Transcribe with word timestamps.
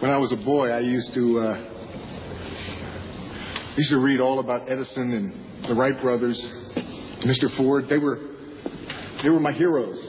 When 0.00 0.10
I 0.10 0.18
was 0.18 0.32
a 0.32 0.36
boy, 0.36 0.70
I 0.70 0.80
used 0.80 1.14
to 1.14 1.40
uh, 1.40 1.64
used 3.76 3.90
to 3.90 3.98
read 3.98 4.20
all 4.20 4.38
about 4.38 4.70
Edison 4.70 5.12
and 5.12 5.64
the 5.66 5.74
Wright 5.74 6.00
brothers, 6.00 6.40
Mr. 7.20 7.50
Ford. 7.56 7.88
They 7.88 7.98
were 7.98 8.20
they 9.22 9.30
were 9.30 9.40
my 9.40 9.52
heroes. 9.52 10.08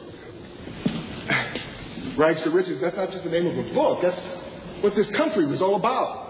Rags 2.17 2.41
to 2.41 2.49
Riches, 2.49 2.81
that's 2.81 2.97
not 2.97 3.11
just 3.11 3.23
the 3.23 3.29
name 3.29 3.47
of 3.47 3.65
a 3.65 3.73
book. 3.73 4.01
That's 4.01 4.19
what 4.81 4.95
this 4.95 5.09
country 5.11 5.45
was 5.45 5.61
all 5.61 5.75
about. 5.75 6.27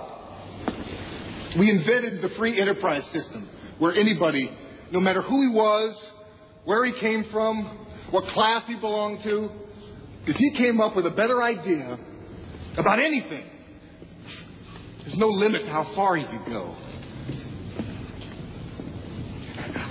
We 1.58 1.72
invented 1.72 2.22
the 2.22 2.30
free 2.30 2.60
enterprise 2.60 3.06
system 3.06 3.50
where 3.80 3.94
anybody, 3.96 4.52
no 4.92 5.00
matter 5.00 5.22
who 5.22 5.42
he 5.42 5.48
was, 5.48 6.10
where 6.66 6.86
he 6.86 6.92
came 6.92 7.24
from, 7.26 7.88
what 8.12 8.28
class 8.28 8.68
he 8.68 8.76
belonged 8.76 9.24
to, 9.24 9.50
if 10.28 10.36
he 10.36 10.52
came 10.52 10.80
up 10.80 10.96
with 10.96 11.08
a 11.08 11.12
better 11.12 11.42
idea 11.42 11.98
about 12.78 13.00
anything, 13.00 13.44
there's 15.02 15.18
no 15.18 15.28
limit 15.28 15.64
to 15.64 15.72
how 15.72 15.86
far 15.96 16.16
he 16.16 16.26
could 16.26 16.46
go. 16.46 16.76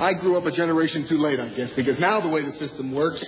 I 0.00 0.12
grew 0.14 0.36
up 0.36 0.46
a 0.46 0.52
generation 0.52 1.08
too 1.08 1.18
late, 1.18 1.40
I 1.40 1.48
guess, 1.48 1.72
because 1.72 1.98
now 1.98 2.20
the 2.20 2.28
way 2.28 2.42
the 2.42 2.52
system 2.52 2.92
works, 2.92 3.24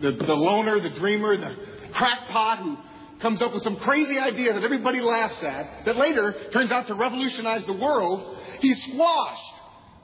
the, 0.00 0.12
the 0.12 0.34
loner, 0.34 0.80
the 0.80 0.90
dreamer, 0.90 1.36
the 1.36 1.56
crackpot 1.92 2.58
who 2.58 2.78
comes 3.20 3.40
up 3.42 3.52
with 3.52 3.62
some 3.62 3.76
crazy 3.76 4.18
idea 4.18 4.52
that 4.52 4.64
everybody 4.64 5.00
laughs 5.00 5.42
at, 5.42 5.84
that 5.84 5.96
later 5.96 6.34
turns 6.52 6.72
out 6.72 6.88
to 6.88 6.94
revolutionize 6.94 7.64
the 7.64 7.74
world, 7.74 8.38
he's 8.60 8.82
squashed 8.84 9.59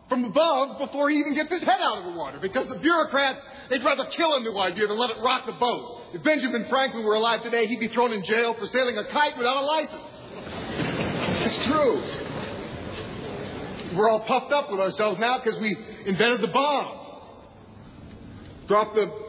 from 0.09 0.24
above 0.24 0.78
before 0.78 1.10
he 1.10 1.16
even 1.16 1.34
gets 1.34 1.51
his 1.51 1.62
head 1.62 1.80
out 1.80 1.98
of 1.98 2.05
the 2.05 2.12
water 2.12 2.38
because 2.41 2.69
the 2.69 2.78
bureaucrats, 2.78 3.41
they'd 3.69 3.84
rather 3.84 4.05
kill 4.05 4.37
a 4.37 4.41
new 4.41 4.56
idea 4.59 4.87
than 4.87 4.96
let 4.96 5.10
it 5.10 5.16
rock 5.20 5.46
the 5.46 5.52
boat. 5.52 6.02
If 6.15 6.23
Benjamin 6.23 6.66
Franklin 6.69 7.05
were 7.05 7.15
alive 7.15 7.42
today, 7.42 7.66
he'd 7.66 7.80
be 7.80 7.88
thrown 7.88 8.12
in 8.12 8.23
jail 8.23 8.55
for 8.55 8.66
sailing 8.69 8.96
a 8.98 9.05
kite 9.05 9.37
without 9.37 9.56
a 9.56 9.66
license. 9.66 10.02
It's 11.45 11.65
true. 11.65 12.02
We're 13.96 14.10
all 14.10 14.21
puffed 14.21 14.52
up 14.52 14.71
with 14.71 14.80
ourselves 14.80 15.18
now 15.18 15.38
because 15.38 15.59
we 15.60 15.76
invented 16.04 16.41
the 16.41 16.48
bomb. 16.48 16.98
Dropped 18.68 18.95
the 18.95 19.26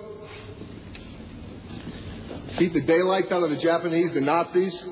beat 2.57 2.73
the 2.73 2.81
daylights 2.81 3.31
out 3.31 3.43
of 3.43 3.49
the 3.51 3.57
Japanese, 3.57 4.13
the 4.13 4.21
Nazis. 4.21 4.83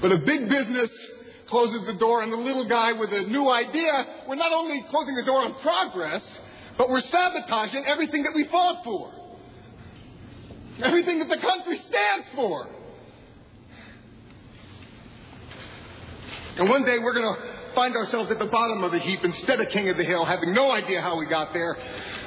But 0.00 0.12
if 0.12 0.24
big 0.24 0.48
business 0.48 0.90
closes 1.48 1.86
the 1.86 1.94
door 1.94 2.22
on 2.22 2.30
the 2.30 2.36
little 2.36 2.64
guy 2.64 2.92
with 2.92 3.12
a 3.12 3.22
new 3.22 3.48
idea, 3.50 4.06
we're 4.28 4.34
not 4.34 4.52
only 4.52 4.84
closing 4.90 5.14
the 5.14 5.22
door 5.22 5.44
on 5.44 5.54
progress, 5.60 6.22
but 6.76 6.88
we're 6.90 7.00
sabotaging 7.00 7.84
everything 7.86 8.22
that 8.24 8.32
we 8.34 8.44
fought 8.44 8.84
for. 8.84 9.12
Everything 10.82 11.18
that 11.20 11.28
the 11.28 11.38
country 11.38 11.78
stands 11.78 12.26
for. 12.34 12.68
And 16.56 16.68
one 16.68 16.84
day 16.84 16.98
we're 16.98 17.14
going 17.14 17.34
to 17.34 17.74
find 17.74 17.94
ourselves 17.96 18.30
at 18.30 18.38
the 18.38 18.46
bottom 18.46 18.82
of 18.82 18.92
the 18.92 18.98
heap 18.98 19.24
instead 19.24 19.60
of 19.60 19.68
king 19.68 19.88
of 19.88 19.96
the 19.96 20.04
hill, 20.04 20.24
having 20.24 20.52
no 20.52 20.70
idea 20.72 21.00
how 21.00 21.18
we 21.18 21.26
got 21.26 21.52
there, 21.52 21.76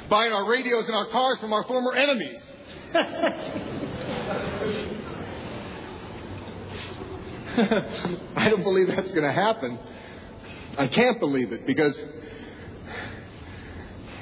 buying 0.08 0.32
our 0.32 0.48
radios 0.48 0.86
and 0.86 0.94
our 0.94 1.06
cars 1.06 1.38
from 1.38 1.52
our 1.52 1.64
former 1.64 1.94
enemies. 1.94 2.40
I 7.56 8.48
don't 8.48 8.62
believe 8.62 8.88
that's 8.88 9.08
going 9.08 9.22
to 9.22 9.32
happen. 9.32 9.78
I 10.78 10.86
can't 10.86 11.18
believe 11.18 11.52
it 11.52 11.66
because 11.66 11.98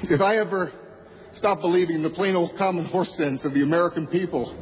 if 0.03 0.21
I 0.21 0.37
ever 0.37 0.71
stop 1.33 1.61
believing 1.61 1.97
in 1.97 2.03
the 2.03 2.09
plain 2.09 2.35
old 2.35 2.57
common 2.57 2.85
horse 2.85 3.13
sense 3.15 3.43
of 3.45 3.53
the 3.53 3.61
American 3.61 4.07
people, 4.07 4.55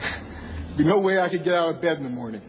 there'd 0.00 0.78
be 0.78 0.84
no 0.84 0.98
way 0.98 1.20
I 1.20 1.28
could 1.28 1.44
get 1.44 1.54
out 1.54 1.74
of 1.74 1.80
bed 1.80 1.98
in 1.98 2.04
the 2.04 2.10
morning. 2.10 2.42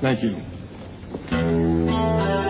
Thank 0.00 0.22
you. 0.22 2.49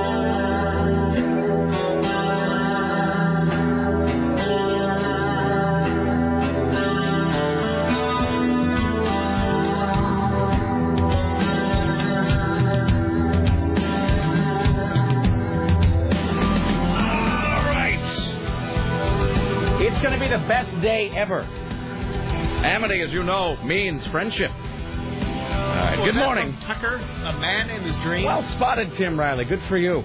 Ever. 21.21 21.43
Amity, 21.43 23.03
as 23.03 23.13
you 23.13 23.23
know, 23.23 23.57
means 23.63 24.05
friendship. 24.07 24.51
All 24.51 24.57
right, 24.57 25.99
Was 25.99 26.13
good 26.13 26.19
morning. 26.19 26.57
Tucker, 26.63 26.97
a 26.97 27.39
man 27.39 27.69
in 27.69 27.83
his 27.83 27.95
dreams. 27.97 28.25
Well 28.25 28.43
spotted, 28.55 28.95
Tim 28.95 29.21
Riley. 29.21 29.45
Good 29.45 29.61
for 29.69 29.77
you. 29.77 30.01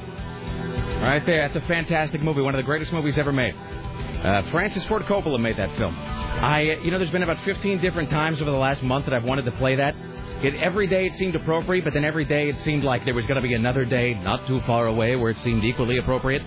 Right 1.01 1.25
there. 1.25 1.41
That's 1.41 1.55
a 1.55 1.67
fantastic 1.67 2.21
movie. 2.21 2.41
One 2.41 2.53
of 2.53 2.59
the 2.59 2.63
greatest 2.65 2.91
movies 2.91 3.17
ever 3.17 3.31
made. 3.31 3.55
Uh, 3.55 4.43
Francis 4.51 4.83
Ford 4.85 5.03
Coppola 5.03 5.39
made 5.39 5.57
that 5.57 5.77
film. 5.77 5.95
I, 5.95 6.71
uh, 6.71 6.83
you 6.83 6.91
know, 6.91 6.97
there's 6.97 7.11
been 7.11 7.23
about 7.23 7.43
15 7.45 7.79
different 7.79 8.09
times 8.09 8.41
over 8.41 8.51
the 8.51 8.57
last 8.57 8.83
month 8.83 9.05
that 9.05 9.13
I've 9.13 9.23
wanted 9.23 9.43
to 9.43 9.51
play 9.53 9.75
that. 9.77 9.95
It, 10.43 10.55
every 10.55 10.87
day 10.87 11.05
it 11.05 11.13
seemed 11.13 11.35
appropriate, 11.35 11.85
but 11.85 11.93
then 11.93 12.03
every 12.03 12.25
day 12.25 12.49
it 12.49 12.57
seemed 12.59 12.83
like 12.83 13.05
there 13.05 13.13
was 13.13 13.25
going 13.25 13.41
to 13.41 13.47
be 13.47 13.53
another 13.53 13.85
day 13.85 14.15
not 14.15 14.45
too 14.47 14.59
far 14.61 14.87
away 14.87 15.15
where 15.15 15.31
it 15.31 15.39
seemed 15.39 15.63
equally 15.63 15.97
appropriate. 15.97 16.41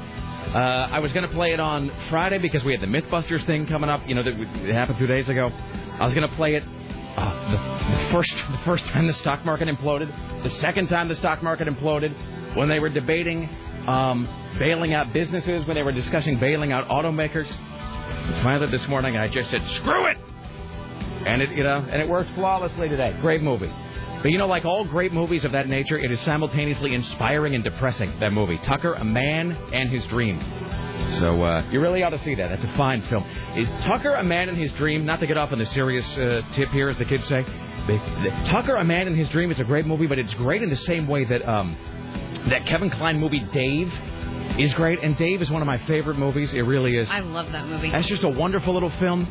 Uh, 0.54 0.88
I 0.90 0.98
was 1.00 1.12
going 1.12 1.28
to 1.28 1.34
play 1.34 1.52
it 1.52 1.60
on 1.60 1.92
Friday 2.08 2.38
because 2.38 2.64
we 2.64 2.72
had 2.72 2.80
the 2.80 2.86
MythBusters 2.86 3.44
thing 3.44 3.66
coming 3.66 3.90
up. 3.90 4.08
You 4.08 4.14
know, 4.14 4.22
that 4.22 4.32
it 4.34 4.74
happened 4.74 4.98
two 4.98 5.06
days 5.06 5.28
ago. 5.28 5.48
I 5.48 6.06
was 6.06 6.14
going 6.14 6.26
to 6.28 6.34
play 6.36 6.54
it 6.54 6.62
uh, 7.18 7.50
the, 7.50 8.06
the 8.06 8.10
first 8.12 8.34
the 8.52 8.58
first 8.64 8.86
time 8.86 9.06
the 9.06 9.12
stock 9.12 9.44
market 9.44 9.68
imploded, 9.68 10.10
the 10.42 10.50
second 10.50 10.88
time 10.88 11.08
the 11.08 11.16
stock 11.16 11.42
market 11.42 11.68
imploded, 11.68 12.14
when 12.56 12.68
they 12.68 12.78
were 12.78 12.88
debating 12.88 13.48
um, 13.86 14.26
bailing 14.58 14.94
out 14.94 15.12
businesses, 15.12 15.66
when 15.66 15.74
they 15.74 15.82
were 15.82 15.92
discussing 15.92 16.38
bailing 16.38 16.72
out 16.72 16.88
automakers. 16.88 17.48
Finally, 18.42 18.70
this 18.70 18.86
morning, 18.88 19.16
I 19.16 19.28
just 19.28 19.50
said, 19.50 19.66
"Screw 19.68 20.06
it," 20.06 20.16
and 21.26 21.42
it 21.42 21.50
you 21.50 21.62
know, 21.62 21.78
and 21.90 22.00
it 22.00 22.08
worked 22.08 22.32
flawlessly 22.34 22.88
today. 22.88 23.14
Great 23.20 23.42
movie. 23.42 23.70
But 24.22 24.32
you 24.32 24.38
know, 24.38 24.46
like 24.48 24.64
all 24.64 24.84
great 24.84 25.12
movies 25.12 25.44
of 25.44 25.52
that 25.52 25.68
nature, 25.68 25.98
it 25.98 26.10
is 26.10 26.20
simultaneously 26.20 26.94
inspiring 26.94 27.54
and 27.54 27.62
depressing. 27.62 28.18
That 28.20 28.32
movie, 28.32 28.58
Tucker, 28.58 28.94
a 28.94 29.04
man 29.04 29.52
and 29.72 29.90
his 29.90 30.04
dream. 30.06 30.40
So 31.18 31.42
uh, 31.42 31.64
you 31.70 31.80
really 31.80 32.02
ought 32.02 32.10
to 32.10 32.18
see 32.18 32.34
that. 32.34 32.48
That's 32.48 32.64
a 32.64 32.76
fine 32.76 33.02
film. 33.02 33.24
Is 33.56 33.68
Tucker, 33.84 34.14
a 34.14 34.24
man 34.24 34.48
and 34.48 34.58
his 34.58 34.72
dream? 34.72 35.04
Not 35.06 35.20
to 35.20 35.26
get 35.26 35.38
off 35.38 35.52
on 35.52 35.58
the 35.58 35.66
serious 35.66 36.06
uh, 36.16 36.42
tip 36.52 36.70
here, 36.70 36.88
as 36.90 36.98
the 36.98 37.04
kids 37.04 37.26
say. 37.26 37.44
Tucker, 38.44 38.74
a 38.74 38.84
man 38.84 39.06
and 39.06 39.16
his 39.16 39.28
dream 39.30 39.50
is 39.50 39.60
a 39.60 39.64
great 39.64 39.86
movie, 39.86 40.06
but 40.06 40.18
it's 40.18 40.34
great 40.34 40.62
in 40.62 40.68
the 40.68 40.76
same 40.76 41.06
way 41.06 41.24
that 41.24 41.48
um, 41.48 41.76
that 42.48 42.66
Kevin 42.66 42.90
Kline 42.90 43.18
movie 43.18 43.40
Dave 43.40 43.90
is 44.58 44.74
great. 44.74 44.98
And 45.02 45.16
Dave 45.16 45.40
is 45.40 45.50
one 45.50 45.62
of 45.62 45.66
my 45.66 45.78
favorite 45.86 46.18
movies. 46.18 46.52
It 46.52 46.62
really 46.62 46.96
is. 46.96 47.08
I 47.10 47.20
love 47.20 47.50
that 47.52 47.66
movie. 47.66 47.90
That's 47.90 48.06
just 48.06 48.24
a 48.24 48.28
wonderful 48.28 48.74
little 48.74 48.90
film. 48.90 49.26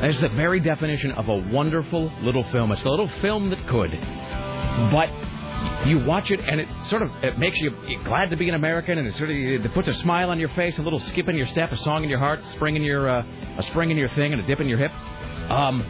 That's 0.00 0.20
the 0.20 0.28
very 0.30 0.60
definition 0.60 1.10
of 1.12 1.28
a 1.28 1.34
wonderful 1.34 2.10
little 2.22 2.44
film. 2.44 2.72
It's 2.72 2.82
the 2.82 2.88
little 2.88 3.08
film 3.20 3.50
that 3.50 3.66
could. 3.66 3.90
But 4.90 5.10
you 5.86 5.98
watch 6.04 6.30
it 6.30 6.40
and 6.40 6.60
it 6.60 6.68
sort 6.86 7.02
of 7.02 7.10
it 7.22 7.38
makes 7.38 7.58
you 7.60 7.70
glad 8.04 8.30
to 8.30 8.36
be 8.36 8.48
an 8.48 8.54
American 8.54 8.98
and 8.98 9.06
it 9.06 9.14
sort 9.16 9.30
of 9.30 9.36
it 9.36 9.74
puts 9.74 9.88
a 9.88 9.94
smile 9.94 10.30
on 10.30 10.38
your 10.38 10.48
face, 10.50 10.78
a 10.78 10.82
little 10.82 11.00
skip 11.00 11.28
in 11.28 11.36
your 11.36 11.46
step, 11.46 11.72
a 11.72 11.76
song 11.76 12.02
in 12.02 12.10
your 12.10 12.18
heart, 12.18 12.44
spring 12.52 12.76
in 12.76 12.82
your 12.82 13.08
uh, 13.08 13.24
a 13.58 13.62
spring 13.64 13.90
in 13.90 13.96
your 13.96 14.08
thing 14.10 14.32
and 14.32 14.42
a 14.42 14.46
dip 14.46 14.60
in 14.60 14.68
your 14.68 14.78
hip. 14.78 14.92
Um, 15.50 15.84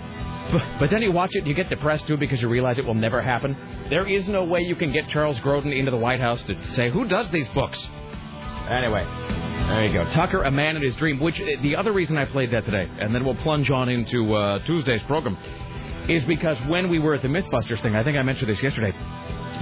but, 0.52 0.62
but 0.80 0.91
then 0.91 1.02
you 1.02 1.12
watch 1.12 1.34
it 1.34 1.41
and 1.41 1.48
you 1.48 1.54
get 1.54 1.68
depressed 1.68 2.06
too 2.06 2.16
because 2.16 2.41
you 2.41 2.48
realize 2.48 2.78
it 2.78 2.84
will 2.84 2.94
never 2.94 3.22
happen. 3.22 3.56
There 3.88 4.06
is 4.06 4.28
no 4.28 4.44
way 4.44 4.60
you 4.60 4.74
can 4.74 4.92
get 4.92 5.08
Charles 5.08 5.38
Grodin 5.41 5.76
into 5.76 5.91
the 5.91 5.97
White 5.97 6.20
House 6.20 6.42
to 6.44 6.64
say 6.74 6.91
who 6.91 7.04
does 7.06 7.30
these 7.30 7.48
books. 7.50 7.88
Anyway, 8.68 9.04
there 9.04 9.84
you 9.84 9.92
go. 9.92 10.04
Tucker, 10.12 10.42
a 10.42 10.50
man 10.50 10.76
in 10.76 10.82
his 10.82 10.94
dream. 10.97 11.18
Which 11.20 11.41
uh, 11.41 11.44
the 11.62 11.76
other 11.76 11.92
reason 11.92 12.16
I 12.16 12.24
played 12.24 12.52
that 12.52 12.64
today, 12.64 12.88
and 12.98 13.14
then 13.14 13.24
we'll 13.24 13.36
plunge 13.36 13.70
on 13.70 13.88
into 13.88 14.34
uh, 14.34 14.65
Tuesday's 14.65 15.03
program, 15.03 15.36
is 16.08 16.24
because 16.24 16.58
when 16.68 16.88
we 16.88 16.98
were 16.98 17.14
at 17.14 17.22
the 17.22 17.28
MythBusters 17.28 17.82
thing, 17.82 17.94
I 17.94 18.02
think 18.04 18.16
I 18.16 18.22
mentioned 18.22 18.48
this 18.48 18.62
yesterday. 18.62 18.92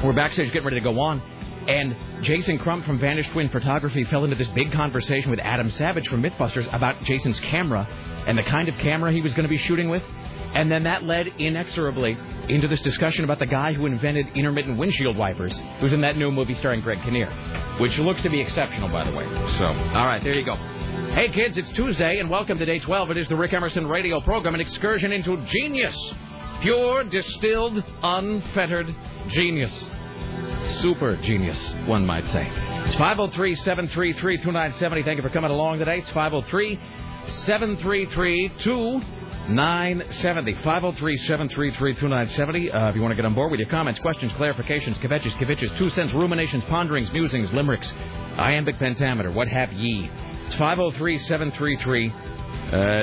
We're 0.05 0.13
backstage 0.13 0.53
getting 0.53 0.65
ready 0.65 0.81
to 0.81 0.85
go 0.85 1.01
on, 1.01 1.21
and 1.69 1.97
Jason 2.23 2.59
Crump 2.59 2.87
from 2.87 2.99
Vanished 2.99 3.31
Twin 3.33 3.49
Photography 3.51 4.05
fell 4.05 4.25
into 4.25 4.37
this 4.37 4.49
big 4.49 4.73
conversation 4.73 5.31
with 5.31 5.41
Adam 5.41 5.71
Savage 5.73 6.09
from 6.09 6.23
MythBusters 6.23 6.73
about 6.75 7.03
Jason's 7.03 7.39
camera 7.41 7.87
and 8.27 8.39
the 8.39 8.43
kind 8.43 8.69
of 8.69 8.75
camera 8.77 9.13
he 9.13 9.21
was 9.21 9.35
going 9.35 9.45
to 9.45 9.51
be 9.51 9.59
shooting 9.59 9.89
with. 9.89 10.03
And 10.55 10.73
then 10.73 10.85
that 10.85 11.05
led 11.05 11.27
inexorably 11.27 12.17
into 12.49 12.69
this 12.69 12.81
discussion 12.81 13.25
about 13.25 13.39
the 13.39 13.47
guy 13.47 13.75
who 13.75 13.85
invented 13.85 14.29
intermittent 14.35 14.79
windshield 14.79 15.17
wipers, 15.17 15.55
who's 15.81 15.93
in 15.93 16.01
that 16.01 16.17
new 16.17 16.31
movie 16.31 16.55
starring 16.55 16.81
Greg 16.81 17.03
Kinnear, 17.03 17.31
which 17.81 17.99
looks 17.99 18.23
to 18.23 18.31
be 18.31 18.41
exceptional, 18.41 18.89
by 18.89 19.05
the 19.05 19.15
way. 19.15 19.25
So, 19.59 19.65
all 19.67 20.07
right, 20.07 20.25
there 20.25 20.35
you 20.35 20.47
go. 20.47 20.55
Hey, 21.15 21.29
kids, 21.29 21.59
it's 21.59 21.71
Tuesday, 21.73 22.19
and 22.19 22.31
welcome 22.31 22.59
to 22.59 22.65
day 22.65 22.79
12. 22.79 23.11
It 23.11 23.17
is 23.19 23.29
the 23.29 23.37
Rick 23.37 23.53
Emerson 23.53 23.87
radio 23.87 24.21
program, 24.23 24.55
an 24.55 24.61
excursion 24.61 25.13
into 25.13 25.37
genius. 25.45 25.97
Pure, 26.61 27.05
distilled, 27.05 27.85
unfettered 28.03 28.95
genius. 29.29 29.73
Super 30.81 31.17
genius, 31.17 31.59
one 31.87 32.05
might 32.05 32.27
say. 32.29 32.51
It's 32.85 32.95
503 32.97 33.55
733 33.55 34.39
2970. 34.39 35.03
Thank 35.05 35.17
you 35.19 35.23
for 35.23 35.31
coming 35.31 35.51
along 35.51 35.79
today. 35.79 35.99
It's 35.99 36.11
503 36.11 36.79
733 37.47 38.49
970 39.49 40.55
503 40.63 41.17
733 41.17 41.95
2970. 41.95 42.71
Uh, 42.73 42.89
If 42.89 42.97
you 42.97 43.03
want 43.03 43.13
to 43.13 43.17
get 43.17 43.25
on 43.25 43.35
board 43.35 43.51
with 43.51 43.61
your 43.61 43.69
comments, 43.69 44.01
questions, 44.01 44.33
clarifications, 44.33 44.97
kvetches, 44.97 45.33
kvetches, 45.35 45.77
two 45.79 45.91
cents, 45.91 46.13
ruminations, 46.13 46.65
ponderings, 46.65 47.11
musings, 47.13 47.53
limericks, 47.53 47.93
iambic 48.37 48.79
pentameter, 48.79 49.31
what 49.31 49.49
have 49.49 49.73
ye. 49.73 50.11
It's 50.47 50.57
503 50.57 51.19
733 51.21 52.09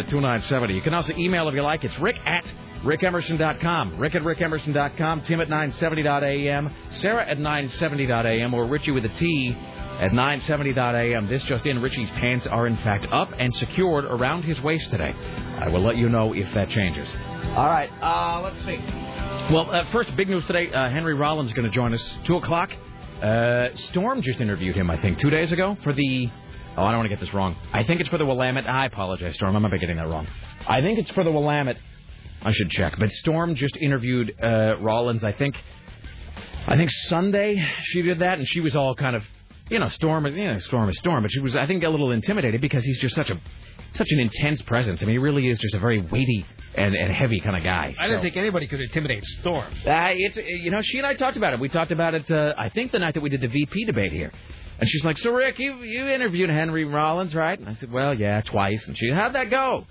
2970. 0.09 0.73
You 0.73 0.81
can 0.81 0.93
also 0.93 1.13
email 1.15 1.47
if 1.47 1.55
you 1.55 1.61
like. 1.61 1.83
It's 1.83 1.97
rick 1.99 2.17
at 2.25 2.45
rickemerson.com. 2.85 3.97
Rick 3.97 4.15
at 4.15 4.21
rickemerson.com. 4.21 5.21
Tim 5.23 5.41
at 5.41 5.47
970.am. 5.49 6.73
Sarah 6.91 7.27
at 7.27 7.37
970.am. 7.37 8.53
Or 8.53 8.65
Richie 8.65 8.91
with 8.91 9.05
a 9.05 9.09
T 9.09 9.55
at 9.99 10.11
970.am. 10.11 11.27
This 11.27 11.43
just 11.43 11.65
in, 11.65 11.81
Richie's 11.81 12.09
pants 12.11 12.47
are 12.47 12.67
in 12.67 12.77
fact 12.77 13.07
up 13.11 13.31
and 13.37 13.53
secured 13.55 14.05
around 14.05 14.43
his 14.43 14.61
waist 14.61 14.91
today. 14.91 15.13
I 15.59 15.69
will 15.69 15.81
let 15.81 15.97
you 15.97 16.09
know 16.09 16.33
if 16.33 16.53
that 16.53 16.69
changes. 16.69 17.07
All 17.55 17.65
right, 17.65 17.89
uh, 18.01 18.41
let's 18.41 18.57
see. 18.65 18.77
Well, 19.53 19.69
uh, 19.71 19.85
first, 19.91 20.15
big 20.15 20.29
news 20.29 20.45
today. 20.45 20.71
Uh, 20.71 20.89
Henry 20.89 21.13
Rollins 21.13 21.49
is 21.49 21.53
going 21.53 21.69
to 21.69 21.73
join 21.73 21.93
us 21.93 22.17
2 22.25 22.37
o'clock. 22.37 22.71
Uh, 23.21 23.69
Storm 23.75 24.21
just 24.21 24.41
interviewed 24.41 24.75
him, 24.75 24.91
I 24.91 25.01
think, 25.01 25.19
two 25.19 25.29
days 25.29 25.51
ago 25.51 25.77
for 25.83 25.93
the. 25.93 26.29
Oh, 26.77 26.83
I 26.83 26.91
don't 26.91 26.97
want 26.97 27.05
to 27.05 27.15
get 27.15 27.21
this 27.21 27.33
wrong. 27.33 27.55
I 27.71 27.83
think 27.83 28.01
it's 28.01 28.09
for 28.09 28.17
the 28.17 28.25
Willamette. 28.25 28.67
I 28.67 28.85
apologize, 28.85 29.35
Storm. 29.35 29.55
I 29.55 29.59
might 29.59 29.71
be 29.71 29.79
getting 29.79 29.95
that 29.95 30.07
wrong. 30.07 30.27
I 30.67 30.81
think 30.81 30.99
it's 30.99 31.11
for 31.11 31.23
the 31.23 31.31
Willamette. 31.31 31.77
I 32.45 32.53
should 32.53 32.69
check. 32.69 32.95
But 32.99 33.11
Storm 33.11 33.55
just 33.55 33.75
interviewed 33.75 34.35
uh, 34.41 34.77
Rollins, 34.79 35.23
I 35.23 35.33
think. 35.33 35.55
I 36.67 36.77
think 36.77 36.89
Sunday 37.07 37.63
she 37.81 38.01
did 38.01 38.19
that, 38.19 38.37
and 38.37 38.47
she 38.47 38.61
was 38.61 38.75
all 38.75 38.95
kind 38.95 39.15
of 39.15 39.23
you 39.69 39.79
know, 39.79 39.87
Storm 39.87 40.25
is 40.25 40.35
you 40.35 40.45
know, 40.45 40.59
Storm 40.59 40.89
is 40.89 40.97
Storm, 40.99 41.23
but 41.23 41.31
she 41.31 41.39
was 41.39 41.55
I 41.55 41.65
think 41.65 41.83
a 41.83 41.89
little 41.89 42.11
intimidated 42.11 42.61
because 42.61 42.83
he's 42.83 42.99
just 42.99 43.15
such 43.15 43.29
a 43.29 43.41
such 43.93 44.07
an 44.11 44.19
intense 44.19 44.61
presence. 44.61 45.01
I 45.01 45.05
mean, 45.05 45.15
he 45.15 45.17
really 45.17 45.47
is 45.47 45.57
just 45.57 45.73
a 45.73 45.79
very 45.79 46.01
weighty 46.01 46.45
and, 46.75 46.93
and 46.93 47.13
heavy 47.13 47.39
kind 47.39 47.55
of 47.55 47.63
guy. 47.63 47.93
I 47.97 48.07
didn't 48.07 48.21
think 48.21 48.37
anybody 48.37 48.67
could 48.67 48.81
intimidate 48.81 49.23
Storm. 49.25 49.65
Uh, 49.85 50.09
it's 50.11 50.37
you 50.37 50.69
know, 50.69 50.81
she 50.81 50.97
and 50.97 51.07
I 51.07 51.15
talked 51.15 51.37
about 51.37 51.53
it. 51.53 51.59
We 51.59 51.69
talked 51.69 51.91
about 51.91 52.13
it. 52.13 52.29
Uh, 52.29 52.53
I 52.57 52.69
think 52.69 52.91
the 52.91 52.99
night 52.99 53.15
that 53.15 53.23
we 53.23 53.29
did 53.29 53.41
the 53.41 53.47
VP 53.47 53.85
debate 53.85 54.11
here. 54.11 54.31
And 54.77 54.89
she's 54.89 55.05
like, 55.05 55.17
"So 55.17 55.33
Rick, 55.33 55.57
you 55.57 55.77
you 55.83 56.07
interviewed 56.09 56.49
Henry 56.49 56.83
Rollins, 56.85 57.33
right?" 57.33 57.57
And 57.57 57.69
I 57.69 57.75
said, 57.75 57.91
"Well, 57.91 58.13
yeah, 58.13 58.41
twice." 58.41 58.85
And 58.87 58.97
she, 58.97 59.09
"How'd 59.09 59.33
that 59.33 59.49
go?" 59.49 59.85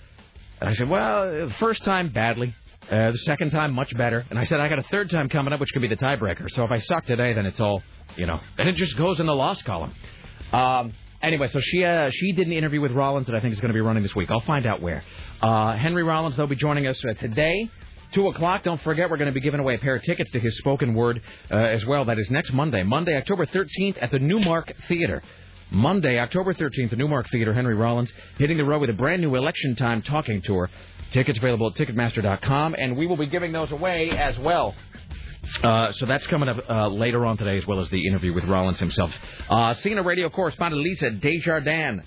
And 0.65 0.73
I 0.73 0.77
said, 0.77 0.89
"Well, 0.89 1.47
the 1.47 1.55
first 1.61 1.85
time 1.85 2.09
badly, 2.09 2.55
uh, 2.91 3.11
the 3.11 3.19
second 3.19 3.51
time 3.51 3.75
much 3.75 3.95
better." 3.99 4.25
And 4.31 4.39
I 4.39 4.45
said, 4.45 4.61
"I 4.61 4.69
got 4.71 4.79
a 4.79 4.83
third 4.85 5.11
time 5.11 5.29
coming 5.29 5.53
up, 5.53 5.61
which 5.61 5.71
could 5.75 5.83
be 5.83 5.89
the 5.89 5.97
tiebreaker. 5.97 6.51
So 6.53 6.65
if 6.65 6.71
I 6.71 6.79
suck 6.79 7.05
today, 7.05 7.35
then 7.35 7.45
it's 7.45 7.61
all, 7.61 7.83
you 8.17 8.25
know, 8.25 8.41
and 8.57 8.67
it 8.67 8.75
just 8.77 8.97
goes 8.97 9.21
in 9.21 9.27
the 9.27 9.35
loss 9.35 9.61
column." 9.61 9.93
Um, 10.55 10.95
anyway, 11.21 11.49
so 11.49 11.61
she 11.61 11.85
uh, 11.85 12.09
she 12.11 12.33
did 12.33 12.47
an 12.47 12.55
interview 12.55 12.81
with 12.81 12.93
Rollins 12.93 13.27
that 13.27 13.37
I 13.37 13.41
think 13.41 13.53
is 13.53 13.61
going 13.61 13.73
to 13.73 13.75
be 13.75 13.83
running 13.83 14.03
this 14.03 14.15
week. 14.17 14.31
I'll 14.31 14.41
find 14.41 14.65
out 14.65 14.81
where. 14.81 15.05
Uh, 15.43 15.77
Henry 15.77 16.03
Rollins, 16.03 16.35
they'll 16.39 16.47
be 16.47 16.57
joining 16.57 16.87
us 16.87 16.99
uh, 17.05 17.13
today. 17.13 17.69
2 18.13 18.29
o'clock. 18.29 18.63
Don't 18.63 18.81
forget, 18.81 19.11
we're 19.11 19.17
going 19.17 19.27
to 19.27 19.33
be 19.33 19.41
giving 19.41 19.61
away 19.61 19.75
a 19.75 19.79
pair 19.79 19.97
of 19.97 20.03
tickets 20.05 20.31
to 20.31 20.41
his 20.41 20.57
spoken 20.59 20.95
word 20.95 21.21
uh, 21.51 21.57
as 21.57 21.85
well. 21.85 22.07
That 22.07 22.19
is 22.19 22.31
next 22.31 22.53
Monday, 22.53 22.85
Monday, 22.85 23.17
October 23.17 23.45
13th 23.45 23.99
at 24.01 24.13
the 24.13 24.21
Newmark 24.21 24.73
Theater. 24.89 25.21
Monday, 25.71 26.19
October 26.19 26.55
13th, 26.55 26.91
the 26.91 26.97
Newmark 26.97 27.29
Theater, 27.31 27.53
Henry 27.53 27.75
Rollins, 27.75 28.13
hitting 28.39 28.57
the 28.57 28.65
road 28.65 28.81
with 28.81 28.91
a 28.91 28.95
brand 28.95 29.23
new 29.23 29.35
election 29.35 29.77
time 29.77 30.03
talking 30.03 30.43
tour. 30.43 30.71
Tickets 31.11 31.39
available 31.39 31.69
at 31.69 31.75
Ticketmaster.com, 31.75 32.75
and 32.79 32.97
we 32.97 33.07
will 33.07 33.17
be 33.17 33.27
giving 33.27 33.53
those 33.53 33.71
away 33.71 34.11
as 34.11 34.39
well. 34.39 34.75
Uh, 35.63 35.93
so 35.93 36.07
that's 36.07 36.27
coming 36.27 36.49
up 36.49 36.59
uh, 36.69 36.89
later 36.89 37.27
on 37.27 37.37
today, 37.37 37.57
as 37.59 37.67
well 37.67 37.81
as 37.81 37.89
the 37.91 38.07
interview 38.07 38.33
with 38.33 38.45
Rollins 38.45 38.79
himself. 38.79 39.13
Uh, 39.49 39.75
CNN 39.75 40.05
radio 40.05 40.31
correspondent 40.31 40.83
Lisa 40.83 41.11
Desjardins 41.11 42.03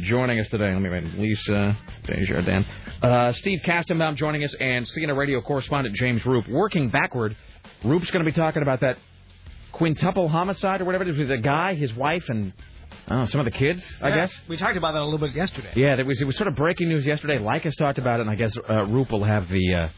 joining 0.00 0.40
us 0.40 0.48
today. 0.48 0.72
Let 0.72 0.80
me 0.80 0.88
write 0.88 1.04
Lisa 1.18 1.76
Desjardins. 2.04 2.66
Uh, 3.02 3.32
Steve 3.34 3.60
Kastenbaum 3.64 4.16
joining 4.16 4.44
us, 4.44 4.54
and 4.58 4.86
CNN 4.86 5.16
radio 5.16 5.40
correspondent 5.40 5.94
James 5.96 6.24
Roop. 6.24 6.48
Working 6.48 6.90
backward, 6.90 7.36
Roop's 7.84 8.10
going 8.10 8.24
to 8.24 8.30
be 8.30 8.34
talking 8.34 8.62
about 8.62 8.80
that 8.80 8.98
quintuple 9.72 10.28
homicide 10.28 10.80
or 10.80 10.84
whatever 10.84 11.04
it 11.04 11.10
is 11.10 11.18
with 11.18 11.30
a 11.30 11.38
guy, 11.38 11.74
his 11.74 11.92
wife, 11.94 12.24
and 12.28 12.52
oh, 13.10 13.24
some 13.26 13.40
of 13.40 13.44
the 13.44 13.50
kids, 13.50 13.84
I 14.00 14.08
Yeah, 14.08 14.16
guess. 14.16 14.32
We 14.48 14.56
talked 14.56 14.76
about 14.76 14.92
that 14.92 15.02
a 15.02 15.04
little 15.04 15.18
bit 15.18 15.34
yesterday. 15.34 15.72
Yeah, 15.76 15.96
that 15.96 16.06
was 16.06 16.20
it 16.20 16.24
was 16.24 16.36
sort 16.36 16.48
of 16.48 16.56
breaking 16.56 16.88
news 16.88 17.06
yesterday. 17.06 17.38
Leykis 17.38 17.76
talked 17.78 17.98
about 17.98 18.20
it, 18.20 18.22
and 18.22 18.30
I 18.30 18.34
guess 18.34 18.54
uh, 18.68 18.84
Roop 18.86 19.10
will 19.12 19.24
have 19.24 19.48
the 19.48 19.74
uh, 19.74 19.88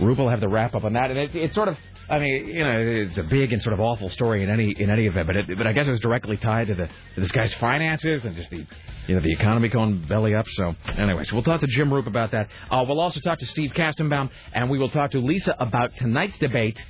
Roop 0.00 0.18
will 0.18 0.30
have 0.30 0.40
the 0.40 0.48
wrap 0.48 0.74
up 0.74 0.84
on 0.84 0.92
that. 0.94 1.10
And 1.10 1.18
it, 1.18 1.34
it's 1.34 1.54
sort 1.54 1.68
of, 1.68 1.76
I 2.08 2.18
mean, 2.18 2.46
you 2.48 2.64
know, 2.64 2.78
it's 2.78 3.18
a 3.18 3.22
big 3.22 3.52
and 3.52 3.62
sort 3.62 3.74
of 3.74 3.80
awful 3.80 4.08
story 4.10 4.42
in 4.42 4.50
any 4.50 4.70
in 4.78 4.90
any 4.90 5.06
event, 5.06 5.26
but 5.26 5.36
it, 5.36 5.58
but 5.58 5.66
I 5.66 5.72
guess 5.72 5.86
it 5.86 5.90
was 5.90 6.00
directly 6.00 6.36
tied 6.36 6.68
to 6.68 6.74
the 6.74 6.86
to 6.86 7.20
this 7.20 7.32
guy's 7.32 7.52
finances 7.54 8.24
and 8.24 8.34
just 8.36 8.50
the 8.50 8.66
you 9.06 9.14
know 9.14 9.20
the 9.22 9.32
economy 9.32 9.68
going 9.68 10.06
belly 10.08 10.34
up. 10.34 10.46
So 10.48 10.74
anyway, 10.96 11.24
so 11.24 11.34
we'll 11.34 11.44
talk 11.44 11.60
to 11.60 11.66
Jim 11.66 11.92
Roop 11.92 12.06
about 12.06 12.30
that. 12.32 12.48
Uh, 12.70 12.84
we'll 12.88 13.00
also 13.00 13.20
talk 13.20 13.38
to 13.38 13.46
Steve 13.46 13.72
Kastenbaum, 13.72 14.30
and 14.52 14.70
we 14.70 14.78
will 14.78 14.90
talk 14.90 15.10
to 15.12 15.18
Lisa 15.20 15.54
about 15.58 15.94
tonight's 15.96 16.36
debate 16.38 16.84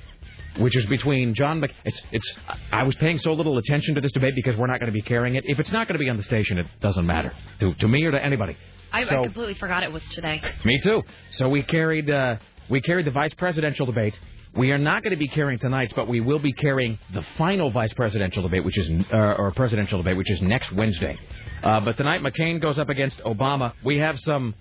which 0.57 0.75
is 0.75 0.85
between 0.87 1.33
John 1.33 1.59
Mc. 1.59 1.71
It's 1.85 2.01
it's. 2.11 2.33
I 2.71 2.83
was 2.83 2.95
paying 2.95 3.17
so 3.17 3.33
little 3.33 3.57
attention 3.57 3.95
to 3.95 4.01
this 4.01 4.11
debate 4.11 4.35
because 4.35 4.55
we're 4.57 4.67
not 4.67 4.79
going 4.79 4.91
to 4.91 4.93
be 4.93 5.01
carrying 5.01 5.35
it. 5.35 5.43
If 5.47 5.59
it's 5.59 5.71
not 5.71 5.87
going 5.87 5.97
to 5.97 6.03
be 6.03 6.09
on 6.09 6.17
the 6.17 6.23
station, 6.23 6.57
it 6.57 6.67
doesn't 6.81 7.05
matter 7.05 7.33
to 7.59 7.73
to 7.75 7.87
me 7.87 8.03
or 8.05 8.11
to 8.11 8.23
anybody. 8.23 8.55
I, 8.91 9.05
So- 9.05 9.19
I 9.21 9.23
completely 9.23 9.53
forgot 9.55 9.83
it 9.83 9.91
was 9.91 10.03
today. 10.11 10.41
Me 10.65 10.79
too. 10.83 11.01
So 11.31 11.47
we 11.49 11.63
carried 11.63 12.09
uh, 12.09 12.37
we 12.69 12.81
carried 12.81 13.05
the 13.07 13.11
vice 13.11 13.33
presidential 13.33 13.85
debate. 13.85 14.17
We 14.53 14.71
are 14.73 14.77
not 14.77 15.01
going 15.01 15.11
to 15.11 15.17
be 15.17 15.29
carrying 15.29 15.59
tonight's, 15.59 15.93
but 15.93 16.09
we 16.09 16.19
will 16.19 16.39
be 16.39 16.51
carrying 16.51 16.99
the 17.13 17.23
final 17.37 17.71
vice 17.71 17.93
presidential 17.93 18.43
debate, 18.43 18.65
which 18.65 18.77
is 18.77 18.89
uh, 19.13 19.15
or 19.15 19.51
presidential 19.51 19.97
debate, 19.99 20.17
which 20.17 20.29
is 20.29 20.41
next 20.41 20.73
Wednesday. 20.73 21.17
Uh, 21.63 21.79
but 21.79 21.95
tonight 21.95 22.21
McCain 22.21 22.61
goes 22.61 22.77
up 22.77 22.89
against 22.89 23.19
Obama. 23.21 23.71
We 23.85 23.99
have 23.99 24.19
some 24.19 24.53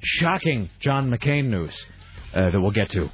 shocking 0.00 0.70
John 0.80 1.10
McCain 1.10 1.46
news 1.50 1.76
uh, 2.34 2.50
that 2.50 2.60
we'll 2.60 2.70
get 2.70 2.88
to 2.90 3.10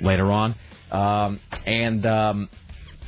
later 0.00 0.30
on, 0.30 0.54
um, 0.90 1.40
and. 1.66 2.04
Um, 2.06 2.48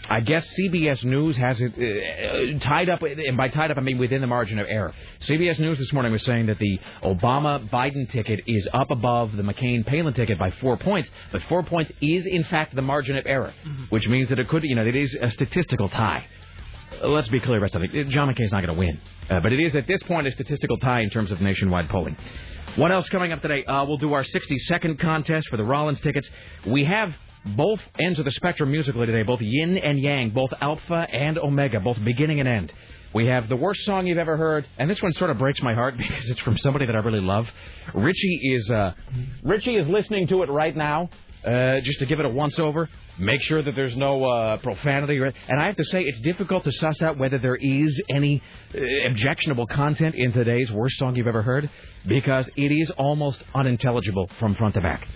I 0.08 0.18
guess 0.20 0.44
CBS 0.58 1.04
News 1.04 1.36
has 1.36 1.60
it 1.60 1.72
uh, 1.78 2.58
tied 2.58 2.88
up, 2.88 3.02
and 3.02 3.36
by 3.36 3.46
tied 3.46 3.70
up 3.70 3.76
I 3.76 3.80
mean 3.80 3.98
within 3.98 4.20
the 4.20 4.26
margin 4.26 4.58
of 4.58 4.66
error. 4.68 4.92
CBS 5.20 5.60
News 5.60 5.78
this 5.78 5.92
morning 5.92 6.10
was 6.10 6.24
saying 6.24 6.46
that 6.46 6.58
the 6.58 6.80
Obama 7.04 7.68
Biden 7.70 8.10
ticket 8.10 8.40
is 8.46 8.66
up 8.72 8.90
above 8.90 9.36
the 9.36 9.42
McCain 9.42 9.86
Palin 9.86 10.14
ticket 10.14 10.36
by 10.36 10.50
four 10.52 10.76
points, 10.76 11.08
but 11.30 11.42
four 11.44 11.62
points 11.62 11.92
is 12.00 12.26
in 12.26 12.42
fact 12.44 12.74
the 12.74 12.82
margin 12.82 13.18
of 13.18 13.26
error, 13.26 13.52
which 13.90 14.08
means 14.08 14.28
that 14.30 14.38
it 14.40 14.48
could, 14.48 14.64
you 14.64 14.74
know, 14.74 14.84
it 14.84 14.96
is 14.96 15.16
a 15.20 15.30
statistical 15.30 15.88
tie. 15.88 16.24
Let's 17.04 17.28
be 17.28 17.38
clear 17.38 17.58
about 17.58 17.70
something. 17.70 18.10
John 18.10 18.28
McCain's 18.34 18.50
not 18.50 18.64
going 18.64 18.74
to 18.74 18.80
win, 18.80 18.98
uh, 19.28 19.38
but 19.38 19.52
it 19.52 19.60
is 19.60 19.76
at 19.76 19.86
this 19.86 20.02
point 20.04 20.26
a 20.26 20.32
statistical 20.32 20.76
tie 20.78 21.02
in 21.02 21.10
terms 21.10 21.30
of 21.30 21.40
nationwide 21.40 21.88
polling. 21.88 22.16
What 22.74 22.90
else 22.90 23.08
coming 23.10 23.32
up 23.32 23.42
today? 23.42 23.64
Uh, 23.64 23.84
we'll 23.84 23.98
do 23.98 24.12
our 24.12 24.24
60 24.24 24.58
second 24.60 24.98
contest 24.98 25.48
for 25.50 25.56
the 25.56 25.64
Rollins 25.64 26.00
tickets. 26.00 26.28
We 26.66 26.84
have 26.84 27.14
both 27.44 27.80
ends 27.98 28.18
of 28.18 28.24
the 28.24 28.32
spectrum 28.32 28.70
musically 28.70 29.06
today, 29.06 29.22
both 29.22 29.40
yin 29.40 29.78
and 29.78 29.98
yang, 29.98 30.30
both 30.30 30.52
alpha 30.60 31.06
and 31.10 31.38
omega, 31.38 31.80
both 31.80 32.02
beginning 32.04 32.40
and 32.40 32.48
end. 32.48 32.72
We 33.12 33.26
have 33.26 33.48
the 33.48 33.56
worst 33.56 33.84
song 33.84 34.06
you've 34.06 34.18
ever 34.18 34.36
heard, 34.36 34.66
and 34.78 34.88
this 34.88 35.02
one 35.02 35.12
sort 35.14 35.30
of 35.30 35.38
breaks 35.38 35.60
my 35.62 35.74
heart 35.74 35.96
because 35.98 36.30
it's 36.30 36.40
from 36.40 36.58
somebody 36.58 36.86
that 36.86 36.94
I 36.94 37.00
really 37.00 37.20
love. 37.20 37.50
Richie 37.94 38.40
is 38.54 38.70
uh, 38.70 38.92
Richie 39.42 39.76
is 39.76 39.88
listening 39.88 40.28
to 40.28 40.42
it 40.42 40.50
right 40.50 40.76
now, 40.76 41.10
uh, 41.44 41.80
just 41.80 41.98
to 42.00 42.06
give 42.06 42.20
it 42.20 42.26
a 42.26 42.28
once 42.28 42.58
over. 42.58 42.88
Make 43.18 43.42
sure 43.42 43.60
that 43.60 43.74
there's 43.74 43.96
no 43.96 44.24
uh, 44.24 44.56
profanity, 44.58 45.18
and 45.18 45.60
I 45.60 45.66
have 45.66 45.76
to 45.76 45.84
say 45.84 46.02
it's 46.02 46.20
difficult 46.20 46.64
to 46.64 46.72
suss 46.72 47.02
out 47.02 47.18
whether 47.18 47.38
there 47.38 47.56
is 47.56 48.00
any 48.08 48.42
uh, 48.74 48.80
objectionable 49.08 49.66
content 49.66 50.14
in 50.14 50.32
today's 50.32 50.70
worst 50.70 50.96
song 50.96 51.16
you've 51.16 51.26
ever 51.26 51.42
heard 51.42 51.68
because 52.06 52.48
it 52.56 52.72
is 52.72 52.90
almost 52.92 53.42
unintelligible 53.54 54.30
from 54.38 54.54
front 54.54 54.74
to 54.74 54.80
back. 54.80 55.06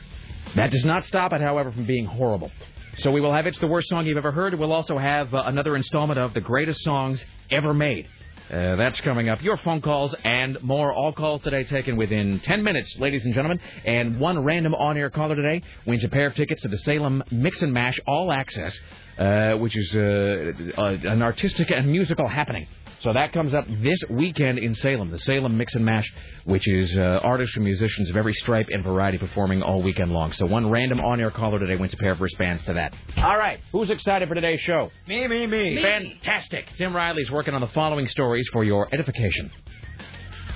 That 0.56 0.70
does 0.70 0.84
not 0.84 1.04
stop 1.04 1.32
it, 1.32 1.40
however, 1.40 1.72
from 1.72 1.84
being 1.84 2.06
horrible. 2.06 2.52
So 2.98 3.10
we 3.10 3.20
will 3.20 3.32
have 3.32 3.44
It's 3.46 3.58
the 3.58 3.66
Worst 3.66 3.88
Song 3.88 4.06
You've 4.06 4.16
Ever 4.16 4.30
Heard. 4.30 4.54
We'll 4.54 4.72
also 4.72 4.96
have 4.96 5.34
uh, 5.34 5.42
another 5.46 5.74
installment 5.74 6.20
of 6.20 6.32
The 6.32 6.40
Greatest 6.40 6.80
Songs 6.84 7.24
Ever 7.50 7.74
Made. 7.74 8.08
Uh, 8.48 8.76
that's 8.76 9.00
coming 9.00 9.28
up. 9.28 9.42
Your 9.42 9.56
phone 9.56 9.80
calls 9.80 10.14
and 10.22 10.62
more. 10.62 10.92
All 10.92 11.12
calls 11.12 11.42
today 11.42 11.64
taken 11.64 11.96
within 11.96 12.38
10 12.38 12.62
minutes, 12.62 12.94
ladies 13.00 13.24
and 13.24 13.34
gentlemen. 13.34 13.58
And 13.84 14.20
one 14.20 14.44
random 14.44 14.74
on-air 14.74 15.10
caller 15.10 15.34
today 15.34 15.66
wins 15.86 16.04
a 16.04 16.08
pair 16.08 16.28
of 16.28 16.36
tickets 16.36 16.62
to 16.62 16.68
the 16.68 16.78
Salem 16.78 17.24
Mix 17.32 17.60
and 17.60 17.72
Mash 17.72 17.98
All 18.06 18.30
Access, 18.30 18.78
uh, 19.18 19.54
which 19.54 19.76
is 19.76 19.92
uh, 19.96 20.52
uh, 20.78 20.98
an 21.02 21.22
artistic 21.22 21.72
and 21.72 21.90
musical 21.90 22.28
happening. 22.28 22.68
So 23.04 23.12
that 23.12 23.34
comes 23.34 23.52
up 23.52 23.66
this 23.82 23.98
weekend 24.08 24.58
in 24.58 24.74
Salem, 24.74 25.10
the 25.10 25.18
Salem 25.18 25.58
Mix 25.58 25.74
and 25.74 25.84
Mash, 25.84 26.10
which 26.44 26.66
is 26.66 26.96
uh, 26.96 27.20
artists 27.22 27.54
and 27.54 27.62
musicians 27.62 28.08
of 28.08 28.16
every 28.16 28.32
stripe 28.32 28.68
and 28.70 28.82
variety 28.82 29.18
performing 29.18 29.60
all 29.60 29.82
weekend 29.82 30.10
long. 30.10 30.32
So 30.32 30.46
one 30.46 30.70
random 30.70 31.00
on-air 31.00 31.30
caller 31.30 31.58
today 31.58 31.76
wins 31.76 31.92
a 31.92 31.98
pair 31.98 32.12
of 32.12 32.22
wristbands 32.22 32.64
to 32.64 32.72
that. 32.72 32.94
All 33.18 33.36
right, 33.36 33.60
who's 33.72 33.90
excited 33.90 34.26
for 34.26 34.34
today's 34.34 34.60
show? 34.60 34.90
Me, 35.06 35.28
me, 35.28 35.46
me. 35.46 35.82
Fantastic. 35.82 36.64
Tim 36.78 36.96
Riley's 36.96 37.30
working 37.30 37.52
on 37.52 37.60
the 37.60 37.66
following 37.68 38.08
stories 38.08 38.48
for 38.50 38.64
your 38.64 38.88
edification. 38.90 39.50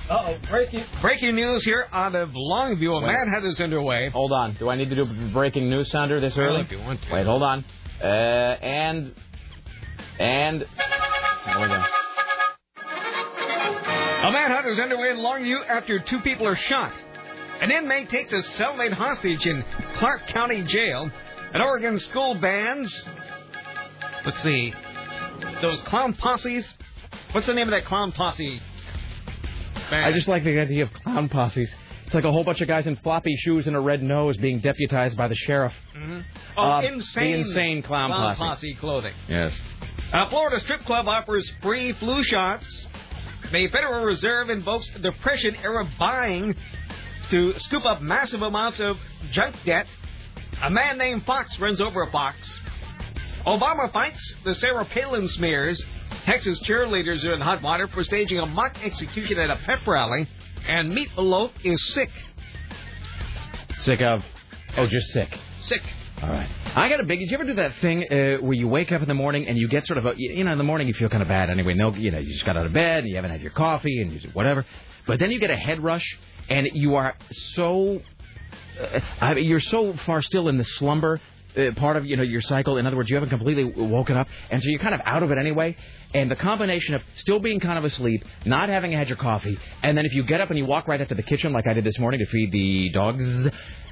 Uh-oh, 0.09 0.39
breaking, 0.49 0.85
breaking 1.01 1.35
news 1.35 1.63
here 1.63 1.85
out 1.91 2.15
of 2.15 2.29
Longview. 2.29 2.97
A 2.97 3.05
Wait. 3.05 3.13
manhunt 3.13 3.45
is 3.45 3.61
underway. 3.61 4.09
Hold 4.09 4.31
on. 4.31 4.55
Do 4.57 4.69
I 4.69 4.75
need 4.75 4.89
to 4.89 4.95
do 4.95 5.03
a 5.03 5.29
breaking 5.31 5.69
news 5.69 5.91
sounder 5.91 6.19
this 6.19 6.35
early? 6.35 6.61
if 6.61 6.71
you 6.71 6.79
want 6.79 6.99
to. 7.03 7.13
Wait, 7.13 7.27
hold 7.27 7.43
on. 7.43 7.63
Uh, 8.01 8.05
and 8.07 9.13
and 10.17 10.65
there 11.45 11.59
we 11.61 11.67
go. 11.67 11.83
A 14.21 14.31
manhunt 14.31 14.67
is 14.67 14.79
underway 14.79 15.11
in 15.11 15.17
Longview 15.17 15.65
after 15.69 15.99
two 15.99 16.19
people 16.19 16.45
are 16.47 16.55
shot. 16.55 16.91
An 17.61 17.71
inmate 17.71 18.09
takes 18.09 18.33
a 18.33 18.37
cellmate 18.37 18.91
hostage 18.93 19.45
in 19.47 19.63
Clark 19.93 20.27
County 20.27 20.61
Jail. 20.63 21.09
An 21.53 21.61
Oregon 21.61 21.97
school 21.99 22.35
bans. 22.35 23.05
Let's 24.25 24.41
see. 24.43 24.73
Those 25.61 25.81
clown 25.83 26.13
posses. 26.13 26.71
What's 27.31 27.47
the 27.47 27.53
name 27.53 27.67
of 27.67 27.71
that 27.71 27.85
clown 27.85 28.11
posse? 28.11 28.61
Band? 29.89 30.05
I 30.05 30.11
just 30.11 30.27
like 30.27 30.43
the 30.43 30.59
idea 30.59 30.83
of 30.83 30.93
clown 30.93 31.29
posses. 31.29 31.69
It's 32.05 32.13
like 32.13 32.23
a 32.25 32.31
whole 32.31 32.43
bunch 32.43 32.59
of 32.59 32.67
guys 32.67 32.87
in 32.87 32.97
floppy 32.97 33.35
shoes 33.37 33.67
and 33.67 33.75
a 33.75 33.79
red 33.79 34.03
nose 34.03 34.35
being 34.37 34.59
deputized 34.59 35.15
by 35.15 35.27
the 35.27 35.35
sheriff. 35.35 35.73
Mm-hmm. 35.95 36.19
Oh, 36.57 36.61
Uh, 36.61 36.81
insane. 36.81 37.31
the 37.43 37.49
insane 37.49 37.83
clown 37.83 38.09
posse. 38.37 38.73
clothing. 38.75 39.13
Yes. 39.29 39.57
A 40.11 40.29
Florida 40.29 40.59
strip 40.59 40.83
club 40.85 41.07
offers 41.07 41.49
free 41.61 41.93
flu 41.93 42.21
shots. 42.23 42.85
The 43.51 43.67
Federal 43.69 44.05
Reserve 44.05 44.51
invokes 44.51 44.89
Depression 45.01 45.55
era 45.63 45.89
buying 45.97 46.55
to 47.29 47.57
scoop 47.57 47.83
up 47.83 48.01
massive 48.01 48.43
amounts 48.43 48.79
of 48.79 48.97
junk 49.31 49.55
debt. 49.65 49.87
A 50.61 50.69
man 50.69 50.97
named 50.97 51.25
Fox 51.25 51.57
runs 51.59 51.81
over 51.81 52.03
a 52.03 52.11
fox. 52.11 52.59
Obama 53.47 53.91
fights 53.91 54.35
the 54.43 54.53
Sarah 54.53 54.85
Palin 54.85 55.27
smears. 55.27 55.81
Texas 56.25 56.59
cheerleaders 56.61 57.23
are 57.25 57.33
in 57.33 57.41
hot 57.41 57.63
water 57.63 57.87
for 57.87 58.03
staging 58.03 58.37
a 58.39 58.45
mock 58.45 58.77
execution 58.83 59.39
at 59.39 59.49
a 59.49 59.55
pep 59.65 59.79
rally. 59.87 60.27
And 60.67 60.93
Meat 60.93 61.09
Loaf 61.17 61.51
is 61.63 61.93
sick. 61.93 62.11
Sick 63.79 64.01
of. 64.01 64.21
Oh, 64.77 64.85
just 64.85 65.07
sick. 65.07 65.29
Sick. 65.61 65.81
All 66.21 66.29
right. 66.29 66.49
I 66.75 66.89
got 66.89 66.99
a 66.99 67.03
big. 67.03 67.19
Did 67.19 67.31
you 67.31 67.37
ever 67.37 67.45
do 67.45 67.53
that 67.53 67.75
thing 67.77 68.03
uh, 68.03 68.37
where 68.41 68.53
you 68.53 68.67
wake 68.67 68.91
up 68.91 69.01
in 69.01 69.07
the 69.07 69.13
morning 69.13 69.47
and 69.47 69.57
you 69.57 69.69
get 69.69 69.85
sort 69.85 69.97
of 69.99 70.05
a, 70.05 70.13
you 70.17 70.43
know, 70.43 70.51
in 70.51 70.57
the 70.57 70.65
morning 70.65 70.89
you 70.89 70.93
feel 70.93 71.07
kind 71.07 71.21
of 71.21 71.29
bad 71.29 71.49
anyway. 71.49 71.75
No, 71.75 71.95
you 71.95 72.11
know, 72.11 72.19
you 72.19 72.33
just 72.33 72.45
got 72.45 72.57
out 72.57 72.65
of 72.65 72.73
bed 72.73 72.99
and 72.99 73.07
you 73.07 73.15
haven't 73.15 73.31
had 73.31 73.41
your 73.41 73.51
coffee 73.51 74.01
and 74.01 74.11
you 74.11 74.29
whatever. 74.33 74.65
But 75.07 75.19
then 75.19 75.31
you 75.31 75.39
get 75.39 75.49
a 75.49 75.55
head 75.55 75.81
rush 75.81 76.05
and 76.49 76.67
you 76.73 76.95
are 76.95 77.15
so, 77.31 78.01
uh, 78.81 78.99
I 79.21 79.33
mean, 79.35 79.45
you're 79.45 79.61
so 79.61 79.93
far 80.05 80.21
still 80.21 80.49
in 80.49 80.57
the 80.57 80.65
slumber. 80.65 81.21
Uh, 81.57 81.71
part 81.77 81.95
of 81.95 82.05
you 82.05 82.15
know 82.15 82.23
your 82.23 82.41
cycle. 82.41 82.77
In 82.77 82.85
other 82.85 82.97
words, 82.97 83.09
you 83.09 83.15
haven't 83.15 83.29
completely 83.29 83.63
woken 83.63 84.15
up, 84.15 84.27
and 84.51 84.61
so 84.61 84.69
you're 84.69 84.79
kind 84.79 84.93
of 84.93 85.01
out 85.05 85.23
of 85.23 85.31
it 85.31 85.37
anyway. 85.37 85.75
And 86.13 86.29
the 86.29 86.35
combination 86.35 86.93
of 86.95 87.01
still 87.15 87.39
being 87.39 87.59
kind 87.59 87.77
of 87.77 87.85
asleep, 87.85 88.23
not 88.45 88.69
having 88.69 88.91
had 88.91 89.07
your 89.07 89.17
coffee, 89.17 89.57
and 89.81 89.97
then 89.97 90.05
if 90.05 90.13
you 90.13 90.23
get 90.25 90.41
up 90.41 90.49
and 90.49 90.59
you 90.59 90.65
walk 90.65 90.87
right 90.87 91.01
up 91.01 91.07
to 91.07 91.15
the 91.15 91.23
kitchen 91.23 91.51
like 91.51 91.65
I 91.65 91.73
did 91.73 91.83
this 91.83 91.97
morning 91.97 92.19
to 92.19 92.27
feed 92.27 92.51
the 92.51 92.91
dogs, 92.91 93.47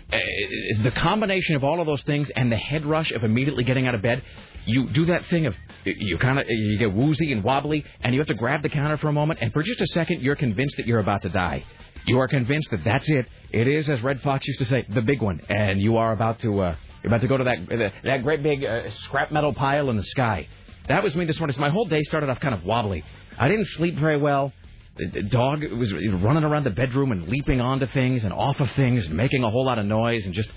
the 0.09 0.91
combination 0.95 1.55
of 1.55 1.63
all 1.63 1.81
of 1.81 1.87
those 1.87 2.03
things 2.03 2.29
and 2.29 2.51
the 2.51 2.57
head 2.57 2.85
rush 2.85 3.11
of 3.11 3.23
immediately 3.23 3.63
getting 3.63 3.87
out 3.87 3.95
of 3.95 4.01
bed, 4.01 4.23
you 4.65 4.89
do 4.89 5.05
that 5.05 5.25
thing 5.25 5.45
of 5.45 5.55
you 5.85 6.17
kind 6.17 6.39
of 6.39 6.45
you 6.49 6.77
get 6.77 6.93
woozy 6.93 7.31
and 7.31 7.43
wobbly, 7.43 7.85
and 8.01 8.13
you 8.13 8.19
have 8.19 8.27
to 8.27 8.33
grab 8.33 8.61
the 8.61 8.69
counter 8.69 8.97
for 8.97 9.07
a 9.07 9.13
moment, 9.13 9.39
and 9.41 9.53
for 9.53 9.63
just 9.63 9.81
a 9.81 9.87
second, 9.87 10.21
you're 10.21 10.35
convinced 10.35 10.77
that 10.77 10.85
you're 10.87 10.99
about 10.99 11.21
to 11.23 11.29
die. 11.29 11.63
You 12.05 12.19
are 12.19 12.27
convinced 12.27 12.71
that 12.71 12.83
that's 12.83 13.09
it. 13.09 13.27
It 13.51 13.67
is, 13.67 13.89
as 13.89 14.01
Redd 14.01 14.21
Foxx 14.21 14.47
used 14.47 14.59
to 14.59 14.65
say, 14.65 14.85
the 14.89 15.01
big 15.01 15.21
one, 15.21 15.41
and 15.49 15.81
you 15.81 15.97
are 15.97 16.13
about 16.13 16.39
to 16.39 16.59
uh, 16.59 16.75
you're 17.03 17.09
about 17.09 17.21
to 17.21 17.27
go 17.27 17.37
to 17.37 17.43
that 17.45 17.93
that 18.03 18.23
great 18.23 18.43
big 18.43 18.63
uh, 18.63 18.89
scrap 18.91 19.31
metal 19.31 19.53
pile 19.53 19.89
in 19.89 19.97
the 19.97 20.03
sky. 20.03 20.47
That 20.87 21.03
was 21.03 21.15
me 21.15 21.25
this 21.25 21.37
morning. 21.37 21.53
So 21.53 21.61
my 21.61 21.69
whole 21.69 21.85
day 21.85 22.01
started 22.03 22.29
off 22.29 22.39
kind 22.39 22.53
of 22.53 22.63
wobbly. 22.63 23.03
I 23.37 23.49
didn't 23.49 23.67
sleep 23.67 23.95
very 23.95 24.17
well. 24.17 24.53
The 24.97 25.23
dog 25.23 25.63
was 25.63 25.93
running 25.93 26.43
around 26.43 26.63
the 26.63 26.71
bedroom 26.71 27.11
and 27.11 27.27
leaping 27.27 27.61
onto 27.61 27.87
things 27.87 28.23
and 28.23 28.33
off 28.33 28.59
of 28.59 28.71
things 28.71 29.05
and 29.05 29.15
making 29.15 29.43
a 29.43 29.49
whole 29.49 29.65
lot 29.65 29.79
of 29.79 29.85
noise 29.85 30.25
and 30.25 30.33
just. 30.33 30.49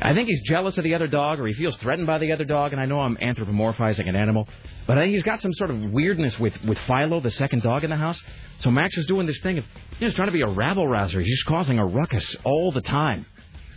I 0.00 0.12
think 0.12 0.28
he's 0.28 0.42
jealous 0.42 0.76
of 0.76 0.82
the 0.82 0.94
other 0.94 1.06
dog 1.06 1.38
or 1.38 1.46
he 1.46 1.54
feels 1.54 1.76
threatened 1.76 2.08
by 2.08 2.18
the 2.18 2.32
other 2.32 2.44
dog. 2.44 2.72
And 2.72 2.80
I 2.80 2.86
know 2.86 3.00
I'm 3.00 3.16
anthropomorphizing 3.16 4.08
an 4.08 4.16
animal, 4.16 4.48
but 4.88 4.98
I 4.98 5.02
think 5.02 5.14
he's 5.14 5.22
got 5.22 5.40
some 5.40 5.52
sort 5.54 5.70
of 5.70 5.80
weirdness 5.92 6.38
with 6.38 6.60
with 6.64 6.78
Philo, 6.86 7.20
the 7.20 7.30
second 7.30 7.62
dog 7.62 7.84
in 7.84 7.90
the 7.90 7.96
house. 7.96 8.20
So 8.60 8.70
Max 8.70 8.96
is 8.98 9.06
doing 9.06 9.26
this 9.26 9.40
thing 9.40 9.58
of 9.58 9.64
he's 9.98 10.14
trying 10.14 10.28
to 10.28 10.32
be 10.32 10.42
a 10.42 10.48
rabble 10.48 10.88
rouser. 10.88 11.20
He's 11.20 11.36
just 11.36 11.46
causing 11.46 11.78
a 11.78 11.86
ruckus 11.86 12.36
all 12.44 12.72
the 12.72 12.82
time. 12.82 13.26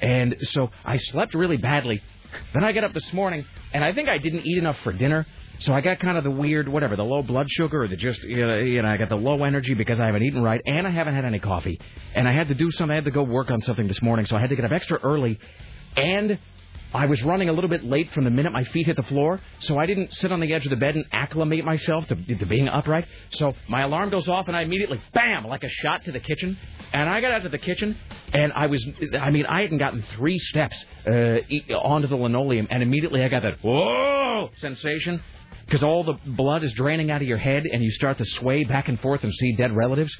And 0.01 0.35
so 0.41 0.71
I 0.83 0.97
slept 0.97 1.33
really 1.33 1.57
badly. 1.57 2.01
Then 2.53 2.63
I 2.63 2.71
get 2.71 2.83
up 2.83 2.93
this 2.93 3.13
morning, 3.13 3.45
and 3.73 3.83
I 3.83 3.93
think 3.93 4.09
I 4.09 4.17
didn't 4.17 4.45
eat 4.45 4.57
enough 4.57 4.77
for 4.83 4.91
dinner. 4.91 5.25
So 5.59 5.73
I 5.73 5.81
got 5.81 5.99
kind 5.99 6.17
of 6.17 6.23
the 6.23 6.31
weird, 6.31 6.67
whatever, 6.67 6.95
the 6.95 7.03
low 7.03 7.23
blood 7.23 7.47
sugar 7.49 7.83
or 7.83 7.87
the 7.87 7.95
just, 7.95 8.21
you 8.23 8.45
know, 8.45 8.57
you 8.57 8.81
know, 8.81 8.87
I 8.87 8.97
got 8.97 9.09
the 9.09 9.15
low 9.15 9.43
energy 9.43 9.73
because 9.73 9.99
I 9.99 10.05
haven't 10.05 10.23
eaten 10.23 10.43
right 10.43 10.61
and 10.65 10.85
I 10.85 10.91
haven't 10.91 11.15
had 11.15 11.25
any 11.25 11.39
coffee. 11.39 11.79
And 12.13 12.27
I 12.27 12.31
had 12.31 12.49
to 12.49 12.55
do 12.55 12.69
something. 12.69 12.91
I 12.91 12.95
had 12.95 13.05
to 13.05 13.11
go 13.11 13.23
work 13.23 13.49
on 13.49 13.61
something 13.61 13.87
this 13.87 14.01
morning, 14.01 14.27
so 14.27 14.35
I 14.35 14.41
had 14.41 14.51
to 14.51 14.55
get 14.55 14.65
up 14.65 14.71
extra 14.71 14.99
early. 15.01 15.39
And 15.95 16.37
I 16.93 17.05
was 17.07 17.21
running 17.23 17.49
a 17.49 17.53
little 17.53 17.69
bit 17.69 17.83
late 17.83 18.11
from 18.11 18.23
the 18.23 18.29
minute 18.29 18.53
my 18.53 18.63
feet 18.65 18.85
hit 18.85 18.95
the 18.95 19.03
floor, 19.03 19.41
so 19.59 19.77
I 19.77 19.85
didn't 19.85 20.13
sit 20.13 20.31
on 20.31 20.39
the 20.39 20.53
edge 20.53 20.65
of 20.65 20.69
the 20.69 20.77
bed 20.77 20.95
and 20.95 21.05
acclimate 21.11 21.65
myself 21.65 22.07
to, 22.07 22.15
to 22.15 22.45
being 22.45 22.69
upright. 22.69 23.05
So 23.31 23.55
my 23.67 23.81
alarm 23.81 24.09
goes 24.09 24.29
off, 24.29 24.47
and 24.47 24.55
I 24.55 24.61
immediately, 24.61 25.01
bam, 25.13 25.45
like 25.45 25.63
a 25.63 25.69
shot 25.69 26.05
to 26.05 26.11
the 26.11 26.19
kitchen. 26.19 26.57
And 26.93 27.09
I 27.09 27.19
got 27.19 27.31
out 27.31 27.43
to 27.43 27.49
the 27.49 27.57
kitchen, 27.57 27.97
and 28.31 28.53
I 28.53 28.67
was, 28.67 28.87
I 29.19 29.31
mean, 29.31 29.45
I 29.45 29.63
hadn't 29.63 29.79
gotten 29.79 30.01
three 30.15 30.37
steps 30.37 30.85
uh, 31.05 31.39
onto 31.75 32.07
the 32.07 32.15
linoleum, 32.15 32.67
and 32.69 32.81
immediately 32.81 33.21
I 33.21 33.27
got 33.27 33.41
that, 33.41 33.61
whoa, 33.61 34.49
sensation. 34.57 35.21
Because 35.67 35.83
all 35.83 36.03
the 36.03 36.13
blood 36.25 36.63
is 36.63 36.71
draining 36.73 37.11
out 37.11 37.21
of 37.21 37.27
your 37.27 37.37
head, 37.37 37.65
and 37.71 37.83
you 37.83 37.91
start 37.91 38.17
to 38.19 38.25
sway 38.25 38.63
back 38.63 38.87
and 38.87 38.99
forth 38.99 39.23
and 39.23 39.33
see 39.33 39.55
dead 39.57 39.75
relatives. 39.75 40.15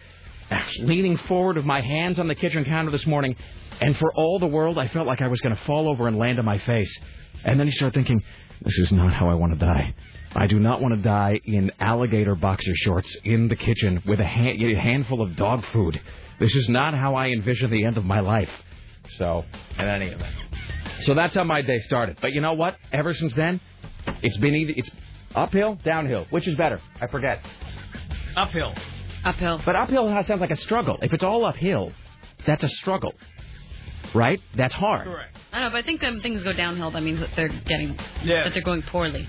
Leaning 0.80 1.18
forward 1.18 1.56
with 1.56 1.66
my 1.66 1.82
hands 1.82 2.20
on 2.20 2.28
the 2.28 2.36
kitchen 2.36 2.66
counter 2.66 2.92
this 2.92 3.08
morning, 3.08 3.36
and 3.80 3.98
for 3.98 4.14
all 4.14 4.40
the 4.40 4.48
world, 4.48 4.78
I 4.78 4.90
felt 4.90 5.08
like 5.08 5.22
I 5.22 5.28
was 5.28 5.40
going 5.42 5.56
to 5.56 5.62
fall 5.64 5.90
over 5.90 6.08
and 6.08 6.18
land 6.18 6.38
on 6.38 6.46
my 6.46 6.58
face. 6.60 6.94
And 7.44 7.60
then 7.60 7.66
you 7.66 7.72
start 7.72 7.94
thinking, 7.94 8.22
this 8.62 8.78
is 8.78 8.92
not 8.92 9.14
how 9.14 9.30
I 9.30 9.36
want 9.36 9.54
to 9.54 9.60
die. 9.60 9.96
I 10.36 10.48
do 10.48 10.60
not 10.60 10.82
want 10.82 10.96
to 10.96 11.02
die 11.02 11.40
in 11.46 11.72
alligator 11.80 12.36
boxer 12.36 12.76
shorts 12.76 13.16
in 13.24 13.48
the 13.48 13.56
kitchen 13.56 14.04
with 14.06 14.20
a, 14.20 14.26
hand, 14.26 14.62
a 14.62 14.76
handful 14.76 15.22
of 15.22 15.36
dog 15.36 15.64
food. 15.72 16.00
This 16.40 16.54
is 16.56 16.68
not 16.68 16.94
how 16.94 17.16
I 17.16 17.30
envision 17.30 17.72
the 17.72 17.86
end 17.86 17.98
of 17.98 18.06
my 18.06 18.20
life. 18.20 18.50
So, 19.18 19.46
in 19.80 19.86
any 19.86 20.08
event. 20.08 20.36
So 21.04 21.14
that's 21.14 21.34
how 21.34 21.44
my 21.44 21.62
day 21.62 21.80
started. 21.80 22.18
But 22.22 22.34
you 22.34 22.42
know 22.42 22.54
what? 22.54 22.76
Ever 22.92 23.14
since 23.14 23.34
then, 23.34 23.62
it's 24.22 24.38
been 24.38 24.54
either 24.54 24.74
it's 24.76 24.90
uphill, 25.38 25.76
downhill. 25.84 26.26
Which 26.30 26.48
is 26.48 26.56
better? 26.56 26.82
I 27.02 27.08
forget. 27.08 27.40
Uphill. 28.36 28.74
Uphill. 29.24 29.62
But 29.66 29.76
uphill 29.76 30.08
sounds 30.28 30.42
like 30.42 30.52
a 30.52 30.56
struggle. 30.58 30.98
If 31.02 31.14
it's 31.14 31.24
all 31.24 31.46
uphill, 31.46 31.92
that's 32.46 32.64
a 32.64 32.70
struggle. 32.70 33.14
Right? 34.14 34.40
That's 34.56 34.74
hard. 34.74 35.06
Correct. 35.08 35.36
I 35.52 35.60
don't 35.60 35.68
know, 35.68 35.72
but 35.78 35.84
I 35.84 35.86
think 35.86 36.02
when 36.02 36.22
things 36.22 36.44
go 36.44 36.54
downhill, 36.54 36.92
that 36.92 37.02
means 37.02 37.20
that 37.20 37.30
they're 37.36 37.50
getting 37.50 37.98
Yeah. 38.24 38.44
that 38.44 38.54
they're 38.54 38.64
going 38.64 38.84
poorly. 38.84 39.28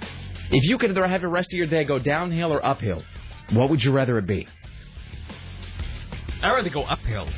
If 0.50 0.68
you 0.68 0.78
could 0.78 0.96
have 0.96 1.20
the 1.20 1.28
rest 1.28 1.52
of 1.52 1.56
your 1.56 1.66
day 1.66 1.84
go 1.84 1.98
downhill 1.98 2.52
or 2.52 2.64
uphill, 2.64 3.02
what 3.52 3.70
would 3.70 3.82
you 3.82 3.92
rather 3.92 4.18
it 4.18 4.26
be? 4.26 4.46
I'd 6.42 6.52
rather 6.52 6.70
go 6.70 6.84
uphill. 6.84 7.28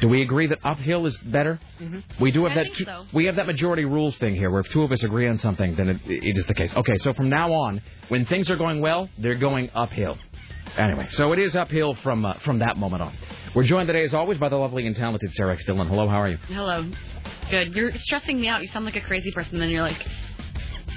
Do 0.00 0.08
we 0.08 0.22
agree 0.22 0.46
that 0.48 0.58
uphill 0.64 1.06
is 1.06 1.18
better? 1.18 1.58
Mhm. 1.80 2.02
We 2.20 2.30
do 2.30 2.44
have 2.44 2.52
I 2.52 2.54
that. 2.56 2.64
think 2.64 2.76
two- 2.76 2.84
so. 2.84 3.06
We 3.12 3.26
have 3.26 3.36
that 3.36 3.46
majority 3.46 3.84
rules 3.84 4.16
thing 4.18 4.34
here, 4.36 4.50
where 4.50 4.60
if 4.60 4.68
two 4.70 4.82
of 4.82 4.92
us 4.92 5.02
agree 5.02 5.26
on 5.26 5.38
something, 5.38 5.74
then 5.76 5.88
it, 5.88 6.00
it 6.06 6.36
is 6.38 6.44
the 6.46 6.54
case. 6.54 6.74
Okay, 6.76 6.96
so 6.98 7.12
from 7.12 7.28
now 7.28 7.52
on, 7.52 7.80
when 8.08 8.24
things 8.26 8.50
are 8.50 8.56
going 8.56 8.80
well, 8.80 9.08
they're 9.18 9.34
going 9.34 9.70
uphill. 9.74 10.16
Anyway, 10.76 11.06
so 11.10 11.32
it 11.32 11.38
is 11.38 11.56
uphill 11.56 11.94
from 11.94 12.24
uh, 12.24 12.34
from 12.44 12.58
that 12.60 12.76
moment 12.76 13.02
on. 13.02 13.12
We're 13.54 13.62
joined 13.64 13.86
today, 13.88 14.04
as 14.04 14.14
always, 14.14 14.38
by 14.38 14.48
the 14.48 14.56
lovely 14.56 14.86
and 14.86 14.94
talented 14.94 15.32
Sarah 15.32 15.54
X. 15.54 15.64
Dillon. 15.64 15.88
Hello, 15.88 16.06
how 16.08 16.20
are 16.20 16.28
you? 16.28 16.38
Hello. 16.48 16.88
Good. 17.50 17.74
You're 17.74 17.92
stressing 17.96 18.38
me 18.40 18.46
out. 18.48 18.60
You 18.62 18.68
sound 18.68 18.84
like 18.84 18.94
a 18.96 19.00
crazy 19.00 19.32
person. 19.32 19.54
And 19.54 19.62
then 19.62 19.70
you're 19.70 19.82
like, 19.82 20.06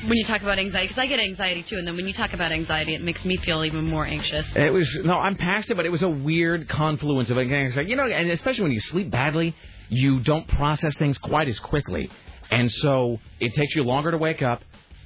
when 0.08 0.18
you 0.18 0.26
talk 0.26 0.42
about 0.42 0.60
anxiety, 0.60 0.88
because 0.88 1.02
I 1.02 1.08
get 1.08 1.20
anxiety 1.20 1.64
too, 1.64 1.78
and 1.78 1.88
then 1.88 1.96
when 1.96 2.08
you 2.08 2.14
talk 2.14 2.34
about 2.34 2.52
anxiety, 2.52 2.96
it 2.96 3.02
makes 3.02 3.24
me 3.24 3.38
feel 3.38 3.64
even 3.64 3.86
more 3.86 4.06
anxious. 4.06 4.46
It 4.56 4.74
was 4.74 4.90
no, 5.04 5.14
I'm 5.14 5.36
past 5.36 5.70
it, 5.70 5.76
but 5.76 5.86
it 5.86 5.92
was 5.92 6.02
a 6.04 6.10
weird 6.10 6.68
confluence 6.70 7.30
of 7.30 7.38
anxiety. 7.38 7.90
You 7.90 7.96
know, 7.96 8.06
and 8.06 8.30
especially 8.32 8.64
when 8.64 8.72
you 8.72 8.80
sleep 8.80 9.12
badly, 9.12 9.56
you 9.90 10.20
don't 10.20 10.48
process 10.48 10.96
things 10.98 11.18
quite 11.18 11.48
as 11.48 11.60
quickly, 11.60 12.10
and 12.50 12.72
so 12.72 13.20
it 13.40 13.54
takes 13.54 13.76
you 13.76 13.84
longer 13.84 14.12
to 14.12 14.18
wake 14.18 14.42
up. 14.42 14.62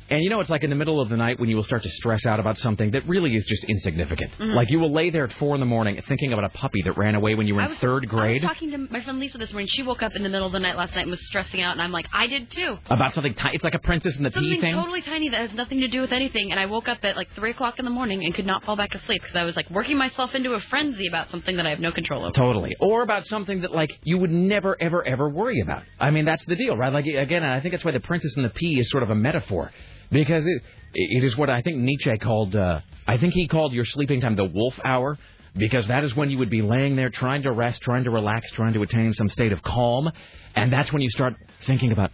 And 0.09 0.24
you 0.24 0.29
know, 0.29 0.39
it's 0.39 0.50
like 0.51 0.63
in 0.63 0.69
the 0.69 0.75
middle 0.75 1.01
of 1.01 1.09
the 1.09 1.17
night 1.17 1.39
when 1.39 1.50
you 1.50 1.55
will 1.55 1.63
start 1.63 1.81
to 1.83 1.89
stress 1.89 2.25
out 2.27 2.39
about 2.39 2.57
something 2.59 2.91
that 2.91 3.07
really 3.07 3.35
is 3.35 3.45
just 3.47 3.63
insignificant. 3.63 4.31
Mhm. 4.38 4.53
Like 4.53 4.69
you 4.69 4.79
will 4.79 4.93
lay 4.93 5.09
there 5.09 5.24
at 5.24 5.33
four 5.33 5.55
in 5.55 5.59
the 5.59 5.65
morning 5.65 6.00
thinking 6.07 6.31
about 6.31 6.45
a 6.45 6.50
puppy 6.50 6.81
that 6.83 6.95
ran 6.97 7.15
away 7.15 7.33
when 7.33 7.47
you 7.47 7.55
were 7.55 7.62
in 7.63 7.69
was, 7.69 7.77
third 7.79 8.07
grade. 8.07 8.43
I 8.43 8.47
was 8.47 8.53
talking 8.53 8.71
to 8.71 8.77
my 8.77 9.01
friend 9.01 9.19
Lisa 9.19 9.38
this 9.39 9.51
morning. 9.51 9.67
She 9.71 9.81
woke 9.81 10.03
up 10.03 10.15
in 10.15 10.21
the 10.21 10.29
middle 10.29 10.45
of 10.45 10.53
the 10.53 10.59
night 10.59 10.77
last 10.77 10.93
night 10.95 11.01
and 11.01 11.12
was 11.12 11.25
stressing 11.25 11.62
out, 11.62 11.71
and 11.74 11.81
I'm 11.81 11.91
like, 11.91 12.05
I 12.13 12.27
did 12.27 12.51
too. 12.51 12.77
about 12.89 13.13
something 13.15 13.33
tiny. 13.33 13.55
It's 13.55 13.63
like 13.63 13.74
a 13.74 13.79
Princess 13.79 14.15
and 14.17 14.25
the 14.25 14.29
Pea 14.29 14.35
Something 14.35 14.62
thing. 14.62 14.75
totally 14.75 15.01
tiny 15.01 15.29
that 15.29 15.39
has 15.41 15.53
nothing 15.53 15.79
to 15.81 15.88
do 15.88 16.01
with 16.01 16.12
anything, 16.12 16.51
and 16.51 16.59
I 16.59 16.67
woke 16.67 16.88
up 16.88 17.00
at 17.03 17.15
like 17.15 17.29
three 17.35 17.50
o'clock 17.51 17.79
in 17.79 17.85
the 17.85 17.91
morning 17.91 18.24
and 18.24 18.33
could 18.33 18.45
not 18.45 18.63
fall 18.63 18.75
back 18.75 18.93
asleep 18.93 19.21
because 19.24 19.35
I 19.35 19.43
was 19.43 19.55
like 19.55 19.69
working 19.71 19.97
myself 19.97 20.35
into 20.35 20.53
a 20.53 20.59
frenzy 20.59 21.07
about 21.07 21.31
something 21.31 21.55
that 21.57 21.65
I 21.65 21.71
have 21.71 21.79
no 21.79 21.91
control 21.91 22.24
over. 22.24 22.31
Totally. 22.31 22.75
Or 22.79 23.01
about 23.01 23.25
something 23.25 23.62
that 23.62 23.71
like 23.74 23.91
you 24.03 24.17
would 24.19 24.31
never 24.31 24.77
ever 24.79 25.03
ever 25.07 25.29
worry 25.29 25.62
about. 25.62 25.81
I 26.00 26.12
mean, 26.12 26.25
that's 26.25 26.45
the 26.45 26.55
deal, 26.55 26.77
right? 26.77 26.93
Like 26.93 27.05
again, 27.07 27.43
I 27.43 27.59
think 27.59 27.74
that's 27.74 27.83
why 27.83 27.91
the 27.91 28.00
Princess 28.00 28.33
and 28.35 28.45
the 28.45 28.50
Pea 28.50 28.79
is 28.79 28.89
sort 28.91 29.01
of 29.03 29.09
a 29.09 29.15
metaphor, 29.15 29.71
because 30.12 30.45
it 30.45 30.62
it 30.93 31.24
is 31.24 31.35
what 31.38 31.50
I 31.50 31.62
think 31.62 31.77
Nietzsche 31.77 32.17
called. 32.17 32.55
Uh, 32.55 32.79
I 33.07 33.17
think 33.17 33.33
he 33.33 33.47
called 33.47 33.74
your 33.74 33.85
sleeping 33.85 34.21
time 34.21 34.35
the 34.35 34.45
wolf 34.45 34.79
hour. 34.83 35.17
Because 35.57 35.88
that 35.88 36.03
is 36.03 36.13
when 36.13 36.29
you 36.29 36.38
would 36.39 36.50
be 36.50 36.62
laying 36.62 36.97
there 36.97 37.09
trying 37.09 37.43
to 37.43 37.51
rest, 37.53 37.81
trying 37.81 38.03
to 38.03 38.12
relax, 38.12 38.51
trying 38.51 38.74
to 38.74 38.81
attain 38.81 39.13
some 39.13 39.29
state 39.29 39.53
of 39.53 39.63
calm. 39.63 40.12
And 40.53 40.69
that's 40.74 40.91
when 40.91 41.01
you 41.01 41.09
start 41.12 41.33
thinking 41.65 41.93
about, 41.93 42.12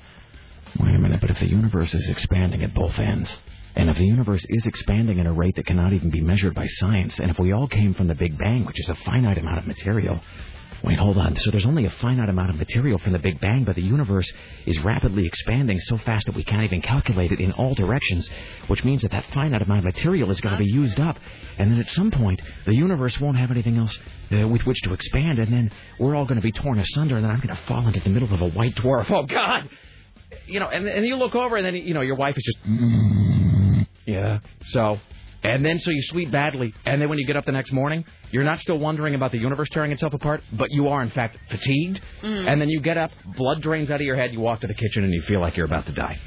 wait 0.79 0.93
a 0.93 0.99
minute, 0.99 1.21
but 1.21 1.31
if 1.31 1.39
the 1.39 1.47
universe 1.49 1.91
is 1.95 2.07
expanding 2.07 2.61
at 2.63 2.75
both 2.75 2.99
ends, 2.99 3.35
And 3.75 3.89
if 3.89 3.97
the 3.97 4.05
universe 4.05 4.45
is 4.49 4.65
expanding 4.65 5.19
at 5.19 5.25
a 5.25 5.31
rate 5.31 5.55
that 5.55 5.65
cannot 5.65 5.93
even 5.93 6.09
be 6.09 6.21
measured 6.21 6.53
by 6.53 6.67
science, 6.67 7.19
and 7.19 7.31
if 7.31 7.39
we 7.39 7.53
all 7.53 7.67
came 7.67 7.93
from 7.93 8.07
the 8.07 8.15
Big 8.15 8.37
Bang, 8.37 8.65
which 8.65 8.79
is 8.79 8.89
a 8.89 8.95
finite 8.95 9.37
amount 9.37 9.59
of 9.59 9.67
material, 9.67 10.19
Wait, 10.83 10.97
hold 10.97 11.17
on. 11.17 11.35
So 11.37 11.51
there's 11.51 11.65
only 11.65 11.85
a 11.85 11.89
finite 11.89 12.29
amount 12.29 12.49
of 12.49 12.55
material 12.55 12.97
from 12.97 13.13
the 13.13 13.19
Big 13.19 13.39
Bang, 13.39 13.63
but 13.63 13.75
the 13.75 13.83
universe 13.83 14.29
is 14.65 14.79
rapidly 14.79 15.27
expanding 15.27 15.79
so 15.79 15.97
fast 15.97 16.25
that 16.25 16.35
we 16.35 16.43
can't 16.43 16.63
even 16.63 16.81
calculate 16.81 17.31
it 17.31 17.39
in 17.39 17.51
all 17.53 17.75
directions, 17.75 18.29
which 18.67 18.83
means 18.83 19.03
that 19.03 19.11
that 19.11 19.25
finite 19.31 19.61
amount 19.61 19.79
of 19.79 19.85
material 19.85 20.31
is 20.31 20.41
going 20.41 20.57
to 20.57 20.63
be 20.63 20.69
used 20.69 20.99
up. 20.99 21.17
And 21.57 21.71
then 21.71 21.79
at 21.79 21.87
some 21.89 22.09
point, 22.09 22.41
the 22.65 22.73
universe 22.73 23.19
won't 23.19 23.37
have 23.37 23.51
anything 23.51 23.77
else 23.77 23.95
uh, 24.31 24.47
with 24.47 24.65
which 24.65 24.81
to 24.83 24.93
expand, 24.93 25.37
and 25.39 25.53
then 25.53 25.71
we're 25.99 26.15
all 26.15 26.25
going 26.25 26.37
to 26.37 26.41
be 26.41 26.51
torn 26.51 26.79
asunder, 26.79 27.15
and 27.15 27.23
then 27.23 27.31
I'm 27.31 27.41
going 27.41 27.55
to 27.55 27.61
fall 27.67 27.87
into 27.87 27.99
the 27.99 28.09
middle 28.09 28.33
of 28.33 28.41
a 28.41 28.47
white 28.47 28.75
dwarf. 28.75 29.09
Oh, 29.11 29.23
God! 29.23 29.69
You 30.47 30.59
know, 30.59 30.67
and, 30.67 30.87
and 30.87 31.05
you 31.05 31.15
look 31.15 31.35
over, 31.35 31.57
and 31.57 31.65
then, 31.65 31.75
you 31.75 31.93
know, 31.93 32.01
your 32.01 32.15
wife 32.15 32.35
is 32.37 32.43
just... 32.43 33.87
Yeah. 34.05 34.39
So 34.67 34.99
and 35.43 35.65
then 35.65 35.79
so 35.79 35.91
you 35.91 36.01
sleep 36.03 36.31
badly, 36.31 36.73
and 36.85 37.01
then 37.01 37.09
when 37.09 37.17
you 37.17 37.25
get 37.25 37.35
up 37.35 37.45
the 37.45 37.51
next 37.51 37.71
morning, 37.71 38.05
you're 38.31 38.43
not 38.43 38.59
still 38.59 38.77
wondering 38.77 39.15
about 39.15 39.31
the 39.31 39.37
universe 39.37 39.69
tearing 39.71 39.91
itself 39.91 40.13
apart, 40.13 40.41
but 40.53 40.69
you 40.71 40.87
are 40.87 41.01
in 41.01 41.09
fact 41.09 41.37
fatigued. 41.49 42.01
Mm. 42.21 42.51
And 42.51 42.61
then 42.61 42.69
you 42.69 42.81
get 42.81 42.97
up, 42.97 43.11
blood 43.37 43.61
drains 43.61 43.91
out 43.91 43.95
of 43.95 44.05
your 44.05 44.15
head, 44.15 44.33
you 44.33 44.39
walk 44.39 44.61
to 44.61 44.67
the 44.67 44.73
kitchen, 44.73 45.03
and 45.03 45.13
you 45.13 45.21
feel 45.23 45.39
like 45.39 45.57
you're 45.57 45.65
about 45.65 45.85
to 45.87 45.93
die. 45.93 46.17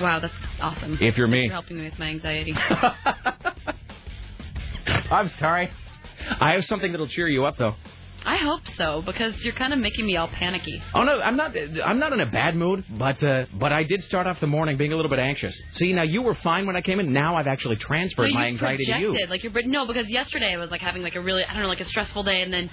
Wow, 0.00 0.20
that's 0.20 0.34
awesome. 0.60 0.98
If 1.00 1.16
you're 1.16 1.28
me. 1.28 1.44
You're 1.44 1.52
helping 1.52 1.78
me 1.78 1.84
with 1.84 1.98
my 1.98 2.06
anxiety. 2.06 2.54
I'm 5.10 5.30
sorry. 5.38 5.70
I 6.40 6.52
have 6.52 6.64
something 6.64 6.92
that'll 6.92 7.08
cheer 7.08 7.28
you 7.28 7.44
up, 7.44 7.56
though. 7.56 7.74
I 8.26 8.38
hope 8.38 8.62
so 8.76 9.02
because 9.02 9.40
you're 9.44 9.54
kind 9.54 9.72
of 9.72 9.78
making 9.78 10.04
me 10.04 10.16
all 10.16 10.26
panicky. 10.26 10.82
Oh 10.94 11.04
no, 11.04 11.20
I'm 11.20 11.36
not. 11.36 11.56
I'm 11.84 12.00
not 12.00 12.12
in 12.12 12.20
a 12.20 12.26
bad 12.26 12.56
mood, 12.56 12.84
but 12.98 13.22
uh, 13.22 13.46
but 13.54 13.72
I 13.72 13.84
did 13.84 14.02
start 14.02 14.26
off 14.26 14.40
the 14.40 14.48
morning 14.48 14.76
being 14.76 14.92
a 14.92 14.96
little 14.96 15.10
bit 15.10 15.20
anxious. 15.20 15.56
See, 15.74 15.92
now 15.92 16.02
you 16.02 16.22
were 16.22 16.34
fine 16.34 16.66
when 16.66 16.74
I 16.74 16.80
came 16.80 16.98
in. 16.98 17.12
Now 17.12 17.36
I've 17.36 17.46
actually 17.46 17.76
transferred 17.76 18.30
no, 18.30 18.34
my 18.34 18.48
anxiety 18.48 18.84
projected, 18.84 19.14
to 19.14 19.20
you. 19.20 19.26
Like 19.28 19.44
you're 19.44 19.52
no, 19.62 19.86
because 19.86 20.08
yesterday 20.08 20.54
I 20.54 20.56
was 20.56 20.70
like 20.72 20.80
having 20.80 21.02
like 21.02 21.14
a 21.14 21.20
really 21.20 21.44
I 21.44 21.52
don't 21.52 21.62
know 21.62 21.68
like 21.68 21.80
a 21.80 21.84
stressful 21.84 22.24
day, 22.24 22.42
and 22.42 22.52
then 22.52 22.68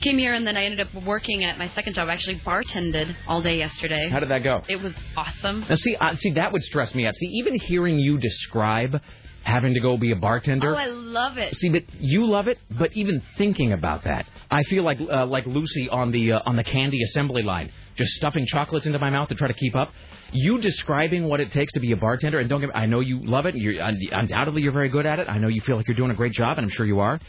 came 0.00 0.18
here 0.18 0.34
and 0.34 0.46
then 0.46 0.56
I 0.56 0.64
ended 0.64 0.80
up 0.80 0.94
working 1.04 1.44
at 1.44 1.58
my 1.58 1.68
second 1.70 1.94
job. 1.94 2.08
I 2.08 2.12
actually 2.12 2.40
bartended 2.40 3.16
all 3.26 3.42
day 3.42 3.58
yesterday. 3.58 4.08
How 4.10 4.20
did 4.20 4.28
that 4.30 4.44
go? 4.44 4.62
It 4.68 4.80
was 4.80 4.92
awesome. 5.16 5.64
Now 5.68 5.74
see, 5.74 5.96
uh, 5.96 6.14
see 6.14 6.32
that 6.32 6.52
would 6.52 6.62
stress 6.62 6.94
me 6.94 7.06
out. 7.06 7.16
See, 7.16 7.26
even 7.26 7.58
hearing 7.58 7.98
you 7.98 8.18
describe 8.18 9.00
having 9.44 9.74
to 9.74 9.80
go 9.80 9.96
be 9.96 10.10
a 10.10 10.16
bartender. 10.16 10.74
Oh, 10.74 10.78
I 10.78 10.86
love 10.86 11.38
it. 11.38 11.54
See, 11.56 11.68
but 11.68 11.84
you 12.00 12.26
love 12.26 12.48
it. 12.48 12.58
But 12.70 12.92
even 12.94 13.22
thinking 13.38 13.72
about 13.72 14.04
that, 14.04 14.26
I 14.50 14.62
feel 14.64 14.82
like 14.82 14.98
uh, 15.00 15.26
like 15.26 15.46
Lucy 15.46 15.88
on 15.88 16.10
the 16.10 16.32
uh, 16.32 16.40
on 16.46 16.56
the 16.56 16.64
candy 16.64 17.02
assembly 17.02 17.42
line, 17.42 17.70
just 17.96 18.12
stuffing 18.14 18.46
chocolates 18.46 18.86
into 18.86 18.98
my 18.98 19.10
mouth 19.10 19.28
to 19.28 19.34
try 19.34 19.48
to 19.48 19.54
keep 19.54 19.76
up. 19.76 19.92
You 20.32 20.58
describing 20.58 21.24
what 21.24 21.40
it 21.40 21.52
takes 21.52 21.72
to 21.74 21.80
be 21.80 21.92
a 21.92 21.96
bartender, 21.96 22.40
and 22.40 22.48
don't 22.48 22.60
get 22.60 22.68
me, 22.70 22.74
I 22.74 22.86
know 22.86 23.00
you 23.00 23.24
love 23.24 23.46
it, 23.46 23.54
and 23.54 23.62
you're 23.62 23.80
undoubtedly 23.80 24.62
you're 24.62 24.72
very 24.72 24.88
good 24.88 25.06
at 25.06 25.18
it. 25.20 25.28
I 25.28 25.38
know 25.38 25.48
you 25.48 25.60
feel 25.60 25.76
like 25.76 25.86
you're 25.86 25.96
doing 25.96 26.10
a 26.10 26.14
great 26.14 26.32
job, 26.32 26.58
and 26.58 26.64
I'm 26.64 26.70
sure 26.70 26.86
you 26.86 27.00
are. 27.00 27.20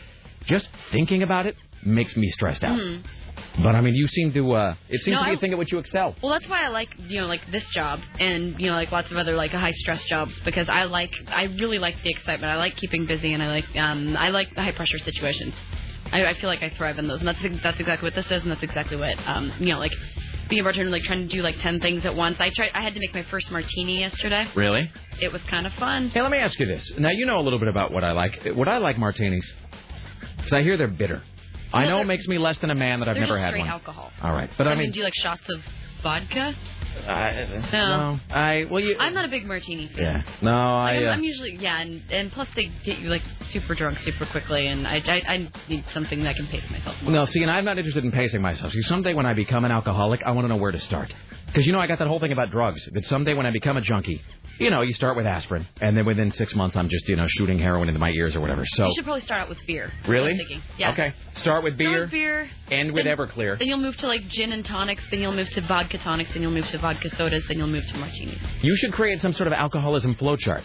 Just 0.45 0.67
thinking 0.91 1.21
about 1.21 1.45
it 1.45 1.55
makes 1.83 2.15
me 2.15 2.29
stressed 2.29 2.63
out. 2.63 2.79
Mhm. 2.79 3.03
But 3.63 3.73
I 3.75 3.81
mean, 3.81 3.95
you 3.95 4.07
seem 4.07 4.33
to. 4.33 4.53
uh 4.53 4.75
It 4.89 5.01
seems 5.01 5.15
No, 5.15 5.19
to 5.21 5.25
be 5.25 5.31
I- 5.31 5.33
a 5.35 5.37
thing 5.37 5.51
at 5.53 5.57
which 5.57 5.71
you 5.71 5.77
excel. 5.79 6.15
Well, 6.21 6.31
that's 6.33 6.47
why 6.49 6.65
I 6.65 6.67
like 6.69 6.89
you 7.07 7.21
know 7.21 7.27
like 7.27 7.49
this 7.51 7.63
job 7.73 7.99
and 8.19 8.59
you 8.59 8.67
know 8.67 8.73
like 8.75 8.91
lots 8.91 9.09
of 9.11 9.17
other 9.17 9.33
like 9.35 9.51
high 9.51 9.71
stress 9.71 10.03
jobs 10.05 10.33
because 10.43 10.67
I 10.69 10.83
like 10.83 11.11
I 11.27 11.43
really 11.43 11.79
like 11.79 11.95
the 12.03 12.09
excitement. 12.11 12.51
I 12.51 12.57
like 12.57 12.75
keeping 12.75 13.05
busy 13.05 13.33
and 13.33 13.41
I 13.41 13.47
like 13.47 13.65
um 13.77 14.15
I 14.17 14.29
like 14.29 14.53
the 14.55 14.61
high 14.61 14.73
pressure 14.73 14.99
situations. 14.99 15.53
I, 16.11 16.25
I 16.27 16.33
feel 16.35 16.49
like 16.49 16.61
I 16.63 16.69
thrive 16.69 16.99
in 16.99 17.07
those 17.07 17.19
and 17.19 17.27
that's 17.27 17.39
that's 17.63 17.79
exactly 17.79 18.05
what 18.07 18.15
this 18.15 18.25
is 18.29 18.43
and 18.43 18.51
that's 18.51 18.63
exactly 18.63 18.97
what 18.97 19.17
um 19.27 19.51
you 19.59 19.71
know 19.73 19.79
like 19.79 19.93
being 20.49 20.59
a 20.61 20.63
bartender 20.63 20.91
like 20.91 21.03
trying 21.03 21.27
to 21.27 21.33
do 21.35 21.41
like 21.41 21.57
ten 21.61 21.79
things 21.79 22.05
at 22.05 22.13
once. 22.15 22.37
I 22.39 22.49
tried 22.49 22.71
I 22.75 22.81
had 22.83 22.93
to 22.93 22.99
make 22.99 23.13
my 23.13 23.23
first 23.31 23.49
martini 23.51 23.99
yesterday. 24.01 24.47
Really? 24.53 24.91
It 25.21 25.31
was 25.31 25.41
kind 25.43 25.65
of 25.65 25.73
fun. 25.73 26.09
Hey, 26.09 26.21
let 26.21 26.29
me 26.29 26.37
ask 26.39 26.59
you 26.59 26.65
this. 26.65 26.91
Now 26.99 27.09
you 27.09 27.25
know 27.25 27.39
a 27.39 27.41
little 27.47 27.57
bit 27.59 27.69
about 27.69 27.91
what 27.93 28.03
I 28.03 28.11
like. 28.11 28.43
What 28.53 28.67
I 28.67 28.77
like 28.79 28.97
martinis, 28.99 29.51
because 30.35 30.51
I 30.53 30.61
hear 30.61 30.75
they're 30.77 30.87
bitter. 30.89 31.23
I 31.73 31.85
know 31.87 32.01
it 32.01 32.05
makes 32.05 32.27
me 32.27 32.37
less 32.37 32.59
than 32.59 32.69
a 32.69 32.75
man 32.75 32.99
that 32.99 33.09
I've 33.09 33.17
never 33.17 33.37
had 33.37 33.57
one. 33.57 33.67
alcohol. 33.67 34.11
All 34.21 34.31
right, 34.31 34.49
but 34.57 34.67
I, 34.67 34.71
mean, 34.71 34.79
mean, 34.79 34.91
do 34.91 34.99
you 34.99 35.03
like 35.05 35.15
shots 35.15 35.43
of 35.49 35.61
vodka? 36.01 36.55
I, 37.07 37.69
No. 37.73 38.19
I 38.29 38.65
well 38.71 38.79
you. 38.79 38.95
I'm 38.99 39.13
not 39.13 39.25
a 39.25 39.27
big 39.27 39.45
martini 39.45 39.87
fan. 39.89 39.97
Yeah, 39.97 40.23
no, 40.41 40.51
I. 40.51 40.83
Like, 40.83 40.97
I'm, 40.97 41.07
Uh, 41.07 41.11
I'm 41.11 41.23
usually 41.23 41.57
yeah, 41.57 41.81
and 41.81 42.01
and 42.09 42.31
plus 42.31 42.47
they 42.55 42.71
get 42.83 42.99
you 42.99 43.09
like 43.09 43.23
super 43.49 43.75
drunk 43.75 43.99
super 43.99 44.25
quickly, 44.25 44.67
and 44.67 44.87
I 44.87 45.01
I, 45.05 45.33
I 45.33 45.49
need 45.67 45.83
something 45.93 46.23
that 46.23 46.29
I 46.29 46.33
can 46.33 46.47
pace 46.47 46.63
myself. 46.71 46.95
More. 47.01 47.11
no, 47.11 47.25
see, 47.25 47.41
and 47.41 47.51
I'm 47.51 47.65
not 47.65 47.77
interested 47.77 48.03
in 48.03 48.11
pacing 48.11 48.41
myself. 48.41 48.71
See, 48.71 48.81
someday 48.83 49.13
when 49.13 49.25
I 49.25 49.33
become 49.33 49.65
an 49.65 49.71
alcoholic, 49.71 50.23
I 50.23 50.31
want 50.31 50.45
to 50.45 50.49
know 50.49 50.55
where 50.55 50.71
to 50.71 50.79
start. 50.79 51.13
Because 51.47 51.65
you 51.65 51.73
know, 51.73 51.79
I 51.79 51.87
got 51.87 51.99
that 51.99 52.07
whole 52.07 52.19
thing 52.19 52.31
about 52.31 52.49
drugs. 52.51 52.87
That 52.93 53.05
someday 53.05 53.33
when 53.33 53.45
I 53.45 53.51
become 53.51 53.77
a 53.77 53.81
junkie, 53.81 54.21
you 54.59 54.69
know, 54.69 54.81
you 54.81 54.93
start 54.93 55.15
with 55.17 55.25
aspirin, 55.25 55.67
and 55.81 55.97
then 55.97 56.05
within 56.05 56.31
six 56.31 56.55
months, 56.55 56.75
I'm 56.75 56.89
just 56.89 57.07
you 57.09 57.15
know 57.15 57.25
shooting 57.27 57.59
heroin 57.59 57.87
into 57.89 57.99
my 57.99 58.11
ears 58.11 58.35
or 58.35 58.41
whatever. 58.41 58.63
So 58.65 58.85
You 58.87 58.93
should 58.95 59.03
probably 59.05 59.21
start 59.21 59.41
out 59.41 59.49
with 59.49 59.57
beer. 59.67 59.91
Really, 60.07 60.39
Yeah. 60.77 60.91
okay, 60.91 61.13
start 61.35 61.63
with 61.63 61.77
beer, 61.77 61.89
Start 61.89 62.01
with 62.03 62.11
beer. 62.11 62.49
end 62.71 62.91
with 62.93 63.03
then- 63.05 63.17
Everclear. 63.17 63.57
Then 63.59 63.67
you'll 63.67 63.77
move 63.79 63.97
to 63.97 64.07
like 64.07 64.27
gin 64.27 64.51
and 64.51 64.65
tonics. 64.65 65.03
Then 65.11 65.21
you'll 65.21 65.31
move 65.33 65.49
to 65.51 65.61
vodka 65.61 65.97
tonics. 65.97 66.31
Then 66.33 66.41
you'll 66.41 66.51
move 66.51 66.67
to 66.67 66.77
vodka 66.77 67.09
sodas. 67.17 67.43
Then 67.47 67.57
you'll 67.57 67.67
move 67.67 67.85
to 67.87 67.97
martinis. 67.97 68.39
You 68.61 68.75
should 68.77 68.93
create 68.93 69.21
some 69.21 69.33
sort 69.33 69.47
of 69.47 69.53
alcoholism 69.53 70.15
flowchart. 70.15 70.63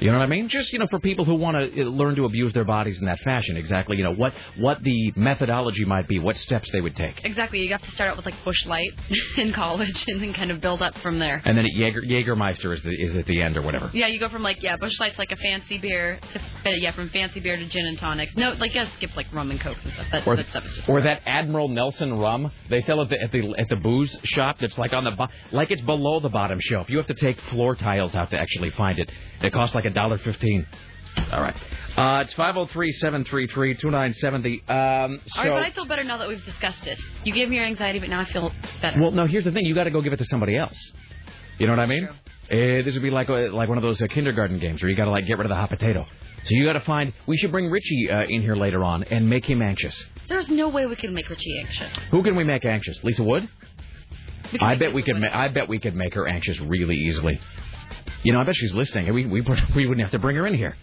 You 0.00 0.12
know 0.12 0.18
what 0.18 0.24
I 0.24 0.28
mean? 0.28 0.48
Just 0.48 0.72
you 0.72 0.78
know, 0.78 0.86
for 0.88 0.98
people 1.00 1.24
who 1.24 1.34
want 1.34 1.74
to 1.74 1.84
learn 1.84 2.16
to 2.16 2.24
abuse 2.24 2.52
their 2.52 2.64
bodies 2.64 2.98
in 3.00 3.06
that 3.06 3.18
fashion, 3.20 3.56
exactly. 3.56 3.96
You 3.96 4.04
know 4.04 4.14
what 4.14 4.34
what 4.58 4.82
the 4.82 5.12
methodology 5.16 5.84
might 5.84 6.06
be, 6.08 6.18
what 6.18 6.36
steps 6.36 6.70
they 6.72 6.80
would 6.80 6.94
take, 6.96 7.24
Exactly. 7.24 7.62
You 7.62 7.70
have 7.70 7.82
to 7.82 7.90
start 7.92 8.10
out 8.10 8.16
with 8.16 8.26
like 8.26 8.34
Busch 8.44 8.66
Light 8.66 8.90
in 9.38 9.52
college, 9.52 10.04
and 10.08 10.20
then 10.22 10.34
kind 10.34 10.50
of 10.50 10.60
build 10.60 10.82
up 10.82 10.96
from 10.98 11.18
there. 11.18 11.40
and 11.44 11.56
then 11.56 11.64
at 11.64 11.72
Jaeger, 11.72 12.02
Jägermeister 12.02 12.74
is 12.74 12.82
the, 12.82 12.90
is 12.90 13.16
at 13.16 13.26
the 13.26 13.40
end 13.40 13.56
or 13.56 13.62
whatever. 13.62 13.90
Yeah, 13.94 14.06
you 14.08 14.20
go 14.20 14.28
from 14.28 14.42
like 14.42 14.62
yeah, 14.62 14.76
Busch 14.76 14.98
Light's 15.00 15.18
like 15.18 15.32
a 15.32 15.36
fancy 15.36 15.78
beer 15.78 16.20
to 16.34 16.70
uh, 16.70 16.74
yeah, 16.74 16.92
from 16.92 17.08
fancy 17.10 17.40
beer 17.40 17.56
to 17.56 17.66
gin 17.66 17.86
and 17.86 17.98
tonics. 17.98 18.36
No, 18.36 18.52
like 18.52 18.74
yeah, 18.74 18.88
skip 18.96 19.16
like 19.16 19.32
rum 19.32 19.50
and 19.50 19.60
cokes 19.60 19.80
and 19.84 19.92
stuff. 19.94 20.06
That, 20.12 20.26
Or, 20.26 20.36
that 20.36 20.48
stuff 20.50 20.64
is 20.66 20.74
just 20.74 20.88
or 20.88 21.00
that 21.02 21.22
Admiral 21.26 21.68
Nelson 21.68 22.12
rum 22.18 22.52
they 22.68 22.82
sell 22.82 23.00
at 23.00 23.08
the 23.08 23.20
at 23.20 23.32
the 23.32 23.54
at 23.56 23.68
the 23.70 23.76
booze 23.76 24.14
shop 24.24 24.58
that's 24.60 24.76
like 24.76 24.92
on 24.92 25.04
the 25.04 25.12
bo- 25.12 25.28
like 25.52 25.70
it's 25.70 25.82
below 25.82 26.20
the 26.20 26.28
bottom 26.28 26.58
shelf. 26.60 26.90
You 26.90 26.98
have 26.98 27.06
to 27.06 27.14
take 27.14 27.40
floor 27.52 27.74
tiles 27.74 28.14
out 28.14 28.30
to 28.32 28.38
actually 28.38 28.70
find 28.70 28.98
it. 28.98 29.10
It 29.42 29.52
costs 29.52 29.74
like 29.74 29.85
a 29.86 29.90
dollar 29.90 30.18
fifteen. 30.18 30.66
All 31.32 31.40
right, 31.40 31.56
uh, 31.96 32.22
it's 32.24 32.34
five 32.34 32.54
zero 32.54 32.66
three 32.66 32.92
seven 32.92 33.24
three 33.24 33.46
three 33.46 33.74
two 33.74 33.90
nine 33.90 34.12
seventy. 34.14 34.62
Um, 34.68 35.20
so. 35.28 35.40
All 35.40 35.44
right, 35.44 35.50
but 35.50 35.62
I 35.62 35.70
feel 35.70 35.86
better 35.86 36.04
now 36.04 36.18
that 36.18 36.28
we've 36.28 36.44
discussed 36.44 36.86
it. 36.86 37.00
You 37.24 37.32
gave 37.32 37.48
me 37.48 37.56
your 37.56 37.64
anxiety, 37.64 37.98
but 37.98 38.10
now 38.10 38.20
I 38.20 38.26
feel 38.26 38.52
better. 38.82 39.00
Well, 39.00 39.12
no. 39.12 39.26
Here's 39.26 39.44
the 39.44 39.52
thing: 39.52 39.64
you 39.64 39.74
got 39.74 39.84
to 39.84 39.90
go 39.90 40.02
give 40.02 40.12
it 40.12 40.18
to 40.18 40.26
somebody 40.26 40.56
else. 40.56 40.76
You 41.58 41.66
know 41.66 41.72
what 41.72 41.80
I 41.80 41.86
mean? 41.86 42.04
Uh, 42.06 42.84
this 42.84 42.92
would 42.92 43.02
be 43.02 43.10
like 43.10 43.30
uh, 43.30 43.50
like 43.52 43.68
one 43.68 43.78
of 43.78 43.82
those 43.82 44.00
uh, 44.02 44.06
kindergarten 44.08 44.58
games 44.58 44.82
where 44.82 44.90
you 44.90 44.96
got 44.96 45.06
to 45.06 45.10
like 45.10 45.26
get 45.26 45.38
rid 45.38 45.46
of 45.46 45.48
the 45.50 45.56
hot 45.56 45.70
potato. 45.70 46.04
So 46.44 46.50
you 46.50 46.64
got 46.64 46.74
to 46.74 46.80
find. 46.80 47.12
We 47.26 47.38
should 47.38 47.50
bring 47.50 47.70
Richie 47.70 48.10
uh, 48.10 48.22
in 48.22 48.42
here 48.42 48.54
later 48.54 48.84
on 48.84 49.02
and 49.04 49.28
make 49.28 49.46
him 49.46 49.62
anxious. 49.62 50.04
There's 50.28 50.48
no 50.48 50.68
way 50.68 50.86
we 50.86 50.96
can 50.96 51.14
make 51.14 51.28
Richie 51.28 51.58
anxious. 51.60 51.90
Who 52.10 52.22
can 52.22 52.36
we 52.36 52.44
make 52.44 52.64
anxious? 52.64 53.02
Lisa 53.02 53.24
Wood? 53.24 53.48
I 54.60 54.76
bet 54.76 54.94
we 54.94 55.02
could. 55.02 55.16
Ma- 55.16 55.32
I 55.32 55.48
bet 55.48 55.68
we 55.68 55.80
could 55.80 55.96
make 55.96 56.14
her 56.14 56.28
anxious 56.28 56.60
really 56.60 56.94
easily. 56.94 57.40
You 58.26 58.32
know, 58.32 58.40
I 58.40 58.44
bet 58.44 58.56
she's 58.56 58.74
listening. 58.74 59.12
We 59.14 59.24
we 59.24 59.40
we 59.76 59.86
wouldn't 59.86 60.02
have 60.04 60.10
to 60.10 60.18
bring 60.18 60.34
her 60.36 60.46
in 60.48 60.54
here. 60.54 60.74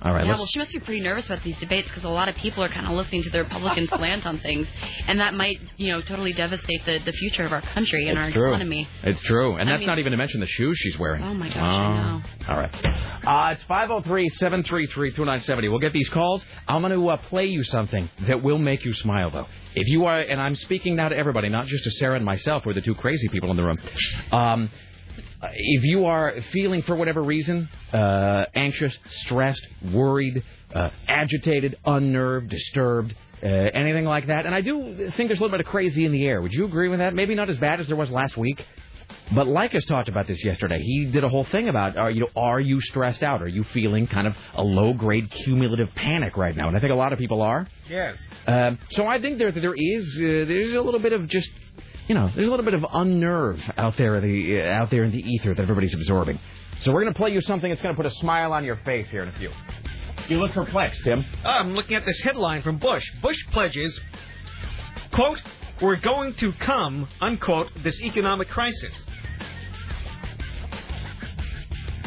All 0.00 0.14
right, 0.14 0.22
Yeah, 0.24 0.28
let's. 0.30 0.38
well, 0.38 0.46
she 0.46 0.60
must 0.60 0.70
be 0.72 0.78
pretty 0.78 1.00
nervous 1.00 1.26
about 1.26 1.42
these 1.42 1.58
debates 1.58 1.88
because 1.88 2.04
a 2.04 2.08
lot 2.08 2.28
of 2.28 2.36
people 2.36 2.62
are 2.62 2.68
kind 2.68 2.86
of 2.86 2.92
listening 2.92 3.24
to 3.24 3.30
the 3.30 3.42
Republicans 3.42 3.88
slant 3.96 4.26
on 4.26 4.38
things, 4.38 4.68
and 5.08 5.18
that 5.18 5.34
might, 5.34 5.58
you 5.76 5.90
know, 5.90 6.00
totally 6.00 6.32
devastate 6.32 6.86
the, 6.86 7.00
the 7.04 7.10
future 7.10 7.44
of 7.44 7.52
our 7.52 7.62
country 7.62 8.06
and 8.06 8.16
our 8.16 8.26
it's 8.26 8.32
true. 8.34 8.50
economy. 8.50 8.86
It's 9.02 9.20
true, 9.22 9.56
and 9.56 9.68
I 9.68 9.72
that's 9.72 9.80
mean- 9.80 9.88
not 9.88 9.98
even 9.98 10.12
to 10.12 10.16
mention 10.16 10.38
the 10.38 10.46
shoes 10.46 10.78
she's 10.78 10.96
wearing. 11.00 11.24
Oh 11.24 11.34
my 11.34 11.48
gosh, 11.48 11.56
I 11.56 11.96
know. 12.12 12.22
All 12.48 12.56
right. 12.58 12.72
Uh, 13.26 13.54
it's 13.54 13.64
503-733-2970. 13.64 15.62
We'll 15.70 15.78
get 15.80 15.92
these 15.92 16.08
calls. 16.10 16.44
I'm 16.68 16.82
going 16.82 16.92
to 16.92 17.08
uh, 17.08 17.16
play 17.16 17.46
you 17.46 17.64
something 17.64 18.08
that 18.28 18.40
will 18.42 18.58
make 18.58 18.84
you 18.84 18.92
smile, 18.92 19.30
though. 19.32 19.46
If 19.74 19.88
you 19.88 20.04
are, 20.06 20.20
and 20.20 20.40
I'm 20.40 20.54
speaking 20.54 20.94
now 20.94 21.08
to 21.08 21.16
everybody, 21.16 21.48
not 21.48 21.66
just 21.66 21.82
to 21.84 21.90
Sarah 21.90 22.14
and 22.16 22.24
myself, 22.24 22.64
we're 22.64 22.74
the 22.74 22.80
two 22.80 22.94
crazy 22.94 23.26
people 23.28 23.50
in 23.50 23.56
the 23.56 23.64
room. 23.64 23.78
Um, 24.30 24.70
if 25.42 25.84
you 25.84 26.06
are 26.06 26.34
feeling, 26.52 26.82
for 26.82 26.96
whatever 26.96 27.22
reason, 27.22 27.68
uh, 27.92 28.44
anxious, 28.54 28.96
stressed, 29.08 29.66
worried, 29.92 30.42
uh, 30.74 30.90
agitated, 31.06 31.76
unnerved, 31.84 32.48
disturbed, 32.48 33.14
uh, 33.42 33.46
anything 33.46 34.04
like 34.04 34.26
that, 34.26 34.46
and 34.46 34.54
I 34.54 34.60
do 34.60 35.10
think 35.16 35.28
there's 35.28 35.38
a 35.38 35.42
little 35.42 35.50
bit 35.50 35.60
of 35.60 35.66
crazy 35.66 36.04
in 36.04 36.12
the 36.12 36.26
air. 36.26 36.42
Would 36.42 36.52
you 36.52 36.64
agree 36.64 36.88
with 36.88 36.98
that? 36.98 37.14
Maybe 37.14 37.34
not 37.34 37.48
as 37.48 37.56
bad 37.58 37.80
as 37.80 37.86
there 37.86 37.96
was 37.96 38.10
last 38.10 38.36
week. 38.36 38.64
But 39.34 39.46
Leykis 39.46 39.86
talked 39.86 40.08
about 40.08 40.26
this 40.26 40.42
yesterday. 40.42 40.80
He 40.80 41.04
did 41.06 41.22
a 41.22 41.28
whole 41.28 41.44
thing 41.44 41.68
about, 41.68 41.96
are 41.96 42.10
you 42.10 42.20
know, 42.20 42.30
are 42.34 42.60
you 42.60 42.80
stressed 42.80 43.22
out? 43.22 43.42
Are 43.42 43.48
you 43.48 43.62
feeling 43.74 44.06
kind 44.06 44.26
of 44.26 44.34
a 44.54 44.62
low 44.62 44.94
grade 44.94 45.30
cumulative 45.30 45.94
panic 45.94 46.36
right 46.36 46.56
now? 46.56 46.68
And 46.68 46.76
I 46.76 46.80
think 46.80 46.92
a 46.92 46.96
lot 46.96 47.12
of 47.12 47.18
people 47.18 47.42
are. 47.42 47.66
Yes. 47.90 48.18
Um, 48.46 48.78
so 48.90 49.06
I 49.06 49.20
think 49.20 49.38
there 49.38 49.52
there 49.52 49.74
is 49.76 50.16
uh, 50.16 50.48
there's 50.48 50.74
a 50.74 50.80
little 50.80 51.00
bit 51.00 51.12
of 51.12 51.28
just 51.28 51.50
you 52.08 52.14
know 52.14 52.30
there's 52.34 52.48
a 52.48 52.50
little 52.50 52.64
bit 52.64 52.74
of 52.74 52.84
unnerve 52.92 53.60
out 53.76 53.96
there 53.96 54.16
in 54.16 54.22
the 54.22 54.60
uh, 54.60 54.82
out 54.82 54.90
there 54.90 55.04
in 55.04 55.12
the 55.12 55.18
ether 55.18 55.54
that 55.54 55.62
everybody's 55.62 55.94
absorbing. 55.94 56.40
So 56.80 56.92
we're 56.92 57.04
gonna 57.04 57.14
play 57.14 57.30
you 57.30 57.40
something 57.42 57.70
that's 57.70 57.82
gonna 57.82 57.96
put 57.96 58.06
a 58.06 58.14
smile 58.20 58.52
on 58.52 58.64
your 58.64 58.76
face 58.84 59.08
here 59.10 59.22
in 59.22 59.28
a 59.28 59.38
few. 59.38 59.50
You 60.28 60.38
look 60.38 60.52
perplexed, 60.52 61.02
Tim. 61.04 61.24
I'm 61.44 61.74
looking 61.74 61.96
at 61.96 62.04
this 62.04 62.20
headline 62.20 62.62
from 62.62 62.78
Bush. 62.78 63.02
Bush 63.22 63.38
pledges, 63.50 63.98
quote, 65.12 65.40
we're 65.80 65.96
going 65.96 66.34
to 66.34 66.52
come, 66.52 67.08
unquote, 67.20 67.70
this 67.82 67.98
economic 68.02 68.48
crisis. 68.48 68.92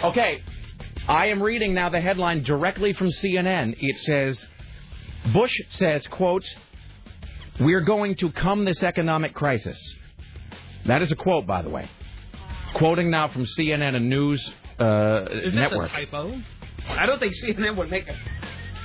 Okay, 0.03 0.43
I 1.07 1.27
am 1.27 1.41
reading 1.41 1.73
now 1.73 1.89
the 1.89 2.01
headline 2.01 2.43
directly 2.43 2.93
from 2.93 3.07
CNN. 3.07 3.75
It 3.79 3.97
says, 3.99 4.45
Bush 5.33 5.55
says, 5.71 6.05
quote, 6.07 6.45
we're 7.59 7.81
going 7.81 8.15
to 8.15 8.31
come 8.31 8.65
this 8.65 8.81
economic 8.83 9.33
crisis. 9.33 9.77
That 10.85 11.01
is 11.01 11.11
a 11.11 11.15
quote, 11.15 11.45
by 11.45 11.61
the 11.61 11.69
way. 11.69 11.89
Quoting 12.75 13.11
now 13.11 13.27
from 13.27 13.45
CNN, 13.45 13.95
a 13.95 13.99
news 13.99 14.41
uh, 14.79 15.25
Is 15.29 15.53
this 15.53 15.69
network. 15.69 15.89
a 15.89 15.93
typo? 15.93 16.41
I 16.87 17.05
don't 17.05 17.19
think 17.19 17.33
CNN 17.35 17.77
would 17.77 17.91
make 17.91 18.07
it. 18.07 18.15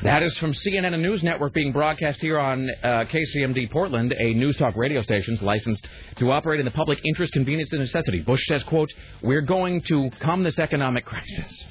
That 0.02 0.22
is 0.22 0.36
from 0.36 0.52
CNN, 0.52 0.92
a 0.92 0.98
news 0.98 1.22
network 1.22 1.54
being 1.54 1.72
broadcast 1.72 2.20
here 2.20 2.38
on 2.38 2.68
uh, 2.82 3.04
KCMD 3.06 3.70
Portland, 3.70 4.12
a 4.18 4.34
news 4.34 4.56
talk 4.58 4.76
radio 4.76 5.00
station 5.00 5.38
licensed 5.40 5.88
to 6.16 6.30
operate 6.30 6.60
in 6.60 6.66
the 6.66 6.72
public 6.72 6.98
interest, 7.04 7.32
convenience, 7.32 7.70
and 7.72 7.80
necessity. 7.80 8.20
Bush 8.20 8.44
says, 8.46 8.62
quote, 8.64 8.92
we're 9.22 9.40
going 9.40 9.80
to 9.82 10.10
calm 10.20 10.42
this 10.42 10.58
economic 10.58 11.04
crisis. 11.06 11.66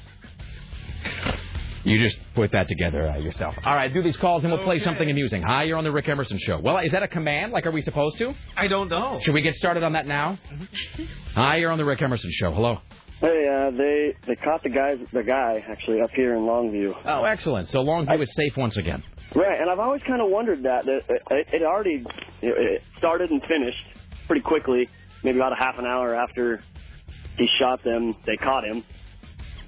You 1.86 2.02
just 2.02 2.18
put 2.34 2.50
that 2.50 2.66
together 2.66 3.08
uh, 3.08 3.16
yourself. 3.18 3.54
All 3.64 3.74
right, 3.76 3.92
do 3.94 4.02
these 4.02 4.16
calls 4.16 4.42
and 4.42 4.52
we'll 4.52 4.62
play 4.64 4.74
Okay. 4.76 4.84
something 4.84 5.08
amusing. 5.08 5.40
Hi, 5.42 5.62
you're 5.62 5.78
on 5.78 5.84
the 5.84 5.92
Rick 5.92 6.08
Emerson 6.08 6.36
Show. 6.36 6.58
Well, 6.58 6.78
is 6.78 6.90
that 6.90 7.04
a 7.04 7.08
command? 7.08 7.52
Like, 7.52 7.64
are 7.64 7.70
we 7.70 7.80
supposed 7.82 8.18
to? 8.18 8.32
I 8.56 8.66
don't 8.66 8.88
know. 8.88 9.20
Should 9.22 9.34
we 9.34 9.40
get 9.40 9.54
started 9.54 9.84
on 9.84 9.92
that 9.92 10.04
now? 10.04 10.36
Hi, 11.36 11.58
you're 11.58 11.70
on 11.70 11.78
the 11.78 11.84
Rick 11.84 12.02
Emerson 12.02 12.30
Show. 12.32 12.52
Hello. 12.52 12.78
Hey, 13.20 13.46
uh, 13.48 13.70
they 13.70 14.14
they 14.26 14.34
caught 14.34 14.64
the 14.64 14.68
guy 14.68 14.96
the 15.12 15.22
guy 15.22 15.64
actually 15.70 16.00
up 16.00 16.10
here 16.10 16.34
in 16.34 16.42
Longview. 16.42 16.92
Oh, 17.04 17.22
excellent. 17.22 17.68
So 17.68 17.78
Longview 17.78 18.20
is 18.20 18.34
safe 18.34 18.56
once 18.56 18.76
again. 18.76 19.02
Right, 19.36 19.60
and 19.60 19.70
I've 19.70 19.78
always 19.78 20.02
kind 20.06 20.20
of 20.20 20.28
wondered 20.28 20.64
that 20.64 20.84
that 20.86 21.00
it, 21.30 21.46
it 21.52 21.62
already 21.62 22.04
it 22.42 22.82
started 22.98 23.30
and 23.30 23.40
finished 23.42 23.84
pretty 24.26 24.42
quickly, 24.42 24.88
maybe 25.22 25.38
about 25.38 25.52
a 25.52 25.56
half 25.56 25.78
an 25.78 25.86
hour 25.86 26.16
after 26.16 26.62
he 27.38 27.46
shot 27.60 27.84
them. 27.84 28.16
They 28.26 28.36
caught 28.36 28.64
him. 28.64 28.82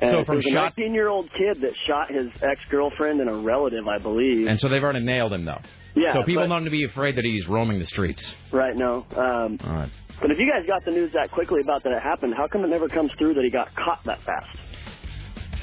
And 0.01 0.13
So 0.13 0.19
it 0.21 0.27
from 0.27 0.39
a 0.39 0.43
shot- 0.43 0.77
19 0.79 0.95
year 0.95 1.09
old 1.09 1.29
kid 1.33 1.61
that 1.63 1.73
shot 1.87 2.11
his 2.11 2.29
ex 2.43 2.61
girlfriend 2.71 3.21
and 3.21 3.29
a 3.29 3.35
relative, 3.35 3.87
I 3.89 3.99
believe. 3.99 4.47
And 4.47 4.59
so 4.61 4.69
they've 4.69 4.83
already 4.83 5.01
nailed 5.05 5.33
him, 5.33 5.45
though. 5.45 5.61
Yeah, 5.95 6.13
So 6.13 6.23
people 6.23 6.45
but- 6.45 6.49
don't 6.49 6.61
need 6.63 6.67
to 6.67 6.71
be 6.71 6.85
afraid 6.85 7.17
that 7.17 7.25
he's 7.25 7.49
roaming 7.49 7.79
the 7.81 7.85
streets. 7.87 8.35
right 8.53 8.77
now. 8.77 9.05
Um, 9.17 9.59
All 9.67 9.73
right. 9.75 9.91
but 10.21 10.31
if 10.31 10.39
you 10.39 10.49
guys 10.51 10.65
got 10.69 10.85
the 10.85 10.93
news 10.93 11.13
that 11.15 11.31
quickly 11.33 11.61
about 11.63 11.83
that 11.83 11.93
it 11.93 12.01
happened, 12.03 12.35
how 12.37 12.47
come 12.47 12.63
it 12.65 12.69
never 12.69 12.89
comes 12.89 13.11
through 13.19 13.35
that 13.35 13.43
he 13.45 13.51
got 13.51 13.75
caught 13.75 14.05
that 14.05 14.21
fast? 14.23 14.47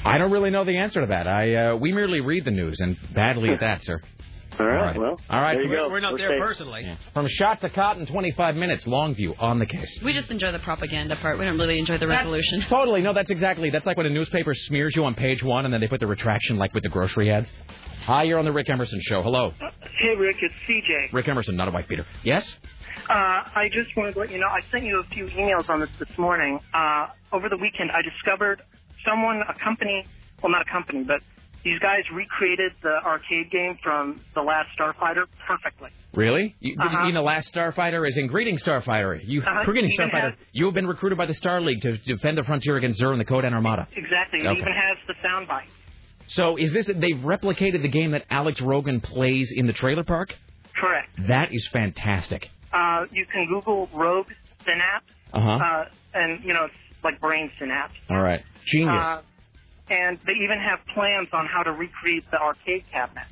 I 0.04 0.18
don't 0.18 0.30
really 0.30 0.50
know 0.50 0.64
the 0.64 0.76
answer 0.78 1.00
to 1.00 1.06
that. 1.08 1.26
I 1.26 1.54
uh, 1.54 1.76
we 1.76 1.92
merely 1.92 2.20
read 2.20 2.44
the 2.44 2.50
news, 2.52 2.76
and 2.80 2.96
badly 3.14 3.50
at 3.50 3.60
that, 3.60 3.82
sir. 3.82 4.00
All 4.58 4.64
right, 4.66 4.78
All 4.78 4.84
right. 4.86 4.96
well, 4.98 5.20
All 5.28 5.40
right, 5.40 5.54
there 5.54 5.64
you 5.64 5.68
we're- 5.70 5.82
go. 5.82 5.88
We're 5.90 6.00
not 6.00 6.16
there 6.16 6.30
safe. 6.30 6.40
personally. 6.40 6.96
From 7.12 7.28
shot 7.28 7.60
to 7.60 7.68
caught 7.70 7.98
in 7.98 8.06
25 8.06 8.56
minutes, 8.56 8.84
Longview 8.84 9.34
on 9.38 9.58
the 9.58 9.66
case. 9.66 9.98
We 10.02 10.12
just 10.14 10.30
enjoy 10.30 10.52
the 10.52 10.58
propaganda 10.60 11.16
part. 11.16 11.38
We 11.38 11.44
don't 11.44 11.58
really 11.58 11.78
enjoy 11.78 11.98
the 11.98 12.08
resolution. 12.08 12.62
Totally, 12.68 13.02
no, 13.02 13.12
that's 13.12 13.30
exactly. 13.30 13.68
That's 13.70 13.84
like 13.86 13.96
when 13.96 14.06
a 14.06 14.10
newspaper 14.10 14.54
smears 14.54 14.96
you 14.96 15.04
on 15.04 15.14
page 15.14 15.42
one, 15.42 15.64
and 15.66 15.74
then 15.74 15.80
they 15.80 15.88
put 15.88 16.00
the 16.00 16.06
retraction, 16.06 16.56
like 16.56 16.72
with 16.74 16.82
the 16.84 16.88
grocery 16.88 17.30
ads. 17.30 17.50
Hi, 18.04 18.22
you're 18.22 18.38
on 18.38 18.44
the 18.44 18.52
Rick 18.52 18.70
Emerson 18.70 19.00
Show. 19.02 19.22
Hello, 19.22 19.52
Hey, 20.00 20.14
Rick, 20.16 20.36
it's 20.40 20.54
CJ. 20.68 21.12
Rick 21.12 21.28
Emerson, 21.28 21.56
not 21.56 21.68
a 21.68 21.70
white 21.70 21.88
beater. 21.88 22.06
Yes. 22.22 22.54
Uh, 23.10 23.12
I 23.12 23.68
just 23.72 23.94
wanted 23.96 24.14
to 24.14 24.20
let 24.20 24.30
you 24.30 24.38
know 24.38 24.46
I 24.46 24.60
sent 24.70 24.84
you 24.84 25.00
a 25.00 25.04
few 25.14 25.26
emails 25.26 25.68
on 25.68 25.80
this 25.80 25.90
this 25.98 26.16
morning. 26.18 26.60
Uh, 26.72 27.08
over 27.32 27.48
the 27.48 27.56
weekend, 27.56 27.90
I 27.90 28.00
discovered 28.02 28.62
someone, 29.04 29.42
a 29.48 29.54
company, 29.62 30.06
well, 30.42 30.50
not 30.52 30.62
a 30.62 30.70
company, 30.70 31.04
but 31.04 31.20
these 31.64 31.78
guys 31.80 32.02
recreated 32.12 32.72
the 32.82 32.96
arcade 33.04 33.50
game 33.50 33.76
from 33.82 34.20
The 34.34 34.42
Last 34.42 34.68
Starfighter 34.78 35.24
perfectly. 35.46 35.90
Really? 36.14 36.54
You, 36.60 36.76
Uh-huh. 36.80 37.06
you 37.06 37.12
know, 37.12 37.22
last 37.24 37.52
Starfighter 37.52 38.08
is 38.08 38.16
in 38.16 38.28
Greeting 38.28 38.56
Starfighter. 38.56 39.20
You, 39.24 39.42
Uh-huh. 39.42 39.64
Greeting 39.64 39.90
Starfighter. 39.98 40.30
has- 40.30 40.34
You 40.52 40.66
have 40.66 40.74
been 40.74 40.86
recruited 40.86 41.18
by 41.18 41.26
the 41.26 41.34
Star 41.34 41.60
League 41.60 41.80
to 41.82 41.96
defend 41.98 42.38
the 42.38 42.44
frontier 42.44 42.76
against 42.76 43.00
Xur 43.00 43.10
and 43.12 43.20
the 43.20 43.24
Ko-Dan 43.24 43.52
Armada. 43.52 43.88
Exactly. 43.96 44.40
It 44.40 44.46
Okay. 44.46 44.60
even 44.60 44.72
has 44.72 44.96
the 45.06 45.14
soundbite. 45.14 45.66
So 46.28 46.56
is 46.56 46.72
this 46.72 46.86
they've 46.86 47.18
replicated 47.18 47.82
the 47.82 47.88
game 47.88 48.12
that 48.12 48.24
Alex 48.30 48.60
Rogan 48.60 49.00
plays 49.00 49.52
in 49.54 49.66
the 49.66 49.72
trailer 49.72 50.04
park? 50.04 50.34
Correct. 50.74 51.08
That 51.28 51.52
is 51.52 51.66
fantastic. 51.68 52.48
Uh, 52.72 53.06
you 53.12 53.26
can 53.26 53.46
Google 53.46 53.88
Rogue 53.92 54.28
Synapse, 54.64 55.06
Uh-huh. 55.32 55.48
uh, 55.50 55.84
and, 56.14 56.42
you 56.44 56.52
know, 56.52 56.64
it's 56.64 56.74
like 57.04 57.20
brain 57.20 57.50
synapse. 57.58 57.94
All 58.10 58.20
right. 58.20 58.42
Genius. 58.66 58.94
Uh, 59.06 59.22
and 59.88 60.18
they 60.26 60.32
even 60.44 60.58
have 60.58 60.80
plans 60.94 61.28
on 61.32 61.46
how 61.46 61.62
to 61.62 61.72
recreate 61.72 62.24
the 62.30 62.38
arcade 62.38 62.84
cabinet. 62.92 63.24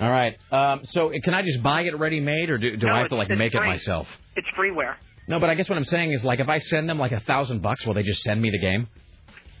All 0.00 0.10
right. 0.10 0.36
Um, 0.50 0.80
so 0.84 1.10
can 1.24 1.34
I 1.34 1.42
just 1.42 1.62
buy 1.62 1.82
it 1.82 1.98
ready 1.98 2.20
made, 2.20 2.48
or 2.50 2.58
do, 2.58 2.76
do 2.76 2.86
No, 2.86 2.94
I 2.94 2.98
have 3.00 3.08
to 3.08 3.16
like 3.16 3.28
make 3.28 3.54
it 3.54 3.60
myself? 3.60 4.06
It's 4.36 4.48
freeware. 4.58 4.94
No, 5.28 5.38
but 5.38 5.50
I 5.50 5.54
guess 5.54 5.68
what 5.68 5.76
I'm 5.78 5.84
saying 5.84 6.12
is 6.12 6.24
like 6.24 6.40
if 6.40 6.48
I 6.48 6.58
send 6.58 6.88
them 6.88 6.98
like 6.98 7.12
a 7.12 7.20
thousand 7.20 7.60
bucks, 7.62 7.84
will 7.86 7.94
they 7.94 8.02
just 8.02 8.22
send 8.22 8.40
me 8.40 8.50
the 8.50 8.58
game? 8.58 8.88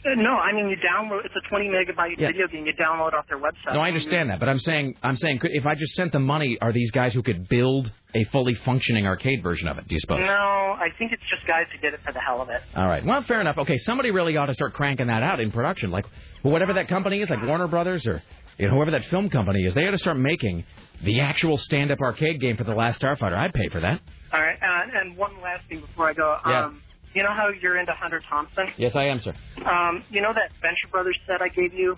Uh, 0.04 0.14
No, 0.16 0.30
I 0.30 0.52
mean 0.54 0.68
you 0.70 0.76
download. 0.76 1.26
It's 1.26 1.34
a 1.36 1.46
20 1.50 1.66
megabyte 1.68 2.16
Yeah. 2.18 2.28
video 2.28 2.46
game. 2.48 2.64
You 2.64 2.72
download 2.72 3.12
off 3.12 3.26
their 3.28 3.38
website. 3.38 3.74
No, 3.74 3.80
I 3.80 3.88
understand 3.88 4.30
that, 4.30 4.40
but 4.40 4.48
I'm 4.48 4.58
saying 4.58 4.96
I'm 5.02 5.16
saying 5.16 5.40
could, 5.40 5.50
if 5.52 5.66
I 5.66 5.74
just 5.74 5.94
sent 5.94 6.12
them 6.12 6.24
money, 6.24 6.56
are 6.62 6.72
these 6.72 6.90
guys 6.90 7.12
who 7.12 7.22
could 7.22 7.46
build 7.48 7.92
a 8.14 8.24
fully 8.24 8.54
functioning 8.54 9.06
arcade 9.06 9.42
version 9.42 9.68
of 9.68 9.76
it? 9.78 9.86
Do 9.88 9.94
you 9.94 10.00
suppose? 10.00 10.20
No, 10.20 10.26
I 10.26 10.88
think 10.98 11.12
it's 11.12 11.22
just 11.30 11.46
guys 11.46 11.66
who 11.72 11.78
did 11.80 11.92
it 11.92 12.00
for 12.04 12.12
the 12.12 12.20
hell 12.20 12.40
of 12.40 12.48
it. 12.48 12.62
All 12.74 12.88
right. 12.88 13.04
Well, 13.04 13.20
fair 13.22 13.42
enough. 13.42 13.58
Okay, 13.58 13.76
somebody 13.76 14.10
really 14.10 14.36
ought 14.38 14.46
to 14.46 14.54
start 14.54 14.72
cranking 14.72 15.08
that 15.08 15.22
out 15.22 15.38
in 15.38 15.52
production. 15.52 15.90
Like 15.90 16.06
whatever 16.42 16.74
that 16.74 16.88
company 16.88 17.20
is, 17.20 17.30
like 17.30 17.42
Warner 17.42 17.68
Brothers 17.68 18.06
or 18.06 18.22
you 18.58 18.68
know, 18.68 18.74
whoever 18.74 18.90
that 18.92 19.04
film 19.06 19.30
company 19.30 19.64
is, 19.64 19.74
they 19.74 19.86
ought 19.86 19.92
to 19.92 19.98
start 19.98 20.18
making 20.18 20.64
the 21.02 21.20
actual 21.20 21.56
stand-up 21.56 21.98
arcade 22.00 22.40
game 22.40 22.56
for 22.56 22.64
the 22.64 22.74
Last 22.74 23.00
Starfighter. 23.00 23.36
I'd 23.36 23.54
pay 23.54 23.68
for 23.68 23.80
that. 23.80 24.00
All 24.32 24.40
right, 24.40 24.58
uh, 24.60 24.98
and 25.00 25.16
one 25.16 25.40
last 25.40 25.66
thing 25.68 25.80
before 25.80 26.10
I 26.10 26.12
go. 26.12 26.36
Yes. 26.46 26.64
Um, 26.66 26.82
you 27.14 27.22
know 27.22 27.32
how 27.32 27.48
you're 27.60 27.78
into 27.78 27.92
Hunter 27.92 28.22
Thompson? 28.28 28.66
Yes, 28.76 28.94
I 28.94 29.04
am, 29.04 29.18
sir. 29.20 29.34
Um, 29.64 30.04
you 30.10 30.20
know 30.20 30.32
that 30.32 30.52
Venture 30.60 30.88
Brothers 30.92 31.18
set 31.26 31.42
I 31.42 31.48
gave 31.48 31.74
you 31.74 31.96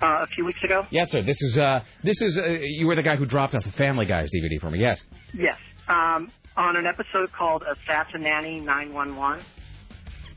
uh, 0.00 0.22
a 0.22 0.26
few 0.34 0.44
weeks 0.44 0.62
ago? 0.64 0.86
Yes, 0.90 1.10
sir. 1.10 1.22
This 1.22 1.40
is 1.42 1.58
uh, 1.58 1.80
this 2.02 2.20
is 2.22 2.38
uh, 2.38 2.46
you 2.62 2.86
were 2.86 2.94
the 2.94 3.02
guy 3.02 3.16
who 3.16 3.26
dropped 3.26 3.54
off 3.54 3.64
the 3.64 3.72
Family 3.72 4.06
Guys 4.06 4.30
DVD 4.34 4.60
for 4.60 4.70
me. 4.70 4.80
Yes. 4.80 4.98
Yes. 5.34 5.58
Um, 5.88 6.30
on 6.56 6.76
an 6.76 6.86
episode 6.86 7.32
called 7.36 7.62
Assassinanny 7.62 8.64
911, 8.64 9.44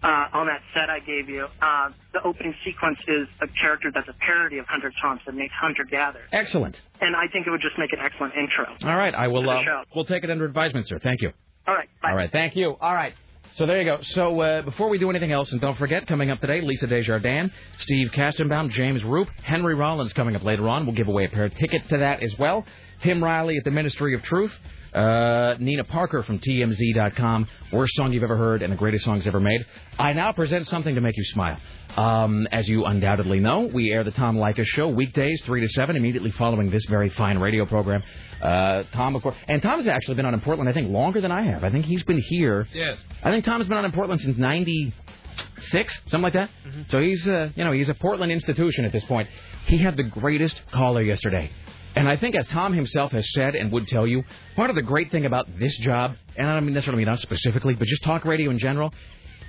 uh, 0.07 0.37
on 0.39 0.47
that 0.47 0.61
set 0.73 0.89
I 0.89 0.99
gave 0.99 1.27
you, 1.27 1.47
uh, 1.61 1.89
the 2.13 2.23
opening 2.23 2.55
sequence 2.63 2.97
is 3.07 3.27
a 3.41 3.47
character 3.59 3.91
that's 3.93 4.07
a 4.07 4.15
parody 4.25 4.57
of 4.57 4.65
Hunter 4.65 4.91
Thompson, 5.01 5.35
named 5.35 5.51
Hunter 5.59 5.83
Gather. 5.83 6.21
Excellent. 6.31 6.79
And 7.01 7.15
I 7.15 7.27
think 7.31 7.45
it 7.45 7.51
would 7.51 7.61
just 7.61 7.77
make 7.77 7.91
an 7.91 7.99
excellent 7.99 8.33
intro. 8.35 8.65
All 8.89 8.97
right, 8.97 9.13
I 9.13 9.27
will. 9.27 9.47
Uh, 9.49 9.61
we'll 9.93 10.05
take 10.05 10.23
it 10.23 10.29
under 10.31 10.45
advisement, 10.45 10.87
sir. 10.87 10.97
Thank 10.99 11.21
you. 11.21 11.33
All 11.67 11.75
right. 11.75 11.89
Bye. 12.01 12.11
All 12.11 12.15
right, 12.15 12.31
thank 12.31 12.55
you. 12.55 12.75
All 12.79 12.93
right. 12.93 13.13
So 13.55 13.65
there 13.65 13.81
you 13.81 13.85
go. 13.85 14.01
So 14.01 14.39
uh, 14.39 14.61
before 14.61 14.87
we 14.87 14.99
do 14.99 15.09
anything 15.09 15.31
else, 15.31 15.51
and 15.51 15.59
don't 15.59 15.77
forget, 15.77 16.07
coming 16.07 16.29
up 16.29 16.39
today, 16.39 16.61
Lisa 16.61 16.87
Desjardins, 16.87 17.51
Steve 17.79 18.11
Kastenbaum, 18.11 18.69
James 18.69 19.03
Roop, 19.03 19.27
Henry 19.43 19.73
Rollins 19.75 20.13
coming 20.13 20.35
up 20.35 20.43
later 20.43 20.69
on. 20.69 20.85
We'll 20.85 20.95
give 20.95 21.07
away 21.07 21.25
a 21.25 21.29
pair 21.29 21.45
of 21.45 21.55
tickets 21.55 21.85
to 21.87 21.97
that 21.97 22.21
as 22.21 22.31
well. 22.37 22.63
Tim 23.01 23.23
Riley 23.23 23.57
at 23.57 23.63
the 23.63 23.71
Ministry 23.71 24.13
of 24.15 24.23
Truth. 24.23 24.51
Uh, 24.93 25.55
Nina 25.59 25.83
Parker 25.83 26.23
from 26.23 26.39
TMZ.com. 26.39 27.47
Worst 27.71 27.93
song 27.95 28.13
you've 28.13 28.23
ever 28.23 28.37
heard 28.37 28.61
and 28.61 28.71
the 28.71 28.77
greatest 28.77 29.05
songs 29.05 29.27
ever 29.27 29.39
made. 29.39 29.65
I 29.99 30.13
now 30.13 30.31
present 30.31 30.67
something 30.67 30.95
to 30.95 31.01
make 31.01 31.17
you 31.17 31.23
smile. 31.25 31.57
Um, 31.95 32.47
as 32.51 32.67
you 32.67 32.85
undoubtedly 32.85 33.39
know, 33.39 33.61
we 33.61 33.91
air 33.91 34.03
the 34.03 34.11
Tom 34.11 34.37
Leykis 34.37 34.67
Show 34.67 34.87
weekdays, 34.87 35.41
3 35.45 35.61
to 35.61 35.67
7, 35.67 35.95
immediately 35.95 36.29
following 36.31 36.69
this 36.69 36.85
very 36.85 37.09
fine 37.09 37.39
radio 37.39 37.65
program. 37.65 38.03
Uh, 38.41 38.83
Tom, 38.93 39.15
of 39.15 39.23
course, 39.23 39.35
and 39.47 39.61
Tom 39.63 39.79
has 39.79 39.87
actually 39.87 40.13
been 40.15 40.25
on 40.25 40.33
in 40.35 40.41
Portland, 40.41 40.69
I 40.69 40.73
think, 40.73 40.91
longer 40.91 41.21
than 41.21 41.31
I 41.31 41.43
have. 41.51 41.63
I 41.63 41.71
think 41.71 41.85
he's 41.85 42.03
been 42.03 42.21
here. 42.21 42.67
Yes. 42.71 42.99
I 43.23 43.31
think 43.31 43.45
Tom's 43.45 43.67
been 43.67 43.77
on 43.77 43.85
in 43.85 43.91
Portland 43.93 44.21
since 44.21 44.37
'96, 44.37 46.01
something 46.03 46.21
like 46.21 46.33
that. 46.33 46.51
So 46.89 47.01
he's, 47.01 47.27
uh, 47.27 47.49
you 47.55 47.63
know, 47.63 47.71
he's 47.71 47.89
a 47.89 47.95
Portland 47.95 48.31
institution 48.31 48.85
at 48.85 48.91
this 48.91 49.03
point. 49.05 49.27
He 49.65 49.79
had 49.79 49.97
the 49.97 50.03
greatest 50.03 50.61
caller 50.71 51.01
yesterday, 51.01 51.49
and 51.97 52.07
I 52.07 52.15
think, 52.15 52.35
as 52.35 52.45
Tom 52.47 52.73
himself 52.73 53.11
has 53.13 53.27
said 53.33 53.55
and 53.55 53.71
would 53.71 53.87
tell 53.87 54.05
you, 54.05 54.23
part 54.55 54.69
of 54.69 54.75
the 54.75 54.83
great 54.83 55.09
thing 55.09 55.25
about 55.25 55.47
this 55.57 55.75
job, 55.79 56.15
and 56.37 56.47
I 56.47 56.53
don't 56.53 56.65
mean 56.65 56.75
necessarily 56.75 57.03
mean 57.03 57.11
us 57.11 57.23
specifically, 57.23 57.73
but 57.73 57.87
just 57.87 58.03
talk 58.03 58.23
radio 58.23 58.51
in 58.51 58.59
general, 58.59 58.93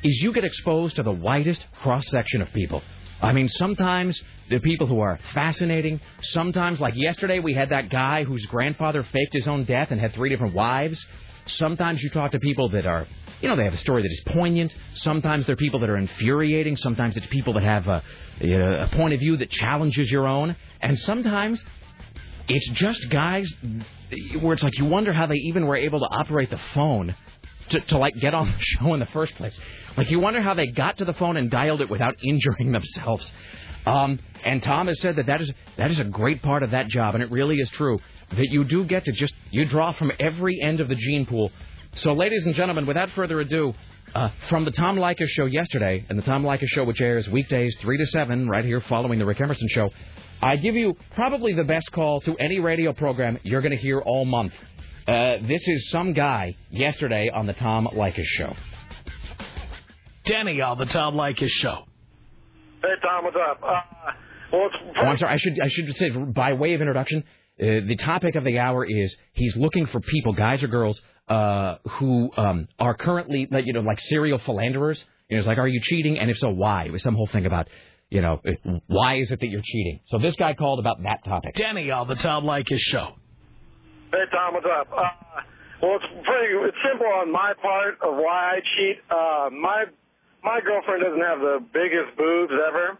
is 0.02 0.16
you 0.22 0.32
get 0.32 0.44
exposed 0.44 0.96
to 0.96 1.02
the 1.02 1.12
widest 1.12 1.62
cross 1.82 2.04
section 2.08 2.40
of 2.40 2.50
people. 2.54 2.82
I 3.20 3.32
mean, 3.32 3.48
sometimes 3.50 4.18
the 4.48 4.60
people 4.60 4.86
who 4.86 5.00
are 5.00 5.18
fascinating. 5.34 6.00
Sometimes, 6.22 6.80
like 6.80 6.94
yesterday, 6.96 7.38
we 7.38 7.52
had 7.52 7.68
that 7.68 7.90
guy 7.90 8.24
whose 8.24 8.46
grandfather 8.46 9.02
faked 9.02 9.34
his 9.34 9.46
own 9.46 9.64
death 9.64 9.88
and 9.90 10.00
had 10.00 10.14
three 10.14 10.30
different 10.30 10.54
wives. 10.54 11.04
Sometimes 11.44 12.02
you 12.02 12.08
talk 12.08 12.30
to 12.30 12.38
people 12.38 12.70
that 12.70 12.86
are, 12.86 13.06
you 13.42 13.48
know, 13.48 13.56
they 13.56 13.64
have 13.64 13.74
a 13.74 13.78
story 13.78 14.02
that 14.02 14.10
is 14.10 14.22
poignant. 14.28 14.74
Sometimes 14.94 15.44
they're 15.44 15.56
people 15.56 15.80
that 15.80 15.90
are 15.90 15.98
infuriating. 15.98 16.76
Sometimes 16.76 17.16
it's 17.18 17.26
people 17.26 17.52
that 17.54 17.62
have 17.62 17.88
a, 17.88 18.02
a 18.40 18.88
point 18.92 19.12
of 19.12 19.20
view 19.20 19.36
that 19.36 19.50
challenges 19.50 20.10
your 20.10 20.26
own. 20.26 20.56
And 20.80 20.98
sometimes 20.98 21.62
it's 22.48 22.68
just 22.70 23.08
guys 23.10 23.52
where 24.40 24.54
it's 24.54 24.62
like 24.62 24.78
you 24.78 24.86
wonder 24.86 25.12
how 25.12 25.26
they 25.26 25.34
even 25.34 25.66
were 25.66 25.76
able 25.76 26.00
to 26.00 26.06
operate 26.06 26.50
the 26.50 26.60
phone 26.74 27.14
to, 27.70 27.80
to 27.80 27.98
like 27.98 28.14
get 28.20 28.34
on 28.34 28.50
the 28.50 28.58
show 28.58 28.94
in 28.94 29.00
the 29.00 29.06
first 29.06 29.34
place. 29.34 29.58
Like 29.96 30.10
you 30.10 30.20
wonder 30.20 30.40
how 30.40 30.54
they 30.54 30.66
got 30.68 30.98
to 30.98 31.04
the 31.04 31.12
phone 31.12 31.36
and 31.36 31.50
dialed 31.50 31.80
it 31.80 31.90
without 31.90 32.14
injuring 32.22 32.72
themselves. 32.72 33.30
Um, 33.86 34.18
and 34.44 34.62
Tom 34.62 34.86
has 34.86 35.00
said 35.00 35.16
that 35.16 35.26
that 35.26 35.40
is 35.40 35.52
that 35.76 35.90
is 35.90 36.00
a 36.00 36.04
great 36.04 36.42
part 36.42 36.62
of 36.62 36.72
that 36.72 36.88
job, 36.88 37.14
and 37.14 37.22
it 37.22 37.30
really 37.30 37.56
is 37.56 37.70
true 37.70 38.00
that 38.30 38.48
you 38.50 38.64
do 38.64 38.84
get 38.84 39.04
to 39.04 39.12
just 39.12 39.34
you 39.50 39.64
draw 39.64 39.92
from 39.92 40.12
every 40.18 40.60
end 40.60 40.80
of 40.80 40.88
the 40.88 40.94
gene 40.94 41.26
pool. 41.26 41.50
So, 41.94 42.12
ladies 42.12 42.44
and 42.46 42.54
gentlemen, 42.54 42.86
without 42.86 43.10
further 43.10 43.40
ado, 43.40 43.74
Uh, 44.14 44.30
from 44.48 44.64
the 44.64 44.70
Tom 44.70 44.96
Leykis 44.96 45.28
show 45.28 45.44
yesterday, 45.44 46.02
and 46.08 46.18
the 46.18 46.22
Tom 46.22 46.42
Leykis 46.42 46.68
show, 46.68 46.82
which 46.84 47.00
airs 47.00 47.28
weekdays 47.28 47.76
3 47.80 47.98
to 47.98 48.06
7, 48.06 48.48
right 48.48 48.64
here 48.64 48.80
following 48.80 49.18
the 49.18 49.26
Rick 49.26 49.38
Emerson 49.42 49.68
show, 49.68 49.90
I 50.40 50.56
give 50.56 50.74
you 50.74 50.96
probably 51.14 51.52
the 51.52 51.64
best 51.64 51.90
call 51.92 52.20
to 52.22 52.36
any 52.36 52.60
radio 52.60 52.92
program 52.92 53.38
you're 53.42 53.60
going 53.60 53.72
to 53.72 53.78
hear 53.78 54.00
all 54.00 54.24
month. 54.24 54.52
Uh, 55.06 55.38
this 55.42 55.66
is 55.66 55.90
some 55.90 56.12
guy 56.12 56.54
yesterday 56.70 57.30
on 57.32 57.46
the 57.46 57.54
Tom 57.54 57.88
Leykis 57.92 58.24
show. 58.24 58.54
Danny 60.24 60.60
on 60.60 60.78
the 60.78 60.84
Tom 60.86 61.14
Leykis 61.14 61.48
show. 61.48 61.84
Hey, 62.82 62.88
Tom, 63.02 63.24
what's 63.24 63.36
up? 63.36 63.60
Uh, 63.62 63.80
well, 64.52 64.66
it's 64.66 64.96
Oh, 64.96 65.06
I'm 65.06 65.16
sorry. 65.18 65.32
I 65.32 65.36
should 65.36 65.60
I 65.60 65.68
should 65.68 65.96
say 65.96 66.10
by 66.10 66.52
way 66.52 66.74
of 66.74 66.80
introduction, 66.80 67.24
uh, 67.60 67.64
the 67.86 67.96
topic 67.96 68.34
of 68.34 68.44
the 68.44 68.58
hour 68.58 68.84
is 68.84 69.16
he's 69.32 69.56
looking 69.56 69.86
for 69.86 70.00
people, 70.00 70.32
guys 70.32 70.62
or 70.62 70.68
girls, 70.68 71.00
uh, 71.28 71.76
who 71.98 72.30
um, 72.36 72.68
are 72.78 72.94
currently 72.94 73.48
like 73.50 73.66
you 73.66 73.72
know 73.72 73.80
like 73.80 74.00
serial 74.00 74.38
philanderers. 74.38 75.02
You 75.28 75.36
know, 75.36 75.40
it's 75.40 75.46
like, 75.46 75.58
are 75.58 75.68
you 75.68 75.80
cheating? 75.82 76.18
And 76.18 76.30
if 76.30 76.38
so, 76.38 76.48
why? 76.50 76.84
It 76.84 76.92
was 76.92 77.02
some 77.02 77.14
whole 77.14 77.26
thing 77.26 77.44
about, 77.44 77.68
you 78.10 78.22
know, 78.22 78.40
why 78.86 79.16
is 79.16 79.30
it 79.30 79.40
that 79.40 79.48
you're 79.48 79.62
cheating? 79.64 80.00
So 80.06 80.18
this 80.18 80.34
guy 80.36 80.54
called 80.54 80.78
about 80.78 81.02
that 81.02 81.24
topic. 81.24 81.54
Danny 81.54 81.90
on 81.90 82.08
the 82.08 82.14
Tom 82.14 82.44
Leykis 82.44 82.78
show. 82.78 83.14
Hey, 84.10 84.24
Tom, 84.32 84.54
what's 84.54 84.66
up? 84.66 84.88
Uh, 84.90 85.02
well, 85.82 85.96
it's 85.96 86.06
pretty. 86.24 86.54
It's 86.66 86.76
simple 86.88 87.06
on 87.06 87.30
my 87.30 87.52
part 87.60 88.00
of 88.02 88.16
why 88.16 88.56
I 88.56 88.60
cheat. 88.76 88.96
Uh, 89.10 89.50
my 89.52 89.84
my 90.42 90.60
girlfriend 90.64 91.04
doesn't 91.04 91.20
have 91.20 91.40
the 91.40 91.58
biggest 91.72 92.16
boobs 92.16 92.52
ever, 92.66 92.98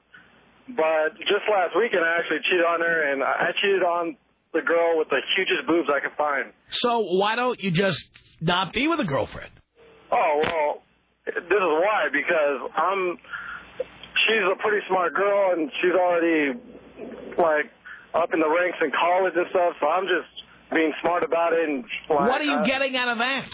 but 0.77 1.17
just 1.19 1.49
last 1.51 1.73
weekend 1.79 2.05
I 2.05 2.19
actually 2.21 2.45
cheated 2.45 2.67
on 2.67 2.81
her, 2.81 3.13
and 3.13 3.23
I 3.23 3.51
cheated 3.63 3.83
on 3.83 4.17
the 4.53 4.61
girl 4.61 4.99
with 4.99 5.09
the 5.09 5.21
hugest 5.37 5.67
boobs 5.67 5.89
I 5.89 6.01
could 6.01 6.17
find. 6.17 6.53
So 6.71 7.01
why 7.01 7.37
don't 7.37 7.59
you 7.61 7.71
just 7.71 8.05
not 8.41 8.73
be 8.73 8.87
with 8.87 9.01
a 9.01 9.05
girlfriend? 9.05 9.51
Oh 10.13 10.43
well, 10.45 10.83
this 11.25 11.35
is 11.35 11.73
why 11.81 12.09
because 12.13 12.71
I'm. 12.77 13.19
She's 14.29 14.45
a 14.45 14.61
pretty 14.61 14.85
smart 14.89 15.15
girl, 15.15 15.53
and 15.57 15.71
she's 15.81 15.97
already 15.97 16.61
like 17.39 17.73
up 18.15 18.29
in 18.35 18.41
the 18.41 18.49
ranks 18.49 18.79
in 18.85 18.93
college 18.93 19.33
and 19.37 19.47
stuff. 19.51 19.73
So 19.81 19.89
I'm 19.89 20.05
just 20.05 20.29
being 20.73 20.93
smart 21.01 21.25
about 21.25 21.53
it. 21.55 21.69
And 21.69 21.85
like, 22.09 22.29
What 22.29 22.41
are 22.41 22.45
you 22.45 22.61
uh, 22.61 22.67
getting 22.67 22.97
out 22.97 23.09
of 23.09 23.19
that? 23.19 23.49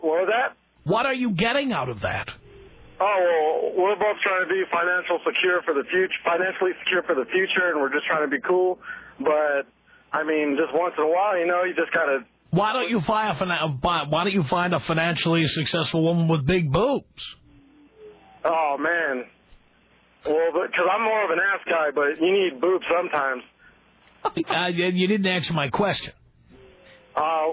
What 0.00 0.26
was 0.26 0.30
that? 0.34 0.56
What 0.84 1.06
are 1.06 1.14
you 1.14 1.30
getting 1.30 1.72
out 1.72 1.88
of 1.88 2.00
that? 2.02 2.28
Oh 3.00 3.72
well, 3.74 3.84
we're 3.84 3.96
both 3.96 4.18
trying 4.22 4.46
to 4.46 4.50
be 4.50 4.62
financial 4.70 5.18
secure 5.26 5.62
for 5.62 5.74
the 5.74 5.82
future, 5.90 6.14
financially 6.24 6.72
secure 6.84 7.02
for 7.02 7.14
the 7.14 7.24
future, 7.30 7.70
and 7.70 7.80
we're 7.80 7.92
just 7.92 8.06
trying 8.06 8.22
to 8.22 8.30
be 8.30 8.40
cool. 8.42 8.78
But 9.18 9.66
I 10.12 10.22
mean, 10.22 10.56
just 10.58 10.72
once 10.74 10.94
in 10.96 11.04
a 11.04 11.08
while, 11.08 11.38
you 11.38 11.46
know, 11.46 11.64
you 11.64 11.74
just 11.74 11.92
kind 11.92 12.10
of. 12.10 12.22
Why 12.50 12.72
don't 12.72 12.88
you 12.88 13.00
find 13.06 13.34
a 13.34 13.66
why 13.82 14.24
don't 14.24 14.32
you 14.32 14.44
find 14.48 14.74
a 14.74 14.80
financially 14.80 15.44
successful 15.48 16.04
woman 16.04 16.28
with 16.28 16.46
big 16.46 16.70
boobs? 16.70 17.22
Oh 18.44 18.76
man. 18.78 19.24
Well, 20.26 20.52
because 20.52 20.86
I'm 20.90 21.02
more 21.02 21.24
of 21.24 21.30
an 21.30 21.38
ass 21.38 21.60
guy, 21.68 21.90
but 21.94 22.20
you 22.20 22.32
need 22.32 22.60
boobs 22.60 22.84
sometimes. 22.94 23.42
Uh, 24.24 24.68
you 24.68 25.06
didn't 25.06 25.26
answer 25.26 25.52
my 25.52 25.68
question. 25.68 26.10
Uh, 27.14 27.52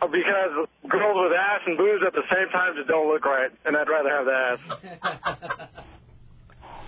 because 0.00 0.66
girls 0.88 1.16
with 1.16 1.32
ass 1.32 1.60
and 1.64 1.78
boobs 1.78 2.02
at 2.04 2.12
the 2.12 2.22
same 2.28 2.48
time 2.50 2.74
just 2.76 2.88
don't 2.88 3.06
look 3.08 3.24
right, 3.24 3.50
and 3.64 3.76
I'd 3.76 3.88
rather 3.88 4.10
have 4.10 4.26
the 4.26 4.32
ass. 4.32 5.68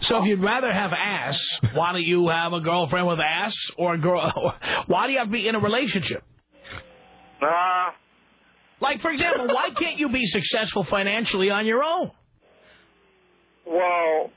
So 0.01 0.19
if 0.19 0.25
you'd 0.27 0.43
rather 0.43 0.71
have 0.71 0.91
ass, 0.93 1.39
why 1.73 1.93
don't 1.93 2.03
you 2.03 2.29
have 2.29 2.53
a 2.53 2.61
girlfriend 2.61 3.07
with 3.07 3.21
ass 3.21 3.55
or 3.79 3.95
a 3.95 3.99
girl? 3.99 4.55
Why 4.87 5.07
do 5.07 5.13
you 5.13 5.19
have 5.19 5.29
to 5.29 5.33
be 5.33 5.49
in 5.49 5.55
a 5.55 5.61
relationship? 5.61 6.23
Uh, 7.41 7.91
Like 8.81 9.01
for 9.01 9.11
example, 9.11 9.47
why 9.47 9.71
can't 9.71 9.99
you 9.99 10.11
be 10.11 10.27
successful 10.27 10.85
financially 10.85 11.49
on 11.51 11.65
your 11.65 11.83
own? 11.83 12.11
Well, 13.67 14.31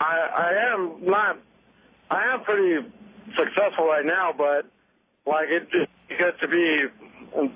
I 0.00 0.14
I 0.36 0.72
am 0.74 1.04
not. 1.04 1.38
I 2.10 2.34
am 2.34 2.42
pretty 2.44 2.88
successful 3.36 3.86
right 3.86 4.04
now, 4.04 4.30
but 4.36 4.66
like 5.30 5.48
it 5.48 5.62
just 5.70 5.90
gets 6.08 6.40
to 6.40 6.48
be 6.48 6.84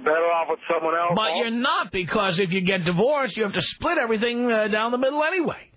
better 0.04 0.30
off 0.30 0.48
with 0.50 0.60
someone 0.72 0.94
else. 0.94 1.12
But 1.16 1.36
you're 1.38 1.50
not 1.50 1.90
because 1.90 2.38
if 2.38 2.50
you 2.50 2.60
get 2.60 2.84
divorced, 2.84 3.36
you 3.36 3.42
have 3.44 3.54
to 3.54 3.62
split 3.62 3.98
everything 3.98 4.50
uh, 4.50 4.68
down 4.68 4.92
the 4.92 4.98
middle 4.98 5.22
anyway. 5.24 5.70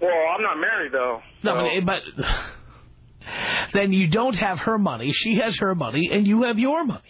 Well, 0.00 0.12
I'm 0.34 0.42
not 0.42 0.56
married 0.58 0.92
though. 0.92 1.20
No, 1.42 1.54
so- 1.54 1.84
but, 1.84 2.02
but 2.16 2.24
then 3.72 3.92
you 3.92 4.08
don't 4.08 4.34
have 4.34 4.58
her 4.58 4.78
money. 4.78 5.12
She 5.12 5.38
has 5.42 5.56
her 5.58 5.74
money, 5.74 6.10
and 6.12 6.26
you 6.26 6.42
have 6.44 6.58
your 6.58 6.84
money. 6.84 7.02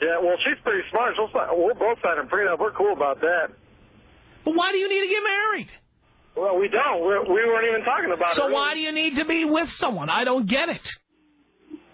Yeah, 0.00 0.18
well, 0.22 0.36
she's 0.44 0.58
pretty 0.62 0.82
smart. 0.90 1.14
She'll 1.16 1.28
we'll 1.56 1.74
both 1.74 1.98
sign 2.02 2.18
a 2.18 2.28
prenup. 2.28 2.58
We're 2.58 2.72
cool 2.72 2.92
about 2.92 3.20
that. 3.20 3.48
But 4.44 4.54
why 4.54 4.72
do 4.72 4.78
you 4.78 4.88
need 4.88 5.00
to 5.00 5.08
get 5.08 5.22
married? 5.22 5.68
Well, 6.36 6.58
we 6.58 6.68
don't. 6.68 7.00
We're, 7.00 7.22
we 7.24 7.40
weren't 7.46 7.66
even 7.68 7.84
talking 7.84 8.12
about 8.14 8.32
it. 8.32 8.36
So 8.36 8.42
really. 8.42 8.54
why 8.54 8.74
do 8.74 8.80
you 8.80 8.92
need 8.92 9.16
to 9.16 9.24
be 9.24 9.44
with 9.44 9.70
someone? 9.78 10.10
I 10.10 10.24
don't 10.24 10.48
get 10.48 10.68
it. 10.68 10.82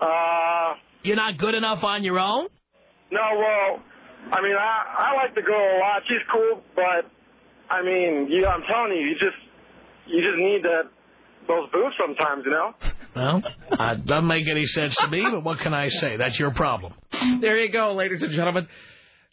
Uh, 0.01 0.75
You're 1.05 1.17
not 1.17 1.39
good 1.39 1.55
enough 1.55 1.85
on 1.85 2.03
your 2.03 2.19
own. 2.19 2.49
no, 3.11 3.21
well, 3.39 3.83
I 4.33 4.43
mean, 4.43 4.57
I 4.57 5.11
I 5.13 5.15
like 5.17 5.35
the 5.35 5.43
girl 5.43 5.57
a 5.57 5.79
lot. 5.79 6.03
She's 6.09 6.27
cool, 6.33 6.63
but 6.75 7.11
I 7.71 7.83
mean, 7.83 8.29
you, 8.31 8.47
I'm 8.47 8.63
telling 8.69 8.93
you, 8.93 9.07
you 9.07 9.15
just 9.15 9.37
you 10.07 10.21
just 10.23 10.39
need 10.39 10.63
that 10.65 10.91
those 11.47 11.69
boobs 11.73 11.95
sometimes, 11.99 12.43
you 12.45 12.51
know. 12.51 12.75
Well, 13.15 13.43
it 13.79 14.07
doesn't 14.07 14.27
make 14.27 14.49
any 14.49 14.65
sense 14.65 14.97
to 14.97 15.07
me, 15.07 15.23
but 15.31 15.45
what 15.45 15.59
can 15.59 15.75
I 15.75 15.91
say? 15.91 16.17
That's 16.17 16.39
your 16.39 16.51
problem. 16.53 16.95
There 17.43 17.59
you 17.63 17.71
go, 17.71 17.93
ladies 17.93 18.23
and 18.23 18.33
gentlemen. 18.33 18.67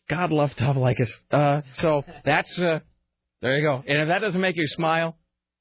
God 0.09 0.31
love 0.31 0.53
Tom 0.57 0.75
Leykis. 0.75 1.09
Uh, 1.31 1.61
so 1.75 2.03
that's 2.25 2.59
uh, 2.59 2.79
there 3.41 3.57
you 3.57 3.63
go. 3.63 3.83
And 3.87 4.01
if 4.01 4.07
that 4.09 4.19
doesn't 4.19 4.41
make 4.41 4.57
you 4.57 4.67
smile, 4.67 5.15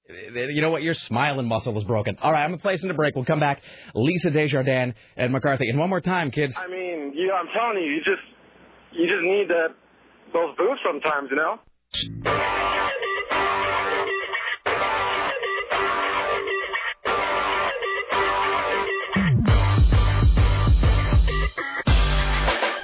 eh, 0.08 0.46
you 0.50 0.60
know 0.60 0.70
what? 0.70 0.82
Your 0.82 0.94
smiling 0.94 1.46
muscle 1.46 1.76
is 1.78 1.84
broken. 1.84 2.16
All 2.20 2.32
right, 2.32 2.42
I'm 2.42 2.50
gonna 2.50 2.62
place 2.62 2.82
in 2.82 2.90
a 2.90 2.94
break. 2.94 3.14
We'll 3.14 3.24
come 3.24 3.40
back. 3.40 3.62
Lisa 3.94 4.30
Desjardins 4.30 4.94
and 5.16 5.32
McCarthy. 5.32 5.68
And 5.68 5.78
one 5.78 5.88
more 5.88 6.00
time, 6.00 6.30
kids. 6.30 6.54
I 6.56 6.68
mean, 6.68 7.12
you, 7.14 7.28
know, 7.28 7.34
I'm 7.34 7.46
telling 7.54 7.84
you, 7.84 7.92
you 7.92 7.98
just 7.98 8.22
you 8.92 9.06
just 9.06 9.22
need 9.22 9.48
that 9.48 9.74
those 10.32 10.56
boobs 10.56 10.80
sometimes, 10.84 11.28
you 11.30 11.36
know. 11.36 11.58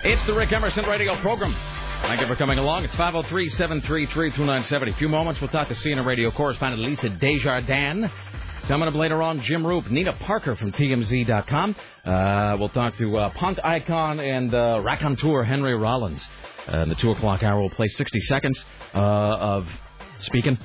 It's 0.07 0.25
the 0.27 0.35
Rick 0.35 0.53
Emerson 0.53 0.85
radio 0.85 1.21
program. 1.21 1.57
Thank 2.07 2.21
you 2.21 2.27
for 2.27 2.37
coming 2.37 2.59
along. 2.59 2.85
It's 2.85 2.95
503 2.97 3.49
733 3.49 4.31
2970. 4.33 4.93
A 4.93 4.95
few 4.97 5.09
moments, 5.09 5.41
we'll 5.41 5.49
talk 5.49 5.69
to 5.69 5.75
CNN 5.75 6.05
radio 6.05 6.31
correspondent 6.31 6.83
Lisa 6.83 7.09
Desjardins. 7.09 8.11
Coming 8.69 8.89
up 8.89 8.95
later 8.95 9.23
on, 9.23 9.41
Jim 9.41 9.67
Roop, 9.67 9.91
Nina 9.91 10.13
Parker 10.13 10.55
from 10.55 10.71
TMZ.com. 10.73 11.75
Uh, 12.05 12.57
we'll 12.61 12.69
talk 12.69 12.95
to 12.99 13.17
uh, 13.17 13.31
punk 13.31 13.59
icon 13.65 14.21
and 14.21 14.55
uh, 14.55 14.83
raconteur 14.85 15.45
Henry 15.45 15.75
Rollins. 15.75 16.23
Uh, 16.71 16.83
in 16.83 16.91
the 16.91 16.95
2 16.95 17.13
o'clock 17.13 17.43
hour, 17.43 17.59
we'll 17.59 17.71
play 17.71 17.89
60 17.89 18.21
seconds 18.21 18.63
uh, 18.95 18.99
of 18.99 19.67
speaking. 20.19 20.59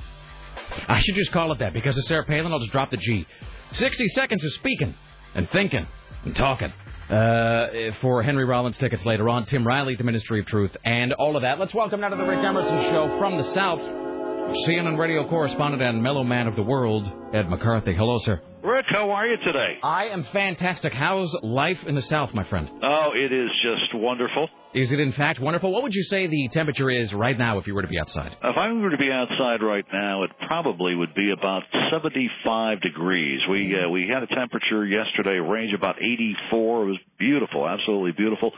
I 0.88 1.00
should 1.00 1.14
just 1.14 1.32
call 1.32 1.52
it 1.52 1.58
that 1.60 1.72
because 1.72 1.96
of 1.96 2.04
Sarah 2.04 2.24
Palin. 2.26 2.52
I'll 2.52 2.60
just 2.60 2.72
drop 2.72 2.90
the 2.90 2.98
G. 2.98 3.26
60 3.72 4.08
seconds 4.08 4.44
of 4.44 4.52
speaking 4.52 4.94
and 5.34 5.48
thinking 5.48 5.86
and 6.24 6.36
talking. 6.36 6.70
Uh, 7.10 7.92
for 8.00 8.22
Henry 8.22 8.44
Rollins 8.44 8.76
tickets 8.76 9.04
later 9.04 9.28
on, 9.28 9.44
Tim 9.44 9.66
Riley, 9.66 9.96
the 9.96 10.04
Ministry 10.04 10.38
of 10.38 10.46
Truth, 10.46 10.76
and 10.84 11.12
all 11.14 11.34
of 11.34 11.42
that. 11.42 11.58
Let's 11.58 11.74
welcome 11.74 12.00
now 12.00 12.08
to 12.08 12.14
the 12.16 12.24
Rick 12.24 12.38
Emerson 12.38 12.92
Show 12.92 13.18
from 13.18 13.36
the 13.36 13.42
South, 13.42 13.80
CNN 13.80 14.96
radio 14.96 15.28
correspondent 15.28 15.82
and 15.82 16.00
mellow 16.02 16.22
man 16.22 16.46
of 16.46 16.54
the 16.54 16.62
world, 16.62 17.10
Ed 17.34 17.50
McCarthy. 17.50 17.94
Hello, 17.94 18.20
sir. 18.20 18.40
Rick, 18.62 18.86
how 18.90 19.10
are 19.10 19.26
you 19.26 19.38
today? 19.44 19.78
I 19.82 20.06
am 20.06 20.24
fantastic. 20.32 20.92
How's 20.92 21.34
life 21.42 21.78
in 21.84 21.96
the 21.96 22.02
South, 22.02 22.32
my 22.32 22.44
friend? 22.44 22.70
Oh, 22.82 23.10
it 23.16 23.32
is 23.32 23.48
just 23.62 23.94
wonderful. 23.94 24.48
Is 24.72 24.92
it 24.92 25.00
in 25.00 25.12
fact 25.12 25.40
wonderful? 25.40 25.72
What 25.72 25.82
would 25.82 25.94
you 25.94 26.04
say 26.04 26.28
the 26.28 26.48
temperature 26.52 26.88
is 26.90 27.12
right 27.12 27.36
now 27.36 27.58
if 27.58 27.66
you 27.66 27.74
were 27.74 27.82
to 27.82 27.88
be 27.88 27.98
outside? 27.98 28.30
If 28.32 28.56
I 28.56 28.72
were 28.72 28.90
to 28.90 28.96
be 28.98 29.10
outside 29.10 29.62
right 29.66 29.84
now, 29.92 30.22
it 30.22 30.30
probably 30.46 30.94
would 30.94 31.12
be 31.14 31.32
about 31.36 31.62
75 31.90 32.80
degrees. 32.80 33.40
We 33.50 33.74
uh, 33.74 33.88
we 33.88 34.06
had 34.06 34.22
a 34.22 34.28
temperature 34.28 34.86
yesterday, 34.86 35.38
range 35.38 35.74
about 35.74 35.96
84. 35.98 36.82
It 36.82 36.86
was 36.86 36.98
beautiful, 37.18 37.68
absolutely 37.68 38.12
beautiful. 38.12 38.52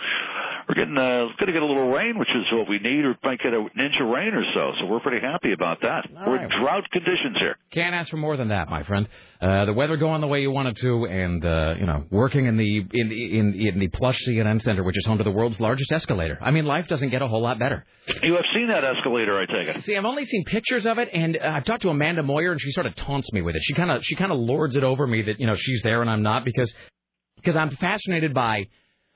We're 0.68 0.74
getting 0.74 0.98
uh, 0.98 1.32
going 1.40 1.46
to 1.46 1.52
get 1.52 1.62
a 1.62 1.66
little 1.66 1.90
rain, 1.90 2.18
which 2.18 2.28
is 2.28 2.44
what 2.52 2.68
we 2.68 2.78
need, 2.78 3.04
We 3.04 3.14
might 3.24 3.40
get 3.40 3.52
an 3.52 3.68
inch 3.78 3.94
of 4.00 4.08
rain 4.08 4.34
or 4.34 4.44
so. 4.54 4.72
So 4.80 4.86
we're 4.86 5.00
pretty 5.00 5.24
happy 5.24 5.52
about 5.52 5.80
that. 5.80 6.06
All 6.16 6.26
we're 6.26 6.36
right. 6.36 6.44
in 6.44 6.60
drought 6.60 6.84
conditions 6.92 7.36
here. 7.40 7.56
Can't 7.72 7.94
ask 7.94 8.10
for 8.10 8.16
more 8.16 8.36
than 8.36 8.48
that, 8.48 8.68
my 8.68 8.82
friend. 8.84 9.08
Uh, 9.40 9.64
the 9.64 9.72
weather 9.72 9.96
going 9.96 10.20
the 10.20 10.26
way 10.28 10.40
you 10.40 10.50
want 10.50 10.68
it 10.68 10.76
to, 10.76 11.06
and 11.06 11.44
uh, 11.44 11.74
you 11.78 11.86
know, 11.86 12.04
working 12.10 12.46
in 12.46 12.56
the 12.56 12.86
in 12.92 13.08
the 13.08 13.38
in, 13.38 13.54
in 13.54 13.78
the 13.80 13.88
plush 13.88 14.18
CNN 14.28 14.62
Center, 14.62 14.84
which 14.84 14.96
is 14.96 15.04
home 15.04 15.18
to 15.18 15.24
the 15.24 15.30
world's 15.30 15.58
largest 15.58 15.90
escalator. 16.02 16.38
I 16.40 16.50
mean, 16.50 16.64
life 16.64 16.88
doesn't 16.88 17.10
get 17.10 17.22
a 17.22 17.28
whole 17.28 17.42
lot 17.42 17.58
better. 17.58 17.84
You 18.22 18.34
have 18.34 18.44
seen 18.54 18.68
that 18.68 18.84
escalator, 18.84 19.38
I 19.38 19.46
take 19.46 19.76
it. 19.76 19.84
See, 19.84 19.96
I've 19.96 20.04
only 20.04 20.24
seen 20.24 20.44
pictures 20.44 20.86
of 20.86 20.98
it, 20.98 21.08
and 21.12 21.36
uh, 21.36 21.46
I've 21.46 21.64
talked 21.64 21.82
to 21.82 21.88
Amanda 21.88 22.22
Moyer, 22.22 22.52
and 22.52 22.60
she 22.60 22.72
sort 22.72 22.86
of 22.86 22.94
taunts 22.94 23.32
me 23.32 23.42
with 23.42 23.54
it. 23.54 23.62
She 23.64 23.74
kind 23.74 23.90
of 23.90 24.04
she 24.04 24.16
kind 24.16 24.32
of 24.32 24.38
lords 24.38 24.76
it 24.76 24.84
over 24.84 25.06
me 25.06 25.22
that 25.22 25.40
you 25.40 25.46
know 25.46 25.54
she's 25.54 25.82
there 25.82 26.00
and 26.00 26.10
I'm 26.10 26.22
not 26.22 26.44
because 26.44 26.72
because 27.36 27.56
I'm 27.56 27.70
fascinated 27.76 28.34
by 28.34 28.66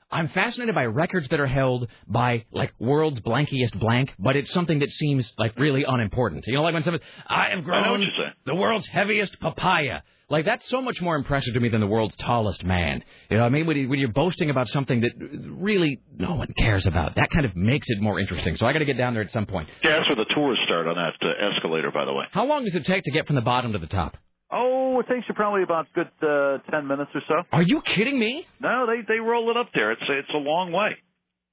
I'm 0.09 0.29
fascinated 0.29 0.73
by 0.73 0.85
records 0.85 1.27
that 1.29 1.39
are 1.39 1.47
held 1.47 1.89
by 2.07 2.45
like 2.51 2.73
world's 2.79 3.19
blankiest 3.19 3.77
blank, 3.77 4.13
but 4.17 4.35
it's 4.35 4.51
something 4.51 4.79
that 4.79 4.89
seems 4.89 5.33
like 5.37 5.57
really 5.57 5.83
unimportant. 5.83 6.45
You 6.47 6.55
know, 6.55 6.61
like 6.63 6.73
when 6.73 6.83
someone, 6.83 7.01
I 7.27 7.49
have 7.49 7.59
I 7.59 7.61
grown 7.61 8.01
you're 8.01 8.31
the 8.45 8.55
world's 8.55 8.87
heaviest 8.87 9.39
papaya. 9.39 10.01
Like 10.29 10.45
that's 10.45 10.67
so 10.67 10.81
much 10.81 11.01
more 11.01 11.15
impressive 11.15 11.53
to 11.53 11.59
me 11.59 11.69
than 11.69 11.79
the 11.79 11.87
world's 11.87 12.15
tallest 12.17 12.63
man. 12.63 13.03
You 13.29 13.37
know, 13.37 13.43
I 13.43 13.49
mean, 13.49 13.65
when, 13.65 13.77
you, 13.77 13.89
when 13.89 13.99
you're 13.99 14.11
boasting 14.11 14.49
about 14.49 14.67
something 14.69 15.01
that 15.01 15.11
really 15.17 16.01
no 16.17 16.35
one 16.35 16.53
cares 16.57 16.85
about, 16.85 17.15
that 17.15 17.29
kind 17.29 17.45
of 17.45 17.55
makes 17.55 17.87
it 17.89 18.01
more 18.01 18.19
interesting. 18.19 18.57
So 18.57 18.65
I 18.65 18.73
got 18.73 18.79
to 18.79 18.85
get 18.85 18.97
down 18.97 19.13
there 19.13 19.23
at 19.23 19.31
some 19.31 19.45
point. 19.45 19.69
Yeah, 19.83 19.97
that's 19.97 20.09
where 20.09 20.25
the 20.25 20.33
tours 20.33 20.57
start 20.65 20.87
on 20.87 20.95
that 20.95 21.13
uh, 21.21 21.53
escalator, 21.55 21.91
by 21.91 22.03
the 22.03 22.13
way. 22.13 22.25
How 22.31 22.45
long 22.45 22.65
does 22.65 22.75
it 22.75 22.85
take 22.85 23.03
to 23.03 23.11
get 23.11 23.25
from 23.25 23.35
the 23.35 23.41
bottom 23.41 23.71
to 23.73 23.79
the 23.79 23.87
top? 23.87 24.17
Oh, 24.51 24.99
it 24.99 25.07
takes 25.13 25.27
you 25.27 25.35
probably 25.35 25.63
about 25.63 25.87
good 25.93 26.09
uh, 26.21 26.59
ten 26.71 26.87
minutes 26.87 27.11
or 27.13 27.21
so. 27.27 27.35
Are 27.51 27.63
you 27.63 27.81
kidding 27.81 28.17
me? 28.17 28.45
No, 28.61 28.85
they 28.87 29.01
they 29.07 29.19
roll 29.19 29.51
it 29.51 29.57
up 29.57 29.67
there. 29.73 29.91
It's 29.91 30.01
it's 30.07 30.29
a 30.33 30.37
long 30.37 30.71
way. 30.71 30.91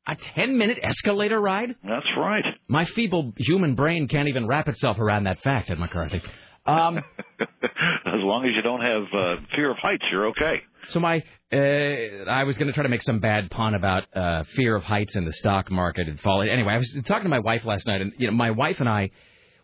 A 0.07 0.15
10 0.17 0.59
minute 0.59 0.79
escalator 0.83 1.41
ride? 1.41 1.75
That's 1.83 2.05
right. 2.19 2.45
My 2.69 2.85
feeble 2.85 3.33
human 3.39 3.75
brain 3.75 4.07
can't 4.07 4.29
even 4.29 4.47
wrap 4.47 4.69
itself 4.69 4.99
around 4.99 5.25
that 5.25 5.41
fact, 5.41 5.71
Ed 5.71 5.79
McCarthy. 5.79 6.21
Um, 6.67 6.99
as 7.41 8.21
long 8.21 8.45
as 8.45 8.51
you 8.55 8.61
don't 8.61 8.83
have 8.83 9.03
uh, 9.15 9.37
fear 9.57 9.71
of 9.71 9.79
heights, 9.79 10.05
you're 10.13 10.29
okay. 10.29 10.57
so 10.91 11.01
my, 11.01 11.23
uh, 11.51 12.31
I 12.31 12.45
was 12.45 12.59
going 12.59 12.67
to 12.67 12.75
try 12.75 12.83
to 12.83 12.91
make 12.91 13.01
some 13.01 13.21
bad 13.21 13.51
pun 13.51 13.75
about 13.75 14.03
uh, 14.15 14.45
fear 14.57 14.77
of 14.77 14.83
heights 14.83 15.17
in 15.17 15.25
the 15.25 15.33
stock 15.33 15.71
market 15.71 16.07
and 16.07 16.21
fall. 16.21 16.43
Anyway, 16.43 16.75
I 16.75 16.77
was 16.77 16.95
talking 17.07 17.25
to 17.25 17.31
my 17.31 17.39
wife 17.39 17.65
last 17.65 17.87
night, 17.87 18.03
and 18.03 18.13
you 18.19 18.27
know, 18.27 18.35
my 18.35 18.51
wife 18.51 18.81
and 18.81 18.89
I, 18.91 19.11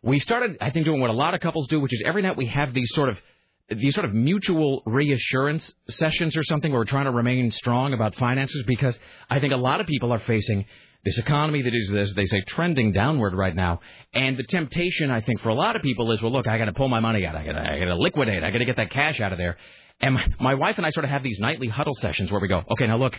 we 0.03 0.19
started, 0.19 0.57
I 0.61 0.71
think, 0.71 0.87
doing 0.87 1.01
what 1.01 1.11
a 1.11 1.15
lot 1.15 1.35
of 1.35 1.41
couples 1.41 1.67
do, 1.69 1.81
which 1.81 1.93
is 1.93 2.03
every 2.07 2.23
night 2.23 2.37
we 2.37 2.47
have 2.47 2.73
these 2.73 2.91
sort 2.95 3.09
of 3.09 3.19
these 3.69 3.95
sort 3.95 4.05
of 4.05 4.13
mutual 4.13 4.83
reassurance 4.85 5.73
sessions 5.91 6.37
or 6.37 6.43
something 6.43 6.73
where 6.73 6.81
we're 6.81 6.87
trying 6.87 7.05
to 7.05 7.13
remain 7.13 7.53
strong 7.53 7.95
about 7.95 8.17
finances 8.17 8.65
because 8.67 8.99
I 9.31 9.39
think 9.39 9.53
a 9.53 9.57
lot 9.57 9.81
of 9.81 9.87
people 9.87 10.13
are 10.13 10.19
facing 10.19 10.65
this 11.05 11.17
economy 11.19 11.63
that 11.63 11.73
is, 11.73 11.93
as 11.93 12.13
they 12.15 12.27
say, 12.27 12.43
trending 12.49 12.93
downward 12.93 13.33
right 13.33 13.55
now. 13.55 13.81
And 14.13 14.37
the 14.37 14.43
temptation, 14.43 15.11
I 15.11 15.21
think, 15.21 15.41
for 15.41 15.51
a 15.51 15.55
lot 15.55 15.77
of 15.77 15.83
people 15.83 16.11
is, 16.11 16.21
well, 16.21 16.33
look, 16.33 16.49
I 16.49 16.59
got 16.59 16.65
to 16.65 16.73
pull 16.73 16.89
my 16.89 16.99
money 17.01 17.25
out. 17.25 17.37
I 17.37 17.45
got 17.45 17.57
I 17.57 17.79
to 17.79 17.97
liquidate. 17.97 18.43
I 18.43 18.51
got 18.51 18.59
to 18.59 18.65
get 18.65 18.77
that 18.77 18.91
cash 18.91 19.21
out 19.21 19.33
of 19.33 19.39
there. 19.39 19.57
And 20.01 20.15
my, 20.15 20.27
my 20.41 20.55
wife 20.57 20.77
and 20.77 20.87
I 20.87 20.91
sort 20.91 21.05
of 21.05 21.11
have 21.11 21.23
these 21.23 21.39
nightly 21.39 21.69
huddle 21.69 21.95
sessions 21.95 22.31
where 22.31 22.41
we 22.41 22.49
go, 22.49 22.63
okay, 22.73 22.87
now 22.87 22.97
look, 22.97 23.15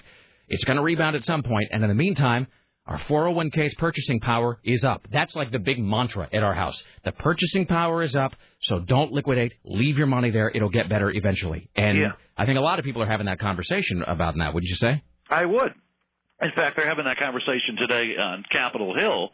it's 0.47 0.63
going 0.65 0.77
to 0.77 0.83
rebound 0.83 1.15
at 1.15 1.23
some 1.23 1.43
point, 1.43 1.69
and 1.71 1.81
in 1.81 1.87
the 1.87 1.95
meantime, 1.95 2.47
our 2.87 2.97
401k's 2.99 3.75
purchasing 3.75 4.19
power 4.19 4.59
is 4.63 4.83
up. 4.83 5.07
That's 5.11 5.35
like 5.35 5.51
the 5.51 5.59
big 5.59 5.79
mantra 5.79 6.27
at 6.33 6.43
our 6.43 6.53
house. 6.53 6.81
The 7.05 7.11
purchasing 7.11 7.65
power 7.65 8.01
is 8.01 8.15
up, 8.15 8.33
so 8.61 8.79
don't 8.79 9.11
liquidate. 9.11 9.53
Leave 9.63 9.97
your 9.97 10.07
money 10.07 10.31
there. 10.31 10.49
It'll 10.53 10.69
get 10.69 10.89
better 10.89 11.11
eventually. 11.11 11.69
And 11.75 11.97
Yeah. 11.97 12.11
I 12.37 12.45
think 12.45 12.57
a 12.57 12.61
lot 12.61 12.79
of 12.79 12.85
people 12.85 13.03
are 13.03 13.07
having 13.07 13.27
that 13.27 13.39
conversation 13.39 14.01
about 14.01 14.35
that. 14.37 14.53
Would 14.53 14.63
you 14.63 14.75
say? 14.75 15.03
I 15.29 15.45
would. 15.45 15.73
In 16.41 16.49
fact, 16.55 16.75
they're 16.75 16.89
having 16.89 17.05
that 17.05 17.17
conversation 17.17 17.75
today 17.77 18.17
on 18.17 18.43
Capitol 18.51 18.95
Hill, 18.97 19.29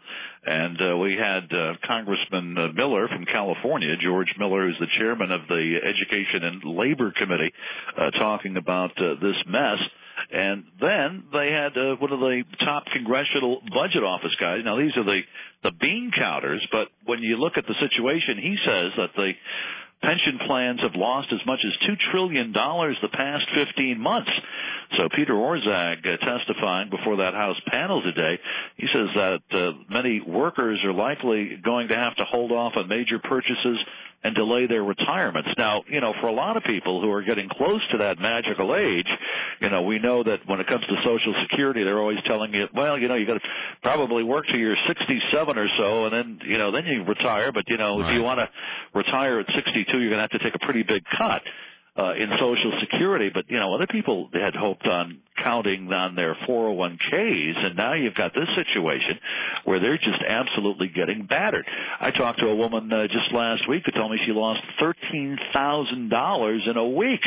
and 0.45 0.77
uh, 0.81 0.97
we 0.97 1.15
had 1.15 1.45
uh, 1.53 1.75
Congressman 1.87 2.57
uh, 2.57 2.73
Miller 2.73 3.07
from 3.07 3.23
California, 3.23 3.95
George 4.03 4.27
Miller, 4.37 4.67
who's 4.67 4.75
the 4.81 4.91
chairman 4.99 5.31
of 5.31 5.47
the 5.47 5.75
Education 5.87 6.43
and 6.43 6.75
Labor 6.77 7.13
Committee, 7.17 7.53
uh, 7.97 8.11
talking 8.11 8.57
about 8.57 8.91
uh, 8.97 9.15
this 9.21 9.37
mess. 9.47 9.79
And 10.31 10.65
then 10.79 11.23
they 11.31 11.51
had 11.51 11.77
uh, 11.77 11.95
one 11.95 12.11
of 12.11 12.19
the 12.19 12.43
top 12.59 12.85
congressional 12.93 13.61
budget 13.73 14.03
office 14.03 14.35
guys. 14.39 14.61
Now 14.63 14.77
these 14.77 14.95
are 14.97 15.03
the 15.03 15.21
the 15.63 15.71
bean 15.71 16.11
counters, 16.15 16.65
but 16.71 16.87
when 17.05 17.19
you 17.23 17.37
look 17.37 17.57
at 17.57 17.65
the 17.65 17.75
situation, 17.79 18.37
he 18.37 18.55
says 18.63 18.91
that 18.97 19.09
the 19.15 19.31
pension 20.01 20.39
plans 20.45 20.79
have 20.81 20.95
lost 20.95 21.27
as 21.33 21.39
much 21.45 21.59
as 21.65 21.73
two 21.87 21.95
trillion 22.11 22.51
dollars 22.51 22.97
the 23.01 23.09
past 23.09 23.45
15 23.55 23.99
months. 23.99 24.29
So 24.97 25.09
Peter 25.15 25.33
Orszag 25.33 26.05
uh, 26.05 26.17
testifying 26.17 26.89
before 26.89 27.17
that 27.17 27.33
House 27.33 27.59
panel 27.67 28.01
today, 28.01 28.39
he 28.77 28.87
says 28.93 29.09
that 29.15 29.41
uh, 29.51 29.71
many 29.89 30.21
workers 30.21 30.79
are 30.85 30.93
likely 30.93 31.57
going 31.63 31.89
to 31.89 31.95
have 31.95 32.15
to 32.15 32.23
hold 32.23 32.51
off 32.51 32.73
on 32.77 32.87
major 32.87 33.19
purchases 33.19 33.77
and 34.23 34.35
delay 34.35 34.67
their 34.67 34.83
retirements. 34.83 35.49
Now, 35.57 35.83
you 35.89 36.01
know, 36.01 36.13
for 36.21 36.27
a 36.27 36.33
lot 36.33 36.57
of 36.57 36.63
people 36.63 37.01
who 37.01 37.11
are 37.11 37.23
getting 37.23 37.47
close 37.49 37.81
to 37.91 37.97
that 37.99 38.19
magical 38.19 38.75
age, 38.75 39.07
you 39.61 39.69
know, 39.69 39.83
we 39.83 39.99
know 39.99 40.23
that 40.23 40.39
when 40.47 40.59
it 40.59 40.67
comes 40.67 40.85
to 40.85 40.95
Social 41.05 41.33
Security, 41.49 41.83
they're 41.83 41.99
always 41.99 42.19
telling 42.25 42.53
you, 42.53 42.65
well, 42.75 42.97
you 42.97 43.07
know, 43.07 43.15
you 43.15 43.27
got 43.27 43.35
to 43.35 43.47
probably 43.83 44.23
work 44.23 44.45
till 44.47 44.59
you're 44.59 44.75
67 44.87 45.57
or 45.57 45.67
so, 45.77 46.05
and 46.05 46.13
then, 46.13 46.39
you 46.47 46.57
know, 46.57 46.71
then 46.71 46.85
you 46.85 47.03
retire. 47.03 47.51
But 47.51 47.65
you 47.67 47.77
know, 47.77 48.01
if 48.01 48.13
you 48.13 48.21
want 48.23 48.39
to 48.39 48.49
retire 48.93 49.39
at 49.39 49.47
62, 49.55 49.99
you're 49.99 50.09
going 50.09 50.17
to 50.17 50.27
have 50.27 50.31
to 50.31 50.39
take 50.39 50.55
a 50.55 50.65
pretty 50.65 50.83
big 50.83 51.03
cut 51.17 51.41
uh, 51.97 52.13
in 52.13 52.29
Social 52.39 52.71
Security. 52.81 53.29
But 53.33 53.45
you 53.49 53.59
know, 53.59 53.73
other 53.73 53.87
people 53.87 54.29
had 54.33 54.55
hoped 54.55 54.85
on 54.85 55.19
counting 55.43 55.91
on 55.91 56.15
their 56.15 56.35
401ks, 56.47 57.65
and 57.65 57.75
now 57.75 57.93
you've 57.93 58.15
got 58.15 58.33
this 58.33 58.47
situation 58.55 59.19
where 59.65 59.79
they're 59.79 59.97
just 59.97 60.21
absolutely 60.27 60.89
getting 60.93 61.25
battered. 61.25 61.65
I 61.99 62.11
talked 62.11 62.39
to 62.39 62.47
a 62.47 62.55
woman 62.55 62.91
uh, 62.91 63.07
just 63.07 63.33
last 63.33 63.67
week 63.67 63.83
who 63.85 63.91
told 63.91 64.11
me 64.11 64.17
she 64.25 64.31
lost 64.31 64.59
thirteen 64.79 65.37
thousand 65.53 66.09
dollars 66.09 66.61
in 66.69 66.77
a 66.77 66.87
week. 66.87 67.21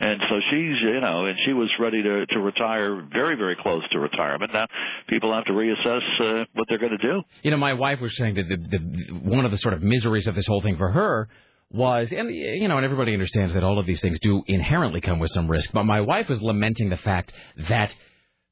And 0.00 0.20
so 0.28 0.34
she's, 0.50 0.76
you 0.82 1.00
know, 1.00 1.26
and 1.26 1.38
she 1.46 1.52
was 1.52 1.70
ready 1.78 2.02
to 2.02 2.26
to 2.26 2.40
retire, 2.40 3.06
very, 3.12 3.36
very 3.36 3.54
close 3.54 3.88
to 3.90 4.00
retirement. 4.00 4.52
Now, 4.52 4.66
people 5.08 5.32
have 5.32 5.44
to 5.44 5.52
reassess 5.52 6.00
uh, 6.20 6.44
what 6.54 6.66
they're 6.68 6.78
going 6.78 6.98
to 6.98 7.06
do. 7.06 7.22
You 7.42 7.52
know, 7.52 7.56
my 7.56 7.74
wife 7.74 8.00
was 8.00 8.16
saying 8.16 8.34
that 8.34 8.48
the, 8.48 8.56
the 8.56 9.14
one 9.14 9.44
of 9.44 9.52
the 9.52 9.58
sort 9.58 9.74
of 9.74 9.82
miseries 9.82 10.26
of 10.26 10.34
this 10.34 10.46
whole 10.48 10.60
thing 10.60 10.76
for 10.76 10.90
her 10.90 11.28
was, 11.72 12.12
and 12.12 12.34
you 12.34 12.68
know, 12.68 12.76
and 12.76 12.84
everybody 12.84 13.12
understands 13.12 13.54
that 13.54 13.64
all 13.64 13.78
of 13.78 13.86
these 13.86 14.00
things 14.00 14.18
do 14.20 14.42
inherently 14.46 15.00
come 15.00 15.18
with 15.18 15.30
some 15.30 15.48
risk. 15.48 15.70
But 15.72 15.84
my 15.84 16.00
wife 16.00 16.28
was 16.28 16.40
lamenting 16.42 16.90
the 16.90 16.96
fact 16.98 17.32
that, 17.68 17.94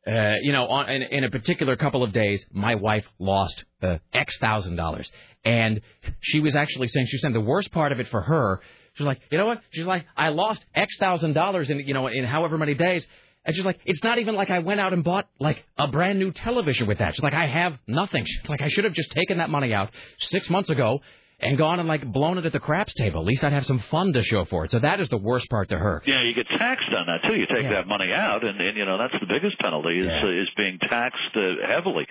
uh, 0.07 0.35
you 0.43 0.53
know, 0.53 0.67
on, 0.67 0.89
in, 0.89 1.03
in 1.03 1.25
a 1.25 1.31
particular 1.31 1.77
couple 1.77 2.03
of 2.03 2.13
days, 2.13 2.45
my 2.53 2.77
wife 2.77 3.07
lost 3.19 3.65
uh, 3.83 3.99
X 4.13 4.37
thousand 4.39 4.77
dollars, 4.77 5.11
and 5.45 5.81
she 6.21 6.41
was 6.41 6.57
actually 6.57 6.89
saying, 6.89 7.07
she 7.09 7.19
said 7.19 7.33
the 7.35 7.41
worst 7.41 7.71
part 7.71 7.93
of 7.93 8.01
it 8.01 8.09
for 8.09 8.23
her. 8.23 8.61
She's 8.95 9.07
like, 9.07 9.21
you 9.31 9.39
know 9.39 9.47
what? 9.47 9.61
She's 9.71 9.87
like, 9.87 10.07
I 10.17 10.31
lost 10.31 10.65
X 10.75 10.97
thousand 10.99 11.35
dollars 11.35 11.69
in 11.71 11.81
you 11.81 11.95
know 11.95 12.07
in 12.07 12.25
however 12.25 12.57
many 12.59 12.75
days. 12.75 13.07
And 13.43 13.57
she's 13.57 13.65
like, 13.65 13.81
it's 13.87 14.05
not 14.05 14.19
even 14.19 14.35
like 14.35 14.51
I 14.51 14.59
went 14.59 14.81
out 14.81 14.93
and 14.93 15.03
bought 15.03 15.27
like 15.39 15.65
a 15.79 15.89
brand 15.89 16.19
new 16.19 16.31
television 16.31 16.87
with 16.87 16.99
that. 16.99 17.15
She's 17.15 17.23
like, 17.23 17.33
I 17.33 17.47
have 17.47 17.79
nothing. 17.87 18.27
She's 18.27 18.49
like, 18.51 18.61
I 18.61 18.69
should 18.69 18.85
have 18.85 18.93
just 18.93 19.13
taken 19.13 19.39
that 19.39 19.49
money 19.49 19.73
out 19.73 19.91
six 20.19 20.51
months 20.51 20.69
ago 20.69 21.01
and 21.43 21.57
gone 21.59 21.81
and 21.81 21.89
like 21.89 22.05
blown 22.13 22.39
it 22.39 22.47
at 22.47 22.53
the 22.53 22.61
craps 22.61 22.95
table. 22.95 23.21
At 23.21 23.27
least 23.27 23.43
I'd 23.45 23.53
have 23.53 23.67
some 23.67 23.79
fun 23.91 24.13
to 24.13 24.23
show 24.23 24.45
for 24.45 24.65
it. 24.65 24.71
So 24.71 24.79
that 24.81 25.01
is 25.01 25.09
the 25.09 25.17
worst 25.19 25.49
part 25.51 25.69
to 25.71 25.79
her. 25.79 26.03
Yeah, 26.07 26.23
you 26.23 26.35
get 26.35 26.47
taxed 26.49 26.89
on 26.97 27.07
that 27.07 27.29
too. 27.29 27.37
You 27.37 27.47
take 27.47 27.69
that 27.71 27.87
money 27.87 28.13
out, 28.13 28.45
and, 28.45 28.61
and 28.61 28.77
you 28.77 28.85
know 28.85 28.99
that's 28.99 29.15
the 29.21 29.27
biggest 29.27 29.59
penalty 29.61 30.01
is 30.01 30.09
uh, 30.09 30.43
is 30.43 30.49
being 30.57 30.79
taxed 30.89 31.35
uh, 31.37 31.67
heavily. 31.67 32.07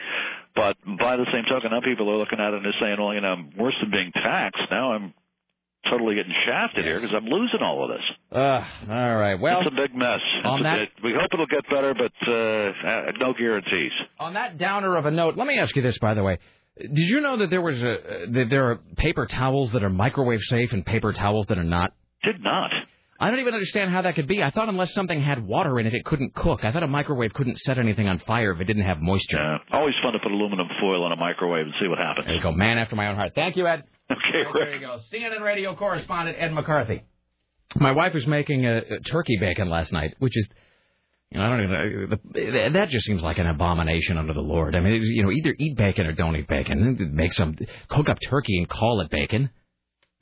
But 0.56 0.78
by 1.00 1.16
the 1.18 1.26
same 1.32 1.44
token, 1.50 1.72
now 1.72 1.82
people 1.82 2.10
are 2.10 2.18
looking 2.18 2.40
at 2.40 2.54
it 2.54 2.58
and 2.58 2.66
they're 2.66 2.74
saying, 2.82 2.98
well, 3.00 3.14
you 3.14 3.22
know, 3.22 3.34
I'm 3.34 3.54
worse 3.58 3.76
than 3.82 3.92
being 3.92 4.12
taxed, 4.12 4.62
now 4.72 4.94
I'm 4.94 5.14
totally 5.90 6.16
getting 6.16 6.34
shafted 6.46 6.84
here 6.84 7.00
because 7.00 7.16
I'm 7.16 7.26
losing 7.26 7.62
all 7.62 7.84
of 7.86 7.90
this. 7.98 8.06
Uh, 8.32 8.62
all 8.92 9.16
right. 9.16 9.40
Well, 9.40 9.62
it's 9.62 9.72
a 9.72 9.76
big 9.76 9.96
mess. 9.96 10.20
on 10.44 10.60
It's 10.60 10.64
that- 10.64 10.80
it- 10.80 10.92
we 11.04 11.14
hope 11.14 11.30
it'll 11.34 11.46
get 11.48 11.64
better, 11.70 11.94
but 11.94 12.12
uh, 12.28 12.88
uh, 12.88 13.12
no 13.20 13.34
guarantees. 13.34 13.92
On 14.20 14.34
that 14.34 14.58
downer 14.58 14.98
of 14.98 15.06
a 15.06 15.12
note, 15.12 15.38
let 15.38 15.48
me 15.48 15.58
ask 15.58 15.76
you 15.76 15.82
this, 15.82 15.98
by 16.00 16.14
the 16.14 16.24
way. 16.24 16.38
Did 16.78 17.10
you 17.10 17.22
know 17.22 17.38
that 17.38 17.50
there 17.50 17.62
was 17.62 17.76
a 17.76 18.26
that 18.32 18.48
there 18.50 18.72
are 18.72 18.76
paper 18.98 19.26
towels 19.26 19.72
that 19.74 19.84
are 19.84 19.90
microwave 19.90 20.42
safe 20.44 20.72
and 20.72 20.86
paper 20.86 21.12
towels 21.14 21.48
that 21.48 21.58
are 21.58 21.64
not? 21.64 21.94
Did 22.24 22.42
not. 22.42 22.72
I 23.22 23.30
don't 23.30 23.40
even 23.40 23.54
understand 23.54 23.92
how 23.92 24.04
that 24.04 24.16
could 24.16 24.28
be. 24.28 24.42
I 24.42 24.50
thought 24.50 24.70
unless 24.70 24.94
something 24.94 25.22
had 25.22 25.46
water 25.46 25.78
in 25.78 25.86
it, 25.88 25.94
it 25.94 26.06
couldn't 26.06 26.34
cook. 26.34 26.64
I 26.64 26.72
thought 26.72 26.84
a 26.84 26.88
microwave 26.88 27.34
couldn't 27.34 27.58
set 27.60 27.78
anything 27.78 28.08
on 28.08 28.20
fire 28.20 28.54
if 28.54 28.62
it 28.62 28.64
didn't 28.64 28.86
have 28.86 29.02
moisture. 29.02 29.36
Yeah, 29.36 29.58
always 29.74 29.94
fun 30.02 30.14
to 30.14 30.20
put 30.20 30.32
aluminum 30.32 30.68
foil 30.80 31.06
in 31.06 31.12
a 31.12 31.18
microwave 31.18 31.66
and 31.66 31.74
see 31.82 31.90
what 31.90 31.98
happens. 31.98 32.28
There 32.28 32.36
you 32.36 32.42
go, 32.42 32.54
man 32.54 32.78
after 32.78 32.96
my 32.96 33.08
own 33.08 33.16
heart. 33.16 33.34
Thank 33.36 33.58
you, 33.58 33.68
Ed. 33.68 33.84
Okay, 34.10 34.44
there 34.54 34.74
you 34.76 34.80
go. 34.80 35.00
CNN 35.12 35.42
radio 35.42 35.76
correspondent 35.76 36.38
Ed 36.40 36.54
McCarthy. 36.54 37.04
My 37.76 37.92
wife 37.92 38.14
was 38.14 38.26
making 38.26 38.66
a, 38.66 38.78
a 38.78 39.00
turkey 39.02 39.38
bacon 39.38 39.70
last 39.70 39.92
night, 39.92 40.16
which 40.20 40.38
is, 40.38 40.50
you 41.32 41.40
know, 41.40 41.46
I 41.46 41.50
don't 41.50 41.64
even. 41.64 42.10
The, 42.10 42.70
that 42.74 42.90
just 42.90 43.06
seems 43.06 43.22
like 43.22 43.38
an 43.38 43.48
abomination 43.48 44.18
under 44.18 44.34
the 44.34 44.42
Lord. 44.42 44.76
I 44.76 44.80
mean, 44.80 45.02
you 45.04 45.24
know, 45.24 45.32
either 45.32 45.56
eat 45.60 45.78
bacon 45.78 46.08
or 46.08 46.14
don't 46.14 46.36
eat 46.36 46.48
bacon. 46.48 47.12
Make 47.14 47.34
some 47.34 47.56
cook 47.88 48.10
up 48.10 48.18
turkey 48.28 48.58
and 48.58 48.68
call 48.68 49.02
it 49.02 49.12
bacon. 49.12 49.50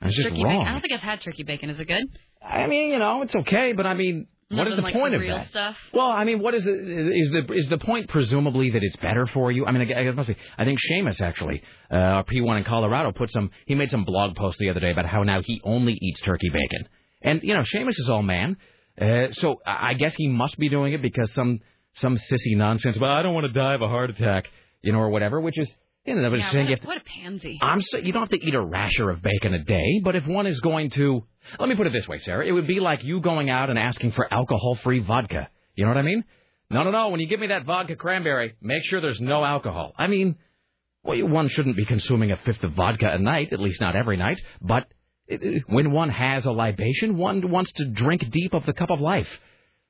That's 0.00 0.14
just 0.14 0.28
turkey 0.28 0.44
wrong. 0.44 0.58
bacon. 0.58 0.68
I 0.68 0.72
don't 0.72 0.80
think 0.82 0.92
I've 0.92 1.00
had 1.00 1.20
turkey 1.22 1.44
bacon. 1.44 1.70
Is 1.70 1.80
it 1.80 1.88
good? 1.88 2.04
I 2.46 2.66
mean, 2.66 2.90
you 2.90 2.98
know, 2.98 3.22
it's 3.22 3.34
okay, 3.34 3.72
but 3.72 3.86
I 3.86 3.94
mean, 3.94 4.26
what 4.50 4.66
is 4.66 4.76
the 4.76 4.82
like 4.82 4.94
point 4.94 5.12
the 5.12 5.20
of 5.20 5.26
that? 5.26 5.50
Stuff. 5.50 5.76
Well, 5.92 6.06
I 6.06 6.24
mean, 6.24 6.40
what 6.40 6.54
is 6.54 6.66
it? 6.66 6.70
Is 6.70 7.30
the 7.30 7.52
is 7.52 7.68
the 7.68 7.78
point 7.78 8.08
presumably 8.08 8.70
that 8.70 8.82
it's 8.82 8.96
better 8.96 9.26
for 9.26 9.52
you? 9.52 9.66
I 9.66 9.72
mean, 9.72 9.90
I, 9.90 10.08
I 10.08 10.10
must 10.12 10.28
be. 10.28 10.36
I 10.56 10.64
think 10.64 10.78
Seamus 10.90 11.20
actually, 11.20 11.62
uh, 11.90 11.96
our 11.96 12.24
P1 12.24 12.58
in 12.58 12.64
Colorado, 12.64 13.12
put 13.12 13.30
some. 13.30 13.50
He 13.66 13.74
made 13.74 13.90
some 13.90 14.04
blog 14.04 14.36
post 14.36 14.58
the 14.58 14.70
other 14.70 14.80
day 14.80 14.90
about 14.90 15.06
how 15.06 15.22
now 15.22 15.40
he 15.42 15.60
only 15.64 15.98
eats 16.00 16.20
turkey 16.20 16.48
bacon, 16.50 16.88
and 17.22 17.42
you 17.42 17.52
know, 17.54 17.62
Seamus 17.62 17.98
is 17.98 18.08
all 18.08 18.22
man, 18.22 18.56
uh, 19.00 19.32
so 19.32 19.60
I 19.66 19.94
guess 19.94 20.14
he 20.14 20.28
must 20.28 20.58
be 20.58 20.68
doing 20.68 20.92
it 20.92 21.02
because 21.02 21.32
some 21.32 21.60
some 21.94 22.16
sissy 22.16 22.56
nonsense. 22.56 22.98
Well, 22.98 23.10
I 23.10 23.22
don't 23.22 23.34
want 23.34 23.46
to 23.46 23.52
die 23.52 23.74
of 23.74 23.82
a 23.82 23.88
heart 23.88 24.10
attack, 24.10 24.48
you 24.82 24.92
know, 24.92 24.98
or 24.98 25.10
whatever. 25.10 25.40
Which 25.40 25.58
is, 25.58 25.70
you 26.04 26.14
know, 26.14 26.34
Yeah, 26.34 26.50
saying 26.50 26.68
what, 26.68 26.82
a, 26.82 26.86
what 26.86 26.96
a 26.96 27.04
pansy. 27.04 27.58
I'm 27.60 27.80
saying 27.80 28.06
you 28.06 28.12
don't 28.12 28.22
have 28.22 28.40
to 28.40 28.44
eat 28.44 28.54
a 28.54 28.60
rasher 28.60 29.10
of 29.10 29.22
bacon 29.22 29.54
a 29.54 29.64
day, 29.64 30.00
but 30.02 30.16
if 30.16 30.26
one 30.26 30.46
is 30.46 30.60
going 30.60 30.90
to, 30.90 31.24
let 31.58 31.68
me 31.68 31.74
put 31.74 31.86
it 31.86 31.92
this 31.92 32.06
way, 32.08 32.18
Sarah, 32.18 32.46
it 32.46 32.52
would 32.52 32.66
be 32.66 32.80
like 32.80 33.04
you 33.04 33.20
going 33.20 33.50
out 33.50 33.70
and 33.70 33.78
asking 33.78 34.12
for 34.12 34.32
alcohol-free 34.32 35.00
vodka. 35.00 35.48
You 35.74 35.84
know 35.84 35.90
what 35.90 35.98
I 35.98 36.02
mean? 36.02 36.24
No, 36.70 36.82
no, 36.82 36.90
no. 36.90 37.08
When 37.08 37.20
you 37.20 37.26
give 37.26 37.40
me 37.40 37.48
that 37.48 37.64
vodka 37.64 37.96
cranberry, 37.96 38.54
make 38.60 38.84
sure 38.84 39.00
there's 39.00 39.20
no 39.20 39.44
alcohol. 39.44 39.94
I 39.96 40.06
mean, 40.06 40.36
well, 41.02 41.26
one 41.26 41.48
shouldn't 41.48 41.76
be 41.76 41.86
consuming 41.86 42.32
a 42.32 42.36
fifth 42.36 42.62
of 42.62 42.72
vodka 42.72 43.10
a 43.10 43.18
night, 43.18 43.52
at 43.52 43.60
least 43.60 43.80
not 43.80 43.96
every 43.96 44.16
night. 44.16 44.38
But 44.60 44.86
when 45.66 45.90
one 45.90 46.08
has 46.08 46.46
a 46.46 46.52
libation, 46.52 47.16
one 47.16 47.50
wants 47.50 47.72
to 47.72 47.84
drink 47.86 48.28
deep 48.30 48.54
of 48.54 48.64
the 48.66 48.72
cup 48.72 48.90
of 48.90 49.00
life. 49.00 49.28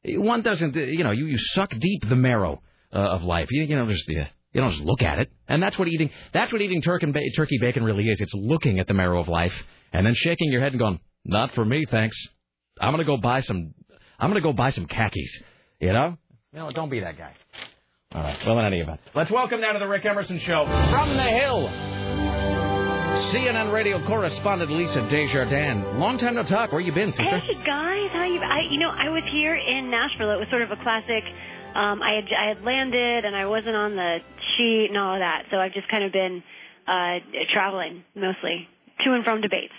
One 0.04 0.42
doesn't, 0.42 0.76
uh, 0.76 0.80
you 0.80 1.04
know, 1.04 1.10
you, 1.10 1.26
you 1.26 1.38
suck 1.38 1.70
deep 1.78 2.08
the 2.08 2.16
marrow 2.16 2.62
uh, 2.92 2.98
of 2.98 3.22
life. 3.22 3.48
You, 3.50 3.64
you 3.64 3.76
know, 3.76 3.86
there's 3.86 4.04
the. 4.06 4.26
You 4.52 4.62
don't 4.62 4.70
just 4.70 4.82
look 4.82 5.02
at 5.02 5.18
it, 5.18 5.30
and 5.46 5.62
that's 5.62 5.78
what 5.78 5.88
eating. 5.88 6.10
That's 6.32 6.50
what 6.50 6.62
eating 6.62 6.80
turkey, 6.80 7.06
ba- 7.06 7.20
turkey 7.36 7.58
bacon 7.60 7.84
really 7.84 8.04
is. 8.04 8.18
It's 8.20 8.32
looking 8.34 8.80
at 8.80 8.86
the 8.86 8.94
marrow 8.94 9.20
of 9.20 9.28
life 9.28 9.52
and 9.92 10.06
then 10.06 10.14
shaking 10.14 10.50
your 10.50 10.62
head 10.62 10.72
and 10.72 10.78
going, 10.78 11.00
"Not 11.24 11.54
for 11.54 11.64
me, 11.64 11.84
thanks. 11.84 12.16
I'm 12.80 12.92
gonna 12.92 13.04
go 13.04 13.18
buy 13.18 13.42
some. 13.42 13.74
I'm 14.18 14.30
gonna 14.30 14.40
go 14.40 14.54
buy 14.54 14.70
some 14.70 14.86
khakis." 14.86 15.42
You 15.80 15.92
know? 15.92 16.16
No, 16.52 16.70
don't 16.70 16.88
be 16.88 17.00
that 17.00 17.18
guy. 17.18 17.34
All 18.12 18.22
right. 18.22 18.38
Well, 18.46 18.58
in 18.58 18.64
any 18.64 18.80
event, 18.80 19.00
let's 19.14 19.30
welcome 19.30 19.60
now 19.60 19.72
to 19.72 19.78
the 19.78 19.86
Rick 19.86 20.06
Emerson 20.06 20.40
Show 20.40 20.64
from 20.64 21.14
the 21.14 21.24
Hill. 21.24 21.97
CNN 23.16 23.72
radio 23.72 24.04
correspondent 24.06 24.70
Lisa 24.70 25.00
Desjardins. 25.08 25.84
Long 25.98 26.18
time 26.18 26.34
no 26.34 26.42
talk. 26.42 26.72
Where 26.72 26.80
you 26.80 26.92
been, 26.92 27.10
sister? 27.10 27.24
Hey 27.24 27.54
guys, 27.64 28.10
how 28.12 28.24
you? 28.24 28.38
I, 28.40 28.60
you 28.70 28.78
know, 28.78 28.90
I 28.90 29.08
was 29.08 29.22
here 29.30 29.54
in 29.56 29.90
Nashville. 29.90 30.30
It 30.30 30.38
was 30.38 30.46
sort 30.50 30.62
of 30.62 30.70
a 30.70 30.76
classic. 30.82 31.24
Um, 31.74 32.02
I 32.02 32.20
had 32.20 32.24
I 32.32 32.48
had 32.48 32.62
landed 32.62 33.24
and 33.24 33.34
I 33.34 33.46
wasn't 33.46 33.76
on 33.76 33.96
the 33.96 34.18
sheet 34.56 34.86
and 34.88 34.98
all 34.98 35.14
of 35.14 35.20
that, 35.20 35.44
so 35.50 35.56
I've 35.56 35.72
just 35.72 35.88
kind 35.88 36.04
of 36.04 36.12
been 36.12 36.42
uh, 36.86 37.18
traveling 37.52 38.04
mostly 38.14 38.68
to 39.04 39.12
and 39.14 39.24
from 39.24 39.40
debates. 39.40 39.74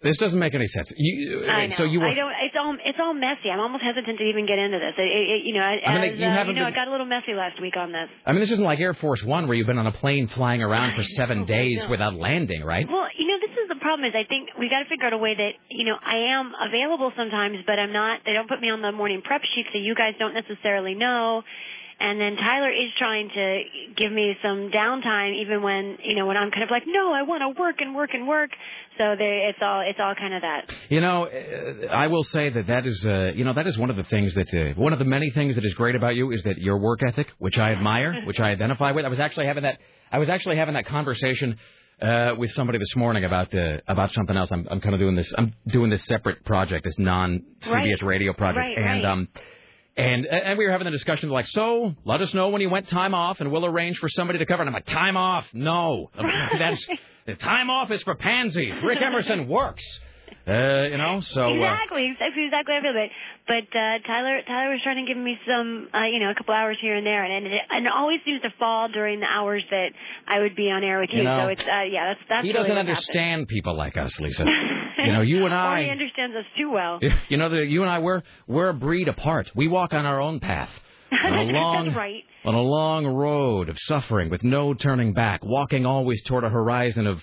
This 0.00 0.16
doesn't 0.18 0.38
make 0.38 0.54
any 0.54 0.68
sense. 0.68 0.92
You, 0.96 1.46
I 1.46 1.66
know. 1.66 1.74
So 1.76 1.82
you 1.82 1.98
were. 1.98 2.06
I 2.06 2.14
don't. 2.14 2.30
It's 2.30 2.54
all. 2.54 2.76
It's 2.84 2.98
all 3.02 3.14
messy. 3.14 3.50
I'm 3.50 3.58
almost 3.58 3.82
hesitant 3.82 4.16
to 4.18 4.24
even 4.30 4.46
get 4.46 4.56
into 4.56 4.78
this. 4.78 4.94
It, 4.96 5.02
it, 5.02 5.42
you 5.44 5.54
know, 5.58 5.66
as, 5.66 5.82
I 5.84 5.98
mean, 5.98 6.14
you 6.14 6.24
uh, 6.24 6.44
you 6.46 6.54
know, 6.54 6.62
been- 6.62 6.70
it 6.70 6.74
got 6.74 6.86
a 6.86 6.92
little 6.92 7.06
messy 7.06 7.34
last 7.34 7.60
week 7.60 7.76
on 7.76 7.90
this. 7.90 8.06
I 8.24 8.30
mean, 8.30 8.38
this 8.40 8.52
isn't 8.52 8.64
like 8.64 8.78
Air 8.78 8.94
Force 8.94 9.24
One 9.24 9.48
where 9.48 9.56
you've 9.56 9.66
been 9.66 9.78
on 9.78 9.88
a 9.88 9.92
plane 9.92 10.28
flying 10.28 10.62
around 10.62 10.94
for 10.94 11.02
seven 11.02 11.46
days 11.46 11.84
without 11.90 12.14
landing, 12.14 12.62
right? 12.62 12.86
Well, 12.86 13.08
you 13.18 13.26
know, 13.26 13.38
this 13.42 13.50
is 13.58 13.68
the 13.68 13.80
problem. 13.82 14.06
Is 14.06 14.14
I 14.14 14.22
think 14.28 14.50
we 14.56 14.68
got 14.70 14.84
to 14.84 14.88
figure 14.88 15.06
out 15.06 15.14
a 15.14 15.18
way 15.18 15.34
that 15.34 15.50
you 15.68 15.84
know 15.84 15.96
I 15.98 16.38
am 16.38 16.52
available 16.54 17.10
sometimes, 17.16 17.58
but 17.66 17.80
I'm 17.80 17.92
not. 17.92 18.20
They 18.24 18.34
don't 18.34 18.48
put 18.48 18.60
me 18.60 18.70
on 18.70 18.80
the 18.82 18.92
morning 18.92 19.20
prep 19.24 19.42
sheet, 19.54 19.66
so 19.72 19.78
you 19.80 19.96
guys 19.96 20.14
don't 20.20 20.34
necessarily 20.34 20.94
know. 20.94 21.42
And 22.00 22.20
then 22.20 22.36
Tyler 22.36 22.70
is 22.70 22.94
trying 22.96 23.28
to 23.34 23.62
give 23.98 24.12
me 24.12 24.36
some 24.40 24.70
downtime, 24.70 25.34
even 25.42 25.62
when 25.62 25.98
you 26.04 26.14
know 26.14 26.26
when 26.26 26.36
I'm 26.36 26.52
kind 26.52 26.62
of 26.62 26.70
like, 26.70 26.84
no, 26.86 27.12
I 27.12 27.22
want 27.22 27.42
to 27.42 27.60
work 27.60 27.80
and 27.80 27.96
work 27.96 28.10
and 28.14 28.28
work. 28.28 28.50
So 28.98 29.14
there, 29.16 29.48
it's 29.48 29.58
all 29.62 29.80
it's 29.88 29.98
all 30.00 30.14
kind 30.16 30.34
of 30.34 30.42
that. 30.42 30.70
You 30.88 31.00
know, 31.00 31.28
I 31.90 32.08
will 32.08 32.24
say 32.24 32.50
that 32.50 32.66
that 32.66 32.84
is, 32.86 33.06
uh, 33.06 33.32
you 33.34 33.44
know, 33.44 33.54
that 33.54 33.66
is 33.66 33.78
one 33.78 33.90
of 33.90 33.96
the 33.96 34.02
things 34.04 34.34
that, 34.34 34.52
uh, 34.52 34.74
one 34.80 34.92
of 34.92 34.98
the 34.98 35.04
many 35.04 35.30
things 35.30 35.54
that 35.54 35.64
is 35.64 35.72
great 35.74 35.94
about 35.94 36.16
you 36.16 36.32
is 36.32 36.42
that 36.42 36.58
your 36.58 36.78
work 36.78 37.00
ethic, 37.06 37.28
which 37.38 37.56
I 37.56 37.70
admire, 37.72 38.20
which 38.26 38.40
I 38.40 38.50
identify 38.50 38.90
with. 38.92 39.04
I 39.04 39.08
was 39.08 39.20
actually 39.20 39.46
having 39.46 39.62
that, 39.62 39.78
I 40.10 40.18
was 40.18 40.28
actually 40.28 40.56
having 40.56 40.74
that 40.74 40.86
conversation 40.86 41.56
uh, 42.02 42.34
with 42.36 42.50
somebody 42.52 42.78
this 42.78 42.94
morning 42.96 43.24
about 43.24 43.54
uh, 43.54 43.78
about 43.86 44.12
something 44.12 44.36
else. 44.36 44.50
I'm, 44.52 44.66
I'm 44.70 44.80
kind 44.80 44.94
of 44.94 45.00
doing 45.00 45.14
this. 45.14 45.32
I'm 45.38 45.54
doing 45.68 45.90
this 45.90 46.04
separate 46.04 46.44
project, 46.44 46.84
this 46.84 46.98
non 46.98 47.42
CBS 47.62 47.72
Right. 47.72 48.02
radio 48.02 48.32
project, 48.32 48.58
Right, 48.64 48.78
and 48.78 49.04
right. 49.04 49.10
um. 49.12 49.28
And 49.96 50.26
and 50.26 50.56
we 50.56 50.64
were 50.64 50.70
having 50.70 50.86
a 50.86 50.92
discussion 50.92 51.28
like, 51.28 51.48
so 51.48 51.92
let 52.04 52.20
us 52.20 52.32
know 52.32 52.50
when 52.50 52.60
you 52.60 52.70
went 52.70 52.86
time 52.88 53.14
off, 53.14 53.40
and 53.40 53.50
we'll 53.50 53.66
arrange 53.66 53.98
for 53.98 54.08
somebody 54.08 54.38
to 54.38 54.46
cover. 54.46 54.62
And 54.62 54.68
I'm 54.68 54.74
like, 54.74 54.86
time 54.86 55.16
off? 55.16 55.44
No, 55.52 56.10
that's 56.58 56.86
the 57.28 57.34
time 57.36 57.68
off 57.68 57.90
is 57.90 58.02
for 58.02 58.14
pansies. 58.14 58.82
Rick 58.82 59.02
Emerson 59.02 59.46
works. 59.56 59.84
Uh, 60.48 60.88
you 60.88 60.96
know, 60.96 61.20
so 61.20 61.44
uh, 61.44 61.52
exactly, 61.52 62.08
exactly, 62.08 62.44
exactly. 62.46 62.72
how 62.72 62.80
I 62.80 62.82
feel 62.82 62.96
it. 62.96 63.10
But 63.46 63.68
uh, 63.78 63.98
Tyler, 64.06 64.40
Tyler 64.48 64.70
was 64.72 64.80
trying 64.82 65.04
to 65.04 65.12
give 65.12 65.22
me 65.22 65.36
some, 65.46 65.88
uh, 65.92 66.06
you 66.06 66.20
know, 66.20 66.30
a 66.30 66.34
couple 66.34 66.54
hours 66.54 66.78
here 66.80 66.96
and 66.96 67.06
there, 67.06 67.22
and 67.22 67.44
and 67.44 67.46
it, 67.52 67.60
and 67.68 67.84
it 67.84 67.92
always 67.94 68.20
seems 68.24 68.40
to 68.40 68.48
fall 68.58 68.88
during 68.88 69.20
the 69.20 69.26
hours 69.26 69.62
that 69.70 69.88
I 70.26 70.40
would 70.40 70.56
be 70.56 70.70
on 70.70 70.82
air 70.82 71.00
with 71.00 71.10
you. 71.12 71.18
You 71.18 71.24
know, 71.24 71.44
so 71.44 71.48
it's, 71.48 71.60
uh, 71.60 71.84
yeah, 71.92 72.14
that's 72.14 72.20
that's 72.30 72.42
he 72.46 72.52
really 72.52 72.64
doesn't 72.68 72.76
happened. 72.76 72.88
understand 72.88 73.48
people 73.48 73.76
like 73.76 73.98
us, 73.98 74.18
Lisa. 74.18 74.44
you 75.04 75.12
know, 75.12 75.20
you 75.20 75.44
and 75.44 75.52
Or 75.52 75.76
he 75.76 75.90
understands 75.90 76.34
us 76.34 76.46
too 76.56 76.70
well. 76.72 76.98
You 77.28 77.36
know, 77.36 77.50
the, 77.50 77.66
you 77.66 77.82
and 77.82 77.90
I, 77.90 77.98
we're 77.98 78.22
we're 78.46 78.70
a 78.70 78.74
breed 78.74 79.08
apart. 79.08 79.50
We 79.54 79.68
walk 79.68 79.92
on 79.92 80.06
our 80.06 80.18
own 80.18 80.40
path. 80.40 80.70
On 81.12 81.32
a 81.34 81.42
long, 81.42 81.94
right. 81.94 82.24
On 82.44 82.54
a 82.54 82.60
long 82.60 83.06
road 83.06 83.68
of 83.68 83.76
suffering 83.80 84.30
with 84.30 84.42
no 84.44 84.74
turning 84.74 85.12
back, 85.12 85.44
walking 85.44 85.84
always 85.86 86.22
toward 86.24 86.44
a 86.44 86.48
horizon 86.50 87.06
of. 87.06 87.20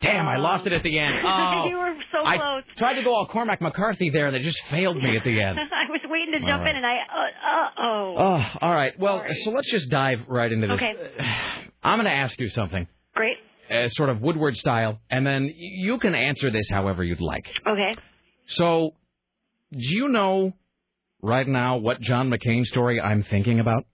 Damn, 0.00 0.26
I 0.28 0.36
lost 0.36 0.66
it 0.66 0.72
at 0.72 0.82
the 0.82 0.98
end. 0.98 1.14
Oh, 1.24 1.66
you 1.68 1.76
were 1.78 1.94
so 2.12 2.18
close. 2.18 2.26
I 2.26 2.36
close. 2.36 2.62
tried 2.76 2.94
to 2.94 3.02
go 3.04 3.14
all 3.14 3.26
Cormac 3.26 3.60
McCarthy 3.62 4.10
there, 4.10 4.26
and 4.26 4.36
it 4.36 4.42
just 4.42 4.60
failed 4.70 4.96
me 4.96 5.16
at 5.16 5.24
the 5.24 5.40
end. 5.40 5.58
I 5.72 5.90
was 5.90 6.00
waiting 6.04 6.32
to 6.38 6.40
All 6.44 6.48
jump 6.48 6.62
right. 6.64 6.70
in, 6.70 6.76
and 6.76 6.84
I, 6.86 6.96
uh, 6.96 7.82
oh. 7.82 8.14
Oh, 8.18 8.58
all 8.60 8.74
right. 8.74 8.92
Well, 8.98 9.24
so 9.44 9.50
let's 9.52 9.70
just 9.70 9.88
dive 9.90 10.20
right 10.28 10.50
into 10.52 10.66
this. 10.66 10.76
Okay. 10.76 10.92
I'm 11.82 11.98
going 11.98 12.06
to 12.06 12.14
ask 12.16 12.38
you 12.40 12.48
something, 12.50 12.86
Great. 13.14 13.36
uh, 13.70 13.88
sort 13.88 14.10
of 14.10 14.20
Woodward 14.20 14.56
style, 14.56 14.98
and 15.10 15.26
then 15.26 15.50
you 15.56 15.98
can 15.98 16.14
answer 16.14 16.50
this 16.50 16.68
however 16.70 17.02
you'd 17.04 17.20
like. 17.20 17.46
Okay. 17.66 17.92
So, 18.48 18.94
do 19.72 19.78
you 19.96 20.08
know 20.08 20.52
right 21.24 21.48
now 21.48 21.78
what 21.78 22.00
John 22.00 22.30
McCain 22.30 22.64
story 22.66 23.00
I'm 23.00 23.22
thinking 23.24 23.58
about? 23.58 23.84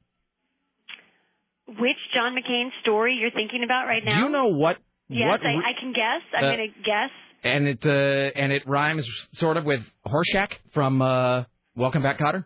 Which 1.69 1.97
John 2.13 2.35
McCain 2.35 2.69
story 2.83 3.17
you're 3.21 3.31
thinking 3.31 3.63
about 3.65 3.87
right 3.87 4.03
now? 4.05 4.19
Do 4.19 4.25
you 4.25 4.29
know 4.31 4.47
what? 4.49 4.79
Yes, 5.09 5.29
what 5.29 5.41
I, 5.41 5.55
I 5.55 5.81
can 5.81 5.93
guess. 5.93 6.23
I'm 6.37 6.45
Uh, 6.45 6.51
gonna 6.51 6.67
guess. 6.85 7.11
and 7.45 7.67
it 7.69 7.87
uh, 7.87 8.39
and 8.39 8.53
it 8.53 8.67
rhymes 8.67 9.07
sort 9.35 9.57
of 9.57 9.65
with 9.65 9.81
Horshack 10.07 10.51
from 10.75 11.01
uh, 11.01 11.45
Welcome 11.77 12.03
Back, 12.03 12.19
Kotter. 12.19 12.45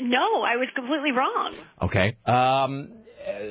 No, 0.00 0.42
I 0.42 0.56
was 0.56 0.68
completely 0.74 1.12
wrong. 1.12 1.54
Okay. 1.82 2.16
Um, 2.26 2.92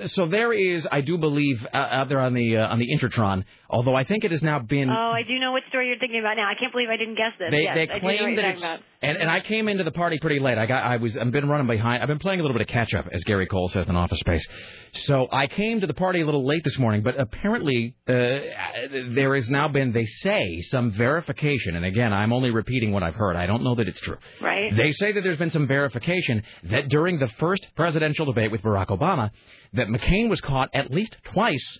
so 0.08 0.28
there 0.28 0.54
is, 0.54 0.88
I 0.92 1.02
do 1.02 1.18
believe, 1.18 1.58
uh, 1.74 1.78
out 1.78 2.08
there 2.08 2.20
on 2.20 2.34
the 2.34 2.58
uh, 2.58 2.68
on 2.68 2.80
the 2.80 2.88
Intertron. 2.96 3.44
Although 3.70 3.96
I 3.96 4.04
think 4.06 4.24
it 4.24 4.32
has 4.32 4.42
now 4.44 4.60
been. 4.60 4.90
Oh, 4.90 5.12
I 5.14 5.24
do 5.28 5.38
know 5.40 5.52
what 5.52 5.64
story 5.70 5.88
you're 5.90 5.98
thinking 6.00 6.20
about 6.20 6.36
now. 6.38 6.48
I 6.50 6.54
can't 6.60 6.72
believe 6.72 6.90
I 6.90 6.98
didn't 6.98 7.16
guess 7.16 7.34
this. 7.40 7.50
They 7.52 7.64
yes, 7.64 7.76
they 7.76 7.82
I 7.82 7.86
do 7.86 8.06
know 8.06 8.08
what 8.08 8.18
claim 8.20 8.36
that 8.38 8.46
it's. 8.46 8.62
And 9.02 9.18
and 9.18 9.30
I 9.30 9.40
came 9.40 9.68
into 9.68 9.84
the 9.84 9.92
party 9.92 10.20
pretty 10.20 10.40
late. 10.40 10.58
I 10.58 10.66
got 10.66 10.84
I 10.84 10.98
was 10.98 11.18
I've 11.18 11.32
been 11.32 11.48
running 11.48 11.68
behind. 11.68 12.02
I've 12.02 12.08
been 12.08 12.20
playing 12.20 12.40
a 12.40 12.44
little 12.44 12.58
bit 12.58 12.68
of 12.68 12.74
catch 12.74 12.94
up, 12.94 13.08
as 13.12 13.24
Gary 13.24 13.48
Cole 13.48 13.70
says 13.70 13.90
in 13.90 13.96
Office 13.96 14.20
Space. 14.20 14.46
So 14.94 15.28
I 15.32 15.48
came 15.48 15.82
to 15.82 15.88
the 15.88 15.94
party 15.94 16.22
a 16.22 16.26
little 16.26 16.46
late 16.46 16.64
this 16.64 16.78
morning, 16.78 17.02
but 17.02 17.20
apparently 17.20 17.96
uh, 18.08 18.14
there 18.14 19.36
has 19.36 19.50
now 19.50 19.68
been 19.68 19.92
they 19.92 20.06
say 20.06 20.62
some 20.62 20.92
verification. 20.92 21.76
And 21.76 21.86
again, 21.86 22.14
I'm 22.14 22.34
only 22.34 22.52
repeating 22.52 22.92
what 22.92 23.04
I've 23.04 23.16
heard. 23.16 23.36
I 23.36 23.46
don't 23.46 23.64
know 23.64 23.76
that 23.76 23.88
it's 23.88 24.00
true. 24.00 24.18
Right. 24.42 24.76
They 24.76 24.92
say 24.92 25.12
that 25.12 25.22
there's 25.22 25.40
been 25.40 25.52
some 25.52 25.68
verification 25.68 26.44
that 26.64 26.90
during 26.90 27.20
the 27.20 27.30
first 27.40 27.66
presidential 27.76 28.26
debate 28.26 28.52
with 28.52 28.62
Barack 28.62 28.88
Obama, 28.88 29.32
that 29.74 29.88
McCain 29.88 30.30
was 30.30 30.42
caught 30.42 30.70
at 30.74 30.92
least 30.92 31.16
twice 31.26 31.80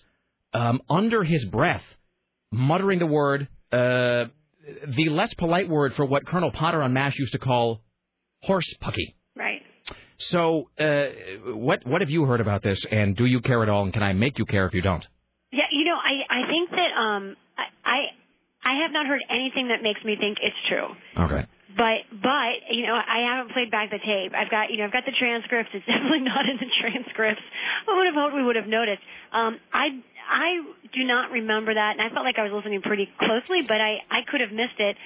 um, 0.54 0.82
under 0.90 1.24
his 1.24 1.46
breath 1.46 1.84
muttering 2.56 3.00
the 3.00 3.06
word, 3.06 3.48
uh, 3.72 4.26
the 4.96 5.10
less 5.10 5.34
polite 5.34 5.70
word 5.70 5.94
for 5.96 6.06
what 6.06 6.26
Colonel 6.26 6.52
Potter 6.52 6.82
on 6.82 6.94
MASH 6.94 7.18
used 7.20 7.34
to 7.34 7.40
call 7.40 7.82
horse 8.42 8.72
pucky. 8.82 9.16
Right. 9.36 9.62
So, 10.18 10.70
uh, 10.80 11.08
what 11.54 11.86
what 11.86 12.02
have 12.02 12.10
you 12.10 12.24
heard 12.26 12.42
about 12.42 12.64
this, 12.64 12.86
and 12.90 13.16
do 13.16 13.26
you 13.26 13.42
care 13.42 13.62
at 13.64 13.70
all? 13.70 13.84
And 13.84 13.94
can 13.94 14.02
I 14.04 14.14
make 14.14 14.40
you 14.40 14.46
care 14.46 14.66
if 14.66 14.74
you 14.74 14.82
don't? 14.82 15.06
Yeah, 15.52 15.68
you 15.72 15.86
know, 15.86 15.98
I 15.98 16.24
I 16.30 16.48
think 16.48 16.70
that 16.72 16.92
um 16.98 17.36
I 17.58 17.66
I, 17.84 17.98
I 18.64 18.82
have 18.84 18.92
not 18.92 19.08
heard 19.08 19.22
anything 19.30 19.68
that 19.70 19.84
makes 19.84 20.04
me 20.04 20.16
think 20.20 20.38
it's 20.42 20.56
true. 20.70 20.88
Okay. 21.20 21.46
But 21.76 22.08
but 22.12 22.54
you 22.72 22.88
know 22.88 22.96
I 22.96 23.28
haven't 23.28 23.52
played 23.52 23.70
back 23.70 23.92
the 23.92 24.00
tape. 24.00 24.32
I've 24.34 24.50
got 24.50 24.72
you 24.72 24.78
know 24.78 24.86
I've 24.86 24.94
got 24.94 25.04
the 25.06 25.12
transcripts. 25.20 25.72
It's 25.74 25.86
definitely 25.92 26.24
not 26.24 26.48
in 26.48 26.58
the 26.64 26.72
transcripts. 26.80 27.44
I 27.88 27.98
would 27.98 28.08
have 28.08 28.16
hoped 28.16 28.36
we 28.36 28.44
would 28.44 28.56
have 28.56 28.68
noticed. 28.68 29.04
Um, 29.34 29.60
I 29.74 30.00
I 30.28 30.62
do 30.94 31.04
not 31.04 31.32
remember 31.32 31.74
that, 31.74 31.94
and 31.98 32.02
I 32.02 32.10
felt 32.14 32.26
like 32.26 32.38
I 32.38 32.44
was 32.44 32.52
listening 32.52 32.82
pretty 32.82 33.08
closely, 33.20 33.62
but 33.68 33.80
I 33.80 34.02
I 34.10 34.22
could 34.28 34.42
have 34.42 34.52
missed 34.52 34.80
it. 34.80 34.98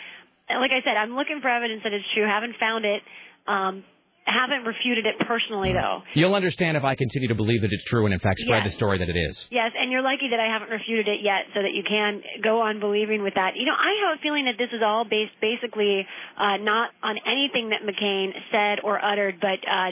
Like 0.49 0.72
I 0.72 0.82
said, 0.84 0.97
I'm 0.97 1.15
looking 1.15 1.39
for 1.41 1.49
evidence 1.49 1.82
that 1.84 1.93
it's 1.93 2.05
true. 2.15 2.26
Haven't 2.26 2.55
found 2.59 2.86
it. 2.86 3.01
Um, 3.47 3.84
haven't 4.32 4.65
refuted 4.65 5.05
it 5.05 5.15
personally 5.27 5.73
though. 5.73 6.01
You'll 6.13 6.36
understand 6.36 6.77
if 6.77 6.84
I 6.84 6.95
continue 6.95 7.27
to 7.30 7.36
believe 7.36 7.61
that 7.61 7.71
it's 7.71 7.84
true 7.86 8.05
and 8.05 8.13
in 8.13 8.19
fact 8.19 8.39
spread 8.39 8.63
Yes. 8.63 8.73
the 8.73 8.77
story 8.77 8.97
that 8.99 9.09
it 9.09 9.17
is. 9.17 9.47
Yes, 9.51 9.71
and 9.77 9.91
you're 9.91 10.01
lucky 10.01 10.30
that 10.32 10.39
I 10.39 10.47
haven't 10.51 10.69
refuted 10.69 11.07
it 11.07 11.21
yet, 11.23 11.45
so 11.53 11.61
that 11.61 11.73
you 11.73 11.84
can 11.84 12.21
go 12.43 12.61
on 12.61 12.80
believing 12.80 13.23
with 13.23 13.36
that. 13.36 13.55
You 13.55 13.65
know, 13.65 13.73
I 13.77 14.09
have 14.09 14.19
a 14.19 14.21
feeling 14.21 14.45
that 14.45 14.57
this 14.57 14.69
is 14.73 14.82
all 14.86 15.05
based 15.05 15.34
basically 15.41 16.05
uh, 16.38 16.57
not 16.57 16.91
on 17.03 17.17
anything 17.25 17.69
that 17.69 17.82
McCain 17.84 18.32
said 18.51 18.80
or 18.84 19.03
uttered, 19.03 19.39
but 19.39 19.59
uh, 19.67 19.91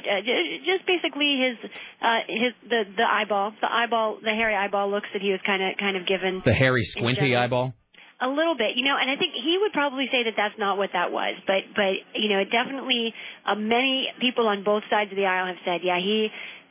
just 0.65 0.85
basically 0.85 1.39
his 1.41 1.71
uh, 2.01 2.19
his 2.27 2.53
the 2.69 2.83
the 2.97 3.03
eyeball, 3.03 3.53
the 3.61 3.71
eyeball, 3.71 4.19
the 4.23 4.31
hairy 4.33 4.55
eyeball 4.55 4.89
looks 4.91 5.07
that 5.13 5.21
he 5.21 5.31
was 5.31 5.39
kind 5.45 5.63
of 5.63 5.77
kind 5.77 5.97
of 5.97 6.05
given. 6.07 6.41
The 6.45 6.53
hairy 6.53 6.83
squinty 6.83 7.35
eyeball. 7.35 7.73
A 8.19 8.27
little 8.27 8.57
bit, 8.57 8.75
you 8.75 8.83
know, 8.83 8.97
and 8.99 9.11
I 9.11 9.15
think 9.15 9.33
he 9.33 9.57
would 9.61 9.73
probably 9.73 10.07
say 10.11 10.23
that 10.23 10.33
that's 10.35 10.57
not 10.57 10.77
what 10.77 10.89
that 10.93 11.11
was, 11.11 11.35
but 11.45 11.69
but 11.75 12.01
you 12.15 12.29
know, 12.29 12.43
definitely 12.43 13.13
uh, 13.45 13.53
many 13.55 14.07
people 14.19 14.47
on 14.47 14.63
both 14.63 14.83
sides 14.89 15.11
of 15.11 15.17
the 15.17 15.25
aisle 15.25 15.47
have 15.47 15.61
said, 15.63 15.81
yeah, 15.83 15.99
he 15.99 16.29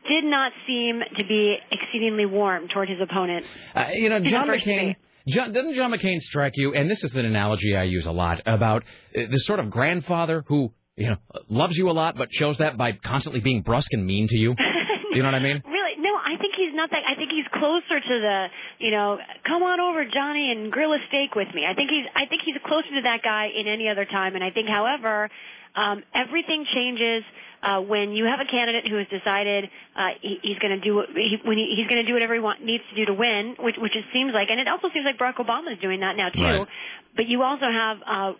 did 0.09 0.25
not 0.25 0.53
seem 0.67 1.01
to 1.17 1.25
be 1.25 1.57
exceedingly 1.71 2.27
warm 2.27 2.69
toward 2.69 2.89
his 2.89 2.99
opponent. 3.01 3.47
Uh, 3.75 3.89
you 3.93 4.09
know, 4.09 4.21
John 4.21 4.49
McCain. 4.49 4.97
John, 5.29 5.53
doesn't 5.53 5.75
John 5.75 5.93
McCain 5.93 6.21
strike 6.21 6.53
you? 6.57 6.75
And 6.75 6.89
this 6.89 7.03
is 7.03 7.15
an 7.17 7.25
analogy 7.25 7.77
I 7.77 7.83
use 7.85 8.07
a 8.07 8.13
lot 8.13 8.43
about 8.47 8.85
uh, 9.17 9.23
the 9.29 9.39
sort 9.39 9.59
of 9.59 9.71
grandfather 9.71 10.45
who 10.47 10.73
you 10.97 11.09
know, 11.11 11.17
loves 11.49 11.77
you 11.77 11.91
a 11.91 11.93
lot, 11.93 12.17
but 12.17 12.29
shows 12.33 12.59
that 12.59 12.77
by 12.77 12.93
constantly 12.93 13.41
being 13.41 13.63
brusque 13.63 13.93
and 13.93 14.07
mean 14.07 14.29
to 14.29 14.37
you. 14.37 14.55
you 15.13 15.23
know 15.23 15.29
what 15.29 15.35
I 15.35 15.41
mean? 15.41 15.63
Really? 15.77 16.03
No, 16.03 16.15
I 16.15 16.39
think 16.39 16.55
he's 16.57 16.66
not 16.77 16.91
that. 16.91 17.03
I 17.09 17.17
think 17.17 17.33
he's 17.33 17.49
closer 17.53 17.99
to 17.99 18.15
the, 18.21 18.47
you 18.79 18.91
know, 18.93 19.19
come 19.49 19.63
on 19.65 19.81
over, 19.81 20.05
Johnny, 20.05 20.53
and 20.53 20.71
grill 20.71 20.93
a 20.93 21.01
steak 21.09 21.35
with 21.35 21.49
me. 21.55 21.65
I 21.65 21.75
think 21.75 21.91
he's, 21.91 22.07
I 22.15 22.27
think 22.29 22.43
he's 22.45 22.57
closer 22.65 22.93
to 22.95 23.03
that 23.09 23.25
guy 23.25 23.49
in 23.49 23.67
any 23.67 23.89
other 23.89 24.05
time. 24.05 24.37
And 24.37 24.45
I 24.45 24.51
think, 24.51 24.69
however, 24.69 25.31
um, 25.75 26.05
everything 26.15 26.65
changes 26.73 27.25
uh, 27.63 27.81
when 27.81 28.13
you 28.13 28.25
have 28.25 28.41
a 28.41 28.49
candidate 28.49 28.87
who 28.87 28.97
has 28.97 29.09
decided 29.09 29.65
uh, 29.97 30.15
he, 30.21 30.39
he's 30.43 30.59
going 30.59 30.77
to 30.77 30.83
do 30.85 31.03
he, 31.15 31.41
when 31.45 31.57
he, 31.57 31.75
he's 31.77 31.89
going 31.89 32.01
to 32.01 32.07
do 32.07 32.13
whatever 32.13 32.35
he 32.35 32.41
want, 32.41 32.63
needs 32.63 32.85
to 32.91 32.97
do 32.97 33.05
to 33.07 33.15
win, 33.15 33.57
which 33.59 33.77
which 33.79 33.97
it 33.97 34.05
seems 34.13 34.33
like, 34.33 34.49
and 34.51 34.61
it 34.61 34.69
also 34.69 34.89
seems 34.93 35.09
like 35.09 35.19
Barack 35.19 35.41
Obama 35.41 35.73
is 35.73 35.81
doing 35.81 36.01
that 36.01 36.17
now 36.17 36.29
too. 36.29 36.43
Right. 36.43 36.69
But 37.17 37.27
you 37.27 37.43
also 37.43 37.67
have 37.67 37.97
uh, 38.05 38.33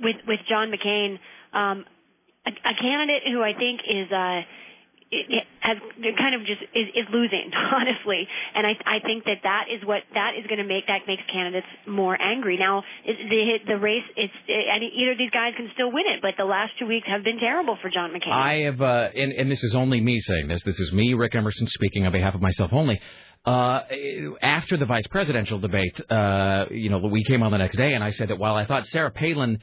with 0.00 0.16
with 0.26 0.40
John 0.48 0.72
McCain 0.72 1.20
um, 1.52 1.84
a, 2.46 2.50
a 2.50 2.74
candidate 2.80 3.28
who 3.30 3.42
I 3.42 3.52
think 3.52 3.80
is. 3.84 4.10
Uh, 4.10 4.40
has 5.60 5.78
kind 6.18 6.34
of 6.34 6.40
just 6.42 6.62
is, 6.74 6.88
is 6.94 7.06
losing 7.12 7.50
honestly 7.72 8.26
and 8.54 8.66
i 8.66 8.74
i 8.86 8.98
think 9.00 9.24
that 9.24 9.38
that 9.42 9.66
is 9.72 9.84
what 9.86 10.02
that 10.14 10.32
is 10.38 10.46
going 10.46 10.58
to 10.58 10.66
make 10.66 10.86
that 10.88 11.02
makes 11.06 11.22
candidates 11.32 11.66
more 11.86 12.20
angry 12.20 12.56
now 12.58 12.82
the 13.06 13.58
the 13.66 13.78
race 13.78 14.02
it's 14.16 14.32
it, 14.48 14.82
either 14.82 15.14
these 15.16 15.30
guys 15.30 15.52
can 15.56 15.70
still 15.74 15.92
win 15.92 16.04
it 16.06 16.20
but 16.22 16.34
the 16.36 16.44
last 16.44 16.72
two 16.78 16.86
weeks 16.86 17.06
have 17.06 17.22
been 17.22 17.38
terrible 17.38 17.78
for 17.80 17.90
john 17.90 18.10
mccain 18.10 18.32
I 18.32 18.60
have, 18.62 18.80
uh, 18.80 19.08
and, 19.14 19.32
and 19.32 19.50
this 19.50 19.62
is 19.64 19.74
only 19.74 20.00
me 20.00 20.20
saying 20.20 20.48
this. 20.48 20.62
This 20.62 20.78
is 20.78 20.92
me, 20.92 21.14
Rick 21.14 21.34
Emerson, 21.34 21.66
speaking 21.68 22.06
on 22.06 22.12
behalf 22.12 22.34
of 22.34 22.40
myself 22.40 22.72
only. 22.72 23.00
Uh, 23.44 23.82
after 24.42 24.76
the 24.76 24.86
vice 24.86 25.06
presidential 25.06 25.58
debate, 25.58 26.00
uh, 26.10 26.66
you 26.70 26.90
know, 26.90 26.98
we 26.98 27.22
came 27.24 27.42
on 27.42 27.52
the 27.52 27.58
next 27.58 27.76
day, 27.76 27.94
and 27.94 28.02
I 28.02 28.10
said 28.10 28.28
that 28.28 28.38
while 28.38 28.56
I 28.56 28.66
thought 28.66 28.86
Sarah 28.88 29.10
Palin, 29.10 29.60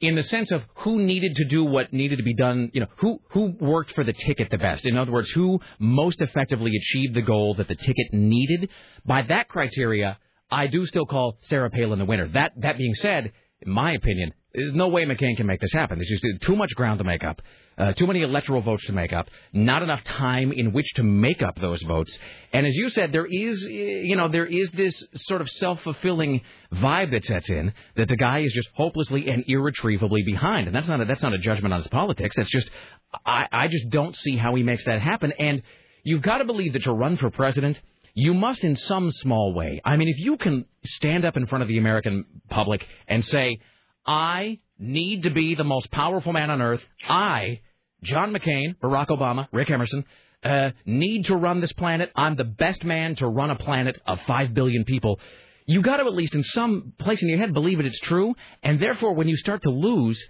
in 0.00 0.14
the 0.14 0.22
sense 0.22 0.50
of 0.50 0.62
who 0.76 1.02
needed 1.02 1.36
to 1.36 1.44
do 1.44 1.64
what 1.64 1.92
needed 1.92 2.16
to 2.16 2.22
be 2.22 2.34
done, 2.34 2.70
you 2.72 2.80
know, 2.80 2.86
who 2.96 3.20
who 3.30 3.54
worked 3.60 3.94
for 3.94 4.02
the 4.02 4.12
ticket 4.12 4.50
the 4.50 4.58
best. 4.58 4.86
In 4.86 4.96
other 4.96 5.12
words, 5.12 5.30
who 5.30 5.60
most 5.78 6.22
effectively 6.22 6.72
achieved 6.76 7.14
the 7.14 7.22
goal 7.22 7.54
that 7.54 7.68
the 7.68 7.74
ticket 7.74 8.12
needed. 8.12 8.70
By 9.04 9.22
that 9.22 9.48
criteria, 9.48 10.18
I 10.50 10.66
do 10.66 10.86
still 10.86 11.06
call 11.06 11.36
Sarah 11.42 11.70
Palin 11.70 11.98
the 11.98 12.04
winner. 12.04 12.28
That 12.28 12.52
that 12.58 12.78
being 12.78 12.94
said, 12.94 13.32
in 13.60 13.72
my 13.72 13.92
opinion, 13.92 14.32
there's 14.54 14.74
no 14.74 14.88
way 14.88 15.04
McCain 15.04 15.36
can 15.36 15.46
make 15.46 15.60
this 15.60 15.72
happen. 15.72 15.98
There's 15.98 16.20
just 16.20 16.42
too 16.42 16.56
much 16.56 16.70
ground 16.74 16.98
to 16.98 17.04
make 17.04 17.22
up, 17.22 17.40
uh, 17.78 17.92
too 17.92 18.06
many 18.06 18.22
electoral 18.22 18.60
votes 18.62 18.84
to 18.86 18.92
make 18.92 19.12
up, 19.12 19.28
not 19.52 19.82
enough 19.82 20.02
time 20.04 20.52
in 20.52 20.72
which 20.72 20.92
to 20.94 21.02
make 21.02 21.40
up 21.40 21.58
those 21.60 21.80
votes. 21.82 22.18
And 22.52 22.66
as 22.66 22.74
you 22.74 22.90
said, 22.90 23.12
there 23.12 23.26
is, 23.26 23.62
you 23.62 24.16
know, 24.16 24.28
there 24.28 24.46
is 24.46 24.70
this 24.72 25.02
sort 25.14 25.40
of 25.40 25.48
self-fulfilling 25.48 26.40
vibe 26.72 27.12
that 27.12 27.24
sets 27.24 27.48
in 27.48 27.72
that 27.96 28.08
the 28.08 28.16
guy 28.16 28.40
is 28.40 28.52
just 28.52 28.68
hopelessly 28.74 29.28
and 29.28 29.44
irretrievably 29.46 30.22
behind. 30.24 30.66
And 30.66 30.74
that's 30.74 30.88
not 30.88 31.00
a, 31.00 31.04
that's 31.04 31.22
not 31.22 31.32
a 31.32 31.38
judgment 31.38 31.72
on 31.72 31.80
his 31.80 31.88
politics. 31.88 32.34
That's 32.36 32.50
just 32.50 32.68
I, 33.24 33.46
I 33.52 33.68
just 33.68 33.88
don't 33.90 34.16
see 34.16 34.36
how 34.36 34.54
he 34.56 34.62
makes 34.62 34.84
that 34.86 35.00
happen. 35.00 35.32
And 35.38 35.62
you've 36.02 36.22
got 36.22 36.38
to 36.38 36.44
believe 36.44 36.72
that 36.72 36.82
to 36.84 36.92
run 36.92 37.16
for 37.16 37.30
president 37.30 37.80
you 38.12 38.34
must 38.34 38.64
in 38.64 38.76
some 38.76 39.10
small 39.10 39.54
way. 39.54 39.80
I 39.84 39.96
mean, 39.96 40.08
if 40.08 40.18
you 40.18 40.36
can 40.36 40.66
stand 40.84 41.24
up 41.24 41.36
in 41.36 41.46
front 41.46 41.62
of 41.62 41.68
the 41.68 41.78
American 41.78 42.24
public 42.48 42.84
and 43.06 43.24
say, 43.24 43.60
I 44.10 44.58
need 44.76 45.22
to 45.22 45.30
be 45.30 45.54
the 45.54 45.62
most 45.62 45.88
powerful 45.92 46.32
man 46.32 46.50
on 46.50 46.60
earth, 46.60 46.82
I, 47.08 47.60
John 48.02 48.34
McCain, 48.34 48.76
Barack 48.82 49.06
Obama, 49.06 49.46
Rick 49.52 49.70
Emerson, 49.70 50.04
uh, 50.42 50.70
need 50.84 51.26
to 51.26 51.36
run 51.36 51.60
this 51.60 51.72
planet. 51.74 52.10
I'm 52.16 52.34
the 52.34 52.42
best 52.42 52.82
man 52.82 53.14
to 53.16 53.28
run 53.28 53.50
a 53.50 53.54
planet 53.54 54.00
of 54.08 54.20
5 54.22 54.52
billion 54.52 54.84
people. 54.84 55.20
You 55.66 55.80
got 55.82 55.98
to 55.98 56.06
at 56.06 56.14
least 56.14 56.34
in 56.34 56.42
some 56.42 56.92
place 56.98 57.22
in 57.22 57.28
your 57.28 57.38
head 57.38 57.54
believe 57.54 57.78
it, 57.78 57.86
it's 57.86 58.00
true. 58.00 58.34
And 58.64 58.80
therefore, 58.80 59.14
when 59.14 59.28
you 59.28 59.36
start 59.36 59.62
to 59.62 59.70
lose, 59.70 60.20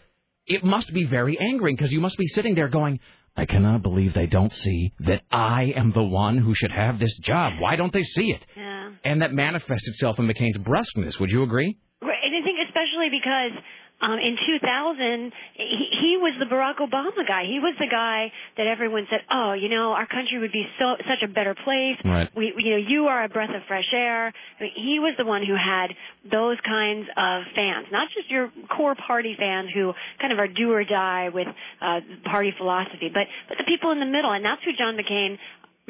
it 0.47 0.63
must 0.63 0.93
be 0.93 1.05
very 1.05 1.39
angering 1.41 1.75
because 1.75 1.91
you 1.91 2.01
must 2.01 2.19
be 2.19 2.27
sitting 2.27 2.55
there 2.55 2.69
going, 2.69 3.01
I 3.35 3.47
cannot 3.47 3.83
believe 3.83 4.13
they 4.13 4.27
don't 4.27 4.53
see 4.53 4.93
that 5.07 5.23
I 5.31 5.73
am 5.75 5.93
the 5.93 6.03
one 6.03 6.37
who 6.37 6.55
should 6.55 6.73
have 6.73 6.99
this 6.99 7.17
job. 7.17 7.55
Why 7.61 7.77
don't 7.77 7.95
they 7.95 8.05
see 8.05 8.33
it? 8.33 8.45
Yeah. 8.55 8.91
And 9.05 9.23
that 9.23 9.33
manifests 9.33 9.89
itself 9.89 10.19
in 10.19 10.27
McCain's 10.27 10.59
brusqueness. 10.59 11.19
Would 11.19 11.31
you 11.31 11.45
agree? 11.45 11.79
Right, 12.03 12.19
and 12.23 12.37
I 12.37 12.45
think 12.45 12.59
especially 13.01 13.19
because 13.19 13.63
um, 14.03 14.19
in 14.19 14.37
2000 14.47 15.33
he, 15.55 15.89
he 16.01 16.17
was 16.17 16.33
the 16.39 16.47
Barack 16.47 16.77
Obama 16.81 17.27
guy. 17.29 17.45
He 17.45 17.61
was 17.61 17.75
the 17.79 17.87
guy 17.87 18.33
that 18.57 18.67
everyone 18.67 19.07
said, 19.11 19.21
"Oh, 19.31 19.53
you 19.53 19.69
know, 19.69 19.93
our 19.93 20.07
country 20.07 20.39
would 20.39 20.53
be 20.53 20.65
so 20.79 20.97
such 21.07 21.23
a 21.23 21.29
better 21.29 21.55
place. 21.55 22.01
Right. 22.03 22.31
We, 22.35 22.55
you 22.57 22.71
know, 22.71 22.77
you 22.79 23.07
are 23.09 23.25
a 23.25 23.29
breath 23.29 23.51
of 23.55 23.61
fresh 23.69 23.93
air." 23.93 24.33
I 24.59 24.63
mean, 24.63 24.73
he 24.75 24.99
was 25.01 25.15
the 25.19 25.27
one 25.27 25.45
who 25.45 25.53
had 25.53 25.93
those 26.25 26.57
kinds 26.65 27.09
of 27.15 27.43
fans, 27.55 27.89
not 27.93 28.09
just 28.17 28.31
your 28.31 28.51
core 28.75 28.95
party 28.95 29.37
fans 29.39 29.69
who 29.75 29.93
kind 30.19 30.33
of 30.33 30.39
are 30.39 30.49
do 30.49 30.73
or 30.73 30.83
die 30.83 31.29
with 31.29 31.49
uh, 31.83 32.01
party 32.25 32.55
philosophy, 32.57 33.11
but 33.13 33.27
but 33.49 33.59
the 33.59 33.65
people 33.65 33.91
in 33.93 34.01
the 34.01 34.09
middle, 34.09 34.33
and 34.33 34.43
that's 34.43 34.65
who 34.65 34.73
John 34.73 34.97
McCain 34.97 35.37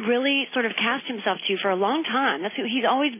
really 0.07 0.47
sort 0.53 0.65
of 0.65 0.73
cast 0.77 1.07
himself 1.07 1.39
to 1.49 1.57
for 1.63 1.71
a 1.71 1.77
long 1.77 2.05
time. 2.05 2.43
That's 2.43 2.57
who 2.57 2.65
he's 2.65 2.85
always 2.89 3.13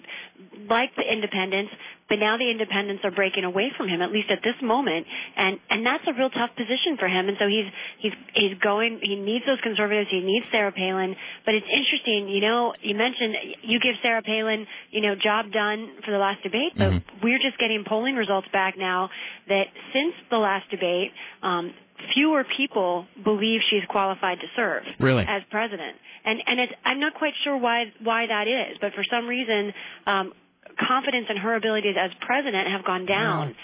liked 0.69 0.97
the 0.97 1.05
independents, 1.05 1.73
but 2.09 2.19
now 2.19 2.37
the 2.37 2.51
independents 2.51 3.05
are 3.05 3.11
breaking 3.11 3.45
away 3.45 3.71
from 3.77 3.89
him, 3.89 4.03
at 4.03 4.11
least 4.11 4.31
at 4.31 4.41
this 4.43 4.57
moment, 4.63 5.07
and 5.37 5.59
and 5.71 5.87
that's 5.87 6.05
a 6.09 6.13
real 6.13 6.31
tough 6.31 6.51
position 6.57 6.97
for 6.99 7.07
him. 7.07 7.29
And 7.29 7.37
so 7.39 7.47
he's 7.47 7.69
he's 8.01 8.17
he's 8.35 8.59
going. 8.59 9.01
He 9.03 9.17
needs 9.17 9.45
those 9.47 9.61
conservatives. 9.63 10.11
He 10.11 10.21
needs 10.21 10.47
Sarah 10.51 10.73
Palin. 10.73 11.15
But 11.45 11.55
it's 11.55 11.69
interesting, 11.71 12.29
you 12.29 12.41
know. 12.41 12.75
You 12.83 12.97
mentioned 12.97 13.63
you 13.63 13.79
give 13.81 13.95
Sarah 14.03 14.23
Palin, 14.23 14.67
you 14.91 15.01
know, 15.01 15.15
job 15.15 15.53
done 15.53 16.03
for 16.05 16.11
the 16.11 16.19
last 16.19 16.43
debate, 16.43 16.73
but 16.77 16.91
we're 17.23 17.39
just 17.39 17.59
getting 17.59 17.85
polling 17.87 18.17
results 18.17 18.49
back 18.53 18.75
now 18.77 19.11
that 19.49 19.71
since 19.93 20.15
the 20.31 20.39
last 20.39 20.71
debate. 20.71 21.13
Um, 21.43 21.73
Fewer 22.15 22.45
people 22.57 23.07
believe 23.23 23.61
she's 23.71 23.85
qualified 23.89 24.39
to 24.41 24.47
serve 24.57 24.83
Really? 24.99 25.25
as 25.29 25.43
president, 25.51 25.97
and 26.25 26.41
and 26.47 26.61
it's 26.61 26.73
I'm 26.85 27.01
not 27.01 27.15
quite 27.15 27.35
sure 27.45 27.57
why 27.57 27.85
why 28.03 28.27
that 28.27 28.47
is, 28.49 28.79
but 28.81 28.93
for 28.95 29.05
some 29.11 29.27
reason, 29.27 29.73
um, 30.07 30.33
confidence 30.79 31.27
in 31.29 31.37
her 31.37 31.55
abilities 31.57 31.97
as 31.99 32.11
president 32.21 32.69
have 32.69 32.85
gone 32.85 33.07
down 33.07 33.55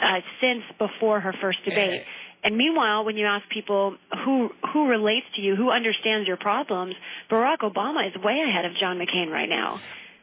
uh, 0.00 0.20
since 0.40 0.62
before 0.78 1.20
her 1.20 1.34
first 1.40 1.58
debate. 1.64 2.02
And 2.44 2.56
meanwhile, 2.56 3.04
when 3.04 3.16
you 3.16 3.26
ask 3.26 3.48
people 3.48 3.96
who 4.24 4.50
who 4.72 4.88
relates 4.88 5.26
to 5.36 5.42
you, 5.42 5.56
who 5.56 5.70
understands 5.70 6.28
your 6.28 6.36
problems, 6.36 6.94
Barack 7.30 7.58
Obama 7.58 8.06
is 8.06 8.14
way 8.22 8.38
ahead 8.48 8.64
of 8.64 8.72
John 8.80 8.98
McCain 8.98 9.30
right 9.30 9.48
now. 9.48 9.80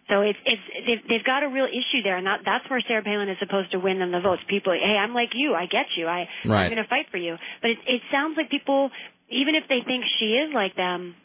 So 0.09 0.21
it's 0.21 0.37
it's 0.45 0.61
they've, 0.85 1.03
they've 1.09 1.23
got 1.25 1.41
a 1.43 1.47
real 1.49 1.65
issue 1.65 2.03
there, 2.03 2.17
and 2.17 2.27
that, 2.27 2.41
that's 2.45 2.69
where 2.69 2.79
Sarah 2.87 3.03
Palin 3.03 3.27
is 3.29 3.37
supposed 3.39 3.71
to 3.71 3.79
win 3.79 3.99
them 3.99 4.11
the 4.11 4.19
votes. 4.21 4.41
People, 4.47 4.73
hey, 4.73 4.97
I'm 4.97 5.13
like 5.13 5.29
you, 5.33 5.53
I 5.55 5.65
get 5.65 5.87
you, 5.97 6.05
I 6.07 6.27
Right. 6.45 6.65
I'm 6.65 6.71
going 6.71 6.83
to 6.83 6.89
fight 6.89 7.07
for 7.09 7.17
you. 7.17 7.35
But 7.61 7.71
it 7.71 7.77
it 7.87 8.01
sounds 8.11 8.37
like 8.37 8.49
people, 8.51 8.91
even 9.29 9.55
if 9.55 9.63
they 9.67 9.79
think 9.85 10.03
she 10.19 10.25
is 10.25 10.53
like 10.53 10.75
them, 10.75 11.15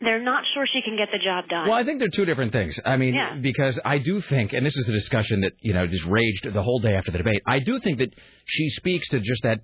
they're 0.00 0.22
not 0.22 0.44
sure 0.54 0.66
she 0.66 0.80
can 0.82 0.96
get 0.96 1.08
the 1.12 1.18
job 1.18 1.48
done. 1.48 1.68
Well, 1.68 1.76
I 1.78 1.84
think 1.84 1.98
they're 1.98 2.08
two 2.08 2.24
different 2.24 2.52
things. 2.52 2.78
I 2.84 2.96
mean, 2.96 3.14
Yeah. 3.14 3.36
because 3.40 3.78
I 3.84 3.98
do 3.98 4.20
think, 4.22 4.52
and 4.54 4.64
this 4.64 4.76
is 4.76 4.88
a 4.88 4.92
discussion 4.92 5.42
that 5.42 5.52
you 5.60 5.74
know 5.74 5.86
just 5.86 6.06
raged 6.06 6.50
the 6.50 6.62
whole 6.62 6.80
day 6.80 6.94
after 6.94 7.10
the 7.10 7.18
debate. 7.18 7.42
I 7.46 7.58
do 7.60 7.78
think 7.78 7.98
that 7.98 8.14
she 8.46 8.68
speaks 8.70 9.08
to 9.10 9.20
just 9.20 9.42
that. 9.42 9.60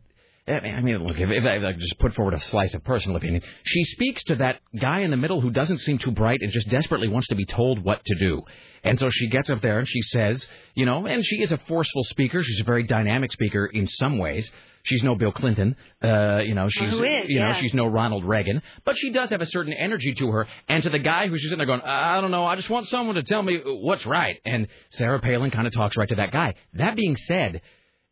I 0.51 0.81
mean, 0.81 1.07
look, 1.07 1.19
if, 1.19 1.31
if 1.31 1.45
I 1.45 1.59
like, 1.59 1.79
just 1.79 1.99
put 1.99 2.15
forward 2.15 2.35
a 2.35 2.41
slice 2.41 2.75
of 2.75 2.85
personal 2.85 3.17
opinion, 3.17 3.43
she 3.65 3.85
speaks 3.85 4.25
to 4.25 4.37
that 4.37 4.61
guy 4.79 5.01
in 5.01 5.11
the 5.11 5.17
middle 5.17 5.41
who 5.41 5.51
doesn't 5.51 5.79
seem 5.79 5.99
too 5.99 6.11
bright 6.11 6.41
and 6.43 6.53
just 6.53 6.69
desperately 6.69 7.09
wants 7.09 7.29
to 7.29 7.35
be 7.35 7.45
told 7.45 7.85
what 7.85 8.05
to 8.05 8.15
do. 8.17 8.43
And 8.83 8.99
so 8.99 9.11
she 9.11 9.29
gets 9.29 9.51
up 9.51 9.61
there 9.63 9.79
and 9.79 9.89
she 9.89 10.03
says, 10.03 10.47
you 10.75 10.87
know, 10.87 11.07
and 11.07 11.25
she 11.25 11.37
is 11.37 11.53
a 11.53 11.59
forceful 11.59 12.05
speaker. 12.05 12.43
She's 12.43 12.61
a 12.61 12.65
very 12.65 12.83
dynamic 12.83 13.33
speaker 13.33 13.67
in 13.67 13.87
some 13.87 14.19
ways. 14.19 14.51
She's 14.83 15.03
no 15.03 15.15
Bill 15.15 15.33
Clinton, 15.33 15.77
uh, 16.03 16.39
you 16.39 16.55
know. 16.55 16.69
She's, 16.71 16.91
who 16.91 17.05
is, 17.05 17.29
you 17.29 17.41
know, 17.41 17.49
yeah. 17.49 17.55
she's 17.55 17.75
no 17.75 17.87
Ronald 17.87 18.25
Reagan, 18.25 18.63
but 18.85 18.97
she 18.97 19.11
does 19.11 19.29
have 19.29 19.43
a 19.43 19.47
certain 19.47 19.75
energy 19.75 20.15
to 20.15 20.31
her. 20.31 20.47
And 20.69 20.83
to 20.83 20.91
the 20.91 20.99
guy 20.99 21.29
who's 21.29 21.41
just 21.41 21.51
sitting 21.51 21.59
there 21.59 21.67
going, 21.67 21.83
I 21.83 22.21
don't 22.23 22.31
know, 22.31 22.47
I 22.47 22.57
just 22.57 22.71
want 22.71 22.89
someone 22.89 23.17
to 23.17 23.23
tell 23.23 23.43
me 23.43 23.61
what's 23.63 24.07
right. 24.07 24.39
And 24.47 24.69
Sarah 24.91 25.21
Palin 25.21 25.51
kind 25.51 25.67
of 25.67 25.75
talks 25.75 25.99
right 25.99 26.09
to 26.09 26.15
that 26.15 26.33
guy. 26.33 26.55
That 26.75 26.97
being 26.97 27.17
said, 27.17 27.61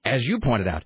as 0.04 0.26
you 0.26 0.40
pointed 0.40 0.68
out, 0.68 0.84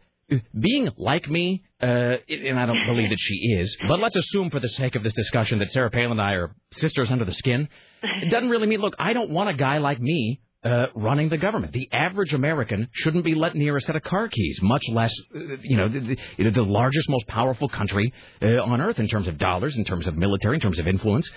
being 0.59 0.91
like 0.97 1.29
me, 1.29 1.63
uh, 1.83 2.17
and 2.29 2.59
I 2.59 2.67
don't 2.67 2.87
believe 2.87 3.11
that 3.11 3.19
she 3.19 3.35
is, 3.59 3.77
but 3.89 4.01
let's 4.01 4.17
assume 4.17 4.51
for 4.51 4.61
the 4.61 4.69
sake 4.69 4.95
of 4.95 5.03
this 5.03 5.15
discussion 5.15 5.59
that 5.59 5.73
Sarah 5.73 5.91
Palin 5.91 6.13
and 6.13 6.21
I 6.21 6.33
are 6.33 6.55
sisters 6.73 7.11
under 7.11 7.25
the 7.25 7.35
skin. 7.35 7.69
It 8.03 8.31
doesn't 8.31 8.51
really 8.51 8.67
mean, 8.67 8.81
look, 8.81 8.95
I 8.99 9.13
don't 9.13 9.31
want 9.31 9.51
a 9.51 9.55
guy 9.55 9.79
like 9.79 10.01
me 10.01 10.41
uh, 10.65 10.87
running 10.95 11.29
the 11.29 11.39
government. 11.39 11.73
The 11.73 11.89
average 11.93 12.33
American 12.33 12.89
shouldn't 12.93 13.25
be 13.25 13.35
let 13.35 13.55
near 13.55 13.77
a 13.77 13.81
set 13.81 13.97
of 13.97 14.03
car 14.03 14.29
keys, 14.29 14.61
much 14.63 14.83
less, 14.89 15.13
uh, 15.35 15.57
you 15.63 15.77
know, 15.77 15.89
the, 15.89 16.17
the, 16.39 16.51
the 16.51 16.63
largest, 16.63 17.09
most 17.09 17.27
powerful 17.27 17.69
country 17.69 18.13
uh, 18.41 18.63
on 18.63 18.81
earth 18.81 18.99
in 18.99 19.09
terms 19.09 19.29
of 19.29 19.39
dollars, 19.39 19.77
in 19.77 19.85
terms 19.85 20.07
of 20.07 20.17
military, 20.17 20.57
in 20.57 20.61
terms 20.61 20.79
of 20.79 20.87
influence. 20.87 21.29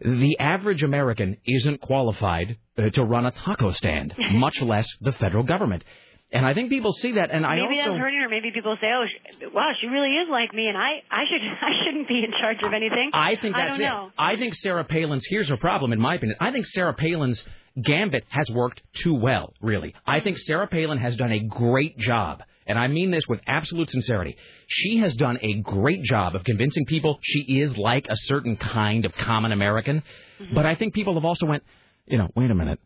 The 0.00 0.38
average 0.38 0.84
American 0.84 1.38
isn't 1.44 1.80
qualified 1.80 2.56
uh, 2.76 2.90
to 2.90 3.04
run 3.04 3.26
a 3.26 3.32
taco 3.32 3.72
stand, 3.72 4.14
much 4.30 4.62
less 4.62 4.88
the 5.00 5.10
federal 5.12 5.42
government. 5.42 5.82
And 6.30 6.44
I 6.44 6.52
think 6.52 6.68
people 6.68 6.92
see 6.92 7.12
that, 7.12 7.30
and 7.30 7.46
I 7.46 7.56
maybe 7.56 7.78
also 7.80 7.92
that's 7.92 8.00
hurting 8.00 8.20
her. 8.20 8.28
Maybe 8.28 8.50
people 8.52 8.76
say, 8.80 8.88
"Oh, 8.88 9.06
sh- 9.06 9.44
wow, 9.54 9.70
she 9.80 9.86
really 9.86 10.10
is 10.10 10.28
like 10.30 10.52
me," 10.52 10.66
and 10.66 10.76
I, 10.76 11.02
I 11.10 11.24
should, 11.24 11.40
I 11.62 11.70
shouldn't 11.84 12.06
be 12.06 12.22
in 12.22 12.32
charge 12.38 12.58
of 12.62 12.74
anything. 12.74 13.10
I 13.14 13.36
think 13.36 13.56
I 13.56 13.60
that's 13.60 13.78
don't 13.78 13.80
it. 13.80 13.88
know. 13.88 14.10
I 14.18 14.36
think 14.36 14.54
Sarah 14.54 14.84
Palin's 14.84 15.24
here's 15.26 15.48
her 15.48 15.56
problem, 15.56 15.92
in 15.92 16.00
my 16.00 16.16
opinion. 16.16 16.36
I 16.40 16.52
think 16.52 16.66
Sarah 16.66 16.92
Palin's 16.92 17.42
gambit 17.82 18.24
has 18.28 18.50
worked 18.50 18.82
too 19.02 19.14
well, 19.14 19.54
really. 19.62 19.94
I 20.06 20.16
mm-hmm. 20.16 20.24
think 20.24 20.38
Sarah 20.38 20.66
Palin 20.66 20.98
has 20.98 21.16
done 21.16 21.32
a 21.32 21.40
great 21.40 21.96
job 21.96 22.42
and 22.68 22.78
I 22.78 22.86
mean 22.86 23.10
this 23.10 23.26
with 23.26 23.40
absolute 23.46 23.88
sincerity, 23.90 24.36
she 24.66 24.98
has 24.98 25.14
done 25.14 25.38
a 25.40 25.54
great 25.62 26.02
job 26.02 26.36
of 26.36 26.44
convincing 26.44 26.84
people 26.84 27.18
she 27.22 27.40
is 27.60 27.76
like 27.76 28.06
a 28.08 28.16
certain 28.16 28.56
kind 28.56 29.06
of 29.06 29.12
common 29.14 29.52
American. 29.52 30.02
Mm-hmm. 30.38 30.54
But 30.54 30.66
I 30.66 30.74
think 30.74 30.92
people 30.92 31.14
have 31.14 31.24
also 31.24 31.46
went, 31.46 31.64
you 32.06 32.18
know, 32.18 32.28
wait 32.36 32.50
a 32.50 32.54
minute. 32.54 32.78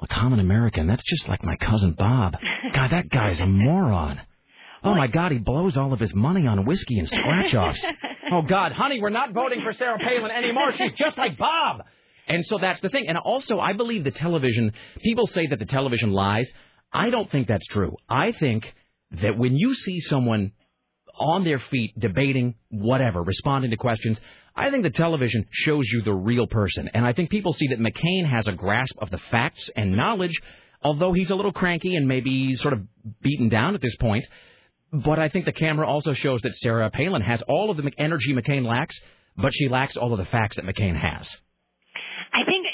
A 0.00 0.06
common 0.06 0.40
American, 0.40 0.86
that's 0.86 1.02
just 1.02 1.28
like 1.28 1.42
my 1.42 1.56
cousin 1.56 1.92
Bob. 1.92 2.36
God, 2.72 2.92
that 2.92 3.08
guy's 3.08 3.40
a 3.40 3.46
moron. 3.46 4.20
Oh 4.82 4.94
my 4.94 5.08
God, 5.08 5.32
he 5.32 5.38
blows 5.38 5.76
all 5.76 5.92
of 5.92 6.00
his 6.00 6.14
money 6.14 6.46
on 6.46 6.64
whiskey 6.64 6.98
and 6.98 7.08
scratch 7.08 7.54
offs. 7.54 7.84
oh 8.32 8.42
God, 8.42 8.72
honey, 8.72 9.00
we're 9.00 9.10
not 9.10 9.32
voting 9.32 9.60
for 9.62 9.72
Sarah 9.74 9.98
Palin 9.98 10.30
anymore. 10.30 10.72
She's 10.72 10.92
just 10.94 11.18
like 11.18 11.36
Bob. 11.36 11.82
And 12.26 12.46
so 12.46 12.58
that's 12.58 12.80
the 12.80 12.88
thing. 12.88 13.08
And 13.08 13.18
also, 13.18 13.58
I 13.58 13.72
believe 13.72 14.04
the 14.04 14.10
television, 14.10 14.72
people 15.02 15.26
say 15.26 15.48
that 15.48 15.58
the 15.58 15.66
television 15.66 16.12
lies. 16.12 16.50
I 16.92 17.10
don't 17.10 17.30
think 17.30 17.48
that's 17.48 17.66
true. 17.66 17.96
I 18.08 18.32
think 18.32 18.72
that 19.20 19.36
when 19.36 19.56
you 19.56 19.74
see 19.74 20.00
someone 20.00 20.52
on 21.20 21.44
their 21.44 21.58
feet 21.58 21.92
debating 21.98 22.54
whatever, 22.70 23.22
responding 23.22 23.70
to 23.70 23.76
questions, 23.76 24.18
I 24.56 24.70
think 24.70 24.82
the 24.82 24.90
television 24.90 25.46
shows 25.50 25.86
you 25.92 26.02
the 26.02 26.14
real 26.14 26.46
person. 26.46 26.88
And 26.92 27.06
I 27.06 27.12
think 27.12 27.30
people 27.30 27.52
see 27.52 27.68
that 27.68 27.78
McCain 27.78 28.26
has 28.28 28.48
a 28.48 28.52
grasp 28.52 28.96
of 28.98 29.10
the 29.10 29.18
facts 29.30 29.68
and 29.76 29.92
knowledge, 29.92 30.40
although 30.82 31.12
he's 31.12 31.30
a 31.30 31.36
little 31.36 31.52
cranky 31.52 31.94
and 31.94 32.08
maybe 32.08 32.56
sort 32.56 32.72
of 32.72 32.80
beaten 33.20 33.48
down 33.48 33.74
at 33.74 33.80
this 33.80 33.96
point. 33.96 34.26
But 34.92 35.18
I 35.18 35.28
think 35.28 35.44
the 35.44 35.52
camera 35.52 35.86
also 35.86 36.14
shows 36.14 36.40
that 36.42 36.56
Sarah 36.56 36.90
Palin 36.90 37.22
has 37.22 37.42
all 37.46 37.70
of 37.70 37.76
the 37.76 37.90
energy 37.96 38.34
McCain 38.34 38.66
lacks, 38.66 38.98
but 39.36 39.52
she 39.54 39.68
lacks 39.68 39.96
all 39.96 40.12
of 40.12 40.18
the 40.18 40.24
facts 40.24 40.56
that 40.56 40.64
McCain 40.64 40.98
has. 40.98 41.28
I 42.32 42.44
think 42.44 42.66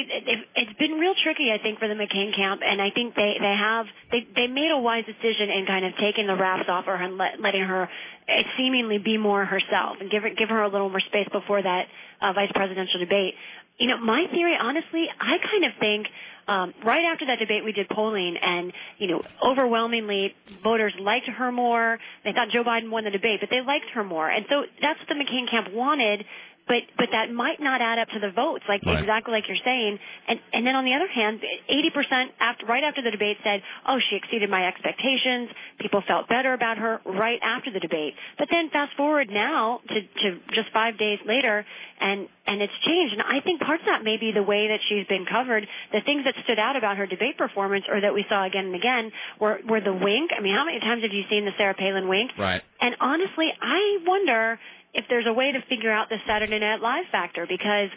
it- 0.00 0.48
It's 0.56 0.72
been 0.78 0.98
real 0.98 1.14
tricky, 1.22 1.52
I 1.52 1.58
think, 1.58 1.78
for 1.78 1.88
the 1.88 1.94
McCain 1.94 2.34
camp, 2.34 2.62
and 2.64 2.80
I 2.80 2.90
think 2.90 3.14
they 3.14 3.36
they 3.40 3.54
have 3.54 3.86
they 4.10 4.26
they 4.34 4.46
made 4.46 4.70
a 4.70 4.78
wise 4.78 5.04
decision 5.04 5.50
in 5.50 5.66
kind 5.66 5.84
of 5.84 5.96
taking 5.96 6.26
the 6.26 6.36
wraps 6.36 6.68
off 6.68 6.86
her 6.86 6.94
and 6.94 7.18
let, 7.18 7.40
letting 7.40 7.62
her 7.62 7.88
uh, 8.28 8.42
seemingly 8.56 8.98
be 8.98 9.16
more 9.18 9.44
herself 9.44 9.96
and 10.00 10.10
give 10.10 10.22
her 10.22 10.30
give 10.30 10.48
her 10.48 10.62
a 10.62 10.68
little 10.68 10.88
more 10.88 11.00
space 11.00 11.28
before 11.32 11.62
that 11.62 11.86
uh, 12.20 12.32
vice 12.32 12.50
presidential 12.54 12.98
debate. 13.00 13.34
You 13.78 13.88
know, 13.88 13.98
my 13.98 14.26
theory, 14.30 14.54
honestly, 14.60 15.06
I 15.18 15.38
kind 15.50 15.64
of 15.64 15.72
think 15.80 16.06
um, 16.46 16.74
right 16.84 17.04
after 17.10 17.26
that 17.26 17.38
debate, 17.38 17.64
we 17.64 17.72
did 17.72 17.88
polling, 17.88 18.36
and 18.36 18.72
you 18.98 19.06
know, 19.08 19.22
overwhelmingly, 19.42 20.34
voters 20.62 20.92
liked 21.00 21.26
her 21.26 21.52
more. 21.52 21.98
They 22.24 22.32
thought 22.32 22.48
Joe 22.52 22.64
Biden 22.64 22.90
won 22.90 23.04
the 23.04 23.10
debate, 23.10 23.40
but 23.40 23.48
they 23.50 23.60
liked 23.60 23.90
her 23.94 24.04
more, 24.04 24.28
and 24.28 24.44
so 24.48 24.64
that's 24.80 24.98
what 24.98 25.08
the 25.08 25.14
McCain 25.14 25.50
camp 25.50 25.72
wanted. 25.72 26.24
But 26.68 26.82
but 26.96 27.10
that 27.10 27.32
might 27.32 27.60
not 27.60 27.80
add 27.82 27.98
up 27.98 28.08
to 28.10 28.20
the 28.20 28.30
votes, 28.30 28.64
like 28.68 28.82
Right. 28.86 28.98
exactly 29.00 29.32
like 29.34 29.48
you're 29.48 29.64
saying. 29.64 29.98
And 30.28 30.38
and 30.52 30.66
then 30.66 30.76
on 30.76 30.84
the 30.84 30.94
other 30.94 31.08
hand, 31.08 31.42
80% 31.68 32.30
after 32.38 32.66
right 32.66 32.84
after 32.84 33.02
the 33.02 33.10
debate 33.10 33.38
said, 33.42 33.62
"Oh, 33.86 33.98
she 33.98 34.16
exceeded 34.16 34.48
my 34.48 34.66
expectations." 34.66 35.50
People 35.78 36.02
felt 36.02 36.28
better 36.28 36.52
about 36.52 36.78
her 36.78 37.00
right 37.04 37.40
after 37.42 37.70
the 37.70 37.80
debate. 37.80 38.14
But 38.38 38.48
then 38.50 38.70
fast 38.70 38.94
forward 38.94 39.28
now 39.30 39.80
to 39.88 40.02
to 40.22 40.38
just 40.54 40.70
5 40.70 40.96
days 40.98 41.18
later 41.26 41.64
and 42.00 42.28
and 42.46 42.62
it's 42.62 42.72
changed. 42.84 43.14
And 43.14 43.22
I 43.22 43.40
think 43.40 43.60
part 43.60 43.80
of 43.80 43.86
that 43.86 44.02
may 44.04 44.16
be 44.16 44.32
the 44.32 44.42
way 44.42 44.68
that 44.68 44.80
she's 44.88 45.06
been 45.06 45.26
covered. 45.26 45.66
The 45.92 46.00
things 46.00 46.24
that 46.24 46.34
stood 46.44 46.58
out 46.58 46.76
about 46.76 46.96
her 46.96 47.06
debate 47.06 47.38
performance 47.38 47.86
or 47.88 48.00
that 48.00 48.14
we 48.14 48.24
saw 48.28 48.44
again 48.44 48.66
and 48.66 48.74
again 48.74 49.12
were 49.40 49.60
were 49.66 49.80
the 49.80 49.92
wink. 49.92 50.30
I 50.36 50.40
mean, 50.40 50.54
how 50.54 50.64
many 50.64 50.80
times 50.80 51.02
have 51.02 51.12
you 51.12 51.24
seen 51.28 51.44
the 51.44 51.52
Sarah 51.58 51.74
Palin 51.74 52.08
wink? 52.08 52.30
Right. 52.38 52.62
And 52.80 52.96
honestly, 53.00 53.52
I 53.60 53.98
wonder 54.06 54.58
if 54.94 55.04
there's 55.08 55.26
a 55.26 55.32
way 55.32 55.52
to 55.52 55.60
figure 55.68 55.90
out 55.92 56.08
the 56.08 56.18
Saturday 56.26 56.58
Night 56.58 56.80
Live 56.80 57.06
factor 57.10 57.46
because 57.48 57.88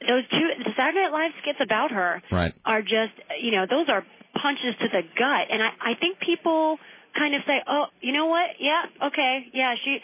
those 0.00 0.24
two, 0.30 0.46
the 0.64 0.70
Saturday 0.76 1.00
Night 1.02 1.12
Live 1.12 1.32
skits 1.42 1.58
about 1.62 1.90
her 1.90 2.22
Right. 2.30 2.52
are 2.64 2.82
just, 2.82 3.14
you 3.40 3.52
know, 3.52 3.66
those 3.68 3.88
are 3.88 4.04
punches 4.34 4.74
to 4.80 4.88
the 4.88 5.02
gut. 5.16 5.44
And 5.50 5.62
I, 5.62 5.70
I 5.80 5.94
think 6.00 6.18
people 6.20 6.78
kind 7.16 7.34
of 7.34 7.42
say, 7.46 7.60
oh, 7.66 7.86
you 8.00 8.12
know 8.12 8.26
what? 8.26 8.56
Yeah, 8.58 9.06
okay, 9.08 9.46
yeah, 9.52 9.74
she, 9.84 9.98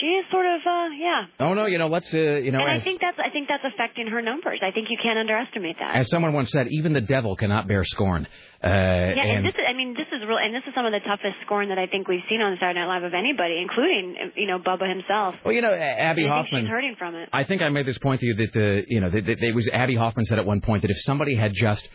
she 0.00 0.06
is 0.06 0.24
sort 0.32 0.46
of, 0.46 0.60
uh, 0.64 0.88
yeah. 0.96 1.26
Oh 1.38 1.52
no, 1.54 1.66
you 1.66 1.76
know 1.78 1.86
let's 1.86 2.12
uh, 2.14 2.16
you 2.16 2.50
know 2.50 2.60
and 2.60 2.70
I 2.70 2.80
think 2.80 3.00
that's, 3.00 3.18
I 3.18 3.30
think 3.30 3.48
that's 3.48 3.62
affecting 3.62 4.06
her 4.08 4.22
numbers. 4.22 4.60
I 4.62 4.70
think 4.72 4.88
you 4.90 4.96
can't 5.02 5.18
underestimate 5.18 5.76
that. 5.80 5.96
as 5.96 6.08
someone 6.08 6.32
once 6.32 6.50
said, 6.50 6.66
even 6.70 6.92
the 6.94 7.02
devil 7.02 7.36
cannot 7.36 7.68
bear 7.68 7.84
scorn. 7.84 8.26
Uh, 8.64 8.68
yeah, 8.68 9.12
and, 9.20 9.30
and 9.38 9.46
this 9.46 9.54
is, 9.54 9.60
I 9.68 9.74
mean, 9.74 9.92
this 9.94 10.06
is 10.12 10.22
real, 10.26 10.38
and 10.38 10.54
this 10.54 10.62
is 10.66 10.72
some 10.74 10.86
of 10.86 10.92
the 10.92 11.00
toughest 11.06 11.34
scorn 11.44 11.68
that 11.68 11.78
I 11.78 11.86
think 11.86 12.08
we've 12.08 12.24
seen 12.30 12.40
on 12.40 12.56
Saturday 12.60 12.78
Night 12.80 12.86
Live 12.86 13.02
of 13.02 13.12
anybody, 13.12 13.58
including, 13.60 14.32
you 14.36 14.46
know, 14.46 14.58
Bubba 14.58 14.88
himself. 14.88 15.34
well, 15.44 15.52
you 15.52 15.60
know, 15.60 15.74
Abbie 15.74 15.78
And 15.78 16.08
I 16.10 16.14
think 16.14 16.28
Hoffman. 16.28 16.62
she's 16.62 16.70
hurting 16.70 16.94
from 16.98 17.14
it. 17.16 17.28
I 17.32 17.44
think 17.44 17.60
I 17.60 17.68
made 17.68 17.86
this 17.86 17.98
point 17.98 18.20
to 18.20 18.26
you 18.26 18.34
that 18.36 18.56
uh, 18.56 18.84
you 18.88 19.00
know 19.00 19.10
that, 19.10 19.26
that 19.26 19.42
it 19.42 19.54
was 19.54 19.68
Abbie 19.72 19.96
Hoffman 19.96 20.24
said 20.26 20.38
at 20.38 20.46
one 20.46 20.60
point 20.60 20.82
that 20.82 20.90
if 20.90 21.00
somebody 21.02 21.34
had 21.34 21.52
just 21.54 21.88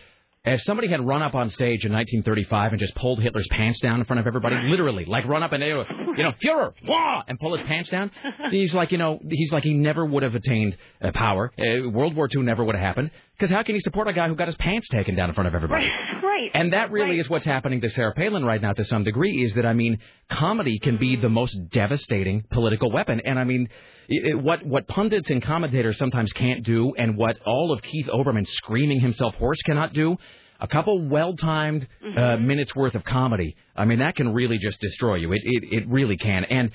if 0.45 0.61
somebody 0.61 0.87
had 0.87 1.05
run 1.05 1.21
up 1.21 1.35
on 1.35 1.49
stage 1.49 1.85
in 1.85 1.91
1935 1.91 2.71
and 2.71 2.79
just 2.79 2.95
pulled 2.95 3.21
Hitler's 3.21 3.47
pants 3.51 3.79
down 3.79 3.99
in 3.99 4.05
front 4.05 4.19
of 4.19 4.27
everybody, 4.27 4.55
literally, 4.63 5.05
like 5.05 5.25
run 5.25 5.43
up 5.43 5.51
and 5.51 5.61
you 5.63 6.23
know, 6.23 6.33
Führer, 6.43 6.73
wah, 6.87 7.23
and 7.27 7.39
pull 7.39 7.57
his 7.57 7.65
pants 7.67 7.89
down, 7.89 8.11
he's 8.51 8.73
like, 8.73 8.91
you 8.91 8.97
know, 8.97 9.19
he's 9.29 9.51
like 9.51 9.63
he 9.63 9.73
never 9.73 10.05
would 10.05 10.23
have 10.23 10.35
attained 10.35 10.77
uh, 11.01 11.11
power. 11.11 11.51
Uh, 11.59 11.89
World 11.89 12.15
War 12.15 12.29
II 12.33 12.43
never 12.43 12.63
would 12.63 12.75
have 12.75 12.83
happened 12.83 13.11
because 13.37 13.51
how 13.53 13.63
can 13.63 13.75
he 13.75 13.81
support 13.81 14.07
a 14.07 14.13
guy 14.13 14.27
who 14.27 14.35
got 14.35 14.47
his 14.47 14.55
pants 14.55 14.87
taken 14.87 15.15
down 15.15 15.29
in 15.29 15.35
front 15.35 15.47
of 15.47 15.55
everybody? 15.55 15.87
Right. 16.37 16.51
And 16.53 16.73
that 16.73 16.91
really 16.91 17.19
is 17.19 17.29
what's 17.29 17.45
happening 17.45 17.81
to 17.81 17.89
Sarah 17.89 18.13
Palin 18.13 18.45
right 18.45 18.61
now 18.61 18.73
to 18.73 18.85
some 18.85 19.03
degree 19.03 19.43
is 19.43 19.53
that, 19.53 19.65
I 19.65 19.73
mean, 19.73 19.99
comedy 20.29 20.77
can 20.79 20.97
be 20.97 21.15
the 21.15 21.29
most 21.29 21.57
devastating 21.69 22.43
political 22.51 22.91
weapon. 22.91 23.21
And 23.25 23.39
I 23.39 23.43
mean, 23.43 23.69
i- 24.11 24.31
i- 24.31 24.35
what, 24.35 24.65
what 24.65 24.87
pundits 24.87 25.29
and 25.29 25.41
commentators 25.43 25.97
sometimes 25.97 26.31
can't 26.33 26.63
do 26.63 26.93
and 26.95 27.17
what 27.17 27.39
all 27.45 27.71
of 27.71 27.81
Keith 27.81 28.07
Olbermann 28.07 28.45
screaming 28.45 28.99
himself 28.99 29.33
hoarse 29.35 29.61
cannot 29.63 29.93
do, 29.93 30.17
a 30.59 30.67
couple 30.67 31.07
well-timed 31.07 31.87
uh, 32.17 32.37
minutes 32.37 32.75
worth 32.75 32.95
of 32.95 33.03
comedy, 33.03 33.55
I 33.75 33.85
mean, 33.85 33.99
that 33.99 34.15
can 34.15 34.33
really 34.33 34.57
just 34.59 34.79
destroy 34.79 35.15
you. 35.15 35.31
It, 35.33 35.41
it, 35.43 35.63
it 35.71 35.87
really 35.87 36.17
can. 36.17 36.45
And, 36.45 36.71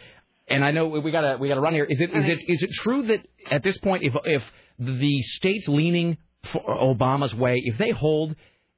and 0.49 0.65
I 0.65 0.71
know 0.73 0.87
we 0.89 1.11
gotta, 1.11 1.37
we 1.39 1.49
gotta 1.49 1.61
run 1.61 1.73
here. 1.75 1.85
Is 1.89 2.01
it, 2.01 2.11
is 2.15 2.25
it, 2.27 2.39
is 2.49 2.63
it 2.63 2.71
true 2.73 3.03
that 3.07 3.27
at 3.51 3.63
this 3.63 3.79
point, 3.79 4.03
if, 4.05 4.15
if 4.25 4.43
the 4.79 5.23
states 5.23 5.69
leaning 5.69 6.17
for 6.53 6.61
Obama's 6.63 7.35
way, 7.35 7.61
if 7.65 7.79
they 7.79 7.91
hold, 7.91 8.35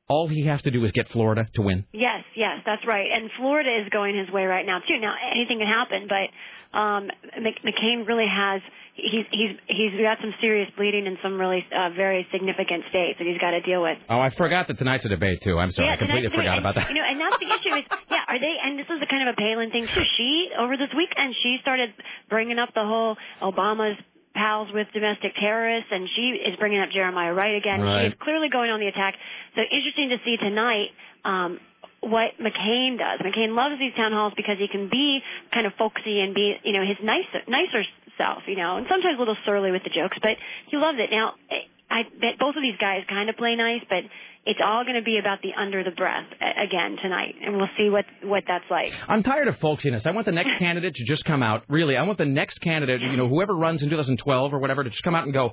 all 0.09 0.29
he 0.29 0.47
has 0.47 0.61
to 0.63 0.71
do 0.71 0.85
is 0.85 0.93
get 0.93 1.09
Florida 1.09 1.47
to 1.55 1.63
win. 1.63 1.85
Yes, 1.93 2.25
yes, 2.37 2.61
that's 2.67 2.83
right. 2.87 3.07
And 3.13 3.31
Florida 3.39 3.71
is 3.83 3.89
going 3.91 4.17
his 4.17 4.31
way 4.31 4.45
right 4.45 4.67
now 4.67 4.81
too. 4.81 4.99
Now 5.01 5.15
anything 5.35 5.59
can 5.59 5.69
happen, 5.69 6.09
but 6.09 6.77
um, 6.77 7.09
Mc- 7.41 7.63
McCain 7.65 8.07
really 8.07 8.27
has 8.29 8.61
he's 8.95 9.27
he's 9.31 9.57
he's 9.67 9.95
got 10.01 10.19
some 10.21 10.35
serious 10.41 10.69
bleeding 10.77 11.07
in 11.07 11.17
some 11.23 11.39
really 11.41 11.65
uh, 11.73 11.91
very 11.97 12.27
significant 12.33 12.85
states 12.91 13.19
that 13.19 13.27
he's 13.27 13.39
got 13.39 13.51
to 13.51 13.63
deal 13.63 13.83
with. 13.83 13.99
Oh, 14.09 14.21
I 14.21 14.31
forgot 14.31 14.69
that 14.69 14.79
tonight's 14.79 15.07
a 15.07 15.09
debate 15.09 15.41
too. 15.43 15.59
I'm 15.59 15.71
sorry, 15.71 15.89
yeah, 15.89 15.95
I 15.95 15.97
completely 15.97 16.31
forgot 16.31 16.59
and, 16.59 16.67
about 16.67 16.75
that. 16.77 16.89
You 16.89 16.95
know, 16.95 17.07
and 17.07 17.21
that's 17.21 17.39
the 17.39 17.49
issue 17.49 17.75
is, 17.79 17.85
yeah, 18.11 18.29
are 18.29 18.39
they? 18.39 18.55
And 18.63 18.79
this 18.79 18.87
is 18.87 19.01
a 19.01 19.07
kind 19.07 19.29
of 19.29 19.35
a 19.35 19.37
Palin 19.37 19.71
thing 19.71 19.87
too. 19.87 20.05
She 20.17 20.51
over 20.59 20.77
this 20.77 20.93
weekend 20.97 21.35
she 21.43 21.59
started 21.63 21.91
bringing 22.29 22.59
up 22.59 22.75
the 22.75 22.85
whole 22.85 23.17
Obama's 23.41 23.97
pals 24.35 24.69
with 24.73 24.89
domestic 24.93 25.33
terrorists, 25.41 25.89
and 25.91 26.09
she 26.15 26.39
is 26.43 26.57
bringing 26.59 26.81
up 26.81 26.91
Jeremiah 26.91 27.33
Wright 27.33 27.57
again. 27.57 27.81
Right. 27.81 28.11
She's 28.11 28.19
clearly 28.21 28.49
going 28.51 28.71
on 28.71 28.81
the 28.81 28.89
attack. 28.89 29.15
So 29.55 29.63
interesting 29.63 30.11
to 30.11 30.19
see 30.25 30.37
tonight. 30.37 30.91
Um, 31.25 31.61
what 32.05 32.37
McCain 32.37 32.99
does. 32.99 33.21
McCain 33.25 33.57
loves 33.57 33.79
these 33.79 33.95
town 33.97 34.13
halls 34.13 34.35
because 34.37 34.59
he 34.59 34.69
can 34.69 34.91
be 34.91 35.21
kind 35.55 35.67
of 35.67 35.73
folksy 35.79 36.21
and 36.21 36.35
be, 36.35 36.53
you 36.63 36.73
know, 36.73 36.85
his 36.85 36.99
nicer, 37.03 37.41
nicer 37.49 37.83
self, 38.19 38.43
you 38.47 38.57
know, 38.57 38.77
and 38.77 38.87
sometimes 38.91 39.17
a 39.17 39.19
little 39.19 39.37
surly 39.47 39.71
with 39.71 39.83
the 39.85 39.91
jokes, 39.91 40.19
but 40.21 40.37
he 40.69 40.77
loves 40.77 40.99
it. 41.01 41.11
Now, 41.11 41.33
I 41.91 42.03
bet 42.05 42.39
both 42.39 42.57
of 42.57 42.63
these 42.63 42.77
guys 42.79 43.05
kind 43.09 43.31
of 43.31 43.37
play 43.37 43.57
nice, 43.57 43.83
but 43.89 44.05
it's 44.47 44.61
all 44.65 44.85
going 44.85 44.97
to 44.97 45.03
be 45.03 45.19
about 45.19 45.41
the 45.43 45.51
under 45.59 45.83
the 45.83 45.91
breath 45.91 46.27
again 46.41 46.97
tonight, 47.03 47.35
and 47.45 47.57
we'll 47.57 47.69
see 47.79 47.89
what 47.89 48.05
what 48.23 48.45
that's 48.47 48.65
like. 48.71 48.93
I'm 49.09 49.23
tired 49.23 49.49
of 49.49 49.59
folksiness. 49.59 50.07
I 50.07 50.11
want 50.11 50.27
the 50.27 50.33
next 50.33 50.55
candidate 50.59 50.95
to 50.97 51.05
just 51.05 51.25
come 51.25 51.43
out. 51.43 51.65
Really, 51.69 51.97
I 51.97 52.03
want 52.03 52.19
the 52.19 52.27
next 52.27 52.61
candidate, 52.61 53.01
you 53.01 53.17
know, 53.17 53.29
whoever 53.29 53.55
runs 53.55 53.83
in 53.83 53.91
2012 53.91 54.53
or 54.53 54.59
whatever, 54.59 54.85
to 54.85 54.91
just 54.91 55.03
come 55.03 55.15
out 55.15 55.25
and 55.25 55.33
go. 55.33 55.53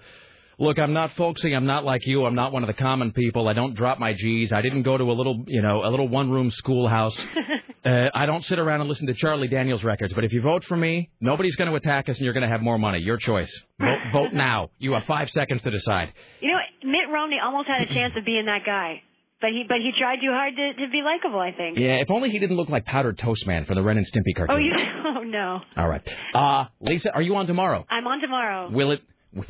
Look, 0.60 0.78
I'm 0.78 0.94
not 0.94 1.14
folksy. 1.14 1.54
I'm 1.54 1.66
not 1.66 1.86
like 1.86 2.06
you. 2.06 2.24
I'm 2.26 2.36
not 2.36 2.52
one 2.52 2.62
of 2.62 2.68
the 2.68 2.76
common 2.76 3.14
people. 3.14 3.48
I 3.48 3.54
don't 3.54 3.74
drop 3.74 3.98
my 3.98 4.14
G's. 4.14 4.54
I 4.54 4.62
didn't 4.62 4.84
go 4.84 4.96
to 4.96 5.06
a 5.06 5.14
little, 5.14 5.44
you 5.48 5.62
know, 5.64 5.84
a 5.84 5.90
little 5.90 6.08
one-room 6.08 6.52
schoolhouse. 6.52 7.20
Uh, 7.84 8.10
I 8.14 8.28
don't 8.28 8.46
sit 8.46 8.60
around 8.60 8.82
and 8.82 8.90
listen 8.90 9.08
to 9.08 9.14
Charlie 9.16 9.48
Daniels 9.48 9.84
records. 9.84 10.14
But 10.14 10.24
if 10.24 10.34
you 10.34 10.42
vote 10.42 10.64
for 10.66 10.78
me, 10.78 11.10
nobody's 11.20 11.56
going 11.56 11.68
to 11.68 11.76
attack 11.76 12.10
us, 12.10 12.18
and 12.18 12.24
you're 12.24 12.34
going 12.34 12.44
to 12.44 12.50
have 12.50 12.62
more 12.62 12.78
money. 12.78 13.00
Your 13.00 13.18
choice. 13.18 13.52
Vote, 13.80 13.98
vote 14.14 14.34
now. 14.34 14.70
You 14.78 14.94
have 14.94 15.06
five 15.06 15.32
seconds 15.32 15.64
to 15.64 15.72
decide. 15.72 16.14
You 16.42 16.52
know, 16.52 16.60
Mitt 16.84 17.10
Romney 17.12 17.38
almost 17.44 17.68
had 17.68 17.82
a 17.82 17.94
chance 17.94 18.14
of 18.18 18.26
being 18.26 18.46
that 18.46 18.62
guy, 18.66 19.02
but 19.42 19.50
he 19.52 19.64
but 19.68 19.78
he 19.78 19.92
tried 19.98 20.18
too 20.22 20.32
hard 20.32 20.56
to 20.56 20.74
to 20.86 20.92
be 20.92 21.02
likable. 21.02 21.40
I 21.40 21.52
think. 21.52 21.78
Yeah, 21.78 22.02
if 22.02 22.10
only 22.10 22.30
he 22.30 22.40
didn't 22.40 22.56
look 22.58 22.70
like 22.70 22.86
Powdered 22.86 23.18
Toast 23.20 23.46
Man 23.48 23.66
from 23.66 23.76
the 23.76 23.84
Ren 23.84 23.98
and 23.98 24.06
Stimpy 24.06 24.36
cartoon. 24.36 24.56
Oh, 24.56 24.60
you? 24.60 24.74
Oh 25.04 25.24
no. 25.24 25.60
All 25.76 25.88
right. 25.90 26.02
Uh, 26.34 26.66
Lisa, 26.80 27.12
are 27.14 27.22
you 27.22 27.36
on 27.36 27.46
tomorrow? 27.48 27.86
I'm 27.90 28.08
on 28.08 28.22
tomorrow. 28.22 28.70
Will 28.72 28.92
it? 28.92 29.02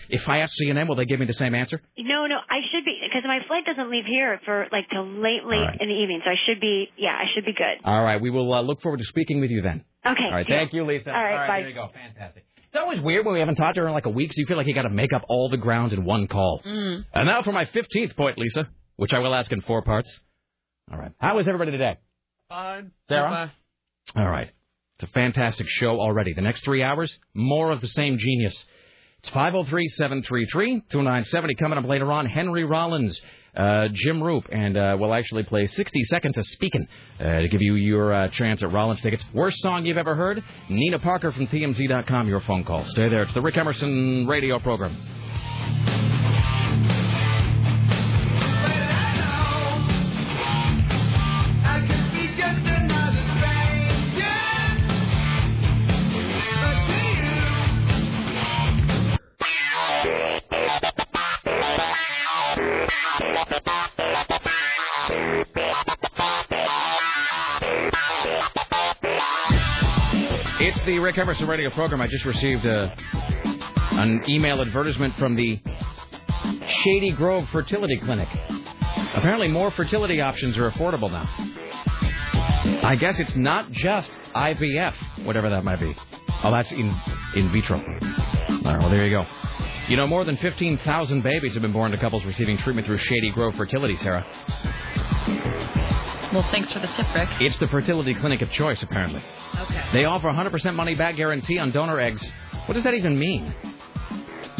If 0.09 0.29
I 0.29 0.39
ask 0.39 0.53
CNN, 0.61 0.87
will 0.87 0.95
they 0.95 1.05
give 1.05 1.19
me 1.19 1.25
the 1.25 1.33
same 1.33 1.55
answer? 1.55 1.81
No, 1.97 2.27
no, 2.27 2.37
I 2.49 2.57
should 2.71 2.85
be 2.85 2.99
because 3.01 3.23
my 3.25 3.39
flight 3.47 3.65
doesn't 3.65 3.89
leave 3.89 4.05
here 4.05 4.39
for 4.45 4.67
like 4.71 4.85
till 4.91 5.05
late, 5.07 5.43
late 5.43 5.69
in 5.79 5.87
the 5.89 5.95
evening. 5.95 6.21
So 6.23 6.29
I 6.29 6.35
should 6.45 6.61
be, 6.61 6.89
yeah, 6.97 7.17
I 7.17 7.25
should 7.33 7.45
be 7.45 7.53
good. 7.53 7.81
All 7.83 8.03
right. 8.03 8.21
We 8.21 8.29
will 8.29 8.53
uh, 8.53 8.61
look 8.61 8.81
forward 8.81 8.99
to 8.99 9.05
speaking 9.05 9.39
with 9.41 9.49
you 9.49 9.61
then. 9.63 9.83
Okay. 10.05 10.23
All 10.23 10.31
right. 10.31 10.45
Thank 10.47 10.73
you, 10.73 10.85
Lisa. 10.85 11.11
All 11.11 11.23
right, 11.23 11.47
bye. 11.47 11.59
There 11.61 11.69
you 11.69 11.73
go. 11.75 11.89
Fantastic. 11.93 12.45
It's 12.73 12.79
always 12.79 13.01
weird 13.01 13.25
when 13.25 13.33
we 13.33 13.41
haven't 13.41 13.55
talked 13.55 13.75
to 13.75 13.81
her 13.81 13.87
in 13.87 13.93
like 13.93 14.05
a 14.05 14.09
week, 14.09 14.31
so 14.31 14.39
you 14.39 14.45
feel 14.45 14.55
like 14.55 14.65
you 14.65 14.73
got 14.73 14.83
to 14.83 14.89
make 14.89 15.11
up 15.11 15.23
all 15.27 15.49
the 15.49 15.57
ground 15.57 15.91
in 15.91 16.05
one 16.05 16.27
call. 16.27 16.61
Mm. 16.65 17.03
And 17.13 17.27
now 17.27 17.43
for 17.43 17.51
my 17.51 17.65
15th 17.65 18.15
point, 18.15 18.37
Lisa, 18.37 18.69
which 18.95 19.11
I 19.11 19.19
will 19.19 19.35
ask 19.35 19.51
in 19.51 19.59
four 19.61 19.81
parts. 19.81 20.17
All 20.89 20.97
right. 20.97 21.11
How 21.19 21.37
is 21.39 21.49
everybody 21.49 21.71
today? 21.71 21.97
Fine. 22.47 22.91
Sarah? 23.09 23.51
All 24.15 24.25
right. 24.29 24.51
It's 24.95 25.03
a 25.09 25.13
fantastic 25.13 25.67
show 25.67 25.99
already. 25.99 26.33
The 26.33 26.41
next 26.41 26.63
three 26.63 26.81
hours, 26.81 27.19
more 27.33 27.71
of 27.71 27.81
the 27.81 27.87
same 27.87 28.17
genius. 28.17 28.63
It's 29.19 29.29
503 29.29 29.89
733 29.89 30.81
2970. 30.89 31.55
Coming 31.55 31.77
up 31.77 31.85
later 31.85 32.09
on, 32.09 32.25
Henry 32.25 32.63
Rollins, 32.63 33.19
uh, 33.55 33.87
Jim 33.93 34.21
Roop, 34.21 34.47
and 34.51 34.77
uh, 34.77 34.97
we'll 34.99 35.13
actually 35.13 35.43
play 35.43 35.67
60 35.67 36.03
seconds 36.03 36.37
of 36.37 36.45
speaking 36.47 36.87
uh, 37.19 37.41
to 37.41 37.47
give 37.47 37.61
you 37.61 37.75
your 37.75 38.13
uh, 38.13 38.27
chance 38.29 38.63
at 38.63 38.71
Rollins 38.71 39.01
tickets. 39.01 39.23
Worst 39.33 39.59
song 39.61 39.85
you've 39.85 39.97
ever 39.97 40.15
heard? 40.15 40.43
Nina 40.69 40.99
Parker 40.99 41.31
from 41.31 41.47
TMZ.com. 41.47 42.27
Your 42.27 42.41
phone 42.41 42.63
call. 42.63 42.85
Stay 42.85 43.09
there. 43.09 43.23
It's 43.23 43.33
the 43.33 43.41
Rick 43.41 43.57
Emerson 43.57 44.27
radio 44.27 44.59
program. 44.59 44.95
It's 70.63 70.81
the 70.85 70.99
Rick 70.99 71.17
Emerson 71.17 71.47
radio 71.47 71.69
program. 71.71 72.01
I 72.01 72.07
just 72.07 72.25
received 72.25 72.65
a, 72.65 72.93
an 73.91 74.23
email 74.29 74.61
advertisement 74.61 75.15
from 75.17 75.35
the 75.35 75.59
Shady 76.83 77.11
Grove 77.11 77.47
Fertility 77.51 77.99
Clinic. 77.99 78.29
Apparently, 79.13 79.47
more 79.47 79.71
fertility 79.71 80.21
options 80.21 80.57
are 80.57 80.69
affordable 80.71 81.11
now. 81.11 81.27
I 82.83 82.95
guess 82.95 83.19
it's 83.19 83.35
not 83.35 83.71
just 83.71 84.11
IVF, 84.35 85.25
whatever 85.25 85.49
that 85.49 85.63
might 85.63 85.79
be. 85.79 85.95
Oh, 86.43 86.51
that's 86.51 86.71
in 86.71 86.95
in 87.35 87.51
vitro. 87.51 87.77
All 87.77 87.83
right, 87.83 88.79
well, 88.79 88.89
there 88.89 89.03
you 89.05 89.11
go. 89.11 89.25
You 89.87 89.97
know, 89.97 90.07
more 90.07 90.23
than 90.23 90.37
15,000 90.37 91.21
babies 91.21 91.53
have 91.53 91.61
been 91.61 91.73
born 91.73 91.91
to 91.91 91.97
couples 91.97 92.23
receiving 92.23 92.57
treatment 92.57 92.87
through 92.87 92.97
Shady 92.97 93.31
Grove 93.31 93.55
Fertility, 93.55 93.95
Sarah. 93.97 94.25
Well, 96.33 96.47
thanks 96.51 96.71
for 96.71 96.79
the 96.79 96.87
tip, 96.87 97.05
Rick. 97.13 97.29
It's 97.41 97.57
the 97.57 97.67
fertility 97.67 98.13
clinic 98.13 98.41
of 98.41 98.49
choice, 98.51 98.81
apparently. 98.83 99.21
Okay. 99.59 99.83
They 99.93 100.05
offer 100.05 100.27
100% 100.29 100.75
money 100.75 100.95
back 100.95 101.17
guarantee 101.17 101.57
on 101.59 101.71
donor 101.71 101.99
eggs. 101.99 102.23
What 102.67 102.73
does 102.75 102.83
that 102.83 102.93
even 102.93 103.19
mean? 103.19 103.53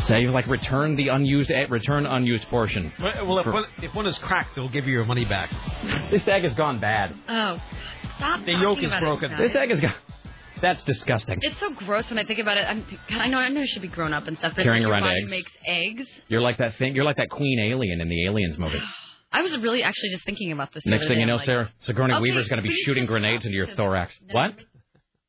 Say, 0.05 0.27
like, 0.27 0.47
return 0.47 0.95
the 0.95 1.09
unused 1.09 1.51
egg, 1.51 1.71
return 1.71 2.05
unused 2.05 2.45
portion. 2.49 2.91
Well, 3.01 3.25
well, 3.27 3.37
if, 3.39 3.45
For- 3.45 3.53
one, 3.53 3.65
if 3.81 3.93
one 3.95 4.05
is 4.07 4.17
cracked, 4.17 4.55
they'll 4.55 4.67
give 4.69 4.85
you 4.85 4.91
your 4.93 5.05
money 5.05 5.25
back. 5.25 5.49
This 6.09 6.27
egg 6.27 6.43
has 6.43 6.53
gone 6.55 6.79
bad. 6.79 7.15
Oh, 7.29 7.57
stop. 8.17 8.45
The 8.45 8.53
yolk 8.53 8.79
is 8.81 8.89
about 8.91 9.01
broken. 9.01 9.31
This 9.37 9.55
egg 9.55 9.69
has 9.69 9.79
gone. 9.79 9.93
That's 10.59 10.83
disgusting. 10.83 11.39
It's 11.41 11.59
so 11.59 11.71
gross 11.73 12.09
when 12.09 12.19
I 12.19 12.23
think 12.23 12.39
about 12.39 12.57
it. 12.57 12.67
I'm, 12.67 12.85
I 13.11 13.27
know 13.27 13.37
I 13.39 13.49
know 13.49 13.61
I 13.61 13.65
should 13.65 13.81
be 13.81 13.87
grown 13.87 14.13
up 14.13 14.27
and 14.27 14.37
stuff, 14.37 14.53
but 14.55 14.63
Carrying 14.63 14.83
like, 14.83 14.91
around 14.91 15.03
your 15.03 15.09
body 15.11 15.21
eggs. 15.23 15.29
makes 15.31 15.51
eggs. 15.65 16.09
You're 16.27 16.41
like 16.41 16.57
that 16.57 16.75
thing. 16.77 16.95
You're 16.95 17.05
like 17.05 17.17
that 17.17 17.29
Queen 17.31 17.59
Alien 17.59 17.99
in 18.01 18.09
the 18.09 18.25
Aliens 18.27 18.57
movie. 18.59 18.79
I 19.31 19.41
was 19.41 19.57
really 19.59 19.83
actually 19.83 20.09
just 20.09 20.25
thinking 20.25 20.51
about 20.51 20.73
this. 20.73 20.85
Next 20.85 21.07
thing 21.07 21.19
you 21.19 21.25
know, 21.25 21.35
like, 21.37 21.45
Sarah, 21.45 21.71
Sigourney 21.79 22.13
Okay, 22.13 22.21
Weaver's 22.21 22.47
going 22.49 22.61
to 22.61 22.67
be 22.67 22.75
shooting 22.83 23.05
grenades 23.05 23.45
into 23.45 23.55
your 23.55 23.67
thorax. 23.75 24.13
What? 24.31 24.55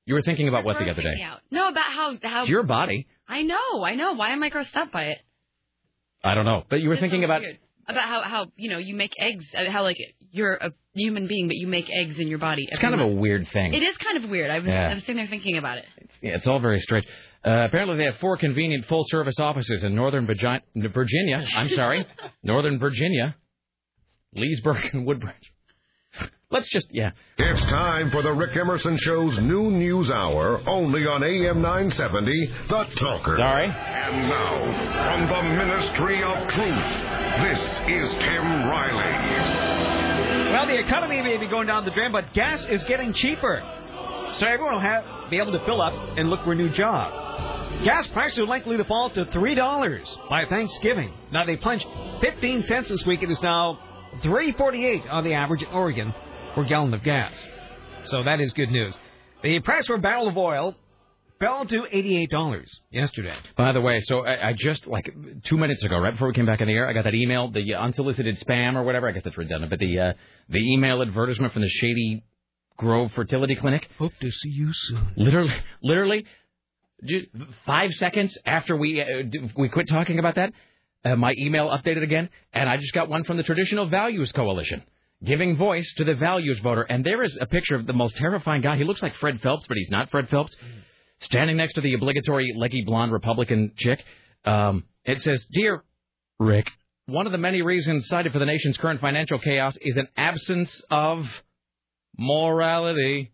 You 0.07 0.15
were 0.15 0.23
thinking 0.23 0.49
about 0.49 0.65
what 0.65 0.79
the 0.79 0.91
other 0.91 1.03
day? 1.03 1.23
Out. 1.23 1.39
No, 1.51 1.69
about 1.69 1.85
how 1.95 2.19
how 2.23 2.41
It's 2.41 2.51
your 2.51 2.65
body. 2.65 3.07
I 3.29 3.43
know, 3.43 3.85
I 3.85 3.95
know. 3.95 4.15
Why 4.15 4.31
am 4.31 4.43
I 4.43 4.51
grossed 4.51 4.75
up 4.77 4.91
by 4.91 5.05
it? 5.05 5.19
I 6.25 6.35
don't 6.35 6.45
know, 6.45 6.65
but 6.69 6.81
you 6.81 6.89
were 6.89 6.95
It's 6.95 7.01
thinking 7.01 7.21
so 7.21 7.25
about. 7.27 7.43
about 7.89 8.09
how 8.09 8.23
how 8.23 8.47
you 8.57 8.71
know 8.71 8.79
you 8.79 8.95
make 8.97 9.13
eggs. 9.19 9.45
uh, 9.57 9.71
How 9.71 9.83
like 9.83 9.97
you're 10.33 10.55
a 10.55 10.73
human 10.95 11.27
being, 11.29 11.47
but 11.47 11.57
you 11.57 11.67
make 11.69 11.89
eggs 11.91 12.19
in 12.19 12.27
your 12.29 12.39
body. 12.39 12.67
It's 12.69 12.81
kind 12.81 12.95
of 12.95 13.01
a 13.01 13.07
weird 13.07 13.47
thing. 13.53 13.75
It 13.75 13.83
is 13.83 13.97
kind 13.99 14.23
of 14.23 14.29
weird. 14.31 14.51
I 14.51 14.59
was, 14.59 14.69
Yeah. 14.69 14.89
I 14.91 14.95
was 14.95 15.03
sitting 15.03 15.17
there 15.17 15.27
thinking 15.29 15.57
about 15.59 15.79
it. 15.79 15.85
Yeah, 16.21 16.35
it's 16.37 16.47
all 16.47 16.59
very 16.61 16.81
strange. 16.81 17.07
Uh, 17.45 17.51
apparently, 17.67 17.97
they 17.97 18.05
have 18.05 18.17
four 18.19 18.37
convenient 18.37 18.87
full-service 18.87 19.39
offices 19.41 19.83
in 19.83 19.95
Northern 19.97 20.27
Virginia. 20.27 21.43
I'm 21.57 21.69
sorry, 21.71 22.07
Northern 22.45 22.79
Virginia, 22.79 23.35
Leesburg 24.35 24.91
and 24.93 25.07
Woodbridge. 25.07 25.53
Let's 26.51 26.69
just, 26.69 26.89
yeah. 26.91 27.13
It's 27.39 27.63
time 27.63 28.11
for 28.11 28.23
the 28.23 28.33
Rick 28.33 28.57
Emerson 28.61 28.97
Show's 28.99 29.39
new 29.39 29.71
news 29.71 30.11
hour, 30.11 30.63
only 30.67 31.07
on 31.07 31.23
AM 31.23 31.63
970, 31.63 32.53
The 32.69 32.85
Talker. 32.97 33.37
Sorry. 33.39 33.67
And 33.67 34.29
now, 34.29 35.29
from 35.29 35.49
the 35.49 35.65
Ministry 35.65 36.23
of 36.23 36.49
Truth, 36.49 36.93
this 37.43 37.61
is 37.89 38.15
Tim 38.15 38.67
Riley. 38.69 40.53
Well, 40.53 40.67
the 40.67 40.79
economy 40.79 41.23
may 41.23 41.39
be 41.39 41.49
going 41.49 41.67
down 41.67 41.85
the 41.87 41.91
drain, 41.93 42.13
but 42.13 42.35
gas 42.35 42.65
is 42.67 42.85
getting 42.85 43.15
cheaper. 43.15 43.63
So 44.35 44.47
everyone 44.47 44.75
will 44.75 44.81
have 44.81 45.05
be 45.31 45.39
able 45.39 45.53
to 45.53 45.65
fill 45.65 45.81
up 45.81 45.95
and 46.19 46.29
look 46.29 46.45
for 46.45 46.53
a 46.53 46.55
new 46.55 46.69
job. 46.71 47.85
Gas 47.85 48.07
prices 48.09 48.39
are 48.39 48.47
likely 48.47 48.77
to 48.77 48.85
fall 48.85 49.09
to 49.11 49.25
three 49.33 49.55
dollars 49.55 50.07
by 50.29 50.45
Thanksgiving. 50.49 51.13
Now 51.33 51.45
they 51.47 51.57
plunged 51.57 51.87
15 52.21 52.63
cents 52.65 52.91
this 52.91 53.05
week. 53.07 53.23
It 53.23 53.31
is 53.31 53.41
now 53.43 53.79
3.48 54.23 55.11
on 55.11 55.25
the 55.25 55.35
average 55.35 55.63
in 55.63 55.69
Oregon 55.69 56.15
per 56.55 56.65
gallon 56.65 56.95
of 56.95 57.03
gas. 57.03 57.33
So 58.05 58.23
that 58.25 58.41
is 58.41 58.53
good 58.53 58.71
news. 58.71 58.97
The 59.43 59.61
price 59.61 59.87
for 59.87 59.95
a 59.95 59.99
barrel 59.99 60.29
of 60.29 60.37
oil 60.37 60.77
fell 61.41 61.65
to 61.67 61.83
$88 61.93 62.65
yesterday. 62.91 63.35
By 63.57 63.73
the 63.73 63.81
way, 63.81 64.01
so 64.01 64.25
I, 64.25 64.51
I 64.51 64.53
just 64.53 64.87
like 64.87 65.13
two 65.45 65.57
minutes 65.57 65.83
ago, 65.83 65.99
right 65.99 66.13
before 66.13 66.29
we 66.29 66.35
came 66.35 66.47
back 66.47 66.61
on 66.61 66.69
the 66.69 66.73
air, 66.73 66.89
I 66.89 66.93
got 66.93 67.05
that 67.05 67.15
email, 67.15 67.51
the 67.51 67.75
unsolicited 67.75 68.39
spam 68.39 68.77
or 68.77 68.85
whatever. 68.85 69.09
I 69.09 69.13
guess 69.13 69.25
that's 69.25 69.37
redundant, 69.37 69.71
but 69.71 69.81
the 69.81 69.99
uh, 69.99 70.13
the 70.49 70.61
email 70.61 71.03
advertisement 71.03 71.53
from 71.53 71.63
the 71.63 71.69
Shady 71.69 72.23
Grove 72.77 73.11
Fertility 73.13 73.57
Clinic. 73.57 73.89
Hope 73.99 74.13
to 74.21 74.31
see 74.31 74.51
you 74.51 74.69
soon. 74.73 75.13
Literally, 75.17 75.55
literally, 75.83 76.27
five 77.67 77.91
seconds 77.95 78.39
after 78.47 78.77
we 78.77 79.01
uh, 79.01 79.07
we 79.57 79.69
quit 79.69 79.89
talking 79.89 80.21
about 80.21 80.37
that, 80.37 80.53
uh, 81.05 81.17
my 81.17 81.35
email 81.39 81.69
updated 81.69 82.03
again, 82.03 82.29
and 82.53 82.69
I 82.69 82.77
just 82.77 82.93
got 82.93 83.09
one 83.09 83.25
from 83.25 83.37
the 83.37 83.43
Traditional 83.43 83.89
Values 83.89 84.31
Coalition, 84.33 84.83
giving 85.25 85.57
voice 85.57 85.93
to 85.95 86.05
the 86.05 86.15
values 86.15 86.59
voter. 86.61 86.83
And 86.83 87.05
there 87.05 87.23
is 87.23 87.37
a 87.41 87.47
picture 87.47 87.75
of 87.75 87.87
the 87.87 87.93
most 87.93 88.17
terrifying 88.17 88.63
guy. 88.63 88.77
He 88.77 88.85
looks 88.85 89.03
like 89.03 89.15
Fred 89.17 89.41
Phelps, 89.41 89.67
but 89.67 89.77
he's 89.77 89.91
not 89.91 90.11
Fred 90.11 90.29
Phelps. 90.29 90.55
Standing 91.21 91.57
next 91.57 91.75
to 91.75 91.81
the 91.81 91.95
obligatory 91.95 92.53
leggy 92.57 92.83
blonde 92.85 93.13
Republican 93.13 93.73
chick. 93.77 94.03
Um, 94.45 94.85
it 95.05 95.21
says, 95.21 95.45
"Dear 95.53 95.85
Rick, 96.39 96.71
one 97.07 97.27
of 97.27 97.33
the 97.33 97.39
many 97.39 97.63
reasons 97.63 98.09
cited 98.09 98.33
for 98.33 98.39
the 98.39 98.47
nation's 98.47 98.77
current 98.77 99.01
financial 99.01 99.39
chaos 99.39 99.77
is 99.81 99.97
an 99.97 100.09
absence 100.17 100.83
of 100.91 101.43
morality." 102.19 103.33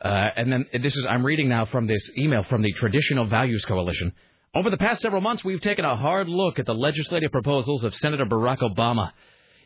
Uh, 0.00 0.30
and 0.36 0.52
then 0.52 0.66
this 0.80 0.96
is 0.96 1.04
I'm 1.08 1.24
reading 1.24 1.48
now 1.48 1.64
from 1.64 1.86
this 1.86 2.10
email 2.18 2.42
from 2.44 2.62
the 2.62 2.72
Traditional 2.72 3.24
Values 3.26 3.64
Coalition. 3.64 4.12
Over 4.54 4.68
the 4.68 4.76
past 4.76 5.00
several 5.00 5.22
months, 5.22 5.42
we've 5.42 5.62
taken 5.62 5.86
a 5.86 5.96
hard 5.96 6.28
look 6.28 6.58
at 6.58 6.66
the 6.66 6.74
legislative 6.74 7.32
proposals 7.32 7.84
of 7.84 7.94
Senator 7.94 8.26
Barack 8.26 8.58
Obama, 8.58 9.12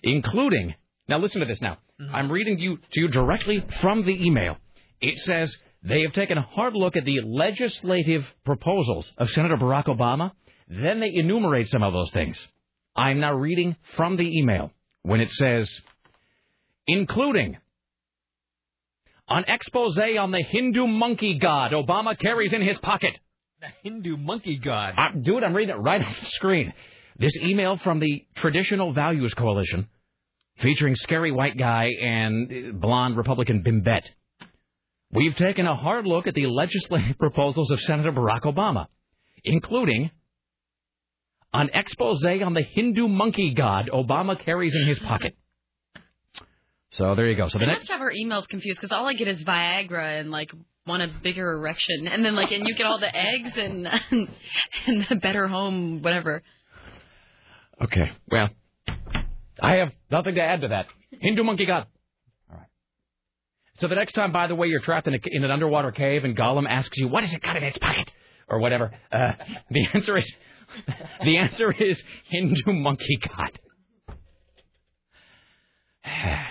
including. 0.02 0.74
Now 1.08 1.18
listen 1.18 1.40
to 1.40 1.46
this. 1.46 1.60
Now 1.60 1.78
mm-hmm. 2.00 2.14
I'm 2.14 2.30
reading 2.30 2.58
you 2.58 2.76
to 2.76 3.00
you 3.00 3.08
directly 3.08 3.64
from 3.80 4.04
the 4.06 4.24
email. 4.26 4.58
It 5.00 5.18
says 5.18 5.54
they 5.82 6.02
have 6.02 6.12
taken 6.12 6.38
a 6.38 6.42
hard 6.42 6.74
look 6.74 6.96
at 6.96 7.04
the 7.04 7.20
legislative 7.20 8.24
proposals 8.44 9.10
of 9.18 9.28
Senator 9.30 9.56
Barack 9.56 9.86
Obama. 9.86 10.30
Then 10.68 11.00
they 11.00 11.12
enumerate 11.14 11.68
some 11.68 11.82
of 11.82 11.92
those 11.92 12.10
things. 12.12 12.38
I'm 12.94 13.18
now 13.18 13.34
reading 13.34 13.76
from 13.96 14.16
the 14.16 14.38
email 14.38 14.70
when 15.02 15.20
it 15.20 15.30
says, 15.32 15.68
including 16.86 17.56
an 19.28 19.44
expose 19.48 19.98
on 19.98 20.30
the 20.30 20.42
Hindu 20.42 20.86
monkey 20.86 21.38
god 21.38 21.72
Obama 21.72 22.16
carries 22.16 22.52
in 22.52 22.62
his 22.62 22.78
pocket. 22.78 23.18
The 23.66 23.90
Hindu 23.90 24.16
monkey 24.16 24.58
god. 24.58 24.94
Uh, 24.96 25.18
dude, 25.20 25.42
I'm 25.42 25.54
reading 25.54 25.74
it 25.74 25.78
right 25.78 26.00
off 26.02 26.16
the 26.20 26.26
screen. 26.26 26.72
This 27.18 27.34
email 27.36 27.76
from 27.78 27.98
the 27.98 28.24
Traditional 28.36 28.92
Values 28.92 29.34
Coalition, 29.34 29.88
featuring 30.58 30.94
scary 30.96 31.32
white 31.32 31.56
guy 31.56 31.90
and 32.00 32.80
blonde 32.80 33.16
Republican 33.16 33.62
Bimbette. 33.62 34.08
We've 35.10 35.34
taken 35.34 35.66
a 35.66 35.74
hard 35.74 36.06
look 36.06 36.26
at 36.26 36.34
the 36.34 36.46
legislative 36.46 37.18
proposals 37.18 37.70
of 37.70 37.80
Senator 37.80 38.12
Barack 38.12 38.42
Obama, 38.42 38.86
including 39.44 40.10
an 41.54 41.70
expose 41.72 42.24
on 42.24 42.54
the 42.54 42.62
Hindu 42.62 43.08
monkey 43.08 43.54
god 43.54 43.90
Obama 43.92 44.38
carries 44.38 44.74
in 44.74 44.86
his 44.86 44.98
pocket. 44.98 45.34
So 46.90 47.14
there 47.14 47.28
you 47.28 47.36
go. 47.36 47.48
So 47.48 47.58
the 47.58 47.64
I 47.64 47.68
next. 47.68 47.80
must 47.80 47.90
have 47.92 48.00
our 48.00 48.12
emails 48.12 48.46
confused 48.46 48.78
because 48.80 48.94
all 48.94 49.06
I 49.08 49.14
get 49.14 49.26
is 49.28 49.42
Viagra 49.42 50.20
and 50.20 50.30
like 50.30 50.52
want 50.86 51.02
a 51.02 51.08
bigger 51.08 51.52
erection, 51.52 52.08
and 52.08 52.24
then 52.24 52.34
like 52.34 52.52
and 52.52 52.66
you 52.66 52.74
get 52.74 52.86
all 52.86 52.98
the 52.98 53.14
eggs 53.14 53.52
and 53.56 53.88
and 54.86 55.06
the 55.08 55.16
better 55.16 55.48
home 55.48 56.02
whatever. 56.02 56.42
Okay. 57.80 58.10
Well, 58.30 58.48
I 59.60 59.76
have 59.76 59.92
nothing 60.10 60.34
to 60.36 60.42
add 60.42 60.62
to 60.62 60.68
that. 60.68 60.86
Hindu 61.20 61.42
monkey 61.44 61.66
god. 61.66 61.86
All 62.50 62.56
right. 62.56 62.68
So 63.78 63.88
the 63.88 63.94
next 63.94 64.12
time, 64.12 64.32
by 64.32 64.46
the 64.46 64.54
way, 64.54 64.68
you're 64.68 64.80
trapped 64.80 65.06
in, 65.06 65.14
a, 65.14 65.18
in 65.26 65.44
an 65.44 65.50
underwater 65.50 65.92
cave 65.92 66.24
and 66.24 66.36
Gollum 66.36 66.66
asks 66.68 66.96
you, 66.96 67.08
"What 67.08 67.24
has 67.24 67.34
it 67.34 67.42
got 67.42 67.56
in 67.56 67.64
its 67.64 67.78
pocket?" 67.78 68.10
or 68.48 68.60
whatever, 68.60 68.92
uh, 69.12 69.32
the 69.70 69.86
answer 69.92 70.16
is 70.16 70.32
the 71.24 71.36
answer 71.38 71.72
is 71.72 72.02
Hindu 72.28 72.72
monkey 72.72 73.18
god. 73.28 73.60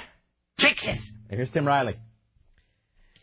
Fixes. 0.58 1.00
Here's 1.30 1.50
Tim 1.52 1.66
Riley. 1.66 1.96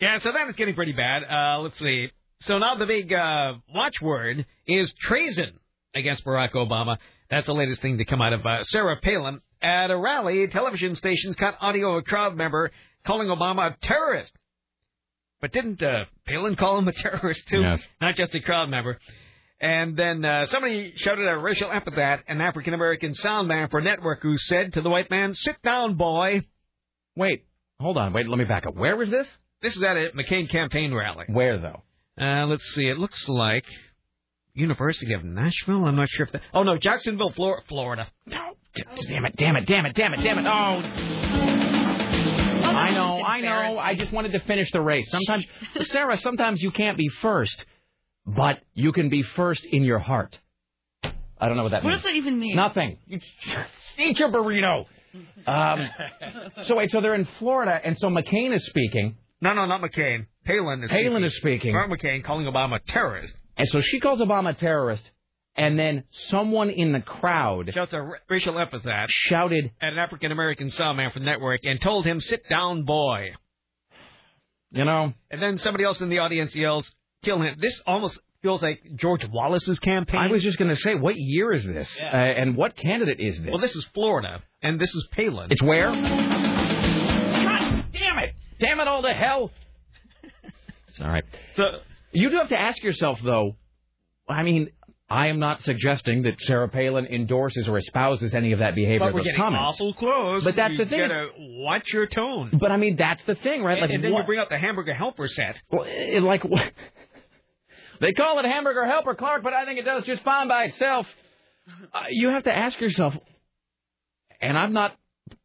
Yeah, 0.03 0.19
so 0.19 0.33
that 0.33 0.49
is 0.49 0.57
getting 0.57 0.75
pretty 0.75 0.91
bad. 0.91 1.23
Uh, 1.23 1.61
let's 1.61 1.79
see. 1.79 2.11
So 2.41 2.59
now 2.59 2.75
the 2.75 2.87
big 2.87 3.13
uh, 3.13 3.53
watchword 3.73 4.45
is 4.67 4.93
treason 4.99 5.53
against 5.95 6.25
Barack 6.25 6.55
Obama. 6.55 6.97
That's 7.31 7.47
the 7.47 7.55
latest 7.55 7.81
thing 7.83 7.99
to 7.99 8.05
come 8.05 8.21
out 8.21 8.33
of 8.33 8.45
uh, 8.45 8.65
Sarah 8.65 8.97
Palin. 9.01 9.41
At 9.63 9.93
a 9.93 9.97
rally, 9.97 10.49
television 10.49 10.97
stations 10.97 11.37
caught 11.37 11.55
audio 11.61 11.93
of 11.93 11.99
a 11.99 12.03
crowd 12.03 12.37
member 12.37 12.73
calling 13.07 13.29
Obama 13.29 13.75
a 13.75 13.77
terrorist. 13.81 14.33
But 15.41 15.53
didn't 15.53 15.81
uh, 15.81 16.07
Palin 16.27 16.57
call 16.57 16.79
him 16.79 16.89
a 16.89 16.93
terrorist 17.05 17.47
too? 17.47 17.61
Yes. 17.61 17.81
Not 18.01 18.17
just 18.17 18.35
a 18.35 18.41
crowd 18.41 18.71
member. 18.71 18.99
And 19.61 19.97
then 19.97 20.25
uh, 20.25 20.47
somebody 20.47 20.95
shouted 20.97 21.29
a 21.29 21.39
racial 21.39 21.71
epithet, 21.71 22.25
an 22.27 22.41
African 22.41 22.75
American 22.75 23.15
sound 23.15 23.47
man 23.47 23.69
for 23.69 23.79
a 23.79 23.85
network 23.85 24.21
who 24.21 24.37
said 24.37 24.73
to 24.73 24.83
the 24.83 24.91
white 24.91 25.11
man, 25.11 25.35
"Sit 25.35 25.63
down, 25.63 25.95
boy." 25.95 26.45
Wait, 27.15 27.45
hold 27.79 27.99
on. 27.99 28.13
Wait, 28.13 28.27
let 28.27 28.37
me 28.37 28.45
back 28.45 28.67
up. 28.67 28.75
Where 28.75 28.97
was 28.97 29.09
this? 29.09 29.29
This 29.63 29.77
is 29.77 29.85
at 29.85 29.97
a 29.97 30.11
McCain 30.17 30.51
campaign 30.51 30.93
rally. 30.93 31.27
Where 31.29 31.59
though? 31.59 31.83
Uh, 32.21 32.47
let's 32.47 32.65
see. 32.75 32.89
It 32.89 32.99
looks 32.99 33.29
like 33.29 33.65
University 34.55 35.15
of 35.15 35.25
Nashville. 35.25 35.85
I'm 35.87 35.97
not 35.97 36.09
sure 36.11 36.27
if 36.27 36.33
that. 36.33 36.43
Oh 36.53 36.63
no, 36.63 36.77
Jacksonville, 36.77 37.31
Flor- 37.33 37.63
Florida. 37.69 38.09
No, 38.27 38.55
damn 39.07 39.25
it, 39.25 39.37
damn 39.37 39.57
it, 39.57 39.67
damn 39.67 39.87
it, 39.87 39.95
damn 39.95 40.13
it, 40.15 40.23
damn 40.23 40.39
it. 40.39 40.47
Oh. 40.47 40.83
I 42.65 42.91
know, 42.93 43.23
I 43.25 43.41
know. 43.41 43.79
I 43.79 43.95
just 43.95 44.13
wanted 44.13 44.33
to 44.33 44.41
finish 44.41 44.71
the 44.73 44.81
race. 44.81 45.09
Sometimes, 45.11 45.45
Sarah, 45.83 46.17
sometimes 46.19 46.61
you 46.63 46.71
can't 46.71 46.97
be 46.97 47.09
first, 47.21 47.65
but 48.27 48.61
you 48.75 48.93
can 48.93 49.09
be 49.09 49.23
first 49.23 49.65
in 49.65 49.83
your 49.83 49.99
heart. 49.99 50.39
I 51.05 51.49
don't 51.49 51.57
know 51.57 51.65
what 51.65 51.73
that 51.73 51.83
What 51.85 51.91
means. 51.91 52.03
does 52.03 52.11
that 52.13 52.17
even 52.17 52.39
mean? 52.39 52.57
Nothing. 52.57 52.99
You 53.07 53.21
eat 53.99 54.19
your 54.19 54.31
burrito. 54.31 54.87
Um, 55.47 55.89
so 56.63 56.77
wait, 56.77 56.91
so 56.91 57.01
they're 57.01 57.15
in 57.15 57.27
Florida, 57.39 57.79
and 57.83 57.99
so 57.99 58.09
McCain 58.09 58.55
is 58.55 58.65
speaking. 58.67 59.17
No, 59.43 59.53
no, 59.55 59.67
not 59.67 59.83
McCain. 59.83 60.27
Palin 60.47 60.83
is 60.85 60.91
Palin 60.91 61.11
speaking. 61.11 61.25
is 61.25 61.37
speaking. 61.37 61.73
Mark 61.73 61.91
McCain 61.91 62.25
calling 62.25 62.47
Obama 62.47 62.77
a 62.77 62.79
terrorist. 62.79 63.35
And 63.57 63.69
so 63.69 63.81
she 63.81 64.01
calls 64.01 64.21
Obama 64.21 64.51
a 64.51 64.55
terrorist, 64.55 65.03
and 65.57 65.79
then 65.79 66.05
someone 66.29 66.71
in 66.71 66.93
the 66.93 67.01
crowd 67.01 67.71
Shouts 67.75 67.93
a 67.93 68.09
racial 68.31 68.59
epithet 68.59 69.11
shouted, 69.11 69.73
at 69.83 69.93
an 69.93 69.99
African 69.99 70.33
American 70.33 70.71
sound 70.71 70.97
man 70.97 71.11
from 71.11 71.25
the 71.25 71.31
network 71.31 71.61
and 71.65 71.81
told 71.81 72.07
him, 72.07 72.21
"Sit 72.21 72.49
down, 72.49 72.85
boy." 72.85 73.33
you 74.71 74.85
know, 74.85 75.13
And 75.31 75.43
then 75.43 75.59
somebody 75.59 75.85
else 75.85 76.01
in 76.01 76.09
the 76.09 76.21
audience 76.21 76.57
yells, 76.57 76.91
"Kill 77.23 77.43
him!" 77.43 77.57
This 77.59 77.79
almost 77.87 78.19
feels 78.43 78.63
like 78.63 78.81
George 78.97 79.25
Wallace's 79.29 79.79
campaign. 79.79 80.21
I 80.21 80.29
was 80.29 80.43
just 80.43 80.59
going 80.59 80.71
to 80.71 80.81
say, 80.81 80.97
what 80.97 81.15
year 81.17 81.53
is 81.53 81.65
this? 81.65 81.89
Uh, 82.01 82.17
and 82.17 82.57
what 82.57 82.77
candidate 82.77 83.21
is 83.21 83.39
this? 83.39 83.47
Well, 83.49 83.59
this 83.59 83.77
is 83.77 83.85
Florida, 83.95 84.43
and 84.63 84.81
this 84.81 84.93
is 84.95 85.07
Palin. 85.13 85.53
It's 85.53 85.63
where? 85.63 85.93
Damn 88.63 88.81
it! 88.81 88.87
All 88.89 89.03
to 89.03 89.09
hell! 89.13 89.51
It's 90.89 91.01
all 91.01 91.09
right. 91.09 91.25
So 91.57 91.65
you 92.13 92.31
do 92.31 92.37
have 92.37 92.51
to 92.51 92.59
ask 92.61 92.83
yourself, 92.83 93.19
though. 93.25 93.57
I 94.29 94.43
mean, 94.45 94.69
I 95.11 95.27
am 95.27 95.39
not 95.41 95.63
suggesting 95.63 96.23
that 96.23 96.41
Sarah 96.41 96.69
Palin 96.69 97.07
endorses 97.07 97.67
or 97.67 97.77
espouses 97.77 98.35
any 98.35 98.53
of 98.53 98.61
that 98.61 98.75
behavior. 98.75 99.01
but 99.01 99.15
we're 99.15 99.25
getting 99.25 99.41
comments. 99.41 99.75
awful 99.75 99.95
close. 99.95 100.45
But 100.45 100.55
that's 100.57 100.73
you 100.75 100.85
the 100.85 100.87
thing. 100.91 101.01
Gotta 101.01 101.29
watch 101.39 101.85
your 101.93 102.07
tone. 102.07 102.51
But 102.59 102.71
I 102.71 102.77
mean, 102.77 102.97
that's 102.97 103.23
the 103.25 103.35
thing, 103.35 103.63
right? 103.65 103.73
And, 103.79 103.81
Like, 103.83 103.91
and 103.91 104.05
then 104.05 104.13
what- 104.13 104.21
you 104.21 104.27
bring 104.27 104.39
up 104.39 104.49
the 104.49 104.59
hamburger 104.59 104.95
helper 104.95 105.27
set. 105.29 105.61
Well, 105.71 105.85
it, 105.87 106.23
like 106.23 106.45
what? 106.45 106.73
They 108.01 108.13
call 108.13 108.39
it 108.39 108.45
hamburger 108.47 108.85
helper, 108.87 109.15
Clark, 109.15 109.43
but 109.43 109.53
I 109.53 109.65
think 109.65 109.79
it 109.79 109.85
does 109.85 110.05
just 110.05 110.23
fine 110.25 110.49
by 110.49 110.65
itself. 110.65 111.07
Uh, 111.93 112.01
you 112.11 112.31
have 112.31 112.45
to 112.45 112.53
ask 112.57 112.81
yourself, 112.81 113.15
and 114.41 114.59
I'm 114.59 114.73
not, 114.73 114.97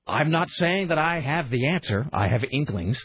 I'm 0.07 0.31
not 0.31 0.49
saying 0.49 0.87
that 0.89 0.97
I 0.97 1.19
have 1.19 1.49
the 1.49 1.67
answer. 1.67 2.07
I 2.13 2.27
have 2.27 2.43
inklings. 2.49 2.99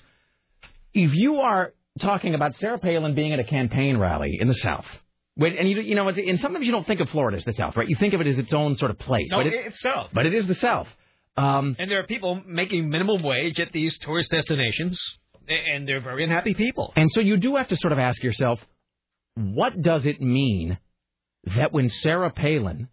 If 0.95 1.13
you 1.15 1.37
are 1.37 1.73
talking 2.01 2.35
about 2.35 2.55
Sarah 2.57 2.79
Palin 2.79 3.15
being 3.15 3.33
at 3.33 3.41
a 3.41 3.45
campaign 3.45 3.97
rally 3.99 4.39
in 4.41 4.49
the 4.49 4.55
South, 4.55 4.87
when, 5.35 5.57
and 5.57 5.69
you, 5.69 5.81
you 5.81 5.95
know, 5.95 6.09
and 6.09 6.39
sometimes 6.41 6.67
you 6.67 6.73
don't 6.73 6.87
think 6.87 7.01
of 7.01 7.09
Florida 7.09 7.39
as 7.39 7.45
the 7.45 7.55
South, 7.55 7.77
right? 7.77 7.89
You 7.89 7.97
think 7.97 8.13
of 8.15 8.21
it 8.21 8.27
as 8.27 8.39
its 8.39 8.53
own 8.53 8.77
sort 8.77 8.91
of 8.91 8.99
place, 8.99 9.29
No, 9.31 9.39
but 9.39 9.47
it, 9.47 9.55
it's 9.55 9.81
so. 9.81 10.07
but 10.13 10.27
it 10.27 10.35
is 10.35 10.47
the 10.47 10.55
South. 10.55 10.89
Um, 11.37 11.75
And 11.79 11.91
there 11.91 12.01
are 12.01 12.07
people 12.07 12.41
making 12.47 12.89
minimum 12.91 13.23
wage 13.23 13.59
at 13.59 13.73
these 13.73 13.97
tourist 13.99 14.31
destinations, 14.31 15.01
and 15.49 15.89
they're 15.89 16.03
very 16.03 16.25
unhappy 16.25 16.53
people. 16.55 16.93
And 16.97 17.09
so 17.13 17.21
you 17.21 17.39
do 17.39 17.57
have 17.57 17.69
to 17.69 17.77
sort 17.77 17.93
of 17.93 17.99
ask 17.99 18.23
yourself, 18.23 18.61
what 19.35 19.81
does 19.81 20.05
it 20.05 20.21
mean 20.21 20.79
that 21.57 21.73
when 21.73 21.89
Sarah 21.89 22.31
Palin 22.31 22.89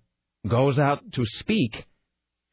goes 0.47 0.79
out 0.79 0.99
to 1.11 1.25
speak, 1.25 1.85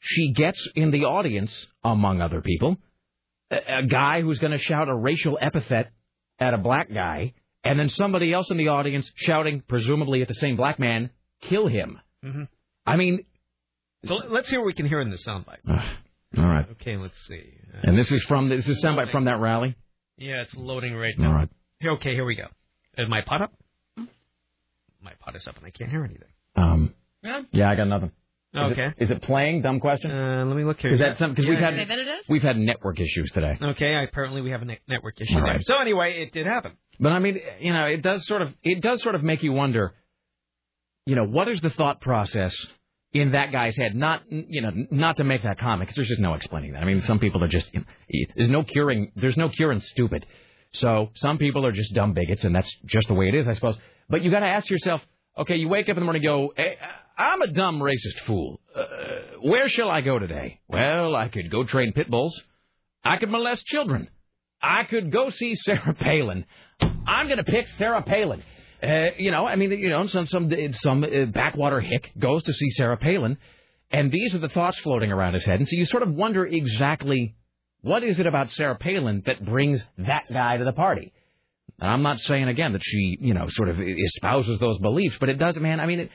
she 0.00 0.32
gets 0.32 0.68
in 0.74 0.90
the 0.90 1.04
audience, 1.04 1.66
among 1.84 2.20
other 2.20 2.40
people, 2.40 2.76
a, 3.50 3.78
a 3.78 3.82
guy 3.86 4.20
who's 4.22 4.38
going 4.38 4.52
to 4.52 4.58
shout 4.58 4.88
a 4.88 4.94
racial 4.94 5.38
epithet 5.40 5.90
at 6.38 6.54
a 6.54 6.58
black 6.58 6.92
guy, 6.92 7.32
and 7.64 7.78
then 7.78 7.88
somebody 7.88 8.32
else 8.32 8.50
in 8.50 8.56
the 8.58 8.68
audience 8.68 9.10
shouting, 9.16 9.62
presumably 9.66 10.22
at 10.22 10.28
the 10.28 10.34
same 10.34 10.56
black 10.56 10.78
man, 10.78 11.10
kill 11.42 11.66
him. 11.66 11.98
Mm-hmm. 12.24 12.42
I 12.86 12.96
mean, 12.96 13.24
So 14.04 14.14
let's 14.28 14.48
hear 14.50 14.60
what 14.60 14.66
we 14.66 14.74
can 14.74 14.86
hear 14.86 15.00
in 15.00 15.10
the 15.10 15.16
soundbite. 15.16 15.58
all 16.38 16.44
right. 16.44 16.66
Okay, 16.72 16.96
let's 16.96 17.18
see. 17.26 17.54
Uh, 17.74 17.78
And 17.84 17.98
this 17.98 18.12
is 18.12 18.22
from 18.24 18.48
this 18.48 18.68
is 18.68 18.82
soundbite 18.84 19.10
from 19.10 19.24
that 19.24 19.40
rally. 19.40 19.74
yeah, 20.18 20.42
it's 20.42 20.54
loading 20.54 20.94
right 20.94 21.18
now. 21.18 21.32
right. 21.32 21.48
Here, 21.80 21.92
Okay, 21.92 22.12
here 22.14 22.24
we 22.24 22.36
go. 22.36 22.46
Is 22.98 23.08
my 23.08 23.22
pot 23.22 23.42
up? 23.42 23.52
My 25.02 25.12
pot 25.20 25.36
is 25.36 25.46
up, 25.46 25.56
and 25.56 25.66
I 25.66 25.70
can't 25.70 25.90
hear 25.90 26.04
anything. 26.04 26.28
Um, 26.56 26.94
Yeah. 27.22 27.42
yeah, 27.52 27.70
I 27.70 27.74
got 27.76 27.86
nothing. 27.88 28.10
Is 28.56 28.72
Okay. 28.72 28.88
Is 28.98 29.10
it 29.10 29.22
playing? 29.22 29.62
Dumb 29.62 29.80
question. 29.80 30.10
Uh, 30.10 30.44
let 30.46 30.56
me 30.56 30.64
look 30.64 30.80
here. 30.80 30.94
Is 30.94 31.00
that 31.00 31.18
some? 31.18 31.30
Because 31.30 31.46
we've 31.46 31.58
had 31.58 31.76
Say 31.76 31.84
that 31.84 31.98
it 31.98 32.06
is? 32.08 32.24
we've 32.28 32.42
had 32.42 32.56
network 32.56 32.98
issues 33.00 33.30
today. 33.32 33.58
Okay, 33.60 34.02
apparently 34.04 34.40
we 34.42 34.50
have 34.50 34.62
a 34.62 34.64
ne- 34.64 34.80
network 34.88 35.20
issue 35.20 35.34
All 35.34 35.40
there. 35.42 35.54
right. 35.54 35.64
So 35.64 35.76
anyway, 35.76 36.18
it 36.22 36.32
did 36.32 36.46
happen. 36.46 36.72
But 36.98 37.12
I 37.12 37.18
mean, 37.18 37.38
you 37.60 37.72
know, 37.72 37.84
it 37.86 38.02
does 38.02 38.26
sort 38.26 38.42
of 38.42 38.54
it 38.62 38.80
does 38.82 39.02
sort 39.02 39.14
of 39.14 39.22
make 39.22 39.42
you 39.42 39.52
wonder. 39.52 39.92
You 41.04 41.14
know, 41.14 41.24
what 41.26 41.48
is 41.48 41.60
the 41.60 41.70
thought 41.70 42.00
process 42.00 42.54
in 43.12 43.32
that 43.32 43.52
guy's 43.52 43.76
head? 43.76 43.94
Not 43.94 44.22
you 44.30 44.62
know, 44.62 44.70
not 44.90 45.18
to 45.18 45.24
make 45.24 45.42
that 45.44 45.58
comment 45.58 45.82
because 45.88 45.96
there's 45.96 46.08
just 46.08 46.20
no 46.20 46.34
explaining 46.34 46.72
that. 46.72 46.82
I 46.82 46.86
mean, 46.86 47.00
some 47.02 47.18
people 47.18 47.44
are 47.44 47.48
just 47.48 47.72
you 47.72 47.80
know, 47.80 47.86
there's 48.36 48.50
no 48.50 48.62
curing 48.64 49.12
there's 49.16 49.36
no 49.36 49.48
curing 49.48 49.80
stupid. 49.80 50.26
So 50.72 51.10
some 51.14 51.38
people 51.38 51.64
are 51.64 51.72
just 51.72 51.94
dumb 51.94 52.12
bigots, 52.12 52.44
and 52.44 52.54
that's 52.54 52.70
just 52.86 53.08
the 53.08 53.14
way 53.14 53.28
it 53.28 53.34
is, 53.34 53.46
I 53.46 53.54
suppose. 53.54 53.76
But 54.10 54.22
you 54.22 54.30
got 54.30 54.40
to 54.40 54.46
ask 54.46 54.68
yourself, 54.68 55.00
okay, 55.38 55.56
you 55.56 55.68
wake 55.68 55.84
up 55.88 55.96
in 55.96 56.00
the 56.00 56.04
morning, 56.04 56.20
and 56.26 56.28
go, 56.28 56.52
hey, 56.56 56.76
I'm 57.16 57.40
a 57.42 57.46
dumb 57.46 57.80
racist 57.80 58.20
fool. 58.26 58.60
Uh, 58.74 58.84
where 59.40 59.68
shall 59.68 59.90
I 59.90 60.02
go 60.02 60.18
today? 60.18 60.60
Well, 60.68 61.16
I 61.16 61.28
could 61.28 61.50
go 61.50 61.64
train 61.64 61.92
pit 61.92 62.10
bulls. 62.10 62.38
I 63.04 63.16
could 63.16 63.30
molest 63.30 63.64
children. 63.64 64.08
I 64.60 64.84
could 64.84 65.10
go 65.10 65.30
see 65.30 65.54
Sarah 65.54 65.94
Palin. 65.98 66.44
I'm 66.80 67.26
going 67.26 67.38
to 67.38 67.44
pick 67.44 67.66
Sarah 67.78 68.02
Palin. 68.02 68.42
Uh, 68.82 69.06
you 69.16 69.30
know, 69.30 69.46
I 69.46 69.56
mean, 69.56 69.70
you 69.70 69.88
know, 69.88 70.06
some 70.06 70.26
some 70.26 70.52
some 70.82 71.04
uh, 71.04 71.24
backwater 71.26 71.80
hick 71.80 72.10
goes 72.18 72.42
to 72.42 72.52
see 72.52 72.68
Sarah 72.70 72.98
Palin, 72.98 73.38
and 73.90 74.12
these 74.12 74.34
are 74.34 74.38
the 74.38 74.50
thoughts 74.50 74.78
floating 74.80 75.10
around 75.10 75.32
his 75.34 75.46
head, 75.46 75.58
and 75.58 75.66
so 75.66 75.76
you 75.76 75.86
sort 75.86 76.02
of 76.02 76.12
wonder 76.12 76.44
exactly 76.44 77.34
what 77.80 78.04
is 78.04 78.18
it 78.18 78.26
about 78.26 78.50
Sarah 78.50 78.76
Palin 78.76 79.22
that 79.24 79.42
brings 79.44 79.82
that 79.96 80.24
guy 80.30 80.58
to 80.58 80.64
the 80.64 80.72
party. 80.72 81.12
And 81.78 81.90
I'm 81.90 82.02
not 82.02 82.20
saying 82.20 82.48
again 82.48 82.72
that 82.72 82.82
she, 82.84 83.16
you 83.20 83.32
know, 83.32 83.46
sort 83.48 83.68
of 83.68 83.80
espouses 83.80 84.58
those 84.58 84.78
beliefs, 84.78 85.16
but 85.20 85.28
it 85.28 85.38
does, 85.38 85.56
man. 85.56 85.80
I 85.80 85.86
mean, 85.86 86.00
it, 86.00 86.10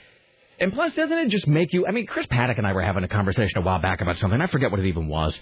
and 0.61 0.71
plus, 0.71 0.93
doesn't 0.95 1.17
it 1.17 1.29
just 1.29 1.47
make 1.47 1.73
you? 1.73 1.85
I 1.87 1.91
mean, 1.91 2.05
Chris 2.07 2.27
Paddock 2.27 2.57
and 2.57 2.65
I 2.65 2.71
were 2.73 2.81
having 2.81 3.03
a 3.03 3.07
conversation 3.09 3.57
a 3.57 3.61
while 3.61 3.79
back 3.81 3.99
about 4.01 4.17
something. 4.17 4.39
I 4.39 4.47
forget 4.47 4.71
what 4.71 4.79
it 4.79 4.85
even 4.85 5.07
was. 5.07 5.37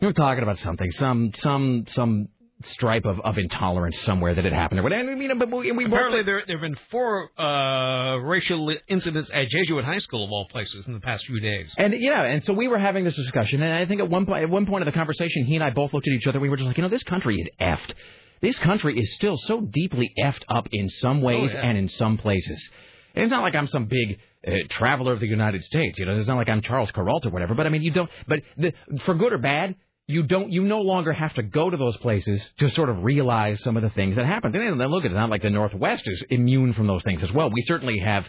We 0.00 0.06
were 0.06 0.12
talking 0.12 0.42
about 0.42 0.58
something, 0.58 0.90
some 0.90 1.32
some 1.36 1.84
some 1.88 2.28
stripe 2.62 3.04
of, 3.04 3.20
of 3.20 3.36
intolerance 3.36 3.98
somewhere 4.02 4.34
that 4.34 4.44
had 4.44 4.52
happened 4.52 4.80
or 4.80 4.84
whatever. 4.84 5.10
I 5.10 5.14
mean, 5.16 5.36
but 5.38 5.50
we, 5.50 5.70
we 5.72 5.84
both 5.84 5.92
Apparently, 5.94 6.22
there 6.24 6.42
there 6.46 6.56
have 6.58 6.62
been 6.62 6.78
four 6.90 7.28
uh, 7.38 8.16
racial 8.18 8.74
incidents 8.88 9.30
at 9.32 9.48
Jesuit 9.48 9.84
High 9.84 9.98
School 9.98 10.24
of 10.24 10.30
all 10.30 10.46
places 10.48 10.86
in 10.86 10.92
the 10.92 11.00
past 11.00 11.26
few 11.26 11.40
days. 11.40 11.72
And 11.78 11.94
yeah, 11.98 12.22
and 12.24 12.44
so 12.44 12.52
we 12.52 12.68
were 12.68 12.78
having 12.78 13.04
this 13.04 13.16
discussion, 13.16 13.62
and 13.62 13.72
I 13.72 13.86
think 13.86 14.00
at 14.00 14.08
one 14.10 14.26
point, 14.26 14.42
at 14.42 14.50
one 14.50 14.66
point 14.66 14.82
of 14.82 14.86
the 14.92 14.96
conversation, 14.96 15.44
he 15.46 15.54
and 15.56 15.64
I 15.64 15.70
both 15.70 15.92
looked 15.94 16.06
at 16.08 16.12
each 16.14 16.26
other. 16.26 16.40
We 16.40 16.48
were 16.48 16.56
just 16.56 16.66
like, 16.66 16.76
you 16.76 16.82
know, 16.82 16.88
this 16.88 17.02
country 17.04 17.36
is 17.38 17.48
effed. 17.60 17.92
This 18.40 18.58
country 18.58 18.98
is 18.98 19.14
still 19.14 19.36
so 19.36 19.60
deeply 19.60 20.12
effed 20.22 20.42
up 20.48 20.68
in 20.72 20.88
some 20.88 21.22
ways 21.22 21.50
Oh, 21.54 21.58
yeah. 21.58 21.66
and 21.68 21.78
in 21.78 21.88
some 21.88 22.18
places. 22.18 22.70
And 23.14 23.24
it's 23.24 23.30
not 23.32 23.42
like 23.42 23.54
I'm 23.54 23.68
some 23.68 23.86
big 23.86 24.18
uh, 24.46 24.50
traveler 24.68 25.12
of 25.12 25.20
the 25.20 25.26
United 25.26 25.64
States. 25.64 25.98
You 25.98 26.06
know, 26.06 26.18
it's 26.18 26.28
not 26.28 26.36
like 26.36 26.48
I'm 26.48 26.62
Charles 26.62 26.90
Kuralt 26.92 27.26
or 27.26 27.30
whatever. 27.30 27.54
But 27.54 27.66
I 27.66 27.70
mean, 27.70 27.82
you 27.82 27.90
don't. 27.90 28.10
But 28.28 28.40
the, 28.56 28.72
for 29.04 29.14
good 29.14 29.32
or 29.32 29.38
bad, 29.38 29.74
you 30.06 30.22
don't. 30.22 30.50
You 30.52 30.64
no 30.64 30.80
longer 30.80 31.12
have 31.12 31.34
to 31.34 31.42
go 31.42 31.70
to 31.70 31.76
those 31.76 31.96
places 31.98 32.46
to 32.58 32.68
sort 32.70 32.88
of 32.88 33.04
realize 33.04 33.62
some 33.62 33.76
of 33.76 33.82
the 33.82 33.90
things 33.90 34.16
that 34.16 34.26
happened. 34.26 34.54
And 34.54 34.80
then 34.80 34.88
look, 34.88 35.04
it's 35.04 35.14
not 35.14 35.30
like 35.30 35.42
the 35.42 35.50
Northwest 35.50 36.06
is 36.06 36.22
immune 36.30 36.72
from 36.74 36.86
those 36.86 37.02
things 37.02 37.22
as 37.22 37.32
well. 37.32 37.50
We 37.50 37.62
certainly 37.62 37.98
have 37.98 38.26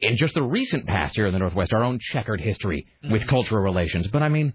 in 0.00 0.16
just 0.16 0.34
the 0.34 0.42
recent 0.42 0.86
past 0.86 1.14
here 1.14 1.26
in 1.26 1.32
the 1.32 1.38
Northwest, 1.38 1.72
our 1.72 1.84
own 1.84 1.98
checkered 2.00 2.40
history 2.40 2.86
with 3.10 3.26
cultural 3.26 3.62
relations. 3.62 4.06
But 4.08 4.22
I 4.22 4.28
mean, 4.28 4.52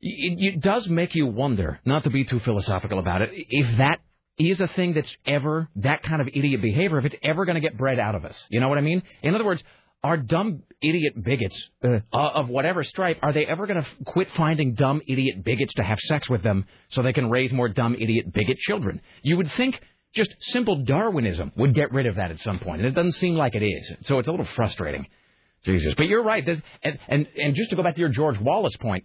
it, 0.00 0.54
it 0.56 0.60
does 0.60 0.88
make 0.88 1.14
you 1.14 1.26
wonder, 1.26 1.80
not 1.84 2.04
to 2.04 2.10
be 2.10 2.24
too 2.24 2.40
philosophical 2.40 2.98
about 2.98 3.22
it, 3.22 3.30
if 3.32 3.78
that 3.78 4.00
is 4.38 4.60
a 4.60 4.68
thing 4.68 4.94
that's 4.94 5.14
ever, 5.26 5.68
that 5.76 6.02
kind 6.02 6.20
of 6.20 6.28
idiot 6.28 6.60
behavior, 6.60 6.98
if 6.98 7.04
it's 7.04 7.16
ever 7.22 7.44
going 7.44 7.54
to 7.54 7.60
get 7.60 7.76
bred 7.78 7.98
out 7.98 8.14
of 8.14 8.24
us. 8.24 8.44
You 8.48 8.60
know 8.60 8.68
what 8.68 8.78
I 8.78 8.82
mean? 8.82 9.02
In 9.22 9.34
other 9.34 9.44
words, 9.44 9.62
are 10.04 10.18
dumb 10.18 10.62
idiot 10.82 11.14
bigots 11.20 11.70
uh, 11.82 11.98
of 12.12 12.48
whatever 12.48 12.84
stripe 12.84 13.18
are 13.22 13.32
they 13.32 13.46
ever 13.46 13.66
going 13.66 13.82
to 13.82 13.88
f- 13.88 14.04
quit 14.04 14.28
finding 14.36 14.74
dumb 14.74 15.00
idiot 15.08 15.42
bigots 15.42 15.72
to 15.74 15.82
have 15.82 15.98
sex 15.98 16.28
with 16.28 16.42
them 16.42 16.66
so 16.90 17.02
they 17.02 17.14
can 17.14 17.30
raise 17.30 17.52
more 17.52 17.68
dumb 17.70 17.94
idiot 17.98 18.32
bigot 18.32 18.58
children? 18.58 19.00
You 19.22 19.38
would 19.38 19.50
think 19.52 19.80
just 20.14 20.32
simple 20.40 20.84
Darwinism 20.84 21.52
would 21.56 21.74
get 21.74 21.90
rid 21.92 22.06
of 22.06 22.16
that 22.16 22.30
at 22.30 22.38
some 22.40 22.58
point, 22.58 22.82
and 22.82 22.88
it 22.88 22.94
doesn't 22.94 23.12
seem 23.12 23.34
like 23.34 23.54
it 23.54 23.64
is. 23.64 23.94
So 24.02 24.18
it's 24.18 24.28
a 24.28 24.30
little 24.30 24.46
frustrating. 24.54 25.06
Jesus, 25.64 25.94
but 25.96 26.06
you're 26.06 26.22
right. 26.22 26.46
And 26.46 26.98
and 27.08 27.26
and 27.40 27.54
just 27.54 27.70
to 27.70 27.76
go 27.76 27.82
back 27.82 27.94
to 27.94 28.00
your 28.00 28.10
George 28.10 28.38
Wallace 28.38 28.76
point, 28.76 29.04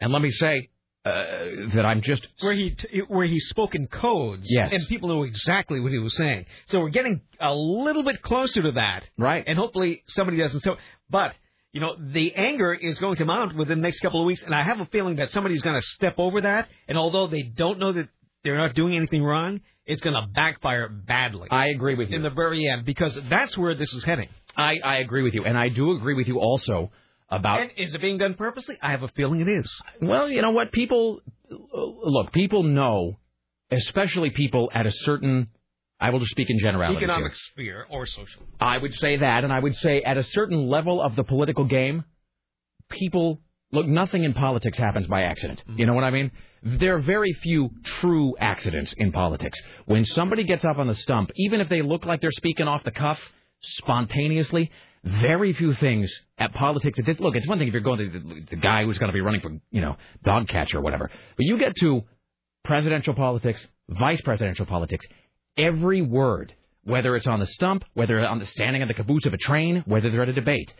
and 0.00 0.10
let 0.10 0.22
me 0.22 0.30
say 0.30 0.70
uh, 1.04 1.10
that 1.74 1.84
I'm 1.86 2.02
just 2.02 2.26
where 2.40 2.52
he 2.52 2.76
where 3.08 3.26
he 3.26 3.40
spoke 3.40 3.74
in 3.74 3.86
codes, 3.86 4.46
Yes. 4.50 4.72
and 4.72 4.86
people 4.86 5.08
knew 5.08 5.22
exactly 5.24 5.80
what 5.80 5.92
he 5.92 5.98
was 5.98 6.14
saying. 6.16 6.44
So 6.66 6.80
we're 6.80 6.90
getting 6.90 7.22
a 7.40 7.52
little 7.54 8.02
bit 8.02 8.20
closer 8.22 8.60
to 8.62 8.72
that, 8.72 9.08
right? 9.16 9.42
And 9.46 9.58
hopefully 9.58 10.02
somebody 10.08 10.36
doesn't. 10.38 10.62
So, 10.62 10.76
but 11.08 11.34
you 11.72 11.80
know, 11.80 11.94
the 11.98 12.34
anger 12.34 12.74
is 12.74 12.98
going 12.98 13.16
to 13.16 13.24
mount 13.24 13.56
within 13.56 13.78
the 13.78 13.82
next 13.82 14.00
couple 14.00 14.20
of 14.20 14.26
weeks, 14.26 14.42
and 14.42 14.54
I 14.54 14.62
have 14.62 14.80
a 14.80 14.86
feeling 14.86 15.16
that 15.16 15.30
somebody's 15.30 15.62
going 15.62 15.80
to 15.80 15.86
step 15.86 16.14
over 16.18 16.40
that. 16.42 16.68
And 16.88 16.98
although 16.98 17.28
they 17.28 17.42
don't 17.42 17.78
know 17.78 17.92
that 17.92 18.08
they're 18.44 18.58
not 18.58 18.74
doing 18.74 18.96
anything 18.96 19.22
wrong, 19.22 19.60
it's 19.86 20.02
going 20.02 20.14
to 20.14 20.26
backfire 20.34 20.88
badly. 20.88 21.48
I 21.50 21.68
agree 21.68 21.94
with 21.94 22.10
you 22.10 22.16
in 22.16 22.22
the 22.22 22.30
very 22.30 22.66
end 22.68 22.84
because 22.84 23.18
that's 23.30 23.56
where 23.56 23.74
this 23.74 23.92
is 23.94 24.04
heading. 24.04 24.28
I, 24.56 24.78
I 24.84 24.96
agree 24.96 25.22
with 25.22 25.32
you, 25.32 25.44
and 25.44 25.56
I 25.56 25.68
do 25.68 25.92
agree 25.92 26.14
with 26.14 26.26
you 26.28 26.40
also 26.40 26.90
about. 27.30 27.60
And 27.60 27.70
is 27.76 27.94
it 27.94 28.00
being 28.00 28.18
done 28.18 28.34
purposely? 28.34 28.76
I 28.82 28.90
have 28.90 29.02
a 29.02 29.08
feeling 29.08 29.40
it 29.40 29.48
is. 29.48 29.70
Well, 30.00 30.28
you 30.28 30.42
know 30.42 30.50
what? 30.50 30.72
People 30.72 31.20
look. 31.50 32.32
People 32.32 32.62
know, 32.62 33.18
especially 33.70 34.30
people 34.30 34.70
at 34.74 34.86
a 34.86 34.92
certain. 34.92 35.48
I 35.98 36.10
will 36.10 36.20
just 36.20 36.30
speak 36.30 36.48
in 36.48 36.58
generalities. 36.58 37.00
here. 37.00 37.10
Economic 37.10 37.34
sphere 37.36 37.86
or 37.90 38.06
social. 38.06 38.42
I 38.58 38.78
would 38.78 38.94
say 38.94 39.18
that, 39.18 39.44
and 39.44 39.52
I 39.52 39.60
would 39.60 39.76
say 39.76 40.02
at 40.02 40.16
a 40.16 40.24
certain 40.24 40.68
level 40.68 41.00
of 41.00 41.14
the 41.14 41.24
political 41.24 41.64
game, 41.64 42.04
people 42.88 43.40
look. 43.70 43.86
Nothing 43.86 44.24
in 44.24 44.32
politics 44.32 44.78
happens 44.78 45.06
by 45.06 45.22
accident. 45.22 45.62
Mm-hmm. 45.66 45.78
You 45.78 45.86
know 45.86 45.94
what 45.94 46.04
I 46.04 46.10
mean? 46.10 46.30
There 46.62 46.96
are 46.96 47.00
very 47.00 47.32
few 47.32 47.70
true 47.84 48.34
accidents 48.38 48.92
in 48.96 49.12
politics. 49.12 49.58
When 49.86 50.04
somebody 50.04 50.44
gets 50.44 50.64
up 50.64 50.78
on 50.78 50.88
the 50.88 50.94
stump, 50.94 51.30
even 51.36 51.60
if 51.60 51.68
they 51.68 51.80
look 51.82 52.04
like 52.04 52.20
they're 52.20 52.30
speaking 52.30 52.68
off 52.68 52.84
the 52.84 52.90
cuff, 52.90 53.18
spontaneously, 53.62 54.70
very 55.04 55.52
few 55.52 55.74
things 55.74 56.12
at 56.38 56.52
politics. 56.52 56.98
It, 56.98 57.20
look, 57.20 57.34
it's 57.34 57.46
one 57.46 57.58
thing 57.58 57.68
if 57.68 57.72
you're 57.72 57.82
going 57.82 57.98
to 57.98 58.10
the, 58.10 58.46
the 58.50 58.56
guy 58.56 58.84
who's 58.84 58.98
going 58.98 59.08
to 59.08 59.14
be 59.14 59.20
running 59.20 59.40
for, 59.40 59.50
you 59.70 59.80
know, 59.80 59.96
dog 60.24 60.48
catcher 60.48 60.78
or 60.78 60.80
whatever, 60.82 61.10
but 61.36 61.46
you 61.46 61.58
get 61.58 61.74
to 61.76 62.02
presidential 62.64 63.14
politics, 63.14 63.66
vice 63.88 64.20
presidential 64.20 64.66
politics, 64.66 65.06
every 65.56 66.02
word, 66.02 66.54
whether 66.84 67.16
it's 67.16 67.26
on 67.26 67.40
the 67.40 67.46
stump, 67.46 67.84
whether 67.94 68.20
on 68.20 68.38
the 68.38 68.46
standing 68.46 68.82
on 68.82 68.88
the 68.88 68.94
caboose 68.94 69.24
of 69.26 69.32
a 69.32 69.38
train, 69.38 69.82
whether 69.86 70.10
they're 70.10 70.22
at 70.22 70.28
a 70.28 70.34
debate, 70.34 70.72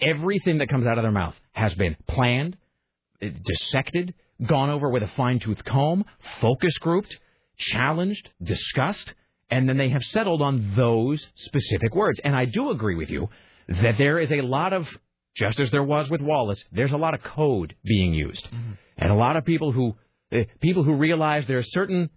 everything 0.00 0.58
that 0.58 0.68
comes 0.68 0.86
out 0.86 0.98
of 0.98 1.04
their 1.04 1.12
mouth 1.12 1.34
has 1.52 1.74
been 1.74 1.96
planned, 2.08 2.56
eh, 3.20 3.30
dissected, 3.42 4.14
gone 4.44 4.70
over 4.70 4.88
with 4.90 5.02
a 5.02 5.08
fine 5.16 5.38
tooth 5.38 5.64
comb, 5.64 6.04
focus 6.40 6.76
grouped, 6.78 7.16
challenged, 7.56 8.30
discussed, 8.42 9.14
and 9.50 9.68
then 9.68 9.76
they 9.76 9.88
have 9.88 10.02
settled 10.04 10.42
on 10.42 10.74
those 10.76 11.24
specific 11.36 11.94
words. 11.94 12.20
And 12.22 12.36
I 12.36 12.44
do 12.44 12.70
agree 12.70 12.94
with 12.94 13.10
you 13.10 13.28
that 13.68 13.96
there 13.98 14.18
is 14.18 14.32
a 14.32 14.40
lot 14.40 14.72
of, 14.72 14.88
just 15.36 15.60
as 15.60 15.70
there 15.70 15.82
was 15.82 16.08
with 16.10 16.20
Wallace, 16.20 16.62
there's 16.72 16.92
a 16.92 16.96
lot 16.96 17.14
of 17.14 17.22
code 17.22 17.74
being 17.84 18.14
used, 18.14 18.46
and 18.96 19.10
a 19.10 19.14
lot 19.14 19.36
of 19.36 19.44
people 19.44 19.72
who 19.72 19.94
uh, 20.32 20.40
people 20.60 20.82
who 20.82 20.94
realize 20.94 21.46
there 21.46 21.58
are 21.58 21.62
certain 21.62 22.10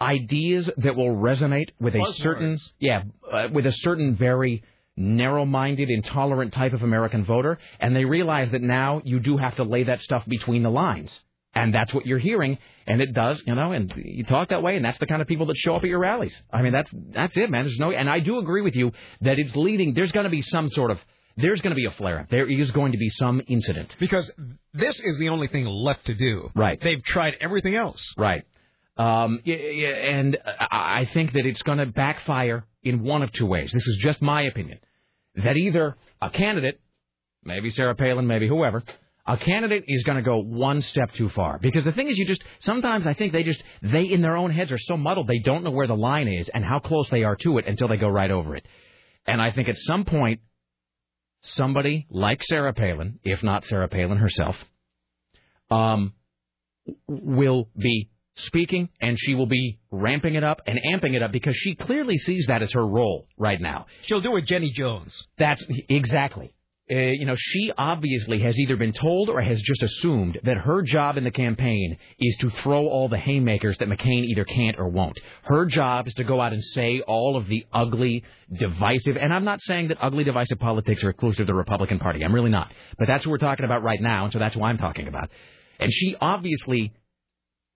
ideas 0.00 0.68
that 0.78 0.96
will 0.96 1.14
resonate 1.14 1.70
with 1.80 1.94
a 1.94 1.98
certain 2.14 2.56
yeah 2.78 3.02
uh, 3.32 3.48
with 3.52 3.64
a 3.66 3.72
certain 3.72 4.14
very 4.14 4.62
narrow-minded 4.96 5.88
intolerant 5.90 6.52
type 6.52 6.72
of 6.74 6.82
American 6.82 7.24
voter 7.24 7.58
and 7.80 7.94
they 7.96 8.04
realize 8.04 8.50
that 8.50 8.62
now 8.62 9.00
you 9.04 9.20
do 9.20 9.36
have 9.38 9.56
to 9.56 9.62
lay 9.62 9.84
that 9.84 10.00
stuff 10.02 10.24
between 10.26 10.62
the 10.62 10.70
lines 10.70 11.18
and 11.56 11.74
that's 11.74 11.92
what 11.92 12.06
you're 12.06 12.18
hearing 12.18 12.58
and 12.86 13.00
it 13.00 13.12
does 13.12 13.42
you 13.46 13.54
know 13.54 13.72
and 13.72 13.92
you 13.96 14.24
talk 14.24 14.50
that 14.50 14.62
way 14.62 14.76
and 14.76 14.84
that's 14.84 14.98
the 14.98 15.06
kind 15.06 15.20
of 15.20 15.28
people 15.28 15.46
that 15.46 15.56
show 15.56 15.74
up 15.74 15.82
at 15.82 15.88
your 15.88 15.98
rallies 15.98 16.34
I 16.52 16.62
mean 16.62 16.72
that's 16.72 16.90
that's 17.10 17.36
it 17.36 17.50
man 17.50 17.64
there's 17.64 17.78
no 17.78 17.90
and 17.90 18.08
I 18.08 18.20
do 18.20 18.38
agree 18.38 18.62
with 18.62 18.76
you 18.76 18.92
that 19.22 19.38
it's 19.38 19.56
leading 19.56 19.94
there's 19.94 20.12
going 20.12 20.24
to 20.24 20.30
be 20.30 20.42
some 20.42 20.68
sort 20.68 20.90
of 20.90 20.98
there's 21.36 21.60
going 21.60 21.72
to 21.72 21.76
be 21.76 21.86
a 21.86 21.90
flare 21.90 22.20
up 22.20 22.30
there 22.30 22.48
is 22.48 22.70
going 22.70 22.92
to 22.92 22.98
be 22.98 23.10
some 23.10 23.42
incident 23.48 23.96
Because 23.98 24.30
this 24.72 25.00
is 25.00 25.18
the 25.18 25.30
only 25.30 25.48
thing 25.48 25.66
left 25.66 26.06
to 26.06 26.14
do. 26.14 26.50
Right. 26.54 26.78
They've 26.82 27.02
tried 27.02 27.34
everything 27.40 27.74
else. 27.74 28.02
Right. 28.16 28.44
Um, 28.96 29.40
and 29.44 30.38
I 30.70 31.06
think 31.12 31.32
that 31.32 31.44
it's 31.44 31.62
going 31.62 31.78
to 31.78 31.86
backfire 31.86 32.64
in 32.82 33.02
one 33.02 33.22
of 33.22 33.30
two 33.32 33.46
ways. 33.46 33.70
This 33.72 33.86
is 33.86 33.98
just 34.00 34.22
my 34.22 34.42
opinion. 34.42 34.78
That 35.34 35.56
either 35.56 35.96
a 36.22 36.30
candidate, 36.30 36.80
maybe 37.44 37.70
Sarah 37.70 37.94
Palin, 37.94 38.26
maybe 38.26 38.48
whoever, 38.48 38.82
a 39.26 39.36
candidate 39.36 39.84
is 39.88 40.02
going 40.04 40.16
to 40.16 40.22
go 40.22 40.38
one 40.38 40.80
step 40.80 41.12
too 41.12 41.28
far. 41.30 41.58
Because 41.58 41.84
the 41.84 41.92
thing 41.92 42.08
is, 42.08 42.16
you 42.16 42.26
just, 42.26 42.44
sometimes 42.60 43.06
I 43.06 43.14
think 43.14 43.32
they 43.32 43.42
just, 43.42 43.62
they 43.82 44.04
in 44.04 44.22
their 44.22 44.36
own 44.36 44.50
heads 44.50 44.70
are 44.70 44.78
so 44.78 44.96
muddled, 44.96 45.26
they 45.26 45.40
don't 45.40 45.64
know 45.64 45.70
where 45.70 45.86
the 45.86 45.96
line 45.96 46.28
is 46.28 46.48
and 46.48 46.64
how 46.64 46.78
close 46.78 47.08
they 47.10 47.24
are 47.24 47.36
to 47.36 47.58
it 47.58 47.66
until 47.66 47.88
they 47.88 47.96
go 47.96 48.08
right 48.08 48.30
over 48.30 48.54
it. 48.54 48.66
And 49.26 49.42
I 49.42 49.50
think 49.50 49.68
at 49.68 49.76
some 49.78 50.04
point, 50.04 50.40
somebody 51.40 52.06
like 52.10 52.42
Sarah 52.44 52.72
Palin, 52.72 53.18
if 53.24 53.42
not 53.42 53.64
Sarah 53.64 53.88
Palin 53.88 54.18
herself, 54.18 54.56
um, 55.70 56.12
will 57.08 57.68
be 57.76 58.10
speaking 58.36 58.88
and 59.00 59.18
she 59.18 59.34
will 59.34 59.46
be 59.46 59.78
ramping 59.90 60.34
it 60.34 60.44
up 60.44 60.60
and 60.66 60.78
amping 60.92 61.14
it 61.14 61.22
up 61.22 61.32
because 61.32 61.56
she 61.56 61.74
clearly 61.74 62.18
sees 62.18 62.46
that 62.46 62.62
as 62.62 62.72
her 62.72 62.86
role 62.86 63.26
right 63.36 63.60
now. 63.60 63.86
She'll 64.02 64.20
do 64.20 64.36
it 64.36 64.46
Jenny 64.46 64.70
Jones. 64.70 65.26
That's 65.38 65.64
exactly. 65.88 66.52
Uh, 66.88 66.94
you 66.94 67.26
know, 67.26 67.34
she 67.36 67.72
obviously 67.76 68.38
has 68.40 68.56
either 68.60 68.76
been 68.76 68.92
told 68.92 69.28
or 69.28 69.40
has 69.40 69.60
just 69.60 69.82
assumed 69.82 70.38
that 70.44 70.56
her 70.56 70.82
job 70.82 71.16
in 71.16 71.24
the 71.24 71.32
campaign 71.32 71.96
is 72.20 72.36
to 72.36 72.48
throw 72.48 72.86
all 72.86 73.08
the 73.08 73.18
haymakers 73.18 73.76
that 73.78 73.88
McCain 73.88 74.24
either 74.24 74.44
can't 74.44 74.78
or 74.78 74.88
won't. 74.88 75.18
Her 75.42 75.66
job 75.66 76.06
is 76.06 76.14
to 76.14 76.22
go 76.22 76.40
out 76.40 76.52
and 76.52 76.62
say 76.62 77.00
all 77.00 77.36
of 77.36 77.48
the 77.48 77.66
ugly, 77.72 78.22
divisive, 78.56 79.16
and 79.16 79.34
I'm 79.34 79.44
not 79.44 79.60
saying 79.62 79.88
that 79.88 79.98
ugly, 80.00 80.22
divisive 80.22 80.60
politics 80.60 81.02
are 81.02 81.10
exclusive 81.10 81.38
to 81.38 81.44
the 81.46 81.54
Republican 81.54 81.98
Party. 81.98 82.24
I'm 82.24 82.32
really 82.32 82.50
not. 82.50 82.72
But 82.98 83.08
that's 83.08 83.26
what 83.26 83.32
we're 83.32 83.38
talking 83.38 83.64
about 83.64 83.82
right 83.82 84.00
now, 84.00 84.24
and 84.24 84.32
so 84.32 84.38
that's 84.38 84.54
why 84.54 84.70
I'm 84.70 84.78
talking 84.78 85.08
about. 85.08 85.30
And 85.80 85.92
she 85.92 86.14
obviously 86.20 86.92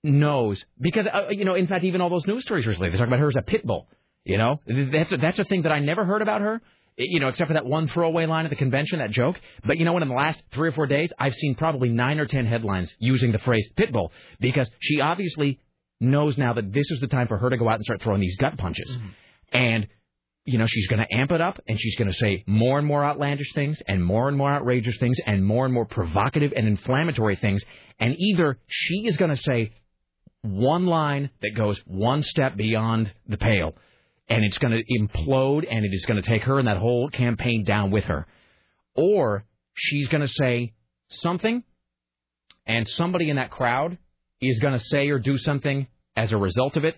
knows 0.05 0.65
because 0.81 1.07
uh, 1.07 1.31
you 1.31 1.45
know, 1.45 1.55
in 1.55 1.67
fact, 1.67 1.85
even 1.85 2.01
all 2.01 2.11
those 2.11 2.27
news 2.27 2.45
stories 2.45 2.65
recently, 2.65 2.91
they 2.91 2.97
talk 2.97 3.09
about 3.09 3.19
her 3.19 3.29
as 3.29 3.37
a 3.37 3.43
pit 3.43 3.67
bull. 3.67 3.89
You 4.25 4.39
know, 4.39 4.61
that's 4.67 5.11
a, 5.13 5.17
that's 5.17 5.39
a 5.39 5.45
thing 5.45 5.63
that 5.63 5.73
I 5.73 5.81
never 5.81 6.05
heard 6.05 6.23
about 6.23 6.43
her. 6.43 6.61
Eh, 7.01 7.07
you 7.09 7.20
know, 7.20 7.28
except 7.28 7.48
for 7.48 7.55
that 7.55 7.66
one 7.66 7.88
throwaway 7.88 8.26
line 8.26 8.44
at 8.44 8.51
the 8.51 8.57
convention, 8.57 8.98
that 8.98 9.11
joke. 9.11 9.40
But 9.64 9.78
you 9.78 9.84
know 9.84 9.92
what? 9.92 10.03
In 10.03 10.09
the 10.09 10.14
last 10.14 10.42
three 10.53 10.68
or 10.68 10.72
four 10.72 10.86
days, 10.86 11.11
I've 11.18 11.34
seen 11.34 11.55
probably 11.55 11.88
nine 11.88 12.20
or 12.20 12.26
ten 12.26 12.46
headlines 12.46 12.92
using 12.98 13.32
the 13.32 13.38
phrase 13.38 13.68
pit 13.76 13.92
bull 13.92 14.12
because 14.38 14.70
she 14.80 15.01
obviously 15.01 15.59
knows 16.01 16.38
now 16.38 16.53
that 16.55 16.72
this 16.72 16.90
is 16.90 17.01
the 17.01 17.09
time 17.09 17.28
for 17.28 17.38
her 17.38 17.51
to 17.51 17.57
go 17.57 17.68
out 17.68 17.76
and 17.76 17.84
start 17.84 18.03
throwing 18.03 18.20
these 18.20 18.36
gut 18.36 18.57
punches. 18.59 18.90
Mm-hmm. 18.96 19.09
And 19.53 19.86
you 20.46 20.59
know, 20.59 20.66
she's 20.66 20.88
going 20.88 21.01
to 21.01 21.14
amp 21.14 21.32
it 21.32 21.40
up 21.40 21.61
and 21.68 21.78
she's 21.78 21.96
going 21.96 22.11
to 22.11 22.16
say 22.16 22.44
more 22.46 22.78
and 22.78 22.86
more 22.86 23.05
outlandish 23.05 23.53
things 23.55 23.78
and 23.86 24.05
more 24.05 24.26
and 24.26 24.36
more 24.36 24.51
outrageous 24.51 24.96
things 24.98 25.18
and 25.24 25.44
more 25.44 25.64
and 25.64 25.72
more 25.72 25.84
provocative 25.84 26.53
and 26.57 26.66
inflammatory 26.66 27.36
things. 27.36 27.62
And 28.01 28.16
either 28.18 28.59
she 28.66 29.07
is 29.07 29.16
going 29.16 29.30
to 29.30 29.36
say 29.36 29.72
one 30.42 30.86
line 30.86 31.30
that 31.42 31.55
goes 31.55 31.78
one 31.86 32.22
step 32.22 32.57
beyond 32.57 33.12
the 33.28 33.36
pale 33.36 33.74
and 34.31 34.45
it's 34.45 34.59
going 34.59 34.72
to 34.72 34.85
implode 34.99 35.66
and 35.68 35.85
it 35.85 35.93
is 35.93 36.07
going 36.07 36.22
to 36.22 36.26
take 36.26 36.45
her 36.45 36.59
and 36.59 36.68
that 36.68 36.78
whole 36.78 37.11
campaign 37.11 37.64
down 37.64 37.91
with 37.91 38.05
her. 38.05 38.26
Or 38.95 39.45
she's 39.74 40.07
going 40.09 40.20
to 40.22 40.33
say 40.33 40.72
something 41.09 41.64
and 42.64 42.89
somebody 42.89 43.28
in 43.28 43.37
that 43.37 43.51
crowd 43.51 43.99
is 44.41 44.61
going 44.61 44.78
to 44.78 44.85
say 44.87 45.09
or 45.09 45.18
do 45.18 45.37
something 45.37 45.89
as 46.16 46.33
a 46.33 46.39
result 46.39 46.76
of 46.76 46.85
it 46.85 46.97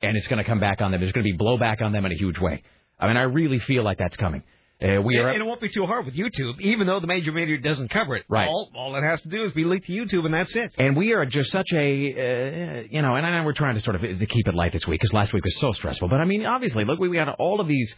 and 0.00 0.16
it's 0.16 0.26
going 0.26 0.42
to 0.42 0.48
come 0.48 0.60
back 0.60 0.80
on 0.80 0.90
them. 0.90 1.00
There's 1.00 1.12
going 1.12 1.26
to 1.26 1.30
be 1.30 1.38
blowback 1.38 1.82
on 1.82 1.92
them 1.92 2.06
in 2.06 2.12
a 2.12 2.16
huge 2.16 2.38
way. 2.38 2.62
I 2.98 3.06
mean, 3.06 3.18
I 3.18 3.22
really 3.22 3.58
feel 3.58 3.84
like 3.84 3.98
that's 3.98 4.16
coming. 4.16 4.42
Uh, 4.82 5.00
we 5.00 5.16
are 5.18 5.28
and 5.28 5.40
it 5.40 5.44
won't 5.44 5.60
be 5.60 5.68
too 5.68 5.86
hard 5.86 6.04
with 6.04 6.14
YouTube, 6.14 6.60
even 6.60 6.86
though 6.86 7.00
the 7.00 7.06
major 7.06 7.30
media 7.32 7.58
doesn't 7.58 7.88
cover 7.88 8.16
it. 8.16 8.24
Right. 8.28 8.48
All, 8.48 8.70
all 8.74 8.96
it 8.96 9.02
has 9.02 9.20
to 9.22 9.28
do 9.28 9.44
is 9.44 9.52
be 9.52 9.64
linked 9.64 9.86
to 9.86 9.92
YouTube, 9.92 10.24
and 10.24 10.34
that's 10.34 10.54
it. 10.56 10.72
And 10.78 10.96
we 10.96 11.12
are 11.12 11.24
just 11.24 11.50
such 11.52 11.72
a, 11.72 11.78
uh, 11.78 12.82
you 12.90 13.02
know, 13.02 13.14
and 13.14 13.24
I 13.24 13.38
know 13.38 13.44
we're 13.44 13.52
trying 13.52 13.74
to 13.74 13.80
sort 13.80 13.96
of 13.96 14.02
to 14.02 14.26
keep 14.26 14.48
it 14.48 14.54
light 14.54 14.72
this 14.72 14.86
week 14.86 15.00
because 15.00 15.12
last 15.12 15.32
week 15.32 15.44
was 15.44 15.58
so 15.58 15.72
stressful. 15.72 16.08
But 16.08 16.20
I 16.20 16.24
mean, 16.24 16.46
obviously, 16.46 16.84
look, 16.84 16.98
we 16.98 17.08
we 17.08 17.16
got 17.16 17.28
all 17.38 17.60
of 17.60 17.68
these, 17.68 17.94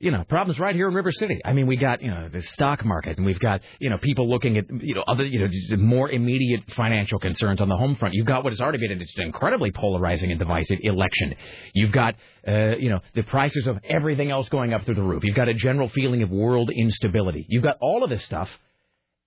you 0.00 0.12
know, 0.12 0.22
problems 0.28 0.60
right 0.60 0.76
here 0.76 0.88
in 0.88 0.94
River 0.94 1.10
City. 1.10 1.40
I 1.44 1.52
mean, 1.52 1.66
we 1.66 1.76
got 1.76 2.02
you 2.02 2.10
know 2.10 2.28
the 2.28 2.42
stock 2.42 2.84
market, 2.84 3.16
and 3.16 3.26
we've 3.26 3.40
got 3.40 3.62
you 3.80 3.90
know 3.90 3.98
people 3.98 4.30
looking 4.30 4.56
at 4.56 4.64
you 4.70 4.94
know 4.94 5.02
other 5.08 5.24
you 5.24 5.40
know 5.40 5.76
more 5.76 6.08
immediate 6.08 6.62
financial 6.76 7.18
concerns 7.18 7.60
on 7.60 7.68
the 7.68 7.76
home 7.76 7.96
front. 7.96 8.14
You've 8.14 8.26
got 8.26 8.44
what 8.44 8.52
has 8.52 8.60
already 8.60 8.78
been 8.78 8.92
an 8.92 9.04
incredibly 9.16 9.72
polarizing 9.72 10.30
and 10.30 10.38
divisive 10.38 10.78
election. 10.82 11.34
You've 11.74 11.90
got 11.90 12.14
uh, 12.46 12.76
you 12.76 12.90
know 12.90 13.00
the 13.14 13.24
prices 13.24 13.66
of 13.66 13.78
everything 13.82 14.30
else 14.30 14.48
going 14.48 14.72
up 14.72 14.84
through 14.84 14.94
the 14.94 15.02
roof. 15.02 15.24
You've 15.24 15.36
got 15.36 15.48
a 15.48 15.54
general 15.54 15.88
feeling 15.88 16.22
of 16.22 16.30
world 16.30 16.70
instability. 16.70 17.44
You've 17.48 17.64
got 17.64 17.76
all 17.80 18.04
of 18.04 18.10
this 18.10 18.24
stuff, 18.24 18.48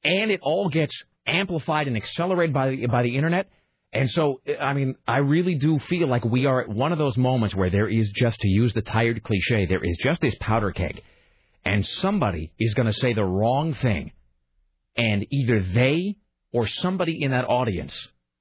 and 0.06 0.32
it 0.32 0.40
all 0.42 0.70
gets 0.70 0.94
amplified 1.28 1.88
and 1.88 1.98
accelerated 1.98 2.54
by 2.54 2.70
the, 2.70 2.88
by 2.88 3.04
the 3.04 3.18
internet. 3.18 3.50
And 3.94 4.10
so, 4.10 4.42
I 4.60 4.74
mean, 4.74 4.96
I 5.08 5.18
really 5.18 5.56
do 5.56 5.78
feel 5.80 6.08
like 6.08 6.24
we 6.24 6.46
are 6.46 6.62
at 6.62 6.70
one 6.70 6.94
of 6.94 6.98
those 6.98 7.18
moments 7.18 7.54
where 7.54 7.70
there 7.70 7.90
is 7.90 8.10
just, 8.12 8.40
to 8.40 8.48
use 8.48 8.74
the 8.74 8.82
tired 8.82 9.22
cliche, 9.24 9.66
there 9.66 9.84
is 9.84 9.98
just 10.02 10.22
this 10.22 10.36
powder 10.40 10.72
keg. 10.72 11.02
and 11.66 11.86
somebody 11.86 12.52
is 12.60 12.74
going 12.74 12.88
to 12.88 12.94
say 12.94 13.14
the 13.14 13.24
wrong 13.24 13.74
thing, 13.74 14.12
and 14.98 15.26
either 15.30 15.62
they 15.62 16.16
or 16.52 16.68
somebody 16.68 17.22
in 17.24 17.32
that 17.32 17.46
audience, 17.46 17.96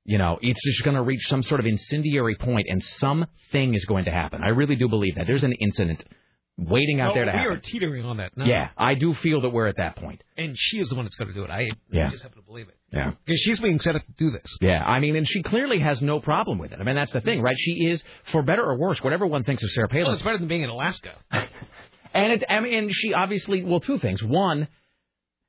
you 0.05 0.19
know, 0.19 0.39
it's 0.41 0.61
just 0.65 0.83
going 0.83 0.97
to 0.97 1.03
reach 1.03 1.27
some 1.29 1.43
sort 1.43 1.61
of 1.61 1.67
incendiary 1.67 2.35
point, 2.37 2.67
and 2.69 2.83
something 2.83 3.75
is 3.75 3.85
going 3.85 4.07
to 4.07 4.11
happen. 4.11 4.43
I 4.43 4.49
really 4.49 4.77
do 4.77 4.89
believe 4.89 5.17
that 5.17 5.27
there's 5.27 5.45
an 5.45 5.53
incident 5.53 6.03
waiting 6.61 7.01
out 7.01 7.09
No, 7.09 7.15
there 7.15 7.25
to 7.25 7.31
we 7.33 7.39
happen. 7.39 7.53
are 7.55 7.61
teetering 7.61 8.05
on 8.05 8.19
that 8.19 8.37
now. 8.37 8.45
Yeah, 8.45 8.69
I 8.77 8.95
do 8.95 9.15
feel 9.15 9.41
that 9.43 9.51
we're 9.51 9.67
at 9.67 9.77
that 9.79 9.97
point. 9.97 10.23
And 10.37 10.55
she 10.59 10.79
is 10.79 10.89
the 10.89 10.95
one 10.95 11.05
that's 11.07 11.17
going 11.17 11.29
to 11.29 11.35
do 11.35 11.45
it. 11.45 11.51
I, 11.51 11.69
Yeah. 11.91 12.09
I 12.09 12.11
just 12.11 12.23
happen 12.23 12.39
to 12.39 12.45
believe 12.47 12.69
it. 12.69 12.77
Yeah. 12.93 13.13
Because 13.25 13.41
she's 13.41 13.59
being 13.61 13.81
set 13.81 13.97
up 13.97 14.05
to 14.05 14.13
do 14.19 14.31
this. 14.31 14.57
Yeah, 14.61 14.83
I 14.85 15.01
mean, 15.01 15.17
and 15.17 15.27
she 15.27 15.43
clearly 15.43 15.79
has 15.79 16.01
no 16.03 16.21
problem 16.21 16.59
with 16.59 16.73
it. 16.73 16.79
I 16.81 16.85
mean, 16.85 16.97
that's 16.97 17.13
the 17.13 17.21
thing, 17.21 17.41
right? 17.43 17.57
She 17.59 17.87
is, 17.87 18.03
for 18.33 18.43
better 18.43 18.65
or 18.65 18.77
worse, 18.79 19.03
whatever 19.03 19.27
one 19.27 19.45
thinks 19.45 19.63
of 19.63 19.71
Sarah 19.71 19.89
Palin. 19.89 20.05
Well, 20.05 20.15
it's 20.15 20.23
better 20.23 20.39
than 20.39 20.49
being 20.49 20.63
in 20.63 20.71
Alaska. 20.71 21.13
And 22.13 22.33
it, 22.33 22.45
I 22.51 22.59
mean, 22.59 22.75
and 22.75 22.91
she 22.93 23.15
obviously, 23.15 23.63
well, 23.63 23.79
two 23.79 23.99
things. 24.01 24.21
One, 24.21 24.67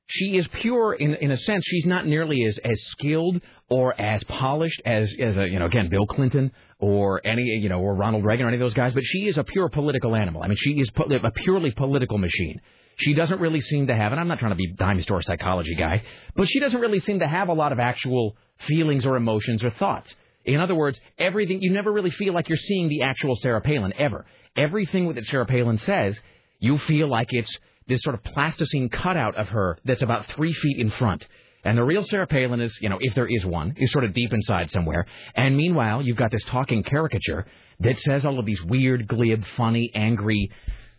she 0.06 0.36
is 0.36 0.46
pure 0.46 0.92
in 0.94 1.14
in 1.14 1.32
a 1.32 1.36
sense. 1.36 1.64
She's 1.66 1.86
not 1.86 2.06
nearly 2.06 2.44
as 2.44 2.56
as 2.64 2.80
skilled 2.84 3.40
or 3.68 4.00
as 4.00 4.22
polished 4.24 4.80
as 4.84 5.12
as 5.18 5.36
a 5.38 5.48
you 5.48 5.58
know 5.58 5.66
again 5.66 5.88
Bill 5.88 6.06
Clinton 6.06 6.52
or 6.82 7.24
any 7.24 7.44
you 7.44 7.68
know 7.68 7.78
or 7.78 7.94
Ronald 7.94 8.24
Reagan 8.24 8.44
or 8.44 8.48
any 8.48 8.56
of 8.56 8.60
those 8.60 8.74
guys. 8.74 8.92
But 8.92 9.04
she 9.04 9.28
is 9.28 9.38
a 9.38 9.44
pure 9.44 9.68
political 9.68 10.16
animal. 10.16 10.42
I 10.42 10.48
mean, 10.48 10.56
she 10.58 10.72
is 10.72 10.90
a 10.96 11.30
purely 11.30 11.70
political 11.70 12.18
machine. 12.18 12.60
She 12.96 13.14
doesn't 13.14 13.40
really 13.40 13.60
seem 13.60 13.86
to 13.86 13.96
have, 13.96 14.12
and 14.12 14.20
I'm 14.20 14.28
not 14.28 14.40
trying 14.40 14.50
to 14.50 14.56
be 14.56 14.66
dime 14.72 15.00
store 15.00 15.22
psychology 15.22 15.76
guy, 15.76 16.02
but 16.34 16.48
she 16.48 16.58
doesn't 16.58 16.80
really 16.80 16.98
seem 16.98 17.20
to 17.20 17.28
have 17.28 17.48
a 17.48 17.52
lot 17.52 17.72
of 17.72 17.78
actual 17.78 18.36
feelings 18.66 19.06
or 19.06 19.16
emotions 19.16 19.62
or 19.62 19.70
thoughts. 19.70 20.14
In 20.44 20.58
other 20.58 20.74
words, 20.74 21.00
everything 21.18 21.62
you 21.62 21.70
never 21.70 21.92
really 21.92 22.10
feel 22.10 22.34
like 22.34 22.48
you're 22.48 22.58
seeing 22.58 22.88
the 22.88 23.02
actual 23.02 23.36
Sarah 23.36 23.60
Palin 23.60 23.94
ever. 23.96 24.26
Everything 24.56 25.14
that 25.14 25.24
Sarah 25.24 25.46
Palin 25.46 25.78
says, 25.78 26.18
you 26.58 26.78
feel 26.78 27.08
like 27.08 27.28
it's 27.30 27.56
this 27.86 28.02
sort 28.02 28.14
of 28.14 28.24
plasticine 28.24 28.88
cutout 28.88 29.36
of 29.36 29.48
her 29.48 29.78
that's 29.84 30.02
about 30.02 30.26
three 30.26 30.52
feet 30.52 30.78
in 30.78 30.90
front. 30.90 31.26
And 31.64 31.78
the 31.78 31.84
real 31.84 32.04
Sarah 32.04 32.26
Palin 32.26 32.60
is, 32.60 32.76
you 32.80 32.88
know, 32.88 32.98
if 33.00 33.14
there 33.14 33.28
is 33.28 33.44
one, 33.44 33.74
is 33.76 33.92
sort 33.92 34.04
of 34.04 34.12
deep 34.12 34.32
inside 34.32 34.70
somewhere. 34.70 35.06
And 35.34 35.56
meanwhile, 35.56 36.02
you've 36.02 36.16
got 36.16 36.30
this 36.30 36.42
talking 36.44 36.82
caricature 36.82 37.46
that 37.80 37.98
says 37.98 38.24
all 38.24 38.38
of 38.38 38.46
these 38.46 38.62
weird, 38.64 39.06
glib, 39.06 39.44
funny, 39.56 39.90
angry, 39.94 40.50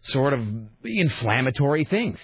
sort 0.02 0.34
of 0.34 0.42
inflammatory 0.84 1.86
things. 1.86 2.20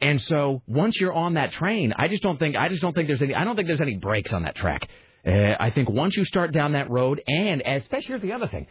And 0.00 0.20
so 0.20 0.62
once 0.66 0.96
you're 1.00 1.12
on 1.12 1.34
that 1.34 1.52
train, 1.52 1.92
I 1.96 2.08
just 2.08 2.22
don't 2.22 2.38
think 2.38 2.56
I 2.56 2.68
just 2.68 2.80
don't 2.80 2.94
think 2.94 3.08
there's 3.08 3.22
any 3.22 3.34
I 3.34 3.44
don't 3.44 3.56
think 3.56 3.68
there's 3.68 3.80
any 3.80 3.96
brakes 3.96 4.32
on 4.32 4.44
that 4.44 4.56
track. 4.56 4.88
Uh, 5.26 5.56
I 5.60 5.70
think 5.70 5.90
once 5.90 6.16
you 6.16 6.24
start 6.24 6.52
down 6.52 6.72
that 6.72 6.88
road, 6.88 7.22
and 7.26 7.60
especially 7.60 8.06
here's 8.06 8.22
the 8.22 8.32
other 8.32 8.48
thing, 8.48 8.66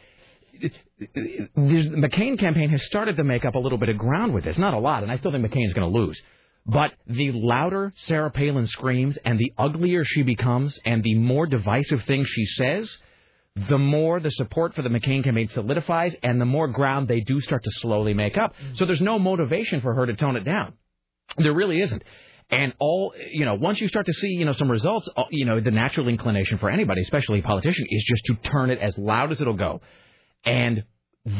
the 1.06 1.50
McCain 1.56 2.40
campaign 2.40 2.70
has 2.70 2.84
started 2.86 3.18
to 3.18 3.24
make 3.24 3.46
up 3.46 3.54
a 3.56 3.60
little 3.60 3.78
bit 3.78 3.90
of 3.90 3.98
ground 3.98 4.34
with 4.34 4.44
this. 4.44 4.58
Not 4.58 4.74
a 4.74 4.80
lot, 4.80 5.04
and 5.04 5.12
I 5.12 5.18
still 5.18 5.32
think 5.32 5.46
McCain 5.46 5.68
is 5.68 5.74
going 5.74 5.92
to 5.92 5.98
lose. 6.00 6.20
But 6.66 6.94
the 7.08 7.32
louder 7.32 7.94
Sarah 7.96 8.32
Palin 8.32 8.68
screams, 8.68 9.18
and 9.26 9.40
the 9.40 9.54
uglier 9.58 10.04
she 10.06 10.22
becomes, 10.22 10.78
and 10.86 11.04
the 11.04 11.16
more 11.16 11.48
divisive 11.48 12.04
things 12.04 12.28
she 12.28 12.46
says, 12.46 12.96
the 13.56 13.78
more 13.78 14.20
the 14.20 14.32
support 14.32 14.76
for 14.76 14.82
the 14.82 14.90
McCain 14.90 15.24
campaign 15.24 15.50
solidifies, 15.50 16.16
and 16.22 16.40
the 16.40 16.46
more 16.46 16.68
ground 16.68 17.08
they 17.08 17.22
do 17.22 17.42
start 17.42 17.64
to 17.64 17.72
slowly 17.72 18.14
make 18.14 18.38
up. 18.38 18.54
So 18.76 18.86
there's 18.86 19.02
no 19.02 19.20
motivation 19.20 19.82
for 19.82 19.94
her 19.96 20.06
to 20.06 20.14
tone 20.16 20.36
it 20.36 20.44
down. 20.44 20.74
There 21.38 21.54
really 21.54 21.82
isn't. 21.82 22.04
And 22.52 22.74
all, 22.80 23.14
you 23.32 23.46
know, 23.46 23.56
once 23.56 23.80
you 23.80 23.88
start 23.88 24.08
to 24.08 24.14
see, 24.14 24.30
you 24.30 24.46
know, 24.46 24.54
some 24.54 24.72
results, 24.72 25.08
uh, 25.16 25.26
you 25.30 25.46
know, 25.46 25.60
the 25.60 25.72
natural 25.72 26.08
inclination 26.08 26.58
for 26.58 26.70
anybody, 26.70 27.02
especially 27.02 27.40
a 27.40 27.44
politician, 27.44 27.86
is 27.90 28.04
just 28.04 28.26
to 28.26 28.50
turn 28.50 28.72
it 28.72 28.80
as 28.80 28.98
loud 28.98 29.32
as 29.32 29.40
it'll 29.40 29.54
go. 29.54 29.82
And 30.46 30.84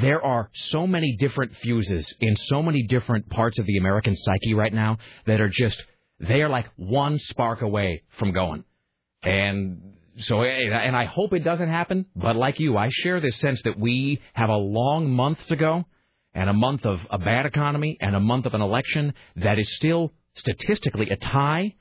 there 0.02 0.24
are 0.24 0.50
so 0.54 0.86
many 0.86 1.16
different 1.18 1.56
fuses 1.58 2.14
in 2.20 2.36
so 2.36 2.62
many 2.62 2.84
different 2.84 3.30
parts 3.30 3.58
of 3.58 3.66
the 3.66 3.78
American 3.78 4.16
psyche 4.16 4.54
right 4.54 4.74
now 4.74 4.98
that 5.26 5.42
are 5.42 5.50
just, 5.50 5.82
they 6.20 6.42
are 6.42 6.50
like 6.50 6.68
one 6.76 7.18
spark 7.18 7.62
away 7.62 8.04
from 8.18 8.32
going. 8.32 8.64
And 9.24 9.94
so, 10.20 10.44
and 10.44 10.96
I 10.96 11.06
hope 11.06 11.34
it 11.34 11.44
doesn't 11.44 11.70
happen, 11.70 12.06
but 12.16 12.36
like 12.36 12.60
you, 12.60 12.78
I 12.78 12.90
share 12.92 13.20
this 13.20 13.38
sense 13.38 13.62
that 13.64 13.80
we 13.80 14.22
have 14.34 14.50
a 14.50 14.58
long 14.58 15.10
month 15.10 15.46
to 15.48 15.56
go 15.56 15.86
and 16.34 16.50
a 16.50 16.54
month 16.54 16.86
of 16.86 17.00
a 17.10 17.18
bad 17.18 17.46
economy 17.46 17.98
and 18.00 18.16
a 18.16 18.20
month 18.20 18.46
of 18.46 18.54
an 18.54 18.62
election 18.62 19.14
that 19.38 19.58
is 19.58 19.76
still 19.76 20.14
statistically 20.36 21.10
a 21.10 21.18
tie 21.18 21.76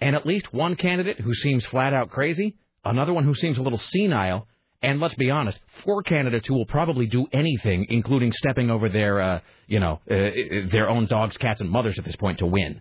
and 0.00 0.14
at 0.14 0.26
least 0.26 0.52
one 0.52 0.76
candidate 0.76 1.20
who 1.20 1.34
seems 1.34 1.64
flat 1.66 1.92
out 1.92 2.10
crazy, 2.10 2.56
another 2.84 3.12
one 3.12 3.24
who 3.24 3.34
seems 3.34 3.58
a 3.58 3.62
little 3.62 3.78
senile, 3.78 4.46
and 4.82 5.00
let's 5.00 5.14
be 5.14 5.30
honest, 5.30 5.58
four 5.84 6.02
candidates 6.02 6.46
who 6.46 6.54
will 6.54 6.66
probably 6.66 7.06
do 7.06 7.26
anything, 7.32 7.86
including 7.88 8.32
stepping 8.32 8.70
over 8.70 8.88
their, 8.88 9.20
uh, 9.20 9.40
you 9.66 9.80
know, 9.80 10.00
uh, 10.10 10.70
their 10.70 10.88
own 10.88 11.06
dogs, 11.06 11.36
cats, 11.36 11.60
and 11.60 11.70
mothers 11.70 11.98
at 11.98 12.04
this 12.04 12.16
point 12.16 12.38
to 12.38 12.46
win. 12.46 12.80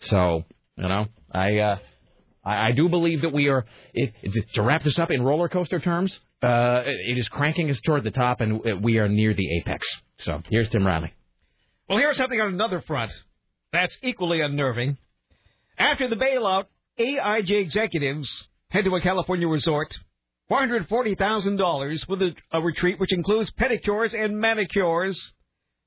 So, 0.00 0.44
you 0.76 0.88
know, 0.88 1.06
I, 1.30 1.58
uh, 1.58 1.78
I, 2.44 2.68
I 2.68 2.72
do 2.72 2.88
believe 2.88 3.22
that 3.22 3.32
we 3.32 3.48
are. 3.48 3.64
It, 3.92 4.12
it, 4.22 4.44
to 4.54 4.62
wrap 4.62 4.82
this 4.82 4.98
up 4.98 5.10
in 5.10 5.22
roller 5.22 5.48
coaster 5.48 5.78
terms, 5.78 6.18
uh, 6.42 6.82
it 6.84 7.18
is 7.18 7.28
cranking 7.28 7.70
us 7.70 7.80
toward 7.84 8.04
the 8.04 8.10
top, 8.10 8.40
and 8.40 8.82
we 8.82 8.98
are 8.98 9.08
near 9.08 9.34
the 9.34 9.58
apex. 9.58 9.86
So 10.18 10.42
here's 10.50 10.70
Tim 10.70 10.86
Riley. 10.86 11.12
Well, 11.88 11.98
here's 11.98 12.16
something 12.16 12.40
on 12.40 12.54
another 12.54 12.80
front 12.80 13.12
that's 13.72 13.96
equally 14.02 14.40
unnerving. 14.40 14.98
After 15.78 16.08
the 16.08 16.16
bailout, 16.16 16.66
AIG 16.98 17.50
executives 17.50 18.30
head 18.68 18.84
to 18.84 18.94
a 18.94 19.00
California 19.00 19.48
resort. 19.48 19.96
$440,000 20.52 22.06
for 22.06 22.22
a, 22.22 22.58
a 22.58 22.62
retreat 22.62 23.00
which 23.00 23.12
includes 23.12 23.50
pedicures 23.52 24.12
and 24.12 24.38
manicures. 24.38 25.32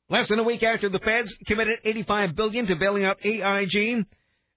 Less 0.10 0.28
than 0.28 0.40
a 0.40 0.44
week 0.44 0.64
after 0.64 0.90
the 0.90 1.00
feds 1.00 1.36
committed 1.46 1.80
85 1.84 2.36
billion 2.36 2.66
to 2.68 2.76
bailing 2.76 3.06
out 3.06 3.24
AIG, 3.24 4.06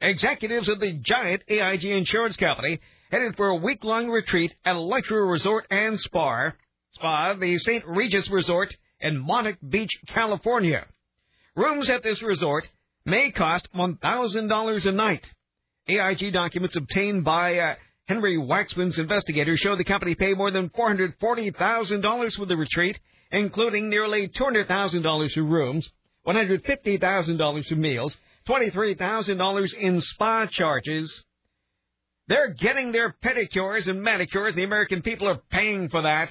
executives 0.01 0.69
of 0.69 0.81
the 0.81 0.99
giant 1.03 1.43
AIG 1.49 1.85
insurance 1.85 2.37
company 2.37 2.81
headed 3.11 3.37
for 3.37 3.49
a 3.49 3.57
week-long 3.57 4.09
retreat 4.09 4.55
at 4.65 4.77
a 4.77 4.81
luxury 4.81 5.29
resort 5.29 5.67
and 5.71 6.01
spa, 6.01 6.53
spa, 6.93 7.35
the 7.35 7.59
St. 7.59 7.87
Regis 7.87 8.31
Resort 8.31 8.75
in 9.01 9.19
Monarch 9.19 9.59
Beach, 9.67 9.91
California. 10.09 10.87
Rooms 11.55 11.91
at 11.91 12.03
this 12.03 12.23
resort 12.23 12.67
may 13.05 13.31
cost 13.31 13.69
$1,000 13.75 14.87
a 14.87 14.93
night. 14.93 15.25
AIG 15.89 16.33
documents 16.33 16.77
obtained 16.77 17.25
by 17.25 17.59
uh, 17.59 17.75
Henry 18.09 18.39
Waxman's 18.39 18.99
investigators 18.99 19.61
show 19.61 19.77
the 19.77 19.85
company 19.85 20.15
paid 20.15 20.39
more 20.39 20.51
than 20.51 20.71
$440,000 20.71 22.33
for 22.33 22.47
the 22.47 22.57
retreat, 22.57 22.99
including 23.31 23.91
nearly 23.91 24.29
$200,000 24.29 25.33
for 25.33 25.43
rooms, 25.43 25.87
$150,000 26.27 27.67
for 27.67 27.75
meals, 27.77 28.17
$23,000 28.49 29.75
in 29.75 30.01
spa 30.01 30.47
charges. 30.47 31.25
They're 32.29 32.55
getting 32.55 32.93
their 32.93 33.15
pedicures 33.23 33.89
and 33.89 34.03
manicures. 34.03 34.55
The 34.55 34.65
American 34.65 35.03
people 35.03 35.29
are 35.29 35.41
paying 35.51 35.91
for 35.91 36.03
that. 36.03 36.31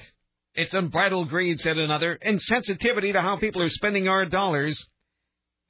It's 0.54 0.74
unbridled 0.74 1.28
greed, 1.28 1.60
said 1.60 1.78
another, 1.78 2.18
insensitivity 2.26 3.12
to 3.12 3.22
how 3.22 3.36
people 3.36 3.62
are 3.62 3.68
spending 3.68 4.08
our 4.08 4.24
dollars. 4.26 4.84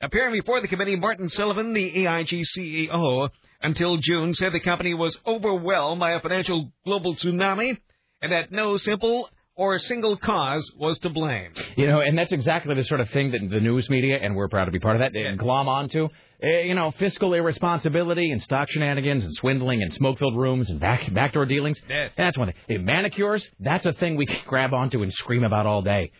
Appearing 0.00 0.32
before 0.32 0.62
the 0.62 0.68
committee, 0.68 0.96
Martin 0.96 1.28
Sullivan, 1.28 1.74
the 1.74 2.06
AIG 2.06 2.44
CEO, 2.56 3.28
until 3.62 3.96
June 3.98 4.34
said 4.34 4.52
the 4.52 4.60
company 4.60 4.94
was 4.94 5.16
overwhelmed 5.26 6.00
by 6.00 6.12
a 6.12 6.20
financial 6.20 6.72
global 6.84 7.14
tsunami 7.14 7.78
and 8.22 8.32
that 8.32 8.52
no 8.52 8.76
simple 8.76 9.28
or 9.54 9.78
single 9.80 10.16
cause 10.16 10.70
was 10.78 10.98
to 11.00 11.10
blame. 11.10 11.52
You 11.76 11.88
know, 11.88 12.00
and 12.00 12.16
that's 12.16 12.30
exactly 12.30 12.74
the 12.76 12.84
sort 12.84 13.00
of 13.00 13.10
thing 13.10 13.32
that 13.32 13.40
the 13.50 13.60
news 13.60 13.90
media, 13.90 14.18
and 14.22 14.36
we're 14.36 14.48
proud 14.48 14.66
to 14.66 14.70
be 14.70 14.78
part 14.78 14.94
of 14.94 15.00
that, 15.00 15.18
yeah. 15.18 15.34
glom 15.34 15.68
onto. 15.68 16.08
Uh, 16.40 16.46
you 16.46 16.76
know, 16.76 16.92
fiscal 16.92 17.34
irresponsibility 17.34 18.30
and 18.30 18.40
stock 18.40 18.70
shenanigans 18.70 19.24
and 19.24 19.34
swindling 19.34 19.82
and 19.82 19.92
smoke-filled 19.92 20.36
rooms 20.36 20.70
and 20.70 20.78
back 20.78 21.12
backdoor 21.12 21.46
dealings. 21.46 21.80
Yes. 21.88 22.12
That's 22.16 22.38
one 22.38 22.46
thing. 22.46 22.54
Hey, 22.68 22.78
manicures, 22.78 23.44
that's 23.58 23.84
a 23.84 23.92
thing 23.92 24.14
we 24.14 24.26
can 24.26 24.38
grab 24.46 24.72
onto 24.72 25.02
and 25.02 25.12
scream 25.12 25.42
about 25.42 25.66
all 25.66 25.82
day. 25.82 26.12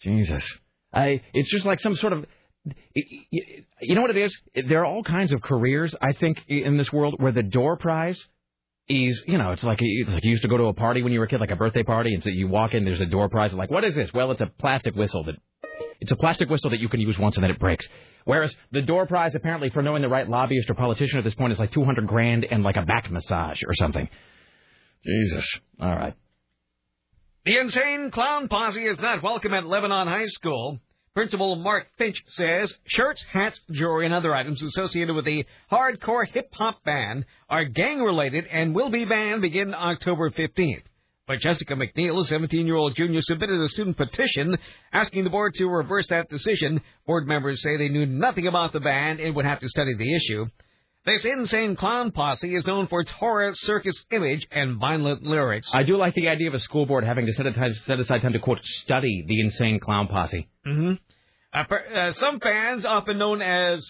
Jesus. 0.00 0.44
I, 0.92 1.22
it's 1.32 1.48
just 1.48 1.64
like 1.64 1.78
some 1.78 1.94
sort 1.94 2.12
of 2.12 2.26
you 2.94 3.94
know 3.94 4.02
what 4.02 4.10
it 4.10 4.16
is? 4.16 4.36
There 4.54 4.80
are 4.80 4.84
all 4.84 5.02
kinds 5.02 5.32
of 5.32 5.40
careers, 5.42 5.94
I 6.00 6.12
think, 6.12 6.38
in 6.48 6.76
this 6.76 6.92
world 6.92 7.14
where 7.18 7.32
the 7.32 7.42
door 7.42 7.76
prize 7.76 8.20
is, 8.88 9.22
you 9.26 9.38
know, 9.38 9.52
it's 9.52 9.64
like, 9.64 9.78
it's 9.80 10.10
like 10.10 10.24
you 10.24 10.30
used 10.30 10.42
to 10.42 10.48
go 10.48 10.56
to 10.56 10.64
a 10.64 10.74
party 10.74 11.02
when 11.02 11.12
you 11.12 11.20
were 11.20 11.26
a 11.26 11.28
kid, 11.28 11.40
like 11.40 11.50
a 11.50 11.56
birthday 11.56 11.82
party, 11.82 12.12
and 12.14 12.22
so 12.22 12.28
you 12.28 12.48
walk 12.48 12.74
in, 12.74 12.84
there's 12.84 13.00
a 13.00 13.06
door 13.06 13.28
prize. 13.28 13.52
Like, 13.52 13.70
what 13.70 13.84
is 13.84 13.94
this? 13.94 14.12
Well, 14.12 14.30
it's 14.32 14.40
a 14.40 14.50
plastic 14.58 14.94
whistle 14.94 15.24
that, 15.24 15.36
it's 16.00 16.12
a 16.12 16.16
plastic 16.16 16.50
whistle 16.50 16.70
that 16.70 16.80
you 16.80 16.88
can 16.88 17.00
use 17.00 17.18
once 17.18 17.36
and 17.36 17.44
then 17.44 17.50
it 17.50 17.58
breaks. 17.58 17.86
Whereas 18.24 18.54
the 18.72 18.82
door 18.82 19.06
prize, 19.06 19.34
apparently, 19.34 19.70
for 19.70 19.82
knowing 19.82 20.02
the 20.02 20.08
right 20.08 20.28
lobbyist 20.28 20.68
or 20.68 20.74
politician 20.74 21.18
at 21.18 21.24
this 21.24 21.34
point 21.34 21.52
is 21.52 21.58
like 21.58 21.72
200 21.72 22.06
grand 22.06 22.44
and 22.44 22.62
like 22.62 22.76
a 22.76 22.82
back 22.82 23.10
massage 23.10 23.60
or 23.66 23.74
something. 23.74 24.08
Jesus. 25.04 25.48
All 25.80 25.94
right. 25.94 26.14
The 27.46 27.58
insane 27.58 28.10
clown 28.10 28.48
posse 28.48 28.84
is 28.84 28.98
not 28.98 29.22
welcome 29.22 29.54
at 29.54 29.64
Lebanon 29.64 30.06
High 30.06 30.26
School. 30.26 30.78
Principal 31.12 31.56
Mark 31.56 31.88
Finch 31.98 32.22
says 32.26 32.72
shirts, 32.86 33.24
hats, 33.32 33.60
jewelry, 33.72 34.04
and 34.04 34.14
other 34.14 34.32
items 34.32 34.62
associated 34.62 35.16
with 35.16 35.24
the 35.24 35.44
hardcore 35.70 36.24
hip 36.24 36.48
hop 36.52 36.84
band 36.84 37.24
are 37.48 37.64
gang 37.64 37.98
related 38.00 38.46
and 38.46 38.76
will 38.76 38.90
be 38.90 39.04
banned 39.04 39.42
beginning 39.42 39.74
October 39.74 40.30
15th. 40.30 40.84
But 41.26 41.40
Jessica 41.40 41.74
McNeil, 41.74 42.20
a 42.20 42.24
17 42.24 42.64
year 42.64 42.76
old 42.76 42.94
junior, 42.94 43.22
submitted 43.22 43.60
a 43.60 43.68
student 43.68 43.96
petition 43.96 44.56
asking 44.92 45.24
the 45.24 45.30
board 45.30 45.54
to 45.54 45.66
reverse 45.66 46.06
that 46.08 46.28
decision. 46.28 46.80
Board 47.06 47.26
members 47.26 47.60
say 47.60 47.76
they 47.76 47.88
knew 47.88 48.06
nothing 48.06 48.46
about 48.46 48.72
the 48.72 48.80
band 48.80 49.18
and 49.18 49.34
would 49.34 49.44
have 49.44 49.60
to 49.60 49.68
study 49.68 49.94
the 49.96 50.14
issue. 50.14 50.46
This 51.06 51.24
insane 51.24 51.76
clown 51.76 52.10
posse 52.12 52.54
is 52.54 52.66
known 52.66 52.86
for 52.86 53.00
its 53.00 53.10
horror 53.10 53.52
circus 53.54 54.04
image 54.10 54.46
and 54.50 54.78
violent 54.78 55.22
lyrics. 55.22 55.70
I 55.72 55.82
do 55.82 55.96
like 55.96 56.14
the 56.14 56.28
idea 56.28 56.48
of 56.48 56.54
a 56.54 56.58
school 56.58 56.84
board 56.84 57.04
having 57.04 57.24
to 57.24 57.32
set, 57.32 57.46
aside, 57.46 57.74
set 57.84 57.98
aside 58.00 58.20
time 58.20 58.34
to, 58.34 58.38
quote, 58.38 58.64
study 58.64 59.24
the 59.26 59.40
insane 59.40 59.80
clown 59.80 60.08
posse. 60.08 60.46
hmm 60.64 60.92
Uh, 61.54 61.64
per- 61.64 61.86
uh, 61.94 62.12
some 62.12 62.38
fans, 62.38 62.84
often 62.84 63.16
known 63.16 63.40
as 63.40 63.84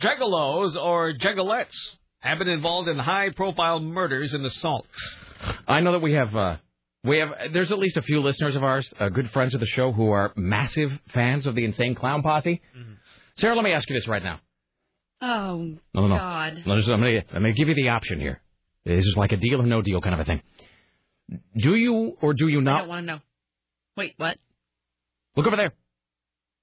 juggalos 0.00 0.82
or 0.82 1.12
juggalettes, 1.12 1.76
have 2.20 2.38
been 2.38 2.48
involved 2.48 2.88
in 2.88 2.98
high-profile 2.98 3.80
murders 3.80 4.32
and 4.32 4.44
assaults. 4.44 5.16
I 5.68 5.80
know 5.80 5.92
that 5.92 6.02
we 6.02 6.14
have 6.14 6.34
uh, 6.34 6.56
we 7.04 7.18
have 7.18 7.52
there's 7.52 7.70
at 7.70 7.78
least 7.78 7.96
a 7.98 8.02
few 8.02 8.20
listeners 8.20 8.56
of 8.56 8.64
ours, 8.64 8.92
uh, 8.98 9.08
good 9.10 9.30
friends 9.30 9.54
of 9.54 9.60
the 9.60 9.66
show, 9.66 9.92
who 9.92 10.10
are 10.10 10.32
massive 10.36 10.98
fans 11.12 11.46
of 11.46 11.54
the 11.54 11.64
Insane 11.64 11.94
Clown 11.94 12.22
Posse. 12.22 12.60
Sarah, 13.36 13.54
let 13.54 13.64
me 13.64 13.72
ask 13.72 13.88
you 13.88 13.94
this 13.94 14.08
right 14.08 14.22
now. 14.22 14.40
Oh, 15.22 15.76
No, 15.94 16.00
no, 16.02 16.08
no. 16.08 16.16
God. 16.16 16.62
No, 16.66 16.74
I'm 16.74 17.22
gonna 17.32 17.52
give 17.52 17.68
you 17.68 17.74
the 17.74 17.88
option 17.88 18.20
here. 18.20 18.40
This 18.84 19.04
is 19.04 19.14
like 19.16 19.32
a 19.32 19.36
deal 19.36 19.60
or 19.60 19.66
no 19.66 19.82
deal 19.82 20.00
kind 20.00 20.14
of 20.14 20.20
a 20.20 20.24
thing. 20.24 20.42
Do 21.56 21.74
you 21.74 22.16
or 22.20 22.32
do 22.32 22.48
you 22.48 22.60
I 22.60 22.62
not 22.62 22.78
don't 22.80 22.88
want 22.88 23.06
to 23.06 23.12
know. 23.12 23.20
Wait, 23.96 24.14
what? 24.16 24.38
look 25.36 25.46
over 25.46 25.56
there? 25.56 25.72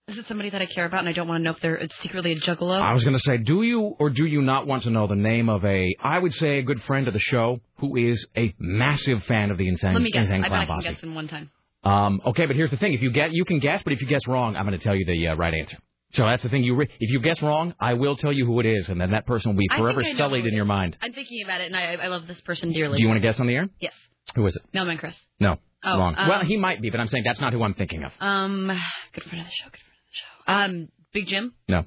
Is 0.07 0.17
it 0.17 0.25
somebody 0.27 0.49
that 0.49 0.61
I 0.61 0.65
care 0.65 0.85
about 0.85 0.99
and 1.01 1.09
I 1.09 1.11
don't 1.11 1.27
want 1.27 1.41
to 1.41 1.43
know 1.43 1.51
if 1.51 1.59
they're 1.61 1.85
secretly 2.01 2.31
a 2.31 2.39
juggalo? 2.39 2.81
I 2.81 2.93
was 2.93 3.03
going 3.03 3.15
to 3.15 3.21
say, 3.21 3.37
do 3.37 3.61
you 3.61 3.93
or 3.99 4.09
do 4.09 4.25
you 4.25 4.41
not 4.41 4.65
want 4.65 4.83
to 4.83 4.89
know 4.89 5.05
the 5.05 5.15
name 5.15 5.49
of 5.49 5.65
a, 5.65 5.93
I 6.01 6.17
would 6.17 6.33
say, 6.33 6.59
a 6.59 6.63
good 6.63 6.81
friend 6.83 7.09
of 7.09 7.13
the 7.13 7.19
show 7.19 7.59
who 7.79 7.97
is 7.97 8.25
a 8.37 8.55
massive 8.57 9.23
fan 9.25 9.51
of 9.51 9.57
the 9.57 9.67
Insane, 9.67 9.93
Let 9.93 10.01
me 10.01 10.11
guess. 10.11 10.23
insane 10.23 10.45
I 10.45 10.47
Clown 10.47 10.61
I 10.61 10.65
can 10.65 10.93
guess 10.93 11.03
in 11.03 11.13
one 11.13 11.27
time. 11.27 11.51
Um, 11.83 12.21
okay, 12.27 12.45
but 12.45 12.55
here's 12.55 12.71
the 12.71 12.77
thing: 12.77 12.93
if 12.93 13.01
you 13.01 13.11
get, 13.11 13.33
you 13.33 13.43
can 13.45 13.59
guess, 13.59 13.81
but 13.83 13.93
if 13.93 14.01
you 14.01 14.07
guess 14.07 14.25
wrong, 14.27 14.55
I'm 14.55 14.65
going 14.65 14.77
to 14.77 14.83
tell 14.83 14.95
you 14.95 15.05
the 15.05 15.27
uh, 15.27 15.35
right 15.35 15.53
answer. 15.53 15.77
So 16.17 16.23
that's 16.25 16.43
the 16.43 16.49
thing. 16.49 16.63
You, 16.63 16.75
re- 16.75 16.89
if 16.99 17.09
you 17.11 17.21
guess 17.21 17.41
wrong, 17.41 17.73
I 17.79 17.93
will 17.93 18.15
tell 18.17 18.33
you 18.33 18.45
who 18.45 18.59
it 18.59 18.65
is, 18.65 18.89
and 18.89 18.99
then 18.99 19.11
that 19.11 19.25
person 19.25 19.51
will 19.51 19.59
be 19.59 19.67
forever 19.77 20.01
I 20.03 20.13
sullied 20.13 20.45
in 20.45 20.53
your 20.53 20.65
mind. 20.65 20.97
I'm 21.01 21.13
thinking 21.13 21.43
about 21.45 21.61
it, 21.61 21.67
and 21.67 21.75
I, 21.77 21.93
I 21.95 22.07
love 22.07 22.27
this 22.27 22.41
person 22.41 22.71
dearly. 22.73 22.97
Do 22.97 23.03
you 23.03 23.07
want 23.07 23.21
to 23.21 23.27
guess 23.27 23.39
on 23.39 23.47
the 23.47 23.53
air? 23.55 23.69
Yes. 23.79 23.93
Who 24.35 24.45
is 24.47 24.55
it? 24.55 24.63
Mailman 24.73 24.97
Chris. 24.97 25.15
No, 25.39 25.57
Oh, 25.83 25.97
wrong. 25.97 26.15
um, 26.17 26.27
well, 26.27 26.43
he 26.43 26.57
might 26.57 26.81
be, 26.81 26.89
but 26.89 26.99
I'm 26.99 27.07
saying 27.07 27.23
that's 27.23 27.39
not 27.39 27.53
who 27.53 27.63
I'm 27.63 27.75
thinking 27.75 28.03
of. 28.03 28.11
Um, 28.19 28.67
good 29.13 29.23
friend 29.25 29.41
of 29.41 29.45
the 29.47 29.51
show. 29.51 29.65
Good 29.69 29.79
friend 29.79 29.93
of 29.95 30.65
the 30.65 30.73
show. 30.73 30.81
Um, 30.81 30.89
Big 31.13 31.27
Jim. 31.27 31.53
No, 31.69 31.85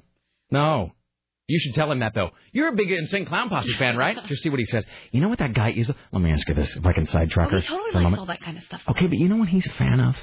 no. 0.51 0.93
You 1.49 1.59
should 1.59 1.75
tell 1.75 1.91
him 1.91 1.99
that 1.99 2.15
though. 2.15 2.31
You're 2.53 2.69
a 2.69 2.77
big 2.77 2.93
Insane 2.93 3.27
Clown 3.27 3.49
Posse 3.49 3.75
fan, 3.77 3.97
right? 3.97 4.17
Just 4.29 4.45
see 4.45 4.49
what 4.51 4.61
he 4.61 4.65
says. 4.67 4.85
You 5.11 5.21
know 5.21 5.29
what 5.29 5.41
that 5.41 5.53
guy 5.53 5.73
is? 5.73 5.91
Let 6.13 6.23
me 6.23 6.31
ask 6.31 6.49
you 6.49 6.55
this, 6.55 6.77
if 6.77 6.87
I 6.87 6.93
can 6.93 7.07
sidetrack 7.07 7.49
Oh, 7.49 7.51
her 7.57 7.61
totally 7.61 7.91
for 7.93 7.99
a 7.99 8.03
moment. 8.03 8.21
all 8.21 8.27
that 8.27 8.41
kind 8.41 8.57
of 8.57 8.63
stuff. 8.63 8.83
Okay, 8.91 9.09
but 9.09 9.19
you 9.19 9.29
know 9.29 9.37
what 9.37 9.49
he's 9.49 9.67
a 9.67 9.71
fan 9.71 9.99
of? 9.99 10.17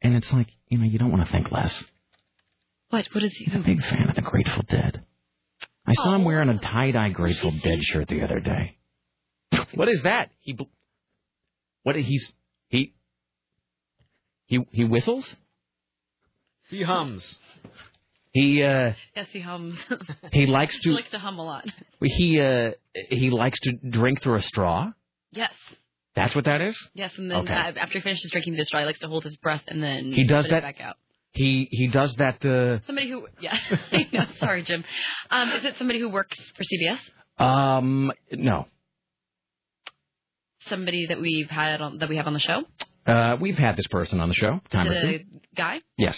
And 0.00 0.14
it's 0.14 0.32
like, 0.32 0.46
you 0.68 0.78
know, 0.78 0.84
you 0.84 0.98
don't 1.00 1.10
want 1.10 1.26
to 1.26 1.32
think 1.32 1.50
less. 1.50 1.82
What? 2.92 3.06
What 3.12 3.24
is 3.24 3.32
he? 3.34 3.44
He's 3.46 3.54
a 3.54 3.58
big 3.58 3.80
fan 3.80 4.10
of 4.10 4.14
the 4.14 4.20
Grateful 4.20 4.64
Dead. 4.68 5.02
I 5.86 5.94
saw 5.94 6.14
him 6.14 6.24
wearing 6.24 6.50
a 6.50 6.58
tie-dye 6.58 7.08
Grateful 7.08 7.50
Dead 7.62 7.82
shirt 7.82 8.08
the 8.08 8.20
other 8.22 8.38
day. 8.38 8.76
What 9.74 9.88
is 9.88 10.02
that? 10.02 10.30
He, 10.40 10.52
bl- 10.52 10.64
what? 11.84 11.96
He's 11.96 12.34
he, 12.68 12.92
he 14.46 14.60
he 14.70 14.84
whistles. 14.84 15.34
He 16.68 16.82
hums. 16.82 17.38
He 18.32 18.62
uh 18.62 18.92
Yes, 19.16 19.28
he 19.32 19.40
hums. 19.40 19.78
he 20.32 20.46
likes 20.46 20.76
he 20.82 20.90
to 20.90 20.94
likes 20.96 21.10
to 21.12 21.18
hum 21.18 21.38
a 21.38 21.44
lot. 21.44 21.64
he 22.02 22.38
uh 22.40 22.72
he 23.08 23.30
likes 23.30 23.58
to 23.60 23.72
drink 23.72 24.22
through 24.22 24.36
a 24.36 24.42
straw. 24.42 24.92
Yes. 25.32 25.52
That's 26.14 26.34
what 26.34 26.44
that 26.44 26.60
is. 26.60 26.76
Yes, 26.92 27.12
and 27.16 27.30
then 27.30 27.38
Okay. 27.38 27.54
uh, 27.54 27.72
after 27.76 27.94
he 27.98 28.00
finishes 28.02 28.30
drinking 28.30 28.56
the 28.56 28.66
straw, 28.66 28.80
he 28.80 28.86
likes 28.86 28.98
to 29.00 29.08
hold 29.08 29.24
his 29.24 29.36
breath 29.38 29.62
and 29.68 29.82
then 29.82 30.12
He 30.12 30.24
does 30.24 30.44
put 30.44 30.50
that- 30.50 30.58
it 30.58 30.62
back 30.76 30.80
out. 30.82 30.96
He 31.32 31.66
he 31.70 31.88
does 31.88 32.14
that. 32.16 32.44
Uh, 32.44 32.84
Somebody 32.86 33.08
who, 33.10 33.26
yeah, 33.40 33.56
know, 34.12 34.26
sorry, 34.38 34.62
Jim. 34.62 34.84
Um, 35.30 35.50
is 35.52 35.64
it 35.64 35.74
somebody 35.78 35.98
who 35.98 36.08
works 36.10 36.38
for 36.56 36.62
CBS? 36.62 36.98
um 37.42 38.12
no. 38.32 38.66
Somebody 40.68 41.06
that 41.06 41.20
we've 41.20 41.48
had 41.50 41.80
on 41.80 41.98
that 41.98 42.08
we 42.08 42.16
have 42.16 42.26
on 42.26 42.34
the 42.34 42.38
show? 42.38 42.62
Uh, 43.06 43.36
we've 43.40 43.56
had 43.56 43.76
this 43.76 43.86
person 43.88 44.20
on 44.20 44.28
the 44.28 44.34
show 44.34 44.60
time 44.70 44.86
or 44.88 44.92
Is 44.92 45.02
it 45.02 45.22
a 45.22 45.56
guy? 45.56 45.80
Yes, 45.98 46.16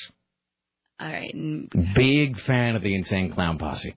All 1.01 1.09
right, 1.09 1.33
big 1.95 2.39
fan 2.43 2.77
of 2.77 2.83
the 2.83 2.95
Insane 2.95 3.33
Clown 3.33 3.57
Posse. 3.57 3.95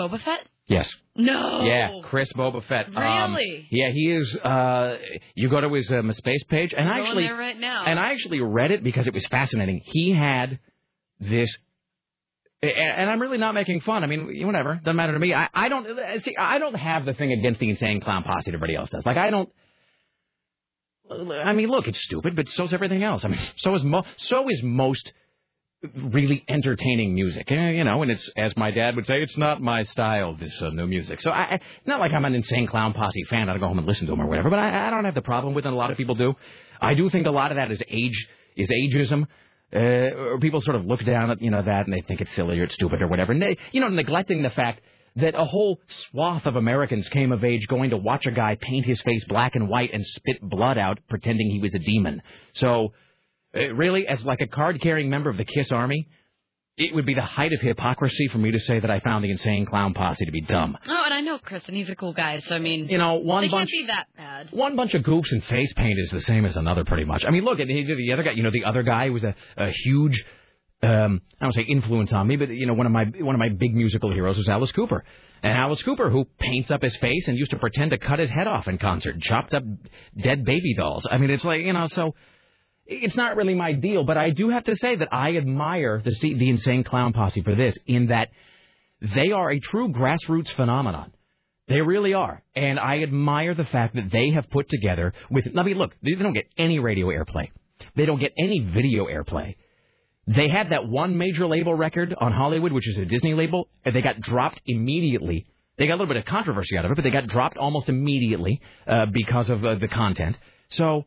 Boba 0.00 0.20
Fett? 0.22 0.46
Yes. 0.68 0.94
No. 1.16 1.62
Yeah, 1.64 2.00
Chris 2.04 2.32
Boba 2.32 2.62
Fett. 2.64 2.94
Um. 2.94 3.34
Really? 3.34 3.66
yeah, 3.70 3.90
he 3.90 4.12
is. 4.12 4.36
Uh, 4.36 4.96
you 5.34 5.48
go 5.48 5.60
to 5.60 5.72
his 5.72 5.90
um, 5.90 6.12
space 6.12 6.44
page, 6.44 6.74
and 6.76 6.88
I 6.88 7.00
actually 7.00 7.28
right 7.30 7.58
now. 7.58 7.84
and 7.86 7.98
I 7.98 8.12
actually 8.12 8.40
read 8.40 8.70
it 8.70 8.84
because 8.84 9.06
it 9.06 9.14
was 9.14 9.26
fascinating. 9.26 9.80
He 9.84 10.12
had 10.12 10.60
this, 11.20 11.56
and, 12.62 13.10
I'm 13.10 13.20
really 13.20 13.38
not 13.38 13.54
making 13.54 13.80
fun. 13.80 14.04
I 14.04 14.06
mean, 14.06 14.46
whatever, 14.46 14.76
doesn't 14.76 14.94
matter 14.96 15.14
to 15.14 15.18
me. 15.18 15.34
I, 15.34 15.48
I 15.54 15.68
don't 15.68 15.86
see. 16.22 16.36
I 16.38 16.58
don't 16.58 16.74
have 16.74 17.04
the 17.06 17.14
thing 17.14 17.32
against 17.32 17.60
the 17.60 17.70
insane 17.70 18.00
clown 18.00 18.22
posse 18.22 18.42
that 18.44 18.54
everybody 18.54 18.76
else 18.76 18.90
does. 18.90 19.04
Like 19.06 19.16
I 19.16 19.30
don't. 19.30 19.48
I 21.10 21.54
mean, 21.54 21.68
look, 21.70 21.88
it's 21.88 22.00
stupid, 22.00 22.36
but 22.36 22.48
so's 22.48 22.74
everything 22.74 23.02
else. 23.02 23.24
I 23.24 23.28
mean, 23.28 23.40
so 23.56 23.74
is 23.74 23.82
mo- 23.82 24.04
so 24.18 24.48
is 24.50 24.62
most 24.62 25.12
really 25.94 26.44
entertaining 26.48 27.14
music. 27.14 27.50
You 27.50 27.84
know, 27.84 28.02
and 28.02 28.10
it's 28.10 28.28
as 28.36 28.56
my 28.56 28.70
dad 28.70 28.96
would 28.96 29.06
say, 29.06 29.22
it's 29.22 29.36
not 29.36 29.60
my 29.60 29.82
style. 29.84 30.34
This 30.34 30.60
uh, 30.60 30.70
new 30.70 30.86
music. 30.86 31.20
So 31.20 31.30
I, 31.30 31.60
not 31.86 32.00
like 32.00 32.12
I'm 32.12 32.24
an 32.24 32.34
insane 32.34 32.66
clown 32.66 32.94
posse 32.94 33.24
fan. 33.24 33.48
I 33.48 33.52
don't 33.52 33.60
go 33.60 33.68
home 33.68 33.78
and 33.78 33.86
listen 33.86 34.06
to 34.06 34.12
them 34.12 34.20
or 34.20 34.26
whatever. 34.26 34.50
But 34.50 34.58
I, 34.58 34.88
I 34.88 34.90
don't 34.90 35.04
have 35.04 35.14
the 35.14 35.22
problem 35.22 35.54
with 35.54 35.66
it. 35.66 35.72
A 35.72 35.76
lot 35.76 35.90
of 35.90 35.96
people 35.96 36.14
do. 36.14 36.34
I 36.80 36.94
do 36.94 37.08
think 37.10 37.26
a 37.26 37.30
lot 37.30 37.52
of 37.52 37.56
that 37.56 37.70
is 37.70 37.82
age 37.88 38.28
is 38.56 38.70
ageism. 38.70 39.26
Uh, 39.70 39.78
or 40.16 40.38
people 40.40 40.62
sort 40.62 40.76
of 40.76 40.86
look 40.86 41.04
down 41.04 41.30
at 41.30 41.42
you 41.42 41.50
know 41.50 41.62
that 41.62 41.86
and 41.86 41.92
they 41.92 42.00
think 42.00 42.22
it's 42.22 42.32
silly 42.32 42.58
or 42.58 42.64
it's 42.64 42.74
stupid 42.74 43.02
or 43.02 43.08
whatever. 43.08 43.32
And 43.32 43.42
they, 43.42 43.58
you 43.72 43.80
know, 43.80 43.88
neglecting 43.88 44.42
the 44.42 44.50
fact 44.50 44.80
that 45.16 45.34
a 45.34 45.44
whole 45.44 45.78
swath 45.88 46.46
of 46.46 46.56
Americans 46.56 47.08
came 47.08 47.32
of 47.32 47.44
age 47.44 47.66
going 47.66 47.90
to 47.90 47.96
watch 47.96 48.26
a 48.26 48.30
guy 48.30 48.56
paint 48.60 48.86
his 48.86 49.00
face 49.02 49.24
black 49.24 49.56
and 49.56 49.68
white 49.68 49.92
and 49.92 50.06
spit 50.06 50.40
blood 50.40 50.78
out 50.78 50.98
pretending 51.08 51.50
he 51.50 51.58
was 51.58 51.74
a 51.74 51.78
demon. 51.78 52.22
So, 52.54 52.92
really, 53.74 54.06
as 54.06 54.24
like 54.24 54.40
a 54.40 54.46
card-carrying 54.46 55.10
member 55.10 55.30
of 55.30 55.36
the 55.36 55.44
Kiss 55.44 55.70
Army, 55.72 56.08
it 56.76 56.94
would 56.94 57.06
be 57.06 57.14
the 57.14 57.22
height 57.22 57.52
of 57.52 57.60
hypocrisy 57.60 58.28
for 58.28 58.38
me 58.38 58.52
to 58.52 58.60
say 58.60 58.78
that 58.78 58.90
I 58.90 59.00
found 59.00 59.24
the 59.24 59.30
insane 59.32 59.66
clown 59.66 59.94
posse 59.94 60.24
to 60.24 60.30
be 60.30 60.40
dumb. 60.42 60.76
Oh, 60.86 61.02
and 61.04 61.12
I 61.12 61.20
know 61.22 61.38
Chris, 61.38 61.62
and 61.66 61.76
he's 61.76 61.88
a 61.88 61.96
cool 61.96 62.12
guy. 62.12 62.38
So 62.40 62.54
I 62.54 62.60
mean, 62.60 62.88
You 62.88 62.98
know, 62.98 63.14
one 63.14 63.42
they 63.42 63.48
bunch- 63.48 63.70
can't 63.70 63.86
be 63.88 63.92
that 63.92 64.06
bad. 64.16 64.48
One 64.52 64.76
bunch 64.76 64.94
of 64.94 65.02
goofs 65.02 65.32
and 65.32 65.42
face 65.44 65.72
paint 65.72 65.98
is 65.98 66.10
the 66.10 66.20
same 66.20 66.44
as 66.44 66.56
another, 66.56 66.84
pretty 66.84 67.04
much. 67.04 67.24
I 67.24 67.30
mean, 67.30 67.44
look 67.44 67.58
at 67.58 67.66
the 67.66 67.82
the 67.82 68.12
other 68.12 68.22
guy. 68.22 68.30
You 68.32 68.44
know, 68.44 68.50
the 68.52 68.64
other 68.64 68.84
guy 68.84 69.10
was 69.10 69.24
a, 69.24 69.34
a 69.56 69.70
huge, 69.70 70.24
um, 70.84 71.20
I 71.40 71.44
don't 71.46 71.52
say 71.54 71.62
influence 71.62 72.12
on 72.12 72.26
me, 72.28 72.36
but 72.36 72.48
you 72.50 72.66
know, 72.66 72.74
one 72.74 72.86
of 72.86 72.92
my 72.92 73.06
one 73.06 73.34
of 73.34 73.40
my 73.40 73.48
big 73.48 73.74
musical 73.74 74.12
heroes 74.12 74.38
was 74.38 74.48
Alice 74.48 74.70
Cooper. 74.72 75.04
And 75.42 75.52
Alice 75.52 75.82
Cooper, 75.82 76.10
who 76.10 76.26
paints 76.38 76.70
up 76.70 76.82
his 76.82 76.96
face 76.96 77.26
and 77.28 77.36
used 77.36 77.50
to 77.52 77.58
pretend 77.58 77.90
to 77.92 77.98
cut 77.98 78.18
his 78.20 78.28
head 78.30 78.46
off 78.48 78.66
in 78.68 78.78
concert, 78.78 79.20
chopped 79.20 79.52
up 79.54 79.62
dead 80.16 80.44
baby 80.44 80.74
dolls. 80.74 81.06
I 81.10 81.18
mean, 81.18 81.30
it's 81.30 81.44
like 81.44 81.62
you 81.62 81.72
know, 81.72 81.86
so 81.88 82.14
it's 82.88 83.16
not 83.16 83.36
really 83.36 83.54
my 83.54 83.72
deal. 83.72 84.02
But 84.02 84.16
I 84.16 84.30
do 84.30 84.48
have 84.50 84.64
to 84.64 84.76
say 84.76 84.96
that 84.96 85.12
I 85.12 85.36
admire 85.36 86.02
the 86.04 86.14
the 86.20 86.48
insane 86.48 86.84
clown 86.84 87.12
posse 87.12 87.42
for 87.42 87.54
this, 87.54 87.76
in 87.86 88.06
that 88.06 88.30
they 89.00 89.30
are 89.30 89.50
a 89.50 89.60
true 89.60 89.92
grassroots 89.92 90.50
phenomenon. 90.50 91.12
They 91.68 91.82
really 91.82 92.14
are. 92.14 92.42
And 92.56 92.80
I 92.80 93.02
admire 93.02 93.54
the 93.54 93.66
fact 93.66 93.94
that 93.94 94.10
they 94.10 94.30
have 94.30 94.48
put 94.48 94.68
together 94.70 95.12
with 95.30 95.46
I 95.56 95.62
mean 95.62 95.76
look, 95.78 95.94
they 96.02 96.14
don't 96.14 96.32
get 96.32 96.48
any 96.56 96.78
radio 96.78 97.08
airplay. 97.08 97.50
They 97.94 98.06
don't 98.06 98.18
get 98.18 98.32
any 98.38 98.60
video 98.60 99.06
airplay. 99.06 99.54
They 100.26 100.48
had 100.48 100.70
that 100.70 100.86
one 100.88 101.16
major 101.16 101.46
label 101.46 101.74
record 101.74 102.14
on 102.18 102.32
Hollywood, 102.32 102.72
which 102.72 102.86
is 102.86 102.98
a 102.98 103.06
Disney 103.06 103.34
label, 103.34 103.68
and 103.84 103.94
they 103.94 104.02
got 104.02 104.20
dropped 104.20 104.60
immediately. 104.66 105.46
They 105.78 105.86
got 105.86 105.94
a 105.94 105.98
little 105.98 106.12
bit 106.12 106.18
of 106.18 106.26
controversy 106.26 106.76
out 106.76 106.84
of 106.84 106.90
it, 106.90 106.96
but 106.96 107.04
they 107.04 107.10
got 107.10 107.28
dropped 107.28 107.56
almost 107.56 107.88
immediately 107.88 108.60
uh, 108.86 109.06
because 109.06 109.48
of 109.48 109.64
uh, 109.64 109.76
the 109.76 109.88
content. 109.88 110.36
So, 110.68 111.06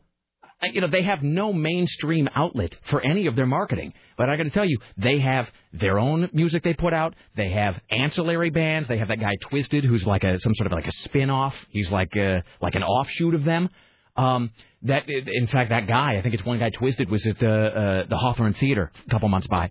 you 0.62 0.80
know, 0.80 0.88
they 0.88 1.02
have 1.02 1.22
no 1.22 1.52
mainstream 1.52 2.28
outlet 2.34 2.76
for 2.90 3.00
any 3.00 3.26
of 3.26 3.36
their 3.36 3.46
marketing. 3.46 3.92
But 4.16 4.28
I 4.28 4.36
got 4.36 4.44
to 4.44 4.50
tell 4.50 4.64
you, 4.64 4.78
they 4.96 5.18
have 5.18 5.48
their 5.72 5.98
own 5.98 6.28
music 6.32 6.62
they 6.62 6.74
put 6.74 6.92
out. 6.92 7.14
They 7.36 7.50
have 7.50 7.80
ancillary 7.90 8.50
bands. 8.50 8.88
They 8.88 8.98
have 8.98 9.08
that 9.08 9.20
guy 9.20 9.34
Twiztid, 9.50 9.84
who's 9.84 10.06
like 10.06 10.24
a 10.24 10.38
some 10.38 10.54
sort 10.54 10.66
of 10.66 10.72
like 10.72 10.86
a 10.86 10.92
spin-off. 10.92 11.54
He's 11.70 11.90
like 11.90 12.14
a, 12.16 12.44
like 12.60 12.74
an 12.74 12.82
offshoot 12.82 13.34
of 13.34 13.44
them. 13.44 13.68
Um, 14.16 14.50
that 14.82 15.08
in 15.08 15.46
fact, 15.46 15.70
that 15.70 15.86
guy, 15.86 16.18
I 16.18 16.22
think 16.22 16.34
it's 16.34 16.44
one 16.44 16.58
guy 16.58 16.70
Twiztid, 16.70 17.08
was 17.08 17.26
at 17.26 17.38
the 17.38 17.50
uh, 17.50 18.06
the 18.08 18.16
Hawthorne 18.16 18.54
Theater 18.54 18.92
a 19.06 19.10
couple 19.10 19.28
months 19.28 19.46
by 19.46 19.70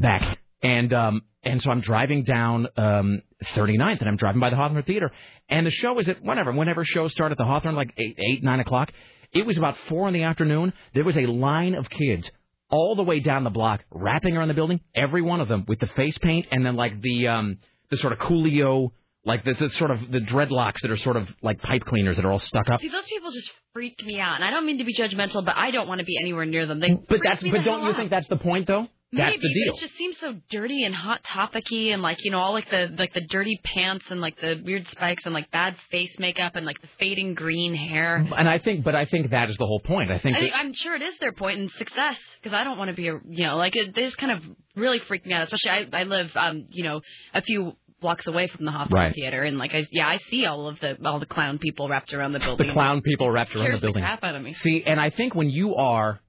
back, 0.00 0.38
and 0.62 0.92
um, 0.92 1.22
and 1.42 1.62
so 1.62 1.70
I'm 1.70 1.80
driving 1.80 2.24
down 2.24 2.66
um, 2.76 3.22
39th, 3.54 4.00
and 4.00 4.08
I'm 4.08 4.16
driving 4.16 4.40
by 4.40 4.50
the 4.50 4.56
Hawthorne 4.56 4.82
Theater, 4.82 5.10
and 5.48 5.66
the 5.66 5.70
show 5.70 5.98
is 5.98 6.08
at 6.08 6.22
whatever, 6.22 6.52
whenever 6.52 6.84
shows 6.84 7.12
start 7.12 7.32
at 7.32 7.38
the 7.38 7.44
Hawthorne, 7.44 7.74
like 7.74 7.92
eight, 7.96 8.18
eight, 8.18 8.42
nine 8.42 8.60
o'clock. 8.60 8.92
It 9.32 9.46
was 9.46 9.56
about 9.58 9.76
four 9.88 10.08
in 10.08 10.14
the 10.14 10.24
afternoon. 10.24 10.72
There 10.94 11.04
was 11.04 11.16
a 11.16 11.26
line 11.26 11.74
of 11.74 11.88
kids 11.90 12.30
all 12.70 12.94
the 12.96 13.02
way 13.02 13.20
down 13.20 13.44
the 13.44 13.50
block, 13.50 13.84
wrapping 13.90 14.36
around 14.36 14.48
the 14.48 14.54
building, 14.54 14.80
every 14.94 15.22
one 15.22 15.40
of 15.40 15.48
them 15.48 15.64
with 15.68 15.80
the 15.80 15.86
face 15.88 16.18
paint 16.18 16.46
and 16.52 16.64
then 16.64 16.76
like 16.76 17.00
the 17.00 17.28
um 17.28 17.58
the 17.90 17.96
sort 17.96 18.12
of 18.12 18.18
Coolio 18.20 18.92
Like 19.24 19.44
the, 19.44 19.54
the 19.54 19.70
sort 19.70 19.90
of 19.90 20.10
the 20.10 20.20
dreadlocks 20.20 20.80
that 20.82 20.90
are 20.90 20.96
sort 20.96 21.16
of 21.16 21.28
like 21.42 21.60
pipe 21.60 21.84
cleaners 21.84 22.16
that 22.16 22.24
are 22.24 22.32
all 22.32 22.38
stuck 22.38 22.70
up. 22.70 22.80
See, 22.80 22.88
those 22.88 23.04
people 23.06 23.30
just 23.32 23.50
freak 23.74 24.02
me 24.04 24.18
out, 24.18 24.36
and 24.36 24.44
I 24.44 24.50
don't 24.50 24.64
mean 24.64 24.78
to 24.78 24.84
be 24.84 24.94
judgmental, 24.94 25.44
but 25.44 25.56
I 25.56 25.70
don't 25.72 25.88
want 25.88 25.98
to 25.98 26.06
be 26.06 26.16
anywhere 26.22 26.46
near 26.46 26.64
them. 26.66 26.80
They 26.80 26.94
But 26.94 27.20
that's 27.22 27.42
but 27.42 27.64
don't 27.64 27.82
you 27.82 27.90
out. 27.90 27.96
think 27.96 28.10
that's 28.10 28.28
the 28.28 28.38
point 28.38 28.66
though? 28.66 28.86
That's 29.12 29.36
Maybe, 29.36 29.42
the 29.42 29.64
deal. 29.64 29.74
it 29.74 29.80
just 29.80 29.96
seems 29.98 30.16
so 30.20 30.36
dirty 30.50 30.84
and 30.84 30.94
hot 30.94 31.24
topicy, 31.24 31.90
and 31.90 32.00
like 32.00 32.24
you 32.24 32.30
know, 32.30 32.38
all 32.38 32.52
like 32.52 32.70
the 32.70 32.94
like 32.96 33.12
the 33.12 33.20
dirty 33.22 33.58
pants 33.64 34.04
and 34.08 34.20
like 34.20 34.40
the 34.40 34.62
weird 34.64 34.86
spikes 34.88 35.24
and 35.26 35.34
like 35.34 35.50
bad 35.50 35.74
face 35.90 36.16
makeup 36.20 36.54
and 36.54 36.64
like 36.64 36.80
the 36.80 36.86
fading 37.00 37.34
green 37.34 37.74
hair. 37.74 38.24
And 38.36 38.48
I 38.48 38.58
think, 38.58 38.84
but 38.84 38.94
I 38.94 39.06
think 39.06 39.30
that 39.30 39.50
is 39.50 39.56
the 39.56 39.66
whole 39.66 39.80
point. 39.80 40.12
I 40.12 40.18
think 40.18 40.36
I 40.36 40.50
I'm 40.54 40.72
sure 40.74 40.94
it 40.94 41.02
is 41.02 41.18
their 41.18 41.32
point 41.32 41.58
in 41.58 41.68
success 41.70 42.16
because 42.40 42.56
I 42.56 42.62
don't 42.62 42.78
want 42.78 42.90
to 42.90 42.94
be 42.94 43.08
a 43.08 43.18
you 43.28 43.46
know 43.48 43.56
like 43.56 43.74
it, 43.74 43.94
they 43.96 44.02
just 44.02 44.16
kind 44.16 44.30
of 44.30 44.42
really 44.76 45.00
freak 45.00 45.26
me 45.26 45.34
out. 45.34 45.42
Especially 45.42 45.88
I 45.92 46.00
I 46.00 46.02
live 46.04 46.30
um 46.36 46.66
you 46.70 46.84
know 46.84 47.00
a 47.34 47.42
few 47.42 47.76
blocks 48.00 48.28
away 48.28 48.46
from 48.46 48.64
the 48.64 48.70
Hawthorne 48.70 48.92
Right. 48.98 49.14
Theater 49.14 49.42
and 49.42 49.58
like 49.58 49.74
I 49.74 49.86
yeah 49.90 50.06
I 50.06 50.18
see 50.30 50.46
all 50.46 50.68
of 50.68 50.78
the 50.78 50.96
all 51.04 51.18
the 51.18 51.26
clown 51.26 51.58
people 51.58 51.88
wrapped 51.88 52.12
around 52.14 52.32
the 52.32 52.38
building. 52.38 52.68
the 52.68 52.72
clown 52.74 53.02
people 53.02 53.28
wrapped 53.28 53.56
around 53.56 53.72
the 53.72 53.78
building. 53.80 54.04
crap 54.04 54.22
out 54.22 54.36
of 54.36 54.42
me. 54.42 54.54
See, 54.54 54.84
and 54.86 55.00
I 55.00 55.10
think 55.10 55.34
when 55.34 55.50
you 55.50 55.74
are, 55.74 56.20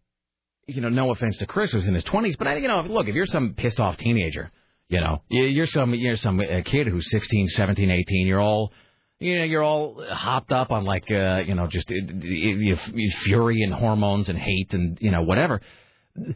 you 0.67 0.81
know, 0.81 0.89
no 0.89 1.11
offense 1.11 1.37
to 1.37 1.45
Chris 1.45 1.71
who's 1.71 1.87
in 1.87 1.93
his 1.95 2.03
twenties, 2.03 2.35
but 2.37 2.47
I, 2.47 2.55
you 2.57 2.67
know, 2.67 2.81
look, 2.81 3.07
if 3.07 3.15
you're 3.15 3.25
some 3.25 3.53
pissed 3.55 3.79
off 3.79 3.97
teenager, 3.97 4.51
you 4.89 4.99
know, 4.99 5.21
you- 5.29 5.43
you're 5.45 5.67
some 5.67 5.93
you're 5.95 6.15
some 6.15 6.39
uh, 6.39 6.61
kid 6.65 6.87
who's 6.87 7.09
16, 7.11 7.47
17, 7.47 7.89
18, 7.91 8.27
you're 8.27 8.39
all. 8.41 8.71
You 9.23 9.37
know, 9.37 9.43
you're 9.43 9.61
all 9.61 10.03
hopped 10.09 10.51
up 10.51 10.71
on 10.71 10.83
like, 10.83 11.03
uh, 11.11 11.43
you 11.45 11.53
know, 11.53 11.67
just 11.67 11.91
uh, 11.91 11.93
uh, 11.93 12.73
uh, 12.73 12.77
fury 13.23 13.61
and 13.61 13.71
hormones 13.71 14.29
and 14.29 14.39
hate 14.39 14.73
and 14.73 14.97
you 14.99 15.11
know 15.11 15.21
whatever. 15.21 15.61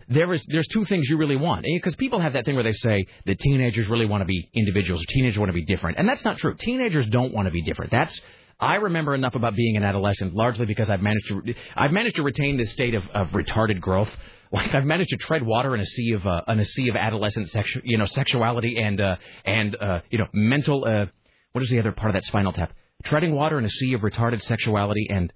There 0.08 0.32
is 0.34 0.46
there's 0.48 0.68
two 0.68 0.86
things 0.86 1.10
you 1.10 1.18
really 1.18 1.36
want 1.36 1.64
because 1.66 1.96
people 1.96 2.20
have 2.22 2.34
that 2.34 2.46
thing 2.46 2.54
where 2.54 2.64
they 2.64 2.74
say 2.74 3.08
that 3.26 3.40
teenagers 3.40 3.88
really 3.90 4.06
want 4.06 4.22
to 4.22 4.26
be 4.26 4.50
individuals, 4.54 5.02
or 5.02 5.06
teenagers 5.10 5.40
want 5.40 5.50
to 5.50 5.54
be 5.54 5.66
different, 5.66 5.98
and 5.98 6.08
that's 6.08 6.24
not 6.24 6.38
true. 6.38 6.54
Teenagers 6.60 7.10
don't 7.10 7.34
want 7.34 7.48
to 7.48 7.52
be 7.52 7.64
different. 7.64 7.90
That's 7.92 8.22
I 8.60 8.76
remember 8.76 9.14
enough 9.14 9.36
about 9.36 9.56
being 9.56 9.76
an 9.76 9.84
adolescent, 9.84 10.34
largely 10.34 10.65
because 10.65 10.90
I've 10.90 11.02
managed 11.02 11.27
to 11.27 11.53
I've 11.76 11.91
managed 11.91 12.15
to 12.15 12.23
retain 12.23 12.57
this 12.57 12.72
state 12.72 12.95
of, 12.95 13.03
of 13.14 13.30
retarded 13.30 13.80
growth. 13.82 14.10
Like 14.52 14.73
I've 14.73 14.86
managed 14.86 15.10
to 15.10 15.18
tread 15.18 15.44
water 15.44 15.76
in 15.76 15.82
a 15.82 15.86
sea 15.86 16.14
of 16.14 16.26
uh, 16.26 16.44
in 16.48 16.60
a 16.60 16.65
sea 16.65 16.88
of 16.88 16.95
adolescent 16.95 17.52
sexu- 17.52 17.82
you 17.84 17.98
know 17.98 18.06
sexuality 18.06 18.77
and 18.77 19.02
uh, 19.02 19.15
and 19.44 19.76
uh, 19.76 19.99
you 20.10 20.19
know 20.19 20.27
mental 20.34 20.86
uh, 20.86 21.07
what 21.52 21.64
is 21.64 21.69
the 21.72 21.80
other 21.80 21.91
part 21.91 22.11
of 22.11 22.14
that 22.14 22.23
spinal 22.26 22.53
tap? 22.53 22.72
Treading 23.03 23.34
water 23.36 23.57
in 23.57 23.65
a 23.65 23.69
sea 23.69 23.94
of 23.95 24.02
retarded 24.02 24.41
sexuality 24.44 25.07
and 25.10 25.34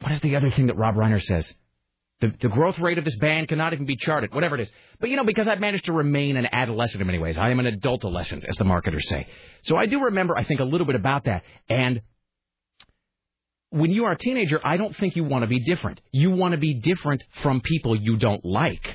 what 0.00 0.12
is 0.12 0.20
the 0.20 0.36
other 0.36 0.50
thing 0.50 0.66
that 0.66 0.76
Rob 0.76 0.94
Reiner 0.94 1.20
says? 1.20 1.52
The, 2.22 2.32
the 2.40 2.48
growth 2.48 2.78
rate 2.78 2.98
of 2.98 3.04
this 3.04 3.16
band 3.16 3.48
cannot 3.48 3.72
even 3.72 3.84
be 3.84 3.96
charted, 3.96 4.32
whatever 4.32 4.54
it 4.54 4.60
is. 4.60 4.70
But 5.00 5.10
you 5.10 5.16
know, 5.16 5.24
because 5.24 5.48
I've 5.48 5.58
managed 5.58 5.86
to 5.86 5.92
remain 5.92 6.36
an 6.36 6.46
adolescent 6.52 7.00
in 7.00 7.06
many 7.08 7.18
ways, 7.18 7.36
I 7.36 7.50
am 7.50 7.58
an 7.58 7.66
adult 7.66 8.04
adolescent, 8.04 8.44
as 8.48 8.56
the 8.56 8.64
marketers 8.64 9.08
say. 9.08 9.26
So 9.64 9.76
I 9.76 9.86
do 9.86 10.04
remember, 10.04 10.38
I 10.38 10.44
think, 10.44 10.60
a 10.60 10.64
little 10.64 10.86
bit 10.86 10.94
about 10.94 11.24
that. 11.24 11.42
And 11.68 12.00
when 13.70 13.90
you 13.90 14.04
are 14.04 14.12
a 14.12 14.16
teenager, 14.16 14.60
I 14.64 14.76
don't 14.76 14.96
think 14.96 15.16
you 15.16 15.24
want 15.24 15.42
to 15.42 15.48
be 15.48 15.58
different. 15.64 16.00
You 16.12 16.30
want 16.30 16.52
to 16.52 16.58
be 16.58 16.74
different 16.74 17.24
from 17.42 17.60
people 17.60 18.00
you 18.00 18.16
don't 18.18 18.44
like, 18.44 18.86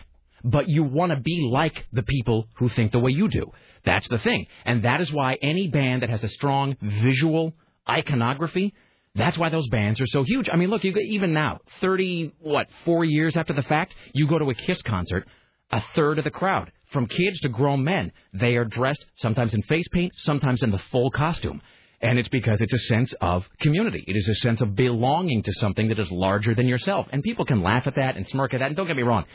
but 0.42 0.70
you 0.70 0.86
want 0.86 1.12
to 1.12 1.20
be 1.20 1.50
like 1.52 1.86
the 1.92 2.04
people 2.04 2.48
who 2.56 2.70
think 2.70 2.94
the 2.94 3.00
way 3.00 3.12
you 3.12 3.28
do. 3.28 3.52
That's 3.84 4.08
the 4.08 4.20
thing. 4.20 4.46
And 4.64 4.86
that 4.86 5.02
is 5.02 5.12
why 5.12 5.38
any 5.42 5.68
band 5.68 6.02
that 6.02 6.10
has 6.10 6.24
a 6.24 6.30
strong 6.30 6.78
visual 6.82 7.52
iconography, 7.90 8.74
that's 9.18 9.38
why 9.38 9.50
those 9.50 9.68
bands 9.70 10.00
are 10.02 10.08
so 10.08 10.24
huge. 10.24 10.50
I 10.52 10.56
mean, 10.56 10.70
look, 10.70 10.84
you 10.84 10.96
even 10.96 11.34
now, 11.34 11.60
30, 11.82 12.34
what, 12.40 12.68
four 12.86 13.04
years 13.04 13.36
after 13.36 13.54
the 13.54 13.64
fact, 13.64 13.96
you 14.14 14.28
go 14.28 14.40
to 14.40 14.50
a 14.50 14.54
Kiss 14.54 14.82
concert, 14.82 15.28
a 15.72 15.82
third 15.96 16.18
of 16.18 16.24
the 16.24 16.32
crowd, 16.32 16.72
from 16.92 17.08
kids 17.08 17.40
to 17.42 17.50
grown 17.50 17.84
men, 17.84 18.12
they 18.34 18.56
are 18.56 18.66
dressed 18.66 19.06
sometimes 19.18 19.54
in 19.54 19.62
face 19.64 19.88
paint, 19.92 20.14
sometimes 20.16 20.64
in 20.64 20.72
the 20.72 20.80
full 20.92 21.12
costume. 21.12 21.62
And 22.00 22.20
it's 22.20 22.30
because 22.30 22.62
it's 22.62 22.74
a 22.74 22.80
sense 22.80 23.14
of 23.22 23.48
community. 23.60 24.04
It 24.08 24.16
is 24.16 24.28
a 24.30 24.36
sense 24.36 24.62
of 24.62 24.76
belonging 24.76 25.42
to 25.44 25.52
something 25.54 25.90
that 25.90 26.00
is 26.00 26.10
larger 26.12 26.54
than 26.54 26.68
yourself. 26.68 27.08
And 27.12 27.24
people 27.24 27.44
can 27.44 27.64
laugh 27.64 27.88
at 27.88 27.96
that 27.96 28.16
and 28.16 28.28
smirk 28.28 28.54
at 28.54 28.60
that. 28.60 28.68
And 28.68 28.76
don't 28.76 28.88
get 28.88 28.96
me 28.96 29.04
wrong, 29.04 29.26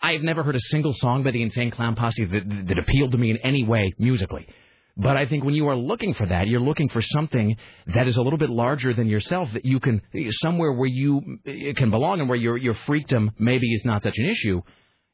I've 0.00 0.22
never 0.22 0.42
heard 0.42 0.54
a 0.54 0.60
single 0.60 0.94
song 0.94 1.24
by 1.24 1.32
the 1.32 1.42
Insane 1.42 1.72
Clown 1.72 1.96
Posse 1.96 2.24
that, 2.24 2.66
that 2.68 2.78
appealed 2.78 3.12
to 3.12 3.18
me 3.18 3.30
in 3.30 3.38
any 3.38 3.64
way 3.64 3.92
musically. 3.98 4.46
But 4.96 5.16
I 5.16 5.26
think 5.26 5.44
when 5.44 5.54
you 5.54 5.68
are 5.68 5.76
looking 5.76 6.14
for 6.14 6.26
that, 6.26 6.48
you're 6.48 6.60
looking 6.60 6.88
for 6.88 7.02
something 7.02 7.56
that 7.94 8.08
is 8.08 8.16
a 8.16 8.22
little 8.22 8.38
bit 8.38 8.48
larger 8.48 8.94
than 8.94 9.06
yourself 9.06 9.52
that 9.52 9.64
you 9.64 9.78
can 9.78 10.00
somewhere 10.40 10.72
where 10.72 10.88
you 10.88 11.38
eh, 11.44 11.74
can 11.76 11.90
belong 11.90 12.20
and 12.20 12.28
where 12.28 12.38
your 12.38 12.56
your 12.56 12.74
freakdom 12.86 13.30
maybe 13.38 13.72
is 13.74 13.84
not 13.84 14.02
such 14.02 14.16
an 14.16 14.26
issue. 14.26 14.62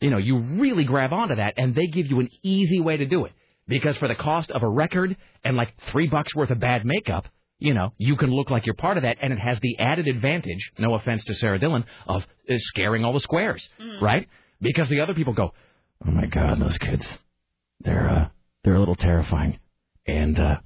You 0.00 0.10
know, 0.10 0.18
you 0.18 0.38
really 0.60 0.84
grab 0.84 1.12
onto 1.12 1.36
that, 1.36 1.54
and 1.56 1.74
they 1.74 1.86
give 1.88 2.06
you 2.06 2.20
an 2.20 2.28
easy 2.42 2.80
way 2.80 2.96
to 2.96 3.06
do 3.06 3.24
it 3.24 3.32
because 3.66 3.96
for 3.96 4.08
the 4.08 4.14
cost 4.14 4.50
of 4.50 4.62
a 4.62 4.68
record 4.68 5.16
and 5.44 5.56
like 5.56 5.72
three 5.90 6.08
bucks 6.08 6.34
worth 6.34 6.50
of 6.50 6.60
bad 6.60 6.84
makeup, 6.84 7.26
you 7.58 7.74
know, 7.74 7.92
you 7.98 8.16
can 8.16 8.30
look 8.30 8.50
like 8.50 8.66
you're 8.66 8.74
part 8.74 8.96
of 8.96 9.04
that, 9.04 9.18
and 9.20 9.32
it 9.32 9.38
has 9.38 9.58
the 9.60 9.78
added 9.78 10.08
advantage. 10.08 10.72
No 10.78 10.94
offense 10.94 11.24
to 11.24 11.34
Sarah 11.34 11.58
Dillon 11.58 11.84
of 12.06 12.26
uh, 12.48 12.54
scaring 12.58 13.04
all 13.04 13.12
the 13.12 13.20
squares, 13.20 13.68
right? 14.00 14.28
Because 14.60 14.88
the 14.88 15.00
other 15.00 15.14
people 15.14 15.32
go, 15.32 15.52
"Oh 16.06 16.10
my 16.10 16.26
God, 16.26 16.60
those 16.60 16.78
kids, 16.78 17.18
they're 17.80 18.08
uh, 18.08 18.28
they're 18.64 18.74
a 18.74 18.80
little 18.80 18.96
terrifying," 18.96 19.58
and 20.06 20.38
uh, 20.38 20.56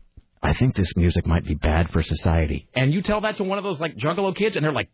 I 0.42 0.54
think 0.54 0.76
this 0.76 0.92
music 0.96 1.26
might 1.26 1.44
be 1.44 1.54
bad 1.54 1.90
for 1.90 2.02
society. 2.02 2.68
And 2.74 2.92
you 2.92 3.02
tell 3.02 3.20
that 3.22 3.36
to 3.36 3.44
one 3.44 3.58
of 3.58 3.64
those 3.64 3.80
like 3.80 3.96
Juggalo 3.96 4.34
kids, 4.34 4.56
and 4.56 4.64
they're 4.64 4.72
like, 4.72 4.88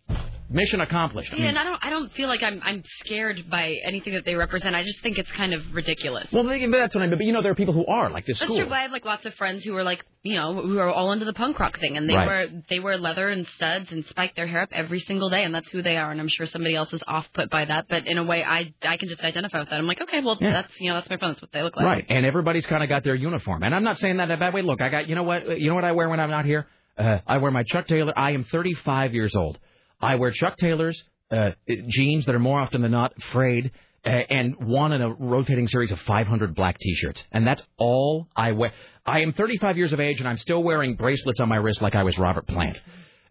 "Mission 0.52 0.80
accomplished." 0.80 1.32
I 1.32 1.36
Yeah, 1.36 1.40
mean, 1.42 1.48
and 1.50 1.58
I 1.58 1.64
don't 1.64 1.78
I 1.84 1.90
don't 1.90 2.12
feel 2.12 2.28
like 2.28 2.42
I'm 2.42 2.60
I'm 2.64 2.82
scared 3.04 3.44
by 3.50 3.76
anything 3.84 4.14
that 4.14 4.24
they 4.24 4.34
represent. 4.36 4.74
I 4.74 4.82
just 4.84 5.00
think 5.02 5.18
it's 5.18 5.30
kind 5.32 5.54
of 5.54 5.62
ridiculous. 5.72 6.28
well, 6.32 6.44
that's 6.44 6.94
what 6.94 7.02
I 7.02 7.06
mean. 7.06 7.10
But 7.18 7.24
you 7.26 7.32
know, 7.32 7.42
there 7.42 7.52
are 7.52 7.56
people 7.56 7.74
who 7.74 7.86
are 7.86 8.10
like 8.10 8.26
this 8.26 8.38
That's 8.38 8.52
school. 8.52 8.64
true. 8.64 8.72
I 8.74 8.82
have 8.82 8.92
like 8.92 9.04
lots 9.04 9.24
of 9.26 9.34
friends 9.34 9.64
who 9.64 9.76
are 9.76 9.82
like, 9.84 10.04
you 10.22 10.34
know, 10.34 10.54
who 10.54 10.78
are 10.78 10.90
all 10.90 11.12
into 11.12 11.24
the 11.24 11.32
punk 11.32 11.58
rock 11.58 11.78
thing, 11.80 11.96
and 11.96 12.08
they 12.08 12.14
Right. 12.14 12.26
wear 12.26 12.48
they 12.70 12.78
wear 12.80 12.96
leather 12.96 13.28
and 13.28 13.46
studs 13.56 13.90
and 13.92 14.04
spike 14.06 14.34
their 14.36 14.46
hair 14.46 14.62
up 14.62 14.68
every 14.72 15.00
single 15.00 15.28
day, 15.30 15.44
and 15.44 15.54
that's 15.54 15.70
who 15.70 15.82
they 15.82 15.96
are. 15.96 16.10
And 16.10 16.20
I'm 16.20 16.28
sure 16.28 16.46
somebody 16.46 16.74
else 16.74 16.92
is 16.92 17.02
off 17.06 17.26
put 17.32 17.50
by 17.50 17.64
that, 17.64 17.86
but 17.88 18.06
in 18.06 18.18
a 18.18 18.24
way, 18.24 18.44
I 18.44 18.72
I 18.82 18.96
can 18.96 19.08
just 19.08 19.22
identify 19.22 19.60
with 19.60 19.70
that. 19.70 19.78
I'm 19.78 19.86
like, 19.86 20.00
okay, 20.00 20.20
well, 20.20 20.38
Yeah. 20.40 20.52
that's 20.52 20.72
you 20.80 20.88
know, 20.90 20.94
that's 20.96 21.10
my 21.10 21.16
friend. 21.16 21.34
That's 21.34 21.42
what 21.42 21.52
they 21.52 21.62
look 21.62 21.76
like. 21.76 21.84
Right, 21.86 22.04
and 22.08 22.24
everybody's 22.26 22.66
kind 22.66 22.82
of 22.82 22.88
got 22.88 23.04
their 23.04 23.14
uniform, 23.14 23.62
and 23.62 23.74
I'm 23.74 23.84
not 23.84 23.98
saying 23.98 24.18
that 24.18 24.24
in 24.24 24.30
a 24.32 24.36
bad 24.36 24.54
way. 24.54 24.62
Look, 24.62 24.80
I 24.80 24.88
got 24.88 25.08
you 25.08 25.14
know 25.14 25.22
what 25.22 25.58
you 25.60 25.68
know 25.68 25.74
what 25.74 25.84
I 25.84 25.92
wear 25.92 26.08
when 26.08 26.20
I'm 26.20 26.30
not 26.30 26.44
here. 26.44 26.66
Uh, 26.98 27.18
I 27.26 27.38
wear 27.38 27.50
my 27.50 27.62
Chuck 27.62 27.86
Taylor. 27.88 28.12
I 28.16 28.32
am 28.32 28.44
35 28.44 29.14
years 29.14 29.34
old. 29.34 29.58
I 30.02 30.16
wear 30.16 30.32
Chuck 30.32 30.56
Taylors, 30.58 31.02
uh, 31.30 31.52
jeans 31.88 32.26
that 32.26 32.34
are 32.34 32.40
more 32.40 32.60
often 32.60 32.82
than 32.82 32.90
not 32.90 33.12
frayed, 33.32 33.70
uh, 34.04 34.08
and 34.08 34.56
one 34.66 34.92
in 34.92 35.00
a 35.00 35.14
rotating 35.14 35.68
series 35.68 35.92
of 35.92 36.00
500 36.00 36.54
black 36.54 36.76
T-shirts, 36.78 37.22
and 37.30 37.46
that's 37.46 37.62
all 37.78 38.26
I 38.34 38.52
wear. 38.52 38.72
I 39.06 39.20
am 39.20 39.32
35 39.32 39.76
years 39.78 39.92
of 39.92 40.00
age, 40.00 40.18
and 40.18 40.28
I'm 40.28 40.38
still 40.38 40.62
wearing 40.62 40.96
bracelets 40.96 41.40
on 41.40 41.48
my 41.48 41.56
wrist 41.56 41.80
like 41.80 41.94
I 41.94 42.02
was 42.02 42.18
Robert 42.18 42.46
Plant, 42.48 42.80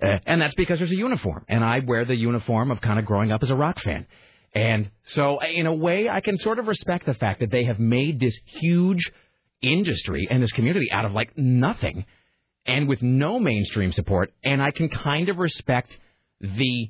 uh, 0.02 0.18
and 0.26 0.42
that's 0.42 0.56
because 0.56 0.80
there's 0.80 0.92
a 0.92 0.96
uniform, 0.96 1.46
and 1.50 1.64
I 1.64 1.80
wear 1.86 2.06
the 2.06 2.16
uniform 2.16 2.72
of 2.72 2.80
kind 2.80 3.00
of 3.00 3.06
growing 3.06 3.32
up 3.32 3.44
as 3.44 3.50
a 3.50 3.56
rock 3.56 3.80
fan. 3.82 4.08
And 4.54 4.92
so, 5.04 5.40
in 5.40 5.66
a 5.66 5.74
way, 5.74 6.10
I 6.10 6.22
can 6.22 6.38
sort 6.38 6.60
of 6.60 6.68
respect 6.68 7.06
the 7.06 7.14
fact 7.14 7.40
that 7.40 7.52
they 7.52 7.66
have 7.66 7.80
made 7.80 8.20
this 8.20 8.38
huge 8.46 9.12
industry 9.62 10.28
and 10.30 10.42
this 10.42 10.52
community 10.52 10.92
out 10.92 11.06
of 11.06 11.14
like 11.14 11.38
nothing 11.38 12.06
and 12.66 12.88
with 12.88 13.02
no 13.02 13.40
mainstream 13.40 13.92
support. 13.92 14.34
And 14.44 14.62
I 14.62 14.72
can 14.72 14.90
kind 14.90 15.30
of 15.30 15.38
respect 15.38 15.98
the 16.42 16.90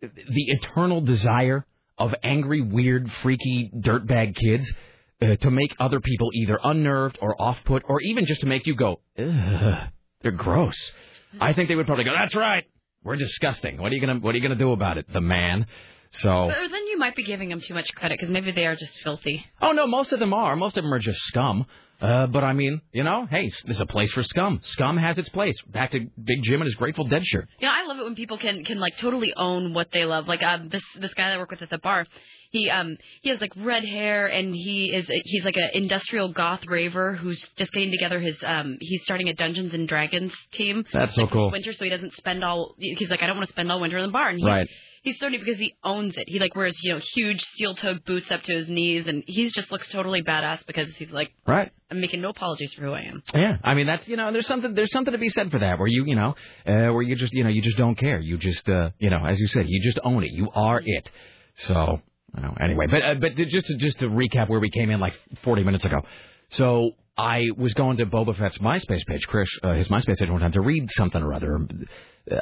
the 0.00 0.44
eternal 0.48 1.00
desire 1.00 1.66
of 1.96 2.14
angry, 2.22 2.60
weird, 2.60 3.10
freaky 3.22 3.70
dirtbag 3.74 4.36
kids 4.36 4.72
uh, 5.20 5.34
to 5.36 5.50
make 5.50 5.74
other 5.80 5.98
people 5.98 6.30
either 6.32 6.58
unnerved 6.62 7.18
or 7.20 7.40
off 7.40 7.58
put, 7.64 7.82
or 7.88 8.00
even 8.00 8.24
just 8.26 8.42
to 8.42 8.46
make 8.46 8.66
you 8.66 8.76
go, 8.76 9.00
Ugh, 9.18 9.88
they're 10.22 10.30
gross. 10.30 10.92
I 11.40 11.52
think 11.52 11.68
they 11.68 11.74
would 11.74 11.86
probably 11.86 12.04
go, 12.04 12.12
"That's 12.16 12.34
right, 12.34 12.64
we're 13.02 13.16
disgusting. 13.16 13.78
What 13.78 13.90
are 13.90 13.94
you 13.94 14.00
gonna 14.00 14.20
What 14.20 14.34
are 14.34 14.38
you 14.38 14.42
gonna 14.42 14.54
do 14.54 14.72
about 14.72 14.98
it, 14.98 15.12
the 15.12 15.20
man?" 15.20 15.66
So. 16.12 16.46
But 16.48 16.70
then 16.70 16.86
you 16.86 16.98
might 16.98 17.16
be 17.16 17.22
giving 17.24 17.48
them 17.50 17.60
too 17.60 17.74
much 17.74 17.92
credit 17.94 18.18
because 18.18 18.30
maybe 18.32 18.52
they 18.52 18.66
are 18.66 18.76
just 18.76 18.92
filthy. 19.00 19.44
Oh 19.60 19.72
no, 19.72 19.86
most 19.86 20.12
of 20.12 20.20
them 20.20 20.32
are. 20.32 20.56
Most 20.56 20.76
of 20.78 20.84
them 20.84 20.94
are 20.94 20.98
just 20.98 21.20
scum. 21.22 21.66
Uh, 22.00 22.26
but 22.28 22.44
I 22.44 22.52
mean, 22.52 22.80
you 22.92 23.02
know, 23.02 23.26
hey, 23.28 23.50
there's 23.64 23.80
a 23.80 23.86
place 23.86 24.12
for 24.12 24.22
scum. 24.22 24.60
Scum 24.62 24.96
has 24.96 25.18
its 25.18 25.28
place. 25.30 25.56
Back 25.66 25.90
to 25.92 26.00
Big 26.22 26.42
Jim 26.42 26.60
and 26.60 26.66
his 26.66 26.76
Grateful 26.76 27.04
Dead 27.04 27.26
shirt. 27.26 27.48
Yeah, 27.58 27.70
I 27.70 27.86
love 27.88 27.98
it 27.98 28.04
when 28.04 28.14
people 28.14 28.38
can 28.38 28.64
can 28.64 28.78
like 28.78 28.96
totally 28.98 29.32
own 29.36 29.74
what 29.74 29.88
they 29.92 30.04
love. 30.04 30.28
Like 30.28 30.42
um, 30.42 30.68
this 30.68 30.82
this 31.00 31.12
guy 31.14 31.28
that 31.28 31.34
I 31.34 31.38
work 31.38 31.50
with 31.50 31.62
at 31.62 31.70
the 31.70 31.78
bar, 31.78 32.06
he 32.50 32.70
um 32.70 32.96
he 33.22 33.30
has 33.30 33.40
like 33.40 33.52
red 33.56 33.84
hair 33.84 34.26
and 34.26 34.54
he 34.54 34.92
is 34.94 35.10
he's 35.24 35.44
like 35.44 35.56
an 35.56 35.70
industrial 35.74 36.28
goth 36.28 36.64
raver 36.68 37.14
who's 37.14 37.44
just 37.56 37.72
getting 37.72 37.90
together 37.90 38.20
his 38.20 38.38
um 38.44 38.78
he's 38.80 39.02
starting 39.02 39.28
a 39.28 39.34
Dungeons 39.34 39.74
and 39.74 39.88
Dragons 39.88 40.32
team. 40.52 40.84
That's 40.92 41.16
so 41.16 41.22
like, 41.22 41.32
cool. 41.32 41.50
Winter, 41.50 41.72
so 41.72 41.82
he 41.82 41.90
doesn't 41.90 42.12
spend 42.14 42.44
all. 42.44 42.76
He's 42.78 43.10
like, 43.10 43.22
I 43.22 43.26
don't 43.26 43.36
want 43.36 43.48
to 43.48 43.52
spend 43.52 43.72
all 43.72 43.80
winter 43.80 43.98
in 43.98 44.06
the 44.06 44.12
bar. 44.12 44.28
And 44.28 44.38
he's, 44.38 44.46
Right. 44.46 44.68
He's 45.02 45.16
starting 45.16 45.40
because 45.40 45.58
he 45.58 45.74
owns 45.84 46.16
it. 46.16 46.28
He 46.28 46.38
like 46.38 46.54
wears 46.54 46.78
you 46.82 46.94
know 46.94 47.00
huge 47.14 47.42
steel-toed 47.42 48.04
boots 48.04 48.30
up 48.30 48.42
to 48.42 48.52
his 48.52 48.68
knees, 48.68 49.06
and 49.06 49.24
he 49.26 49.48
just 49.48 49.70
looks 49.70 49.88
totally 49.88 50.22
badass 50.22 50.66
because 50.66 50.94
he's 50.96 51.10
like, 51.10 51.30
Right. 51.46 51.72
I'm 51.90 52.00
making 52.00 52.20
no 52.20 52.30
apologies 52.30 52.74
for 52.74 52.82
who 52.82 52.92
I 52.92 53.02
am. 53.02 53.22
Yeah, 53.34 53.56
I 53.62 53.74
mean 53.74 53.86
that's 53.86 54.06
you 54.06 54.16
know 54.16 54.30
there's 54.32 54.46
something 54.46 54.74
there's 54.74 54.92
something 54.92 55.12
to 55.12 55.18
be 55.18 55.30
said 55.30 55.50
for 55.50 55.60
that 55.60 55.78
where 55.78 55.88
you 55.88 56.04
you 56.06 56.16
know 56.16 56.34
uh, 56.66 56.92
where 56.92 57.02
you 57.02 57.16
just 57.16 57.32
you 57.32 57.44
know 57.44 57.50
you 57.50 57.62
just 57.62 57.76
don't 57.76 57.96
care 57.96 58.20
you 58.20 58.36
just 58.38 58.68
uh, 58.68 58.90
you 58.98 59.10
know 59.10 59.24
as 59.24 59.40
you 59.40 59.48
said 59.48 59.64
you 59.66 59.82
just 59.82 59.98
own 60.04 60.22
it 60.22 60.30
you 60.32 60.50
are 60.54 60.82
it 60.84 61.10
so 61.56 62.00
you 62.36 62.42
know, 62.42 62.54
anyway 62.60 62.86
but 62.90 63.02
uh, 63.02 63.14
but 63.14 63.36
just 63.36 63.66
to, 63.66 63.76
just 63.78 63.98
to 64.00 64.06
recap 64.06 64.48
where 64.48 64.60
we 64.60 64.70
came 64.70 64.90
in 64.90 65.00
like 65.00 65.14
40 65.42 65.64
minutes 65.64 65.84
ago 65.84 66.02
so 66.50 66.92
I 67.18 67.50
was 67.56 67.74
going 67.74 67.96
to 67.96 68.06
Boba 68.06 68.36
Fett's 68.38 68.58
MySpace 68.58 69.04
page, 69.04 69.26
Chris, 69.26 69.48
uh, 69.64 69.72
his 69.72 69.88
MySpace 69.88 70.18
page 70.18 70.30
one 70.30 70.40
time 70.40 70.52
to 70.52 70.60
read 70.60 70.88
something 70.92 71.20
or 71.20 71.34
other. 71.34 71.58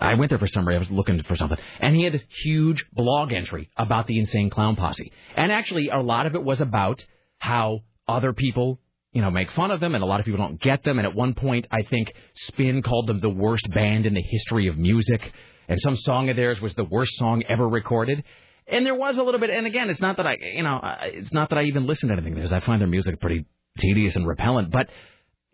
I 0.00 0.14
went 0.14 0.30
there 0.30 0.38
for 0.38 0.46
some 0.46 0.66
reason. 0.66 0.82
I 0.82 0.88
was 0.88 0.90
looking 0.90 1.22
for 1.22 1.36
something, 1.36 1.58
and 1.80 1.94
he 1.94 2.04
had 2.04 2.14
a 2.14 2.20
huge 2.42 2.84
blog 2.92 3.32
entry 3.32 3.70
about 3.76 4.06
the 4.06 4.18
Insane 4.18 4.50
Clown 4.50 4.76
Posse. 4.76 5.12
And 5.36 5.52
actually, 5.52 5.88
a 5.88 5.98
lot 6.00 6.26
of 6.26 6.34
it 6.34 6.42
was 6.42 6.60
about 6.60 7.04
how 7.38 7.80
other 8.08 8.32
people, 8.32 8.80
you 9.12 9.22
know, 9.22 9.30
make 9.30 9.50
fun 9.52 9.70
of 9.70 9.80
them, 9.80 9.94
and 9.94 10.02
a 10.02 10.06
lot 10.06 10.20
of 10.20 10.26
people 10.26 10.38
don't 10.38 10.60
get 10.60 10.84
them. 10.84 10.98
And 10.98 11.06
at 11.06 11.14
one 11.14 11.34
point, 11.34 11.66
I 11.70 11.82
think 11.82 12.12
Spin 12.34 12.82
called 12.82 13.06
them 13.06 13.20
the 13.20 13.30
worst 13.30 13.68
band 13.74 14.06
in 14.06 14.14
the 14.14 14.22
history 14.22 14.68
of 14.68 14.76
music, 14.76 15.32
and 15.68 15.80
some 15.80 15.96
song 15.96 16.28
of 16.30 16.36
theirs 16.36 16.60
was 16.60 16.74
the 16.74 16.84
worst 16.84 17.16
song 17.16 17.42
ever 17.48 17.68
recorded. 17.68 18.24
And 18.68 18.84
there 18.84 18.94
was 18.94 19.16
a 19.16 19.22
little 19.22 19.38
bit, 19.38 19.50
and 19.50 19.66
again, 19.66 19.90
it's 19.90 20.00
not 20.00 20.16
that 20.16 20.26
I, 20.26 20.36
you 20.40 20.62
know, 20.62 20.80
it's 21.04 21.32
not 21.32 21.50
that 21.50 21.58
I 21.58 21.64
even 21.64 21.86
listen 21.86 22.08
to 22.08 22.14
anything 22.14 22.34
because 22.34 22.52
I 22.52 22.60
find 22.60 22.80
their 22.80 22.88
music 22.88 23.20
pretty 23.20 23.46
tedious 23.78 24.16
and 24.16 24.26
repellent, 24.26 24.70
but 24.70 24.88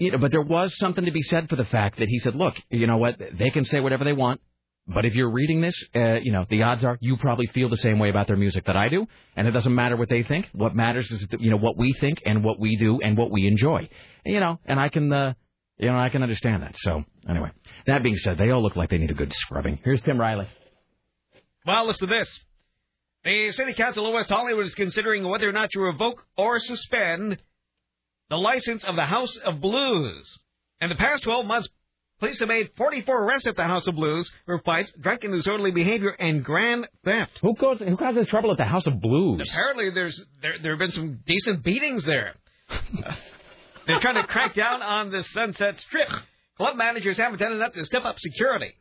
you 0.03 0.11
know, 0.11 0.19
but 0.19 0.33
there 0.33 0.43
was 0.43 0.77
something 0.79 1.05
to 1.05 1.13
be 1.13 1.23
said 1.23 1.49
for 1.49 1.57
the 1.57 1.65
fact 1.65 1.99
that 1.99 2.09
he 2.09 2.19
said, 2.19 2.35
look, 2.35 2.55
you 2.71 2.87
know 2.87 2.97
what, 2.97 3.21
they 3.39 3.51
can 3.51 3.65
say 3.65 3.79
whatever 3.79 4.05
they 4.05 4.13
want, 4.13 4.41
but 4.87 5.05
if 5.05 5.15
you're 5.15 5.31
reading 5.31 5.61
this, 5.61 5.81
uh, 5.95 6.15
you 6.15 6.33
know, 6.33 6.45
the 6.51 6.65
odds 6.65 6.85
are 6.85 6.99
you 7.01 7.17
probably 7.17 7.47
feel 7.47 7.69
the 7.69 7.77
same 7.77 8.01
way 8.01 8.11
about 8.11 8.27
their 8.27 8.37
music 8.37 8.65
that 8.67 8.77
I 8.77 8.89
do, 8.89 9.07
and 9.37 9.47
it 9.47 9.53
doesn't 9.53 9.75
matter 9.75 9.97
what 9.97 10.09
they 10.09 10.25
think. 10.25 10.49
What 10.53 10.75
matters 10.75 11.09
is, 11.13 11.29
you 11.39 11.51
know, 11.51 11.57
what 11.57 11.79
we 11.79 11.93
think 11.93 12.21
and 12.27 12.43
what 12.43 12.59
we 12.59 12.77
do 12.77 13.01
and 13.01 13.17
what 13.17 13.31
we 13.31 13.47
enjoy. 13.47 13.89
You 14.25 14.41
know, 14.41 14.59
and 14.65 14.81
I 14.81 14.89
can, 14.89 15.13
uh, 15.13 15.35
you 15.79 15.87
know, 15.87 15.99
I 15.99 16.09
can 16.09 16.25
understand 16.25 16.65
that. 16.65 16.75
So 16.79 17.05
anyway, 17.29 17.51
that 17.87 18.03
being 18.03 18.17
said, 18.17 18.39
they 18.39 18.51
all 18.51 18.63
look 18.63 18.75
like 18.75 18.91
they 18.91 18.99
need 18.99 19.13
a 19.13 19.15
good 19.15 19.33
scrubbing. 19.33 19.79
Here's 19.85 20.03
Tim 20.03 20.19
Riley. 20.19 20.49
Well, 21.65 21.87
listen 21.87 22.09
to 22.09 22.15
this. 22.15 22.41
The 23.23 23.53
City 23.53 23.75
Council 23.75 24.05
of 24.05 24.15
West 24.15 24.31
Hollywood 24.31 24.67
is 24.67 24.75
considering 24.75 25.23
whether 25.29 25.49
or 25.49 25.53
not 25.53 25.71
to 25.71 25.81
revoke 25.81 26.25
or 26.37 26.59
suspend 26.59 27.39
the 28.33 28.39
license 28.39 28.83
of 28.85 28.97
the 28.97 29.05
House 29.05 29.37
of 29.45 29.61
Blues. 29.61 30.39
In 30.81 30.89
the 30.89 30.95
past 30.95 31.23
12 31.23 31.45
months, 31.45 31.69
police 32.19 32.41
have 32.41 32.49
made 32.49 32.71
44 32.79 33.25
arrests 33.25 33.47
at 33.47 33.57
the 33.57 33.65
House 33.65 33.87
of 33.87 33.95
Blues 33.95 34.31
for 34.47 34.59
fights, 34.61 34.91
drunken 34.99 35.33
and 35.33 35.39
disorderly 35.39 35.71
behavior, 35.71 36.13
and 36.19 36.43
grand 36.43 36.89
theft. 37.05 37.39
Who 37.43 37.55
goes? 37.55 37.81
Who 37.81 37.95
causes 37.99 38.27
trouble 38.29 38.51
at 38.51 38.57
the 38.57 38.65
House 38.65 38.87
of 38.87 39.03
Blues? 39.03 39.47
Apparently, 39.51 39.91
there's 39.91 40.19
there 40.41 40.55
there 40.63 40.73
have 40.73 40.79
been 40.79 40.93
some 40.93 41.21
decent 41.27 41.63
beatings 41.63 42.05
there. 42.05 42.33
They're 43.87 44.01
trying 44.01 44.15
to 44.15 44.27
crack 44.27 44.55
down 44.55 44.81
on 44.81 45.11
the 45.11 45.25
Sunset 45.25 45.79
Strip. 45.81 46.09
Club 46.57 46.77
managers 46.77 47.19
haven't 47.19 47.39
done 47.39 47.53
enough 47.53 47.75
to 47.75 47.85
step 47.85 48.05
up 48.07 48.19
security. 48.19 48.73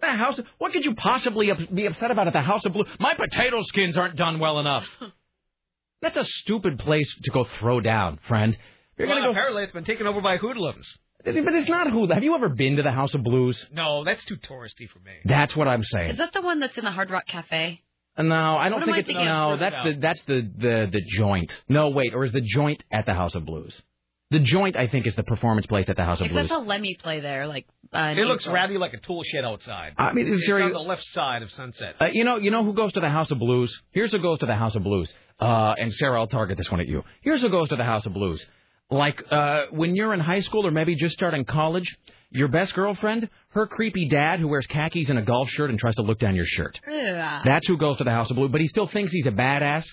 The 0.00 0.08
house. 0.08 0.40
What 0.58 0.72
could 0.72 0.84
you 0.84 0.96
possibly 0.96 1.52
be 1.72 1.86
upset 1.86 2.10
about 2.10 2.26
at 2.26 2.32
the 2.32 2.40
House 2.40 2.64
of 2.64 2.72
Blues? 2.72 2.88
My 2.98 3.14
potato 3.14 3.62
skins 3.62 3.96
aren't 3.96 4.16
done 4.16 4.40
well 4.40 4.58
enough. 4.58 4.86
That's 6.02 6.16
a 6.16 6.24
stupid 6.24 6.80
place 6.80 7.12
to 7.22 7.30
go 7.30 7.44
throw 7.44 7.80
down, 7.80 8.18
friend. 8.26 8.56
You're 8.98 9.08
well, 9.08 9.16
gonna 9.18 9.28
go. 9.28 9.30
apparently, 9.32 9.62
it's 9.62 9.72
been 9.72 9.84
taken 9.84 10.06
over 10.06 10.20
by 10.20 10.36
hoodlums. 10.38 10.86
But 11.24 11.34
it's 11.36 11.68
not 11.68 11.90
who. 11.90 12.08
Have 12.12 12.22
you 12.22 12.34
ever 12.34 12.48
been 12.48 12.76
to 12.76 12.82
the 12.82 12.92
House 12.92 13.12
of 13.14 13.22
Blues? 13.22 13.66
No, 13.72 14.04
that's 14.04 14.24
too 14.24 14.36
touristy 14.36 14.88
for 14.88 15.00
me. 15.00 15.12
That's 15.24 15.54
what 15.56 15.66
I'm 15.68 15.82
saying. 15.82 16.12
Is 16.12 16.18
that 16.18 16.32
the 16.32 16.42
one 16.42 16.60
that's 16.60 16.76
in 16.78 16.84
the 16.84 16.90
Hard 16.92 17.10
Rock 17.10 17.26
Cafe? 17.26 17.82
No, 18.16 18.34
I 18.56 18.68
don't 18.68 18.80
What 18.80 18.82
am 18.82 18.86
think 18.86 18.96
I 18.96 18.98
it's 19.00 19.06
thinking? 19.08 19.24
no. 19.26 19.56
That's 19.56 19.76
the 19.84 19.92
that's 20.00 20.22
the 20.22 20.50
the 20.56 20.88
the 20.92 21.02
joint. 21.16 21.52
No, 21.68 21.90
wait, 21.90 22.14
or 22.14 22.24
is 22.24 22.32
the 22.32 22.40
joint 22.40 22.82
at 22.90 23.06
the 23.06 23.14
House 23.14 23.34
of 23.34 23.44
Blues? 23.44 23.80
The 24.30 24.40
joint, 24.40 24.76
I 24.76 24.88
think, 24.88 25.06
is 25.06 25.16
the 25.16 25.22
performance 25.22 25.66
place 25.66 25.88
at 25.88 25.96
the 25.96 26.04
House 26.04 26.20
of 26.20 26.28
Blues. 26.28 26.36
I 26.36 26.40
Blues. 26.42 26.50
saw 26.50 26.58
Lemmy 26.58 26.94
play 27.00 27.20
there, 27.20 27.46
like. 27.46 27.66
Uh, 27.92 28.14
It 28.16 28.26
looks 28.26 28.46
rather 28.46 28.78
like 28.78 28.92
a 28.92 28.98
tool 29.00 29.22
shed 29.22 29.42
outside. 29.44 29.94
I 29.96 30.12
mean, 30.12 30.26
is 30.28 30.40
it's 30.40 30.46
there- 30.48 30.62
on 30.62 30.72
the 30.72 30.78
left 30.80 31.02
side 31.04 31.42
of 31.42 31.50
Sunset. 31.50 31.94
Uh, 32.00 32.06
you 32.12 32.24
know, 32.24 32.36
you 32.36 32.50
know 32.50 32.62
who 32.62 32.74
goes 32.74 32.92
to 32.92 33.00
the 33.00 33.08
House 33.08 33.30
of 33.30 33.38
Blues? 33.38 33.82
Here's 33.90 34.12
who 34.12 34.18
goes 34.18 34.38
to 34.40 34.46
the 34.46 34.54
House 34.56 34.74
of 34.74 34.82
Blues. 34.82 35.10
Uh, 35.40 35.74
and 35.78 35.94
Sarah, 35.94 36.20
I'll 36.20 36.26
target 36.26 36.58
this 36.58 36.70
one 36.70 36.80
at 36.80 36.88
you. 36.88 37.04
Here's 37.22 37.40
who 37.40 37.48
goes 37.48 37.68
to 37.70 37.76
the 37.76 37.84
House 37.84 38.04
of 38.04 38.12
Blues. 38.12 38.44
Like 38.90 39.22
uh, 39.30 39.66
when 39.70 39.94
you're 39.96 40.14
in 40.14 40.20
high 40.20 40.40
school 40.40 40.66
or 40.66 40.70
maybe 40.70 40.96
just 40.96 41.12
starting 41.14 41.44
college, 41.44 41.94
your 42.30 42.48
best 42.48 42.72
girlfriend, 42.74 43.28
her 43.50 43.66
creepy 43.66 44.08
dad 44.08 44.40
who 44.40 44.48
wears 44.48 44.66
khakis 44.66 45.10
and 45.10 45.18
a 45.18 45.22
golf 45.22 45.50
shirt 45.50 45.68
and 45.70 45.78
tries 45.78 45.94
to 45.96 46.02
look 46.02 46.18
down 46.18 46.34
your 46.34 46.46
shirt. 46.46 46.80
Ugh. 46.86 47.42
That's 47.44 47.66
who 47.66 47.76
goes 47.76 47.98
to 47.98 48.04
the 48.04 48.10
House 48.10 48.30
of 48.30 48.36
Blues, 48.36 48.50
but 48.50 48.60
he 48.62 48.66
still 48.66 48.86
thinks 48.86 49.12
he's 49.12 49.26
a 49.26 49.30
badass 49.32 49.86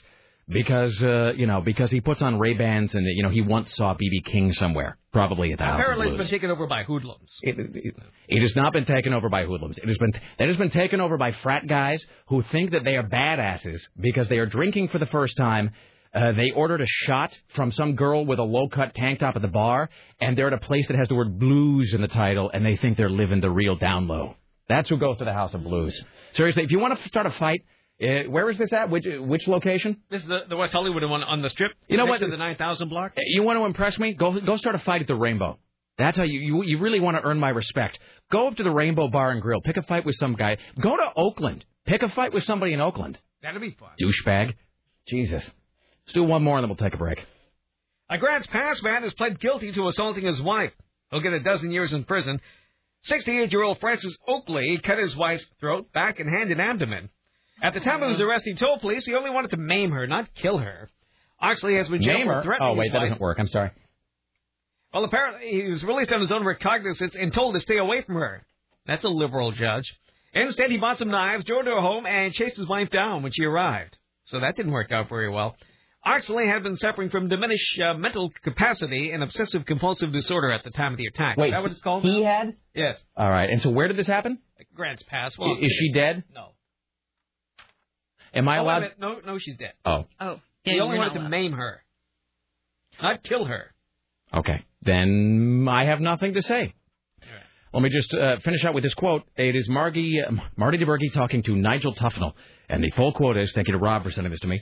because 0.47 1.01
uh, 1.03 1.33
you 1.35 1.47
know 1.47 1.59
because 1.61 1.91
he 1.91 1.99
puts 2.01 2.21
on 2.21 2.37
Ray 2.39 2.53
Bans 2.53 2.93
and 2.95 3.05
you 3.05 3.23
know 3.23 3.29
he 3.29 3.41
once 3.41 3.75
saw 3.75 3.95
BB 3.95 4.23
King 4.25 4.53
somewhere, 4.53 4.97
probably 5.11 5.51
at 5.51 5.57
the 5.57 5.65
House 5.65 5.79
Apparently, 5.81 6.07
of 6.07 6.13
it's 6.13 6.17
Blues. 6.17 6.27
been 6.29 6.39
taken 6.39 6.51
over 6.51 6.67
by 6.67 6.83
hoodlums. 6.83 7.37
It, 7.41 7.59
it, 7.59 7.95
it 8.29 8.41
has 8.41 8.55
not 8.55 8.71
been 8.71 8.85
taken 8.85 9.13
over 9.13 9.27
by 9.27 9.45
hoodlums. 9.45 9.77
It 9.77 9.87
has 9.87 9.97
been 9.97 10.13
it 10.39 10.47
has 10.47 10.57
been 10.57 10.69
taken 10.71 11.01
over 11.01 11.17
by 11.17 11.31
frat 11.33 11.67
guys 11.67 12.01
who 12.27 12.43
think 12.43 12.71
that 12.71 12.83
they 12.85 12.95
are 12.95 13.03
badasses 13.03 13.81
because 13.99 14.27
they 14.29 14.37
are 14.37 14.45
drinking 14.45 14.87
for 14.89 14.99
the 14.99 15.07
first 15.07 15.35
time. 15.35 15.71
Uh, 16.15 16.31
they 16.31 16.51
ordered 16.51 16.79
a 16.81 16.85
shot 16.87 17.37
from 17.49 17.71
some 17.71 17.95
girl 17.95 18.25
with 18.25 18.39
a 18.39 18.43
low 18.43 18.69
cut 18.69 18.95
tank 18.95 19.19
top 19.19 19.35
at 19.35 19.41
the 19.41 19.49
bar, 19.49 19.89
and 20.21 20.37
they're 20.37 20.47
at 20.47 20.53
a 20.53 20.57
place 20.57 20.87
that 20.87 20.95
has 20.97 21.09
the 21.09 21.15
word 21.15 21.37
blues 21.37 21.93
in 21.93 22.01
the 22.01 22.07
title, 22.07 22.49
and 22.53 22.65
they 22.65 22.77
think 22.77 22.95
they're 22.95 23.09
living 23.09 23.41
the 23.41 23.51
real 23.51 23.75
down 23.75 24.07
low. 24.07 24.35
That's 24.69 24.87
who 24.89 24.97
goes 24.97 25.17
to 25.17 25.25
the 25.25 25.33
House 25.33 25.53
of 25.53 25.63
Blues. 25.63 26.01
Seriously, 26.31 26.63
if 26.63 26.71
you 26.71 26.79
want 26.79 26.97
to 26.97 27.07
start 27.09 27.25
a 27.25 27.31
fight, 27.31 27.61
uh, 28.01 28.23
where 28.29 28.49
is 28.49 28.57
this 28.57 28.71
at? 28.73 28.89
Which 28.89 29.05
which 29.19 29.47
location? 29.47 29.97
This 30.09 30.21
is 30.21 30.27
the, 30.27 30.39
the 30.49 30.55
West 30.57 30.73
Hollywood 30.73 31.03
one 31.03 31.21
on 31.23 31.41
the 31.41 31.49
strip. 31.49 31.71
You 31.87 31.97
know 31.97 32.05
what? 32.05 32.19
To 32.21 32.27
the 32.27 32.37
9000 32.37 32.89
block. 32.89 33.13
Uh, 33.17 33.21
You 33.25 33.43
want 33.43 33.59
to 33.59 33.65
impress 33.65 33.99
me? 33.99 34.13
Go 34.13 34.39
go 34.39 34.57
start 34.57 34.75
a 34.75 34.79
fight 34.79 35.01
at 35.01 35.07
the 35.07 35.15
Rainbow. 35.15 35.59
That's 35.97 36.17
how 36.17 36.23
you, 36.23 36.39
you 36.39 36.63
you 36.63 36.79
really 36.79 36.99
want 36.99 37.15
to 37.17 37.23
earn 37.23 37.39
my 37.39 37.49
respect. 37.49 37.99
Go 38.31 38.47
up 38.47 38.55
to 38.55 38.63
the 38.63 38.71
Rainbow 38.71 39.07
Bar 39.07 39.31
and 39.31 39.41
Grill. 39.41 39.61
Pick 39.61 39.77
a 39.77 39.83
fight 39.83 40.05
with 40.05 40.15
some 40.15 40.33
guy. 40.35 40.57
Go 40.81 40.97
to 40.97 41.07
Oakland. 41.15 41.63
Pick 41.85 42.03
a 42.03 42.09
fight 42.09 42.33
with 42.33 42.43
somebody 42.43 42.73
in 42.73 42.81
Oakland. 42.81 43.17
That'd 43.41 43.61
be 43.61 43.71
fun. 43.71 43.91
Douchebag. 44.01 44.53
Jesus. 45.07 45.49
Let's 46.05 46.13
do 46.13 46.23
one 46.23 46.43
more 46.43 46.57
and 46.57 46.63
then 46.63 46.69
we'll 46.69 46.77
take 46.77 46.93
a 46.93 46.97
break. 46.97 47.25
A 48.09 48.17
Grants 48.17 48.47
Pass 48.47 48.83
man 48.83 49.01
has 49.03 49.13
pled 49.13 49.39
guilty 49.39 49.71
to 49.71 49.87
assaulting 49.87 50.25
his 50.25 50.41
wife. 50.41 50.71
He'll 51.09 51.21
get 51.21 51.33
a 51.33 51.39
dozen 51.39 51.71
years 51.71 51.93
in 51.93 52.03
prison. 52.03 52.39
68-year-old 53.09 53.79
Francis 53.79 54.17
Oakley 54.27 54.79
cut 54.83 54.97
his 54.97 55.15
wife's 55.15 55.47
throat, 55.59 55.91
back, 55.93 56.19
and 56.19 56.29
hand 56.29 56.51
and 56.51 56.61
abdomen. 56.61 57.09
At 57.61 57.73
the 57.73 57.79
time 57.79 58.03
of 58.03 58.09
his 58.09 58.21
arrest, 58.21 58.45
he 58.45 58.53
told 58.53 58.81
police 58.81 59.05
he 59.05 59.15
only 59.15 59.29
wanted 59.29 59.51
to 59.51 59.57
maim 59.57 59.91
her, 59.91 60.07
not 60.07 60.33
kill 60.35 60.57
her. 60.57 60.89
Oxley 61.39 61.75
has 61.75 61.87
been 61.87 62.01
jailed 62.01 62.23
for 62.23 62.43
threatening 62.43 62.69
Oh 62.69 62.73
wait, 62.75 62.91
that 62.91 62.99
doesn't 62.99 63.21
work. 63.21 63.37
I'm 63.39 63.47
sorry. 63.47 63.71
Well, 64.93 65.03
apparently 65.03 65.49
he 65.49 65.63
was 65.63 65.83
released 65.83 66.11
on 66.13 66.21
his 66.21 66.31
own 66.31 66.45
recognizance 66.45 67.15
and 67.15 67.33
told 67.33 67.55
to 67.55 67.59
stay 67.59 67.77
away 67.77 68.01
from 68.01 68.15
her. 68.15 68.45
That's 68.85 69.03
a 69.03 69.09
liberal 69.09 69.51
judge. 69.51 69.93
Instead, 70.33 70.69
he 70.69 70.77
bought 70.77 70.99
some 70.99 71.09
knives, 71.09 71.45
drove 71.45 71.65
to 71.65 71.71
her 71.71 71.81
home, 71.81 72.05
and 72.05 72.33
chased 72.33 72.57
his 72.57 72.67
wife 72.67 72.89
down 72.89 73.23
when 73.23 73.31
she 73.31 73.43
arrived. 73.45 73.97
So 74.25 74.39
that 74.39 74.55
didn't 74.55 74.71
work 74.71 74.91
out 74.91 75.09
very 75.09 75.29
well. 75.29 75.55
Oxley 76.05 76.47
had 76.47 76.61
been 76.63 76.75
suffering 76.75 77.09
from 77.09 77.29
diminished 77.29 77.79
uh, 77.81 77.95
mental 77.95 78.31
capacity 78.43 79.11
and 79.11 79.23
obsessive 79.23 79.65
compulsive 79.65 80.13
disorder 80.13 80.51
at 80.51 80.63
the 80.63 80.69
time 80.69 80.91
of 80.93 80.97
the 80.97 81.07
attack. 81.07 81.35
Wait, 81.37 81.47
Is 81.47 81.51
that 81.53 81.61
what 81.63 81.71
it's 81.71 81.81
called? 81.81 82.03
he 82.03 82.23
had? 82.23 82.55
Yes. 82.75 83.03
All 83.17 83.29
right. 83.29 83.49
And 83.49 83.61
so 83.61 83.71
where 83.71 83.87
did 83.87 83.97
this 83.97 84.05
happen? 84.07 84.37
Grants 84.75 85.03
Pass. 85.03 85.35
I- 85.39 85.41
Well, 85.41 85.57
is 85.59 85.71
she 85.71 85.91
dead? 85.91 86.23
No. 86.33 86.49
Am 88.33 88.47
I 88.47 88.59
Oh, 88.59 88.63
allowed? 88.63 88.79
minute. 88.81 88.99
No, 88.99 89.19
no, 89.25 89.37
she's 89.39 89.55
dead. 89.57 89.73
Oh, 89.85 90.05
Oh. 90.19 90.39
he 90.63 90.75
yeah, 90.75 90.81
only 90.83 90.95
you're 90.95 91.05
wanted 91.05 91.13
to 91.15 91.19
allowed. 91.21 91.29
maim 91.29 91.53
her, 91.53 91.83
not 93.01 93.23
kill 93.23 93.45
her. 93.45 93.73
okay. 94.33 94.63
Then 94.81 95.65
I 95.69 95.85
have 95.85 95.99
nothing 96.01 96.33
to 96.35 96.41
say. 96.41 96.73
Let 97.73 97.81
me 97.83 97.89
just 97.89 98.13
uh, 98.13 98.37
finish 98.39 98.63
out 98.63 98.73
with 98.73 98.83
this 98.83 98.93
quote. 98.93 99.23
It 99.35 99.53
is 99.55 99.67
Margie, 99.67 100.21
uh, 100.21 100.31
Marty 100.55 100.77
DiBergi 100.77 101.11
talking 101.11 101.43
to 101.43 101.55
Nigel 101.57 101.93
Tufnel. 101.93 102.31
And 102.69 102.81
the 102.81 102.89
full 102.91 103.11
quote 103.11 103.35
is, 103.35 103.51
thank 103.51 103.67
you 103.67 103.73
to 103.73 103.77
Rob 103.79 104.03
for 104.03 104.11
sending 104.11 104.31
this 104.31 104.39
to 104.41 104.47
me. 104.47 104.61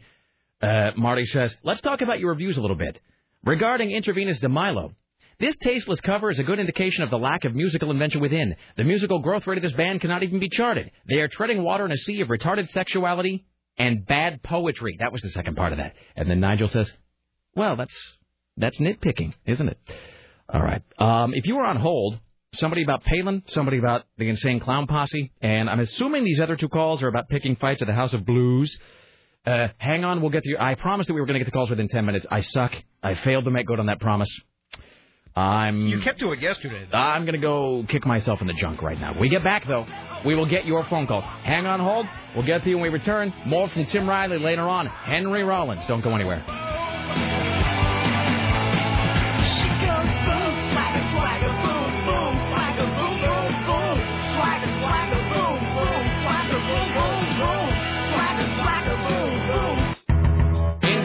Uh, 0.63 0.91
Marty 0.95 1.25
says, 1.25 1.53
let's 1.63 1.81
talk 1.81 2.01
about 2.01 2.19
your 2.19 2.29
reviews 2.29 2.57
a 2.57 2.61
little 2.61 2.77
bit. 2.77 2.99
Regarding 3.43 3.89
Intravenus 3.89 4.39
de 4.39 4.47
Milo, 4.47 4.93
this 5.39 5.57
tasteless 5.57 5.99
cover 5.99 6.31
is 6.31 6.39
a 6.39 6.43
good 6.43 6.59
indication 6.59 7.03
of 7.03 7.09
the 7.09 7.17
lack 7.17 7.43
of 7.43 7.53
musical 7.53 7.91
invention 7.91 8.21
within. 8.21 8.55
The 8.77 8.85
musical 8.85 9.19
growth 9.19 9.45
rate 9.45 9.57
of 9.57 9.63
this 9.63 9.73
band 9.73 9.99
cannot 9.99 10.23
even 10.23 10.39
be 10.39 10.47
charted. 10.47 10.91
They 11.09 11.19
are 11.19 11.27
treading 11.27 11.63
water 11.63 11.85
in 11.85 11.91
a 11.91 11.97
sea 11.97 12.21
of 12.21 12.29
retarded 12.29 12.69
sexuality 12.69 13.45
and 13.77 14.05
bad 14.05 14.41
poetry. 14.41 14.95
That 14.99 15.11
was 15.11 15.21
the 15.21 15.29
second 15.29 15.57
part 15.57 15.73
of 15.73 15.79
that. 15.79 15.95
And 16.15 16.29
then 16.29 16.39
Nigel 16.39 16.69
says, 16.69 16.89
well, 17.55 17.75
that's 17.75 18.13
that's 18.55 18.79
nitpicking, 18.79 19.33
isn't 19.45 19.67
it? 19.67 19.77
All 20.47 20.61
right. 20.61 20.81
Um, 20.97 21.33
if 21.33 21.45
you 21.45 21.55
were 21.55 21.65
on 21.65 21.77
hold, 21.77 22.19
somebody 22.53 22.83
about 22.83 23.03
Palin, 23.03 23.43
somebody 23.47 23.79
about 23.79 24.05
the 24.17 24.29
Insane 24.29 24.59
Clown 24.59 24.87
Posse, 24.87 25.31
and 25.41 25.69
I'm 25.69 25.79
assuming 25.79 26.23
these 26.23 26.39
other 26.39 26.55
two 26.55 26.69
calls 26.69 27.01
are 27.03 27.07
about 27.07 27.27
picking 27.27 27.57
fights 27.57 27.81
at 27.81 27.87
the 27.87 27.93
House 27.93 28.13
of 28.13 28.25
Blues. 28.25 28.77
Uh, 29.45 29.67
hang 29.77 30.03
on, 30.05 30.21
we'll 30.21 30.31
get 30.31 30.43
to 30.43 30.49
you. 30.49 30.57
I 30.59 30.75
promised 30.75 31.07
that 31.07 31.13
we 31.13 31.19
were 31.19 31.25
going 31.27 31.33
to 31.35 31.39
get 31.39 31.45
the 31.45 31.51
calls 31.51 31.69
within 31.69 31.87
10 31.89 32.05
minutes. 32.05 32.25
I 32.31 32.39
suck. 32.39 32.73
I 33.01 33.15
failed 33.15 33.43
to 33.45 33.51
make 33.51 33.67
good 33.67 33.79
on 33.79 33.87
that 33.87 33.99
promise. 33.99 34.29
I'm. 35.35 35.87
You 35.87 35.99
kept 36.01 36.19
to 36.19 36.31
it 36.31 36.39
yesterday. 36.41 36.87
though. 36.91 36.97
I'm 36.97 37.23
going 37.25 37.33
to 37.33 37.41
go 37.41 37.83
kick 37.89 38.05
myself 38.05 38.39
in 38.41 38.47
the 38.47 38.53
junk 38.53 38.81
right 38.81 38.99
now. 38.99 39.11
When 39.13 39.21
we 39.21 39.29
get 39.29 39.43
back, 39.43 39.65
though, 39.67 39.85
we 40.25 40.35
will 40.35 40.45
get 40.45 40.65
your 40.65 40.85
phone 40.85 41.07
calls. 41.07 41.23
Hang 41.23 41.65
on 41.65 41.79
hold. 41.79 42.05
We'll 42.35 42.45
get 42.45 42.63
to 42.63 42.69
you 42.69 42.77
when 42.77 42.83
we 42.83 42.89
return. 42.97 43.33
More 43.45 43.67
from 43.69 43.85
Tim 43.85 44.07
Riley 44.07 44.37
later 44.39 44.61
on. 44.69 44.85
Henry 44.85 45.43
Rollins. 45.43 45.85
Don't 45.87 46.01
go 46.01 46.13
anywhere. 46.15 46.72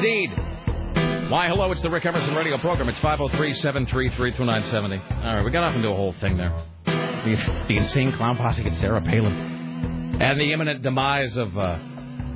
Why, 0.08 1.48
hello, 1.48 1.70
it's 1.70 1.82
the 1.82 1.90
Rick 1.90 2.06
Emerson 2.06 2.34
radio 2.34 2.56
program. 2.56 2.88
It's 2.88 2.98
503-733-2970. 3.00 5.22
All 5.22 5.36
right, 5.36 5.44
we 5.44 5.50
got 5.50 5.64
off 5.64 5.74
into 5.74 5.90
a 5.90 5.94
whole 5.94 6.14
thing 6.14 6.38
there. 6.38 6.50
The, 6.86 7.36
the 7.68 7.76
insane 7.76 8.16
clown 8.16 8.38
posse 8.38 8.62
gets 8.62 8.78
Sarah 8.78 9.02
Palin. 9.02 10.16
And 10.18 10.40
the 10.40 10.50
imminent 10.54 10.80
demise 10.80 11.36
of, 11.36 11.54
uh, 11.58 11.78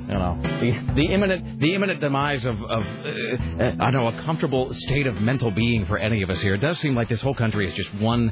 you 0.07 0.13
know, 0.13 0.39
the, 0.43 0.93
the 0.93 1.11
imminent 1.11 1.61
the 1.61 1.73
imminent 1.73 1.99
demise 1.99 2.45
of, 2.45 2.61
of 2.61 2.83
uh, 2.83 3.71
I 3.79 3.89
don't 3.89 3.93
know, 3.93 4.09
a 4.09 4.21
comfortable 4.23 4.71
state 4.73 5.07
of 5.07 5.15
mental 5.15 5.49
being 5.49 5.87
for 5.87 5.97
any 5.97 6.21
of 6.21 6.29
us 6.29 6.39
here. 6.41 6.53
It 6.53 6.61
does 6.61 6.77
seem 6.77 6.93
like 6.93 7.09
this 7.09 7.21
whole 7.21 7.33
country 7.33 7.67
is 7.67 7.73
just 7.73 7.91
one, 7.95 8.31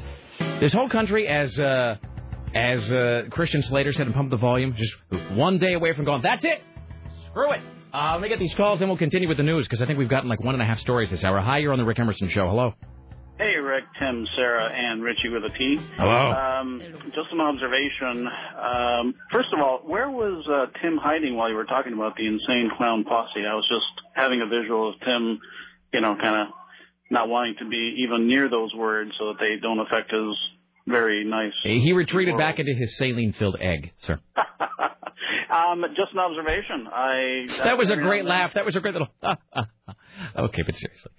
this 0.60 0.72
whole 0.72 0.88
country 0.88 1.26
as, 1.26 1.58
uh, 1.58 1.96
as 2.54 2.92
uh, 2.92 3.24
Christian 3.30 3.62
Slater 3.62 3.92
said 3.92 4.06
in 4.06 4.12
Pump 4.12 4.30
the 4.30 4.36
Volume, 4.36 4.76
just 4.76 4.94
one 5.32 5.58
day 5.58 5.72
away 5.72 5.94
from 5.94 6.04
going, 6.04 6.22
that's 6.22 6.44
it, 6.44 6.62
screw 7.26 7.50
it. 7.50 7.60
Uh, 7.92 8.12
let 8.12 8.22
me 8.22 8.28
get 8.28 8.38
these 8.38 8.54
calls, 8.54 8.78
then 8.78 8.88
we'll 8.88 8.96
continue 8.96 9.28
with 9.28 9.36
the 9.36 9.42
news 9.42 9.66
because 9.66 9.82
I 9.82 9.86
think 9.86 9.98
we've 9.98 10.08
gotten 10.08 10.28
like 10.28 10.40
one 10.42 10.54
and 10.54 10.62
a 10.62 10.64
half 10.66 10.78
stories 10.78 11.10
this 11.10 11.24
hour. 11.24 11.40
Hi, 11.40 11.58
you're 11.58 11.72
on 11.72 11.78
the 11.78 11.84
Rick 11.84 11.98
Emerson 11.98 12.28
Show. 12.28 12.48
Hello. 12.48 12.72
Hey, 13.36 13.56
Rick, 13.56 13.84
Tim, 13.98 14.26
Sarah, 14.36 14.70
and 14.72 15.02
Richie 15.02 15.28
with 15.28 15.44
a 15.44 15.50
T. 15.58 15.76
Hello. 15.96 16.32
Um, 16.32 16.80
just 17.06 17.32
an 17.32 17.40
observation. 17.40 18.28
Um, 18.56 19.14
first 19.30 19.48
of 19.52 19.60
all, 19.60 19.80
where 19.84 20.08
was 20.10 20.46
uh, 20.48 20.66
Tim 20.80 20.96
hiding 20.96 21.36
while 21.36 21.50
you 21.50 21.56
were 21.56 21.64
talking 21.64 21.92
about 21.92 22.16
the 22.16 22.26
insane 22.26 22.70
clown 22.78 23.04
posse? 23.04 23.40
I 23.40 23.54
was 23.54 23.66
just 23.68 24.06
having 24.14 24.40
a 24.40 24.46
visual 24.46 24.90
of 24.90 24.94
Tim, 25.00 25.40
you 25.92 26.00
know, 26.00 26.14
kind 26.20 26.48
of 26.48 26.54
not 27.10 27.28
wanting 27.28 27.56
to 27.58 27.68
be 27.68 28.04
even 28.04 28.26
near 28.26 28.48
those 28.48 28.72
words 28.74 29.10
so 29.18 29.32
that 29.32 29.36
they 29.40 29.60
don't 29.60 29.80
affect 29.80 30.12
his 30.12 30.36
very 30.86 31.24
nice. 31.24 31.52
He 31.62 31.92
retreated 31.92 32.38
back 32.38 32.58
into 32.58 32.72
his 32.74 32.96
saline-filled 32.96 33.56
egg, 33.60 33.92
sir. 33.98 34.18
Um, 35.50 35.84
just 35.96 36.12
an 36.12 36.18
observation. 36.18 36.86
I 36.92 37.46
That 37.64 37.78
was 37.78 37.90
a 37.90 37.96
great 37.96 38.24
laugh. 38.24 38.52
That 38.54 38.64
was 38.64 38.76
a 38.76 38.80
great 38.80 38.94
little. 38.94 39.08
okay, 39.22 40.62
but 40.64 40.74
seriously. 40.74 41.10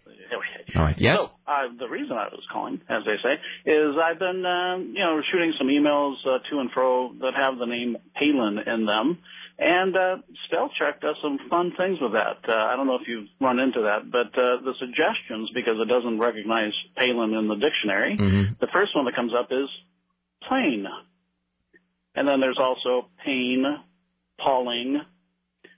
All 0.76 0.82
right. 0.82 0.96
Yes. 0.98 1.18
So, 1.18 1.30
uh, 1.46 1.68
the 1.78 1.88
reason 1.88 2.14
I 2.18 2.26
was 2.34 2.42
calling, 2.52 2.82
as 2.90 3.04
they 3.06 3.18
say, 3.22 3.34
is 3.70 3.96
I've 4.02 4.18
been, 4.18 4.44
um, 4.44 4.94
you 4.96 5.04
know, 5.04 5.22
shooting 5.32 5.54
some 5.60 5.68
emails 5.68 6.16
uh, 6.26 6.40
to 6.50 6.60
and 6.60 6.72
fro 6.72 7.14
that 7.22 7.34
have 7.36 7.60
the 7.60 7.68
name 7.68 7.96
Palin 8.16 8.58
in 8.66 8.86
them, 8.88 9.20
and 9.60 9.96
uh, 9.96 10.18
spell 10.48 10.72
check 10.80 11.00
does 11.02 11.16
some 11.22 11.38
fun 11.50 11.74
things 11.78 12.00
with 12.02 12.14
that. 12.14 12.38
Uh, 12.50 12.52
I 12.54 12.76
don't 12.76 12.88
know 12.88 12.96
if 12.96 13.08
you've 13.08 13.28
run 13.40 13.60
into 13.60 13.82
that, 13.82 14.10
but 14.10 14.34
uh, 14.40 14.66
the 14.66 14.74
suggestions, 14.80 15.52
because 15.54 15.76
it 15.80 15.88
doesn't 15.88 16.18
recognize 16.18 16.74
Palin 16.98 17.36
in 17.36 17.48
the 17.48 17.56
dictionary, 17.56 18.18
Mhm. 18.18 18.58
the 18.58 18.68
first 18.74 18.96
one 18.96 19.06
that 19.06 19.16
comes 19.16 19.34
up 19.38 19.52
is 19.52 19.70
plain, 20.48 20.88
and 22.16 22.28
then 22.28 22.40
there's 22.40 22.58
also 22.58 23.10
pain, 23.24 23.64
Pauling. 24.40 25.02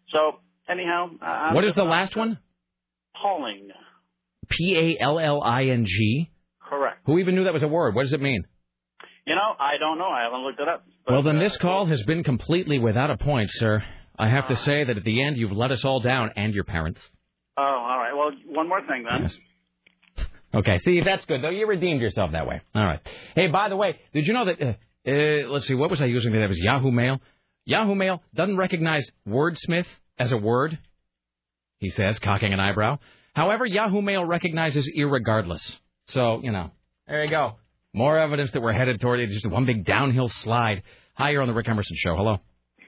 So 0.10 0.40
anyhow, 0.69 1.10
uh, 1.22 1.52
What 1.53 1.65
is 1.65 1.73
the 1.76 1.84
last 1.84 2.15
one? 2.15 2.40
Pauling. 3.22 3.69
P 4.49 4.77
A 4.99 5.03
L 5.03 5.19
L 5.19 5.41
I 5.41 5.65
N 5.65 5.86
G. 5.86 6.32
Correct. 6.61 6.99
Who 7.06 7.19
even 7.19 7.36
knew 7.36 7.44
that 7.45 7.53
was 7.53 7.64
a 7.64 7.68
word? 7.68 7.95
What 7.95 8.03
does 8.03 8.14
it 8.14 8.22
mean? 8.22 8.44
You 9.26 9.36
know, 9.36 9.56
I 9.60 9.77
don't 9.80 9.98
know. 9.98 10.07
I 10.07 10.23
haven't 10.23 10.41
looked 10.41 10.60
it 10.60 10.68
up. 10.68 10.86
Well, 11.07 11.23
then 11.23 11.40
this 11.40 11.56
call 11.57 11.86
has 11.88 12.02
been 12.03 12.23
completely 12.23 12.80
without 12.80 13.10
a 13.10 13.18
point, 13.18 13.49
sir. 13.53 13.84
I 14.18 14.30
have 14.30 14.48
to 14.48 14.56
say 14.56 14.84
that 14.84 14.98
at 14.98 15.03
the 15.03 15.23
end 15.23 15.38
you've 15.38 15.52
let 15.52 15.72
us 15.72 15.84
all 15.84 15.99
down 15.99 16.32
and 16.36 16.53
your 16.53 16.64
parents. 16.64 17.02
Oh, 17.57 17.61
all 17.64 17.98
right. 17.98 18.14
Well, 18.15 18.32
one 18.56 18.68
more 18.69 18.82
thing 18.86 19.03
then. 19.03 19.32
Okay, 20.53 20.77
see 20.80 21.02
that's 21.02 21.26
good 21.26 21.41
though. 21.41 21.49
You 21.49 21.68
redeemed 21.68 22.02
yourself 22.02 22.32
that 22.32 22.48
way. 22.48 22.61
All 22.73 22.84
right. 22.84 22.99
Hey, 23.36 23.48
by 23.48 23.68
the 23.69 23.76
way, 23.76 23.99
did 24.14 24.26
you 24.26 24.34
know 24.34 24.45
that? 24.45 24.61
Uh, 24.61 24.73
uh, 25.07 25.49
let's 25.49 25.68
see, 25.68 25.76
what 25.76 25.91
was 25.91 26.02
I 26.02 26.06
using 26.06 26.32
today? 26.32 26.45
It 26.45 26.49
was 26.49 26.57
Yahoo 26.57 26.91
Mail. 26.91 27.19
Yahoo 27.66 27.96
Mail 27.96 28.22
doesn't 28.34 28.58
recognize 28.58 29.10
wordsmith 29.28 29.88
as 30.18 30.32
a 30.32 30.38
word. 30.38 30.78
He 31.80 31.90
says, 31.90 32.20
cocking 32.20 32.54
an 32.54 32.60
eyebrow. 32.60 33.00
However, 33.34 33.66
Yahoo 33.66 34.02
Mail 34.02 34.24
recognizes 34.24 34.90
irregardless. 34.98 35.62
So 36.08 36.42
you 36.44 36.52
know, 36.52 36.72
there 37.08 37.24
you 37.24 37.30
go. 37.30 37.56
More 37.94 38.18
evidence 38.18 38.52
that 38.52 38.62
we're 38.62 38.74
headed 38.74 39.02
toward 39.02 39.20
it. 39.20 39.30
Just 39.30 39.50
one 39.50 39.66
big 39.66 39.86
downhill 39.86 40.30
slide. 40.30 40.84
Hi, 41.16 41.32
you're 41.32 41.42
on 41.42 41.48
the 41.48 41.54
Rick 41.54 41.70
Emerson 41.70 41.96
Show. 41.98 42.16
Hello. 42.16 42.38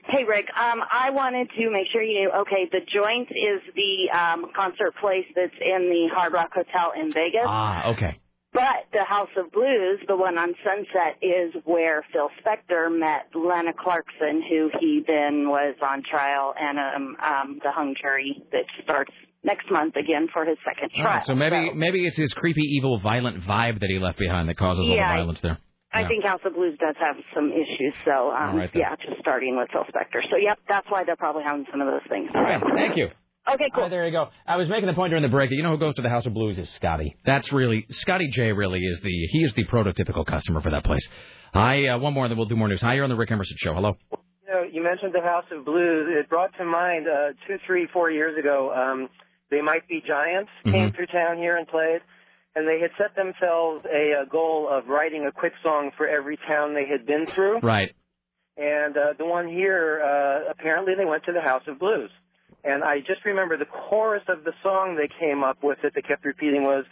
Hey, 0.06 0.24
Rick. 0.26 0.46
Um, 0.56 0.80
I 0.90 1.10
wanted 1.10 1.50
to 1.50 1.70
make 1.70 1.86
sure 1.92 2.02
you 2.02 2.20
knew. 2.20 2.30
Okay, 2.40 2.68
the 2.70 2.80
Joint 2.94 3.28
is 3.30 3.60
the 3.74 4.18
um, 4.18 4.46
concert 4.54 4.94
place 5.00 5.26
that's 5.34 5.52
in 5.60 5.90
the 5.90 6.14
Hard 6.14 6.32
Rock 6.32 6.50
Hotel 6.54 6.92
in 6.98 7.12
Vegas. 7.12 7.44
Ah, 7.44 7.90
okay. 7.92 8.18
But 8.52 8.88
the 8.92 9.04
House 9.04 9.28
of 9.36 9.52
Blues, 9.52 10.00
the 10.08 10.16
one 10.16 10.38
on 10.38 10.54
Sunset, 10.64 11.20
is 11.20 11.54
where 11.64 12.02
Phil 12.12 12.30
Spector 12.40 12.88
met 12.90 13.28
Lana 13.34 13.72
Clarkson, 13.78 14.42
who 14.48 14.70
he 14.80 15.04
then 15.06 15.48
was 15.48 15.76
on 15.82 16.02
trial, 16.08 16.54
and 16.58 16.78
um, 16.78 17.16
um, 17.22 17.60
the 17.62 17.70
hung 17.70 17.94
jury 18.00 18.42
that 18.52 18.64
starts 18.82 19.12
next 19.44 19.70
month 19.70 19.96
again 19.96 20.28
for 20.32 20.44
his 20.46 20.56
second 20.64 20.90
trial. 20.92 21.06
right, 21.06 21.24
so 21.24 21.34
maybe 21.34 21.72
maybe 21.74 22.06
it's 22.06 22.16
his 22.16 22.32
creepy, 22.32 22.62
evil, 22.62 22.98
violent 22.98 23.42
vibe 23.44 23.80
that 23.80 23.90
he 23.90 23.98
left 23.98 24.18
behind 24.18 24.48
that 24.48 24.56
causes 24.56 24.80
all 24.88 24.96
the 24.96 25.02
violence 25.02 25.40
there. 25.42 25.58
I 25.92 26.06
think 26.06 26.24
House 26.24 26.40
of 26.44 26.54
Blues 26.54 26.76
does 26.78 26.96
have 27.00 27.16
some 27.34 27.50
issues, 27.50 27.94
so 28.04 28.30
um, 28.30 28.56
right, 28.56 28.70
yeah, 28.74 28.94
just 28.96 29.20
starting 29.20 29.56
with 29.56 29.68
Phil 29.72 29.84
Spector. 29.84 30.20
So 30.30 30.36
yep, 30.36 30.58
that's 30.68 30.86
why 30.90 31.04
they're 31.04 31.16
probably 31.16 31.44
having 31.44 31.66
some 31.70 31.80
of 31.80 31.86
those 31.86 32.06
things. 32.08 32.30
All 32.34 32.42
right, 32.42 32.62
thank 32.76 32.96
you. 32.96 33.08
Okay, 33.54 33.70
cool. 33.74 33.88
there 33.88 34.04
you 34.04 34.12
go. 34.12 34.28
I 34.46 34.56
was 34.56 34.68
making 34.68 34.86
the 34.86 34.92
point 34.94 35.10
during 35.10 35.22
the 35.22 35.28
break 35.28 35.50
that 35.50 35.56
you 35.56 35.62
know 35.62 35.70
who 35.70 35.78
goes 35.78 35.94
to 35.94 36.02
the 36.02 36.08
House 36.10 36.26
of 36.26 36.34
Blues 36.34 36.58
is 36.58 36.68
Scotty. 36.76 37.16
That's 37.24 37.50
really 37.52 37.86
Scotty 37.90 38.28
J. 38.30 38.52
Really 38.52 38.80
is 38.80 39.00
the 39.00 39.10
he 39.10 39.38
is 39.38 39.52
the 39.54 39.64
prototypical 39.64 40.26
customer 40.26 40.60
for 40.60 40.70
that 40.70 40.84
place. 40.84 41.06
Hi, 41.54 41.88
uh, 41.88 41.98
one 41.98 42.12
more, 42.12 42.24
and 42.26 42.30
then 42.30 42.36
we'll 42.38 42.46
do 42.48 42.56
more 42.56 42.68
news. 42.68 42.80
Hi, 42.82 42.94
you're 42.94 43.04
on 43.04 43.10
the 43.10 43.16
Rick 43.16 43.30
Emerson 43.30 43.56
Show. 43.58 43.72
Hello. 43.74 43.96
You 44.12 44.54
know, 44.54 44.62
you 44.70 44.82
mentioned 44.82 45.14
the 45.14 45.22
House 45.22 45.46
of 45.50 45.64
Blues. 45.64 46.08
It 46.10 46.28
brought 46.28 46.50
to 46.58 46.64
mind 46.64 47.06
uh, 47.08 47.32
two, 47.46 47.56
three, 47.66 47.88
four 47.92 48.10
years 48.10 48.38
ago. 48.38 48.72
Um, 48.72 49.08
they 49.50 49.62
might 49.62 49.88
be 49.88 50.02
giants 50.06 50.50
came 50.64 50.92
through 50.92 51.06
town 51.06 51.38
here 51.38 51.56
and 51.56 51.66
played, 51.66 52.00
and 52.54 52.68
they 52.68 52.80
had 52.80 52.90
set 52.98 53.16
themselves 53.16 53.84
a, 53.86 54.22
uh 54.22 54.24
goal 54.30 54.68
of 54.70 54.88
writing 54.88 55.24
a 55.26 55.32
quick 55.32 55.54
song 55.62 55.90
for 55.96 56.06
every 56.06 56.38
town 56.46 56.74
they 56.74 56.86
had 56.86 57.06
been 57.06 57.26
through. 57.34 57.60
Right. 57.60 57.94
And 58.58 58.96
uh, 58.96 59.14
the 59.16 59.24
one 59.24 59.48
here, 59.48 60.02
uh, 60.04 60.50
apparently, 60.50 60.94
they 60.98 61.04
went 61.06 61.24
to 61.24 61.32
the 61.32 61.40
House 61.40 61.62
of 61.66 61.78
Blues. 61.78 62.10
And 62.64 62.82
I 62.84 62.98
just 63.00 63.24
remember 63.24 63.56
the 63.56 63.66
chorus 63.88 64.22
of 64.28 64.44
the 64.44 64.52
song 64.62 64.96
they 64.96 65.08
came 65.20 65.44
up 65.44 65.58
with 65.62 65.78
that 65.82 65.92
they 65.94 66.02
kept 66.02 66.24
repeating 66.24 66.62
was, 66.64 66.84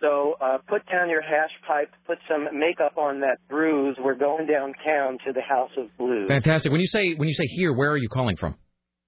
"So 0.00 0.34
uh, 0.40 0.58
put 0.66 0.86
down 0.90 1.10
your 1.10 1.22
hash 1.22 1.50
pipe, 1.66 1.90
put 2.06 2.18
some 2.28 2.48
makeup 2.58 2.96
on 2.96 3.20
that 3.20 3.38
bruise. 3.48 3.96
We're 4.02 4.14
going 4.14 4.46
downtown 4.46 5.18
to 5.26 5.32
the 5.32 5.42
House 5.42 5.70
of 5.76 5.94
Blues." 5.98 6.28
Fantastic. 6.28 6.72
When 6.72 6.80
you 6.80 6.86
say 6.86 7.14
when 7.14 7.28
you 7.28 7.34
say 7.34 7.46
here, 7.46 7.72
where 7.72 7.90
are 7.90 7.98
you 7.98 8.08
calling 8.08 8.36
from? 8.36 8.56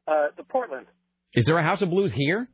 Uh, 0.07 0.29
the 0.37 0.45
Portland. 0.45 0.87
Is 1.35 1.45
there 1.47 1.57
a 1.59 1.63
House 1.63 1.81
of 1.81 1.89
Blues 1.91 2.13
here? 2.13 2.47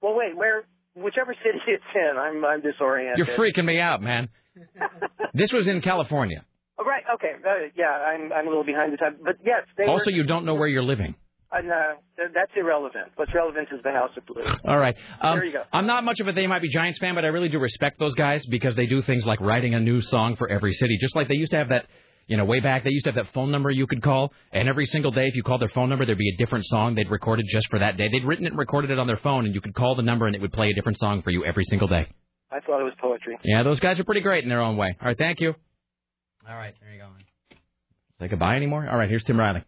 Well, 0.00 0.14
wait, 0.16 0.36
where, 0.36 0.64
whichever 0.94 1.34
city 1.42 1.58
it's 1.66 1.82
in, 1.94 2.16
I'm, 2.18 2.44
I'm 2.44 2.60
disoriented. 2.60 3.18
You're 3.26 3.36
freaking 3.36 3.64
me 3.64 3.80
out, 3.80 4.02
man. 4.02 4.28
this 5.34 5.52
was 5.52 5.68
in 5.68 5.80
California. 5.80 6.44
Oh, 6.78 6.84
right, 6.84 7.02
okay, 7.14 7.32
uh, 7.44 7.68
yeah, 7.76 7.86
I'm, 7.90 8.32
I'm 8.32 8.46
a 8.46 8.48
little 8.48 8.64
behind 8.64 8.92
the 8.92 8.96
time, 8.96 9.16
but 9.24 9.36
yes, 9.44 9.62
they 9.76 9.84
Also, 9.84 10.06
were. 10.10 10.12
you 10.16 10.24
don't 10.24 10.44
know 10.44 10.54
where 10.54 10.68
you're 10.68 10.82
living. 10.82 11.14
Uh, 11.52 11.60
no, 11.60 11.82
that's 12.34 12.50
irrelevant. 12.56 13.08
What's 13.16 13.34
relevant 13.34 13.68
is 13.72 13.80
the 13.84 13.90
House 13.90 14.10
of 14.16 14.24
Blues. 14.24 14.46
All 14.64 14.78
right. 14.78 14.96
Um, 15.20 15.36
There 15.36 15.44
you 15.44 15.52
go. 15.52 15.62
I'm 15.72 15.86
not 15.86 16.02
much 16.02 16.18
of 16.20 16.26
a 16.28 16.32
They 16.32 16.46
Might 16.46 16.62
Be 16.62 16.70
Giants 16.70 16.98
fan, 16.98 17.14
but 17.14 17.24
I 17.26 17.28
really 17.28 17.50
do 17.50 17.58
respect 17.58 17.98
those 17.98 18.14
guys 18.14 18.46
because 18.46 18.74
they 18.74 18.86
do 18.86 19.02
things 19.02 19.26
like 19.26 19.38
writing 19.40 19.74
a 19.74 19.80
new 19.80 20.00
song 20.00 20.36
for 20.36 20.48
every 20.48 20.72
city. 20.72 20.96
Just 20.98 21.14
like 21.14 21.28
they 21.28 21.34
used 21.34 21.50
to 21.52 21.58
have 21.58 21.68
that, 21.68 21.86
you 22.26 22.38
know, 22.38 22.46
way 22.46 22.60
back, 22.60 22.84
they 22.84 22.90
used 22.90 23.04
to 23.04 23.10
have 23.12 23.16
that 23.22 23.34
phone 23.34 23.50
number 23.50 23.70
you 23.70 23.86
could 23.86 24.02
call, 24.02 24.32
and 24.52 24.66
every 24.66 24.86
single 24.86 25.10
day, 25.10 25.26
if 25.28 25.34
you 25.34 25.42
called 25.42 25.60
their 25.60 25.68
phone 25.68 25.90
number, 25.90 26.06
there'd 26.06 26.16
be 26.16 26.30
a 26.30 26.36
different 26.38 26.64
song 26.66 26.94
they'd 26.94 27.10
recorded 27.10 27.44
just 27.50 27.68
for 27.68 27.78
that 27.80 27.98
day. 27.98 28.08
They'd 28.10 28.24
written 28.24 28.46
it 28.46 28.50
and 28.50 28.58
recorded 28.58 28.90
it 28.90 28.98
on 28.98 29.06
their 29.06 29.18
phone, 29.18 29.44
and 29.44 29.54
you 29.54 29.60
could 29.60 29.74
call 29.74 29.94
the 29.94 30.02
number, 30.02 30.26
and 30.26 30.34
it 30.34 30.40
would 30.40 30.52
play 30.54 30.70
a 30.70 30.74
different 30.74 30.98
song 30.98 31.20
for 31.20 31.30
you 31.30 31.44
every 31.44 31.64
single 31.64 31.88
day. 31.88 32.06
I 32.50 32.60
thought 32.60 32.80
it 32.80 32.84
was 32.84 32.94
poetry. 32.98 33.38
Yeah, 33.44 33.62
those 33.62 33.80
guys 33.80 33.98
are 34.00 34.04
pretty 34.04 34.20
great 34.22 34.42
in 34.42 34.48
their 34.48 34.62
own 34.62 34.78
way. 34.78 34.96
All 35.00 35.06
right, 35.08 35.18
thank 35.18 35.40
you. 35.40 35.54
All 36.48 36.56
right, 36.56 36.74
there 36.80 36.92
you 36.94 36.98
go. 36.98 37.08
Say 38.18 38.28
goodbye 38.28 38.56
anymore? 38.56 38.88
All 38.88 38.96
right, 38.96 39.10
here's 39.10 39.24
Tim 39.24 39.38
Riley. 39.38 39.64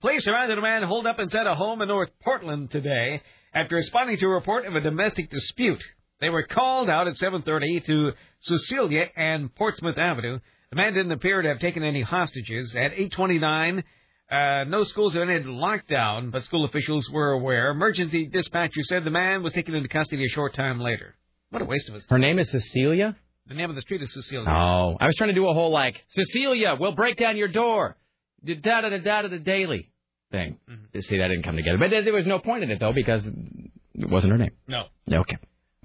Police 0.00 0.24
surrounded 0.24 0.56
a 0.56 0.62
man 0.62 0.84
holed 0.84 1.08
up 1.08 1.18
inside 1.18 1.48
a 1.48 1.56
home 1.56 1.82
in 1.82 1.88
North 1.88 2.10
Portland 2.22 2.70
today 2.70 3.20
after 3.52 3.74
responding 3.74 4.16
to 4.18 4.26
a 4.26 4.28
report 4.28 4.64
of 4.64 4.76
a 4.76 4.80
domestic 4.80 5.28
dispute. 5.28 5.82
They 6.20 6.28
were 6.28 6.44
called 6.44 6.88
out 6.88 7.08
at 7.08 7.16
7:30 7.16 7.84
to 7.86 8.12
Cecilia 8.38 9.10
and 9.16 9.52
Portsmouth 9.56 9.98
Avenue. 9.98 10.38
The 10.70 10.76
man 10.76 10.94
didn't 10.94 11.10
appear 11.10 11.42
to 11.42 11.48
have 11.48 11.58
taken 11.58 11.82
any 11.82 12.02
hostages. 12.02 12.76
At 12.76 12.92
8:29, 12.92 13.82
uh, 14.30 14.64
no 14.68 14.84
schools 14.84 15.14
had 15.14 15.22
ended 15.22 15.46
lockdown, 15.46 16.30
but 16.30 16.44
school 16.44 16.64
officials 16.64 17.10
were 17.10 17.32
aware. 17.32 17.72
Emergency 17.72 18.26
dispatcher 18.26 18.84
said 18.84 19.02
the 19.02 19.10
man 19.10 19.42
was 19.42 19.52
taken 19.52 19.74
into 19.74 19.88
custody 19.88 20.24
a 20.24 20.28
short 20.28 20.54
time 20.54 20.80
later. 20.80 21.16
What 21.50 21.60
a 21.60 21.64
waste 21.64 21.88
of 21.88 21.96
his. 21.96 22.06
Her 22.08 22.20
name 22.20 22.38
is 22.38 22.48
Cecilia? 22.52 23.16
The 23.48 23.54
name 23.54 23.68
of 23.68 23.74
the 23.74 23.82
street 23.82 24.02
is 24.02 24.12
Cecilia. 24.12 24.48
Oh, 24.48 24.96
I 25.00 25.06
was 25.06 25.16
trying 25.16 25.30
to 25.30 25.34
do 25.34 25.48
a 25.48 25.54
whole 25.54 25.72
like 25.72 26.04
Cecilia, 26.10 26.76
we'll 26.78 26.92
break 26.92 27.16
down 27.16 27.36
your 27.36 27.48
door, 27.48 27.96
da 28.44 28.54
da 28.54 28.88
da 28.88 28.98
da 28.98 29.22
da 29.22 29.28
da 29.28 29.38
daily 29.38 29.90
thing. 30.30 30.58
Mm-hmm. 30.68 31.00
See, 31.00 31.18
that 31.18 31.28
didn't 31.28 31.44
come 31.44 31.56
together, 31.56 31.78
but 31.78 31.90
there 31.90 32.12
was 32.12 32.26
no 32.26 32.38
point 32.38 32.64
in 32.64 32.70
it 32.70 32.80
though 32.80 32.92
because 32.92 33.24
it 33.26 34.10
wasn't 34.10 34.32
her 34.32 34.38
name. 34.38 34.52
No. 34.66 34.84
Okay. 35.12 35.36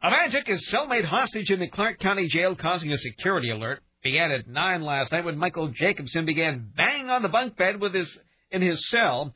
A 0.02 0.10
man 0.10 0.32
took 0.32 0.48
his 0.48 0.70
cellmate 0.70 1.06
hostage 1.06 1.50
in 1.50 1.60
the 1.60 1.70
Clark 1.70 2.00
County 2.00 2.28
Jail, 2.28 2.56
causing 2.56 2.92
a 2.92 2.98
security 2.98 3.50
alert. 3.50 3.82
Began 4.04 4.32
at 4.32 4.50
nine 4.50 4.82
last 4.82 5.14
night 5.14 5.24
when 5.24 5.38
Michael 5.38 5.70
Jacobson 5.70 6.26
began 6.26 6.70
banging 6.76 7.10
on 7.10 7.22
the 7.22 7.30
bunk 7.30 7.56
bed 7.56 7.80
with 7.80 7.94
his 7.94 8.18
in 8.52 8.62
his 8.62 8.90
cell. 8.90 9.34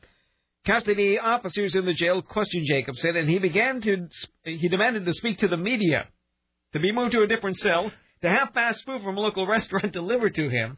Custody 0.66 1.18
officers 1.18 1.74
in 1.74 1.86
the 1.86 1.94
jail 1.94 2.20
questioned 2.20 2.66
Jacobson, 2.68 3.16
and 3.16 3.30
he 3.30 3.38
began 3.38 3.80
to 3.80 4.08
he 4.44 4.68
demanded 4.68 5.06
to 5.06 5.14
speak 5.14 5.38
to 5.38 5.48
the 5.48 5.56
media, 5.56 6.06
to 6.74 6.80
be 6.80 6.92
moved 6.92 7.12
to 7.12 7.22
a 7.22 7.26
different 7.26 7.56
cell, 7.56 7.90
to 8.20 8.28
have 8.28 8.52
fast 8.52 8.84
food 8.84 9.02
from 9.02 9.16
a 9.16 9.20
local 9.20 9.46
restaurant 9.56 9.92
delivered 9.92 10.34
to 10.34 10.50
him. 10.50 10.76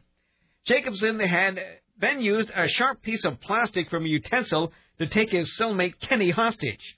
Jacobson 0.65 1.19
had 1.19 1.59
then 2.01 2.21
used 2.21 2.51
a 2.55 2.67
sharp 2.67 3.01
piece 3.01 3.23
of 3.25 3.39
plastic 3.39 3.89
from 3.89 4.05
a 4.05 4.09
utensil 4.09 4.73
to 4.99 5.07
take 5.07 5.31
his 5.31 5.57
cellmate 5.57 5.99
Kenny 6.01 6.31
hostage. 6.31 6.97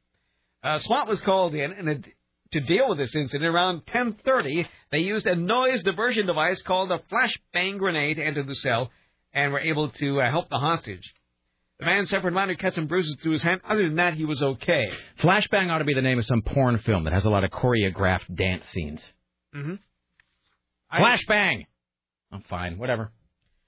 Uh, 0.63 0.79
SWAT 0.79 1.07
was 1.07 1.21
called 1.21 1.53
in, 1.53 1.71
and 1.71 1.89
it, 1.89 2.05
to 2.53 2.61
deal 2.61 2.89
with 2.89 2.97
this 2.97 3.15
incident, 3.15 3.53
around 3.53 3.85
10:30, 3.85 4.67
they 4.91 4.99
used 4.99 5.27
a 5.27 5.35
noise 5.35 5.83
diversion 5.83 6.25
device 6.25 6.61
called 6.61 6.91
a 6.91 6.99
flashbang 6.99 7.77
grenade 7.77 8.15
to 8.15 8.23
enter 8.25 8.43
the 8.43 8.55
cell, 8.55 8.91
and 9.33 9.51
were 9.51 9.59
able 9.59 9.89
to 9.89 10.21
uh, 10.21 10.29
help 10.29 10.49
the 10.49 10.57
hostage. 10.57 11.13
The 11.79 11.85
man 11.85 12.05
suffered 12.05 12.33
minor 12.33 12.55
cuts 12.55 12.77
and 12.77 12.87
bruises 12.87 13.17
to 13.23 13.31
his 13.31 13.43
hand. 13.43 13.61
Other 13.67 13.83
than 13.83 13.95
that, 13.95 14.13
he 14.13 14.25
was 14.25 14.41
okay. 14.41 14.91
Flashbang 15.19 15.69
ought 15.69 15.79
to 15.79 15.85
be 15.85 15.95
the 15.95 16.01
name 16.01 16.19
of 16.19 16.25
some 16.25 16.41
porn 16.41 16.77
film 16.77 17.03
that 17.05 17.13
has 17.13 17.25
a 17.25 17.29
lot 17.29 17.43
of 17.43 17.49
choreographed 17.49 18.33
dance 18.33 18.65
scenes. 18.69 19.01
Mm-hmm. 19.55 19.73
Flashbang. 20.95 21.65
I'm 22.31 22.41
fine. 22.43 22.77
Whatever. 22.77 23.11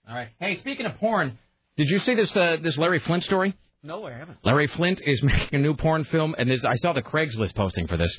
All 0.07 0.15
right. 0.15 0.30
Hey, 0.40 0.60
speaking 0.60 0.86
of 0.86 0.98
porn, 0.98 1.38
did 1.77 1.90
you 1.90 1.99
see 1.99 2.14
this 2.14 2.36
uh, 2.36 2.57
this 2.61 2.77
Larry 2.77 2.99
Flynt 2.99 3.23
story? 3.23 3.56
No, 3.82 4.06
I 4.06 4.14
haven't. 4.14 4.38
Larry 4.44 4.68
Flynt 4.68 5.02
is 5.03 5.22
making 5.23 5.49
a 5.52 5.57
new 5.57 5.76
porn 5.76 6.03
film, 6.06 6.36
and 6.38 6.49
this, 6.49 6.64
I 6.64 6.76
saw 6.76 6.94
the 6.94 7.02
Craigslist 7.02 7.56
posting 7.56 7.88
for 7.88 7.98
this. 7.98 8.15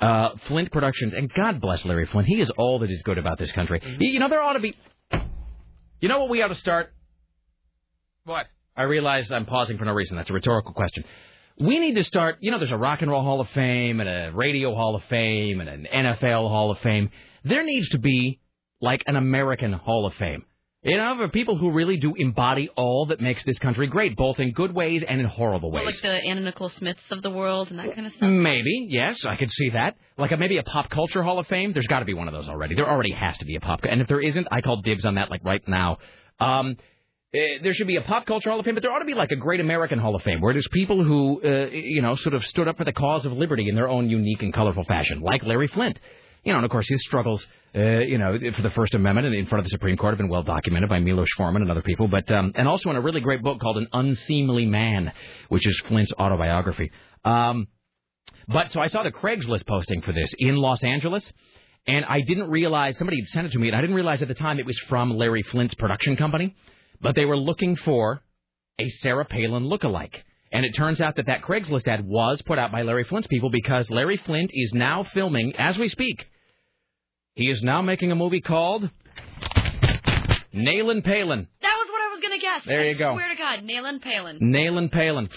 Uh, 0.00 0.30
Flynt 0.46 0.70
Productions, 0.72 1.12
and 1.16 1.32
God 1.32 1.60
bless 1.60 1.84
Larry 1.84 2.06
Flynt. 2.06 2.26
He 2.28 2.40
is 2.40 2.50
all 2.50 2.78
that 2.80 2.90
is 2.90 3.02
good 3.02 3.18
about 3.18 3.38
this 3.38 3.50
country. 3.52 3.80
You 3.84 4.10
you 4.10 4.18
know, 4.20 4.28
there 4.28 4.40
ought 4.40 4.54
to 4.54 4.60
be. 4.60 4.76
You 6.00 6.08
know 6.08 6.20
what 6.20 6.28
we 6.28 6.42
ought 6.42 6.48
to 6.48 6.54
start? 6.56 6.92
What? 8.24 8.46
I 8.76 8.82
realize 8.82 9.30
I'm 9.32 9.46
pausing 9.46 9.78
for 9.78 9.84
no 9.84 9.92
reason. 9.92 10.16
That's 10.16 10.30
a 10.30 10.32
rhetorical 10.34 10.74
question. 10.74 11.04
We 11.58 11.78
need 11.78 11.94
to 11.94 12.04
start. 12.04 12.36
You 12.40 12.50
know, 12.50 12.58
there's 12.58 12.70
a 12.70 12.76
Rock 12.76 13.02
and 13.02 13.10
Roll 13.10 13.22
Hall 13.22 13.40
of 13.40 13.48
Fame 13.50 14.00
and 14.00 14.08
a 14.08 14.30
Radio 14.32 14.74
Hall 14.74 14.94
of 14.94 15.02
Fame 15.04 15.60
and 15.60 15.68
an 15.68 15.86
NFL 15.92 16.48
Hall 16.48 16.70
of 16.70 16.78
Fame. 16.80 17.10
There 17.44 17.64
needs 17.64 17.88
to 17.90 17.98
be 17.98 18.40
like 18.80 19.02
an 19.06 19.16
American 19.16 19.72
Hall 19.72 20.06
of 20.06 20.14
Fame. 20.14 20.44
You 20.86 20.98
know, 20.98 21.16
for 21.16 21.28
people 21.28 21.58
who 21.58 21.72
really 21.72 21.96
do 21.96 22.14
embody 22.16 22.68
all 22.76 23.06
that 23.06 23.20
makes 23.20 23.42
this 23.44 23.58
country 23.58 23.88
great, 23.88 24.16
both 24.16 24.38
in 24.38 24.52
good 24.52 24.72
ways 24.72 25.02
and 25.06 25.20
in 25.20 25.26
horrible 25.26 25.72
ways. 25.72 25.84
Like 25.84 26.00
the 26.00 26.10
Anna 26.10 26.42
Nicole 26.42 26.68
Smiths 26.70 27.02
of 27.10 27.22
the 27.22 27.30
world 27.30 27.70
and 27.70 27.80
that 27.80 27.92
kind 27.96 28.06
of 28.06 28.12
stuff. 28.12 28.30
Maybe, 28.30 28.86
yes, 28.88 29.24
I 29.26 29.34
could 29.34 29.50
see 29.50 29.70
that. 29.70 29.96
Like 30.16 30.30
a, 30.30 30.36
maybe 30.36 30.58
a 30.58 30.62
pop 30.62 30.88
culture 30.88 31.24
hall 31.24 31.40
of 31.40 31.48
fame. 31.48 31.72
There's 31.72 31.88
got 31.88 31.98
to 31.98 32.04
be 32.04 32.14
one 32.14 32.28
of 32.28 32.34
those 32.34 32.48
already. 32.48 32.76
There 32.76 32.88
already 32.88 33.10
has 33.10 33.36
to 33.38 33.44
be 33.44 33.56
a 33.56 33.60
pop. 33.60 33.80
And 33.82 34.00
if 34.00 34.06
there 34.06 34.20
isn't, 34.20 34.46
I 34.52 34.60
call 34.60 34.80
dibs 34.80 35.04
on 35.04 35.16
that 35.16 35.28
like 35.28 35.44
right 35.44 35.66
now. 35.66 35.98
Um, 36.38 36.76
eh, 37.34 37.58
there 37.64 37.74
should 37.74 37.88
be 37.88 37.96
a 37.96 38.02
pop 38.02 38.24
culture 38.24 38.50
hall 38.50 38.60
of 38.60 38.64
fame, 38.64 38.74
but 38.74 38.82
there 38.84 38.92
ought 38.92 39.00
to 39.00 39.06
be 39.06 39.14
like 39.14 39.32
a 39.32 39.36
great 39.36 39.58
American 39.58 39.98
hall 39.98 40.14
of 40.14 40.22
fame, 40.22 40.40
where 40.40 40.52
there's 40.52 40.68
people 40.68 41.02
who, 41.02 41.40
uh, 41.44 41.66
you 41.66 42.00
know, 42.00 42.14
sort 42.14 42.34
of 42.34 42.44
stood 42.44 42.68
up 42.68 42.76
for 42.76 42.84
the 42.84 42.92
cause 42.92 43.26
of 43.26 43.32
liberty 43.32 43.68
in 43.68 43.74
their 43.74 43.88
own 43.88 44.08
unique 44.08 44.42
and 44.42 44.54
colorful 44.54 44.84
fashion, 44.84 45.20
like 45.20 45.42
Larry 45.42 45.66
Flynt. 45.66 45.98
You 46.46 46.52
know, 46.52 46.58
and 46.58 46.64
of 46.64 46.70
course 46.70 46.88
his 46.88 47.02
struggles, 47.02 47.44
uh, 47.74 47.80
you 47.80 48.18
know, 48.18 48.38
for 48.54 48.62
the 48.62 48.70
First 48.70 48.94
Amendment 48.94 49.26
and 49.26 49.34
in 49.34 49.46
front 49.46 49.58
of 49.58 49.64
the 49.64 49.70
Supreme 49.70 49.96
Court 49.96 50.12
have 50.12 50.18
been 50.18 50.28
well 50.28 50.44
documented 50.44 50.88
by 50.88 51.00
Milos 51.00 51.26
Forman 51.36 51.60
and 51.60 51.72
other 51.72 51.82
people, 51.82 52.06
but 52.06 52.30
um, 52.30 52.52
and 52.54 52.68
also 52.68 52.88
in 52.90 52.94
a 52.94 53.00
really 53.00 53.20
great 53.20 53.42
book 53.42 53.58
called 53.58 53.78
An 53.78 53.88
Unseemly 53.92 54.64
Man, 54.64 55.10
which 55.48 55.66
is 55.66 55.82
Flynt's 55.88 56.12
autobiography. 56.16 56.92
Um, 57.24 57.66
but 58.46 58.70
so 58.70 58.80
I 58.80 58.86
saw 58.86 59.02
the 59.02 59.10
Craigslist 59.10 59.66
posting 59.66 60.02
for 60.02 60.12
this 60.12 60.32
in 60.38 60.54
Los 60.54 60.84
Angeles, 60.84 61.32
and 61.88 62.04
I 62.04 62.20
didn't 62.20 62.48
realize 62.48 62.96
somebody 62.96 63.18
had 63.22 63.28
sent 63.30 63.46
it 63.48 63.52
to 63.54 63.58
me, 63.58 63.66
and 63.66 63.76
I 63.76 63.80
didn't 63.80 63.96
realize 63.96 64.22
at 64.22 64.28
the 64.28 64.34
time 64.34 64.60
it 64.60 64.66
was 64.66 64.78
from 64.88 65.16
Larry 65.16 65.42
Flynt's 65.42 65.74
production 65.74 66.14
company, 66.14 66.54
but 67.00 67.16
they 67.16 67.24
were 67.24 67.36
looking 67.36 67.74
for 67.74 68.22
a 68.78 68.88
Sarah 68.88 69.24
Palin 69.24 69.64
lookalike. 69.64 70.14
And 70.52 70.64
it 70.64 70.76
turns 70.76 71.00
out 71.00 71.16
that 71.16 71.26
that 71.26 71.42
Craigslist 71.42 71.88
ad 71.88 72.06
was 72.06 72.40
put 72.42 72.56
out 72.56 72.70
by 72.70 72.82
Larry 72.82 73.02
Flynt's 73.02 73.26
people 73.26 73.50
because 73.50 73.90
Larry 73.90 74.16
Flynt 74.16 74.52
is 74.54 74.72
now 74.72 75.02
filming 75.02 75.56
as 75.56 75.76
we 75.76 75.88
speak. 75.88 76.24
He 77.36 77.50
is 77.50 77.62
now 77.62 77.82
making 77.82 78.10
a 78.10 78.14
movie 78.14 78.40
called 78.40 78.88
Nailin' 80.54 81.04
Palin. 81.04 81.46
That 81.60 81.76
was 81.76 81.88
what 81.90 82.00
I 82.00 82.14
was 82.14 82.20
gonna 82.22 82.38
guess. 82.38 82.62
There 82.64 82.84
you 82.84 82.94
I 82.94 82.98
go. 82.98 83.12
Swear 83.14 83.28
to 83.28 83.36
God, 83.36 83.60
Nailin 83.62 84.00
Palin. 84.00 84.38
Nailin' 84.40 84.90
Palin, 84.90 85.28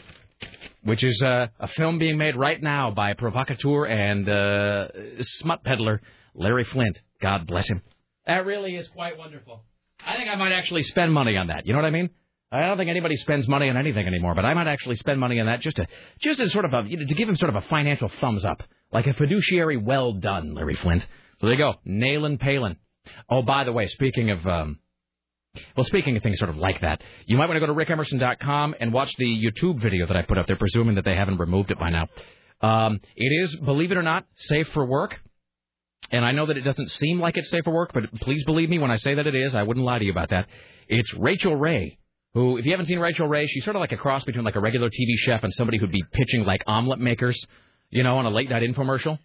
which 0.83 1.03
is 1.03 1.21
uh, 1.21 1.47
a 1.59 1.67
film 1.67 1.99
being 1.99 2.17
made 2.17 2.37
right 2.37 2.61
now 2.63 2.89
by 2.91 3.13
provocateur 3.15 3.85
and 3.85 4.29
uh, 4.29 4.87
smut 5.19 5.65
peddler 5.65 6.01
Larry 6.33 6.63
Flynt. 6.63 6.97
God 7.21 7.45
bless 7.45 7.69
him. 7.69 7.81
That 8.25 8.45
really 8.45 8.77
is 8.77 8.87
quite 8.87 9.17
wonderful. 9.17 9.65
I 9.99 10.15
think 10.15 10.29
I 10.29 10.35
might 10.35 10.53
actually 10.53 10.83
spend 10.83 11.13
money 11.13 11.35
on 11.35 11.47
that. 11.47 11.67
You 11.67 11.73
know 11.73 11.79
what 11.79 11.85
I 11.85 11.91
mean? 11.91 12.09
I 12.49 12.61
don't 12.61 12.77
think 12.77 12.89
anybody 12.89 13.17
spends 13.17 13.45
money 13.49 13.69
on 13.69 13.75
anything 13.75 14.07
anymore, 14.07 14.35
but 14.35 14.45
I 14.45 14.53
might 14.53 14.67
actually 14.67 14.95
spend 14.95 15.19
money 15.19 15.37
on 15.41 15.47
that 15.47 15.59
just 15.59 15.75
to 15.75 15.87
just 16.21 16.39
as 16.39 16.53
sort 16.53 16.63
of 16.63 16.73
a 16.73 16.87
you 16.87 16.95
know, 16.95 17.05
to 17.05 17.13
give 17.13 17.27
him 17.27 17.35
sort 17.35 17.53
of 17.53 17.61
a 17.61 17.67
financial 17.67 18.09
thumbs 18.21 18.45
up, 18.45 18.63
like 18.93 19.05
a 19.05 19.13
fiduciary 19.13 19.75
well 19.75 20.13
done, 20.13 20.53
Larry 20.53 20.75
Flynt. 20.75 21.05
So 21.39 21.47
there 21.47 21.53
you 21.53 21.57
go, 21.57 21.75
Nailin' 21.85 22.39
Palin. 22.39 22.77
Oh, 23.29 23.41
by 23.41 23.63
the 23.63 23.71
way, 23.71 23.87
speaking 23.87 24.29
of 24.29 24.45
um, 24.45 24.79
well, 25.75 25.85
speaking 25.85 26.15
of 26.15 26.23
things 26.23 26.37
sort 26.37 26.49
of 26.49 26.57
like 26.57 26.81
that, 26.81 27.01
you 27.25 27.37
might 27.37 27.47
want 27.47 27.55
to 27.55 27.65
go 27.65 27.73
to 27.73 27.73
rickemerson.com 27.73 28.75
and 28.79 28.93
watch 28.93 29.13
the 29.17 29.25
YouTube 29.25 29.81
video 29.81 30.05
that 30.07 30.15
I 30.15 30.21
put 30.21 30.37
up 30.37 30.47
there, 30.47 30.55
presuming 30.55 30.95
that 30.95 31.05
they 31.05 31.15
haven't 31.15 31.37
removed 31.37 31.71
it 31.71 31.79
by 31.79 31.89
now. 31.89 32.07
Um, 32.61 32.99
it 33.15 33.43
is, 33.43 33.55
believe 33.55 33.91
it 33.91 33.97
or 33.97 34.03
not, 34.03 34.25
safe 34.35 34.67
for 34.73 34.85
work. 34.85 35.19
And 36.11 36.25
I 36.25 36.31
know 36.31 36.45
that 36.47 36.57
it 36.57 36.61
doesn't 36.61 36.91
seem 36.91 37.19
like 37.19 37.37
it's 37.37 37.49
safe 37.49 37.63
for 37.63 37.73
work, 37.73 37.91
but 37.93 38.11
please 38.21 38.43
believe 38.45 38.69
me 38.69 38.79
when 38.79 38.91
I 38.91 38.97
say 38.97 39.15
that 39.15 39.27
it 39.27 39.35
is. 39.35 39.55
I 39.55 39.63
wouldn't 39.63 39.85
lie 39.85 39.99
to 39.99 40.05
you 40.05 40.11
about 40.11 40.29
that. 40.29 40.47
It's 40.87 41.13
Rachael 41.13 41.55
Ray, 41.55 41.99
who, 42.33 42.57
if 42.57 42.65
you 42.65 42.71
haven't 42.71 42.87
seen 42.87 42.99
Rachael 42.99 43.27
Ray, 43.27 43.47
she's 43.47 43.63
sort 43.63 43.75
of 43.75 43.79
like 43.79 43.91
a 43.91 43.97
cross 43.97 44.23
between 44.23 44.43
like 44.43 44.55
a 44.55 44.59
regular 44.59 44.89
TV 44.89 45.15
chef 45.17 45.43
and 45.43 45.53
somebody 45.53 45.77
who'd 45.77 45.91
be 45.91 46.03
pitching 46.11 46.43
like 46.45 46.63
omelet 46.67 46.99
makers, 46.99 47.45
you 47.89 48.03
know, 48.03 48.17
on 48.17 48.25
a 48.25 48.29
late 48.29 48.49
night 48.49 48.63
infomercial. 48.63 49.19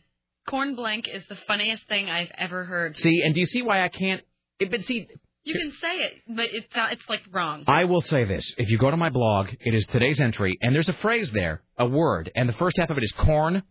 Corn 0.49 0.75
blank 0.75 1.09
is 1.09 1.25
the 1.29 1.37
funniest 1.47 1.87
thing 1.89 2.11
I've 2.11 2.31
ever 2.37 2.65
heard. 2.65 2.99
See, 2.99 3.23
and 3.25 3.35
do 3.35 3.41
you 3.41 3.47
see 3.47 3.62
why 3.62 3.83
I 3.85 3.89
can't? 3.89 4.23
It, 4.59 4.71
but 4.71 4.85
see, 4.85 5.09
You 5.45 5.55
can 5.55 5.73
say 5.81 5.97
it, 5.97 6.12
but 6.29 6.49
it's 6.53 6.75
not, 6.75 6.93
it's 6.93 7.09
like 7.09 7.23
wrong. 7.33 7.65
I 7.66 7.85
will 7.85 8.01
say 8.01 8.25
this. 8.25 8.55
If 8.57 8.69
you 8.69 8.79
go 8.79 8.91
to 8.91 8.97
my 8.97 9.11
blog, 9.11 9.49
it 9.61 9.75
is 9.75 9.87
today's 9.87 10.21
entry, 10.21 10.57
and 10.61 10.75
there's 10.75 10.89
a 10.89 10.95
phrase 10.95 11.31
there, 11.33 11.62
a 11.79 11.87
word, 11.87 12.31
and 12.35 12.49
the 12.49 12.55
first 12.55 12.77
half 12.79 12.91
of 12.91 12.99
it 12.99 13.05
is 13.05 13.12
corn. 13.12 13.62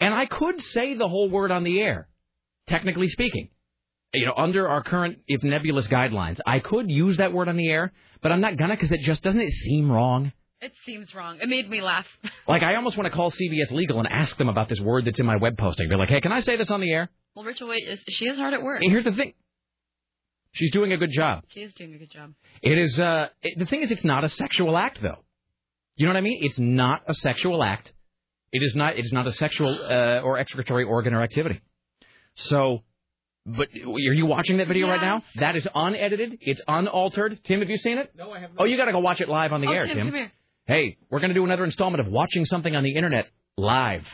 And 0.00 0.14
I 0.14 0.26
could 0.26 0.60
say 0.62 0.94
the 0.94 1.08
whole 1.08 1.30
word 1.30 1.50
on 1.50 1.62
the 1.64 1.80
air, 1.80 2.08
technically 2.66 3.08
speaking. 3.08 3.48
You 4.14 4.26
know, 4.26 4.34
under 4.36 4.68
our 4.68 4.82
current, 4.82 5.18
if 5.26 5.42
nebulous 5.42 5.88
guidelines, 5.88 6.40
I 6.46 6.58
could 6.58 6.90
use 6.90 7.16
that 7.18 7.32
word 7.32 7.48
on 7.48 7.56
the 7.56 7.68
air, 7.70 7.92
but 8.20 8.32
I'm 8.32 8.40
not 8.40 8.58
gonna 8.58 8.74
because 8.74 8.90
it 8.90 9.00
just 9.00 9.22
doesn't 9.22 9.40
it 9.40 9.50
seem 9.50 9.90
wrong. 9.90 10.32
It 10.62 10.72
seems 10.86 11.12
wrong. 11.12 11.38
It 11.40 11.48
made 11.48 11.68
me 11.68 11.80
laugh. 11.80 12.06
Like 12.48 12.62
I 12.62 12.74
almost 12.74 12.96
want 12.96 13.06
to 13.10 13.16
call 13.16 13.30
CBS 13.30 13.70
Legal 13.70 14.00
and 14.00 14.08
ask 14.08 14.36
them 14.36 14.48
about 14.48 14.68
this 14.68 14.80
word 14.80 15.04
that's 15.04 15.20
in 15.20 15.24
my 15.24 15.36
web 15.36 15.56
posting. 15.56 15.88
Be 15.88 15.94
like, 15.94 16.08
hey, 16.08 16.20
can 16.20 16.32
I 16.32 16.40
say 16.40 16.56
this 16.56 16.72
on 16.72 16.80
the 16.80 16.90
air? 16.90 17.08
Well, 17.36 17.44
Rachel 17.44 17.68
Wait 17.68 17.84
is 17.86 18.00
she 18.08 18.26
is 18.26 18.36
hard 18.36 18.52
at 18.52 18.62
work. 18.62 18.82
And 18.82 18.90
here's 18.90 19.04
the 19.04 19.12
thing. 19.12 19.32
She's 20.52 20.72
doing 20.72 20.92
a 20.92 20.96
good 20.96 21.12
job. 21.12 21.44
She 21.48 21.60
is 21.60 21.72
doing 21.74 21.94
a 21.94 21.98
good 21.98 22.10
job. 22.10 22.32
It 22.60 22.78
is 22.78 22.98
uh 22.98 23.28
it, 23.42 23.58
the 23.58 23.66
thing 23.66 23.82
is 23.82 23.90
it's 23.92 24.04
not 24.04 24.24
a 24.24 24.28
sexual 24.28 24.76
act 24.76 25.00
though. 25.00 25.24
You 25.96 26.06
know 26.06 26.12
what 26.12 26.18
I 26.18 26.22
mean? 26.22 26.38
It's 26.42 26.58
not 26.58 27.02
a 27.06 27.14
sexual 27.14 27.62
act. 27.62 27.92
It 28.50 28.62
is 28.62 28.74
not 28.74 28.98
it 28.98 29.04
is 29.04 29.12
not 29.12 29.26
a 29.26 29.32
sexual 29.32 29.78
uh, 29.88 30.20
or 30.20 30.38
excretory 30.38 30.84
organ 30.84 31.14
or 31.14 31.22
activity. 31.22 31.60
So 32.34 32.82
but 33.46 33.68
are 33.74 34.14
you 34.14 34.26
watching 34.26 34.58
that 34.58 34.68
video 34.68 34.88
right 34.88 35.00
now? 35.00 35.22
That 35.36 35.56
is 35.56 35.66
unedited. 35.74 36.38
It's 36.40 36.60
unaltered. 36.68 37.40
Tim, 37.44 37.60
have 37.60 37.70
you 37.70 37.78
seen 37.78 37.98
it? 37.98 38.12
No, 38.16 38.32
I 38.32 38.40
have 38.40 38.50
not. 38.50 38.62
Oh, 38.62 38.64
you 38.66 38.76
got 38.76 38.84
to 38.86 38.92
go 38.92 39.00
watch 39.00 39.20
it 39.20 39.28
live 39.28 39.52
on 39.52 39.60
the 39.60 39.68
oh, 39.68 39.72
air, 39.72 39.86
Tim, 39.86 40.12
Tim. 40.12 40.30
Hey, 40.72 40.96
we're 41.10 41.20
going 41.20 41.28
to 41.28 41.34
do 41.34 41.44
another 41.44 41.64
installment 41.64 42.00
of 42.00 42.10
watching 42.10 42.46
something 42.46 42.74
on 42.74 42.82
the 42.82 42.94
internet 42.96 43.26
live. 43.58 44.06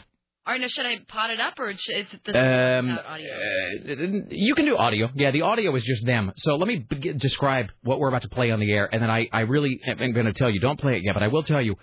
All 0.45 0.53
right, 0.55 0.61
now 0.61 0.67
should 0.67 0.87
I 0.87 0.99
pot 1.07 1.31
it 1.31 1.39
up 1.39 1.57
or 1.57 1.71
is 1.71 1.79
it 1.89 2.09
the 2.25 2.33
Um, 2.81 2.99
audio? 2.99 3.33
uh, 3.33 4.27
you 4.31 4.57
can 4.57 4.65
do 4.65 4.77
audio. 4.77 5.09
Yeah, 5.15 5.31
the 5.31 5.43
audio 5.43 5.73
is 5.77 5.85
just 5.85 6.05
them. 6.05 6.33
So 6.37 6.57
let 6.57 6.67
me 6.67 6.79
be- 6.79 7.13
describe 7.13 7.67
what 7.85 8.01
we're 8.01 8.09
about 8.09 8.23
to 8.23 8.29
play 8.29 8.51
on 8.51 8.59
the 8.59 8.73
air, 8.73 8.89
and 8.93 9.01
then 9.01 9.09
I, 9.09 9.29
I 9.33 9.43
really 9.43 9.79
am 9.87 10.13
going 10.13 10.27
to 10.27 10.33
tell 10.33 10.51
you. 10.51 10.59
Don't 10.59 10.81
play 10.81 10.97
it 10.97 11.05
yet, 11.05 11.15
but 11.15 11.23
I 11.23 11.29
will 11.29 11.45
tell 11.45 11.63
you. 11.63 11.75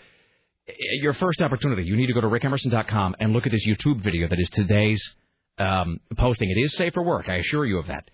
uh, 0.67 0.73
Your 1.01 1.13
first 1.13 1.41
opportunity, 1.41 1.83
you 1.85 1.95
need 1.95 2.07
to 2.07 2.13
go 2.13 2.19
to 2.19 2.27
rickemerson.com 2.27 3.15
and 3.21 3.31
look 3.31 3.45
at 3.45 3.53
this 3.53 3.65
YouTube 3.65 4.01
video 4.03 4.27
that 4.27 4.39
is 4.41 4.49
today's 4.49 5.01
um, 5.57 6.01
posting. 6.17 6.49
It 6.49 6.59
is 6.59 6.75
safe 6.75 6.93
for 6.93 7.01
work, 7.01 7.29
I 7.29 7.35
assure 7.35 7.65
you 7.65 7.77
of 7.77 7.87
that. 7.87 8.09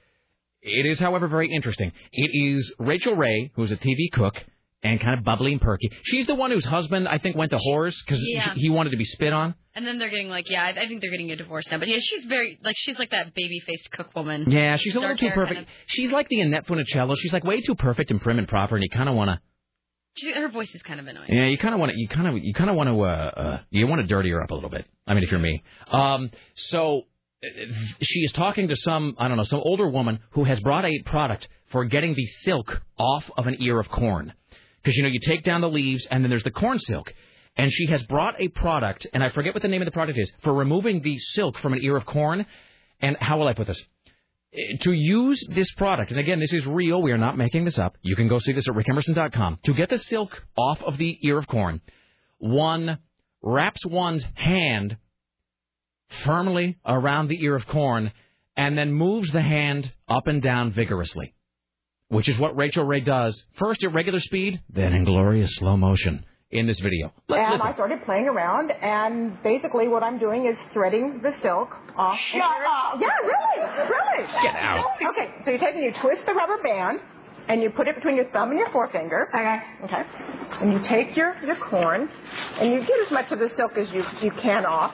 It 0.62 0.86
is, 0.86 1.00
however, 1.00 1.28
very 1.28 1.50
interesting. 1.52 1.92
It 2.14 2.30
is 2.56 2.72
Rachael 2.78 3.16
Ray, 3.16 3.52
who's 3.56 3.72
a 3.72 3.78
TV 3.78 4.12
cook 4.14 4.36
and 4.84 5.00
kind 5.00 5.18
of 5.18 5.24
bubbly 5.24 5.52
and 5.52 5.62
perky. 5.62 5.92
She's 6.04 6.26
the 6.28 6.36
one 6.36 6.52
whose 6.52 6.66
husband, 6.66 7.08
I 7.08 7.18
think, 7.20 7.36
went 7.36 7.52
to 7.52 7.58
whores 7.58 7.96
because 8.06 8.20
Yeah. 8.24 8.54
he 8.56 8.70
wanted 8.70 8.90
to 8.92 8.98
be 8.98 9.06
spit 9.06 9.32
on. 9.34 9.54
And 9.76 9.86
then 9.88 10.00
they're 10.00 10.10
getting 10.10 10.28
like, 10.30 10.50
yeah, 10.50 10.64
I, 10.64 10.70
I 10.70 10.88
think 10.88 11.02
they're 11.02 11.12
getting 11.12 11.32
a 11.32 11.36
divorce 11.36 11.66
now. 11.72 11.78
But 11.78 11.88
yeah, 11.88 12.00
she's 12.02 12.26
very 12.26 12.60
like 12.64 12.76
she's 12.78 12.98
like 13.00 13.12
that 13.12 13.34
baby 13.34 13.60
faced 13.60 13.92
cook 13.92 14.14
woman. 14.16 14.50
Yeah, 14.52 14.76
she's 14.78 14.96
a 14.96 15.00
little 15.00 15.16
too 15.16 15.30
perfect. 15.30 15.56
kind 15.56 15.66
of- 15.68 15.72
She's 15.88 16.12
like 16.12 16.28
the 16.30 16.42
Annette 16.42 16.68
Funicello. 16.68 17.16
She's 17.18 17.32
like 17.32 17.44
way 17.44 17.62
too 17.62 17.76
perfect 17.76 18.12
and 18.12 18.20
prim 18.20 18.38
and 18.40 18.48
proper, 18.48 18.76
and 18.76 18.84
you 18.84 18.90
kind 18.90 19.08
of 19.08 19.16
want 19.16 19.30
to. 19.30 19.40
Her 20.34 20.50
voice 20.50 20.70
is 20.76 20.82
kind 20.82 21.00
of 21.00 21.08
annoying. 21.08 21.30
Yeah, 21.32 21.46
you 21.46 21.58
kind 21.58 21.74
of 21.74 21.80
want 21.80 21.94
to. 21.94 21.98
You 21.98 22.10
kind 22.10 22.28
of. 22.28 22.44
You 22.44 22.54
kind 22.54 22.70
of 22.70 22.76
want 22.76 22.90
to. 22.90 23.00
Uh, 23.02 23.06
uh, 23.08 23.60
you 23.70 23.88
want 23.88 24.02
to 24.02 24.08
dirty 24.08 24.30
her 24.32 24.44
up 24.44 24.52
a 24.52 24.54
little 24.56 24.70
bit. 24.70 24.86
I 25.08 25.14
mean, 25.14 25.24
if 25.24 25.32
you're 25.32 25.40
me. 25.40 25.64
Um. 25.90 26.32
So 26.56 27.04
she 28.02 28.20
is 28.22 28.34
talking 28.34 28.68
to 28.68 28.76
some. 28.76 29.16
I 29.18 29.30
don't 29.30 29.38
know. 29.38 29.44
Some 29.44 29.62
older 29.64 29.88
woman 29.88 30.20
who 30.32 30.44
has 30.44 30.60
brought 30.60 30.84
a 30.84 30.92
product 31.06 31.48
for 31.72 31.86
getting 31.86 32.14
the 32.14 32.26
silk 32.44 32.82
off 32.98 33.24
of 33.38 33.48
an 33.48 33.56
ear 33.62 33.80
of 33.80 33.88
corn. 33.90 34.34
Because 34.82 34.96
you 34.96 35.04
know 35.04 35.10
you 35.10 35.20
take 35.20 35.44
down 35.44 35.62
the 35.62 35.70
leaves 35.70 36.06
and 36.10 36.24
then 36.24 36.30
there's 36.30 36.44
the 36.44 36.52
corn 36.52 36.80
silk. 36.80 37.14
And 37.58 37.72
she 37.72 37.88
has 37.88 38.02
brought 38.04 38.40
a 38.40 38.48
product, 38.48 39.06
and 39.14 39.22
I 39.24 39.30
forget 39.30 39.54
what 39.54 39.62
the 39.62 39.68
name 39.68 39.82
of 39.82 39.86
the 39.86 39.92
product 39.92 40.18
is, 40.18 40.32
for 40.42 40.54
removing 40.54 41.02
the 41.02 41.18
silk 41.18 41.58
from 41.60 41.74
an 41.74 41.80
ear 41.84 41.98
of 41.98 42.06
corn. 42.06 42.46
And 43.02 43.18
how 43.20 43.38
will 43.38 43.48
I 43.48 43.54
put 43.54 43.68
this? 43.68 43.82
Eh, 44.54 44.78
To 44.82 44.94
use 44.94 45.46
this 45.50 45.70
product, 45.74 46.12
and 46.12 46.20
again, 46.20 46.40
this 46.40 46.54
is 46.54 46.66
real. 46.66 47.02
We 47.02 47.12
are 47.12 47.18
not 47.18 47.38
making 47.38 47.66
this 47.66 47.78
up. 47.78 47.98
You 48.02 48.16
can 48.16 48.30
go 48.30 48.40
see 48.40 48.54
this 48.54 48.68
at 48.70 48.74
rickemerson.com. 48.74 49.60
To 49.64 49.74
get 49.74 49.90
the 49.90 49.98
silk 49.98 50.42
off 50.58 50.82
of 50.82 50.98
the 50.98 51.20
ear 51.24 51.38
of 51.38 51.48
corn, 51.48 51.82
one 52.38 53.00
wraps 53.42 53.86
one's 53.86 54.26
hand 54.36 54.96
firmly 56.24 56.78
around 56.86 57.28
the 57.28 57.44
ear 57.44 57.56
of 57.56 57.68
corn 57.68 58.12
and 58.58 58.78
then 58.78 58.92
moves 58.94 59.32
the 59.32 59.42
hand 59.42 59.92
up 60.08 60.28
and 60.28 60.42
down 60.42 60.72
vigorously, 60.72 61.34
which 62.12 62.28
is 62.28 62.38
what 62.38 62.56
Rachael 62.58 62.84
Ray 62.84 63.00
does, 63.00 63.42
first 63.58 63.84
at 63.84 63.94
regular 63.94 64.20
speed, 64.20 64.62
then 64.70 64.94
in 64.94 65.06
glorious 65.06 65.50
slow 65.56 65.78
motion 65.78 66.26
in 66.52 66.68
this 66.68 66.80
video. 66.82 67.12
Let- 67.30 67.40
and 67.40 67.52
listen. 67.54 67.68
I 67.68 67.74
started 67.74 68.04
playing 68.04 68.28
around, 68.28 68.72
and 68.72 69.42
basically 69.42 69.88
what 69.88 70.04
I'm 70.04 70.20
doing 70.20 70.46
is 70.46 70.58
threading 70.74 71.22
the 71.24 71.32
silk 71.42 71.70
off. 71.98 72.20
Shut 72.32 72.42
up. 72.42 73.00
Yeah, 73.00 73.08
really, 73.24 73.88
really. 73.90 74.28
Get 74.44 74.56
out. 74.56 74.86
Okay, 75.12 75.32
so 75.46 75.52
you 75.52 75.58
take 75.58 75.76
and 75.76 75.84
you 75.84 75.94
twist 76.02 76.26
the 76.26 76.34
rubber 76.34 76.62
band, 76.62 77.00
and 77.48 77.62
you 77.62 77.70
put 77.70 77.88
it 77.88 77.96
between 77.96 78.18
your 78.18 78.26
thumb 78.32 78.50
and 78.52 78.60
your 78.60 78.70
forefinger. 78.72 79.30
Okay. 79.34 79.60
Okay. 79.86 80.04
And 80.62 80.74
you 80.74 80.80
take 80.88 81.16
your 81.16 81.34
your 81.46 81.56
corn, 81.56 82.10
and 82.60 82.74
you 82.74 82.80
get 82.82 83.00
as 83.06 83.12
much 83.12 83.32
of 83.32 83.40
the 83.40 83.50
silk 83.56 83.78
as 83.78 83.90
you 83.92 84.04
you 84.22 84.32
can 84.42 84.66
off. 84.66 84.94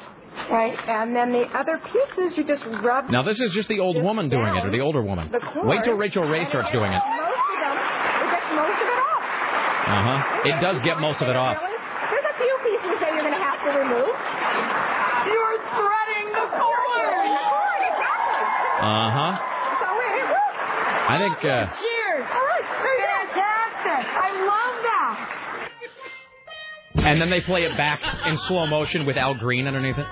Right. 0.52 0.78
And 0.88 1.16
then 1.16 1.32
the 1.34 1.44
other 1.58 1.80
pieces 1.92 2.38
you 2.38 2.44
just 2.46 2.64
rub. 2.84 3.10
Now, 3.10 3.24
this 3.24 3.40
is 3.42 3.52
just 3.52 3.68
the 3.70 3.80
old 3.80 4.02
woman 4.02 4.30
doing 4.30 4.48
it, 4.56 4.66
or 4.66 4.72
the 4.72 4.80
older 4.82 5.02
woman. 5.04 5.30
The 5.32 5.40
corn. 5.40 5.68
Wait 5.68 5.84
till 5.84 5.96
Rachael 5.96 6.24
Ray 6.24 6.46
starts 6.46 6.72
doing 6.72 6.92
it. 6.94 7.02
Most 7.02 7.36
of 7.36 7.60
them, 7.60 7.76
it 7.78 8.30
gets 8.32 8.48
most 8.56 8.80
of 8.80 8.88
it 8.88 9.00
off. 9.02 9.24
Uh 9.88 10.02
huh. 10.08 10.48
It 10.50 10.62
does 10.62 10.80
get 10.82 11.00
most 11.00 11.22
of 11.22 11.28
it 11.28 11.36
off. 11.36 11.58
There's 11.60 12.28
a 12.32 12.36
few 12.40 12.56
pieces 12.64 12.96
that 13.02 13.12
you're 13.14 13.28
going 13.28 13.36
to 13.36 13.44
have 13.44 13.60
to 13.66 13.72
remove. 13.76 14.14
You're 15.28 15.58
threading 15.76 16.28
the 16.32 16.48
corn. 16.56 17.28
Uh 18.78 19.10
huh. 19.12 19.34
So 19.82 19.88
it, 20.00 20.14
it 20.22 20.28
works. 20.32 21.12
I 21.12 21.16
think. 21.20 21.38
Uh, 21.44 21.66
Cheers. 21.76 22.26
All 22.30 22.46
right. 22.46 22.66
Fantastic. 22.88 24.04
I 24.16 24.30
love 24.48 24.76
that. 24.88 25.16
and 27.10 27.20
then 27.22 27.30
they 27.30 27.42
play 27.42 27.64
it 27.64 27.76
back 27.76 28.00
in 28.28 28.38
slow 28.48 28.66
motion 28.68 29.06
with 29.06 29.18
Al 29.18 29.34
Green 29.36 29.68
underneath 29.68 29.98
it. 29.98 30.06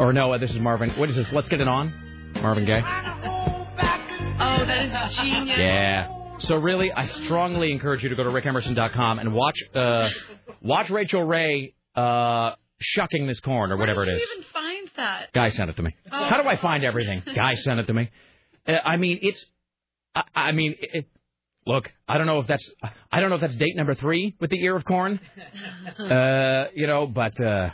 Or 0.00 0.14
no, 0.14 0.32
uh, 0.32 0.38
this 0.38 0.50
is 0.50 0.58
Marvin. 0.58 0.88
What 0.98 1.10
is 1.10 1.16
this? 1.16 1.26
Let's 1.30 1.50
get 1.50 1.60
it 1.60 1.68
on. 1.68 2.32
Marvin 2.40 2.64
Gaye. 2.64 2.80
Oh, 2.82 4.64
that 4.64 5.10
is 5.10 5.14
genius. 5.18 5.58
Yeah. 5.58 6.08
So 6.38 6.56
really, 6.56 6.90
I 6.90 7.04
strongly 7.04 7.70
encourage 7.70 8.02
you 8.02 8.08
to 8.08 8.16
go 8.16 8.24
to 8.24 8.30
rickemerson.com 8.30 9.18
and 9.18 9.34
watch 9.34 9.62
uh, 9.74 10.08
watch 10.62 10.88
Rachael 10.88 11.24
Ray 11.24 11.74
uh, 11.94 12.52
shucking 12.80 13.26
this 13.26 13.40
corn 13.40 13.72
or 13.72 13.76
whatever 13.76 14.04
it 14.04 14.06
Where 14.06 14.16
is. 14.16 14.22
even 14.22 14.44
find 14.50 14.90
that? 14.96 15.32
Guy 15.34 15.50
sent 15.50 15.68
it 15.68 15.76
to 15.76 15.82
me. 15.82 15.94
Oh. 16.10 16.24
How 16.24 16.42
do 16.42 16.48
I 16.48 16.56
find 16.56 16.82
everything? 16.82 17.22
Guy 17.36 17.54
sent 17.56 17.78
it 17.80 17.86
to 17.88 17.92
me. 17.92 18.10
Uh, 18.66 18.72
I 18.82 18.96
mean, 18.96 19.18
it's. 19.20 19.44
I, 20.14 20.22
I 20.34 20.52
mean, 20.52 20.76
it, 20.80 21.08
look. 21.66 21.90
I 22.08 22.16
don't 22.16 22.26
know 22.26 22.38
if 22.38 22.46
that's. 22.46 22.66
I 23.12 23.20
don't 23.20 23.28
know 23.28 23.34
if 23.36 23.42
that's 23.42 23.56
date 23.56 23.76
number 23.76 23.94
three 23.94 24.34
with 24.40 24.48
the 24.48 24.64
ear 24.64 24.76
of 24.76 24.86
corn. 24.86 25.20
Uh, 26.00 26.68
you 26.74 26.86
know, 26.86 27.06
but 27.06 27.38
uh, 27.44 27.68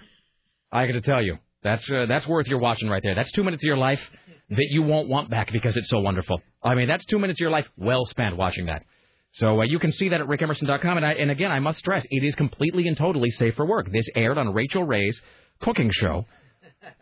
I 0.73 0.86
got 0.86 0.94
to 0.94 1.01
tell 1.01 1.23
you, 1.23 1.39
that's 1.67 1.91
uh, 1.91 2.07
that's 2.07 2.27
worth 2.27 2.47
your 2.47 2.59
watching 2.59 2.89
right 2.89 3.03
there. 3.03 3.15
That's 3.15 3.33
two 3.33 3.45
minutes 3.45 3.63
of 3.63 3.67
your 3.67 3.77
life 3.77 4.01
that 4.51 4.69
you 4.71 4.83
won't 4.83 5.09
want 5.09 5.29
back 5.29 5.53
because 5.53 5.77
it's 5.77 5.91
so 5.91 6.01
wonderful. 6.01 6.41
I 6.63 6.75
mean, 6.75 6.89
that's 6.89 7.05
two 7.05 7.19
minutes 7.19 7.39
of 7.39 7.41
your 7.41 7.51
life 7.51 7.67
well 7.77 8.05
spent 8.05 8.37
watching 8.37 8.67
that. 8.67 8.85
So 9.35 9.61
uh, 9.61 9.65
you 9.65 9.79
can 9.79 9.93
see 9.93 10.11
that 10.11 10.21
at 10.21 10.27
rickemerson.com. 10.29 10.97
And, 10.97 11.05
I, 11.05 11.13
and 11.13 11.31
again, 11.31 11.51
I 11.51 11.59
must 11.59 11.79
stress, 11.79 12.05
it 12.09 12.25
is 12.25 12.35
completely 12.35 12.89
and 12.89 12.97
totally 12.97 13.31
safe 13.31 13.55
for 13.55 13.67
work. 13.67 13.91
This 13.91 14.07
aired 14.15 14.39
on 14.39 14.55
Rachael 14.55 14.85
Ray's 14.85 15.21
cooking 15.61 15.91
show, 15.93 16.25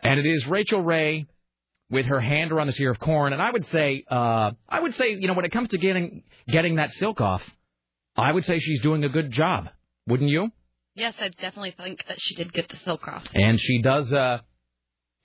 and 0.03 0.19
it 0.19 0.25
is 0.25 0.45
Rachael 0.47 0.81
Ray 0.81 1.27
with 1.89 2.07
her 2.07 2.19
hand 2.19 2.51
around 2.51 2.67
this 2.67 2.79
ear 2.79 2.91
of 2.91 2.99
corn. 2.99 3.31
And 3.31 3.41
I 3.41 3.51
would 3.51 3.65
say, 3.67 4.03
uh, 4.09 4.51
I 4.67 4.79
would 4.79 4.95
say, 4.95 5.11
you 5.11 5.27
know, 5.27 5.33
when 5.33 5.45
it 5.45 5.51
comes 5.51 5.69
to 5.69 5.77
getting 5.77 6.23
getting 6.47 6.75
that 6.75 6.91
silk 6.93 7.21
off, 7.21 7.43
I 8.17 8.31
would 8.31 8.43
say 8.45 8.59
she's 8.59 8.81
doing 8.81 9.03
a 9.03 9.09
good 9.09 9.31
job. 9.31 9.69
Wouldn't 10.07 10.29
you? 10.29 10.49
Yes, 10.95 11.13
I 11.19 11.27
definitely 11.27 11.75
think 11.77 12.03
that 12.07 12.17
she 12.19 12.35
did 12.35 12.53
get 12.53 12.69
the 12.69 12.77
silk 12.77 13.07
off. 13.07 13.23
And 13.33 13.59
she 13.59 13.81
does, 13.81 14.11
uh, 14.13 14.39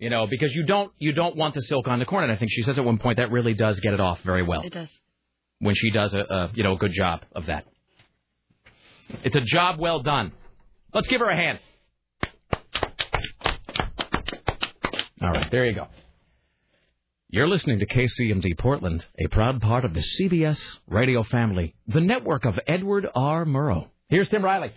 you 0.01 0.11
know, 0.11 0.27
because 0.27 0.53
you 0.55 0.65
don't 0.65 0.91
you 0.99 1.13
don't 1.13 1.37
want 1.37 1.55
the 1.55 1.61
silk 1.61 1.87
on 1.87 1.99
the 2.01 2.05
corn. 2.05 2.25
And 2.25 2.33
I 2.33 2.37
think 2.37 2.51
she 2.51 2.63
says 2.63 2.77
at 2.79 2.85
one 2.85 2.99
point 2.99 3.19
that 3.19 3.31
really 3.31 3.55
does 3.55 3.79
get 3.81 3.93
it 3.93 4.01
off 4.01 4.19
very 4.23 4.43
well 4.43 4.63
It 4.63 4.73
does. 4.73 4.89
when 5.61 5.75
she 5.77 5.91
does 5.91 6.13
a, 6.15 6.19
a 6.19 6.51
you 6.55 6.63
know 6.65 6.73
a 6.73 6.77
good 6.79 6.93
job 6.93 7.21
of 7.37 7.47
that. 7.47 7.65
It's 9.25 9.37
a 9.37 9.41
job 9.41 9.79
well 9.79 10.01
done. 10.03 10.33
Let's 10.95 11.07
give 11.09 11.21
her 11.21 11.29
a 11.29 11.37
hand. 11.37 11.59
All 15.23 15.33
right, 15.33 15.51
there 15.51 15.67
you 15.67 15.75
go. 15.75 15.87
You're 17.29 17.49
listening 17.49 17.79
to 17.81 17.87
KCMD 17.87 18.59
Portland, 18.59 19.05
a 19.19 19.29
proud 19.29 19.61
part 19.61 19.85
of 19.85 19.95
the 19.95 20.01
CBS 20.19 20.79
radio 20.89 21.23
family, 21.23 21.75
the 21.87 22.01
network 22.01 22.45
of 22.45 22.59
Edward 22.67 23.07
R. 23.15 23.45
Murrow. 23.45 23.89
Here's 24.09 24.29
Tim 24.31 24.45
Riley. 24.45 24.73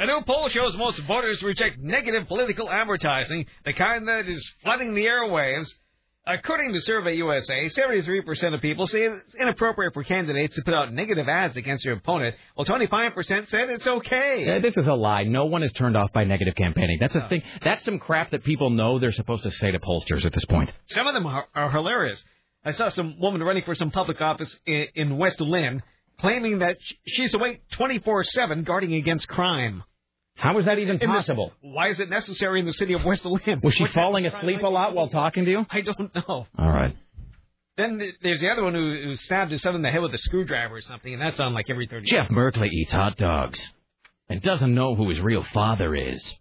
A 0.00 0.06
new 0.06 0.22
poll 0.24 0.48
shows 0.48 0.76
most 0.76 1.00
voters 1.00 1.42
reject 1.42 1.80
negative 1.80 2.28
political 2.28 2.70
advertising, 2.70 3.46
the 3.64 3.72
kind 3.72 4.06
that 4.06 4.28
is 4.28 4.48
flooding 4.62 4.94
the 4.94 5.06
airwaves. 5.06 5.66
According 6.24 6.72
to 6.74 6.80
Survey 6.80 7.16
USA, 7.16 7.64
73% 7.64 8.54
of 8.54 8.60
people 8.60 8.86
say 8.86 9.06
it's 9.06 9.34
inappropriate 9.34 9.94
for 9.94 10.04
candidates 10.04 10.54
to 10.54 10.62
put 10.62 10.72
out 10.72 10.92
negative 10.92 11.26
ads 11.28 11.56
against 11.56 11.82
their 11.82 11.94
opponent, 11.94 12.36
while 12.54 12.64
25% 12.64 13.48
said 13.48 13.70
it's 13.70 13.88
okay. 13.88 14.44
Yeah, 14.46 14.58
this 14.60 14.76
is 14.76 14.86
a 14.86 14.92
lie. 14.92 15.24
No 15.24 15.46
one 15.46 15.64
is 15.64 15.72
turned 15.72 15.96
off 15.96 16.12
by 16.12 16.22
negative 16.22 16.54
campaigning. 16.54 16.98
That's 17.00 17.16
a 17.16 17.26
thing. 17.28 17.42
That's 17.64 17.84
some 17.84 17.98
crap 17.98 18.30
that 18.30 18.44
people 18.44 18.70
know 18.70 19.00
they're 19.00 19.10
supposed 19.10 19.42
to 19.44 19.50
say 19.50 19.72
to 19.72 19.80
pollsters 19.80 20.24
at 20.24 20.32
this 20.32 20.44
point. 20.44 20.70
Some 20.86 21.08
of 21.08 21.14
them 21.14 21.26
are, 21.26 21.46
are 21.56 21.72
hilarious. 21.72 22.22
I 22.64 22.70
saw 22.70 22.88
some 22.88 23.18
woman 23.18 23.42
running 23.42 23.64
for 23.64 23.74
some 23.74 23.90
public 23.90 24.20
office 24.20 24.60
in, 24.64 24.86
in 24.94 25.16
West 25.16 25.40
Linn 25.40 25.82
claiming 26.20 26.58
that 26.60 26.78
she's 27.06 27.34
awake 27.34 27.62
24-7 27.72 28.64
guarding 28.64 28.94
against 28.94 29.28
crime. 29.28 29.82
How 30.36 30.56
is 30.58 30.66
that 30.66 30.78
even 30.78 31.00
In 31.00 31.10
this- 31.10 31.18
possible? 31.18 31.52
why 31.60 31.88
is 31.88 31.98
it 32.00 32.08
necessary 32.10 32.60
in 32.60 32.66
the 32.66 32.72
city 32.72 32.92
of 32.92 33.04
West 33.04 33.24
Linn? 33.24 33.60
Was 33.62 33.74
she 33.74 33.84
What 33.84 33.92
falling 33.92 34.26
asleep 34.26 34.62
a 34.62 34.68
lot 34.68 34.94
while 34.94 35.08
talking 35.08 35.44
to 35.44 35.50
you? 35.50 35.66
I 35.70 35.80
don't 35.80 36.14
know. 36.14 36.46
All 36.56 36.70
right. 36.72 36.96
Then 37.76 38.00
there's 38.22 38.40
the 38.40 38.50
other 38.50 38.64
one 38.64 38.74
who, 38.74 39.02
who 39.04 39.16
stabbed 39.16 39.52
his 39.52 39.62
son 39.62 39.74
in 39.76 39.82
the 39.82 39.90
head 39.90 40.00
with 40.02 40.12
a 40.14 40.18
screwdriver 40.18 40.76
or 40.76 40.80
something, 40.80 41.12
and 41.12 41.22
that's 41.22 41.38
on 41.40 41.54
like 41.54 41.66
every 41.70 41.86
30 41.86 42.06
Jeff 42.06 42.28
Merkley 42.28 42.68
eats 42.70 42.90
hot 42.92 43.16
dogs 43.16 43.72
and 44.28 44.42
doesn't 44.42 44.74
know 44.74 44.94
who 44.96 45.08
his 45.08 45.20
real 45.20 45.44
father 45.54 45.94
is. 45.94 46.34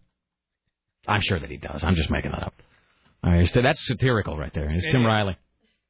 I'm 1.07 1.21
sure 1.21 1.39
that 1.39 1.49
he 1.49 1.57
does. 1.57 1.83
I'm 1.83 1.95
just 1.95 2.09
making 2.09 2.31
that 2.31 2.43
up. 2.43 2.53
All 3.23 3.31
right, 3.31 3.47
so 3.47 3.61
that's 3.61 3.85
satirical 3.85 4.37
right 4.37 4.53
there. 4.53 4.69
It's 4.69 4.91
Tim 4.91 5.05
Riley. 5.05 5.37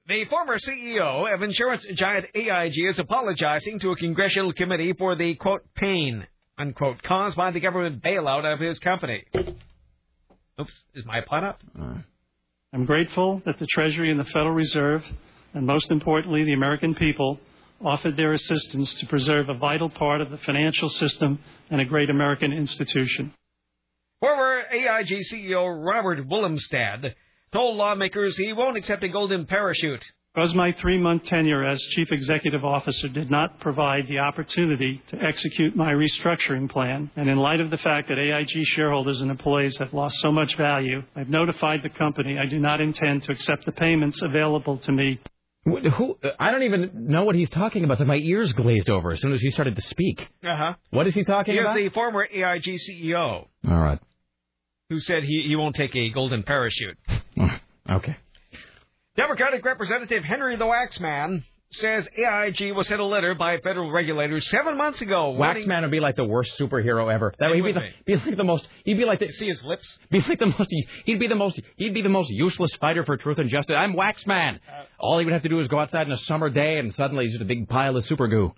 The 0.08 0.24
former 0.30 0.58
CEO 0.58 1.34
of 1.34 1.42
insurance 1.42 1.86
giant 1.96 2.28
AIG 2.34 2.78
is 2.88 2.98
apologizing 2.98 3.80
to 3.80 3.92
a 3.92 3.96
congressional 3.98 4.54
committee 4.54 4.94
for 4.94 5.18
the, 5.18 5.36
quote, 5.36 5.64
pain, 5.76 6.26
unquote, 6.58 7.04
caused 7.04 7.36
by 7.36 7.52
the 7.52 7.60
government 7.60 8.02
bailout 8.02 8.46
of 8.46 8.62
his 8.62 8.80
company. 8.80 9.26
Oops, 10.62 10.84
is 10.96 11.04
my 11.06 11.20
pot 11.20 11.44
up? 11.44 11.62
I'm 12.72 12.86
grateful 12.86 13.42
that 13.46 13.60
the 13.60 13.68
Treasury 13.70 14.10
and 14.10 14.18
the 14.18 14.24
Federal 14.24 14.54
Reserve, 14.54 15.04
and 15.54 15.68
most 15.68 15.92
importantly, 15.92 16.46
the 16.46 16.54
American 16.54 16.96
people, 16.96 17.38
offered 17.84 18.16
their 18.16 18.32
assistance 18.32 18.94
to 19.02 19.08
preserve 19.08 19.50
a 19.50 19.56
vital 19.56 19.90
part 19.90 20.22
of 20.22 20.32
the 20.32 20.38
financial 20.38 20.88
system 20.88 21.40
and 21.70 21.82
a 21.82 21.86
great 21.86 22.10
American 22.10 22.54
institution. 22.54 23.34
Former 24.22 24.64
AIG 24.72 25.26
CEO 25.30 25.86
Robert 25.86 26.30
Willumstad 26.30 27.14
told 27.52 27.78
lawmakers 27.78 28.38
he 28.38 28.54
won't 28.54 28.78
accept 28.78 29.04
a 29.04 29.08
golden 29.10 29.46
parachute. 29.46 30.04
Because 30.36 30.54
my 30.54 30.72
three 30.80 31.00
month 31.00 31.24
tenure 31.24 31.66
as 31.66 31.82
Chief 31.96 32.12
Executive 32.12 32.64
Officer 32.64 33.08
did 33.08 33.32
not 33.32 33.60
provide 33.60 34.08
the 34.08 34.20
opportunity 34.20 35.02
to 35.10 35.18
execute 35.20 35.76
my 35.76 35.92
restructuring 35.92 36.70
plan, 36.70 37.10
and 37.16 37.28
in 37.28 37.38
light 37.38 37.60
of 37.60 37.72
the 37.72 37.78
fact 37.78 38.10
that 38.10 38.20
AIG 38.20 38.52
shareholders 38.76 39.20
and 39.22 39.32
employees 39.32 39.76
have 39.78 39.94
lost 39.94 40.16
so 40.20 40.32
much 40.32 40.56
value, 40.56 41.02
I've 41.16 41.30
notified 41.30 41.82
the 41.82 41.90
company 41.90 42.38
I 42.38 42.46
do 42.46 42.60
not 42.60 42.82
intend 42.82 43.24
to 43.24 43.32
accept 43.32 43.66
the 43.66 43.72
payments 43.72 44.22
available 44.22 44.78
to 44.80 44.92
me 44.92 45.20
Who? 45.66 46.18
uh, 46.24 46.30
I 46.40 46.52
don't 46.52 46.64
even 46.64 46.92
know 47.08 47.24
what 47.24 47.34
he's 47.34 47.50
talking 47.50 47.84
about. 47.84 48.00
My 48.06 48.18
ears 48.18 48.54
glazed 48.54 48.92
over 48.92 49.12
as 49.12 49.20
soon 49.22 49.34
as 49.34 49.42
he 49.42 49.50
started 49.50 49.76
to 49.76 49.82
speak. 49.82 50.22
Uh 50.44 50.56
huh. 50.56 50.74
What 50.92 51.08
is 51.08 51.16
he 51.16 51.24
talking 51.24 51.56
He 51.56 51.60
is 51.60 51.66
about? 51.66 51.78
the 51.78 51.90
former 51.90 52.24
AIG 52.32 52.64
CEO 52.78 53.48
All 53.68 53.82
right. 53.82 54.00
Who 54.90 55.00
said 55.00 55.24
he, 55.24 55.44
he 55.48 55.56
won't 55.56 55.76
take 55.76 55.96
a 55.96 56.10
golden 56.10 56.44
parachute. 56.44 56.98
Okay. 57.90 58.18
Democratic 59.16 59.64
Representative 59.64 60.22
Henry 60.26 60.58
the 60.58 60.66
Waxman 60.66 61.42
says 61.72 62.06
AIG 62.18 62.74
was 62.76 62.86
sent 62.90 63.00
a 63.00 63.06
letter 63.06 63.34
by 63.34 63.60
federal 63.60 63.90
regulators 63.92 64.46
seven 64.50 64.76
months 64.76 65.00
ago. 65.00 65.32
warning- 65.32 65.66
Waxman 65.70 65.84
would 65.84 65.92
be 65.92 66.02
like 66.02 66.18
the 66.18 66.26
worst 66.26 66.60
superhero 66.60 67.10
ever. 67.10 67.34
That 67.40 67.50
way 67.50 67.56
he'd 67.56 67.62
be, 67.64 67.72
the, 67.72 67.80
be 68.06 68.16
like 68.18 68.36
the 68.36 68.44
most. 68.44 68.68
He'd 68.84 68.96
be 68.98 69.06
like 69.06 69.20
the. 69.20 69.30
See 69.32 69.48
his 69.48 69.64
lips. 69.64 69.98
Be 70.12 70.20
like 70.20 70.38
the 70.38 70.48
most. 70.48 70.70
He'd 71.06 71.18
be 71.18 71.28
the 71.30 71.36
most. 71.36 71.62
He'd 71.78 71.94
be 71.94 72.02
the 72.02 72.10
most 72.10 72.30
useless 72.30 72.74
fighter 72.82 73.06
for 73.06 73.16
truth 73.16 73.40
and 73.40 73.50
justice. 73.50 73.74
I'm 73.78 73.94
Waxman. 73.94 74.56
Uh, 74.56 74.84
All 75.00 75.18
he 75.18 75.24
would 75.24 75.32
have 75.34 75.44
to 75.44 75.50
do 75.50 75.62
is 75.62 75.70
go 75.70 75.80
outside 75.80 76.08
on 76.08 76.12
a 76.12 76.18
summer 76.18 76.50
day, 76.50 76.78
and 76.80 76.94
suddenly 76.94 77.24
he's 77.24 77.36
just 77.36 77.42
a 77.42 77.46
big 77.46 77.70
pile 77.70 77.96
of 77.96 78.06
super 78.08 78.28
goo. 78.28 78.52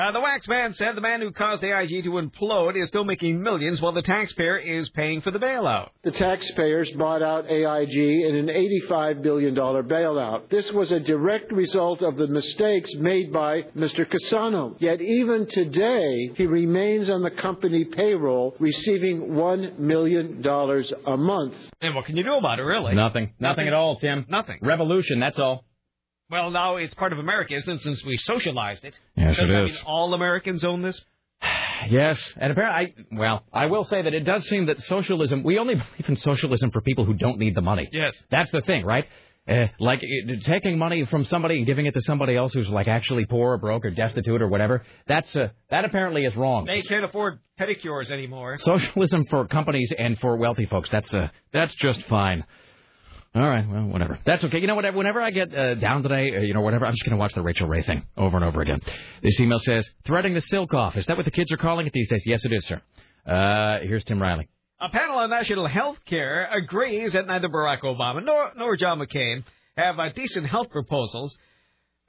Uh, 0.00 0.12
the 0.12 0.20
wax 0.20 0.48
man 0.48 0.72
said 0.72 0.96
the 0.96 1.00
man 1.00 1.20
who 1.20 1.30
caused 1.30 1.62
AIG 1.62 2.04
to 2.04 2.12
implode 2.12 2.74
is 2.74 2.88
still 2.88 3.04
making 3.04 3.42
millions 3.42 3.82
while 3.82 3.92
the 3.92 4.00
taxpayer 4.00 4.56
is 4.56 4.88
paying 4.90 5.20
for 5.20 5.30
the 5.30 5.38
bailout. 5.38 5.90
The 6.04 6.12
taxpayers 6.12 6.90
bought 6.92 7.22
out 7.22 7.50
AIG 7.50 7.94
in 7.94 8.34
an 8.34 8.46
$85 8.88 9.20
billion 9.20 9.54
bailout. 9.54 10.48
This 10.48 10.72
was 10.72 10.90
a 10.90 11.00
direct 11.00 11.52
result 11.52 12.00
of 12.00 12.16
the 12.16 12.28
mistakes 12.28 12.94
made 12.94 13.30
by 13.30 13.62
Mr. 13.76 14.06
Cassano. 14.06 14.74
Yet 14.78 15.02
even 15.02 15.46
today, 15.46 16.30
he 16.34 16.46
remains 16.46 17.10
on 17.10 17.22
the 17.22 17.30
company 17.30 17.84
payroll, 17.84 18.56
receiving 18.58 19.32
$1 19.32 19.78
million 19.78 20.42
a 20.46 21.16
month. 21.18 21.54
And 21.82 21.94
what 21.94 22.06
can 22.06 22.16
you 22.16 22.24
do 22.24 22.36
about 22.36 22.58
it, 22.58 22.62
really? 22.62 22.94
Nothing. 22.94 23.34
Nothing 23.38 23.66
at 23.66 23.74
all, 23.74 23.98
Tim. 23.98 24.24
Nothing. 24.30 24.60
Revolution, 24.62 25.20
that's 25.20 25.38
all. 25.38 25.66
Well, 26.30 26.50
now 26.50 26.76
it's 26.76 26.94
part 26.94 27.12
of 27.12 27.18
America, 27.18 27.54
isn't 27.54 27.72
it, 27.72 27.80
since 27.82 28.04
we 28.04 28.16
socialized 28.16 28.84
it? 28.84 28.94
Yes, 29.16 29.36
Does 29.36 29.48
it 29.48 29.52
that 29.52 29.64
is. 29.64 29.72
mean 29.72 29.78
all 29.84 30.14
Americans 30.14 30.64
own 30.64 30.82
this? 30.82 31.00
Yes, 31.88 32.20
and 32.36 32.52
apparently, 32.52 32.94
I, 33.10 33.16
well, 33.16 33.42
I 33.54 33.64
will 33.66 33.84
say 33.84 34.02
that 34.02 34.12
it 34.12 34.20
does 34.24 34.46
seem 34.48 34.66
that 34.66 34.82
socialism, 34.82 35.42
we 35.42 35.58
only 35.58 35.74
believe 35.98 36.08
in 36.08 36.16
socialism 36.16 36.70
for 36.72 36.82
people 36.82 37.06
who 37.06 37.14
don't 37.14 37.38
need 37.38 37.54
the 37.54 37.62
money. 37.62 37.88
Yes. 37.90 38.14
That's 38.30 38.50
the 38.52 38.60
thing, 38.60 38.84
right? 38.84 39.06
Uh, 39.48 39.64
like 39.80 40.00
uh, 40.00 40.34
taking 40.44 40.76
money 40.76 41.06
from 41.06 41.24
somebody 41.24 41.56
and 41.56 41.64
giving 41.66 41.86
it 41.86 41.94
to 41.94 42.02
somebody 42.02 42.36
else 42.36 42.52
who's 42.52 42.68
like 42.68 42.86
actually 42.86 43.24
poor 43.24 43.54
or 43.54 43.58
broke 43.58 43.86
or 43.86 43.90
destitute 43.90 44.42
or 44.42 44.48
whatever. 44.48 44.82
That's 45.08 45.34
uh, 45.34 45.48
that 45.70 45.86
apparently 45.86 46.26
is 46.26 46.36
wrong. 46.36 46.66
They 46.66 46.82
can't 46.82 47.04
afford 47.06 47.38
pedicures 47.58 48.10
anymore. 48.10 48.58
Socialism 48.58 49.24
for 49.30 49.46
companies 49.48 49.90
and 49.98 50.18
for 50.20 50.36
wealthy 50.36 50.66
folks. 50.66 50.90
That's 50.90 51.12
uh, 51.14 51.28
that's 51.52 51.74
just 51.76 52.02
fine. 52.02 52.44
All 53.32 53.48
right, 53.48 53.64
well, 53.68 53.84
whatever. 53.84 54.18
That's 54.26 54.42
okay. 54.44 54.58
You 54.58 54.66
know 54.66 54.74
what? 54.74 54.92
Whenever 54.92 55.22
I 55.22 55.30
get 55.30 55.54
uh, 55.54 55.74
down 55.76 56.02
today, 56.02 56.36
uh, 56.36 56.40
you 56.40 56.52
know, 56.52 56.62
whatever, 56.62 56.84
I'm 56.84 56.92
just 56.92 57.04
going 57.04 57.12
to 57.12 57.16
watch 57.16 57.32
the 57.32 57.42
Rachael 57.42 57.68
Ray 57.68 57.82
thing 57.82 58.02
over 58.16 58.36
and 58.36 58.44
over 58.44 58.60
again. 58.60 58.80
This 59.22 59.38
email 59.38 59.60
says, 59.60 59.88
"Threading 60.04 60.34
the 60.34 60.40
silk 60.40 60.74
off." 60.74 60.96
Is 60.96 61.06
that 61.06 61.16
what 61.16 61.24
the 61.26 61.30
kids 61.30 61.52
are 61.52 61.56
calling 61.56 61.86
it 61.86 61.92
these 61.92 62.08
days? 62.08 62.24
Yes, 62.26 62.44
it 62.44 62.52
is, 62.52 62.66
sir. 62.66 62.82
Uh, 63.24 63.78
here's 63.86 64.02
Tim 64.02 64.20
Riley. 64.20 64.48
A 64.80 64.88
panel 64.88 65.18
on 65.18 65.30
national 65.30 65.68
health 65.68 65.98
care 66.06 66.48
agrees 66.50 67.12
that 67.12 67.26
neither 67.28 67.48
Barack 67.48 67.82
Obama 67.82 68.24
nor, 68.24 68.50
nor 68.56 68.76
John 68.76 68.98
McCain 68.98 69.44
have 69.76 69.98
uh, 70.00 70.08
decent 70.14 70.46
health 70.48 70.70
proposals. 70.70 71.36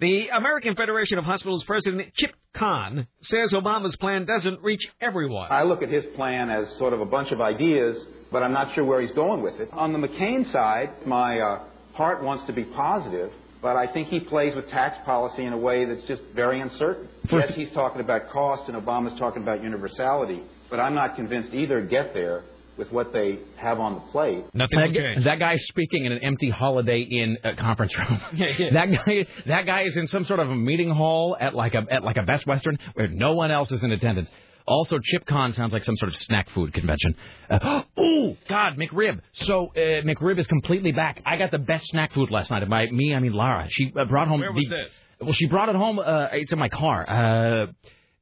The 0.02 0.30
American 0.30 0.76
Federation 0.76 1.20
of 1.20 1.26
Hospitals 1.26 1.64
president 1.64 2.16
Chip 2.16 2.32
Kahn 2.56 3.06
says 3.22 3.54
Obama's 3.54 3.96
plan 3.98 4.26
doesn't 4.26 4.60
reach 4.64 4.82
everyone. 5.00 5.52
I 5.52 5.62
look 5.62 5.84
at 5.84 5.90
his 5.90 6.04
plan 6.16 6.50
as 6.50 6.68
sort 6.80 6.94
of 6.94 7.02
a 7.02 7.06
bunch 7.06 7.32
of 7.32 7.40
ideas, 7.40 8.04
but 8.32 8.42
I'm 8.42 8.52
not 8.52 8.74
sure 8.74 8.84
where 8.84 9.00
he's 9.00 9.14
going 9.14 9.44
with 9.44 9.60
it. 9.60 9.70
On 9.72 9.94
the 9.94 10.00
McCain 10.00 10.52
side, 10.52 11.06
my 11.06 11.40
uh, 11.40 11.64
heart 11.94 12.24
wants 12.24 12.46
to 12.46 12.52
be 12.52 12.64
positive, 12.64 13.32
but 13.62 13.76
I 13.76 13.94
think 13.94 14.08
he 14.08 14.20
plays 14.20 14.56
with 14.56 14.68
tax 14.70 14.98
policy 15.06 15.46
in 15.46 15.54
a 15.54 15.58
way 15.58 15.86
that's 15.86 16.08
just 16.08 16.24
very 16.34 16.60
uncertain. 16.62 17.08
Yes, 17.32 17.54
he's 17.54 17.70
talking 17.70 18.02
about 18.02 18.32
cost, 18.32 18.70
and 18.70 18.84
Obama's 18.84 19.20
talking 19.20 19.44
about 19.44 19.62
universality, 19.62 20.42
but 20.72 20.80
I'm 20.80 20.96
not 20.96 21.16
convinced 21.16 21.54
either 21.54 21.80
get 21.80 22.16
there 22.16 22.44
with 22.82 22.92
what 22.92 23.14
they 23.14 23.38
have 23.58 23.80
on 23.80 23.94
the 23.94 24.00
plate. 24.12 24.44
Nothing 24.56 24.80
that, 24.80 24.92
gu- 24.92 25.24
that 25.26 25.38
guy's 25.38 25.64
speaking 25.68 26.06
in 26.06 26.12
an 26.12 26.24
empty 26.24 26.50
Holiday 26.50 27.02
Inn 27.02 27.38
uh, 27.44 27.52
conference 27.60 27.96
room. 27.96 28.20
that 28.74 28.92
guy, 28.92 29.28
that 29.46 29.66
guy 29.68 29.84
is 29.84 29.96
in 29.98 30.08
some 30.08 30.26
sort 30.26 30.40
of 30.40 30.50
a 30.50 30.56
meeting 30.56 30.90
hall 30.90 31.38
at 31.40 31.54
like 31.54 31.76
a 31.76 31.86
at 31.92 32.04
like 32.04 32.18
a 32.18 32.24
Best 32.24 32.48
Western 32.48 32.80
where 32.96 33.08
no 33.08 33.34
one 33.34 33.52
else 33.52 33.72
is 33.72 33.84
in 33.84 33.92
attendance. 33.92 34.30
Also, 34.66 34.98
ChipCon 34.98 35.54
sounds 35.54 35.74
like 35.74 35.84
some 35.84 35.96
sort 35.98 36.10
of 36.12 36.18
snack 36.18 36.50
food 36.50 36.74
convention. 36.74 37.16
Uh, 37.52 37.84
oh 37.98 38.36
God, 38.50 38.78
McRib. 38.78 39.20
So 39.34 39.68
uh, 39.76 40.02
McRib 40.02 40.40
is 40.40 40.48
completely 40.48 40.92
back. 40.92 41.22
I 41.24 41.38
got 41.38 41.52
the 41.52 41.60
best 41.60 41.86
snack 41.90 42.14
food 42.14 42.32
last 42.32 42.50
night. 42.50 42.68
By 42.68 42.88
me, 42.88 43.14
I 43.14 43.20
mean 43.20 43.34
Lara. 43.34 43.68
She 43.70 43.94
uh, 43.96 44.06
brought 44.06 44.28
home. 44.28 44.40
Where 44.40 44.52
was 44.52 44.66
the- 44.66 44.76
this? 44.76 44.94
Well, 45.22 45.34
she 45.34 45.46
brought 45.46 45.70
it 45.70 45.76
home. 45.76 46.00
Uh, 46.00 46.30
it's 46.32 46.52
in 46.52 46.58
my 46.58 46.70
car. 46.70 47.08
Uh, 47.08 47.68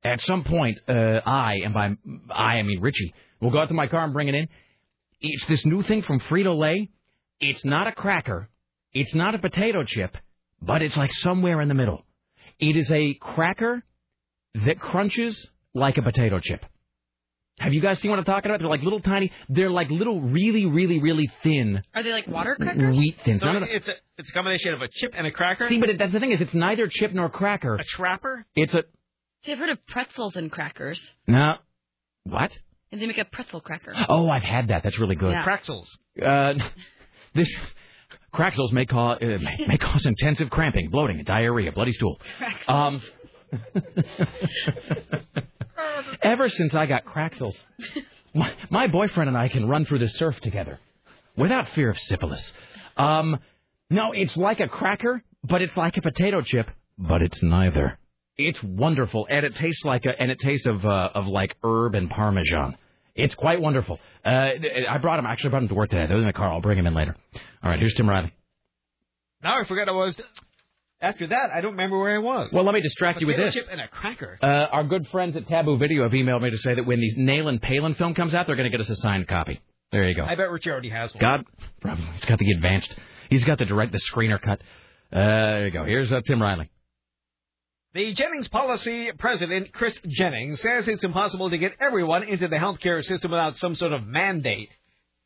at 0.03 0.19
some 0.21 0.43
point, 0.43 0.77
uh, 0.89 1.21
I 1.25 1.61
and 1.63 1.73
by 1.73 1.91
I 2.29 2.55
I 2.59 2.63
mean 2.63 2.81
Richie 2.81 3.13
will 3.41 3.51
go 3.51 3.59
out 3.59 3.67
to 3.69 3.73
my 3.73 3.87
car 3.87 4.03
and 4.03 4.13
bring 4.13 4.27
it 4.27 4.35
in. 4.35 4.47
It's 5.21 5.45
this 5.47 5.65
new 5.65 5.83
thing 5.83 6.01
from 6.01 6.19
Frito 6.21 6.57
Lay. 6.57 6.89
It's 7.39 7.63
not 7.65 7.87
a 7.87 7.91
cracker. 7.91 8.49
It's 8.93 9.13
not 9.13 9.35
a 9.35 9.39
potato 9.39 9.83
chip, 9.83 10.15
but 10.61 10.81
it's 10.81 10.97
like 10.97 11.11
somewhere 11.13 11.61
in 11.61 11.67
the 11.67 11.73
middle. 11.73 12.05
It 12.59 12.75
is 12.75 12.89
a 12.91 13.13
cracker 13.15 13.83
that 14.65 14.79
crunches 14.79 15.45
like 15.73 15.97
a 15.97 16.01
potato 16.01 16.39
chip. 16.39 16.65
Have 17.59 17.73
you 17.73 17.81
guys 17.81 17.99
seen 17.99 18.09
what 18.09 18.17
I'm 18.19 18.25
talking 18.25 18.49
about? 18.49 18.59
They're 18.61 18.69
like 18.69 18.81
little 18.83 19.01
tiny. 19.01 19.31
They're 19.49 19.69
like 19.69 19.89
little, 19.89 20.21
really, 20.21 20.65
really, 20.65 20.99
really 21.01 21.29
thin 21.43 21.81
Are 21.93 22.01
they 22.01 22.11
like 22.13 22.25
water 22.27 22.55
crackers? 22.55 22.97
wheat 22.97 23.17
thins. 23.25 23.41
So 23.41 23.51
it's 23.63 23.87
a 23.87 23.93
it's 24.17 24.29
a 24.29 24.33
combination 24.33 24.73
of 24.73 24.81
a 24.81 24.87
chip 24.87 25.13
and 25.15 25.27
a 25.27 25.31
cracker. 25.31 25.67
See, 25.67 25.77
but 25.77 25.89
it, 25.89 25.97
that's 25.99 26.13
the 26.13 26.21
thing 26.21 26.31
is, 26.31 26.39
it's 26.39 26.53
neither 26.53 26.87
chip 26.87 27.11
nor 27.13 27.29
cracker. 27.29 27.75
a 27.75 27.83
trapper. 27.83 28.45
It's 28.55 28.73
a 28.73 28.83
See, 29.45 29.51
I've 29.53 29.57
heard 29.59 29.69
of 29.69 29.85
pretzels 29.87 30.35
and 30.37 30.49
crackers. 30.51 30.99
no. 31.27 31.57
What? 32.23 32.57
And 32.91 33.01
they 33.01 33.05
make 33.07 33.17
a 33.19 33.25
pretzel 33.25 33.61
cracker. 33.61 33.93
Oh, 34.07 34.29
I've 34.29 34.43
had 34.43 34.69
that. 34.69 34.83
That's 34.83 34.97
really 34.99 35.15
good. 35.15 35.31
Yeah. 35.31 35.45
Praxels. 35.45 35.85
Uh, 36.21 36.53
this 37.35 37.55
Craxels 38.33 38.71
may 38.71 38.85
cause 38.85 39.19
uh, 39.21 39.25
may, 39.25 39.65
may 39.67 39.77
cause 39.77 40.05
intensive 40.05 40.49
cramping, 40.49 40.89
bloating, 40.89 41.23
diarrhea, 41.23 41.71
bloody 41.71 41.93
stool. 41.93 42.19
Um, 42.67 43.01
ever 46.21 46.49
since 46.49 46.75
I 46.75 46.85
got 46.85 47.05
Craxels, 47.05 47.55
my, 48.33 48.53
my 48.69 48.87
boyfriend 48.87 49.27
and 49.29 49.37
I 49.37 49.47
can 49.49 49.67
run 49.67 49.85
through 49.85 49.99
the 49.99 50.09
surf 50.09 50.39
together 50.41 50.79
without 51.35 51.69
fear 51.69 51.89
of 51.89 51.99
syphilis. 51.99 52.53
Um, 52.97 53.39
no, 53.89 54.11
it's 54.13 54.35
like 54.37 54.59
a 54.59 54.67
cracker, 54.67 55.23
but 55.43 55.61
it's 55.61 55.75
like 55.75 55.97
a 55.97 56.01
potato 56.01 56.41
chip, 56.41 56.69
but 56.97 57.21
it's 57.21 57.41
neither. 57.41 57.97
It's 58.39 58.63
wonderful, 58.63 59.27
and 59.29 59.45
it 59.45 59.53
tastes 59.55 59.83
like 59.83 60.05
a, 60.05 60.19
and 60.19 60.31
it 60.31 60.39
tastes 60.39 60.65
of 60.65 60.85
uh, 60.85 61.09
of 61.13 61.27
like 61.27 61.57
herb 61.63 61.93
and 61.95 62.09
parmesan. 62.09 62.77
It's 63.13 63.35
quite 63.35 63.59
wonderful. 63.61 63.99
Uh, 64.25 64.29
I 64.89 64.97
brought 65.01 65.19
him. 65.19 65.25
Actually, 65.25 65.49
brought 65.49 65.63
him 65.63 65.67
to 65.69 65.75
work 65.75 65.89
today. 65.89 66.07
They're 66.07 66.17
in 66.19 66.25
the 66.25 66.31
car. 66.33 66.49
I'll 66.53 66.61
bring 66.61 66.77
him 66.77 66.87
in 66.87 66.93
later. 66.93 67.15
All 67.61 67.69
right, 67.69 67.77
here's 67.79 67.93
Tim 67.95 68.09
Riley. 68.09 68.33
Now 69.43 69.59
I 69.61 69.65
forgot 69.65 69.89
I 69.89 69.91
was. 69.91 70.15
After 71.01 71.27
that, 71.27 71.49
I 71.53 71.61
don't 71.61 71.71
remember 71.71 71.97
where 71.99 72.15
I 72.15 72.19
was. 72.19 72.51
Well, 72.53 72.63
let 72.65 72.73
me 72.73 72.81
distract 72.81 73.21
you 73.21 73.27
with 73.27 73.37
this. 73.37 73.53
chip 73.53 73.67
and 73.71 73.79
a 73.79 73.87
cracker. 73.87 74.37
Uh, 74.41 74.45
our 74.45 74.83
good 74.83 75.07
friends 75.09 75.35
at 75.37 75.47
Taboo 75.47 75.77
Video 75.77 76.03
have 76.03 76.11
emailed 76.11 76.41
me 76.41 76.49
to 76.49 76.57
say 76.57 76.73
that 76.75 76.85
when 76.85 76.99
the 76.99 77.13
Nailin' 77.17 77.59
Palin 77.61 77.93
film 77.95 78.13
comes 78.13 78.33
out, 78.33 78.47
they're 78.47 78.57
going 78.57 78.69
to 78.69 78.77
get 78.77 78.81
us 78.81 78.89
a 78.89 78.95
signed 78.97 79.27
copy. 79.27 79.61
There 79.93 80.07
you 80.07 80.13
go. 80.15 80.25
I 80.25 80.35
bet 80.35 80.49
Richie 80.49 80.69
already 80.69 80.89
has 80.89 81.13
one. 81.13 81.21
God, 81.21 81.45
probably. 81.81 82.05
He's 82.15 82.25
got 82.25 82.37
the 82.39 82.51
advanced. 82.51 82.95
He's 83.29 83.45
got 83.45 83.57
the 83.59 83.65
direct, 83.65 83.91
the 83.93 83.99
screener 84.11 84.41
cut. 84.41 84.59
Uh, 85.11 85.15
there 85.15 85.65
you 85.65 85.71
go. 85.71 85.85
Here's 85.85 86.11
uh, 86.11 86.21
Tim 86.27 86.41
Riley. 86.41 86.69
The 87.95 88.13
Jennings 88.13 88.47
policy 88.47 89.11
president, 89.17 89.73
Chris 89.73 89.97
Jennings, 90.07 90.61
says 90.61 90.87
it's 90.87 91.03
impossible 91.03 91.49
to 91.49 91.57
get 91.57 91.71
everyone 91.79 92.21
into 92.21 92.47
the 92.47 92.55
healthcare 92.55 93.03
system 93.03 93.31
without 93.31 93.57
some 93.57 93.73
sort 93.73 93.93
of 93.93 94.05
mandate. 94.05 94.69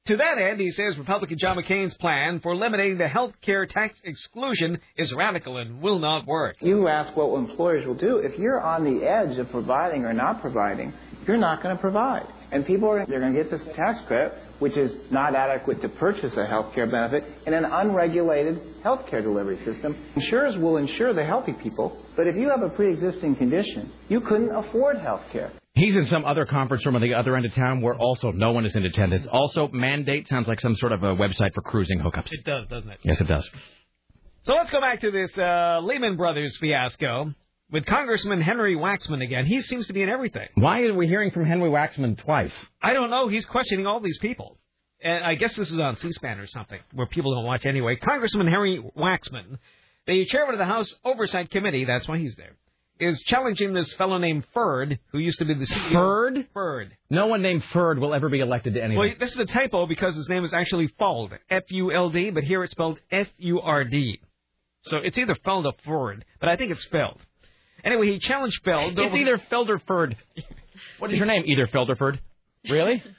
To 0.06 0.15
that 0.15 0.38
end, 0.38 0.61
he 0.61 0.72
says 0.72 0.98
Republican 0.98 1.38
John 1.40 1.57
McCain's 1.57 1.94
plan 1.95 2.40
for 2.40 2.56
limiting 2.56 2.98
the 2.98 3.10
health 3.10 3.34
care 3.41 3.65
tax 3.65 3.99
exclusion 4.06 4.80
is 4.95 5.14
radical 5.14 5.57
and 5.57 5.81
will 5.81 5.99
not 5.99 6.26
work. 6.26 6.56
You 6.61 6.88
ask 6.88 7.14
what 7.18 7.38
employers 7.38 7.85
will 7.85 7.95
do. 7.95 8.19
If 8.19 8.40
you're 8.40 8.61
on 8.61 8.85
the 8.85 9.06
edge 9.06 9.38
of 9.40 9.52
providing 9.52 10.06
or 10.06 10.14
not 10.14 10.40
providing, 10.40 10.94
you're 11.27 11.35
not 11.35 11.61
going 11.61 11.76
to 11.76 11.81
provide. 11.81 12.27
And 12.53 12.65
people 12.65 12.88
are 12.88 13.06
they're 13.06 13.19
going 13.19 13.34
to 13.34 13.44
get 13.44 13.52
this 13.52 13.76
tax 13.76 13.99
credit, 14.07 14.38
which 14.60 14.78
is 14.78 14.94
not 15.12 15.36
adequate 15.36 15.82
to 15.82 15.90
purchase 15.90 16.36
a 16.38 16.46
health 16.46 16.74
care 16.74 16.88
benefit 16.88 17.24
in 17.46 17.54
an 17.54 17.66
unregulated 17.66 18.62
health 18.84 19.06
care 19.10 19.22
delivery 19.22 19.58
system. 19.66 19.96
Insurers 20.16 20.58
will 20.58 20.78
insure 20.78 21.14
the 21.14 21.26
healthy 21.26 21.54
people, 21.54 21.98
but 22.16 22.28
if 22.28 22.36
you 22.36 22.50
have 22.50 22.62
a 22.62 22.70
pre-existing 22.70 23.36
condition, 23.36 23.92
you 24.10 24.22
couldn't 24.22 24.56
afford 24.56 24.98
health 25.00 25.24
care. 25.32 25.52
He's 25.76 25.96
in 25.96 26.06
some 26.06 26.24
other 26.24 26.46
conference 26.46 26.86
room 26.86 26.96
on 26.96 27.02
the 27.02 27.16
other 27.16 27.36
end 27.36 27.46
of 27.46 27.54
town 27.54 27.82
where 27.82 27.96
also 27.96 28.32
no 28.32 28.52
one 28.52 28.66
is 28.66 28.76
in 28.76 28.86
attendance. 28.86 29.26
Also, 29.32 29.70
mandate 29.70 30.28
sounds 30.28 30.48
like 30.48 30.60
some 30.60 30.76
sort 30.76 30.92
of 30.92 31.02
a 31.02 31.16
website 31.16 31.54
for 31.56 31.62
cruising 31.62 32.00
hookups. 32.00 32.32
It 32.32 32.44
does, 32.46 32.68
doesn't 32.68 32.90
it? 32.90 33.00
Yes, 33.04 33.20
it 33.20 33.28
does. 33.28 33.50
So 34.44 34.54
let's 34.54 34.70
go 34.70 34.82
back 34.82 35.00
to 35.02 35.10
this 35.10 35.36
uh, 35.38 35.80
Lehman 35.84 36.16
Brothers 36.16 36.58
fiasco 36.58 37.34
with 37.72 37.85
Congressman 37.85 38.41
Henry 38.41 38.76
Waxman 38.76 39.23
again. 39.23 39.45
He 39.45 39.61
seems 39.61 39.88
to 39.88 39.94
be 39.94 40.02
in 40.02 40.10
everything. 40.10 40.48
Why 40.56 40.84
are 40.84 40.94
we 40.94 41.07
hearing 41.07 41.31
from 41.31 41.45
Henry 41.45 41.69
Waxman 41.69 42.18
twice? 42.18 42.53
I 42.81 42.94
don't 42.94 43.10
know. 43.10 43.27
He's 43.27 43.45
questioning 43.45 43.88
all 43.88 43.99
these 43.99 44.19
people. 44.19 44.57
And 45.02 45.23
I 45.23 45.35
guess 45.35 45.56
this 45.56 45.69
is 45.69 45.80
on 45.80 45.98
C-SPAN 45.98 46.40
or 46.40 46.48
something, 46.48 46.80
where 46.94 47.07
people 47.07 47.35
don't 47.35 47.45
watch 47.45 47.65
anyway. 47.65 47.98
Congressman 47.98 48.48
Henry 48.48 48.81
Waxman, 48.98 49.57
the 50.07 50.26
chairman 50.26 50.56
of 50.56 50.60
the 50.60 50.65
House 50.65 50.94
Oversight 51.03 51.49
Committee, 51.49 51.84
that's 51.84 52.07
why 52.07 52.19
he's 52.19 52.35
there, 52.35 52.56
is 52.99 53.19
challenging 53.22 53.73
this 53.73 53.91
fellow 53.94 54.18
named 54.18 54.45
Ferd, 54.53 54.99
who 55.11 55.18
used 55.18 55.40
to 55.40 55.45
be 55.45 55.56
the 55.56 55.65
CEO. 55.65 55.91
Ferd? 55.91 56.48
Ferd. 56.53 56.95
No 57.10 57.27
one 57.27 57.41
named 57.41 57.65
Ferd 57.73 57.99
will 57.99 58.14
ever 58.14 58.30
be 58.30 58.40
elected 58.40 58.76
to 58.76 58.81
anything. 58.81 58.98
Well, 58.98 59.10
this 59.19 59.31
is 59.31 59.40
a 59.40 59.45
typo 59.45 59.88
because 59.88 60.15
his 60.15 60.30
name 60.30 60.45
is 60.45 60.53
actually 60.53 60.88
Fuld, 60.99 61.38
F-U-L-D, 61.49 62.30
but 62.30 62.44
here 62.45 62.64
it's 62.64 62.72
spelled 62.72 63.02
F-U-R-D. 63.11 64.22
So 64.84 64.98
it's 64.98 65.18
either 65.18 65.35
Feld 65.35 65.65
or 65.65 65.73
Ferd, 65.84 66.23
but 66.40 66.48
I 66.48 66.56
think 66.56 66.72
it's 66.72 66.85
Feld. 66.85 67.19
Anyway, 67.84 68.12
he 68.12 68.20
challenged 68.20 68.62
Feld. 68.64 68.98
It's 68.98 69.16
either 69.16 69.38
Feld 69.50 69.70
or 69.70 69.80
Ferd. 69.80 70.16
What 71.00 71.12
is 71.12 71.18
your 71.18 71.26
name? 71.26 71.44
Either 71.46 71.68
Feld 71.68 71.90
or 71.90 71.96
Ferd. 71.96 72.20
Really? 72.70 73.04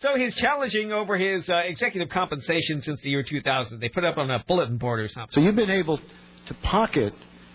So 0.00 0.16
he's 0.16 0.32
challenging 0.36 0.92
over 0.92 1.18
his 1.18 1.50
uh, 1.50 1.56
executive 1.56 2.08
compensation 2.10 2.80
since 2.80 3.00
the 3.00 3.10
year 3.10 3.24
2000. 3.24 3.80
They 3.80 3.88
put 3.88 4.04
it 4.04 4.06
up 4.06 4.16
on 4.16 4.30
a 4.30 4.44
bulletin 4.46 4.76
board 4.76 5.00
or 5.00 5.08
something. 5.08 5.32
So 5.32 5.40
you've 5.40 5.56
been 5.56 5.72
able 5.72 5.98
to 6.46 6.54
pocket 6.62 7.12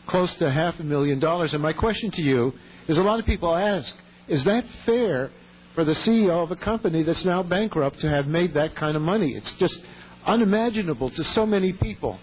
close 0.07 0.33
to 0.35 0.51
half 0.51 0.77
a 0.77 0.83
million 0.83 1.19
dollars. 1.19 1.53
And 1.53 1.63
my 1.63 1.71
question 1.71 2.11
to 2.11 2.21
you 2.21 2.51
is: 2.89 2.97
a 2.97 3.01
lot 3.01 3.21
of 3.21 3.25
people 3.25 3.55
ask, 3.55 3.95
is 4.27 4.43
that 4.43 4.65
fair 4.85 5.31
for 5.73 5.85
the 5.85 5.93
CEO 5.93 6.43
of 6.43 6.51
a 6.51 6.57
company 6.57 7.03
that's 7.03 7.23
now 7.23 7.43
bankrupt 7.43 8.01
to 8.01 8.09
have 8.09 8.27
made 8.27 8.55
that 8.55 8.75
kind 8.75 8.97
of 8.97 9.01
money? 9.01 9.31
It's 9.35 9.53
just 9.53 9.79
unimaginable 10.25 11.11
to 11.11 11.23
so 11.23 11.45
many 11.45 11.71
people. 11.71 12.19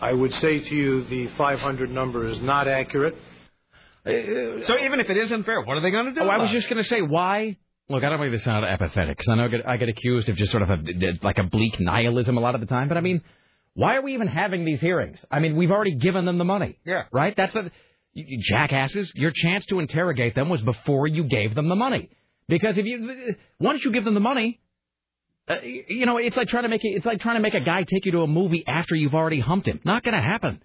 I 0.00 0.14
would 0.14 0.32
say 0.32 0.60
to 0.60 0.74
you 0.74 1.04
the 1.04 1.26
500 1.36 1.90
number 1.90 2.26
is 2.26 2.40
not 2.40 2.68
accurate. 2.68 3.16
So 4.04 4.78
even 4.78 5.00
if 5.00 5.10
it 5.10 5.16
isn't 5.16 5.44
fair, 5.44 5.60
what 5.62 5.76
are 5.76 5.80
they 5.80 5.90
going 5.90 6.06
to 6.06 6.12
do? 6.12 6.20
Oh, 6.22 6.28
I 6.28 6.38
was 6.38 6.50
it? 6.50 6.54
just 6.54 6.68
going 6.68 6.82
to 6.82 6.88
say 6.88 7.02
why. 7.02 7.56
Look, 7.90 8.04
I 8.04 8.10
don't 8.10 8.20
make 8.20 8.30
this 8.30 8.44
sound 8.44 8.64
apathetic 8.66 9.16
because 9.16 9.30
I 9.30 9.36
know 9.36 9.44
I 9.44 9.48
get, 9.48 9.68
I 9.68 9.76
get 9.78 9.88
accused 9.88 10.28
of 10.28 10.36
just 10.36 10.50
sort 10.50 10.62
of 10.62 10.70
a, 10.70 10.78
like 11.22 11.38
a 11.38 11.44
bleak 11.44 11.80
nihilism 11.80 12.36
a 12.36 12.40
lot 12.40 12.54
of 12.54 12.60
the 12.60 12.66
time. 12.66 12.88
But 12.88 12.98
I 12.98 13.00
mean, 13.00 13.22
why 13.74 13.96
are 13.96 14.02
we 14.02 14.14
even 14.14 14.28
having 14.28 14.64
these 14.64 14.80
hearings? 14.80 15.18
I 15.30 15.40
mean, 15.40 15.56
we've 15.56 15.70
already 15.70 15.94
given 15.94 16.24
them 16.24 16.36
the 16.36 16.44
money. 16.44 16.78
Yeah. 16.84 17.04
Right. 17.12 17.34
That's 17.34 17.54
the 17.54 17.70
jackasses. 18.40 19.12
Your 19.14 19.30
chance 19.34 19.64
to 19.66 19.78
interrogate 19.78 20.34
them 20.34 20.48
was 20.48 20.60
before 20.62 21.06
you 21.06 21.24
gave 21.24 21.54
them 21.54 21.68
the 21.68 21.76
money. 21.76 22.10
Because 22.48 22.76
if 22.78 22.86
you 22.86 23.36
once 23.60 23.84
you 23.84 23.92
give 23.92 24.04
them 24.04 24.14
the 24.14 24.20
money, 24.20 24.60
uh, 25.48 25.56
you 25.62 26.06
know 26.06 26.16
it's 26.16 26.36
like 26.36 26.48
trying 26.48 26.64
to 26.64 26.68
make 26.68 26.84
it, 26.84 26.88
it's 26.88 27.06
like 27.06 27.20
trying 27.20 27.36
to 27.36 27.42
make 27.42 27.54
a 27.54 27.60
guy 27.60 27.84
take 27.84 28.04
you 28.06 28.12
to 28.12 28.22
a 28.22 28.26
movie 28.26 28.64
after 28.66 28.94
you've 28.94 29.14
already 29.14 29.40
humped 29.40 29.66
him. 29.68 29.80
Not 29.84 30.02
going 30.02 30.14
to 30.14 30.22
happen. 30.22 30.60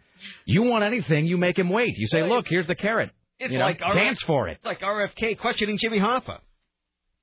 You 0.45 0.63
want 0.63 0.83
anything, 0.83 1.25
you 1.25 1.37
make 1.37 1.59
him 1.59 1.69
wait. 1.69 1.97
You 1.97 2.07
say, 2.07 2.27
look, 2.27 2.45
here's 2.47 2.67
the 2.67 2.75
carrot. 2.75 3.11
It's 3.43 3.53
You 3.53 3.59
know, 3.59 3.65
like 3.65 3.79
RF 3.81 3.93
dance 3.95 4.21
for 4.23 4.47
it. 4.47 4.57
It's 4.57 4.65
like 4.65 4.81
RFK 4.81 5.37
questioning 5.39 5.77
Jimmy 5.77 5.99
Hoffa. 5.99 6.39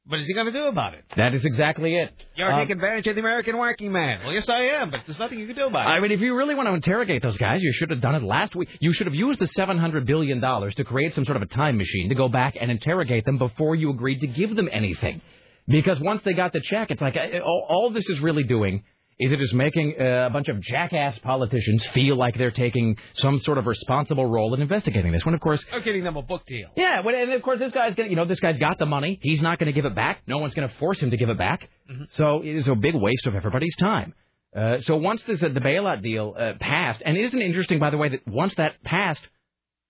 What 0.07 0.19
is 0.19 0.27
he 0.27 0.35
going 0.35 0.47
to 0.47 0.53
do 0.53 0.65
about 0.65 0.95
it? 0.95 1.05
That 1.17 1.35
is 1.35 1.45
exactly 1.45 1.95
it. 1.95 2.11
You're 2.35 2.51
Um, 2.53 2.59
taking 2.59 2.77
advantage 2.77 3.07
of 3.07 3.15
the 3.15 3.21
American 3.21 3.57
working 3.59 3.93
man. 3.93 4.21
Well, 4.25 4.33
yes, 4.33 4.49
I 4.49 4.63
am, 4.81 4.91
but 4.91 5.03
there's 5.07 5.19
nothing 5.19 5.39
you 5.39 5.47
can 5.47 5.55
do 5.57 5.67
about 5.67 5.87
it. 5.87 5.91
I 5.91 6.01
mean, 6.01 6.11
if 6.11 6.21
you 6.21 6.35
really 6.35 6.55
want 6.55 6.69
to 6.69 6.75
interrogate 6.75 7.23
those 7.23 7.37
guys, 7.37 7.63
you 7.63 7.73
should 7.73 7.91
have 7.91 8.01
done 8.01 8.15
it 8.17 8.23
last 8.23 8.57
week. 8.57 8.69
You 8.81 8.93
should 8.93 9.07
have 9.07 9.15
used 9.15 9.39
the 9.39 9.45
$700 9.47 10.07
billion 10.07 10.41
to 10.41 10.85
create 10.85 11.15
some 11.15 11.25
sort 11.27 11.37
of 11.37 11.43
a 11.43 11.47
time 11.47 11.77
machine 11.77 12.09
to 12.09 12.15
go 12.15 12.29
back 12.29 12.57
and 12.61 12.71
interrogate 12.71 13.25
them 13.25 13.39
before 13.39 13.75
you 13.77 13.91
agreed 13.91 14.21
to 14.21 14.27
give 14.27 14.57
them 14.57 14.69
anything. 14.73 15.21
Because 15.69 16.01
once 16.01 16.23
they 16.25 16.33
got 16.33 16.53
the 16.53 16.61
check, 16.61 16.91
it's 16.91 17.01
like 17.01 17.17
uh, 17.17 17.39
all, 17.45 17.67
all 17.69 17.91
this 17.91 18.09
is 18.09 18.19
really 18.21 18.43
doing 18.43 18.83
is 19.21 19.33
it 19.33 19.41
is 19.41 19.53
making 19.55 19.95
uh, 20.01 20.27
a 20.27 20.31
bunch 20.31 20.49
of 20.49 20.61
jackass 20.61 21.19
politicians 21.19 21.87
feel 21.89 22.17
like 22.17 22.37
they're 22.39 22.51
taking 22.51 22.97
some 23.15 23.39
sort 23.39 23.59
of 23.59 23.67
responsible 23.67 24.27
role 24.27 24.55
in 24.55 24.63
investigating 24.63 25.13
this. 25.13 25.25
When, 25.25 25.35
of 25.35 25.41
course, 25.41 25.65
I'm 25.73 25.85
getting 25.85 26.03
them 26.03 26.17
a 26.17 26.23
book 26.23 26.47
deal. 26.47 26.69
yeah, 26.77 27.01
well, 27.01 27.15
and 27.15 27.33
of 27.33 27.43
course 27.43 27.59
this 27.59 27.73
guy's 27.73 27.95
gonna, 27.95 28.09
you 28.09 28.17
know, 28.17 28.25
this 28.25 28.41
guy's 28.41 28.57
got 28.59 28.79
the 28.79 28.87
money. 28.87 29.19
He's 29.23 29.43
not 29.43 29.59
going 29.59 29.67
to 29.67 29.73
give 29.73 29.85
it 29.85 29.95
back. 29.95 30.23
No 30.27 30.39
one's 30.39 30.55
going 30.55 30.69
to 30.69 30.75
force 30.77 30.99
him 31.01 31.11
to 31.11 31.17
give 31.17 31.29
it 31.29 31.39
back. 31.39 31.69
So 32.17 32.41
it 32.43 32.57
is 32.57 32.67
a 32.67 32.75
big 32.75 32.95
waste 32.95 33.27
of 33.27 33.35
everybody's 33.35 33.77
time. 33.77 34.15
Uh, 34.57 34.79
so 34.83 34.97
once 34.97 35.23
this 35.25 35.43
uh, 35.43 35.49
the 35.49 35.61
bailout 35.61 36.03
deal 36.03 36.35
uh, 36.37 36.55
passed, 36.59 37.03
and 37.05 37.17
isn't 37.17 37.41
interesting, 37.43 37.79
by 37.79 37.91
the 37.91 37.97
way, 37.99 38.09
that 38.09 38.27
once 38.27 38.55
that 38.57 38.83
passed, 38.83 39.21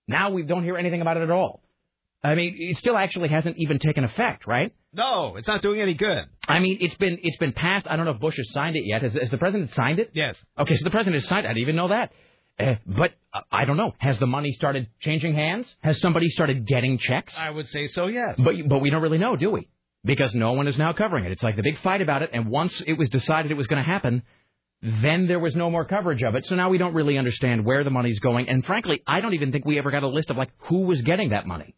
now 0.07 0.29
we 0.31 0.43
don't 0.43 0.63
hear 0.63 0.77
anything 0.77 1.01
about 1.01 1.17
it 1.17 1.23
at 1.23 1.31
all. 1.31 1.63
I 2.23 2.35
mean, 2.35 2.55
it 2.59 2.77
still 2.77 2.97
actually 2.97 3.29
hasn't 3.29 3.55
even 3.57 3.79
taken 3.79 4.03
effect, 4.03 4.45
right? 4.45 4.73
No, 4.93 5.37
it's 5.37 5.47
not 5.47 5.61
doing 5.61 5.81
any 5.81 5.93
good. 5.93 6.25
I 6.47 6.59
mean, 6.59 6.77
it's 6.81 6.95
been 6.95 7.17
it's 7.21 7.37
been 7.37 7.53
passed. 7.53 7.87
I 7.89 7.95
don't 7.95 8.05
know 8.05 8.11
if 8.11 8.19
Bush 8.19 8.37
has 8.37 8.51
signed 8.51 8.75
it 8.75 8.83
yet. 8.85 9.01
Has, 9.03 9.13
has 9.13 9.29
the 9.29 9.37
president 9.37 9.73
signed 9.73 9.99
it? 9.99 10.11
Yes. 10.13 10.35
Okay, 10.57 10.75
so 10.75 10.83
the 10.83 10.89
president 10.91 11.15
has 11.21 11.27
signed. 11.27 11.45
it. 11.45 11.49
I 11.49 11.53
didn't 11.53 11.61
even 11.63 11.75
know 11.77 11.87
that. 11.89 12.11
Uh, 12.59 12.75
but 12.85 13.11
uh, 13.33 13.41
I 13.51 13.65
don't 13.65 13.77
know. 13.77 13.93
Has 13.99 14.19
the 14.19 14.27
money 14.27 14.51
started 14.51 14.87
changing 14.99 15.33
hands? 15.33 15.73
Has 15.81 15.99
somebody 16.01 16.29
started 16.29 16.67
getting 16.67 16.97
checks? 16.97 17.33
I 17.37 17.49
would 17.49 17.69
say 17.69 17.87
so, 17.87 18.07
yes. 18.07 18.35
But 18.37 18.55
but 18.67 18.79
we 18.79 18.89
don't 18.89 19.01
really 19.01 19.17
know, 19.17 19.35
do 19.37 19.49
we? 19.49 19.69
Because 20.03 20.35
no 20.35 20.53
one 20.53 20.67
is 20.67 20.77
now 20.77 20.91
covering 20.93 21.25
it. 21.25 21.31
It's 21.31 21.43
like 21.43 21.55
the 21.55 21.63
big 21.63 21.79
fight 21.79 22.01
about 22.01 22.21
it, 22.23 22.31
and 22.33 22.49
once 22.49 22.81
it 22.85 22.93
was 22.97 23.07
decided 23.09 23.51
it 23.51 23.55
was 23.55 23.67
going 23.67 23.83
to 23.83 23.89
happen, 23.89 24.23
then 24.81 25.27
there 25.27 25.39
was 25.39 25.55
no 25.55 25.69
more 25.69 25.85
coverage 25.85 26.23
of 26.23 26.35
it. 26.35 26.45
So 26.47 26.55
now 26.55 26.69
we 26.69 26.77
don't 26.79 26.93
really 26.93 27.17
understand 27.17 27.63
where 27.65 27.83
the 27.83 27.91
money's 27.91 28.19
going. 28.19 28.49
And 28.49 28.65
frankly, 28.65 29.01
I 29.07 29.21
don't 29.21 29.35
even 29.35 29.51
think 29.51 29.63
we 29.63 29.77
ever 29.77 29.91
got 29.91 30.03
a 30.03 30.07
list 30.07 30.29
of 30.31 30.37
like 30.37 30.49
who 30.57 30.81
was 30.81 31.01
getting 31.03 31.29
that 31.29 31.45
money. 31.47 31.75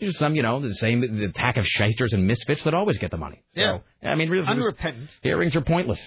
There's 0.00 0.18
some, 0.18 0.34
you 0.34 0.42
know, 0.42 0.60
the 0.60 0.74
same 0.74 1.00
the 1.00 1.32
pack 1.34 1.56
of 1.56 1.66
shysters 1.66 2.12
and 2.12 2.26
misfits 2.26 2.64
that 2.64 2.74
always 2.74 2.98
get 2.98 3.10
the 3.10 3.16
money. 3.16 3.42
Yeah. 3.54 3.78
So, 4.02 4.08
I 4.08 4.14
mean, 4.14 4.30
really, 4.30 4.46
Unrepentant. 4.46 5.10
hearings 5.22 5.54
are 5.56 5.60
pointless. 5.60 6.00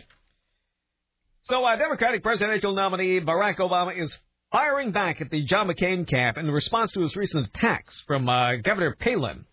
So, 1.43 1.63
uh, 1.63 1.75
Democratic 1.75 2.23
presidential 2.23 2.73
nominee 2.73 3.19
Barack 3.19 3.57
Obama 3.57 4.01
is 4.01 4.17
firing 4.51 4.91
back 4.91 5.19
at 5.19 5.29
the 5.29 5.43
John 5.43 5.67
McCain 5.67 6.07
camp 6.07 6.37
in 6.37 6.49
response 6.49 6.91
to 6.93 7.01
his 7.01 7.15
recent 7.15 7.47
attacks 7.47 8.01
from 8.07 8.29
uh, 8.29 8.55
Governor 8.57 8.95
Palin. 8.97 9.45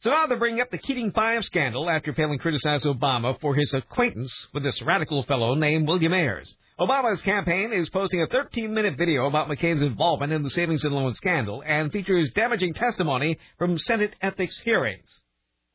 So 0.00 0.10
now 0.10 0.26
they're 0.26 0.38
bringing 0.38 0.60
up 0.60 0.70
the 0.70 0.78
Keating 0.78 1.12
Five 1.12 1.44
scandal 1.44 1.88
after 1.88 2.12
Palin 2.12 2.38
criticized 2.38 2.84
Obama 2.84 3.40
for 3.40 3.54
his 3.54 3.72
acquaintance 3.72 4.48
with 4.52 4.64
this 4.64 4.82
radical 4.82 5.22
fellow 5.22 5.54
named 5.54 5.86
William 5.86 6.12
Ayers. 6.12 6.54
Obama's 6.80 7.20
campaign 7.20 7.70
is 7.72 7.90
posting 7.90 8.22
a 8.22 8.26
13-minute 8.26 8.96
video 8.96 9.26
about 9.26 9.46
McCain's 9.46 9.82
involvement 9.82 10.32
in 10.32 10.42
the 10.42 10.48
savings 10.48 10.84
and 10.84 10.94
loan 10.94 11.14
scandal 11.14 11.62
and 11.66 11.92
features 11.92 12.30
damaging 12.30 12.72
testimony 12.72 13.38
from 13.58 13.76
Senate 13.76 14.14
ethics 14.22 14.58
hearings. 14.60 15.20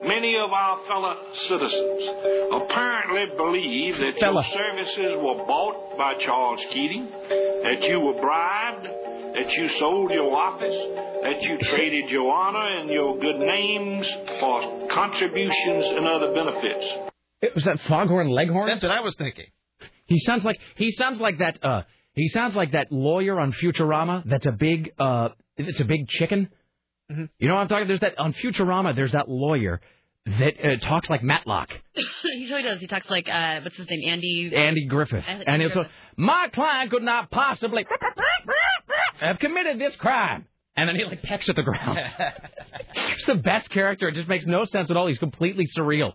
Many 0.02 0.36
of 0.36 0.52
our 0.52 0.86
fellow 0.88 1.16
citizens 1.48 2.04
apparently 2.52 3.36
believe 3.38 3.98
that 3.98 4.20
Fella. 4.20 4.44
your 4.44 4.54
services 4.54 5.16
were 5.18 5.46
bought 5.46 5.98
by 5.98 6.16
Charles 6.20 6.62
Keating, 6.72 7.06
that 7.06 7.84
you 7.84 8.00
were 8.00 8.20
bribed, 8.20 8.86
that 9.36 9.52
you 9.54 9.70
sold 9.80 10.10
your 10.12 10.36
office, 10.36 10.76
that 11.24 11.42
you 11.44 11.60
traded 11.76 12.10
your 12.10 12.32
honor 12.32 12.80
and 12.80 12.90
your 12.90 13.20
good 13.20 13.38
names 13.38 14.08
for 14.40 14.88
contributions 14.92 15.86
and 15.96 16.08
other 16.08 16.34
benefits. 16.34 16.86
It 17.42 17.54
was 17.54 17.66
that 17.66 17.80
Foghorn 17.82 18.30
Leghorn? 18.30 18.68
That's 18.68 18.82
what 18.82 18.92
I 18.92 19.02
was 19.02 19.16
thinking. 19.16 19.46
He 20.08 20.20
sounds 20.20 20.44
like 20.44 20.60
he 20.76 20.92
sounds 20.92 21.20
like 21.20 21.40
that. 21.40 21.64
Uh, 21.64 21.82
he 22.14 22.28
sounds 22.30 22.56
like 22.56 22.72
that 22.72 22.92
lawyer 22.92 23.40
on 23.40 23.54
Futurama. 23.54 24.24
That's 24.26 24.46
a 24.46 24.52
big. 24.52 24.92
Uh, 24.98 25.30
it's 25.56 25.80
a 25.80 25.86
big 25.86 26.08
chicken. 26.08 26.50
You 27.10 27.48
know 27.48 27.56
what 27.56 27.62
I'm 27.62 27.68
talking? 27.70 27.88
There's 27.88 28.02
that 28.02 28.20
on 28.20 28.34
Futurama. 28.34 28.96
There's 28.96 29.14
that 29.14 29.30
lawyer 29.30 29.80
that 30.26 30.54
uh, 30.62 30.78
talks 30.86 31.10
like 31.10 31.24
Matlock, 31.24 31.70
he 32.24 32.48
totally 32.50 32.64
does. 32.64 32.80
He 32.82 32.88
talks 32.88 33.10
like 33.10 33.30
uh, 33.30 33.62
what's 33.62 33.78
his 33.78 33.90
name, 33.90 34.02
Andy. 34.10 34.52
Andy 34.54 34.86
Griffith, 34.86 35.24
Andy 35.26 35.46
and 35.48 35.62
it's 35.62 35.74
Griffith. 35.74 35.92
my 36.18 36.50
client 36.54 36.92
could 36.92 37.04
not 37.04 37.32
possibly 37.32 37.86
have 39.20 39.40
committed 39.40 39.80
this 39.80 39.96
crime. 39.96 40.46
And 40.76 40.88
then 40.88 40.96
he 40.96 41.06
like 41.06 41.24
pecks 41.24 41.50
at 41.50 41.56
the 41.56 41.64
ground. 41.64 41.98
It's 43.10 43.26
the 43.26 43.36
best 43.36 43.70
character. 43.70 44.08
It 44.10 44.16
just 44.16 44.28
makes 44.28 44.46
no 44.46 44.66
sense 44.66 44.92
at 44.92 44.98
all. 44.98 45.08
He's 45.08 45.18
completely 45.18 45.68
surreal. 45.76 46.14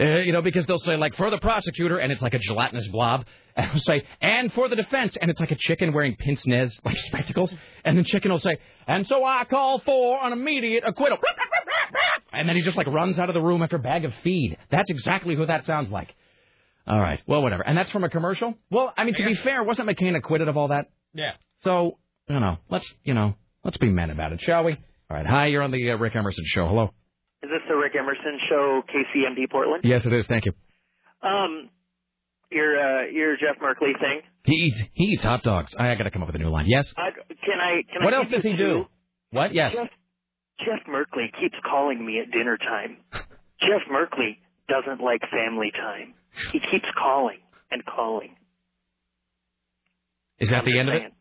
Uh, 0.00 0.20
you 0.20 0.32
know, 0.32 0.40
because 0.40 0.64
they'll 0.64 0.78
say 0.78 0.96
like 0.96 1.14
for 1.16 1.30
the 1.30 1.38
prosecutor, 1.38 1.98
and 1.98 2.10
it's 2.10 2.22
like 2.22 2.32
a 2.32 2.38
gelatinous 2.38 2.86
blob, 2.88 3.26
and 3.56 3.70
they'll 3.70 3.82
say 3.82 4.02
and 4.22 4.50
for 4.54 4.68
the 4.68 4.76
defense, 4.76 5.16
and 5.20 5.30
it's 5.30 5.40
like 5.40 5.50
a 5.50 5.56
chicken 5.56 5.92
wearing 5.92 6.16
pince 6.16 6.46
nez 6.46 6.80
like 6.84 6.96
spectacles, 6.96 7.52
and 7.84 7.98
then 7.98 8.04
chicken 8.04 8.30
will 8.30 8.38
say, 8.38 8.56
and 8.86 9.06
so 9.06 9.22
I 9.24 9.44
call 9.44 9.80
for 9.80 10.24
an 10.24 10.32
immediate 10.32 10.84
acquittal, 10.86 11.18
and 12.32 12.48
then 12.48 12.56
he 12.56 12.62
just 12.62 12.78
like 12.78 12.86
runs 12.86 13.18
out 13.18 13.28
of 13.28 13.34
the 13.34 13.42
room 13.42 13.62
after 13.62 13.76
a 13.76 13.80
bag 13.80 14.06
of 14.06 14.14
feed. 14.24 14.56
That's 14.70 14.88
exactly 14.90 15.34
who 15.34 15.44
that 15.44 15.66
sounds 15.66 15.90
like. 15.90 16.14
All 16.86 16.98
right, 16.98 17.20
well, 17.26 17.42
whatever. 17.42 17.62
And 17.62 17.76
that's 17.76 17.90
from 17.90 18.04
a 18.04 18.08
commercial. 18.08 18.54
Well, 18.70 18.92
I 18.96 19.04
mean, 19.04 19.14
to 19.14 19.24
be 19.24 19.34
fair, 19.34 19.62
wasn't 19.62 19.88
McCain 19.88 20.16
acquitted 20.16 20.48
of 20.48 20.56
all 20.56 20.68
that? 20.68 20.86
Yeah. 21.12 21.32
So, 21.62 21.98
you 22.26 22.40
know, 22.40 22.56
let's 22.70 22.90
you 23.04 23.12
know, 23.12 23.34
let's 23.64 23.76
be 23.76 23.90
men 23.90 24.08
about 24.10 24.32
it, 24.32 24.40
shall 24.40 24.64
we? 24.64 24.72
All 24.72 25.16
right. 25.16 25.26
Hi, 25.26 25.46
you're 25.46 25.62
on 25.62 25.72
the 25.72 25.90
uh, 25.90 25.96
Rick 25.96 26.16
Emerson 26.16 26.44
show. 26.46 26.66
Hello. 26.66 26.94
Is 27.42 27.48
this 27.50 27.60
the 27.68 27.74
Rick 27.76 27.94
Emerson 27.98 28.38
show, 28.48 28.82
KCMD 28.88 29.50
Portland? 29.50 29.82
Yes, 29.84 30.04
it 30.04 30.12
is. 30.12 30.26
Thank 30.26 30.44
you. 30.44 30.52
Um, 31.22 31.70
your 32.50 32.76
uh, 32.78 33.06
your 33.06 33.36
Jeff 33.36 33.60
Merkley 33.62 33.98
thing. 33.98 34.20
He 34.44 34.54
eats 34.54 34.82
he 34.92 35.04
eats 35.04 35.22
hot 35.22 35.42
dogs. 35.42 35.74
I, 35.78 35.90
I 35.90 35.94
got 35.94 36.04
to 36.04 36.10
come 36.10 36.22
up 36.22 36.28
with 36.28 36.36
a 36.36 36.38
new 36.38 36.48
line. 36.50 36.66
Yes. 36.68 36.92
I, 36.96 37.10
can 37.12 37.58
I? 37.60 37.82
Can 37.92 38.04
What 38.04 38.12
I 38.14 38.18
else 38.18 38.28
does 38.28 38.42
he 38.42 38.56
do? 38.56 38.84
What? 39.30 39.54
Yes. 39.54 39.72
Jeff, 39.72 39.88
Jeff 40.60 40.86
Merkley 40.88 41.26
keeps 41.40 41.54
calling 41.64 42.04
me 42.04 42.20
at 42.20 42.30
dinner 42.30 42.58
time. 42.58 42.98
Jeff 43.60 43.82
Merkley 43.90 44.36
doesn't 44.68 45.02
like 45.02 45.20
family 45.30 45.70
time. 45.72 46.14
He 46.52 46.58
keeps 46.58 46.86
calling 46.98 47.38
and 47.70 47.84
calling. 47.84 48.36
Is 50.38 50.50
that 50.50 50.64
the 50.64 50.78
end 50.78 50.88
of 50.88 50.94
it? 50.94 51.12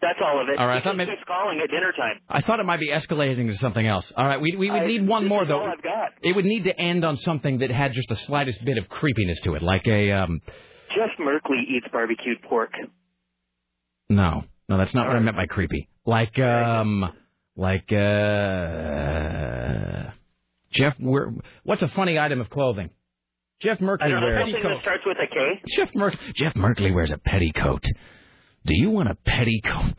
That's 0.00 0.18
all 0.24 0.40
of 0.40 0.48
it. 0.48 0.58
All 0.58 0.66
right, 0.66 0.80
I 0.80 0.84
thought 0.84 0.96
maybe- 0.96 1.10
calling 1.26 1.60
at 1.62 1.70
dinner 1.70 1.92
time. 1.96 2.20
I 2.28 2.40
thought 2.40 2.60
it 2.60 2.66
might 2.66 2.78
be 2.78 2.88
escalating 2.90 3.48
to 3.48 3.56
something 3.56 3.84
else. 3.84 4.12
All 4.16 4.24
right, 4.26 4.40
we 4.40 4.54
we 4.56 4.70
would 4.70 4.82
I- 4.82 4.86
need 4.86 5.04
one 5.06 5.24
this 5.24 5.28
more 5.28 5.44
though. 5.44 5.58
all 5.60 5.68
I've 5.70 5.82
got. 5.82 6.10
It 6.22 6.36
would 6.36 6.44
need 6.44 6.64
to 6.64 6.80
end 6.80 7.04
on 7.04 7.16
something 7.16 7.58
that 7.58 7.70
had 7.72 7.92
just 7.94 8.08
the 8.08 8.14
slightest 8.16 8.64
bit 8.64 8.78
of 8.78 8.88
creepiness 8.88 9.40
to 9.42 9.54
it, 9.56 9.62
like 9.62 9.86
a 9.88 10.12
um. 10.12 10.40
Jeff 10.94 11.10
Merkley 11.20 11.64
eats 11.68 11.86
barbecued 11.92 12.40
pork. 12.42 12.70
No, 14.08 14.44
no, 14.68 14.78
that's 14.78 14.94
not 14.94 15.08
what 15.08 15.16
I 15.16 15.20
meant 15.20 15.36
by 15.36 15.46
creepy. 15.46 15.88
Like 16.06 16.38
um, 16.38 17.12
like 17.56 17.92
uh, 17.92 17.96
Jeff. 20.70 20.96
What's 21.64 21.82
a 21.82 21.88
funny 21.88 22.18
item 22.18 22.40
of 22.40 22.48
clothing? 22.50 22.90
Jeff 23.60 23.78
Merkley 23.80 24.02
I 24.02 24.08
don't 24.08 24.20
know 24.20 24.26
wears. 24.28 24.52
something 24.52 24.70
that 24.70 24.82
starts 24.82 25.02
with 25.04 25.16
a 25.18 25.26
K. 25.26 25.60
Jeff 25.76 25.92
Merk 25.94 26.14
Jeff 26.36 26.54
Merkley 26.54 26.94
wears 26.94 27.10
a 27.10 27.18
petticoat. 27.18 27.84
Do 28.64 28.74
you 28.76 28.90
want 28.90 29.08
a 29.10 29.14
petticoat? 29.14 29.94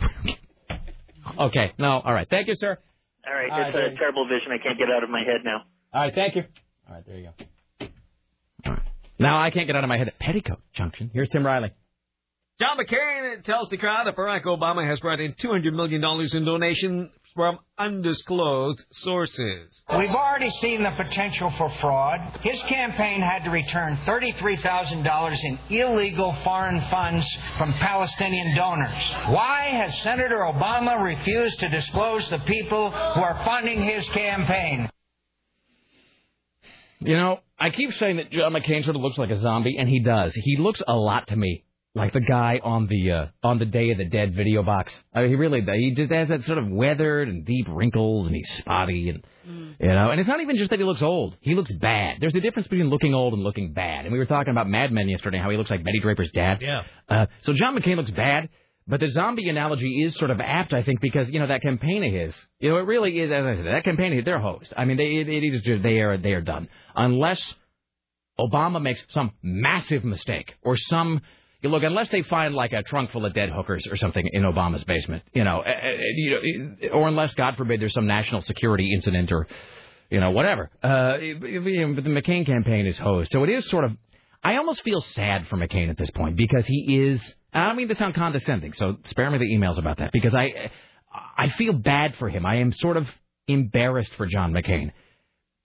okay, 1.39 1.73
no, 1.77 1.99
all 1.99 2.13
right. 2.13 2.27
Thank 2.29 2.47
you, 2.47 2.55
sir. 2.55 2.77
All 3.27 3.33
right, 3.33 3.49
All 3.51 3.61
it's 3.67 3.75
right, 3.75 3.93
a 3.93 3.95
terrible 3.95 4.27
vision. 4.27 4.51
I 4.51 4.57
can't 4.61 4.77
get 4.77 4.89
out 4.89 5.03
of 5.03 5.09
my 5.09 5.19
head 5.19 5.41
now. 5.43 5.63
All 5.93 6.01
right, 6.01 6.13
thank 6.13 6.35
you. 6.35 6.43
All 6.87 6.95
right, 6.95 7.05
there 7.05 7.17
you 7.17 7.29
go. 7.79 7.87
All 8.65 8.73
right. 8.73 8.81
Now 9.19 9.37
I 9.39 9.49
can't 9.51 9.67
get 9.67 9.75
out 9.75 9.83
of 9.83 9.87
my 9.89 9.97
head. 9.97 10.07
At 10.07 10.19
Petticoat 10.19 10.59
Junction. 10.73 11.09
Here's 11.13 11.29
Tim 11.29 11.45
Riley. 11.45 11.71
John 12.59 12.77
McCain 12.77 13.43
tells 13.43 13.69
the 13.69 13.77
crowd 13.77 14.05
that 14.07 14.15
Barack 14.17 14.43
Obama 14.43 14.85
has 14.87 14.99
brought 14.99 15.19
in 15.19 15.33
$200 15.33 15.73
million 15.73 16.03
in 16.03 16.45
donations 16.45 17.09
from 17.39 17.57
undisclosed 17.77 18.83
sources. 18.91 19.81
We've 19.97 20.09
already 20.09 20.49
seen 20.49 20.83
the 20.83 20.91
potential 20.91 21.49
for 21.51 21.69
fraud. 21.79 22.37
His 22.41 22.61
campaign 22.63 23.21
had 23.21 23.45
to 23.45 23.49
return 23.49 23.95
$33,000 24.05 25.43
in 25.45 25.59
illegal 25.69 26.35
foreign 26.43 26.81
funds 26.91 27.25
from 27.57 27.71
Palestinian 27.75 28.57
donors. 28.57 29.13
Why 29.27 29.69
has 29.69 29.97
Senator 30.01 30.39
Obama 30.39 31.01
refused 31.01 31.61
to 31.61 31.69
disclose 31.69 32.29
the 32.29 32.39
people 32.39 32.91
who 32.91 33.21
are 33.21 33.41
funding 33.45 33.83
his 33.83 34.05
campaign? 34.09 34.89
You 36.99 37.15
know, 37.15 37.39
I 37.57 37.69
keep 37.69 37.93
saying 37.93 38.17
that 38.17 38.31
John 38.31 38.51
McCain 38.51 38.83
sort 38.83 38.97
of 38.97 39.01
looks 39.01 39.17
like 39.17 39.29
a 39.29 39.39
zombie, 39.39 39.77
and 39.79 39.87
he 39.87 40.01
does. 40.01 40.33
He 40.35 40.57
looks 40.57 40.83
a 40.85 40.93
lot 40.93 41.29
to 41.29 41.37
me 41.37 41.63
like 41.95 42.13
the 42.13 42.19
guy 42.19 42.59
on 42.63 42.87
the 42.87 43.11
uh, 43.11 43.25
on 43.43 43.57
the 43.57 43.65
Day 43.65 43.89
of 43.89 43.97
the 43.97 44.05
Dead 44.05 44.35
video 44.35 44.61
box. 44.61 44.93
I 45.13 45.21
mean, 45.21 45.29
he 45.29 45.35
really. 45.35 45.61
He 45.61 45.93
just 45.95 46.11
has 46.11 46.27
that 46.29 46.43
sort 46.43 46.59
of 46.59 46.67
weathered 46.69 47.27
and 47.27 47.45
deep 47.45 47.65
wrinkles, 47.67 48.27
and 48.27 48.35
he's 48.35 48.49
spotty, 48.59 49.09
and 49.09 49.25
you 49.79 49.87
know. 49.87 50.11
And 50.11 50.19
it's 50.19 50.29
not 50.29 50.39
even 50.39 50.55
just 50.57 50.69
that 50.69 50.79
he 50.79 50.85
looks 50.85 51.01
old; 51.01 51.35
he 51.41 51.55
looks 51.55 51.71
bad. 51.71 52.17
There's 52.21 52.35
a 52.35 52.41
difference 52.41 52.67
between 52.67 52.89
looking 52.89 53.13
old 53.13 53.33
and 53.33 53.43
looking 53.43 53.73
bad. 53.73 54.05
And 54.05 54.13
we 54.13 54.19
were 54.19 54.27
talking 54.27 54.51
about 54.51 54.69
Mad 54.69 54.91
Men 54.91 55.09
yesterday, 55.09 55.39
how 55.39 55.49
he 55.49 55.57
looks 55.57 55.71
like 55.71 55.83
Betty 55.83 55.99
Draper's 55.99 56.31
dad. 56.31 56.61
Yeah. 56.61 56.83
Uh, 57.07 57.25
so 57.41 57.53
John 57.53 57.75
McCain 57.75 57.97
looks 57.97 58.11
bad, 58.11 58.49
but 58.87 58.99
the 58.99 59.09
zombie 59.09 59.49
analogy 59.49 60.03
is 60.03 60.15
sort 60.15 60.29
of 60.29 60.39
apt, 60.39 60.73
I 60.73 60.83
think, 60.83 61.01
because 61.01 61.27
you 61.29 61.39
know 61.39 61.47
that 61.47 61.63
campaign 61.63 62.03
of 62.03 62.13
his. 62.13 62.35
You 62.59 62.69
know, 62.69 62.77
it 62.77 62.85
really 62.85 63.19
is. 63.19 63.31
As 63.31 63.43
I 63.43 63.55
said, 63.55 63.65
that 63.65 63.83
campaign, 63.83 64.11
of 64.11 64.17
his, 64.17 64.25
they're 64.25 64.39
host. 64.39 64.71
I 64.77 64.85
mean, 64.85 64.97
they 64.97 65.15
it, 65.15 65.27
it 65.27 65.43
is 65.43 65.63
just 65.63 65.81
they 65.81 66.01
are 66.01 66.17
they 66.17 66.33
are 66.33 66.41
done 66.41 66.69
unless 66.95 67.41
Obama 68.39 68.79
makes 68.79 69.01
some 69.09 69.31
massive 69.41 70.03
mistake 70.03 70.55
or 70.61 70.77
some. 70.77 71.21
You 71.61 71.69
look, 71.69 71.83
unless 71.83 72.07
they 72.09 72.21
find 72.21 72.55
like 72.55 72.71
a 72.71 72.83
trunk 72.83 73.11
full 73.11 73.25
of 73.25 73.33
dead 73.33 73.49
hookers 73.49 73.85
or 73.87 73.97
something 73.97 74.25
in 74.31 74.43
Obama's 74.43 74.83
basement, 74.85 75.23
you 75.33 75.43
know, 75.43 75.59
uh, 75.59 75.69
uh, 75.69 75.91
you 76.13 76.77
know, 76.81 76.89
or 76.89 77.07
unless 77.09 77.33
God 77.33 77.57
forbid 77.57 77.81
there's 77.81 77.93
some 77.93 78.07
national 78.07 78.41
security 78.41 78.93
incident 78.93 79.31
or, 79.31 79.45
you 80.09 80.21
know, 80.21 80.31
whatever. 80.31 80.69
Uh, 80.81 81.17
but 81.17 82.03
the 82.03 82.09
McCain 82.09 82.45
campaign 82.45 82.85
is 82.85 82.97
hosed, 82.97 83.31
so 83.31 83.43
it 83.43 83.49
is 83.49 83.67
sort 83.69 83.83
of. 83.83 83.91
I 84.41 84.55
almost 84.55 84.83
feel 84.83 85.01
sad 85.01 85.47
for 85.47 85.57
McCain 85.57 85.89
at 85.89 85.97
this 85.97 86.09
point 86.11 86.37
because 86.37 86.65
he 86.65 86.97
is. 86.97 87.21
I 87.53 87.67
don't 87.67 87.75
mean 87.75 87.89
to 87.89 87.95
sound 87.95 88.15
condescending, 88.15 88.71
so 88.73 88.97
spare 89.05 89.29
me 89.29 89.37
the 89.37 89.51
emails 89.51 89.77
about 89.77 89.97
that 89.97 90.11
because 90.13 90.33
I, 90.35 90.71
I 91.37 91.49
feel 91.49 91.73
bad 91.73 92.15
for 92.15 92.29
him. 92.29 92.45
I 92.45 92.57
am 92.57 92.71
sort 92.71 92.95
of 92.95 93.07
embarrassed 93.47 94.13
for 94.15 94.27
John 94.27 94.53
McCain 94.53 94.91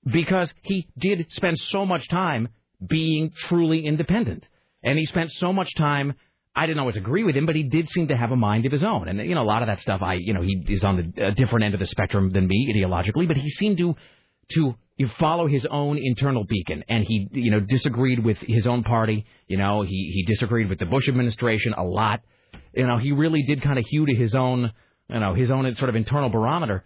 because 0.04 0.52
he 0.62 0.88
did 0.98 1.30
spend 1.30 1.58
so 1.58 1.86
much 1.86 2.08
time 2.08 2.48
being 2.84 3.30
truly 3.30 3.86
independent. 3.86 4.48
And 4.84 4.98
he 4.98 5.06
spent 5.06 5.32
so 5.32 5.52
much 5.52 5.74
time, 5.74 6.14
I 6.54 6.66
didn't 6.66 6.78
always 6.78 6.96
agree 6.96 7.24
with 7.24 7.34
him, 7.34 7.46
but 7.46 7.56
he 7.56 7.64
did 7.64 7.88
seem 7.88 8.08
to 8.08 8.16
have 8.16 8.30
a 8.30 8.36
mind 8.36 8.66
of 8.66 8.72
his 8.72 8.84
own. 8.84 9.08
And, 9.08 9.18
you 9.18 9.34
know, 9.34 9.42
a 9.42 9.44
lot 9.44 9.62
of 9.62 9.68
that 9.68 9.80
stuff, 9.80 10.02
I, 10.02 10.14
you 10.14 10.34
know, 10.34 10.42
he 10.42 10.64
is 10.68 10.84
on 10.84 11.12
the 11.16 11.26
a 11.26 11.32
different 11.32 11.64
end 11.64 11.74
of 11.74 11.80
the 11.80 11.86
spectrum 11.86 12.30
than 12.30 12.46
me 12.46 12.72
ideologically, 12.72 13.26
but 13.26 13.36
he 13.36 13.48
seemed 13.48 13.78
to, 13.78 13.96
to 14.50 14.76
follow 15.18 15.48
his 15.48 15.66
own 15.66 15.98
internal 16.00 16.44
beacon. 16.44 16.84
And 16.88 17.02
he, 17.02 17.28
you 17.32 17.50
know, 17.50 17.60
disagreed 17.60 18.24
with 18.24 18.38
his 18.38 18.66
own 18.66 18.84
party. 18.84 19.26
You 19.48 19.56
know, 19.56 19.82
he, 19.82 20.12
he 20.14 20.24
disagreed 20.24 20.68
with 20.68 20.78
the 20.78 20.86
Bush 20.86 21.08
administration 21.08 21.74
a 21.76 21.82
lot. 21.82 22.20
You 22.74 22.86
know, 22.86 22.98
he 22.98 23.10
really 23.12 23.42
did 23.42 23.62
kind 23.62 23.78
of 23.78 23.84
hew 23.88 24.06
to 24.06 24.14
his 24.14 24.34
own, 24.34 24.70
you 25.08 25.20
know, 25.20 25.34
his 25.34 25.50
own 25.50 25.74
sort 25.74 25.88
of 25.88 25.96
internal 25.96 26.28
barometer. 26.28 26.84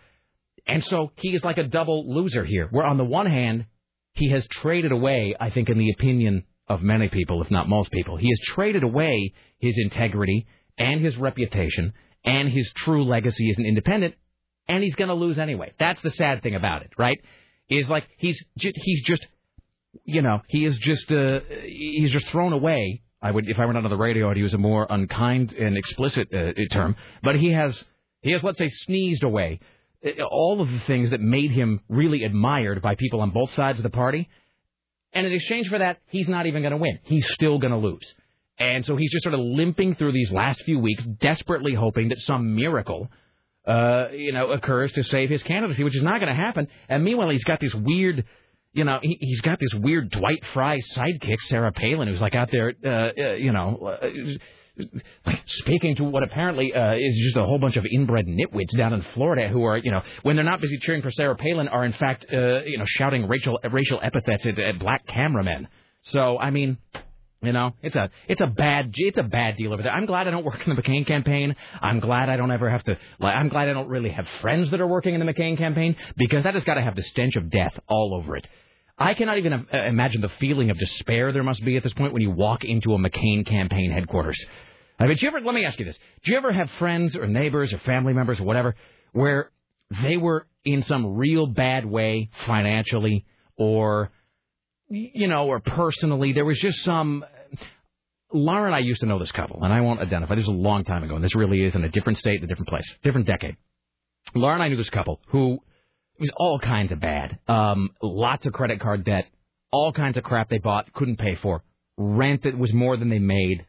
And 0.67 0.85
so 0.85 1.13
he 1.17 1.35
is 1.35 1.45
like 1.45 1.59
a 1.59 1.65
double 1.65 2.15
loser 2.15 2.45
here, 2.45 2.69
where 2.71 2.87
on 2.87 2.97
the 2.97 3.05
one 3.05 3.27
hand, 3.27 3.67
he 4.13 4.31
has 4.31 4.47
traded 4.49 4.93
away, 4.93 5.35
I 5.39 5.51
think, 5.51 5.69
in 5.69 5.79
the 5.79 5.91
opinion 5.91 6.45
of 6.69 6.83
many 6.83 7.09
people, 7.09 7.43
if 7.43 7.51
not 7.51 7.69
most 7.69 7.91
people, 7.91 8.17
he 8.17 8.29
has 8.29 8.39
traded 8.41 8.83
away 8.83 9.33
his 9.59 9.79
integrity 9.79 10.47
and 10.77 11.01
his 11.01 11.17
reputation 11.17 11.93
and 12.25 12.49
his 12.49 12.71
true 12.73 13.05
legacy 13.05 13.51
as 13.51 13.59
an 13.59 13.67
independent, 13.67 14.15
and 14.69 14.83
he's 14.83 14.95
going 14.95 15.09
to 15.09 15.15
lose 15.15 15.39
anyway. 15.39 15.73
That's 15.79 16.01
the 16.03 16.11
sad 16.11 16.43
thing 16.43 16.55
about 16.55 16.83
it, 16.83 16.91
right? 16.99 17.19
Is 17.69 17.89
like 17.89 18.05
he's 18.17 18.43
ju- 18.59 18.73
he's 18.75 19.03
just, 19.05 19.27
you 20.05 20.23
know, 20.23 20.41
he 20.49 20.65
is 20.65 20.79
just 20.79 21.11
uh, 21.11 21.41
he's 21.65 22.11
just 22.11 22.27
thrown 22.29 22.53
away. 22.53 23.03
I 23.21 23.31
would, 23.31 23.49
if 23.49 23.59
I 23.59 23.67
were 23.67 23.73
not 23.73 23.85
on 23.85 23.91
the 23.91 23.97
radio, 23.97 24.31
I'd 24.31 24.37
use 24.37 24.55
a 24.55 24.59
more 24.59 24.87
unkind 24.89 25.53
and 25.53 25.77
explicit 25.77 26.33
uh, 26.33 26.53
term. 26.71 26.97
But 27.23 27.37
he 27.37 27.51
has 27.53 27.85
he 28.23 28.33
has, 28.33 28.43
let's 28.43 28.59
say, 28.59 28.69
sneezed 28.69 29.23
away 29.23 29.61
uh, 30.05 30.23
all 30.31 30.61
of 30.61 30.71
the 30.71 30.81
things 30.81 31.11
that 31.11 31.21
made 31.21 31.51
him 31.51 31.81
really 31.89 32.25
admired 32.25 32.81
by 32.83 32.95
people 32.95 33.21
on 33.21 33.31
both 33.31 33.53
sides 33.53 33.79
of 33.79 33.83
the 33.83 33.91
party. 33.91 34.29
And 35.13 35.27
in 35.27 35.33
exchange 35.33 35.69
for 35.69 35.79
that, 35.79 35.99
he's 36.09 36.29
not 36.29 36.47
even 36.47 36.63
going 36.63 36.73
to 36.73 36.79
win. 36.79 36.99
He's 37.03 37.27
still 37.33 37.59
going 37.59 37.73
to 37.73 37.79
lose. 37.79 38.15
And 38.59 38.85
so 38.85 38.97
he's 38.97 39.13
just 39.13 39.23
sort 39.23 39.35
of 39.35 39.41
limping 39.41 39.95
through 39.95 40.13
these 40.13 40.31
last 40.31 40.63
few 40.63 40.79
weeks, 40.79 41.05
desperately 41.05 41.75
hoping 41.75 42.09
that 42.09 42.19
some 42.19 42.55
miracle, 42.57 43.09
uh, 43.67 44.09
you 44.13 44.33
know, 44.33 44.51
occurs 44.51 44.93
to 44.93 45.05
save 45.05 45.31
his 45.31 45.43
candidacy, 45.43 45.85
which 45.85 45.97
is 45.97 46.03
not 46.03 46.21
going 46.21 46.35
to 46.35 46.41
happen. 46.41 46.69
And 46.89 47.05
meanwhile, 47.05 47.31
he's 47.31 47.45
got 47.45 47.61
this 47.61 47.75
weird, 47.75 48.25
you 48.73 48.85
know, 48.85 48.99
he, 49.01 49.17
he's 49.21 49.41
got 49.41 49.61
this 49.61 49.73
weird 49.75 50.11
Dwight 50.11 50.45
Frye 50.53 50.81
sidekick, 50.95 51.39
Sarah 51.47 51.73
Palin, 51.73 52.09
who's 52.09 52.21
like 52.21 52.35
out 52.35 52.51
there, 52.51 52.75
uh, 52.85 52.89
uh, 53.17 53.33
you 53.35 53.53
know, 53.53 53.99
uh, 54.03 54.09
speaking 55.47 55.97
to 55.97 56.05
what 56.05 56.23
apparently 56.23 56.73
uh, 56.75 56.95
is 56.95 57.17
just 57.25 57.37
a 57.37 57.45
whole 57.45 57.59
bunch 57.59 57.77
of 57.77 57.85
inbred 57.91 58.27
nitwits 58.27 58.77
down 58.77 58.93
in 58.93 59.03
Florida 59.15 59.49
who 59.49 59.65
are, 59.65 59.77
you 59.77 59.91
know, 59.91 60.03
when 60.23 60.37
they're 60.37 60.45
not 60.45 60.61
busy 60.61 60.79
cheering 60.79 61.03
for 61.03 61.11
Sarah 61.11 61.37
Palin, 61.37 61.69
are 61.69 61.85
in 61.85 61.93
fact, 61.93 62.27
uh, 62.33 62.63
you 62.63 62.79
know, 62.79 62.85
shouting 62.87 63.29
racial 63.29 63.59
racial 63.71 64.01
epithets 64.03 64.47
at, 64.47 64.59
at 64.59 64.79
black 64.79 65.07
cameramen. 65.07 65.69
So 66.05 66.39
I 66.39 66.51
mean. 66.51 66.79
You 67.41 67.53
know, 67.53 67.71
it's 67.83 67.95
a 67.95 68.11
it's 68.27 68.41
a 68.41 68.49
bad 68.49 68.93
it's 68.97 69.17
a 69.17 69.23
bad 69.23 69.57
deal 69.57 69.73
over 69.73 69.81
there. 69.81 69.93
I'm 69.93 70.07
glad 70.07 70.27
I 70.27 70.33
don't 70.33 70.45
work 70.45 70.67
in 70.67 70.75
the 70.75 70.83
McCain 70.83 71.07
campaign. 71.07 71.55
I'm 71.81 72.01
glad 72.01 72.29
I 72.29 72.37
don't 72.37 72.51
ever 72.51 72.69
have 72.69 72.83
to. 72.83 72.99
Like, 73.21 73.37
I'm 73.37 73.49
glad 73.49 73.69
I 73.69 73.75
don't 73.75 73.89
really 73.89 74.11
have 74.11 74.27
friends 74.41 74.73
that 74.73 74.81
are 74.81 74.89
working 74.89 75.15
in 75.15 75.25
the 75.25 75.33
McCain 75.33 75.57
campaign 75.57 75.95
because 76.17 76.43
that 76.43 76.55
has 76.55 76.65
got 76.65 76.75
to 76.75 76.83
have 76.83 76.97
the 76.97 77.05
stench 77.05 77.37
of 77.37 77.49
death 77.49 77.79
all 77.87 78.13
over 78.13 78.35
it. 78.35 78.49
I 78.99 79.15
cannot 79.15 79.39
even 79.39 79.53
uh, 79.53 79.67
imagine 79.73 80.21
the 80.21 80.29
feeling 80.41 80.71
of 80.71 80.79
despair 80.79 81.31
there 81.31 81.45
must 81.45 81.65
be 81.65 81.77
at 81.77 81.85
this 81.85 81.95
point 81.95 82.13
when 82.13 82.23
you 82.23 82.33
walk 82.33 82.65
into 82.65 82.95
a 82.95 82.99
McCain 82.99 83.47
campaign 83.47 83.93
headquarters. 83.93 84.45
I 84.99 85.07
mean, 85.07 85.17
do 85.17 85.27
you 85.27 85.29
ever? 85.29 85.41
Let 85.41 85.55
me 85.55 85.65
ask 85.65 85.79
you 85.79 85.85
this: 85.85 85.99
Do 86.25 86.33
you 86.33 86.39
ever 86.39 86.53
have 86.53 86.71
friends 86.79 87.17
or 87.17 87.27
neighbors 87.27 87.73
or 87.73 87.79
family 87.81 88.13
members 88.13 88.41
or 88.41 88.45
whatever 88.45 88.75
where 89.13 89.51
they 90.03 90.17
were 90.17 90.47
in 90.65 90.83
some 90.83 91.17
real 91.17 91.47
bad 91.47 91.85
way 91.85 92.31
financially 92.47 93.25
or 93.57 94.11
you 94.89 95.29
know 95.29 95.47
or 95.47 95.61
personally? 95.61 96.33
There 96.33 96.45
was 96.45 96.59
just 96.59 96.85
some. 96.85 97.25
Laura 98.31 98.67
and 98.67 98.75
I 98.75 98.81
used 98.81 99.01
to 99.01 99.07
know 99.07 99.19
this 99.19 99.33
couple, 99.33 99.63
and 99.63 99.73
I 99.73 99.81
won't 99.81 100.01
identify. 100.01 100.35
This 100.35 100.47
was 100.47 100.55
a 100.55 100.59
long 100.59 100.85
time 100.85 101.03
ago, 101.03 101.15
and 101.15 101.25
this 101.25 101.35
really 101.35 101.65
is 101.65 101.75
in 101.75 101.83
a 101.83 101.89
different 101.89 102.19
state, 102.19 102.43
a 102.43 102.47
different 102.47 102.69
place, 102.69 102.85
different 103.03 103.27
decade. 103.27 103.57
Laura 104.35 104.55
and 104.55 104.63
I 104.63 104.69
knew 104.69 104.77
this 104.77 104.91
couple 104.91 105.21
who 105.29 105.59
was 106.19 106.31
all 106.37 106.59
kinds 106.59 106.93
of 106.93 107.01
bad. 107.01 107.39
Um, 107.49 107.91
lots 108.03 108.45
of 108.47 108.53
credit 108.53 108.81
card 108.81 109.05
debt, 109.05 109.27
all 109.71 109.93
kinds 109.93 110.19
of 110.19 110.25
crap 110.25 110.51
they 110.51 110.59
bought, 110.59 110.93
couldn't 110.93 111.17
pay 111.17 111.37
for, 111.37 111.63
rent 111.97 112.43
that 112.43 112.59
was 112.59 112.73
more 112.73 112.97
than 112.97 113.09
they 113.09 113.19
made. 113.19 113.65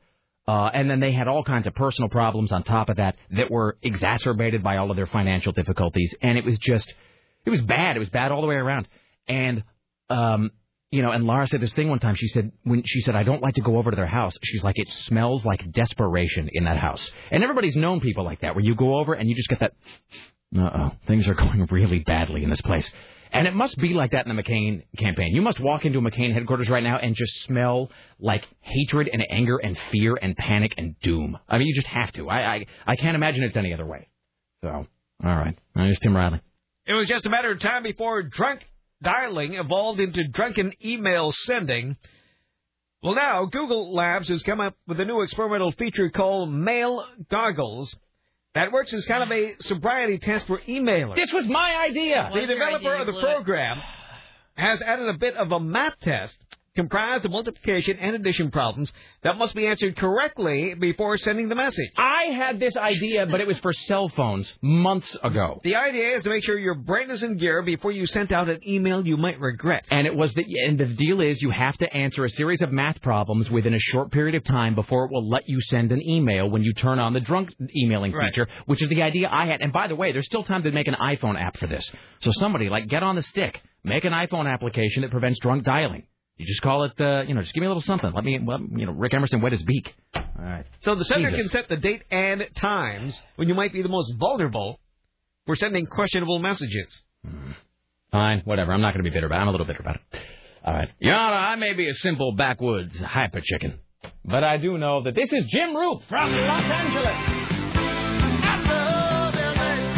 Uh, 0.49 0.67
and 0.73 0.89
then 0.89 0.99
they 0.99 1.11
had 1.11 1.27
all 1.27 1.43
kinds 1.43 1.67
of 1.67 1.75
personal 1.75 2.09
problems 2.09 2.51
on 2.51 2.63
top 2.63 2.89
of 2.89 2.95
that 2.95 3.15
that 3.29 3.51
were 3.51 3.77
exacerbated 3.83 4.63
by 4.63 4.77
all 4.77 4.89
of 4.89 4.97
their 4.97 5.05
financial 5.05 5.51
difficulties. 5.51 6.15
And 6.23 6.39
it 6.39 6.43
was 6.43 6.57
just, 6.57 6.91
it 7.45 7.51
was 7.51 7.61
bad. 7.61 7.95
It 7.95 7.99
was 7.99 8.09
bad 8.09 8.31
all 8.31 8.41
the 8.41 8.47
way 8.47 8.55
around. 8.55 8.87
And, 9.27 9.63
um, 10.09 10.49
you 10.89 11.03
know, 11.03 11.11
and 11.11 11.23
Laura 11.25 11.45
said 11.45 11.61
this 11.61 11.71
thing 11.73 11.87
one 11.87 11.99
time. 11.99 12.15
She 12.15 12.29
said, 12.29 12.51
when 12.63 12.81
she 12.83 13.01
said, 13.01 13.15
I 13.15 13.21
don't 13.21 13.43
like 13.43 13.53
to 13.55 13.61
go 13.61 13.77
over 13.77 13.91
to 13.91 13.95
their 13.95 14.07
house, 14.07 14.33
she's 14.43 14.63
like, 14.63 14.79
it 14.79 14.91
smells 14.91 15.45
like 15.45 15.71
desperation 15.71 16.49
in 16.51 16.63
that 16.63 16.77
house. 16.77 17.07
And 17.29 17.43
everybody's 17.43 17.75
known 17.75 17.99
people 17.99 18.23
like 18.23 18.41
that, 18.41 18.55
where 18.55 18.65
you 18.65 18.73
go 18.73 18.97
over 18.97 19.13
and 19.13 19.29
you 19.29 19.35
just 19.35 19.49
get 19.49 19.59
that, 19.59 19.73
uh 20.57 20.69
oh, 20.73 20.91
things 21.05 21.27
are 21.27 21.35
going 21.45 21.67
really 21.69 21.99
badly 21.99 22.43
in 22.43 22.49
this 22.49 22.61
place. 22.61 22.89
And 23.31 23.47
it 23.47 23.53
must 23.53 23.77
be 23.77 23.93
like 23.93 24.11
that 24.11 24.25
in 24.25 24.35
the 24.35 24.41
McCain 24.41 24.83
campaign. 24.97 25.35
You 25.35 25.41
must 25.41 25.59
walk 25.59 25.85
into 25.85 25.99
a 25.99 26.01
McCain 26.01 26.33
headquarters 26.33 26.69
right 26.69 26.83
now 26.83 26.97
and 26.97 27.15
just 27.15 27.43
smell 27.43 27.91
like 28.19 28.47
hatred 28.61 29.09
and 29.11 29.23
anger 29.29 29.57
and 29.57 29.77
fear 29.91 30.17
and 30.19 30.35
panic 30.35 30.73
and 30.77 30.99
doom. 31.01 31.37
I 31.47 31.57
mean, 31.57 31.67
you 31.67 31.75
just 31.75 31.87
have 31.87 32.11
to. 32.13 32.29
I 32.29 32.55
I, 32.55 32.65
I 32.87 32.95
can't 32.95 33.15
imagine 33.15 33.43
it's 33.43 33.57
any 33.57 33.73
other 33.73 33.85
way. 33.85 34.07
So, 34.63 34.69
all 34.69 34.85
right. 35.23 35.57
There's 35.75 35.99
Tim 35.99 36.15
Riley. 36.15 36.41
It 36.85 36.93
was 36.93 37.07
just 37.07 37.25
a 37.25 37.29
matter 37.29 37.51
of 37.51 37.59
time 37.59 37.83
before 37.83 38.23
drunk 38.23 38.65
dialing 39.01 39.53
evolved 39.53 39.99
into 39.99 40.27
drunken 40.27 40.73
email 40.83 41.31
sending. 41.31 41.95
Well, 43.01 43.15
now 43.15 43.45
Google 43.45 43.93
Labs 43.93 44.27
has 44.27 44.43
come 44.43 44.59
up 44.59 44.75
with 44.87 44.99
a 44.99 45.05
new 45.05 45.21
experimental 45.21 45.71
feature 45.71 46.09
called 46.09 46.51
Mail 46.51 47.05
Goggles. 47.29 47.95
That 48.55 48.71
works 48.71 48.93
as 48.93 49.05
kind 49.05 49.23
of 49.23 49.31
a 49.31 49.55
sobriety 49.59 50.17
test 50.17 50.47
for 50.47 50.59
emailers. 50.61 51.15
This 51.15 51.31
was 51.31 51.45
my 51.47 51.75
idea. 51.87 52.31
The 52.33 52.47
developer 52.47 52.95
of 52.95 53.05
the 53.05 53.21
program 53.21 53.81
has 54.55 54.81
added 54.81 55.07
a 55.07 55.17
bit 55.17 55.35
of 55.35 55.51
a 55.51 55.59
math 55.59 55.99
test 55.99 56.37
comprised 56.75 57.25
of 57.25 57.31
multiplication 57.31 57.97
and 57.99 58.15
addition 58.15 58.51
problems 58.51 58.91
that 59.23 59.37
must 59.37 59.55
be 59.55 59.67
answered 59.67 59.97
correctly 59.97 60.73
before 60.75 61.17
sending 61.17 61.49
the 61.49 61.55
message. 61.55 61.89
I 61.97 62.25
had 62.35 62.59
this 62.59 62.75
idea, 62.77 63.25
but 63.25 63.41
it 63.41 63.47
was 63.47 63.57
for 63.59 63.73
cell 63.73 64.09
phones 64.09 64.51
months 64.61 65.15
ago. 65.23 65.59
The 65.63 65.75
idea 65.75 66.15
is 66.15 66.23
to 66.23 66.29
make 66.29 66.43
sure 66.43 66.57
your 66.57 66.75
brain 66.75 67.09
is 67.11 67.23
in 67.23 67.37
gear 67.37 67.61
before 67.61 67.91
you 67.91 68.05
send 68.07 68.31
out 68.31 68.49
an 68.49 68.59
email 68.67 69.05
you 69.05 69.17
might 69.17 69.39
regret. 69.39 69.85
And 69.91 70.07
it 70.07 70.15
was 70.15 70.33
the 70.33 70.45
and 70.65 70.79
the 70.79 70.85
deal 70.85 71.21
is 71.21 71.41
you 71.41 71.49
have 71.51 71.77
to 71.77 71.93
answer 71.93 72.25
a 72.25 72.29
series 72.29 72.61
of 72.61 72.71
math 72.71 73.01
problems 73.01 73.49
within 73.49 73.73
a 73.73 73.79
short 73.79 74.11
period 74.11 74.35
of 74.35 74.43
time 74.43 74.75
before 74.75 75.05
it 75.05 75.11
will 75.11 75.27
let 75.29 75.43
you 75.47 75.59
send 75.61 75.91
an 75.91 76.01
email 76.01 76.49
when 76.49 76.63
you 76.63 76.73
turn 76.73 76.99
on 76.99 77.13
the 77.13 77.19
drunk 77.19 77.49
emailing 77.75 78.11
Right. 78.13 78.29
feature, 78.31 78.47
which 78.65 78.81
is 78.81 78.89
the 78.89 79.01
idea 79.01 79.29
I 79.31 79.45
had. 79.47 79.61
And 79.61 79.71
by 79.73 79.87
the 79.87 79.95
way, 79.95 80.11
there's 80.11 80.25
still 80.25 80.43
time 80.43 80.63
to 80.63 80.71
make 80.71 80.87
an 80.87 80.95
iPhone 80.95 81.39
app 81.39 81.57
for 81.57 81.67
this. 81.67 81.89
So 82.21 82.31
somebody 82.33 82.69
like 82.69 82.87
get 82.87 83.03
on 83.03 83.15
the 83.15 83.21
stick, 83.21 83.61
make 83.83 84.03
an 84.05 84.13
iPhone 84.13 84.51
application 84.51 85.01
that 85.01 85.11
prevents 85.11 85.39
drunk 85.39 85.63
dialing. 85.63 86.03
You 86.39 86.45
just 86.45 86.61
call 86.61 86.85
it, 86.85 86.93
uh, 87.01 87.23
you 87.27 87.35
know, 87.35 87.41
just 87.41 87.53
give 87.53 87.59
me 87.59 87.65
a 87.65 87.69
little 87.69 87.81
something. 87.81 88.13
Let 88.13 88.23
me, 88.23 88.39
well, 88.41 88.61
you 88.61 88.85
know, 88.85 88.93
Rick 88.93 89.13
Emerson 89.13 89.41
wet 89.41 89.51
his 89.51 89.61
beak. 89.61 89.93
All 90.15 90.23
right. 90.37 90.65
So 90.79 90.95
the 90.95 91.03
sender 91.03 91.29
Jesus. 91.29 91.41
can 91.41 91.49
set 91.49 91.67
the 91.67 91.75
date 91.75 92.03
and 92.09 92.47
times 92.55 93.21
when 93.35 93.49
you 93.49 93.55
might 93.55 93.73
be 93.73 93.81
the 93.81 93.89
most 93.89 94.13
vulnerable 94.17 94.79
for 95.45 95.57
sending 95.57 95.85
questionable 95.85 96.39
messages. 96.39 97.03
Fine, 98.13 98.43
whatever. 98.45 98.71
I'm 98.71 98.79
not 98.79 98.93
going 98.93 99.03
to 99.03 99.09
be 99.09 99.13
bitter 99.13 99.25
about 99.27 99.39
it. 99.39 99.41
I'm 99.41 99.47
a 99.49 99.51
little 99.51 99.67
bitter 99.67 99.81
about 99.81 99.95
it. 99.95 100.01
All 100.63 100.73
right. 100.73 100.87
Your 100.99 101.13
Honor, 101.13 101.35
I 101.35 101.55
may 101.57 101.73
be 101.73 101.89
a 101.89 101.93
simple 101.95 102.31
backwoods 102.31 102.97
hyper 102.99 103.41
chicken, 103.43 103.77
but 104.23 104.45
I 104.45 104.55
do 104.55 104.77
know 104.77 105.03
that 105.03 105.15
this 105.15 105.31
is 105.33 105.45
Jim 105.49 105.75
Roope 105.75 106.03
from 106.07 106.31
Los 106.31 106.63
Angeles. 106.63 107.48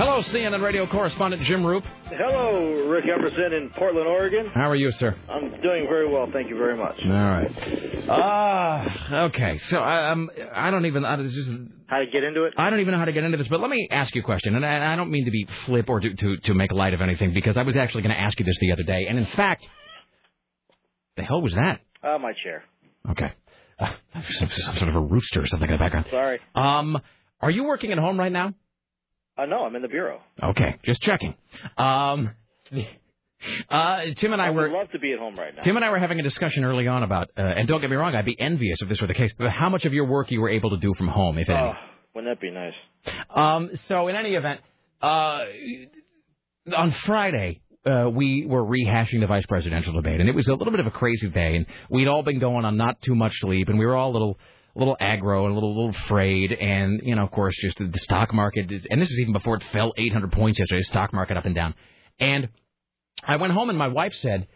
Hello, 0.03 0.19
CNN 0.19 0.63
radio 0.63 0.87
correspondent 0.87 1.43
Jim 1.43 1.61
Roope. 1.61 1.85
Hello, 2.05 2.89
Rick 2.89 3.05
Emerson 3.05 3.53
in 3.53 3.69
Portland, 3.69 4.07
Oregon. 4.07 4.47
How 4.51 4.67
are 4.67 4.75
you, 4.75 4.91
sir? 4.93 5.15
I'm 5.29 5.51
doing 5.61 5.85
very 5.87 6.11
well, 6.11 6.27
thank 6.33 6.49
you 6.49 6.57
very 6.57 6.75
much. 6.75 6.95
All 7.05 7.11
right. 7.11 8.05
Ah, 8.09 9.23
okay. 9.25 9.59
So 9.59 9.77
um, 9.77 10.31
I 10.55 10.71
don't 10.71 10.87
even. 10.87 11.05
I, 11.05 11.17
this 11.17 11.35
is, 11.35 11.47
How 11.85 11.99
to 11.99 12.07
get 12.07 12.23
into 12.23 12.45
it? 12.45 12.55
I 12.57 12.71
don't 12.71 12.79
even 12.79 12.93
know 12.93 12.97
how 12.97 13.05
to 13.05 13.11
get 13.11 13.23
into 13.23 13.37
this, 13.37 13.47
but 13.47 13.59
let 13.59 13.69
me 13.69 13.89
ask 13.91 14.15
you 14.15 14.21
a 14.21 14.25
question, 14.25 14.55
and 14.55 14.65
I, 14.65 14.91
I 14.91 14.95
don't 14.95 15.11
mean 15.11 15.25
to 15.25 15.31
be 15.31 15.47
flip 15.67 15.87
or 15.87 15.99
to, 15.99 16.15
to 16.15 16.37
to 16.37 16.53
make 16.55 16.71
light 16.71 16.95
of 16.95 17.01
anything 17.01 17.31
because 17.35 17.55
I 17.55 17.61
was 17.61 17.75
actually 17.75 18.01
going 18.01 18.15
to 18.15 18.19
ask 18.19 18.39
you 18.39 18.45
this 18.45 18.57
the 18.59 18.71
other 18.71 18.81
day, 18.81 19.05
and 19.07 19.19
in 19.19 19.27
fact, 19.27 19.67
the 21.15 21.21
hell 21.21 21.43
was 21.43 21.53
that? 21.53 21.79
Uh, 22.01 22.17
my 22.17 22.33
chair. 22.43 22.63
Okay. 23.07 23.31
Uh, 23.77 23.93
some, 24.31 24.49
some 24.49 24.75
sort 24.77 24.89
of 24.89 24.95
a 24.95 24.99
rooster 24.99 25.43
or 25.43 25.45
something 25.45 25.69
in 25.69 25.75
the 25.75 25.79
background. 25.79 26.07
Sorry. 26.09 26.39
Um, 26.55 26.99
are 27.39 27.51
you 27.51 27.65
working 27.65 27.91
at 27.91 27.99
home 27.99 28.17
right 28.19 28.31
now? 28.31 28.55
Uh, 29.37 29.45
no, 29.45 29.63
I'm 29.63 29.75
in 29.75 29.81
the 29.81 29.87
bureau. 29.87 30.19
Okay, 30.41 30.77
just 30.83 31.01
checking. 31.01 31.35
Um, 31.77 32.31
uh, 33.69 34.01
Tim 34.15 34.33
and 34.33 34.41
I 34.41 34.47
I 34.47 34.49
were 34.51 34.63
would 34.63 34.71
love 34.71 34.91
to 34.91 34.99
be 34.99 35.13
at 35.13 35.19
home 35.19 35.35
right 35.35 35.55
now. 35.55 35.61
Tim 35.61 35.75
and 35.75 35.85
I 35.85 35.89
were 35.89 35.99
having 35.99 36.19
a 36.19 36.23
discussion 36.23 36.63
early 36.63 36.87
on 36.87 37.03
about, 37.03 37.29
uh, 37.37 37.41
and 37.41 37.67
don't 37.67 37.81
get 37.81 37.89
me 37.89 37.95
wrong, 37.95 38.15
I'd 38.15 38.25
be 38.25 38.39
envious 38.39 38.81
if 38.81 38.89
this 38.89 39.01
were 39.01 39.07
the 39.07 39.13
case, 39.13 39.33
but 39.37 39.49
how 39.49 39.69
much 39.69 39.85
of 39.85 39.93
your 39.93 40.05
work 40.05 40.31
you 40.31 40.41
were 40.41 40.49
able 40.49 40.71
to 40.71 40.77
do 40.77 40.93
from 40.95 41.07
home, 41.07 41.37
if 41.37 41.49
any. 41.49 41.57
Oh, 41.57 41.73
wouldn't 42.13 42.31
that 42.31 42.41
be 42.41 42.51
nice? 42.51 42.73
Um, 43.33 43.71
so 43.87 44.07
in 44.09 44.15
any 44.15 44.35
event, 44.35 44.59
uh, 45.01 45.45
on 46.75 46.91
Friday, 47.05 47.61
uh, 47.85 48.09
we 48.13 48.45
were 48.45 48.63
rehashing 48.63 49.21
the 49.21 49.27
vice 49.27 49.45
presidential 49.47 49.93
debate, 49.93 50.19
and 50.19 50.29
it 50.29 50.35
was 50.35 50.47
a 50.47 50.53
little 50.53 50.71
bit 50.71 50.79
of 50.79 50.87
a 50.87 50.91
crazy 50.91 51.29
day, 51.29 51.55
and 51.55 51.65
we'd 51.89 52.07
all 52.07 52.23
been 52.23 52.39
going 52.39 52.65
on 52.65 52.77
not 52.77 53.01
too 53.01 53.15
much 53.15 53.33
sleep, 53.39 53.69
and 53.69 53.79
we 53.79 53.85
were 53.85 53.95
all 53.95 54.11
a 54.11 54.13
little, 54.13 54.37
a 54.75 54.79
little 54.79 54.97
aggro 55.01 55.43
and 55.43 55.51
a 55.51 55.53
little, 55.53 55.75
little 55.75 55.89
afraid, 55.89 56.51
and 56.51 57.01
you 57.03 57.15
know, 57.15 57.23
of 57.23 57.31
course, 57.31 57.55
just 57.61 57.77
the, 57.77 57.91
stock 57.99 58.33
market, 58.33 58.71
is, 58.71 58.85
and 58.89 59.01
this 59.01 59.09
is 59.09 59.19
even 59.19 59.33
before 59.33 59.55
it 59.55 59.63
fell 59.71 59.93
800 59.97 60.31
points 60.31 60.59
yesterday. 60.59 60.83
Stock 60.83 61.13
market 61.13 61.37
up 61.37 61.45
and 61.45 61.55
down, 61.55 61.73
and 62.19 62.49
I 63.23 63.35
went 63.37 63.53
home, 63.53 63.69
and 63.69 63.77
my 63.77 63.89
wife 63.89 64.13
said, 64.15 64.47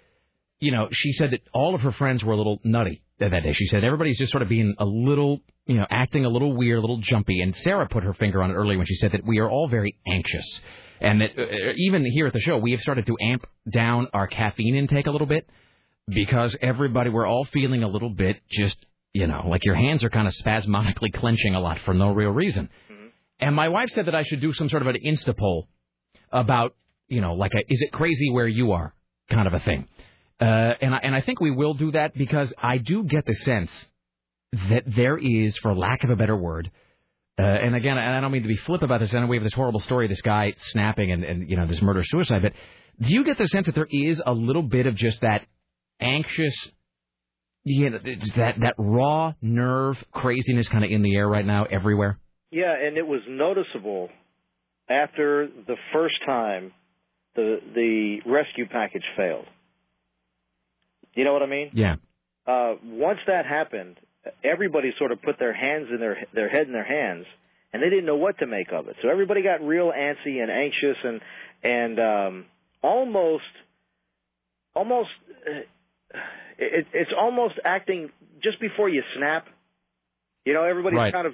you 0.60 0.72
know, 0.72 0.88
she 0.92 1.12
said 1.14 1.32
that 1.32 1.42
all 1.54 1.76
of 1.76 1.82
her 1.82 1.92
friends 1.92 2.24
were 2.24 2.34
a 2.34 2.38
little 2.38 2.60
nutty 2.64 3.02
that 3.20 3.32
that 3.32 3.44
day. 3.44 3.54
She 3.54 3.66
said 3.66 3.84
everybody's 3.84 4.18
just 4.18 4.32
sort 4.32 4.42
of 4.42 4.50
being 4.50 4.76
a 4.78 4.86
little, 4.86 5.42
you 5.66 5.76
know, 5.76 5.86
acting 5.90 6.26
a 6.26 6.30
little 6.30 6.56
weird, 6.56 6.78
a 6.78 6.82
little 6.82 7.00
jumpy. 7.00 7.42
And 7.42 7.56
Sarah 7.56 7.88
put 7.88 8.04
her 8.04 8.14
finger 8.14 8.42
on 8.42 8.52
it 8.52 8.54
earlier 8.54 8.78
when 8.78 8.88
she 8.88 8.96
said 8.96 9.12
that 9.12 9.26
we 9.26 9.40
are 9.40 9.50
all 9.50 9.68
very 9.68 9.98
anxious. 10.08 10.62
And 11.02 11.22
that 11.22 11.32
uh, 11.38 11.74
even 11.76 12.06
here 12.06 12.28
at 12.28 12.34
the 12.34 12.40
show, 12.40 12.58
we 12.58 12.72
have 12.72 12.82
started 12.82 13.06
to 13.08 13.18
amp 13.22 13.46
down 13.72 14.08
our 14.14 14.28
caffeine 14.28 14.76
intake 14.76 15.08
a 15.08 15.12
little 15.12 15.28
bit 15.28 15.48
because 16.08 16.56
everybody, 16.62 17.10
we're 17.10 17.28
all 17.28 17.46
feeling 17.46 17.84
a 17.84 17.88
little 17.88 18.10
bit 18.10 18.42
just, 18.50 18.78
you 19.16 19.28
know, 19.28 19.46
like 19.48 19.64
your 19.64 19.76
hands 19.76 20.04
are 20.04 20.10
kind 20.10 20.28
of 20.28 20.34
spasmodically 20.34 21.10
clenching 21.16 21.56
a 21.56 21.60
lot 21.62 21.80
for 21.86 21.94
no 21.94 22.12
real 22.12 22.32
reason. 22.32 22.70
And 23.40 23.56
my 23.56 23.70
wife 23.70 23.90
said 23.92 24.08
that 24.08 24.16
I 24.16 24.24
should 24.24 24.42
do 24.42 24.52
some 24.52 24.68
sort 24.68 24.82
of 24.82 24.90
an 24.90 24.98
Insta 25.06 25.36
poll 25.38 25.70
about, 26.34 26.76
you 27.08 27.22
know, 27.22 27.34
like 27.34 27.54
a 27.54 27.60
is 27.72 27.82
it 27.82 27.94
crazy 27.94 28.30
where 28.30 28.48
you 28.48 28.74
are 28.74 28.94
kind 29.30 29.48
of 29.48 29.54
a 29.54 29.62
thing. 29.62 29.88
Uh, 30.42 30.74
and 30.82 30.94
I, 30.94 30.98
and 30.98 31.16
I 31.16 31.22
think 31.22 31.40
we 31.40 31.52
will 31.52 31.74
do 31.76 31.94
that 31.94 32.14
because 32.14 32.54
I 32.62 32.78
do 32.78 33.04
get 33.04 33.26
the 33.26 33.36
sense 33.36 33.72
that 34.70 34.84
there 34.86 35.18
is, 35.18 35.58
for 35.60 35.74
lack 35.74 36.04
of 36.04 36.10
a 36.10 36.18
better 36.18 36.36
word, 36.36 36.70
uh, 37.40 37.44
and 37.44 37.74
again, 37.74 37.98
and 37.98 38.16
I 38.16 38.20
don't 38.20 38.34
mean 38.34 38.44
to 38.44 38.50
be 38.50 38.58
flip 38.58 38.82
about 38.82 39.00
this. 39.00 39.14
I 39.14 39.20
know 39.20 39.28
we 39.28 39.38
have 39.38 39.46
this 39.46 39.54
horrible 39.54 39.80
story, 39.80 40.06
of 40.06 40.10
this 40.10 40.22
guy 40.22 40.54
snapping 40.58 41.12
and, 41.12 41.24
and 41.24 41.50
you 41.50 41.56
know 41.56 41.68
this 41.68 41.82
murder 41.82 42.04
suicide. 42.04 42.42
But 42.42 42.54
do 43.00 43.14
you 43.14 43.24
get 43.24 43.38
the 43.38 43.48
sense 43.48 43.66
that 43.68 43.76
there 43.76 43.88
is 43.90 44.22
a 44.26 44.34
little 44.34 44.64
bit 44.64 44.88
of 44.88 44.96
just 44.96 45.22
that 45.22 45.46
anxious, 46.02 46.54
you 47.66 47.90
know, 47.90 48.00
it's 48.04 48.32
that 48.36 48.60
that 48.62 48.76
raw 48.78 49.34
nerve 49.42 49.98
craziness 50.12 50.70
kind 50.70 50.86
of 50.86 50.92
in 50.92 51.02
the 51.02 51.16
air 51.16 51.28
right 51.28 51.46
now 51.46 51.66
everywhere? 51.66 52.20
Yeah, 52.52 52.74
and 52.74 52.98
it 52.98 53.06
was 53.06 53.22
noticeable 53.28 54.10
after 54.88 55.48
the 55.68 55.76
first 55.92 56.16
time 56.26 56.72
the 57.36 57.58
the 57.74 58.18
rescue 58.26 58.68
package 58.70 59.04
failed. 59.18 59.46
You 61.16 61.24
know 61.24 61.34
what 61.34 61.42
I 61.42 61.48
mean? 61.48 61.72
Yeah. 61.74 61.96
Uh, 62.46 62.76
once 62.84 63.20
that 63.26 63.46
happened, 63.46 63.96
everybody 64.44 64.94
sort 65.00 65.12
of 65.12 65.22
put 65.22 65.40
their 65.40 65.54
hands 65.54 65.88
in 65.92 66.00
their 66.00 66.18
their 66.34 66.50
head 66.50 66.68
in 66.68 66.74
their 66.74 66.86
hands, 66.86 67.26
and 67.74 67.82
they 67.82 67.90
didn't 67.90 68.06
know 68.06 68.18
what 68.18 68.38
to 68.40 68.48
make 68.48 68.68
of 68.72 68.88
it. 68.88 68.96
So 69.02 69.10
everybody 69.10 69.42
got 69.42 69.66
real 69.66 69.92
antsy 69.92 70.42
and 70.42 70.52
anxious 70.52 70.98
and 71.04 71.22
and 71.64 72.00
um, 72.00 72.46
almost 72.84 73.44
almost 74.76 75.10
uh, 75.48 76.20
it, 76.58 76.88
it's 76.94 77.12
almost 77.18 77.56
acting 77.64 78.10
just 78.44 78.60
before 78.60 78.90
you 78.90 79.04
snap. 79.18 79.48
You 80.46 80.54
know, 80.54 80.64
everybody's 80.64 80.98
Right. 80.98 81.12
kind 81.12 81.26
of, 81.26 81.34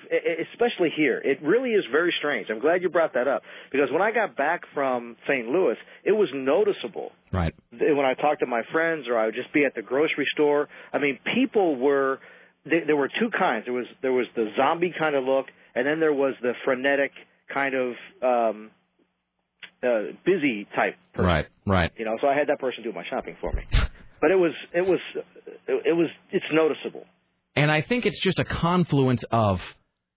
especially 0.53 0.89
here. 0.95 1.18
It 1.23 1.41
really 1.41 1.72
is 1.72 1.84
very 1.91 2.14
strange. 2.18 2.49
I'm 2.49 2.60
glad 2.60 2.81
you 2.81 2.88
brought 2.88 3.14
that 3.15 3.27
up 3.27 3.43
because 3.69 3.91
when 3.91 4.02
I 4.02 4.11
got 4.11 4.38
back 4.38 4.61
from 4.73 5.18
St. 5.27 5.49
Louis, 5.49 5.76
it 6.06 6.14
was 6.14 6.30
noticeable 6.34 7.11
Right. 7.34 7.53
when 7.72 8.06
I 8.06 8.14
talked 8.14 8.39
to 8.39 8.45
my 8.45 8.61
friends 8.72 9.10
or 9.10 9.18
I 9.18 9.26
would 9.26 9.35
just 9.35 9.52
be 9.52 9.65
at 9.65 9.76
the 9.76 9.81
grocery 9.81 10.26
store. 10.34 10.69
I 10.93 10.99
mean, 10.99 11.19
people 11.35 11.76
were 11.76 12.19
there, 12.64 12.85
there 12.85 12.95
were 12.95 13.10
two 13.19 13.31
kinds. 13.38 13.65
There 13.65 13.73
was 13.73 13.88
there 14.02 14.14
was 14.14 14.27
the 14.35 14.53
zombie 14.56 14.93
kind 14.98 15.15
of 15.15 15.26
look, 15.26 15.48
and 15.76 15.85
then 15.85 15.99
there 15.99 16.14
was 16.14 16.35
the 16.41 16.53
frenetic 16.64 17.11
kind 17.53 17.76
of 17.76 17.95
um, 18.22 18.72
uh, 19.84 20.14
busy 20.23 20.68
type. 20.73 20.95
Right. 21.18 21.48
Right. 21.65 21.91
You 21.98 22.06
know, 22.06 22.18
so 22.22 22.27
I 22.27 22.35
had 22.38 22.48
that 22.48 22.60
person 22.60 22.84
do 22.84 22.93
my 22.93 23.03
shopping 23.10 23.35
for 23.41 23.52
me. 23.52 23.64
But 24.22 24.30
it 24.31 24.35
was 24.35 24.52
it 24.73 24.88
was 24.88 24.99
it, 25.68 25.95
was 25.95 26.07
it's 26.31 26.45
noticeable. 26.53 27.06
And 27.56 27.72
I 27.72 27.81
think 27.81 28.06
it's 28.06 28.19
just 28.19 28.39
a 28.39 28.45
confluence 28.45 29.26
of, 29.31 29.60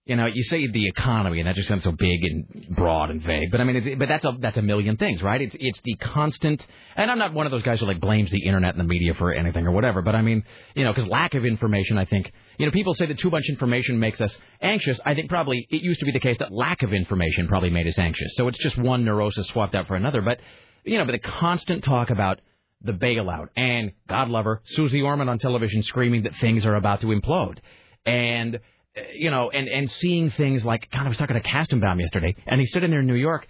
you 0.05 0.15
know, 0.15 0.27
you 0.27 0.45
say 0.45 0.67
the 0.67 0.87
economy, 0.87 1.41
and 1.41 1.49
that 1.49 1.57
just 1.57 1.67
sounds 1.67 1.83
so 1.83 1.91
big 1.91 2.23
and 2.23 2.69
broad 2.77 3.11
and 3.11 3.23
vague. 3.23 3.51
But 3.51 3.63
I 3.63 3.65
mean, 3.65 3.99
but 3.99 4.07
that's 4.07 4.25
a 4.27 4.37
that's 4.39 4.59
a 4.59 4.63
million 4.63 4.99
things, 4.99 5.23
right? 5.23 5.41
It's 5.41 5.57
it's 5.59 5.81
the 5.83 5.95
constant. 5.97 6.65
And 6.97 7.11
I'm 7.11 7.19
not 7.19 7.33
one 7.33 7.47
of 7.47 7.53
those 7.53 7.63
guys 7.63 7.81
who 7.81 7.87
like 7.87 8.01
blames 8.01 8.31
the 8.31 8.45
internet 8.45 8.75
and 8.75 8.81
the 8.81 8.85
media 8.85 9.15
for 9.15 9.33
anything 9.33 9.67
or 9.67 9.73
whatever. 9.73 10.03
But 10.03 10.15
I 10.15 10.21
mean, 10.21 10.45
you 10.75 10.85
know, 10.85 10.93
because 10.93 11.09
lack 11.09 11.35
of 11.35 11.47
information, 11.47 11.97
I 11.97 12.05
think, 12.05 12.31
you 12.59 12.67
know, 12.67 12.73
people 12.73 12.93
say 12.93 13.07
that 13.07 13.19
too 13.19 13.31
much 13.31 13.49
information 13.49 13.99
makes 13.99 14.21
us 14.21 14.37
anxious. 14.61 15.01
I 15.07 15.15
think 15.15 15.31
probably 15.31 15.67
it 15.71 15.83
used 15.83 16.01
to 16.01 16.07
be 16.07 16.13
the 16.13 16.21
case 16.21 16.37
that 16.41 16.53
lack 16.53 16.83
of 16.83 16.93
information 16.93 17.49
probably 17.49 17.71
made 17.71 17.87
us 17.87 17.99
anxious. 17.99 18.37
So 18.37 18.49
it's 18.49 18.59
just 18.59 18.77
one 18.77 19.05
neurosis 19.07 19.49
swapped 19.49 19.75
out 19.75 19.87
for 19.87 19.97
another. 19.97 20.21
But 20.21 20.41
you 20.85 20.99
know, 20.99 21.07
but 21.07 21.13
the 21.13 21.19
constant 21.19 21.83
talk 21.83 22.11
about 22.11 22.41
the 22.85 22.93
bailout 22.93 23.49
and 23.57 23.93
God 24.09 24.29
love 24.29 24.45
her, 24.45 24.61
Susie 24.65 25.03
Orman 25.03 25.29
on 25.29 25.39
television 25.39 25.83
screaming 25.83 26.23
that 26.25 26.37
things 26.37 26.65
are 26.65 26.75
about 26.75 27.01
to 27.01 27.09
implode, 27.09 27.59
and 28.07 28.57
uh, 28.57 29.01
you 29.15 29.31
know, 29.31 29.51
and 29.51 29.69
and 29.69 29.91
seeing 29.91 30.31
things 30.31 30.65
like 30.65 30.91
God, 30.93 31.07
I 31.07 31.09
was 31.09 31.19
talking 31.19 31.41
to 31.41 31.43
Kastenbaum 31.43 32.01
yesterday, 32.01 32.37
and 32.47 32.61
he 32.61 32.67
stood 32.67 32.85
in 32.85 32.91
there 32.91 33.01
in 33.01 33.07
New 33.07 33.15
York, 33.15 33.47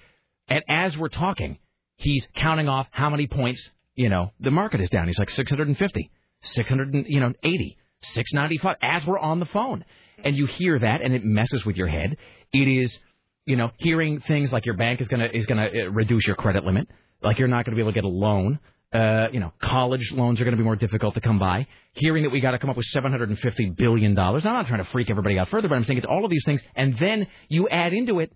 and 0.48 0.62
as 0.68 0.96
we're 0.96 1.08
talking, 1.08 1.58
he's 1.96 2.26
counting 2.36 2.68
off 2.68 2.86
how 2.90 3.10
many 3.10 3.26
points 3.26 3.68
you 3.94 4.08
know 4.08 4.32
the 4.40 4.50
market 4.50 4.80
is 4.80 4.90
down. 4.90 5.06
He's 5.06 5.18
like 5.18 5.30
650, 5.30 6.10
600, 6.40 6.94
and, 6.94 7.06
you 7.08 7.20
know, 7.20 7.32
80, 7.42 7.76
695 8.02 8.76
as 8.82 9.06
we're 9.06 9.18
on 9.18 9.40
the 9.40 9.46
phone, 9.46 9.84
and 10.22 10.36
you 10.36 10.46
hear 10.46 10.78
that, 10.78 11.02
and 11.02 11.14
it 11.14 11.24
messes 11.24 11.64
with 11.64 11.76
your 11.76 11.88
head. 11.88 12.16
It 12.52 12.68
is 12.68 12.98
you 13.46 13.56
know, 13.56 13.70
hearing 13.78 14.20
things 14.20 14.52
like 14.52 14.64
your 14.64 14.76
bank 14.76 15.00
is 15.00 15.08
gonna 15.08 15.28
is 15.32 15.46
gonna 15.46 15.66
uh, 15.66 15.90
reduce 15.90 16.26
your 16.26 16.36
credit 16.36 16.64
limit, 16.64 16.88
like 17.22 17.38
you're 17.38 17.48
not 17.48 17.64
gonna 17.64 17.76
be 17.76 17.82
able 17.82 17.92
to 17.92 17.94
get 17.94 18.04
a 18.04 18.08
loan. 18.08 18.58
Uh, 18.94 19.28
you 19.32 19.40
know, 19.40 19.52
college 19.60 20.12
loans 20.12 20.40
are 20.40 20.44
going 20.44 20.52
to 20.52 20.56
be 20.56 20.62
more 20.62 20.76
difficult 20.76 21.14
to 21.14 21.20
come 21.20 21.38
by. 21.38 21.66
Hearing 21.94 22.22
that 22.22 22.30
we 22.30 22.40
got 22.40 22.52
to 22.52 22.60
come 22.60 22.70
up 22.70 22.76
with 22.76 22.86
750 22.86 23.70
billion 23.70 24.14
dollars. 24.14 24.46
I'm 24.46 24.52
not 24.52 24.68
trying 24.68 24.84
to 24.84 24.90
freak 24.92 25.10
everybody 25.10 25.36
out 25.36 25.48
further, 25.50 25.66
but 25.68 25.74
I'm 25.74 25.84
saying 25.84 25.98
it's 25.98 26.06
all 26.06 26.24
of 26.24 26.30
these 26.30 26.44
things, 26.44 26.62
and 26.76 26.96
then 26.98 27.26
you 27.48 27.68
add 27.68 27.92
into 27.92 28.20
it 28.20 28.32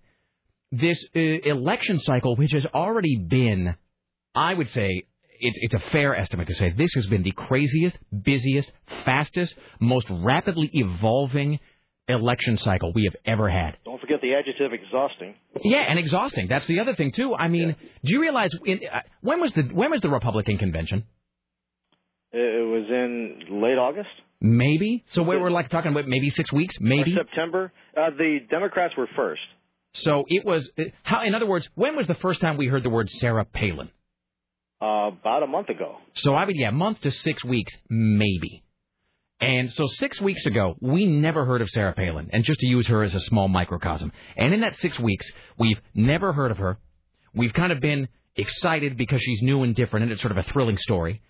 this 0.71 1.01
uh, 1.15 1.19
election 1.19 1.99
cycle, 1.99 2.35
which 2.35 2.51
has 2.51 2.65
already 2.73 3.17
been, 3.17 3.75
I 4.35 4.53
would 4.53 4.69
say, 4.69 5.03
it's 5.39 5.57
it's 5.61 5.73
a 5.73 5.89
fair 5.91 6.15
estimate 6.15 6.47
to 6.49 6.55
say 6.55 6.71
this 6.71 6.93
has 6.95 7.07
been 7.07 7.23
the 7.23 7.31
craziest, 7.31 7.97
busiest, 8.23 8.69
fastest, 9.05 9.55
most 9.79 10.07
rapidly 10.09 10.69
evolving 10.73 11.59
election 12.09 12.57
cycle 12.57 12.91
we 12.93 13.03
have 13.05 13.15
ever 13.25 13.49
had. 13.49 13.77
Don't 13.85 13.99
forget 14.01 14.21
the 14.21 14.33
adjective 14.33 14.73
exhausting. 14.73 15.35
Yeah, 15.63 15.85
and 15.87 15.97
exhausting. 15.99 16.47
That's 16.47 16.65
the 16.67 16.79
other 16.79 16.95
thing 16.95 17.11
too. 17.11 17.35
I 17.35 17.47
mean, 17.47 17.75
do 18.03 18.13
you 18.13 18.21
realize 18.21 18.51
in, 18.65 18.81
uh, 18.91 19.01
when 19.21 19.39
was 19.41 19.51
the 19.53 19.63
when 19.63 19.91
was 19.91 20.01
the 20.01 20.09
Republican 20.09 20.57
convention? 20.57 21.05
It 22.31 22.67
was 22.67 22.85
in 22.89 23.61
late 23.61 23.77
August. 23.77 24.09
Maybe. 24.41 25.03
So 25.09 25.23
we 25.23 25.35
were 25.37 25.51
like 25.51 25.69
talking 25.69 25.91
about 25.91 26.07
maybe 26.07 26.29
six 26.29 26.51
weeks, 26.53 26.75
maybe. 26.79 27.13
Or 27.13 27.23
September. 27.25 27.73
Uh, 27.97 28.11
the 28.11 28.39
Democrats 28.49 28.93
were 28.97 29.09
first. 29.15 29.41
So 29.93 30.23
it 30.27 30.45
was. 30.45 30.71
uh, 30.77 30.83
How? 31.03 31.23
In 31.23 31.33
other 31.35 31.47
words, 31.47 31.67
when 31.75 31.95
was 31.95 32.07
the 32.07 32.15
first 32.15 32.39
time 32.39 32.55
we 32.57 32.67
heard 32.67 32.83
the 32.83 32.89
word 32.89 33.09
Sarah 33.09 33.45
Palin? 33.45 33.89
Uh, 34.81 35.07
about 35.09 35.43
a 35.43 35.47
month 35.47 35.67
ago. 35.69 35.97
So 36.13 36.33
I 36.35 36.45
would, 36.45 36.55
yeah, 36.55 36.69
month 36.69 37.01
to 37.01 37.11
six 37.11 37.43
weeks, 37.43 37.73
maybe. 37.89 38.63
And 39.41 39.71
so 39.71 39.87
six 39.87 40.19
weeks 40.19 40.45
ago, 40.45 40.75
we 40.81 41.05
never 41.05 41.45
heard 41.45 41.61
of 41.61 41.69
Sarah 41.69 41.93
Palin, 41.93 42.29
and 42.33 42.43
just 42.43 42.59
to 42.59 42.67
use 42.67 42.87
her 42.87 43.03
as 43.03 43.15
a 43.15 43.21
small 43.21 43.47
microcosm. 43.47 44.11
And 44.35 44.53
in 44.53 44.61
that 44.61 44.75
six 44.77 44.99
weeks, 44.99 45.25
we've 45.57 45.79
never 45.93 46.33
heard 46.33 46.51
of 46.51 46.57
her. 46.57 46.77
We've 47.33 47.53
kind 47.53 47.71
of 47.71 47.79
been 47.79 48.09
excited 48.35 48.97
because 48.97 49.21
she's 49.21 49.41
new 49.41 49.63
and 49.63 49.73
different, 49.73 50.03
and 50.03 50.11
it's 50.11 50.21
sort 50.21 50.31
of 50.31 50.37
a 50.37 50.43
thrilling 50.43 50.77
story. 50.77 51.21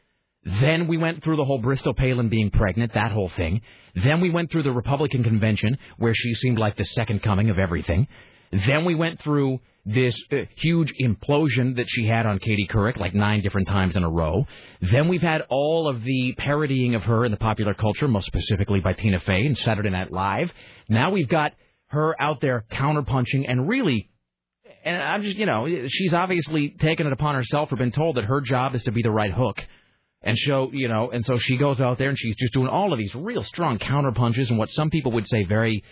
Then 0.44 0.88
we 0.88 0.98
went 0.98 1.24
through 1.24 1.36
the 1.36 1.46
whole 1.46 1.60
Bristol 1.60 1.94
Palin 1.94 2.30
being 2.30 2.50
pregnant, 2.50 2.94
that 2.94 3.12
whole 3.12 3.30
thing. 3.30 3.62
Then 3.94 4.22
we 4.22 4.30
went 4.30 4.52
through 4.52 4.64
the 4.64 4.72
Republican 4.72 5.24
convention, 5.24 5.78
where 5.98 6.16
she 6.16 6.34
seemed 6.34 6.58
like 6.58 6.78
the 6.78 6.86
second 6.86 7.22
coming 7.22 7.50
of 7.50 7.60
everything. 7.60 8.08
Then 8.52 8.86
we 8.86 8.96
went 8.96 9.22
through 9.22 9.60
this 9.86 10.16
uh, 10.32 10.38
huge 10.58 10.94
implosion 11.02 11.78
that 11.78 11.88
she 11.88 12.06
had 12.06 12.26
on 12.26 12.40
Katie 12.40 12.68
Couric 12.70 12.98
like 12.98 13.14
nine 13.14 13.42
different 13.42 13.68
times 13.68 13.96
in 13.96 14.04
a 14.04 14.10
row. 14.10 14.46
Then 14.82 15.08
we've 15.08 15.22
had 15.22 15.44
all 15.50 15.88
of 15.88 16.04
the 16.04 16.34
parodying 16.38 16.96
of 16.96 17.04
her 17.04 17.26
in 17.26 17.32
the 17.32 17.38
popular 17.38 17.74
culture, 17.74 18.08
most 18.08 18.28
specifically 18.28 18.80
by 18.82 18.94
Tina 18.94 19.20
Fey 19.20 19.46
and 19.46 19.58
Saturday 19.58 19.90
Night 19.90 20.12
Live. 20.12 20.52
Now 20.90 21.12
we've 21.12 21.30
got 21.30 21.54
her 21.88 22.20
out 22.22 22.40
there 22.42 22.66
counterpunching 22.72 23.46
and 23.48 23.68
really 23.68 24.10
and 24.84 25.02
I'm 25.02 25.24
just, 25.24 25.36
you 25.36 25.46
know, 25.46 25.68
she's 25.90 26.14
obviously 26.14 26.70
taken 26.70 27.06
it 27.06 27.14
upon 27.14 27.36
herself 27.36 27.72
or 27.72 27.76
been 27.76 27.92
told 27.92 28.16
that 28.16 28.24
her 28.26 28.40
job 28.42 28.76
is 28.76 28.84
to 28.84 28.92
be 28.92 29.02
the 29.02 29.12
right 29.12 29.32
hook 29.32 29.62
and 30.22 30.38
show, 30.38 30.70
you 30.72 30.88
know, 30.88 31.12
and 31.12 31.26
so 31.26 31.38
she 31.38 31.58
goes 31.58 31.82
out 31.82 31.98
there 31.98 32.10
and 32.10 32.18
she's 32.18 32.36
just 32.38 32.54
doing 32.54 32.68
all 32.68 32.94
of 32.94 33.00
these 33.00 33.14
real 33.16 33.44
strong 33.44 33.78
counter 33.78 34.12
punches 34.12 34.50
and 34.50 34.58
what 34.58 34.70
some 34.70 34.90
people 34.90 35.12
would 35.14 35.28
say 35.28 35.44
very 35.44 35.84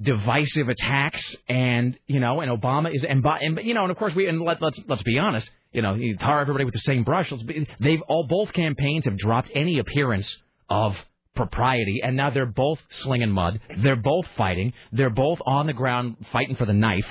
divisive 0.00 0.68
attacks 0.68 1.36
and 1.48 1.98
you 2.06 2.20
know 2.20 2.40
and 2.40 2.50
Obama 2.50 2.94
is 2.94 3.04
and, 3.04 3.24
and 3.24 3.60
you 3.62 3.74
know 3.74 3.82
and 3.82 3.90
of 3.90 3.96
course 3.96 4.14
we 4.14 4.26
and 4.26 4.40
let, 4.40 4.60
let's 4.60 4.80
let's 4.88 5.02
be 5.02 5.18
honest 5.18 5.48
you 5.72 5.82
know 5.82 5.94
you 5.94 6.16
tar 6.16 6.40
everybody 6.40 6.64
with 6.64 6.74
the 6.74 6.80
same 6.80 7.04
brush. 7.04 7.32
They've 7.80 8.02
all 8.02 8.26
both 8.26 8.52
campaigns 8.52 9.04
have 9.04 9.16
dropped 9.16 9.50
any 9.54 9.78
appearance 9.78 10.34
of 10.68 10.96
propriety 11.34 12.00
and 12.02 12.16
now 12.16 12.30
they're 12.30 12.46
both 12.46 12.80
slinging 12.90 13.30
mud. 13.30 13.60
They're 13.78 13.96
both 13.96 14.26
fighting. 14.36 14.72
They're 14.92 15.10
both 15.10 15.38
on 15.46 15.66
the 15.66 15.72
ground 15.72 16.16
fighting 16.32 16.56
for 16.56 16.66
the 16.66 16.72
knife. 16.72 17.08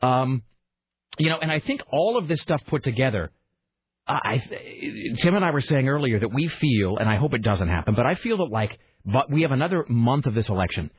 Um 0.00 0.42
you 1.18 1.28
know 1.28 1.38
and 1.40 1.50
I 1.50 1.60
think 1.60 1.82
all 1.90 2.16
of 2.16 2.28
this 2.28 2.40
stuff 2.40 2.62
put 2.66 2.84
together 2.84 3.30
I 4.06 4.42
Tim 5.18 5.36
and 5.36 5.44
I 5.44 5.50
were 5.50 5.60
saying 5.60 5.88
earlier 5.88 6.18
that 6.18 6.32
we 6.32 6.48
feel, 6.48 6.96
and 6.96 7.08
I 7.08 7.16
hope 7.16 7.34
it 7.34 7.42
doesn't 7.42 7.68
happen, 7.68 7.94
but 7.94 8.06
I 8.06 8.16
feel 8.16 8.38
that 8.38 8.50
like, 8.50 8.78
but 9.04 9.30
we 9.30 9.42
have 9.42 9.52
another 9.52 9.84
month 9.88 10.26
of 10.26 10.34
this 10.34 10.48
election, 10.48 10.90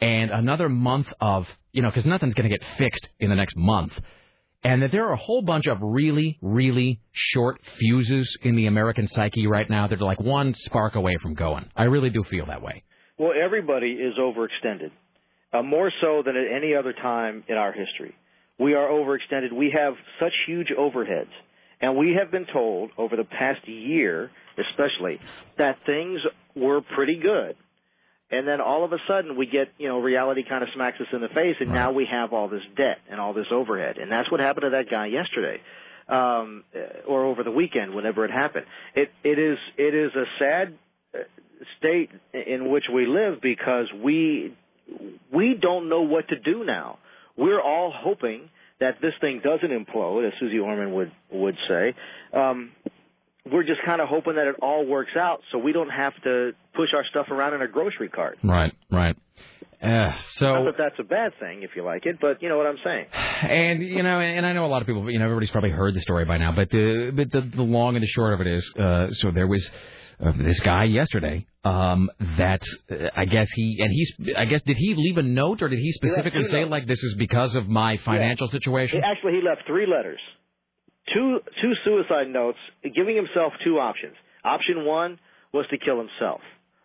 and 0.00 0.30
another 0.30 0.68
month 0.68 1.06
of 1.20 1.46
you 1.72 1.82
know, 1.82 1.88
because 1.88 2.04
nothing's 2.04 2.34
going 2.34 2.48
to 2.48 2.56
get 2.56 2.66
fixed 2.78 3.08
in 3.18 3.30
the 3.30 3.36
next 3.36 3.56
month, 3.56 3.92
and 4.62 4.82
that 4.82 4.92
there 4.92 5.06
are 5.06 5.12
a 5.12 5.16
whole 5.18 5.42
bunch 5.42 5.66
of 5.66 5.78
really, 5.80 6.38
really 6.42 7.00
short 7.12 7.60
fuses 7.78 8.36
in 8.42 8.56
the 8.56 8.66
American 8.66 9.08
psyche 9.08 9.46
right 9.46 9.68
now 9.68 9.86
that 9.86 10.00
are 10.00 10.04
like 10.04 10.20
one 10.20 10.54
spark 10.54 10.94
away 10.94 11.16
from 11.22 11.34
going. 11.34 11.66
I 11.76 11.84
really 11.84 12.10
do 12.10 12.24
feel 12.24 12.46
that 12.46 12.62
way. 12.62 12.82
Well, 13.18 13.32
everybody 13.32 13.92
is 13.92 14.14
overextended, 14.18 14.90
uh, 15.52 15.62
more 15.62 15.92
so 16.00 16.22
than 16.24 16.36
at 16.36 16.56
any 16.56 16.74
other 16.74 16.92
time 16.92 17.44
in 17.48 17.56
our 17.56 17.72
history. 17.72 18.14
We 18.58 18.74
are 18.74 18.88
overextended. 18.88 19.52
We 19.52 19.74
have 19.76 19.94
such 20.18 20.32
huge 20.46 20.68
overheads. 20.78 21.30
And 21.82 21.96
we 21.96 22.14
have 22.20 22.30
been 22.30 22.44
told 22.52 22.90
over 22.98 23.16
the 23.16 23.24
past 23.24 23.66
year, 23.66 24.30
especially, 24.58 25.18
that 25.56 25.78
things 25.86 26.20
were 26.54 26.82
pretty 26.94 27.18
good. 27.22 27.56
And 28.30 28.46
then 28.46 28.60
all 28.60 28.84
of 28.84 28.92
a 28.92 28.98
sudden 29.08 29.36
we 29.36 29.46
get, 29.46 29.68
you 29.78 29.88
know, 29.88 29.98
reality 29.98 30.44
kind 30.48 30.62
of 30.62 30.68
smacks 30.74 31.00
us 31.00 31.08
in 31.12 31.20
the 31.20 31.28
face 31.28 31.56
and 31.60 31.70
now 31.70 31.92
we 31.92 32.06
have 32.10 32.32
all 32.32 32.48
this 32.48 32.62
debt 32.76 32.98
and 33.10 33.20
all 33.20 33.32
this 33.32 33.46
overhead. 33.50 33.98
And 33.98 34.10
that's 34.10 34.30
what 34.30 34.40
happened 34.40 34.62
to 34.62 34.70
that 34.70 34.90
guy 34.90 35.06
yesterday. 35.06 35.60
Um, 36.08 36.64
or 37.06 37.24
over 37.24 37.44
the 37.44 37.52
weekend, 37.52 37.94
whenever 37.94 38.24
it 38.24 38.32
happened. 38.32 38.66
It, 38.96 39.10
it 39.22 39.38
is, 39.38 39.58
it 39.78 39.94
is 39.94 40.10
a 40.16 40.24
sad 40.40 40.76
uh, 41.14 41.18
state 41.78 42.10
in 42.34 42.68
which 42.68 42.82
we 42.92 43.06
live 43.06 43.40
because 43.40 43.86
we, 44.02 44.56
we 45.32 45.56
don't 45.60 45.88
know 45.88 46.02
what 46.02 46.26
to 46.28 46.38
do 46.40 46.64
now. 46.64 46.98
We're 47.36 47.60
all 47.60 47.92
hoping 47.94 48.50
that 48.80 48.96
this 49.00 49.12
thing 49.20 49.40
doesn't 49.44 49.70
implode, 49.70 50.26
as 50.26 50.32
Suze 50.40 50.52
Orman 50.60 50.92
would 50.94 51.12
would 51.30 51.56
say. 51.68 51.94
Um, 52.32 52.72
we're 53.50 53.64
just 53.64 53.80
kind 53.84 54.00
of 54.00 54.08
hoping 54.08 54.34
that 54.34 54.46
it 54.46 54.56
all 54.62 54.86
works 54.86 55.12
out, 55.16 55.40
so 55.50 55.58
we 55.58 55.72
don't 55.72 55.90
have 55.90 56.12
to 56.24 56.52
push 56.74 56.88
our 56.94 57.04
stuff 57.10 57.26
around 57.30 57.54
in 57.54 57.62
a 57.62 57.68
grocery 57.68 58.08
cart. 58.08 58.38
Right, 58.42 58.72
right. 58.90 59.16
Uh, 59.82 60.12
so 60.32 60.46
Not 60.46 60.64
that 60.64 60.74
that's 60.76 60.98
a 60.98 61.04
bad 61.04 61.32
thing, 61.40 61.62
if 61.62 61.70
you 61.74 61.82
like 61.82 62.04
it, 62.04 62.16
but 62.20 62.42
you 62.42 62.50
know 62.50 62.58
what 62.58 62.66
I'm 62.66 62.76
saying. 62.84 63.06
And 63.12 63.82
you 63.82 64.02
know, 64.02 64.20
and 64.20 64.44
I 64.44 64.52
know 64.52 64.66
a 64.66 64.68
lot 64.68 64.82
of 64.82 64.86
people. 64.86 65.10
You 65.10 65.18
know, 65.18 65.24
everybody's 65.24 65.50
probably 65.50 65.70
heard 65.70 65.94
the 65.94 66.02
story 66.02 66.26
by 66.26 66.36
now. 66.36 66.52
But 66.52 66.68
the 66.68 67.12
but 67.14 67.32
the, 67.32 67.40
the 67.40 67.62
long 67.62 67.96
and 67.96 68.02
the 68.02 68.08
short 68.08 68.34
of 68.34 68.46
it 68.46 68.46
is, 68.46 68.74
uh, 68.78 69.08
so 69.12 69.30
there 69.30 69.46
was 69.46 69.70
uh, 70.22 70.32
this 70.36 70.60
guy 70.60 70.84
yesterday. 70.84 71.46
Um, 71.64 72.10
that 72.38 72.62
uh, 72.90 73.08
I 73.16 73.24
guess 73.24 73.48
he 73.54 73.78
and 73.80 73.90
he's 73.90 74.12
I 74.36 74.44
guess 74.44 74.60
did 74.62 74.76
he 74.76 74.94
leave 74.94 75.16
a 75.16 75.22
note 75.22 75.62
or 75.62 75.68
did 75.68 75.78
he 75.78 75.92
specifically 75.92 76.44
say 76.44 76.60
notes. 76.60 76.70
like 76.70 76.86
this 76.86 77.02
is 77.02 77.14
because 77.18 77.54
of 77.54 77.66
my 77.68 77.96
financial 77.98 78.48
situation? 78.48 79.02
Actually, 79.02 79.32
he 79.32 79.40
left 79.42 79.62
three 79.66 79.86
letters, 79.86 80.20
two 81.12 81.40
two 81.60 81.72
suicide 81.84 82.28
notes, 82.28 82.58
giving 82.82 83.16
himself 83.16 83.52
two 83.64 83.78
options. 83.78 84.14
Option 84.44 84.84
one 84.84 85.18
was 85.52 85.66
to 85.68 85.78
kill 85.78 85.98
himself. 85.98 86.40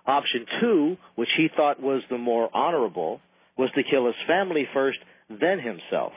Option 0.06 0.46
two, 0.62 0.98
which 1.16 1.30
he 1.38 1.48
thought 1.56 1.82
was 1.82 2.02
the 2.10 2.18
more 2.18 2.50
honorable, 2.54 3.22
was 3.58 3.70
to 3.76 3.82
kill 3.90 4.06
his 4.06 4.16
family 4.28 4.68
first, 4.74 5.00
then 5.30 5.60
himself. 5.60 6.14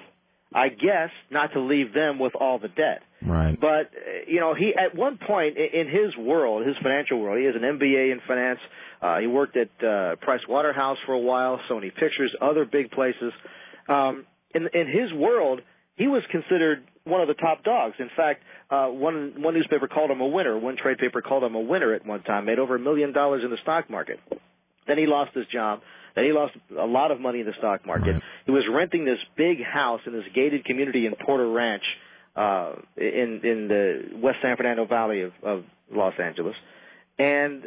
I 0.54 0.68
guess 0.68 1.10
not 1.30 1.52
to 1.52 1.60
leave 1.60 1.92
them 1.92 2.18
with 2.18 2.34
all 2.34 2.58
the 2.58 2.68
debt. 2.68 3.02
Right. 3.22 3.58
But 3.58 3.92
uh, 3.92 4.24
you 4.26 4.40
know, 4.40 4.54
he 4.54 4.72
at 4.74 4.96
one 4.96 5.18
point 5.18 5.58
in 5.58 5.88
his 5.88 6.16
world, 6.16 6.66
his 6.66 6.76
financial 6.82 7.20
world, 7.20 7.38
he 7.38 7.44
has 7.44 7.54
an 7.54 7.62
MBA 7.62 8.12
in 8.12 8.20
finance. 8.26 8.60
Uh, 9.02 9.18
he 9.18 9.26
worked 9.26 9.56
at 9.56 9.68
uh, 9.84 10.16
Price 10.16 10.40
Waterhouse 10.48 10.96
for 11.04 11.12
a 11.12 11.18
while, 11.18 11.60
Sony 11.70 11.94
Pictures, 11.94 12.34
other 12.40 12.64
big 12.64 12.90
places. 12.90 13.32
Um, 13.88 14.24
in 14.54 14.68
in 14.72 14.86
his 14.86 15.12
world, 15.12 15.60
he 15.96 16.06
was 16.06 16.22
considered 16.30 16.84
one 17.08 17.20
of 17.20 17.28
the 17.28 17.34
top 17.34 17.64
dogs. 17.64 17.94
In 17.98 18.10
fact, 18.16 18.42
uh, 18.70 18.86
one 18.86 19.34
one 19.38 19.54
newspaper 19.54 19.88
called 19.88 20.10
him 20.10 20.20
a 20.20 20.26
winner. 20.26 20.58
One 20.58 20.76
trade 20.76 20.98
paper 20.98 21.22
called 21.22 21.42
him 21.42 21.54
a 21.54 21.60
winner 21.60 21.94
at 21.94 22.06
one 22.06 22.22
time. 22.22 22.44
Made 22.46 22.58
over 22.58 22.76
a 22.76 22.78
million 22.78 23.12
dollars 23.12 23.42
in 23.44 23.50
the 23.50 23.56
stock 23.62 23.90
market. 23.90 24.18
Then 24.86 24.98
he 24.98 25.06
lost 25.06 25.34
his 25.34 25.46
job. 25.52 25.80
Then 26.14 26.24
he 26.24 26.32
lost 26.32 26.54
a 26.76 26.86
lot 26.86 27.10
of 27.10 27.20
money 27.20 27.40
in 27.40 27.46
the 27.46 27.52
stock 27.58 27.86
market. 27.86 28.22
He 28.46 28.50
was 28.50 28.64
renting 28.72 29.04
this 29.04 29.18
big 29.36 29.62
house 29.62 30.00
in 30.06 30.12
this 30.12 30.24
gated 30.34 30.64
community 30.64 31.06
in 31.06 31.14
Porter 31.14 31.48
Ranch, 31.48 31.84
uh, 32.34 32.72
in 32.96 33.40
in 33.44 33.68
the 33.68 34.18
West 34.20 34.38
San 34.42 34.56
Fernando 34.56 34.86
Valley 34.86 35.22
of, 35.22 35.32
of 35.42 35.64
Los 35.92 36.14
Angeles, 36.18 36.56
and 37.18 37.64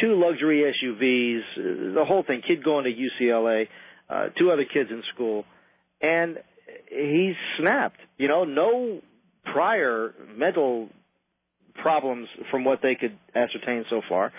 two 0.00 0.14
luxury 0.14 0.72
SUVs, 0.72 1.40
uh, 1.40 1.94
the 1.94 2.04
whole 2.04 2.22
thing. 2.22 2.42
Kid 2.46 2.64
going 2.64 2.84
to 2.84 2.90
UCLA, 2.90 3.68
uh, 4.08 4.28
two 4.38 4.50
other 4.50 4.64
kids 4.64 4.90
in 4.90 5.02
school, 5.14 5.44
and 6.00 6.38
he 6.94 7.34
snapped. 7.58 7.98
You 8.16 8.28
know, 8.28 8.44
no 8.44 9.00
prior 9.52 10.14
mental 10.36 10.88
problems 11.74 12.28
from 12.50 12.64
what 12.64 12.80
they 12.82 12.94
could 12.94 13.16
ascertain 13.34 13.84
so 13.90 14.00
far, 14.08 14.32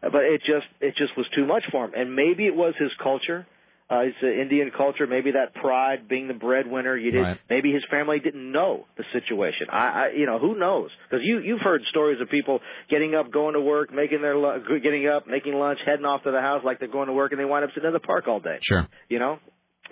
but 0.00 0.22
it 0.22 0.40
just 0.40 0.66
it 0.80 0.94
just 0.96 1.16
was 1.16 1.26
too 1.34 1.46
much 1.46 1.64
for 1.70 1.84
him. 1.84 1.92
And 1.94 2.14
maybe 2.14 2.46
it 2.46 2.54
was 2.54 2.74
his 2.78 2.90
culture. 3.02 3.46
Uh, 3.90 4.00
it's 4.00 4.16
an 4.20 4.38
Indian 4.38 4.70
culture. 4.76 5.06
Maybe 5.06 5.30
that 5.32 5.54
pride, 5.54 6.08
being 6.08 6.28
the 6.28 6.34
breadwinner. 6.34 6.94
You 6.94 7.10
did. 7.10 7.20
Right. 7.20 7.38
Maybe 7.48 7.72
his 7.72 7.82
family 7.90 8.18
didn't 8.22 8.52
know 8.52 8.84
the 8.98 9.04
situation. 9.14 9.68
I, 9.72 9.76
I 9.76 10.08
you 10.14 10.26
know, 10.26 10.38
who 10.38 10.58
knows? 10.58 10.90
Because 11.08 11.24
you 11.24 11.38
you've 11.38 11.62
heard 11.62 11.80
stories 11.88 12.20
of 12.20 12.28
people 12.28 12.60
getting 12.90 13.14
up, 13.14 13.32
going 13.32 13.54
to 13.54 13.62
work, 13.62 13.90
making 13.90 14.20
their 14.20 14.36
getting 14.80 15.08
up, 15.08 15.26
making 15.26 15.54
lunch, 15.54 15.78
heading 15.86 16.04
off 16.04 16.22
to 16.24 16.30
the 16.30 16.40
house 16.40 16.60
like 16.64 16.80
they're 16.80 16.88
going 16.92 17.06
to 17.06 17.14
work, 17.14 17.32
and 17.32 17.40
they 17.40 17.46
wind 17.46 17.64
up 17.64 17.70
sitting 17.74 17.86
in 17.86 17.94
the 17.94 18.00
park 18.00 18.28
all 18.28 18.40
day. 18.40 18.58
Sure. 18.60 18.86
You 19.08 19.20
know, 19.20 19.38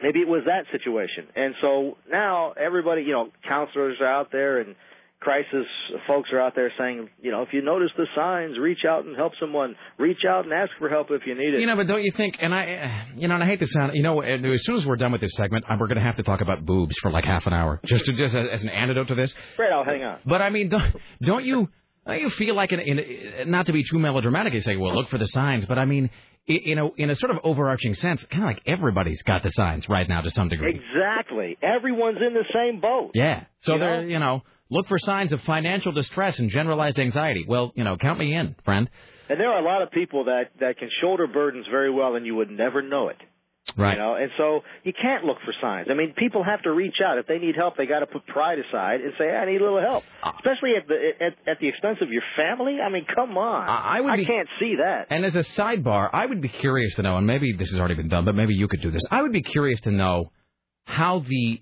maybe 0.02 0.20
it 0.20 0.28
was 0.28 0.42
that 0.46 0.64
situation. 0.72 1.26
And 1.34 1.54
so 1.60 1.96
now 2.10 2.52
everybody, 2.52 3.02
you 3.02 3.12
know, 3.12 3.28
counselors 3.48 3.96
are 4.00 4.06
out 4.06 4.28
there 4.32 4.60
and 4.60 4.76
crisis 5.20 5.66
folks 6.06 6.28
are 6.32 6.40
out 6.40 6.54
there 6.54 6.72
saying, 6.78 7.08
you 7.20 7.30
know, 7.30 7.42
if 7.42 7.48
you 7.52 7.62
notice 7.62 7.90
the 7.96 8.06
signs, 8.14 8.58
reach 8.58 8.84
out 8.88 9.04
and 9.04 9.16
help 9.16 9.32
someone. 9.40 9.74
Reach 9.98 10.24
out 10.28 10.44
and 10.44 10.52
ask 10.52 10.70
for 10.78 10.88
help 10.88 11.08
if 11.10 11.22
you 11.26 11.34
need 11.34 11.54
it. 11.54 11.60
You 11.60 11.66
know, 11.66 11.76
but 11.76 11.86
don't 11.86 12.02
you 12.02 12.12
think? 12.16 12.36
And 12.40 12.54
I, 12.54 13.08
you 13.16 13.26
know, 13.28 13.34
and 13.34 13.42
I 13.42 13.46
hate 13.46 13.60
to 13.60 13.66
sound. 13.66 13.92
You 13.94 14.02
know, 14.02 14.20
as 14.20 14.64
soon 14.64 14.76
as 14.76 14.86
we're 14.86 14.96
done 14.96 15.12
with 15.12 15.20
this 15.20 15.34
segment, 15.34 15.64
we're 15.68 15.86
going 15.86 15.96
to 15.96 16.04
have 16.04 16.16
to 16.16 16.22
talk 16.22 16.42
about 16.42 16.64
boobs 16.64 16.94
for 17.00 17.10
like 17.10 17.24
half 17.24 17.46
an 17.46 17.52
hour, 17.52 17.80
just 17.84 18.04
to 18.04 18.12
just 18.12 18.34
as, 18.34 18.62
an 18.62 18.68
antidote 18.68 19.08
to 19.08 19.14
this. 19.14 19.34
Great, 19.56 19.72
I'll 19.72 19.84
hang 19.84 20.02
on. 20.02 20.18
But 20.24 20.42
I 20.42 20.50
mean, 20.50 20.68
don't, 20.68 20.94
don't 21.22 21.44
you? 21.44 21.68
Don't 22.06 22.20
you 22.20 22.30
feel 22.30 22.54
like, 22.54 22.70
in, 22.70 22.78
in, 22.78 23.50
not 23.50 23.66
to 23.66 23.72
be 23.72 23.82
too 23.82 23.98
melodramatic, 23.98 24.54
you 24.54 24.60
say, 24.60 24.76
well, 24.76 24.94
look 24.94 25.08
for 25.08 25.18
the 25.18 25.26
signs. 25.26 25.64
But 25.64 25.76
I 25.76 25.86
mean, 25.86 26.08
in 26.46 26.78
a 26.78 26.88
in 26.94 27.10
a 27.10 27.14
sort 27.16 27.30
of 27.32 27.38
overarching 27.44 27.94
sense, 27.94 28.24
kind 28.30 28.44
of 28.44 28.48
like 28.50 28.62
everybody's 28.66 29.22
got 29.22 29.42
the 29.42 29.50
signs 29.50 29.88
right 29.88 30.08
now 30.08 30.20
to 30.20 30.30
some 30.30 30.48
degree. 30.48 30.74
Exactly. 30.80 31.56
Everyone's 31.62 32.18
in 32.26 32.34
the 32.34 32.44
same 32.54 32.80
boat. 32.80 33.10
Yeah. 33.14 33.44
So 33.60 33.74
You 33.74 33.78
they're, 33.80 34.02
know? 34.02 34.08
you 34.08 34.18
know, 34.18 34.42
look 34.70 34.86
for 34.88 34.98
signs 34.98 35.32
of 35.32 35.40
financial 35.42 35.92
distress 35.92 36.38
and 36.38 36.48
generalized 36.50 36.98
anxiety. 36.98 37.44
Well, 37.48 37.72
you 37.74 37.84
know, 37.84 37.96
count 37.96 38.18
me 38.18 38.34
in, 38.34 38.54
friend. 38.64 38.88
And 39.28 39.40
there 39.40 39.50
are 39.50 39.58
a 39.60 39.64
lot 39.64 39.82
of 39.82 39.90
people 39.90 40.24
that 40.24 40.50
that 40.60 40.78
can 40.78 40.88
shoulder 41.00 41.26
burdens 41.26 41.66
very 41.68 41.90
well, 41.90 42.14
and 42.14 42.24
you 42.24 42.36
would 42.36 42.50
never 42.50 42.80
know 42.80 43.08
it. 43.08 43.16
Right. 43.76 43.94
You 43.94 43.98
know, 43.98 44.14
and 44.14 44.30
so 44.38 44.60
you 44.84 44.92
can't 44.92 45.24
look 45.24 45.38
for 45.44 45.52
signs. 45.60 45.88
I 45.90 45.94
mean, 45.94 46.14
people 46.16 46.44
have 46.44 46.62
to 46.62 46.70
reach 46.72 46.96
out 47.04 47.18
if 47.18 47.26
they 47.26 47.38
need 47.38 47.56
help. 47.56 47.76
They 47.76 47.86
got 47.86 48.00
to 48.00 48.06
put 48.06 48.24
pride 48.26 48.58
aside 48.58 49.00
and 49.00 49.12
say, 49.18 49.28
"I 49.28 49.44
need 49.44 49.60
a 49.60 49.64
little 49.64 49.80
help," 49.80 50.04
especially 50.22 50.74
at 50.76 50.86
the 50.86 51.10
at, 51.20 51.32
at 51.50 51.60
the 51.60 51.68
expense 51.68 51.98
of 52.00 52.10
your 52.10 52.22
family. 52.36 52.78
I 52.80 52.88
mean, 52.90 53.06
come 53.12 53.36
on. 53.36 53.68
I 53.68 54.00
would 54.00 54.16
be- 54.16 54.24
can't 54.24 54.48
see 54.60 54.76
that. 54.76 55.08
And 55.10 55.24
as 55.24 55.34
a 55.34 55.40
sidebar, 55.40 56.08
I 56.12 56.26
would 56.26 56.40
be 56.40 56.48
curious 56.48 56.94
to 56.94 57.02
know, 57.02 57.16
and 57.16 57.26
maybe 57.26 57.52
this 57.54 57.70
has 57.70 57.78
already 57.80 57.96
been 57.96 58.08
done, 58.08 58.24
but 58.24 58.34
maybe 58.36 58.54
you 58.54 58.68
could 58.68 58.82
do 58.82 58.90
this. 58.92 59.02
I 59.10 59.22
would 59.22 59.32
be 59.32 59.42
curious 59.42 59.80
to 59.82 59.90
know 59.90 60.30
how 60.84 61.18
the 61.26 61.60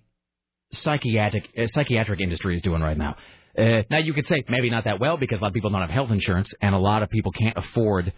psychiatric 0.72 1.48
uh, 1.56 1.66
psychiatric 1.68 2.20
industry 2.20 2.56
is 2.56 2.62
doing 2.62 2.82
right 2.82 2.98
now. 2.98 3.16
Uh, 3.56 3.82
now 3.90 3.98
you 3.98 4.12
could 4.12 4.26
say 4.26 4.44
maybe 4.48 4.68
not 4.68 4.84
that 4.84 5.00
well 5.00 5.16
because 5.16 5.38
a 5.38 5.42
lot 5.42 5.48
of 5.48 5.54
people 5.54 5.70
don't 5.70 5.80
have 5.80 5.90
health 5.90 6.10
insurance, 6.10 6.52
and 6.60 6.74
a 6.74 6.78
lot 6.78 7.02
of 7.02 7.08
people 7.10 7.32
can't 7.32 7.56
afford 7.56 8.08
uh, 8.08 8.10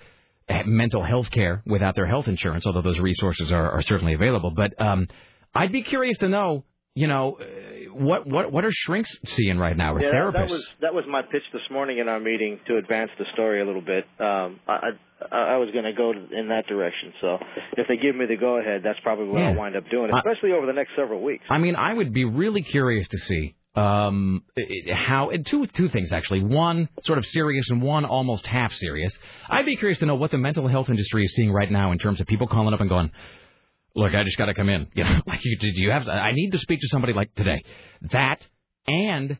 mental 0.67 1.03
health 1.05 1.31
care 1.31 1.63
without 1.67 1.95
their 1.95 2.07
health 2.07 2.29
insurance. 2.29 2.67
Although 2.67 2.83
those 2.83 2.99
resources 3.01 3.51
are, 3.53 3.71
are 3.71 3.83
certainly 3.83 4.15
available, 4.15 4.51
but 4.51 4.81
um, 4.81 5.09
I'd 5.55 5.73
be 5.73 5.83
curious 5.83 6.19
to 6.19 6.29
know, 6.29 6.65
you 6.95 7.07
know, 7.09 7.39
uh, 7.41 7.95
what 7.95 8.27
what 8.27 8.53
what 8.53 8.65
are 8.65 8.71
shrinks 8.73 9.11
seeing 9.25 9.59
right 9.59 9.77
now, 9.77 9.95
or 9.95 10.03
Yeah, 10.03 10.13
therapists? 10.13 10.33
that 10.35 10.49
was 10.51 10.69
that 10.83 10.95
was 10.95 11.05
my 11.09 11.23
pitch 11.23 11.43
this 11.53 11.63
morning 11.71 11.99
in 11.99 12.09
our 12.09 12.21
meeting 12.21 12.61
to 12.69 12.77
advance 12.77 13.11
the 13.19 13.25
story 13.33 13.61
a 13.61 13.65
little 13.65 13.81
bit. 13.83 14.05
Um, 14.21 14.61
I 14.69 14.91
I, 15.33 15.37
I 15.55 15.57
was 15.57 15.71
going 15.73 15.85
to 15.85 15.95
go 15.95 16.11
in 16.13 16.49
that 16.49 16.67
direction. 16.67 17.13
So 17.23 17.39
if 17.79 17.89
they 17.89 17.97
give 17.97 18.15
me 18.15 18.27
the 18.27 18.37
go 18.37 18.59
ahead, 18.61 18.83
that's 18.85 18.99
probably 19.03 19.29
what 19.29 19.41
Yeah. 19.41 19.49
I'll 19.49 19.55
wind 19.57 19.75
up 19.77 19.85
doing, 19.91 20.11
I- 20.13 20.19
especially 20.19 20.53
over 20.53 20.67
the 20.67 20.75
next 20.75 20.91
several 20.97 21.23
weeks. 21.23 21.45
I 21.49 21.57
mean, 21.59 21.75
I 21.75 21.93
would 21.95 22.13
be 22.13 22.25
really 22.27 22.63
curious 22.63 23.09
to 23.09 23.19
see 23.19 23.57
um, 23.77 24.43
how 24.91 25.31
two 25.45 25.67
two 25.67 25.89
things 25.89 26.13
actually. 26.13 26.43
One 26.43 26.89
sort 27.03 27.19
of 27.19 27.27
serious 27.27 27.67
and 27.69 27.83
one 27.83 28.05
almost 28.05 28.47
half 28.47 28.73
serious. 28.73 29.17
I'd 29.49 29.67
be 29.67 29.77
curious 29.77 29.99
to 29.99 30.07
know 30.07 30.15
what 30.15 30.31
the 30.31 30.39
mental 30.39 30.67
health 30.67 30.89
industry 30.89 31.25
is 31.25 31.35
seeing 31.35 31.53
right 31.53 31.71
now 31.71 31.93
in 31.93 31.99
terms 31.99 32.21
of 32.21 32.27
people 32.27 32.47
calling 32.47 32.73
up 32.73 32.81
and 32.81 32.89
going, 32.89 33.11
"Look, 33.95 34.15
I 34.15 34.23
just 34.25 34.39
got 34.39 34.47
to 34.47 34.55
come 34.55 34.69
in." 34.69 34.89
You 34.95 35.05
know, 35.05 35.21
like, 35.27 35.45
you, 35.45 35.59
did 35.59 35.77
you 35.77 35.91
have? 35.91 36.09
I 36.09 36.33
need 36.33 36.51
to 36.51 36.59
speak 36.59 36.81
to 36.81 36.89
somebody 36.89 37.13
like 37.13 37.35
today. 37.35 37.65
That 38.13 38.41
and 38.87 39.37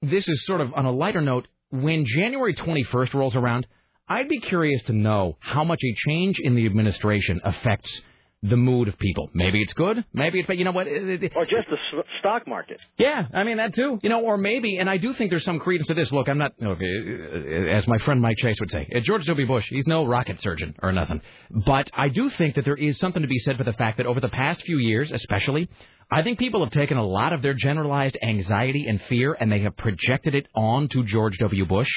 this 0.00 0.28
is 0.28 0.44
sort 0.46 0.60
of 0.60 0.72
on 0.74 0.86
a 0.86 0.92
lighter 0.92 1.20
note. 1.20 1.46
When 1.70 2.04
January 2.06 2.54
21st 2.54 3.12
rolls 3.12 3.34
around, 3.34 3.66
I'd 4.08 4.28
be 4.28 4.38
curious 4.38 4.84
to 4.84 4.92
know 4.92 5.36
how 5.40 5.64
much 5.64 5.80
a 5.84 5.94
change 6.08 6.38
in 6.38 6.54
the 6.54 6.64
administration 6.64 7.40
affects 7.44 8.00
the 8.42 8.56
mood 8.56 8.86
of 8.88 8.98
people. 8.98 9.30
Maybe 9.34 9.60
it's 9.62 9.72
good. 9.72 10.04
Maybe 10.12 10.38
it's, 10.40 10.46
but 10.46 10.58
you 10.58 10.64
know 10.64 10.70
what? 10.72 10.86
It- 10.86 11.22
it- 11.22 11.32
Or 11.34 11.44
just 11.46 11.68
the 11.70 11.76
s- 11.98 12.04
stock 12.20 12.46
market. 12.46 12.78
yeah, 12.98 13.26
I 13.32 13.44
mean 13.44 13.56
that 13.56 13.74
too. 13.74 13.98
You 14.02 14.08
know, 14.10 14.20
or 14.20 14.36
maybe, 14.36 14.76
and 14.78 14.88
I 14.90 14.98
do 14.98 15.14
think 15.14 15.30
there's 15.30 15.44
some 15.44 15.58
credence 15.58 15.88
to 15.88 15.94
this. 15.94 16.12
Look, 16.12 16.28
I'm 16.28 16.38
not, 16.38 16.52
as 16.60 17.86
my 17.88 17.98
friend 17.98 18.20
Mike 18.20 18.36
Chase 18.38 18.56
would 18.60 18.70
say, 18.70 18.86
George 19.02 19.24
W. 19.26 19.46
Bush, 19.46 19.66
he's 19.68 19.86
no 19.86 20.04
rocket 20.06 20.40
surgeon 20.42 20.74
or 20.82 20.92
nothing. 20.92 21.20
But 21.50 21.90
I 21.94 22.08
do 22.08 22.28
think 22.30 22.54
that 22.56 22.64
there 22.64 22.76
is 22.76 22.98
something 22.98 23.22
to 23.22 23.28
be 23.28 23.38
said 23.38 23.56
for 23.56 23.64
the 23.64 23.72
fact 23.72 23.96
that 23.98 24.06
over 24.06 24.20
the 24.20 24.28
past 24.28 24.62
few 24.62 24.78
years, 24.78 25.12
especially, 25.12 25.68
I 26.10 26.22
think 26.22 26.38
people 26.38 26.60
have 26.62 26.70
taken 26.72 26.98
a 26.98 27.06
lot 27.06 27.32
of 27.32 27.42
their 27.42 27.54
generalized 27.54 28.16
anxiety 28.22 28.86
and 28.86 29.00
fear 29.02 29.36
and 29.38 29.50
they 29.50 29.60
have 29.60 29.76
projected 29.76 30.34
it 30.34 30.46
onto 30.54 31.02
George 31.04 31.38
W. 31.38 31.64
Bush, 31.66 31.90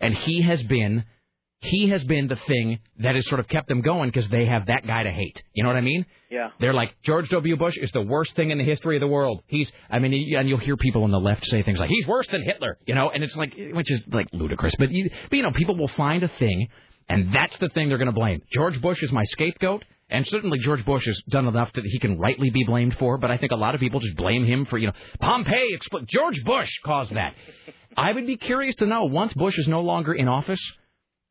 and 0.00 0.14
he 0.14 0.42
has 0.42 0.62
been. 0.62 1.04
He 1.62 1.90
has 1.90 2.02
been 2.04 2.26
the 2.26 2.36
thing 2.36 2.78
that 3.00 3.14
has 3.14 3.26
sort 3.28 3.38
of 3.38 3.46
kept 3.46 3.68
them 3.68 3.82
going 3.82 4.08
because 4.08 4.26
they 4.28 4.46
have 4.46 4.66
that 4.66 4.86
guy 4.86 5.02
to 5.02 5.10
hate. 5.10 5.42
You 5.52 5.62
know 5.62 5.68
what 5.68 5.76
I 5.76 5.82
mean? 5.82 6.06
Yeah. 6.30 6.50
They're 6.58 6.72
like 6.72 6.94
George 7.02 7.28
W. 7.28 7.56
Bush 7.56 7.76
is 7.76 7.90
the 7.92 8.00
worst 8.00 8.34
thing 8.34 8.50
in 8.50 8.56
the 8.56 8.64
history 8.64 8.96
of 8.96 9.00
the 9.00 9.08
world. 9.08 9.42
He's, 9.46 9.70
I 9.90 9.98
mean, 9.98 10.14
and 10.36 10.48
you'll 10.48 10.58
hear 10.58 10.78
people 10.78 11.04
on 11.04 11.10
the 11.10 11.20
left 11.20 11.44
say 11.46 11.62
things 11.62 11.78
like 11.78 11.90
he's 11.90 12.06
worse 12.06 12.26
than 12.28 12.42
Hitler, 12.44 12.78
you 12.86 12.94
know, 12.94 13.10
and 13.10 13.22
it's 13.22 13.36
like, 13.36 13.54
which 13.74 13.90
is 13.90 14.02
like 14.10 14.28
ludicrous. 14.32 14.74
But 14.78 14.90
you, 14.90 15.10
but, 15.28 15.36
you 15.36 15.42
know, 15.42 15.52
people 15.52 15.76
will 15.76 15.88
find 15.88 16.22
a 16.22 16.28
thing, 16.28 16.68
and 17.10 17.34
that's 17.34 17.58
the 17.58 17.68
thing 17.68 17.90
they're 17.90 17.98
going 17.98 18.06
to 18.06 18.12
blame. 18.12 18.40
George 18.54 18.80
Bush 18.80 19.02
is 19.02 19.12
my 19.12 19.24
scapegoat, 19.24 19.84
and 20.08 20.26
certainly 20.26 20.58
George 20.60 20.84
Bush 20.86 21.04
has 21.04 21.20
done 21.28 21.46
enough 21.46 21.74
that 21.74 21.84
he 21.84 21.98
can 21.98 22.18
rightly 22.18 22.48
be 22.48 22.64
blamed 22.64 22.96
for. 22.96 23.18
But 23.18 23.30
I 23.30 23.36
think 23.36 23.52
a 23.52 23.56
lot 23.56 23.74
of 23.74 23.82
people 23.82 24.00
just 24.00 24.16
blame 24.16 24.46
him 24.46 24.64
for, 24.64 24.78
you 24.78 24.86
know, 24.86 24.94
Pompey, 25.20 25.76
Expl- 25.76 26.06
George 26.08 26.42
Bush 26.42 26.70
caused 26.86 27.14
that. 27.14 27.34
I 27.98 28.12
would 28.12 28.26
be 28.26 28.38
curious 28.38 28.76
to 28.76 28.86
know 28.86 29.04
once 29.04 29.34
Bush 29.34 29.58
is 29.58 29.68
no 29.68 29.82
longer 29.82 30.14
in 30.14 30.26
office. 30.26 30.60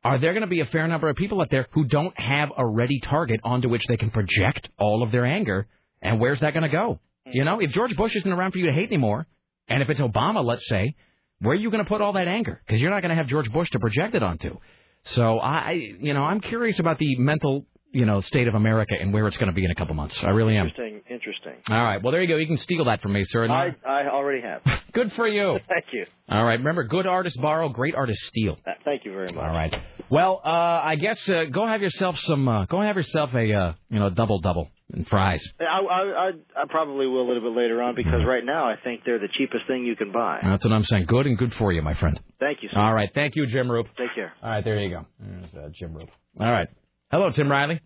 Are 0.02 0.18
there 0.18 0.32
going 0.32 0.42
to 0.42 0.48
be 0.48 0.60
a 0.60 0.66
fair 0.66 0.88
number 0.88 1.08
of 1.08 1.16
people 1.16 1.40
out 1.42 1.50
there 1.50 1.66
who 1.72 1.84
don't 1.84 2.18
have 2.18 2.50
a 2.56 2.66
ready 2.66 3.00
target 3.00 3.40
onto 3.44 3.68
which 3.68 3.86
they 3.86 3.98
can 3.98 4.10
project 4.10 4.68
all 4.78 5.02
of 5.02 5.12
their 5.12 5.26
anger? 5.26 5.66
And 6.00 6.18
where's 6.18 6.40
that 6.40 6.54
going 6.54 6.62
to 6.62 6.70
go? 6.70 7.00
You 7.26 7.44
know, 7.44 7.60
if 7.60 7.70
George 7.70 7.94
Bush 7.96 8.16
isn't 8.16 8.32
around 8.32 8.52
for 8.52 8.58
you 8.58 8.66
to 8.66 8.72
hate 8.72 8.88
anymore, 8.88 9.26
and 9.68 9.82
if 9.82 9.90
it's 9.90 10.00
Obama, 10.00 10.42
let's 10.42 10.66
say, 10.68 10.94
where 11.40 11.52
are 11.52 11.56
you 11.56 11.70
going 11.70 11.84
to 11.84 11.88
put 11.88 12.00
all 12.00 12.14
that 12.14 12.28
anger? 12.28 12.62
Because 12.66 12.80
you're 12.80 12.90
not 12.90 13.02
going 13.02 13.10
to 13.10 13.16
have 13.16 13.26
George 13.26 13.52
Bush 13.52 13.68
to 13.70 13.78
project 13.78 14.14
it 14.14 14.22
onto. 14.22 14.58
So 15.04 15.38
I, 15.38 15.72
you 15.72 16.14
know, 16.14 16.22
I'm 16.22 16.40
curious 16.40 16.78
about 16.78 16.98
the 16.98 17.16
mental, 17.18 17.66
you 17.92 18.04
know, 18.06 18.20
state 18.20 18.46
of 18.48 18.54
America 18.54 18.94
and 18.98 19.12
where 19.12 19.26
it's 19.26 19.36
going 19.36 19.48
to 19.48 19.54
be 19.54 19.64
in 19.64 19.70
a 19.70 19.74
couple 19.74 19.94
months. 19.94 20.18
I 20.22 20.30
really 20.30 20.56
am. 20.56 20.66
Interesting. 20.66 21.00
Interesting. 21.10 21.52
All 21.68 21.82
right. 21.82 22.02
Well, 22.02 22.12
there 22.12 22.22
you 22.22 22.28
go. 22.28 22.36
You 22.36 22.46
can 22.46 22.58
steal 22.58 22.84
that 22.84 23.00
from 23.02 23.12
me, 23.12 23.24
sir. 23.24 23.48
I 23.48 23.74
I 23.86 24.08
already 24.08 24.42
have. 24.42 24.62
Good 24.92 25.12
for 25.12 25.26
you. 25.26 25.58
Thank 25.68 25.86
you. 25.92 26.04
All 26.28 26.44
right. 26.44 26.58
Remember, 26.58 26.84
good 26.84 27.06
artists 27.06 27.38
borrow, 27.40 27.68
great 27.68 27.94
artists 27.94 28.26
steal. 28.26 28.56
Uh, 28.66 28.72
Thank 28.84 29.04
you 29.04 29.12
very 29.12 29.26
much. 29.26 29.36
All 29.36 29.52
right. 29.52 29.76
Well, 30.10 30.40
uh, 30.44 30.48
I 30.48 30.96
guess 30.96 31.28
uh, 31.28 31.44
go 31.44 31.66
have 31.66 31.80
yourself 31.82 32.18
some. 32.20 32.48
Uh, 32.48 32.66
go 32.66 32.80
have 32.80 32.96
yourself 32.96 33.30
a 33.34 33.52
uh, 33.52 33.72
you 33.88 33.98
know 34.00 34.10
double 34.10 34.40
double 34.40 34.68
and 34.92 35.06
fries. 35.06 35.42
I, 35.60 35.64
I 35.64 36.02
I 36.02 36.30
I 36.56 36.64
probably 36.68 37.06
will 37.06 37.22
a 37.24 37.28
little 37.28 37.42
bit 37.52 37.56
later 37.56 37.80
on 37.82 37.94
because 37.94 38.24
right 38.26 38.44
now 38.44 38.68
I 38.68 38.74
think 38.82 39.02
they're 39.04 39.20
the 39.20 39.28
cheapest 39.38 39.66
thing 39.68 39.84
you 39.84 39.94
can 39.94 40.10
buy. 40.12 40.40
That's 40.42 40.64
what 40.64 40.72
I'm 40.72 40.84
saying. 40.84 41.06
Good 41.06 41.26
and 41.26 41.38
good 41.38 41.54
for 41.54 41.72
you, 41.72 41.82
my 41.82 41.94
friend. 41.94 42.18
Thank 42.40 42.58
you. 42.62 42.68
Sir. 42.72 42.80
All 42.80 42.92
right. 42.92 43.10
Thank 43.14 43.36
you, 43.36 43.46
Jim 43.46 43.68
Roope. 43.68 43.86
Take 43.96 44.14
care. 44.14 44.32
All 44.42 44.50
right. 44.50 44.64
There 44.64 44.78
you 44.80 44.90
go. 44.90 45.06
There's 45.20 45.54
uh, 45.54 45.68
Jim 45.72 45.92
Roope. 45.94 46.08
All 46.40 46.50
right. 46.50 46.68
Hello, 47.10 47.30
Tim 47.30 47.50
Riley. 47.50 47.80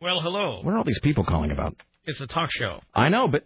Well, 0.00 0.20
hello. 0.20 0.60
What 0.62 0.74
are 0.74 0.78
all 0.78 0.84
these 0.84 1.00
people 1.00 1.24
calling 1.24 1.50
about? 1.50 1.74
It's 2.04 2.20
a 2.20 2.26
talk 2.26 2.50
show. 2.52 2.80
I 2.94 3.08
know, 3.08 3.26
but 3.26 3.44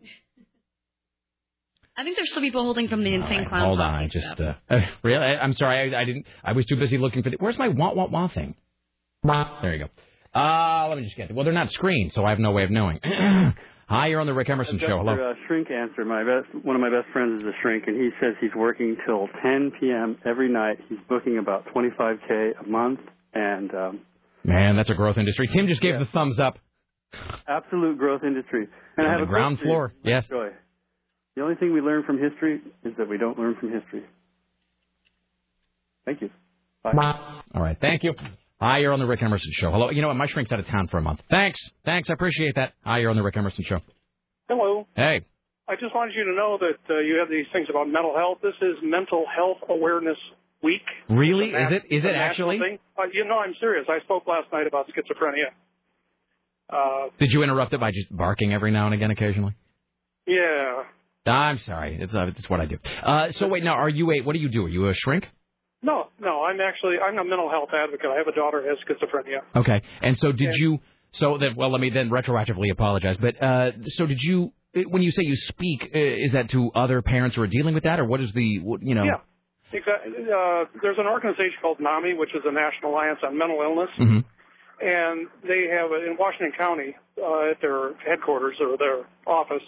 I 1.97 2.05
think 2.05 2.17
there's 2.17 2.31
still 2.31 2.43
people 2.43 2.63
holding 2.63 2.89
from 2.89 3.05
the 3.05 3.15
insane 3.15 3.47
clown. 3.49 3.65
hold 3.65 3.81
on. 3.81 3.95
I 3.95 4.09
just 4.09 4.29
stuff. 4.31 4.57
uh, 4.69 4.75
uh, 4.75 4.79
really. 5.03 5.25
I, 5.25 5.39
I'm 5.39 5.53
sorry. 5.55 5.95
I, 5.95 6.01
I 6.03 6.05
didn't. 6.05 6.27
I 6.45 6.53
was 6.53 6.67
too 6.67 6.77
busy 6.77 6.99
looking 6.99 7.23
for 7.23 7.31
the. 7.31 7.37
Where's 7.39 7.59
my 7.59 7.69
wah 7.69 7.95
wah 7.95 8.07
wah 8.09 8.29
thing? 8.29 8.55
There 9.25 9.75
you 9.75 9.87
go. 9.87 10.39
Uh, 10.39 10.89
let 10.89 10.99
me 10.99 11.05
just 11.05 11.17
get 11.17 11.31
it. 11.31 11.35
Well, 11.35 11.45
they're 11.45 11.55
not 11.55 11.71
screened, 11.71 12.13
so 12.13 12.25
I 12.25 12.31
have 12.31 12.39
no 12.39 12.53
way 12.53 12.65
of 12.65 12.71
knowing. 12.71 13.01
Hi, 13.89 14.09
you're 14.09 14.21
on 14.21 14.27
the 14.27 14.35
Rick 14.35 14.51
Emerson 14.51 14.79
show. 14.79 14.99
Hello. 14.99 15.17
Dr. 15.17 15.31
Uh, 15.31 15.35
shrink 15.47 15.71
answer. 15.71 16.05
My 16.05 16.23
best, 16.23 16.55
one 16.65 16.77
of 16.77 16.83
my 16.83 16.91
best 16.91 17.11
friends 17.13 17.41
is 17.41 17.49
a 17.49 17.53
shrink, 17.63 17.85
and 17.87 17.97
he 17.97 18.11
says 18.21 18.35
he's 18.39 18.55
working 18.55 18.97
till 19.07 19.29
10 19.43 19.73
p.m. 19.81 20.19
every 20.27 20.51
night. 20.53 20.77
He's 20.91 20.99
booking 21.09 21.39
about 21.39 21.65
25k 21.75 22.63
a 22.63 22.69
month, 22.69 23.01
and 23.33 23.75
um, 23.75 24.01
Man, 24.45 24.77
that's 24.77 24.91
a 24.91 24.95
growth 24.95 25.19
industry. 25.19 25.47
Tim 25.49 25.67
just 25.67 25.81
gave 25.81 25.99
the 25.99 26.07
thumbs 26.07 26.39
up. 26.39 26.59
absolute 27.47 27.99
growth 27.99 28.23
industry. 28.25 28.69
And 28.97 29.07
I 29.07 29.11
have 29.11 29.21
the 29.21 29.25
a 29.25 29.27
ground 29.27 29.59
question 29.59 29.75
for 29.75 29.89
you, 29.89 29.91
floor, 29.91 30.15
yes. 30.15 30.27
Joy. 30.29 30.49
The 31.37 31.43
only 31.43 31.55
thing 31.57 31.73
we 31.73 31.81
learn 31.81 32.03
from 32.05 32.19
history 32.19 32.61
is 32.85 32.93
that 32.99 33.09
we 33.09 33.17
don't 33.19 33.39
learn 33.39 33.57
from 33.61 33.73
history. 33.73 34.03
Thank 36.05 36.23
you. 36.23 36.31
Bye. 36.83 37.43
All 37.55 37.63
right. 37.63 37.77
Thank 37.81 38.03
you. 38.03 38.15
Hi, 38.61 38.79
you're 38.79 38.93
on 38.93 38.99
the 38.99 39.07
Rick 39.07 39.23
Emerson 39.23 39.53
show. 39.53 39.71
Hello. 39.71 39.91
You 39.91 40.03
know 40.03 40.09
what? 40.09 40.17
My 40.17 40.27
shrink's 40.27 40.51
out 40.51 40.59
of 40.59 40.67
town 40.67 40.89
for 40.89 40.99
a 40.99 41.03
month. 41.03 41.21
Thanks. 41.31 41.61
Thanks. 41.85 42.11
I 42.11 42.15
appreciate 42.15 42.57
that. 42.57 42.73
Hi, 42.85 42.99
you're 42.99 43.11
on 43.11 43.17
the 43.17 43.23
Rick 43.23 43.37
Emerson 43.37 43.65
show. 43.65 43.81
Hello. 44.49 44.87
Hey. 44.97 45.21
I 45.69 45.75
just 45.75 45.95
wanted 45.95 46.15
you 46.17 46.25
to 46.25 46.33
know 46.35 46.59
that 46.59 46.93
uh, 46.93 46.99
you 47.01 47.19
have 47.21 47.29
these 47.29 47.45
things 47.53 47.67
about 47.71 47.89
mental 47.89 48.17
health. 48.17 48.39
This 48.43 48.55
is 48.63 48.77
Mental 48.83 49.25
Health 49.37 49.59
Awareness 49.69 50.17
Week. 50.63 50.83
Really? 51.09 51.51
Is 51.51 51.71
it? 51.73 51.83
Is 51.91 52.05
it 52.05 52.15
actually? 52.17 52.59
Thing. 52.59 52.79
Uh, 52.99 53.03
you 53.13 53.25
know, 53.25 53.39
I'm 53.39 53.55
serious. 53.61 53.87
I 53.89 54.01
spoke 54.05 54.27
last 54.27 54.51
night 54.53 54.67
about 54.67 54.87
schizophrenia. 54.89 55.51
Uh, 56.71 57.09
Did 57.19 57.31
you 57.31 57.43
interrupt 57.43 57.73
it 57.73 57.81
by 57.81 57.91
just 57.93 58.15
barking 58.15 58.53
every 58.53 58.71
now 58.71 58.87
and 58.87 58.95
again, 58.95 59.11
occasionally? 59.11 59.55
yeah. 60.27 60.83
I'm 61.27 61.59
sorry. 61.59 61.99
It's 62.01 62.15
uh, 62.15 62.29
it's 62.37 62.49
what 62.49 62.61
I 62.61 62.65
do. 62.67 62.79
Uh, 63.03 63.31
so 63.33 63.49
wait, 63.49 63.63
now 63.63 63.75
are 63.75 63.89
you 63.89 64.11
a? 64.13 64.21
What 64.23 64.33
do 64.33 64.39
you 64.39 64.49
do? 64.49 64.65
Are 64.65 64.69
you 64.69 64.89
a 64.89 64.95
shrink? 64.95 65.29
No, 65.83 66.09
no. 66.19 66.43
I'm 66.43 66.59
actually 66.61 66.97
I'm 66.99 67.19
a 67.19 67.25
mental 67.25 67.51
health 67.51 67.69
advocate. 67.75 68.07
I 68.11 68.17
have 68.17 68.27
a 68.29 68.33
daughter 68.35 68.63
who 68.63 68.69
has 68.71 68.79
schizophrenia. 68.79 69.41
Okay. 69.55 69.83
And 70.01 70.17
so 70.17 70.33
did 70.33 70.41
Yeah. 70.41 70.51
you? 70.57 70.79
So 71.11 71.37
that 71.39 71.55
well, 71.55 71.71
let 71.71 71.81
me 71.83 71.91
then 71.91 72.09
retroactively 72.11 72.71
apologize. 72.73 73.17
But 73.21 73.43
uh, 73.43 73.73
so 73.89 74.07
did 74.07 74.21
you? 74.23 74.53
When 74.89 75.03
you 75.03 75.11
say 75.11 75.23
you 75.25 75.37
speak, 75.37 75.91
uh, 75.95 75.99
is 75.99 76.33
that 76.33 76.49
to 76.51 76.71
other 76.75 77.03
parents 77.03 77.37
who 77.37 77.43
are 77.43 77.47
dealing 77.47 77.75
with 77.75 77.85
that, 77.85 78.01
or 78.01 78.05
what 78.07 78.21
is 78.23 78.33
the? 78.33 78.43
You 78.43 78.95
know? 78.95 79.05
Yeah. 79.05 79.17
Uh, 79.73 80.65
there's 80.83 80.99
an 80.99 81.07
organization 81.07 81.59
called 81.61 81.79
NAMI, 81.81 82.15
which 82.15 82.31
is 82.35 82.43
the 82.45 82.53
National 82.53 82.93
Alliance 82.93 83.21
on 83.23 83.37
Mental 83.37 83.61
Illness, 83.63 83.91
Mm-hmm. 83.99 84.21
and 84.81 85.29
they 85.43 85.69
have 85.71 85.91
in 85.93 86.17
Washington 86.19 86.53
County 86.57 86.97
uh, 87.21 87.51
at 87.51 87.61
their 87.61 87.95
headquarters 88.07 88.57
or 88.61 88.77
their 88.79 89.05
office. 89.27 89.63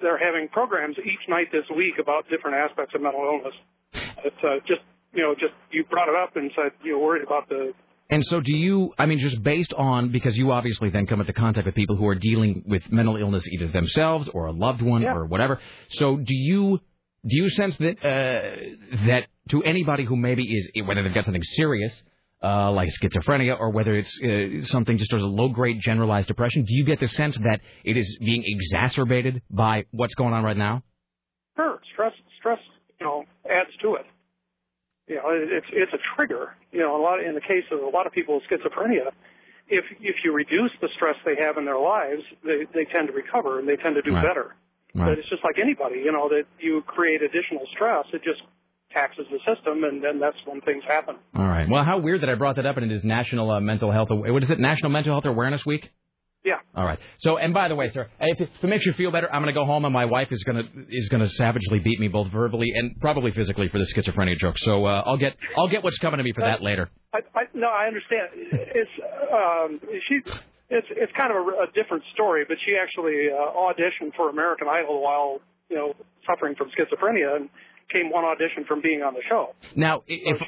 They're 0.00 0.18
having 0.18 0.48
programs 0.48 0.96
each 0.98 1.28
night 1.28 1.48
this 1.52 1.64
week 1.76 1.94
about 2.00 2.28
different 2.28 2.56
aspects 2.56 2.94
of 2.94 3.02
mental 3.02 3.22
illness. 3.24 3.54
It's 4.24 4.36
uh, 4.42 4.56
just 4.66 4.80
you 5.12 5.22
know 5.22 5.34
just 5.34 5.52
you 5.70 5.84
brought 5.84 6.08
it 6.08 6.14
up 6.16 6.36
and 6.36 6.50
said 6.56 6.72
you're 6.82 6.98
worried 6.98 7.22
about 7.26 7.48
the 7.48 7.72
And 8.10 8.24
so, 8.24 8.40
do 8.40 8.52
you? 8.52 8.92
I 8.98 9.06
mean, 9.06 9.18
just 9.18 9.42
based 9.42 9.72
on 9.74 10.10
because 10.12 10.36
you 10.36 10.50
obviously 10.50 10.90
then 10.90 11.06
come 11.06 11.20
into 11.20 11.32
contact 11.32 11.66
with 11.66 11.74
people 11.74 11.96
who 11.96 12.06
are 12.08 12.14
dealing 12.14 12.64
with 12.66 12.90
mental 12.90 13.16
illness, 13.16 13.46
either 13.48 13.68
themselves 13.68 14.28
or 14.34 14.46
a 14.46 14.52
loved 14.52 14.82
one 14.82 15.04
or 15.04 15.24
whatever. 15.26 15.60
So, 15.90 16.16
do 16.16 16.34
you 16.34 16.80
do 17.24 17.36
you 17.36 17.50
sense 17.50 17.76
that 17.78 17.98
uh, 18.04 19.06
that 19.06 19.26
to 19.50 19.62
anybody 19.62 20.04
who 20.04 20.16
maybe 20.16 20.44
is 20.44 20.70
whether 20.84 21.02
they've 21.02 21.14
got 21.14 21.24
something 21.24 21.42
serious 21.42 21.92
uh, 22.42 22.72
like 22.72 22.88
schizophrenia 22.90 23.58
or 23.58 23.70
whether 23.70 23.94
it's 23.94 24.12
uh, 24.22 24.66
something 24.66 24.98
just 24.98 25.12
as 25.12 25.22
a 25.22 25.24
low 25.24 25.48
grade 25.48 25.80
generalized 25.80 26.26
depression, 26.28 26.64
do 26.64 26.74
you 26.74 26.84
get 26.84 26.98
the 26.98 27.08
sense 27.08 27.36
that 27.38 27.60
it 27.84 27.96
is 27.96 28.18
being 28.20 28.42
exacerbated 28.44 29.42
by 29.50 29.84
what's 29.92 30.14
going 30.14 30.34
on 30.34 30.42
right 30.42 30.56
now? 30.56 30.82
Sure, 31.56 31.78
stress 31.92 32.12
stress 32.38 32.58
you 32.98 33.06
know 33.06 33.24
adds 33.48 33.70
to 33.82 33.94
it. 33.94 34.06
You 35.08 35.16
know, 35.16 35.22
it's 35.30 35.66
it's 35.72 35.92
a 35.92 35.98
trigger. 36.16 36.54
You 36.72 36.80
know, 36.80 37.00
a 37.00 37.02
lot 37.02 37.22
in 37.22 37.34
the 37.34 37.40
case 37.40 37.64
of 37.70 37.80
a 37.82 37.88
lot 37.88 38.06
of 38.06 38.12
people 38.12 38.34
with 38.36 38.44
schizophrenia, 38.50 39.10
if 39.68 39.84
if 40.00 40.16
you 40.24 40.32
reduce 40.32 40.72
the 40.80 40.88
stress 40.96 41.16
they 41.24 41.36
have 41.38 41.56
in 41.58 41.64
their 41.64 41.78
lives, 41.78 42.22
they 42.44 42.66
they 42.74 42.84
tend 42.90 43.08
to 43.08 43.12
recover 43.12 43.58
and 43.58 43.68
they 43.68 43.76
tend 43.76 43.94
to 43.94 44.02
do 44.02 44.14
Right. 44.14 44.24
better. 44.24 44.56
But 44.94 45.18
it's 45.18 45.28
just 45.28 45.42
like 45.42 45.56
anybody, 45.62 46.00
you 46.04 46.12
know, 46.12 46.28
that 46.28 46.44
you 46.60 46.82
create 46.86 47.22
additional 47.22 47.64
stress, 47.74 48.04
it 48.12 48.22
just 48.22 48.42
taxes 48.92 49.26
the 49.30 49.38
system, 49.38 49.84
and 49.84 50.04
then 50.04 50.20
that's 50.20 50.36
when 50.46 50.60
things 50.60 50.82
happen. 50.86 51.16
All 51.34 51.46
right. 51.46 51.68
Well, 51.68 51.82
how 51.84 51.98
weird 51.98 52.20
that 52.22 52.28
I 52.28 52.34
brought 52.34 52.56
that 52.56 52.66
up, 52.66 52.76
and 52.76 52.90
it 52.90 52.94
is 52.94 53.04
National 53.04 53.50
uh, 53.50 53.60
Mental 53.60 53.90
Health. 53.90 54.08
What 54.10 54.42
is 54.42 54.50
it? 54.50 54.60
National 54.60 54.90
Mental 54.90 55.14
Health 55.14 55.24
Awareness 55.24 55.64
Week. 55.64 55.90
Yeah. 56.44 56.54
All 56.74 56.84
right. 56.84 56.98
So, 57.20 57.36
and 57.36 57.54
by 57.54 57.68
the 57.68 57.76
way, 57.76 57.90
sir, 57.90 58.10
if 58.18 58.40
it, 58.40 58.50
if 58.52 58.64
it 58.64 58.66
makes 58.66 58.84
you 58.84 58.92
feel 58.94 59.12
better, 59.12 59.32
I'm 59.32 59.42
going 59.42 59.54
to 59.54 59.58
go 59.58 59.64
home, 59.64 59.84
and 59.84 59.92
my 59.92 60.06
wife 60.06 60.28
is 60.32 60.42
going 60.42 60.56
to 60.56 60.86
is 60.90 61.08
going 61.08 61.22
to 61.22 61.28
savagely 61.28 61.78
beat 61.78 62.00
me 62.00 62.08
both 62.08 62.32
verbally 62.32 62.72
and 62.74 63.00
probably 63.00 63.30
physically 63.30 63.68
for 63.68 63.78
the 63.78 63.86
schizophrenia 63.86 64.36
joke. 64.36 64.58
So, 64.58 64.84
uh, 64.84 65.04
I'll 65.06 65.16
get 65.16 65.36
I'll 65.56 65.68
get 65.68 65.84
what's 65.84 65.98
coming 65.98 66.18
to 66.18 66.24
me 66.24 66.32
for 66.32 66.42
that 66.42 66.60
later. 66.60 66.90
I, 67.14 67.18
I 67.34 67.42
no, 67.54 67.68
I 67.68 67.86
understand. 67.86 68.28
It's 68.34 68.90
um, 69.32 69.80
she. 70.08 70.20
It's 70.72 70.88
it's 70.90 71.12
kind 71.16 71.30
of 71.30 71.36
a, 71.36 71.44
a 71.64 71.68
different 71.74 72.02
story, 72.14 72.44
but 72.48 72.56
she 72.64 72.72
actually 72.80 73.28
uh, 73.28 73.52
auditioned 73.66 74.16
for 74.16 74.30
American 74.30 74.68
Idol 74.68 75.02
while 75.02 75.40
you 75.68 75.76
know 75.76 75.92
suffering 76.26 76.54
from 76.56 76.68
schizophrenia, 76.68 77.36
and 77.36 77.50
came 77.92 78.10
one 78.10 78.24
audition 78.24 78.64
from 78.66 78.80
being 78.80 79.02
on 79.02 79.12
the 79.14 79.20
show. 79.28 79.54
Now, 79.76 80.02
if 80.06 80.40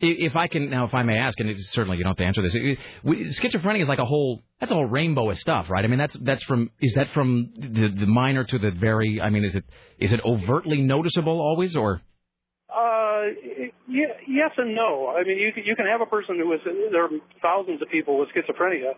if 0.00 0.36
I 0.36 0.46
can 0.46 0.70
now, 0.70 0.84
if 0.84 0.94
I 0.94 1.02
may 1.02 1.18
ask, 1.18 1.38
and 1.40 1.48
it's 1.48 1.70
certainly 1.70 1.96
you 1.98 2.04
don't 2.04 2.10
have 2.10 2.16
to 2.18 2.24
answer 2.24 2.42
this, 2.42 2.54
schizophrenia 3.38 3.82
is 3.82 3.88
like 3.88 3.98
a 3.98 4.04
whole 4.04 4.42
that's 4.60 4.72
a 4.72 4.74
whole 4.74 4.86
rainbow 4.86 5.30
of 5.30 5.38
stuff, 5.38 5.70
right? 5.70 5.84
I 5.84 5.88
mean, 5.88 5.98
that's 5.98 6.16
that's 6.20 6.42
from 6.44 6.70
is 6.80 6.94
that 6.94 7.08
from 7.10 7.52
the, 7.56 7.88
the 7.88 8.06
minor 8.06 8.44
to 8.44 8.58
the 8.58 8.70
very? 8.70 9.20
I 9.20 9.30
mean, 9.30 9.44
is 9.44 9.54
it 9.54 9.64
is 9.98 10.12
it 10.12 10.20
overtly 10.24 10.82
noticeable 10.82 11.40
always, 11.40 11.76
or 11.76 12.00
Uh, 12.70 13.34
y- 13.88 14.20
yes 14.28 14.52
and 14.56 14.74
no. 14.74 15.14
I 15.16 15.24
mean, 15.24 15.38
you 15.38 15.50
you 15.64 15.74
can 15.76 15.86
have 15.86 16.00
a 16.00 16.06
person 16.06 16.36
who 16.38 16.52
is 16.52 16.60
there 16.92 17.04
are 17.04 17.10
thousands 17.42 17.82
of 17.82 17.88
people 17.90 18.18
with 18.18 18.28
schizophrenia, 18.30 18.92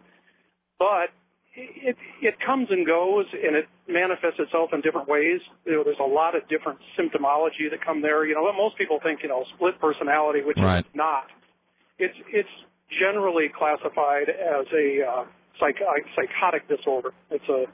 but 0.81 1.13
it 1.55 1.97
it 2.23 2.35
comes 2.41 2.69
and 2.71 2.87
goes 2.87 3.27
and 3.37 3.55
it 3.55 3.69
manifests 3.87 4.41
itself 4.41 4.71
in 4.73 4.81
different 4.81 5.07
ways. 5.07 5.41
You 5.67 5.77
know, 5.77 5.85
there's 5.85 6.01
a 6.01 6.09
lot 6.09 6.35
of 6.35 6.49
different 6.49 6.81
symptomology 6.99 7.69
that 7.71 7.85
come 7.85 8.01
there. 8.03 8.25
You 8.25 8.35
know, 8.35 8.51
most 8.57 8.79
people 8.79 8.99
think 9.03 9.21
you 9.23 9.29
know 9.29 9.45
split 9.55 9.79
personality, 9.79 10.41
which 10.43 10.57
Right. 10.59 10.81
is 10.85 10.95
not. 10.95 11.29
It's 11.99 12.17
it's 12.33 12.55
generally 12.99 13.53
classified 13.53 14.31
as 14.33 14.67
a 14.73 14.87
uh, 15.05 15.25
psych- 15.61 15.85
psychotic 16.17 16.67
disorder. 16.67 17.13
It's 17.31 17.49
a 17.49 17.67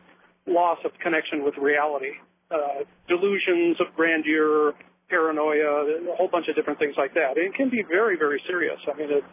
loss 0.51 0.78
of 0.85 0.93
connection 1.03 1.45
with 1.45 1.57
reality, 1.57 2.12
uh, 2.51 2.85
delusions 3.09 3.81
of 3.81 3.95
grandeur, 3.95 4.74
paranoia, 5.09 5.87
a 6.12 6.16
whole 6.16 6.28
bunch 6.28 6.49
of 6.49 6.57
different 6.57 6.78
things 6.78 6.95
like 6.99 7.15
that. 7.15 7.37
It 7.37 7.55
can 7.55 7.70
be 7.70 7.83
very, 7.83 8.16
very 8.19 8.43
serious. 8.47 8.78
I 8.93 8.97
mean, 8.97 9.11
it, 9.11 9.24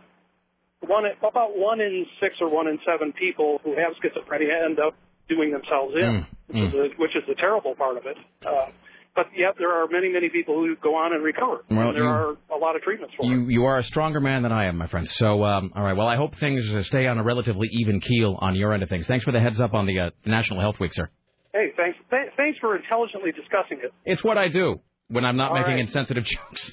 one 0.88 1.04
about 1.28 1.58
one 1.58 1.82
in 1.82 2.06
six 2.22 2.36
or 2.42 2.50
one 2.54 2.68
in 2.68 2.80
seven 2.86 3.14
people 3.14 3.60
who 3.64 3.72
have 3.72 3.94
schizophrenia 4.04 4.66
end 4.66 4.80
up 4.80 4.96
doing 5.30 5.52
themselves 5.52 5.94
in, 5.96 6.26
which, 6.48 6.58
is 6.58 6.74
a, 6.74 6.88
which 7.02 7.16
is 7.16 7.24
the 7.28 7.36
terrible 7.36 7.76
part 7.76 7.98
of 7.98 8.04
it. 8.06 8.18
Uh, 8.46 8.68
but 9.16 9.28
yet 9.38 9.54
there 9.60 9.72
are 9.72 9.88
many, 9.88 10.10
many 10.12 10.28
people 10.30 10.56
who 10.56 10.76
go 10.82 10.96
on 10.96 11.14
and 11.14 11.24
recover. 11.24 11.64
Well, 11.70 11.90
and 11.90 11.96
there 11.96 12.04
you- 12.04 12.10
are 12.10 12.36
a 12.52 12.58
lot 12.58 12.76
of 12.76 12.82
treatments 12.82 13.14
for 13.16 13.24
it. 13.26 13.30
you 13.30 13.46
you 13.48 13.66
are 13.66 13.78
a 13.78 13.84
stronger 13.84 14.20
man 14.20 14.42
than 14.44 14.52
I 14.52 14.66
am, 14.66 14.76
my 14.78 14.88
friend. 14.88 15.08
So, 15.08 15.44
um, 15.44 15.72
all 15.76 15.84
right. 15.84 15.96
Well, 15.96 16.08
I 16.08 16.16
hope 16.16 16.36
things 16.36 16.66
stay 16.88 17.06
on 17.08 17.18
a 17.20 17.24
relatively 17.24 17.68
even 17.74 18.00
keel 18.02 18.38
on 18.42 18.56
your 18.56 18.74
end 18.74 18.82
of 18.84 18.90
things. 18.90 19.06
Thanks 19.08 19.24
for 19.24 19.32
the 19.32 19.40
heads 19.40 19.60
up 19.60 19.74
on 19.74 19.86
the 19.86 20.00
uh, 20.00 20.10
National 20.26 20.60
Health 20.62 20.80
Week, 20.80 20.92
sir. 20.94 21.10
Hey, 21.54 21.72
thanks. 21.78 21.98
Th- 22.10 22.32
thanks 22.36 22.58
for 22.60 22.76
intelligently 22.76 23.32
discussing 23.32 23.78
it. 23.84 23.94
It's 24.06 24.24
what 24.24 24.40
I 24.40 24.48
do 24.48 24.80
when 25.10 25.24
I'm 25.26 25.38
not 25.38 25.50
All 25.52 25.58
making 25.58 25.74
right. 25.74 25.80
insensitive 25.82 26.24
jokes. 26.26 26.72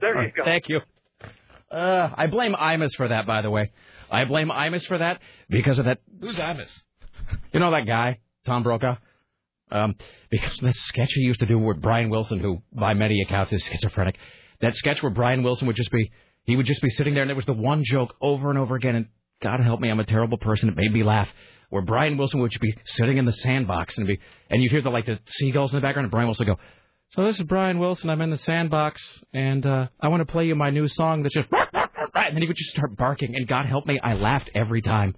There 0.00 0.22
you 0.24 0.32
go. 0.34 0.44
Thank 0.44 0.70
you. 0.70 0.80
Uh, 1.72 2.10
I 2.14 2.26
blame 2.26 2.54
Imus 2.54 2.94
for 2.96 3.08
that, 3.08 3.26
by 3.26 3.42
the 3.42 3.50
way. 3.50 3.72
I 4.10 4.24
blame 4.26 4.48
Imus 4.48 4.86
for 4.86 4.98
that 4.98 5.20
because 5.48 5.78
of 5.78 5.86
that. 5.86 6.00
Who's 6.20 6.36
Imus? 6.36 6.70
You 7.52 7.60
know 7.60 7.70
that 7.70 7.86
guy, 7.86 8.18
Tom 8.44 8.62
Brokaw? 8.62 8.96
Um, 9.70 9.96
because 10.30 10.58
that 10.58 10.74
sketch 10.74 11.12
he 11.14 11.22
used 11.22 11.40
to 11.40 11.46
do 11.46 11.58
with 11.58 11.80
Brian 11.80 12.10
Wilson, 12.10 12.40
who 12.40 12.62
by 12.72 12.92
many 12.92 13.22
accounts 13.22 13.54
is 13.54 13.62
schizophrenic. 13.64 14.18
That 14.60 14.74
sketch 14.74 15.02
where 15.02 15.10
Brian 15.10 15.42
Wilson 15.42 15.66
would 15.66 15.76
just 15.76 15.90
be, 15.90 16.12
he 16.44 16.56
would 16.56 16.66
just 16.66 16.82
be 16.82 16.90
sitting 16.90 17.14
there 17.14 17.22
and 17.22 17.30
it 17.30 17.36
was 17.36 17.46
the 17.46 17.54
one 17.54 17.82
joke 17.84 18.14
over 18.20 18.50
and 18.50 18.58
over 18.58 18.76
again. 18.76 18.94
And 18.94 19.06
God 19.40 19.60
help 19.60 19.80
me, 19.80 19.90
I'm 19.90 19.98
a 19.98 20.04
terrible 20.04 20.36
person. 20.36 20.68
It 20.68 20.76
made 20.76 20.92
me 20.92 21.02
laugh. 21.02 21.28
Where 21.70 21.80
Brian 21.80 22.18
Wilson 22.18 22.40
would 22.40 22.50
just 22.50 22.60
be 22.60 22.76
sitting 22.84 23.16
in 23.16 23.24
the 23.24 23.32
sandbox 23.32 23.96
and 23.96 24.06
be, 24.06 24.20
and 24.50 24.62
you 24.62 24.68
hear 24.68 24.82
the 24.82 24.90
like 24.90 25.06
the 25.06 25.18
seagulls 25.26 25.72
in 25.72 25.78
the 25.78 25.80
background, 25.80 26.04
and 26.04 26.10
Brian 26.10 26.28
Wilson 26.28 26.46
would 26.46 26.58
go, 26.58 26.62
so 27.14 27.24
this 27.24 27.36
is 27.38 27.42
Brian 27.42 27.78
Wilson. 27.78 28.08
I'm 28.08 28.20
in 28.22 28.30
the 28.30 28.38
sandbox, 28.38 29.02
and 29.34 29.66
uh, 29.66 29.88
I 30.00 30.08
want 30.08 30.26
to 30.26 30.32
play 30.32 30.46
you 30.46 30.54
my 30.54 30.70
new 30.70 30.88
song 30.88 31.22
that's 31.22 31.34
just. 31.34 31.48
And 32.14 32.36
then 32.36 32.42
he 32.42 32.48
would 32.48 32.56
just 32.56 32.70
start 32.70 32.96
barking, 32.96 33.34
and 33.34 33.48
God 33.48 33.66
help 33.66 33.86
me, 33.86 33.98
I 33.98 34.14
laughed 34.14 34.50
every 34.54 34.80
time. 34.80 35.16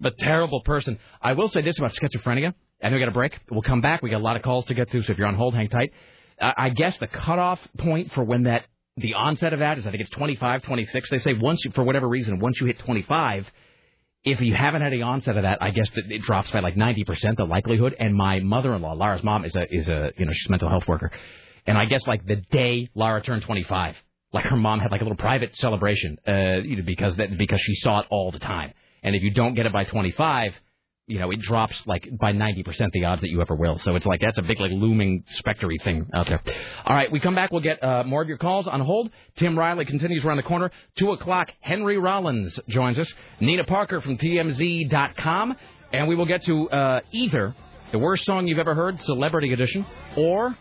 I'm 0.00 0.06
a 0.06 0.10
terrible 0.10 0.62
person. 0.62 0.98
I 1.20 1.34
will 1.34 1.48
say 1.48 1.60
this 1.60 1.78
about 1.78 1.92
schizophrenia. 1.92 2.54
I 2.82 2.88
know 2.88 2.96
we 2.96 3.00
got 3.00 3.08
a 3.08 3.12
break. 3.12 3.38
We'll 3.50 3.62
come 3.62 3.80
back. 3.80 4.02
We 4.02 4.10
got 4.10 4.20
a 4.20 4.24
lot 4.24 4.36
of 4.36 4.42
calls 4.42 4.64
to 4.66 4.74
get 4.74 4.90
through, 4.90 5.02
so 5.02 5.12
if 5.12 5.18
you're 5.18 5.28
on 5.28 5.34
hold, 5.34 5.54
hang 5.54 5.68
tight. 5.68 5.92
I 6.40 6.54
I 6.56 6.68
guess 6.70 6.96
the 6.98 7.06
cutoff 7.06 7.60
point 7.78 8.12
for 8.12 8.24
when 8.24 8.44
that 8.44 8.64
the 8.96 9.14
onset 9.14 9.52
of 9.52 9.60
that 9.60 9.78
is, 9.78 9.86
I 9.86 9.90
think 9.90 10.02
it's 10.02 10.10
25, 10.10 10.62
26. 10.62 11.10
They 11.10 11.18
say 11.18 11.34
once, 11.34 11.64
you, 11.64 11.70
for 11.70 11.84
whatever 11.84 12.08
reason, 12.08 12.40
once 12.40 12.60
you 12.60 12.66
hit 12.66 12.78
25, 12.80 13.50
if 14.24 14.40
you 14.40 14.54
haven't 14.54 14.82
had 14.82 14.92
the 14.92 15.02
onset 15.02 15.36
of 15.36 15.42
that, 15.42 15.62
I 15.62 15.70
guess 15.70 15.90
that 15.90 16.10
it 16.10 16.22
drops 16.22 16.50
by 16.50 16.60
like 16.60 16.76
90% 16.76 17.36
the 17.36 17.44
likelihood. 17.44 17.96
And 17.98 18.14
my 18.14 18.40
mother-in-law, 18.40 18.92
Lara's 18.92 19.24
mom, 19.24 19.44
is 19.44 19.56
a 19.56 19.66
is 19.74 19.88
a 19.88 20.12
you 20.16 20.26
know 20.26 20.32
she's 20.32 20.46
a 20.46 20.50
mental 20.50 20.68
health 20.68 20.86
worker, 20.86 21.10
and 21.66 21.76
I 21.76 21.86
guess 21.86 22.06
like 22.06 22.24
the 22.26 22.36
day 22.36 22.88
Lara 22.94 23.22
turned 23.22 23.42
25, 23.42 23.96
like 24.32 24.44
her 24.44 24.56
mom 24.56 24.78
had 24.78 24.90
like 24.92 25.00
a 25.00 25.04
little 25.04 25.16
private 25.16 25.56
celebration, 25.56 26.18
uh, 26.26 26.60
you 26.62 26.76
know, 26.76 26.84
because 26.84 27.16
that 27.16 27.36
because 27.36 27.60
she 27.60 27.74
saw 27.76 28.00
it 28.00 28.06
all 28.10 28.30
the 28.30 28.38
time. 28.38 28.72
And 29.02 29.16
if 29.16 29.22
you 29.22 29.32
don't 29.32 29.54
get 29.54 29.66
it 29.66 29.72
by 29.72 29.84
25, 29.84 30.54
you 31.12 31.18
know, 31.18 31.30
it 31.30 31.40
drops 31.40 31.86
like 31.86 32.08
by 32.18 32.32
90% 32.32 32.90
the 32.92 33.04
odds 33.04 33.20
that 33.20 33.28
you 33.28 33.42
ever 33.42 33.54
will. 33.54 33.78
So 33.78 33.96
it's 33.96 34.06
like 34.06 34.22
that's 34.22 34.38
a 34.38 34.42
big 34.42 34.58
like 34.58 34.70
looming 34.70 35.24
spectery 35.28 35.76
thing 35.84 36.06
out 36.14 36.26
there. 36.26 36.42
All 36.86 36.96
right, 36.96 37.12
we 37.12 37.20
come 37.20 37.34
back. 37.34 37.52
We'll 37.52 37.60
get 37.60 37.84
uh, 37.84 38.04
more 38.04 38.22
of 38.22 38.28
your 38.28 38.38
calls 38.38 38.66
on 38.66 38.80
hold. 38.80 39.10
Tim 39.36 39.58
Riley 39.58 39.84
continues 39.84 40.24
around 40.24 40.38
the 40.38 40.42
corner. 40.42 40.70
Two 40.96 41.12
o'clock. 41.12 41.52
Henry 41.60 41.98
Rollins 41.98 42.58
joins 42.66 42.98
us. 42.98 43.12
Nina 43.40 43.64
Parker 43.64 44.00
from 44.00 44.16
TMZ.com, 44.16 45.54
and 45.92 46.08
we 46.08 46.14
will 46.14 46.26
get 46.26 46.44
to 46.44 46.70
uh, 46.70 47.00
either 47.10 47.54
the 47.92 47.98
worst 47.98 48.24
song 48.24 48.46
you've 48.46 48.58
ever 48.58 48.74
heard, 48.74 48.98
Celebrity 49.02 49.52
Edition, 49.52 49.84
or 50.16 50.56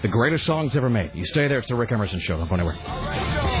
the 0.00 0.08
greatest 0.08 0.46
songs 0.46 0.74
ever 0.76 0.88
made. 0.88 1.10
You 1.12 1.26
stay 1.26 1.46
there. 1.46 1.58
It's 1.58 1.68
the 1.68 1.74
Rick 1.74 1.92
Emerson 1.92 2.20
Show. 2.20 2.38
Don't 2.38 2.48
go 2.48 2.54
anywhere. 2.54 3.57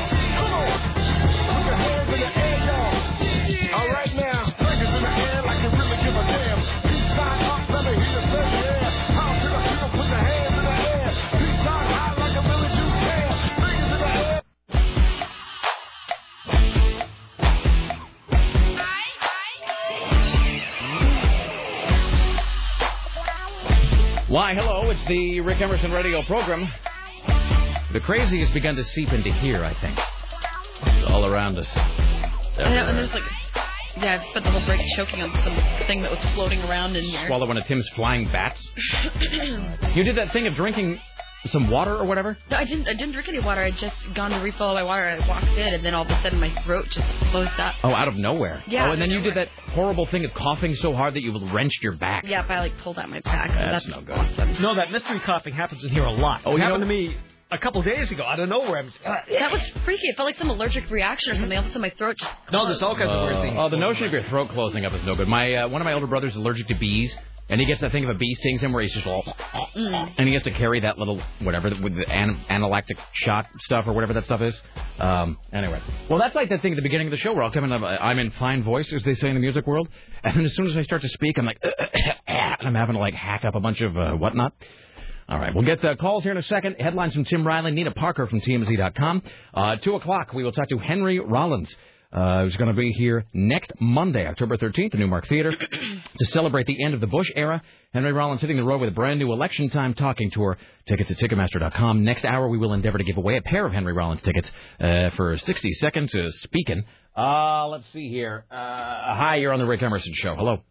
Why, 24.28 24.52
hello, 24.52 24.90
it's 24.90 25.02
the 25.08 25.40
Rick 25.40 25.62
Emerson 25.62 25.90
radio 25.90 26.22
program. 26.24 26.68
The 27.94 28.00
crazy 28.00 28.40
has 28.40 28.50
begun 28.50 28.76
to 28.76 28.84
seep 28.84 29.10
into 29.10 29.32
here, 29.32 29.64
I 29.64 29.72
think. 29.80 29.98
It's 30.82 31.08
all 31.08 31.24
around 31.24 31.58
us. 31.58 31.68
I 31.74 32.74
know, 32.74 32.88
and 32.88 32.98
there's 32.98 33.12
like, 33.14 33.22
yeah, 33.96 34.20
I've 34.20 34.28
spent 34.30 34.44
the 34.44 34.50
whole 34.50 34.66
break 34.66 34.82
choking 34.96 35.22
on 35.22 35.30
some 35.32 35.86
thing 35.86 36.02
that 36.02 36.10
was 36.10 36.20
floating 36.34 36.60
around 36.60 36.94
in 36.96 37.04
here. 37.04 37.26
Swallow 37.26 37.46
one 37.46 37.56
of 37.56 37.64
Tim's 37.64 37.88
flying 37.90 38.26
bats. 38.30 38.70
You 39.94 40.04
did 40.04 40.16
that 40.16 40.32
thing 40.34 40.46
of 40.46 40.54
drinking 40.54 41.00
some 41.46 41.70
water 41.70 41.94
or 41.96 42.04
whatever? 42.04 42.36
No, 42.50 42.56
I 42.56 42.64
didn't. 42.64 42.88
I 42.88 42.94
didn't 42.94 43.12
drink 43.12 43.28
any 43.28 43.40
water. 43.40 43.60
I 43.60 43.70
just 43.70 43.94
gone 44.14 44.30
to 44.30 44.38
refill 44.38 44.74
my 44.74 44.82
water. 44.82 45.04
I 45.08 45.26
walked 45.28 45.46
in, 45.56 45.74
and 45.74 45.84
then 45.84 45.94
all 45.94 46.04
of 46.04 46.10
a 46.10 46.22
sudden 46.22 46.40
my 46.40 46.52
throat 46.64 46.86
just 46.90 47.06
closed 47.30 47.58
up. 47.60 47.74
Oh, 47.84 47.94
out 47.94 48.08
of 48.08 48.14
nowhere. 48.16 48.62
Yeah, 48.66 48.88
Oh, 48.88 48.92
and 48.92 49.00
then 49.00 49.08
out 49.10 49.12
you 49.12 49.18
of 49.18 49.24
did 49.24 49.34
that 49.36 49.48
horrible 49.72 50.06
thing 50.06 50.24
of 50.24 50.34
coughing 50.34 50.74
so 50.76 50.92
hard 50.94 51.14
that 51.14 51.22
you 51.22 51.32
wrenched 51.52 51.82
your 51.82 51.92
back. 51.92 52.24
Yeah, 52.26 52.44
if 52.44 52.50
I 52.50 52.60
like 52.60 52.76
pulled 52.78 52.98
out 52.98 53.08
my 53.08 53.20
back. 53.20 53.50
That's 53.50 53.86
That's 53.86 53.88
no 53.88 54.00
good. 54.02 54.16
Awesome. 54.18 54.60
No, 54.62 54.74
that 54.74 54.90
mystery 54.90 55.20
coughing 55.20 55.54
happens 55.54 55.84
in 55.84 55.90
here 55.90 56.04
a 56.04 56.12
lot. 56.12 56.42
Oh, 56.44 56.56
it 56.56 56.60
happened 56.60 56.80
know- 56.80 56.86
to 56.88 56.92
me 56.92 57.16
a 57.50 57.56
couple 57.58 57.80
days 57.82 58.10
ago. 58.10 58.24
out 58.24 58.40
of 58.40 58.48
nowhere. 58.48 58.76
I'm- 58.76 58.92
uh, 59.06 59.14
That 59.38 59.50
was 59.52 59.66
freaky. 59.84 60.08
It 60.08 60.16
felt 60.16 60.26
like 60.26 60.36
some 60.36 60.50
allergic 60.50 60.90
reaction 60.90 61.32
or 61.32 61.36
something. 61.36 61.56
All 61.56 61.62
of 61.64 61.66
a 61.66 61.72
sudden 61.72 61.82
my 61.82 61.90
throat 61.90 62.16
just. 62.18 62.30
No, 62.52 62.66
there's 62.66 62.82
all 62.82 62.96
kinds 62.96 63.12
of 63.12 63.22
weird 63.22 63.36
Oh, 63.36 63.42
things. 63.42 63.56
Oh, 63.58 63.68
the 63.68 63.76
notion 63.78 64.04
of 64.06 64.12
your 64.12 64.24
throat 64.24 64.48
closing 64.50 64.84
up 64.84 64.92
is 64.92 65.02
no 65.04 65.14
good. 65.14 65.28
My 65.28 65.54
uh, 65.54 65.68
one 65.68 65.80
of 65.80 65.86
my 65.86 65.92
older 65.94 66.06
brothers 66.08 66.32
is 66.32 66.36
allergic 66.36 66.66
to 66.66 66.74
bees, 66.74 67.16
and 67.48 67.60
he 67.60 67.66
gets 67.66 67.80
that 67.80 67.92
thing 67.92 68.04
of 68.04 68.10
a 68.10 68.14
bee 68.14 68.34
stings 68.34 68.62
him 68.62 68.72
where 68.72 68.82
he's 68.82 68.92
just 68.92 69.06
all, 69.06 69.24
and 69.74 70.26
he 70.28 70.34
has 70.34 70.42
to 70.44 70.50
carry 70.50 70.80
that 70.80 70.98
little 70.98 71.22
whatever 71.40 71.70
with 71.82 71.96
the 71.96 72.08
an- 72.08 72.44
anaphylactic 72.50 72.96
shock 73.12 73.46
stuff 73.60 73.86
or 73.86 73.92
whatever 73.92 74.12
that 74.14 74.24
stuff 74.24 74.40
is. 74.40 74.60
Um, 74.98 75.38
anyway, 75.52 75.80
well, 76.10 76.18
that's 76.18 76.34
like 76.34 76.48
that 76.50 76.62
thing 76.62 76.72
at 76.72 76.76
the 76.76 76.82
beginning 76.82 77.06
of 77.06 77.12
the 77.12 77.16
show 77.16 77.32
where 77.32 77.42
I'll 77.42 77.50
come 77.50 77.64
in, 77.64 77.72
I'm 77.72 78.18
in 78.18 78.30
fine 78.32 78.62
voice, 78.62 78.92
as 78.92 79.02
they 79.02 79.14
say 79.14 79.28
in 79.28 79.34
the 79.34 79.40
music 79.40 79.66
world, 79.66 79.88
and 80.22 80.36
then 80.36 80.44
as 80.44 80.54
soon 80.54 80.66
as 80.68 80.76
I 80.76 80.82
start 80.82 81.02
to 81.02 81.08
speak, 81.08 81.38
I'm 81.38 81.46
like, 81.46 81.62
and 82.26 82.68
I'm 82.68 82.74
having 82.74 82.94
to 82.94 83.00
like 83.00 83.14
hack 83.14 83.44
up 83.44 83.54
a 83.54 83.60
bunch 83.60 83.80
of 83.80 83.96
uh, 83.96 84.12
whatnot. 84.12 84.52
All 85.28 85.38
right, 85.38 85.54
we'll 85.54 85.64
get 85.64 85.82
the 85.82 85.94
calls 86.00 86.22
here 86.22 86.32
in 86.32 86.38
a 86.38 86.42
second. 86.42 86.76
Headlines 86.80 87.12
from 87.12 87.24
Tim 87.24 87.46
Riley, 87.46 87.70
Nina 87.72 87.90
Parker 87.90 88.26
from 88.26 88.40
TMZ.com. 88.40 89.22
Uh, 89.52 89.76
two 89.76 89.94
o'clock, 89.94 90.32
we 90.32 90.42
will 90.42 90.52
talk 90.52 90.68
to 90.70 90.78
Henry 90.78 91.18
Rollins. 91.18 91.74
Uh, 92.10 92.44
who's 92.44 92.56
going 92.56 92.74
to 92.74 92.76
be 92.80 92.90
here 92.92 93.26
next 93.34 93.70
Monday, 93.80 94.26
October 94.26 94.56
13th, 94.56 94.94
at 94.94 94.98
Newmark 94.98 95.28
Theater, 95.28 95.52
to 96.18 96.26
celebrate 96.26 96.66
the 96.66 96.82
end 96.82 96.94
of 96.94 97.00
the 97.00 97.06
Bush 97.06 97.30
era. 97.36 97.60
Henry 97.92 98.12
Rollins 98.12 98.40
hitting 98.40 98.56
the 98.56 98.62
road 98.64 98.80
with 98.80 98.88
a 98.88 98.94
brand 98.94 99.18
new 99.18 99.30
election 99.32 99.68
time 99.68 99.92
talking 99.92 100.30
tour. 100.30 100.56
Tickets 100.86 101.10
at 101.10 101.18
Ticketmaster.com. 101.18 102.04
Next 102.04 102.24
hour, 102.24 102.48
we 102.48 102.56
will 102.56 102.72
endeavor 102.72 102.96
to 102.96 103.04
give 103.04 103.18
away 103.18 103.36
a 103.36 103.42
pair 103.42 103.66
of 103.66 103.72
Henry 103.72 103.92
Rollins 103.92 104.22
tickets 104.22 104.50
uh, 104.80 105.10
for 105.10 105.36
60 105.36 105.72
seconds 105.74 106.14
of 106.14 106.32
speaking. 106.34 106.84
Uh, 107.16 107.68
let's 107.68 107.84
see 107.92 108.08
here. 108.08 108.46
Uh, 108.50 108.54
hi, 108.56 109.36
you're 109.36 109.52
on 109.52 109.58
the 109.58 109.66
Rick 109.66 109.82
Emerson 109.82 110.12
Show. 110.14 110.34
Hello. 110.34 110.62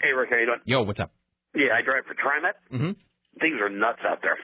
Hey, 0.00 0.10
Rick, 0.10 0.30
how 0.30 0.38
you 0.38 0.46
doing? 0.46 0.60
Yo, 0.64 0.82
what's 0.82 1.00
up? 1.00 1.12
Yeah, 1.56 1.74
I 1.74 1.82
drive 1.82 2.04
for 2.06 2.14
TriMet. 2.14 2.76
Mm-hmm. 2.76 2.90
Things 3.40 3.56
are 3.60 3.68
nuts 3.68 4.00
out 4.06 4.18
there. 4.22 4.38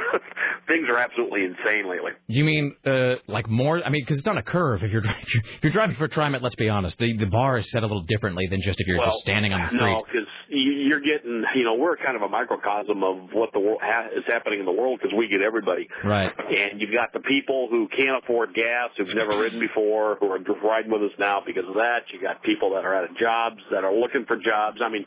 Things 0.66 0.86
are 0.88 0.98
absolutely 0.98 1.44
insane 1.44 1.88
lately. 1.88 2.12
You 2.26 2.44
mean 2.44 2.76
uh, 2.86 3.16
like 3.28 3.48
more? 3.48 3.84
I 3.84 3.90
mean, 3.90 4.02
because 4.02 4.18
it's 4.18 4.26
on 4.26 4.38
a 4.38 4.42
curve. 4.42 4.82
If 4.82 4.90
you're 4.90 5.02
if 5.04 5.34
you're, 5.34 5.42
if 5.44 5.62
you're 5.64 5.72
driving 5.72 5.96
for 5.96 6.08
TriMet, 6.08 6.42
let's 6.42 6.54
be 6.56 6.68
honest, 6.68 6.98
the 6.98 7.16
the 7.18 7.26
bar 7.26 7.58
is 7.58 7.70
set 7.70 7.82
a 7.82 7.86
little 7.86 8.04
differently 8.04 8.46
than 8.48 8.60
just 8.62 8.80
if 8.80 8.86
you're 8.86 8.98
well, 8.98 9.08
just 9.08 9.20
standing 9.20 9.52
on 9.52 9.62
the 9.62 9.68
street. 9.68 9.80
No, 9.80 10.04
because 10.04 10.28
you're 10.48 11.00
getting, 11.00 11.44
you 11.54 11.64
know, 11.64 11.74
we're 11.74 11.96
kind 11.96 12.16
of 12.16 12.22
a 12.22 12.28
microcosm 12.28 13.02
of 13.02 13.30
what 13.32 13.52
the 13.52 13.60
world 13.60 13.78
ha- 13.82 14.10
is 14.16 14.24
happening 14.26 14.58
in 14.58 14.66
the 14.66 14.72
world 14.72 14.98
because 15.00 15.16
we 15.16 15.28
get 15.28 15.40
everybody. 15.40 15.88
Right. 16.04 16.32
And 16.36 16.80
you've 16.80 16.92
got 16.92 17.12
the 17.12 17.20
people 17.20 17.68
who 17.70 17.88
can't 17.96 18.22
afford 18.22 18.54
gas, 18.54 18.90
who've 18.96 19.14
never 19.14 19.38
ridden 19.38 19.60
before, 19.60 20.16
who 20.18 20.26
are 20.26 20.38
riding 20.64 20.90
with 20.90 21.02
us 21.02 21.14
now 21.18 21.42
because 21.44 21.64
of 21.68 21.74
that. 21.74 22.10
You 22.12 22.20
got 22.20 22.42
people 22.42 22.74
that 22.74 22.84
are 22.84 22.94
out 22.94 23.10
of 23.10 23.16
jobs, 23.16 23.62
that 23.70 23.84
are 23.84 23.94
looking 23.94 24.24
for 24.26 24.36
jobs. 24.36 24.78
I 24.82 24.88
mean, 24.88 25.06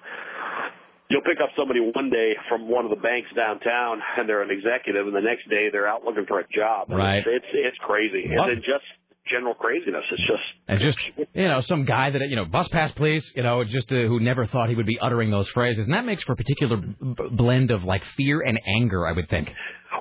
you'll 1.14 1.22
pick 1.22 1.38
up 1.41 1.49
somebody 1.56 1.80
one 1.80 2.10
day 2.10 2.34
from 2.49 2.68
one 2.68 2.84
of 2.85 2.90
the 2.90 2.98
banks 2.98 3.30
downtown, 3.38 4.02
and 4.18 4.27
they're 4.27 4.41
an 4.41 4.49
executive, 4.49 5.06
and 5.06 5.15
the 5.15 5.22
next 5.22 5.48
day 5.49 5.69
they're 5.72 5.88
out 5.88 6.03
looking 6.03 6.26
for 6.26 6.40
a 6.40 6.48
job. 6.49 6.90
Right. 6.90 7.18
It's 7.19 7.27
it's, 7.30 7.52
it's 7.53 7.77
crazy, 7.85 8.26
What? 8.34 8.49
and 8.49 8.57
then 8.57 8.64
just 8.65 8.84
general 9.30 9.53
craziness. 9.53 10.03
It's 10.11 10.22
just 10.27 10.44
And 10.68 10.80
just 10.81 10.99
you 11.34 11.48
know, 11.48 11.61
some 11.61 11.85
guy 11.85 12.10
that 12.10 12.27
you 12.27 12.35
know, 12.35 12.45
bus 12.45 12.68
pass, 12.69 12.91
please. 12.91 13.31
You 13.35 13.44
know, 13.44 13.64
just 13.64 13.91
uh, 13.91 13.95
who 13.95 14.19
never 14.19 14.48
thought 14.48 14.69
he 14.69 14.76
would 14.76 14.85
be 14.90 14.99
uttering 14.99 15.30
those 15.31 15.48
phrases, 15.49 15.85
and 15.85 15.94
that 15.94 16.06
makes 16.06 16.23
for 16.23 16.34
a 16.34 16.35
particular 16.35 16.77
b- 16.77 17.15
blend 17.31 17.69
of 17.72 17.84
like 17.85 18.03
fear 18.18 18.41
and 18.41 18.60
anger. 18.81 19.07
I 19.07 19.11
would 19.14 19.30
think. 19.30 19.53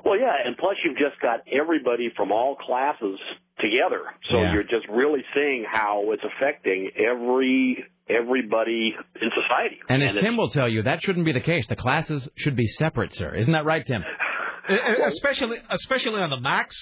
Well, 0.03 0.19
yeah, 0.19 0.33
and 0.45 0.57
plus 0.57 0.75
you've 0.83 0.97
just 0.97 1.21
got 1.21 1.41
everybody 1.47 2.11
from 2.17 2.31
all 2.31 2.55
classes 2.57 3.17
together, 3.61 4.01
so 4.31 4.41
Yeah. 4.41 4.53
you're 4.53 4.63
just 4.63 4.87
really 4.89 5.23
seeing 5.35 5.63
how 5.71 6.11
it's 6.11 6.23
affecting 6.23 6.89
every 6.97 7.85
everybody 8.09 8.95
in 9.21 9.29
society. 9.29 9.79
And 9.89 10.03
as 10.03 10.13
Tim 10.13 10.37
will 10.37 10.49
tell 10.49 10.67
you, 10.67 10.83
that 10.83 11.01
shouldn't 11.03 11.25
be 11.25 11.31
the 11.31 11.39
case. 11.39 11.67
The 11.67 11.75
classes 11.75 12.27
should 12.35 12.55
be 12.55 12.67
separate, 12.67 13.13
sir. 13.15 13.33
Isn't 13.33 13.53
that 13.53 13.65
right, 13.65 13.85
Tim? 13.85 14.03
Uh, 14.69 14.75
especially 15.07 15.57
especially 15.69 16.21
on 16.21 16.29
the 16.29 16.39
max. 16.39 16.75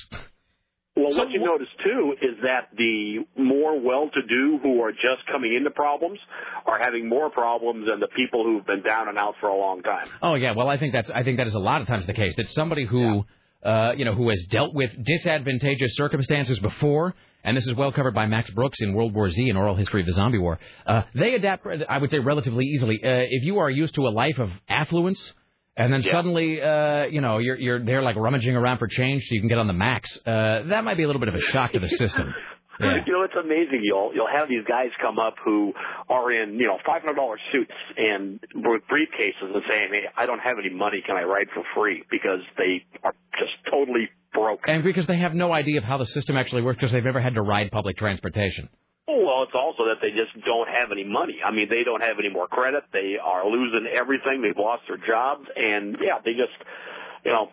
Well, 0.95 1.15
what 1.17 1.31
you 1.31 1.39
notice 1.39 1.69
too 1.83 2.15
is 2.21 2.35
that 2.43 2.67
the 2.77 3.25
more 3.41 3.79
well-to-do 3.79 4.59
who 4.61 4.81
are 4.81 4.91
just 4.91 5.25
coming 5.31 5.55
into 5.55 5.71
problems 5.71 6.19
are 6.65 6.77
having 6.77 7.07
more 7.07 7.29
problems 7.29 7.87
than 7.89 8.01
the 8.01 8.09
people 8.09 8.43
who've 8.43 8.65
been 8.65 8.83
down 8.83 9.07
and 9.07 9.17
out 9.17 9.35
for 9.39 9.47
a 9.47 9.55
long 9.57 9.81
time. 9.83 10.09
Oh 10.21 10.35
yeah, 10.35 10.51
well 10.51 10.67
I 10.67 10.77
think 10.77 10.91
that's 10.91 11.09
I 11.09 11.23
think 11.23 11.37
that 11.37 11.47
is 11.47 11.55
a 11.55 11.59
lot 11.59 11.81
of 11.81 11.87
times 11.87 12.07
the 12.07 12.13
case 12.13 12.35
that 12.35 12.49
somebody 12.49 12.85
who 12.85 13.23
uh, 13.63 13.93
you 13.95 14.03
know 14.03 14.13
who 14.13 14.29
has 14.29 14.43
dealt 14.49 14.73
with 14.73 14.91
disadvantageous 15.03 15.95
circumstances 15.95 16.59
before, 16.59 17.15
and 17.43 17.55
this 17.57 17.65
is 17.65 17.73
well 17.75 17.91
covered 17.91 18.13
by 18.13 18.25
Max 18.25 18.49
Brooks 18.51 18.79
in 18.81 18.93
World 18.93 19.13
War 19.13 19.29
Z, 19.29 19.49
an 19.49 19.57
oral 19.57 19.75
history 19.75 20.01
of 20.01 20.07
the 20.07 20.13
zombie 20.13 20.37
war. 20.37 20.59
Uh, 20.85 21.03
they 21.15 21.33
adapt, 21.35 21.65
I 21.89 21.97
would 21.97 22.11
say, 22.11 22.19
relatively 22.19 22.65
easily. 22.65 23.03
Uh, 23.03 23.09
if 23.29 23.43
you 23.43 23.59
are 23.59 23.69
used 23.69 23.95
to 23.95 24.07
a 24.07 24.09
life 24.09 24.39
of 24.39 24.49
affluence. 24.69 25.33
And 25.77 25.91
then 25.91 26.03
suddenly, 26.03 26.61
uh, 26.61 27.05
you 27.05 27.21
know, 27.21 27.37
you're 27.37 27.57
you're 27.57 27.83
there 27.83 28.01
like 28.01 28.17
rummaging 28.17 28.55
around 28.57 28.79
for 28.79 28.87
change 28.87 29.23
so 29.23 29.33
you 29.33 29.39
can 29.39 29.47
get 29.47 29.57
on 29.57 29.67
the 29.67 29.73
max. 29.73 30.15
Uh, 30.17 30.63
that 30.67 30.83
might 30.83 30.97
be 30.97 31.03
a 31.03 31.07
little 31.07 31.21
bit 31.21 31.29
of 31.29 31.35
a 31.35 31.41
shock 31.41 31.71
to 31.71 31.79
the 31.79 31.87
system. 32.01 32.33
Yeah. 32.79 32.97
You 33.05 33.13
know, 33.13 33.23
it's 33.23 33.35
amazing. 33.35 33.81
You'll 33.83 34.11
you'll 34.13 34.31
have 34.31 34.49
these 34.49 34.65
guys 34.67 34.89
come 35.01 35.19
up 35.19 35.35
who 35.43 35.73
are 36.09 36.31
in 36.31 36.55
you 36.55 36.67
know 36.67 36.77
five 36.85 37.01
hundred 37.01 37.15
dollar 37.15 37.37
suits 37.51 37.73
and 37.97 38.39
with 38.55 38.81
briefcases 38.89 39.53
and 39.53 39.63
saying, 39.69 39.89
"Hey, 39.91 40.05
I 40.17 40.25
don't 40.25 40.39
have 40.39 40.57
any 40.57 40.73
money. 40.73 41.03
Can 41.05 41.15
I 41.17 41.23
ride 41.23 41.47
for 41.53 41.63
free?" 41.75 42.03
Because 42.09 42.39
they 42.57 42.85
are 43.03 43.13
just 43.37 43.53
totally 43.69 44.09
broke. 44.33 44.61
And 44.67 44.83
because 44.83 45.07
they 45.07 45.17
have 45.17 45.33
no 45.33 45.51
idea 45.53 45.79
of 45.79 45.83
how 45.83 45.97
the 45.97 46.05
system 46.07 46.37
actually 46.37 46.61
works 46.61 46.77
because 46.79 46.93
they've 46.93 47.03
never 47.03 47.21
had 47.21 47.35
to 47.35 47.41
ride 47.41 47.69
public 47.71 47.97
transportation. 47.97 48.69
Oh, 49.07 49.25
well, 49.25 49.43
it's 49.43 49.55
also 49.55 49.85
that 49.91 49.99
they 50.01 50.11
just 50.11 50.31
don't 50.45 50.69
have 50.69 50.91
any 50.91 51.03
money. 51.03 51.41
I 51.43 51.51
mean, 51.51 51.67
they 51.69 51.83
don't 51.83 52.01
have 52.01 52.15
any 52.19 52.29
more 52.29 52.47
credit. 52.47 52.83
They 52.93 53.17
are 53.21 53.45
losing 53.49 53.87
everything. 53.91 54.41
They've 54.41 54.57
lost 54.57 54.83
their 54.87 54.97
jobs, 54.97 55.43
and 55.55 55.97
yeah, 55.99 56.21
they 56.23 56.31
just, 56.31 56.55
you 57.25 57.31
know, 57.31 57.49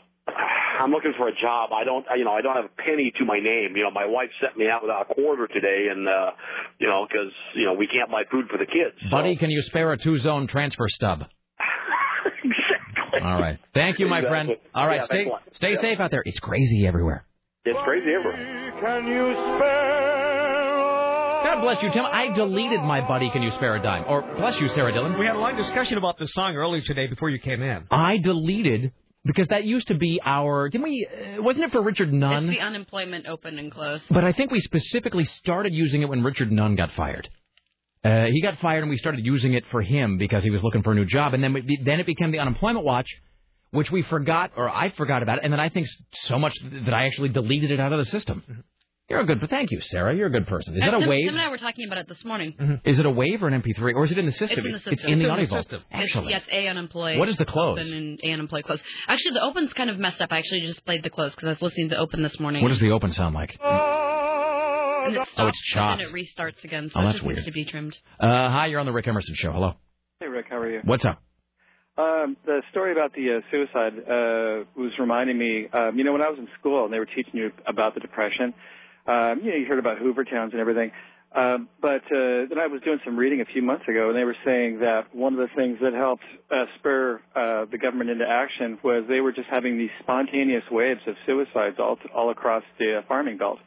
I'm 0.81 0.91
looking 0.91 1.13
for 1.17 1.27
a 1.29 1.33
job. 1.33 1.71
I 1.73 1.85
don't, 1.85 2.05
you 2.17 2.25
know, 2.25 2.33
I 2.33 2.41
don't 2.41 2.55
have 2.55 2.67
a 2.67 2.83
penny 2.83 3.13
to 3.19 3.25
my 3.25 3.39
name. 3.41 3.75
You 3.77 3.83
know, 3.85 3.91
my 3.91 4.07
wife 4.07 4.31
sent 4.41 4.57
me 4.57 4.69
out 4.69 4.83
without 4.83 5.11
a 5.11 5.15
quarter 5.15 5.47
today, 5.49 5.89
and 5.91 6.07
uh, 6.09 6.31
you 6.79 6.87
know, 6.87 7.07
because 7.09 7.33
you 7.55 7.65
know 7.67 7.75
we 7.75 7.87
can't 7.89 8.11
buy 8.11 8.23
food 8.31 8.47
for 8.51 8.59
the 8.59 8.67
kids. 8.67 8.95
Buddy, 9.11 9.37
can 9.37 9.51
you 9.51 9.61
spare 9.63 9.93
a 9.93 9.99
two-zone 9.99 10.47
transfer 10.47 10.89
stub? 10.89 11.25
exactly. 12.45 13.21
All 13.23 13.41
right. 13.41 13.59
Thank 13.75 13.99
you, 13.99 14.07
my 14.07 14.23
friend. 14.23 14.51
All 14.75 14.87
right, 14.87 14.97
Yeah, 15.01 15.05
stay 15.05 15.15
thanks 15.17 15.29
a 15.29 15.33
lot. 15.33 15.43
stay 15.53 15.71
Yeah. 15.73 15.81
safe 15.81 16.01
out 16.01 16.11
there. 16.11 16.23
It's 16.25 16.39
crazy 16.41 16.87
everywhere. 16.87 17.25
It's 17.65 17.79
crazy 17.85 18.13
everywhere. 18.15 18.73
Can 18.81 19.07
you 19.09 19.35
spare? 19.57 21.43
God 21.45 21.61
bless 21.63 21.83
you, 21.83 21.91
Tim. 21.91 22.05
I 22.05 22.29
deleted 22.35 22.81
my 22.83 23.07
buddy. 23.07 23.31
Can 23.31 23.43
you 23.43 23.51
spare 23.53 23.77
a 23.77 23.83
dime? 23.83 24.05
Or 24.09 24.23
bless 24.23 24.61
you, 24.61 24.69
Sarah 24.69 24.93
Dillon. 24.93 25.19
We 25.19 25.27
had 25.27 25.37
a 25.37 25.39
long 25.39 25.57
discussion 25.57 25.99
about 25.99 26.19
this 26.19 26.33
song 26.33 26.57
earlier 26.57 26.83
today 26.83 27.07
before 27.07 27.31
you 27.31 27.39
came 27.39 27.63
in. 27.63 27.85
I 27.91 28.19
deleted 28.19 28.93
because 29.29 29.47
that 29.49 29.65
used 29.65 29.89
to 29.89 29.95
be 29.95 30.19
our. 30.25 30.69
Didn't 30.71 30.85
we? 30.85 31.07
Uh, 31.07 31.43
wasn't 31.43 31.67
it 31.67 31.73
for 31.73 31.83
Richard 31.83 32.13
Nunn? 32.13 32.49
It's 32.49 32.57
the 32.57 32.65
unemployment 32.65 33.27
open 33.27 33.59
and 33.59 33.71
close. 33.71 34.01
But 34.11 34.25
I 34.25 34.33
think 34.33 34.51
we 34.51 34.61
specifically 34.61 35.25
started 35.25 35.73
using 35.73 36.03
it 36.03 36.09
when 36.09 36.25
Richard 36.25 36.51
Nunn 36.51 36.75
got 36.75 36.91
fired. 36.93 37.29
Uh, 38.03 38.25
he 38.25 38.41
got 38.41 38.59
fired, 38.59 38.81
and 38.83 38.91
we 38.91 38.97
started 38.97 39.25
using 39.27 39.53
it 39.53 39.65
for 39.71 39.83
him 39.83 40.17
because 40.17 40.43
he 40.43 40.51
was 40.51 40.63
looking 40.63 40.83
for 40.83 40.93
a 40.93 40.95
new 40.95 41.05
job. 41.05 41.35
And 41.35 41.45
then 41.45 41.53
we, 41.53 41.79
then 41.85 42.01
it 42.01 42.07
became 42.07 42.33
the 42.33 42.39
unemployment 42.39 42.85
watch, 42.85 43.09
which 43.71 43.91
we 43.91 44.03
forgot, 44.03 44.53
or 44.57 44.69
I 44.69 44.91
forgot 44.97 45.23
about 45.23 45.39
it. 45.39 45.45
And 45.45 45.53
then 45.53 45.61
I 45.61 45.69
think 45.69 45.87
so 46.13 46.39
much 46.39 46.55
that 46.63 46.95
I 46.95 47.07
actually 47.07 47.29
deleted 47.29 47.71
it 47.71 47.81
out 47.81 47.93
of 47.93 47.99
the 47.99 48.11
system. 48.11 48.65
You're 49.09 49.21
a 49.21 49.25
good, 49.27 49.41
but 49.41 49.49
thank 49.49 49.71
you, 49.71 49.81
Sarah. 49.81 50.15
You're 50.15 50.27
a 50.27 50.31
good 50.31 50.47
person. 50.47 50.75
Is 50.75 50.81
that 50.81 50.89
it 50.93 50.97
a 50.97 51.01
Tim, 51.01 51.09
wave? 51.09 51.25
Tim 51.27 51.35
and 51.37 51.43
I 51.43 51.49
were 51.49 51.57
talking 51.57 51.87
about 51.87 51.97
it 51.99 52.09
this 52.09 52.23
morning. 52.27 52.81
Is 52.85 52.99
it 52.99 53.07
a 53.07 53.11
wave 53.11 53.43
or 53.43 53.49
an 53.49 53.63
MP3, 53.63 53.95
or 53.95 54.05
is 54.05 54.13
it 54.13 54.19
in 54.19 54.27
the 54.27 54.33
system? 54.33 54.67
It's 54.67 54.67
in 54.67 54.73
the 54.73 54.79
system. 54.81 54.93
It's 54.95 55.05
in 55.05 55.19
the 55.21 55.31
audio 55.31 55.47
vault. 55.47 55.67
It's, 55.73 55.85
Excellent. 55.91 56.29
yeah, 56.31 56.37
it's 56.39 56.47
A 56.53 56.69
unemployed. 56.69 57.19
What 57.19 57.31
is 57.31 57.39
the 57.39 57.47
close? 57.47 57.79
Open 57.81 57.95
and 57.95 58.21
A 58.23 58.33
unemployed 58.33 58.65
close. 58.65 58.83
Actually, 59.07 59.31
the 59.33 59.43
open's 59.43 59.73
kind 59.73 59.89
of 59.89 59.99
messed 59.99 60.21
up. 60.21 60.31
I 60.31 60.39
actually 60.39 60.61
just 60.61 60.85
played 60.85 61.03
the 61.03 61.09
close 61.09 61.35
because 61.35 61.47
I 61.47 61.51
was 61.53 61.63
listening 61.63 61.89
to 61.91 61.97
open 61.97 62.23
this 62.23 62.39
morning. 62.39 62.61
What 62.63 62.69
does 62.69 62.81
the 62.81 62.91
open 62.91 63.15
sound 63.15 63.35
like? 63.35 63.53
And 63.53 65.15
it 65.17 65.19
Oh, 65.21 65.25
stops, 65.33 65.49
it's 65.57 65.61
chopped. 65.69 66.03
And 66.03 66.11
then 66.13 66.15
it 66.19 66.27
restarts 66.37 66.63
again, 66.65 66.91
so 66.91 67.01
Oh, 67.01 67.03
it 67.03 67.07
that's 67.07 67.15
just 67.17 67.25
weird. 67.25 67.37
needs 67.37 67.47
to 67.47 67.53
be 67.53 67.65
trimmed. 67.65 67.99
Uh, 68.21 68.51
hi, 68.51 68.67
you're 68.67 68.81
on 68.81 68.85
the 68.85 68.93
Rick 68.93 69.09
Emerson 69.09 69.35
show. 69.37 69.53
Hello. 69.53 69.73
Hey, 70.21 70.27
Rick, 70.27 70.47
how 70.51 70.59
are 70.59 70.71
you? 70.71 70.81
What's 70.85 71.07
up? 71.07 71.23
Um, 71.97 72.37
the 72.45 72.61
story 72.71 72.93
about 72.93 73.15
the 73.15 73.39
uh, 73.39 73.41
suicide 73.51 73.95
uh, 74.07 74.65
was 74.77 74.93
reminding 75.01 75.39
me. 75.39 75.67
Um, 75.73 75.97
you 75.97 76.05
know, 76.05 76.13
when 76.13 76.21
I 76.21 76.29
was 76.29 76.39
in 76.39 76.47
school 76.61 76.85
and 76.85 76.93
they 76.93 76.99
were 76.99 77.07
teaching 77.07 77.33
you 77.35 77.51
about 77.67 77.95
the 77.95 78.01
depression, 78.01 78.53
um, 79.09 79.41
you 79.43 79.51
know, 79.51 79.57
you 79.57 79.67
heard 79.67 79.79
about 79.79 79.99
Hoover 79.99 80.25
Towns 80.25 80.53
and 80.53 80.61
everything. 80.61 80.93
Um, 81.35 81.69
but 81.83 82.05
uh, 82.07 82.49
then 82.49 82.59
I 82.59 82.69
was 82.69 82.81
doing 82.83 83.01
some 83.05 83.17
reading 83.17 83.43
a 83.43 83.45
few 83.45 83.61
months 83.61 83.85
ago, 83.87 84.09
and 84.09 84.17
they 84.17 84.25
were 84.25 84.37
saying 84.47 84.81
that 84.81 85.15
one 85.15 85.35
of 85.35 85.39
the 85.39 85.55
things 85.55 85.79
that 85.83 85.93
helped 85.93 86.25
uh, 86.51 86.65
spur 86.79 87.21
uh, 87.37 87.67
the 87.71 87.77
government 87.77 88.09
into 88.09 88.27
action 88.27 88.79
was 88.83 89.05
they 89.09 89.21
were 89.21 89.33
just 89.33 89.49
having 89.51 89.77
these 89.77 89.91
spontaneous 90.01 90.65
waves 90.71 91.01
of 91.07 91.17
suicides 91.27 91.77
all 91.79 91.99
all 92.15 92.31
across 92.31 92.63
the 92.79 92.99
uh, 92.99 93.03
farming 93.07 93.37
belt, 93.37 93.59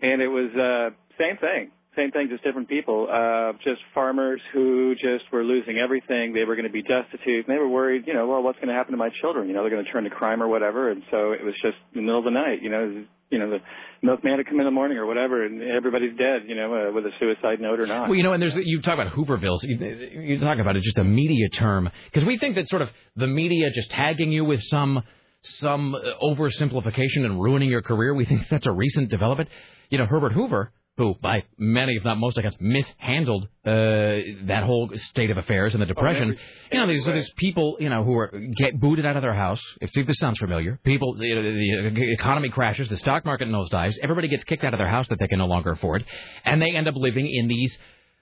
and 0.00 0.22
it 0.22 0.28
was 0.28 0.50
uh, 0.54 0.90
same 1.18 1.36
thing. 1.38 1.72
same 1.96 2.12
thing, 2.12 2.28
just 2.28 2.44
different 2.44 2.68
people. 2.68 3.08
Uh, 3.10 3.54
just 3.64 3.80
farmers 3.92 4.40
who 4.52 4.94
just 4.94 5.24
were 5.32 5.42
losing 5.42 5.78
everything. 5.78 6.34
They 6.34 6.44
were 6.44 6.54
going 6.54 6.68
to 6.68 6.72
be 6.72 6.82
destitute, 6.82 7.48
and 7.48 7.54
they 7.54 7.58
were 7.58 7.68
worried. 7.68 8.06
You 8.06 8.14
know, 8.14 8.28
well, 8.28 8.42
what's 8.42 8.58
going 8.58 8.68
to 8.68 8.74
happen 8.74 8.92
to 8.92 8.98
my 8.98 9.10
children? 9.20 9.48
You 9.48 9.54
know, 9.54 9.62
they're 9.62 9.70
going 9.70 9.84
to 9.84 9.90
turn 9.90 10.04
to 10.04 10.10
crime 10.10 10.42
or 10.42 10.48
whatever. 10.48 10.90
And 10.90 11.02
so 11.10 11.32
it 11.32 11.42
was 11.42 11.54
just 11.54 11.78
in 11.94 12.00
the 12.00 12.02
middle 12.02 12.18
of 12.18 12.24
the 12.24 12.30
night. 12.30 12.62
You 12.62 12.70
know, 12.70 13.04
you 13.30 13.38
know, 13.38 13.50
the 13.50 13.58
milkman 14.02 14.38
to 14.38 14.44
come 14.44 14.60
in 14.60 14.64
the 14.64 14.70
morning 14.70 14.98
or 14.98 15.06
whatever, 15.06 15.44
and 15.44 15.62
everybody's 15.62 16.16
dead. 16.16 16.42
You 16.46 16.54
know, 16.54 16.74
uh, 16.74 16.92
with 16.92 17.04
a 17.06 17.10
suicide 17.18 17.60
note 17.60 17.80
or 17.80 17.86
not. 17.86 18.08
Well, 18.08 18.16
you 18.16 18.22
know, 18.22 18.32
and 18.32 18.42
there's 18.42 18.54
you 18.54 18.80
talk 18.80 18.94
about 18.94 19.12
Hoovervilles. 19.12 19.62
You, 19.62 20.20
you 20.20 20.38
talk 20.38 20.58
about 20.58 20.76
it 20.76 20.82
just 20.82 20.98
a 20.98 21.04
media 21.04 21.48
term 21.48 21.90
because 22.04 22.26
we 22.26 22.38
think 22.38 22.56
that 22.56 22.68
sort 22.68 22.82
of 22.82 22.90
the 23.16 23.26
media 23.26 23.70
just 23.70 23.90
tagging 23.90 24.32
you 24.32 24.44
with 24.44 24.62
some 24.64 25.02
some 25.42 25.94
uh, 25.94 25.98
oversimplification 26.22 27.24
and 27.24 27.40
ruining 27.40 27.68
your 27.68 27.82
career. 27.82 28.14
We 28.14 28.24
think 28.24 28.48
that's 28.48 28.66
a 28.66 28.72
recent 28.72 29.10
development. 29.10 29.48
You 29.90 29.98
know, 29.98 30.06
Herbert 30.06 30.32
Hoover, 30.32 30.72
who 30.96 31.14
by 31.20 31.44
many, 31.58 31.96
if 31.96 32.04
not 32.04 32.18
most, 32.18 32.38
I 32.38 32.42
guess, 32.42 32.54
mishandled 32.58 33.44
uh, 33.64 33.68
that 34.46 34.62
whole 34.64 34.90
state 34.94 35.30
of 35.30 35.36
affairs 35.36 35.74
and 35.74 35.82
the 35.82 35.86
depression. 35.86 36.36
you 36.72 36.78
know, 36.78 36.86
these 36.86 37.04
these 37.04 37.30
people, 37.36 37.76
you 37.80 37.90
know, 37.90 38.02
who 38.02 38.16
are 38.16 38.32
get 38.56 38.80
booted 38.80 39.04
out 39.04 39.16
of 39.16 39.22
their 39.22 39.34
house. 39.34 39.60
If 39.80 39.90
see 39.90 40.00
if 40.00 40.06
this 40.06 40.18
sounds 40.18 40.38
familiar, 40.38 40.80
people, 40.84 41.16
you 41.22 41.34
know, 41.34 41.42
the, 41.42 41.90
the 41.90 42.12
economy 42.12 42.48
crashes, 42.48 42.88
the 42.88 42.96
stock 42.96 43.24
market 43.24 43.48
nosedives, 43.48 43.94
everybody 44.02 44.28
gets 44.28 44.44
kicked 44.44 44.64
out 44.64 44.72
of 44.72 44.78
their 44.78 44.88
house 44.88 45.06
that 45.08 45.18
they 45.18 45.28
can 45.28 45.38
no 45.38 45.46
longer 45.46 45.72
afford, 45.72 46.04
and 46.44 46.62
they 46.62 46.70
end 46.70 46.88
up 46.88 46.94
living 46.96 47.30
in 47.30 47.48
these 47.48 47.76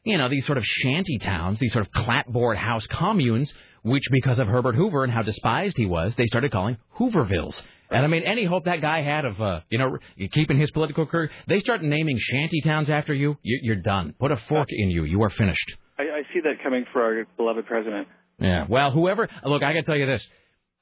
you 0.05 0.19
know, 0.19 0.29
these 0.29 0.45
sort 0.45 0.59
of 0.59 0.65
shanty 0.67 1.19
towns, 1.19 1.59
these 1.59 1.73
sort 1.73 1.87
of 1.87 1.93
clapboard 1.93 2.59
house 2.59 2.87
communes, 2.87 3.53
which 3.83 4.05
because 4.11 4.39
of 4.39 4.47
Herbert 4.49 4.75
Hoover 4.75 5.03
and 5.03 5.13
how 5.13 5.23
despised 5.23 5.79
he 5.79 5.87
was, 5.87 6.15
they 6.17 6.27
started 6.27 6.53
calling 6.53 6.77
Hoovervilles. 6.99 7.63
And 7.91 8.05
I 8.05 8.09
mean, 8.09 8.23
any 8.23 8.45
hope 8.45 8.65
that 8.65 8.81
guy 8.81 9.03
had 9.03 9.25
of, 9.25 9.41
uh, 9.41 9.61
you 9.71 9.79
know, 9.79 9.99
keeping 10.33 10.59
his 10.59 10.71
political 10.71 11.07
career, 11.07 11.31
they 11.49 11.59
start 11.59 11.83
naming 11.83 12.17
shanty 12.19 12.61
towns 12.63 12.91
after 12.91 13.15
you, 13.15 13.37
you 13.43 13.61
you're 13.63 13.77
done. 13.77 14.15
Put 14.19 14.33
a 14.33 14.37
fork 14.49 14.69
in 14.71 14.91
you. 14.91 15.05
You 15.05 15.23
are 15.23 15.31
finished. 15.31 15.77
I, 15.99 16.03
I 16.03 16.23
see 16.33 16.41
that 16.45 16.63
coming 16.63 16.85
for 16.93 17.03
our 17.03 17.27
beloved 17.37 17.67
president. 17.67 18.09
Yeah. 18.39 18.67
Well, 18.69 18.91
whoever, 18.91 19.29
look, 19.45 19.63
I 19.63 19.73
got 19.73 19.81
to 19.81 19.83
tell 19.83 19.97
you 19.97 20.07
this. 20.07 20.27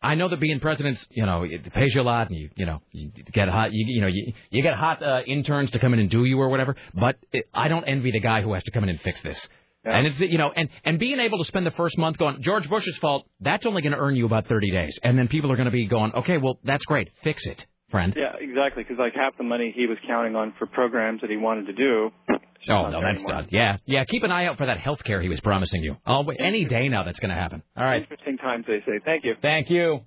I 0.05 0.17
know 0.17 0.29
that 0.29 0.41
being 0.41 0.59
president's, 0.59 1.07
you 1.11 1.25
know, 1.25 1.45
it 1.45 1.73
pays 1.73 1.95
you 1.95 2.01
a 2.01 2.03
lot, 2.03 2.29
and 2.29 2.37
you, 2.37 2.51
you 2.57 2.67
know, 2.67 2.83
you 2.91 3.11
get 3.33 3.49
hot, 3.49 3.73
you, 3.73 3.85
you 3.87 4.01
know, 4.01 4.09
you, 4.09 4.33
you 4.51 4.63
get 4.63 4.75
hot 4.75 5.01
uh, 5.01 5.21
interns 5.27 5.71
to 5.73 5.79
come 5.79 5.93
in 5.93 6.01
and 6.01 6.11
do 6.11 6.25
you 6.25 6.41
or 6.41 6.49
whatever. 6.49 6.75
But 6.93 7.19
it, 7.31 7.49
I 7.55 7.69
don't 7.69 7.85
envy 7.85 8.11
the 8.11 8.19
guy 8.19 8.43
who 8.43 8.53
has 8.55 8.65
to 8.65 8.73
come 8.73 8.83
in 8.83 8.91
and 8.91 9.01
fix 9.01 9.23
this. 9.23 9.47
And 9.85 10.07
it's 10.07 10.19
you 10.21 10.39
know, 10.39 10.53
and 10.55 10.69
and 10.85 10.99
being 10.99 11.19
able 11.19 11.39
to 11.39 11.45
spend 11.45 11.67
the 11.67 11.73
first 11.73 11.99
month 11.99 12.17
going 12.19 12.41
George 12.43 12.69
Bush's 12.69 12.97
fault. 12.99 13.27
That's 13.41 13.67
only 13.67 13.83
going 13.83 13.93
to 13.93 13.99
earn 13.99 14.15
you 14.15 14.27
about 14.27 14.47
thirty 14.47 14.71
days, 14.71 14.99
and 15.03 15.19
then 15.19 15.29
people 15.29 15.51
are 15.51 15.57
going 15.57 15.67
to 15.67 15.73
be 15.73 15.87
going, 15.87 16.13
okay, 16.15 16.39
well, 16.39 16.59
that's 16.65 16.85
great, 16.85 17.11
fix 17.25 17.45
it, 17.47 17.67
friend. 17.91 18.15
Yeah, 18.17 18.35
exactly. 18.39 18.85
Because 18.85 18.99
like 18.99 19.15
half 19.15 19.37
the 19.37 19.45
money 19.45 19.73
he 19.75 19.87
was 19.87 19.99
counting 20.07 20.37
on 20.37 20.55
for 20.59 20.67
programs 20.67 21.21
that 21.23 21.31
he 21.31 21.37
wanted 21.37 21.67
to 21.67 21.73
do. 21.73 22.11
Oh 22.69 22.91
no, 22.91 23.01
that's 23.01 23.25
done. 23.25 23.49
Yeah, 23.51 23.79
yeah. 23.85 24.05
Keep 24.05 24.23
an 24.23 24.31
eye 24.31 24.47
out 24.47 24.57
for 24.57 24.67
that 24.67 24.79
health 24.79 25.03
care 25.03 25.21
he 25.21 25.29
was 25.29 25.41
promising 25.41 25.83
you. 25.83 25.97
Oh, 26.07 26.23
wait, 26.23 26.39
any 26.41 26.65
day 26.65 26.89
now 26.89 27.03
that's 27.03 27.19
going 27.19 27.31
to 27.31 27.41
happen. 27.41 27.63
All 27.77 27.85
right. 27.85 28.03
Interesting 28.03 28.37
times, 28.39 28.65
they 28.69 28.81
say. 28.87 29.01
Thank 29.05 29.25
you. 29.25 29.35
Thank 29.43 29.69
you. 29.69 30.03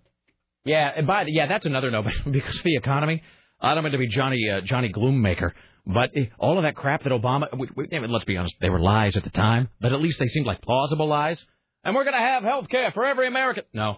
Yeah, 0.64 0.92
and 0.96 1.06
by 1.06 1.26
the, 1.26 1.32
yeah, 1.32 1.48
that's 1.48 1.66
another 1.66 1.92
note 1.92 2.06
because 2.32 2.56
of 2.56 2.64
the 2.64 2.76
economy. 2.76 3.22
I 3.60 3.74
don't 3.74 3.84
mean 3.84 3.94
to 3.94 3.98
be 3.98 4.08
Johnny 4.08 4.50
uh, 4.50 4.62
Johnny 4.62 4.90
Gloommaker, 4.92 5.52
but 5.86 6.12
eh, 6.16 6.26
all 6.38 6.58
of 6.58 6.64
that 6.64 6.76
crap 6.76 7.04
that 7.04 7.12
Obama, 7.12 7.56
we, 7.58 7.70
we, 7.76 8.08
let's 8.08 8.26
be 8.26 8.38
honest, 8.38 8.56
they 8.60 8.70
were 8.70 8.80
lies 8.80 9.16
at 9.16 9.24
the 9.24 9.30
time, 9.30 9.70
but 9.80 9.94
at 9.94 10.02
least 10.02 10.20
they 10.20 10.28
seemed 10.28 10.46
like 10.46 10.62
plausible 10.62 11.08
lies. 11.08 11.44
And 11.84 11.96
we're 11.96 12.04
going 12.04 12.16
to 12.16 12.20
have 12.20 12.44
health 12.44 12.68
care 12.70 12.92
for 12.92 13.06
every 13.06 13.28
American. 13.28 13.64
No. 13.72 13.98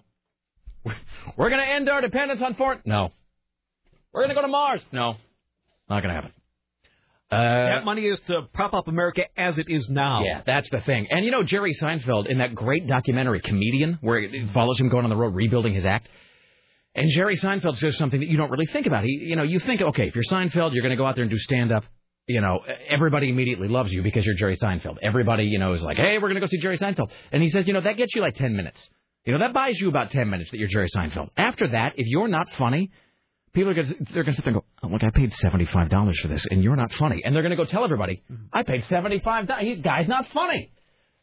We're 1.36 1.48
going 1.48 1.62
to 1.62 1.66
end 1.66 1.88
our 1.88 2.02
dependence 2.02 2.42
on 2.42 2.54
foreign. 2.54 2.80
No. 2.84 3.10
We're 4.12 4.22
going 4.22 4.28
to 4.28 4.34
go 4.34 4.42
to 4.42 4.48
Mars. 4.48 4.82
No. 4.92 5.16
Not 5.88 6.02
going 6.02 6.14
to 6.14 6.14
happen. 6.14 6.32
Uh, 7.30 7.36
that 7.36 7.84
money 7.84 8.06
is 8.06 8.20
to 8.20 8.42
prop 8.54 8.72
up 8.72 8.88
America 8.88 9.22
as 9.36 9.58
it 9.58 9.68
is 9.68 9.86
now. 9.88 10.22
Yeah, 10.24 10.40
that's 10.46 10.68
the 10.70 10.80
thing. 10.80 11.08
And 11.10 11.26
you 11.26 11.30
know 11.30 11.42
Jerry 11.42 11.74
Seinfeld 11.74 12.26
in 12.26 12.38
that 12.38 12.54
great 12.54 12.86
documentary 12.86 13.40
Comedian, 13.40 13.98
where 14.00 14.18
it 14.18 14.50
follows 14.52 14.80
him 14.80 14.88
going 14.88 15.04
on 15.04 15.10
the 15.10 15.16
road 15.16 15.34
rebuilding 15.34 15.74
his 15.74 15.84
act. 15.84 16.08
And 16.98 17.10
Jerry 17.10 17.36
Seinfeld 17.36 17.78
says 17.78 17.96
something 17.96 18.18
that 18.18 18.28
you 18.28 18.36
don't 18.36 18.50
really 18.50 18.66
think 18.66 18.86
about. 18.86 19.04
He, 19.04 19.12
you 19.12 19.36
know, 19.36 19.44
you 19.44 19.60
think, 19.60 19.80
okay, 19.80 20.08
if 20.08 20.14
you're 20.16 20.24
Seinfeld, 20.24 20.74
you're 20.74 20.82
going 20.82 20.90
to 20.90 20.96
go 20.96 21.06
out 21.06 21.14
there 21.14 21.22
and 21.22 21.30
do 21.30 21.38
stand 21.38 21.70
up. 21.70 21.84
You 22.26 22.40
know, 22.40 22.60
everybody 22.88 23.30
immediately 23.30 23.68
loves 23.68 23.92
you 23.92 24.02
because 24.02 24.26
you're 24.26 24.34
Jerry 24.34 24.56
Seinfeld. 24.56 24.96
Everybody, 25.00 25.44
you 25.44 25.58
know, 25.58 25.72
is 25.74 25.82
like, 25.82 25.96
hey, 25.96 26.18
we're 26.18 26.28
going 26.28 26.34
to 26.34 26.40
go 26.40 26.46
see 26.46 26.58
Jerry 26.58 26.76
Seinfeld. 26.76 27.10
And 27.32 27.42
he 27.42 27.50
says, 27.50 27.66
you 27.66 27.72
know, 27.72 27.80
that 27.80 27.96
gets 27.96 28.14
you 28.14 28.20
like 28.20 28.34
10 28.34 28.54
minutes. 28.54 28.86
You 29.24 29.32
know, 29.32 29.38
that 29.38 29.52
buys 29.52 29.78
you 29.78 29.88
about 29.88 30.10
10 30.10 30.28
minutes 30.28 30.50
that 30.50 30.58
you're 30.58 30.68
Jerry 30.68 30.88
Seinfeld. 30.94 31.28
After 31.36 31.68
that, 31.68 31.92
if 31.96 32.06
you're 32.06 32.28
not 32.28 32.50
funny, 32.58 32.90
people 33.52 33.70
are 33.70 33.74
going 33.74 33.86
to, 33.86 33.94
they're 34.12 34.24
going 34.24 34.34
to 34.34 34.34
sit 34.34 34.44
there 34.44 34.54
and 34.54 34.62
go, 34.62 34.66
oh, 34.82 34.88
look, 34.88 35.04
I 35.04 35.10
paid 35.10 35.32
$75 35.32 36.16
for 36.16 36.28
this 36.28 36.44
and 36.50 36.62
you're 36.62 36.76
not 36.76 36.92
funny. 36.94 37.22
And 37.24 37.34
they're 37.34 37.42
going 37.42 37.56
to 37.56 37.56
go 37.56 37.64
tell 37.64 37.84
everybody, 37.84 38.22
mm-hmm. 38.30 38.46
I 38.52 38.64
paid 38.64 38.82
$75. 38.84 39.58
He, 39.60 39.76
guy's 39.76 40.08
not 40.08 40.26
funny. 40.34 40.72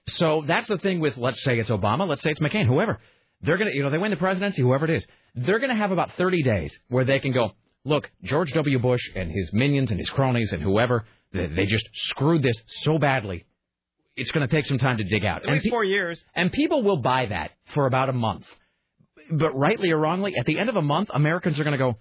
So 0.07 0.43
that's 0.47 0.67
the 0.67 0.77
thing 0.77 1.01
with, 1.01 1.17
let's 1.17 1.43
say 1.43 1.59
it's 1.59 1.69
Obama, 1.69 2.07
let's 2.07 2.23
say 2.23 2.31
it's 2.31 2.39
McCain, 2.39 2.65
whoever. 2.65 2.99
They're 3.45 3.57
going 3.57 3.69
to, 3.71 3.75
you 3.75 3.83
know, 3.83 3.89
they 3.89 3.97
win 3.97 4.11
the 4.11 4.17
presidency, 4.17 4.61
whoever 4.61 4.85
it 4.85 4.91
is. 4.97 5.05
They're 5.35 5.59
going 5.59 5.69
to 5.69 5.75
have 5.75 5.91
about 5.91 6.11
30 6.17 6.43
days 6.43 6.77
where 6.89 7.05
they 7.05 7.19
can 7.19 7.31
go, 7.31 7.51
look, 7.83 8.09
George 8.23 8.51
W. 8.53 8.79
Bush 8.79 9.01
and 9.15 9.31
his 9.31 9.51
minions 9.53 9.91
and 9.91 9.99
his 9.99 10.09
cronies 10.09 10.51
and 10.51 10.61
whoever, 10.61 11.05
they, 11.31 11.47
they 11.47 11.65
just 11.65 11.87
screwed 11.93 12.41
this 12.41 12.55
so 12.67 12.97
badly. 12.97 13.45
It's 14.15 14.31
going 14.31 14.47
to 14.47 14.53
take 14.53 14.65
some 14.65 14.77
time 14.77 14.97
to 14.97 15.03
dig 15.03 15.25
out. 15.25 15.43
At 15.45 15.51
least 15.51 15.65
pe- 15.65 15.69
four 15.69 15.83
years. 15.83 16.23
and 16.33 16.51
people 16.51 16.83
will 16.83 16.97
buy 17.01 17.25
that 17.27 17.51
for 17.73 17.85
about 17.85 18.09
a 18.09 18.13
month. 18.13 18.45
But 19.29 19.55
rightly 19.55 19.91
or 19.91 19.97
wrongly, 19.97 20.35
at 20.39 20.45
the 20.45 20.57
end 20.57 20.69
of 20.69 20.75
a 20.75 20.81
month, 20.81 21.09
Americans 21.13 21.59
are 21.59 21.63
going 21.63 21.77
to 21.77 21.77
go, 21.77 21.97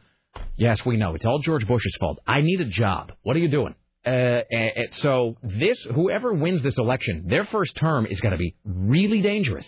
yes, 0.56 0.84
we 0.86 0.97
know. 0.97 1.14
It's 1.14 1.24
all 1.24 1.40
George 1.40 1.66
Bush's 1.66 1.97
fault. 1.98 2.18
I 2.26 2.40
need 2.42 2.60
a 2.60 2.66
job. 2.66 3.12
What 3.23 3.34
are 3.36 3.40
you 3.40 3.48
doing? 3.48 3.74
Uh, 4.06 4.10
and, 4.10 4.70
and 4.76 4.94
so 4.94 5.36
this, 5.42 5.78
whoever 5.94 6.32
wins 6.32 6.62
this 6.62 6.76
election, 6.76 7.24
their 7.26 7.47
first 7.47 7.74
term 7.76 8.06
is 8.06 8.20
going 8.20 8.32
to 8.32 8.39
be 8.39 8.55
really 8.64 9.23
dangerous 9.23 9.66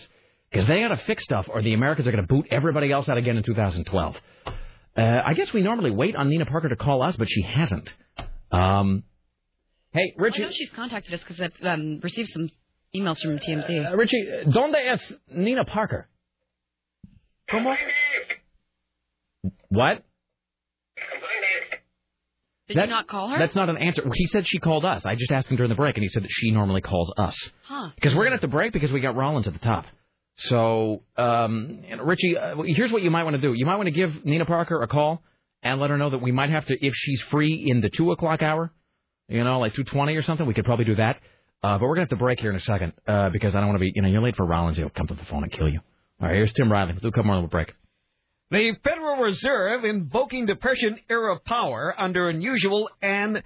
because 0.51 0.67
they 0.67 0.79
got 0.81 0.89
to 0.89 0.97
fix 1.05 1.23
stuff, 1.23 1.47
or 1.49 1.61
the 1.61 1.73
Americans 1.73 2.07
are 2.07 2.11
going 2.11 2.25
to 2.25 2.27
boot 2.33 2.47
everybody 2.51 2.91
else 2.91 3.09
out 3.09 3.17
again 3.17 3.37
in 3.37 3.43
2012. 3.43 4.15
Uh, 4.97 5.21
I 5.25 5.33
guess 5.33 5.53
we 5.53 5.61
normally 5.61 5.91
wait 5.91 6.15
on 6.15 6.29
Nina 6.29 6.45
Parker 6.45 6.69
to 6.69 6.75
call 6.75 7.03
us, 7.03 7.15
but 7.17 7.27
she 7.29 7.41
hasn't. 7.43 7.93
Um, 8.51 9.03
hey, 9.91 10.13
Richie. 10.17 10.41
I 10.43 10.45
know 10.45 10.51
she's 10.51 10.71
contacted 10.71 11.13
us 11.13 11.19
because 11.27 11.39
I've 11.41 11.67
um, 11.67 11.99
received 12.01 12.29
some 12.31 12.49
emails 12.95 13.19
from 13.19 13.37
TMZ. 13.37 13.91
Uh, 13.91 13.95
Richie, 13.95 14.25
¿dónde 14.47 14.75
es 14.91 15.13
Nina 15.31 15.65
Parker? 15.65 16.07
¿Cómo? 17.51 17.75
What? 19.69 20.03
Did 22.67 22.75
That- 22.77 22.89
you 22.89 22.95
not 22.95 23.07
call 23.07 23.29
her? 23.29 23.39
That's 23.39 23.55
not 23.55 23.69
an 23.69 23.77
answer. 23.77 24.03
He 24.13 24.25
said 24.25 24.45
she 24.47 24.59
called 24.59 24.83
us. 24.83 25.05
I 25.05 25.15
just 25.15 25.31
asked 25.31 25.49
him 25.49 25.55
during 25.55 25.69
the 25.69 25.75
break, 25.75 25.95
and 25.95 26.03
he 26.03 26.09
said 26.09 26.23
that 26.23 26.31
she 26.31 26.51
normally 26.51 26.81
calls 26.81 27.13
us. 27.17 27.35
Huh. 27.63 27.91
Because 27.95 28.13
we're 28.13 28.23
going 28.23 28.31
to 28.31 28.35
have 28.35 28.41
to 28.41 28.47
break 28.49 28.73
because 28.73 28.91
we 28.91 28.99
got 28.99 29.15
Rollins 29.15 29.47
at 29.47 29.53
the 29.53 29.59
top. 29.59 29.85
So, 30.37 31.01
um, 31.17 31.83
Richie, 32.03 32.37
uh, 32.37 32.61
here's 32.63 32.91
what 32.91 33.01
you 33.01 33.09
might 33.09 33.23
want 33.23 33.35
to 33.35 33.41
do. 33.41 33.53
You 33.53 33.65
might 33.65 33.77
want 33.77 33.87
to 33.87 33.91
give 33.91 34.23
Nina 34.23 34.45
Parker 34.45 34.81
a 34.81 34.87
call 34.87 35.23
and 35.63 35.79
let 35.79 35.89
her 35.89 35.97
know 35.97 36.11
that 36.11 36.21
we 36.21 36.31
might 36.31 36.51
have 36.51 36.65
to, 36.67 36.85
if 36.85 36.93
she's 36.95 37.21
free 37.23 37.65
in 37.67 37.81
the 37.81 37.89
2 37.89 38.11
o'clock 38.11 38.43
hour, 38.43 38.71
you 39.27 39.43
know, 39.43 39.59
like 39.59 39.73
2.20 39.73 40.17
or 40.17 40.21
something, 40.21 40.45
we 40.45 40.53
could 40.53 40.65
probably 40.65 40.85
do 40.85 40.95
that. 40.95 41.19
Uh, 41.63 41.79
but 41.79 41.81
we're 41.81 41.95
going 41.95 42.07
to 42.07 42.13
have 42.13 42.19
to 42.19 42.23
break 42.23 42.39
here 42.39 42.51
in 42.51 42.55
a 42.55 42.61
second 42.61 42.93
uh, 43.07 43.29
because 43.29 43.55
I 43.55 43.59
don't 43.59 43.69
want 43.69 43.77
to 43.77 43.85
be, 43.85 43.91
you 43.95 44.01
know, 44.03 44.07
you're 44.07 44.21
late 44.21 44.35
for 44.35 44.45
Rollins. 44.45 44.77
He'll 44.77 44.89
come 44.89 45.07
to 45.07 45.15
the 45.15 45.25
phone 45.25 45.43
and 45.43 45.51
kill 45.51 45.67
you. 45.67 45.79
All 46.21 46.27
right, 46.27 46.35
here's 46.35 46.53
Tim 46.53 46.71
Riley. 46.71 46.93
We'll 46.93 47.01
do 47.01 47.07
a 47.07 47.11
couple 47.11 47.31
more 47.31 47.47
break. 47.47 47.73
The 48.51 48.73
Federal 48.83 49.17
Reserve 49.23 49.83
invoking 49.83 50.45
Depression 50.45 50.99
era 51.09 51.37
power 51.45 51.93
under 51.97 52.29
unusual 52.29 52.89
and 53.01 53.43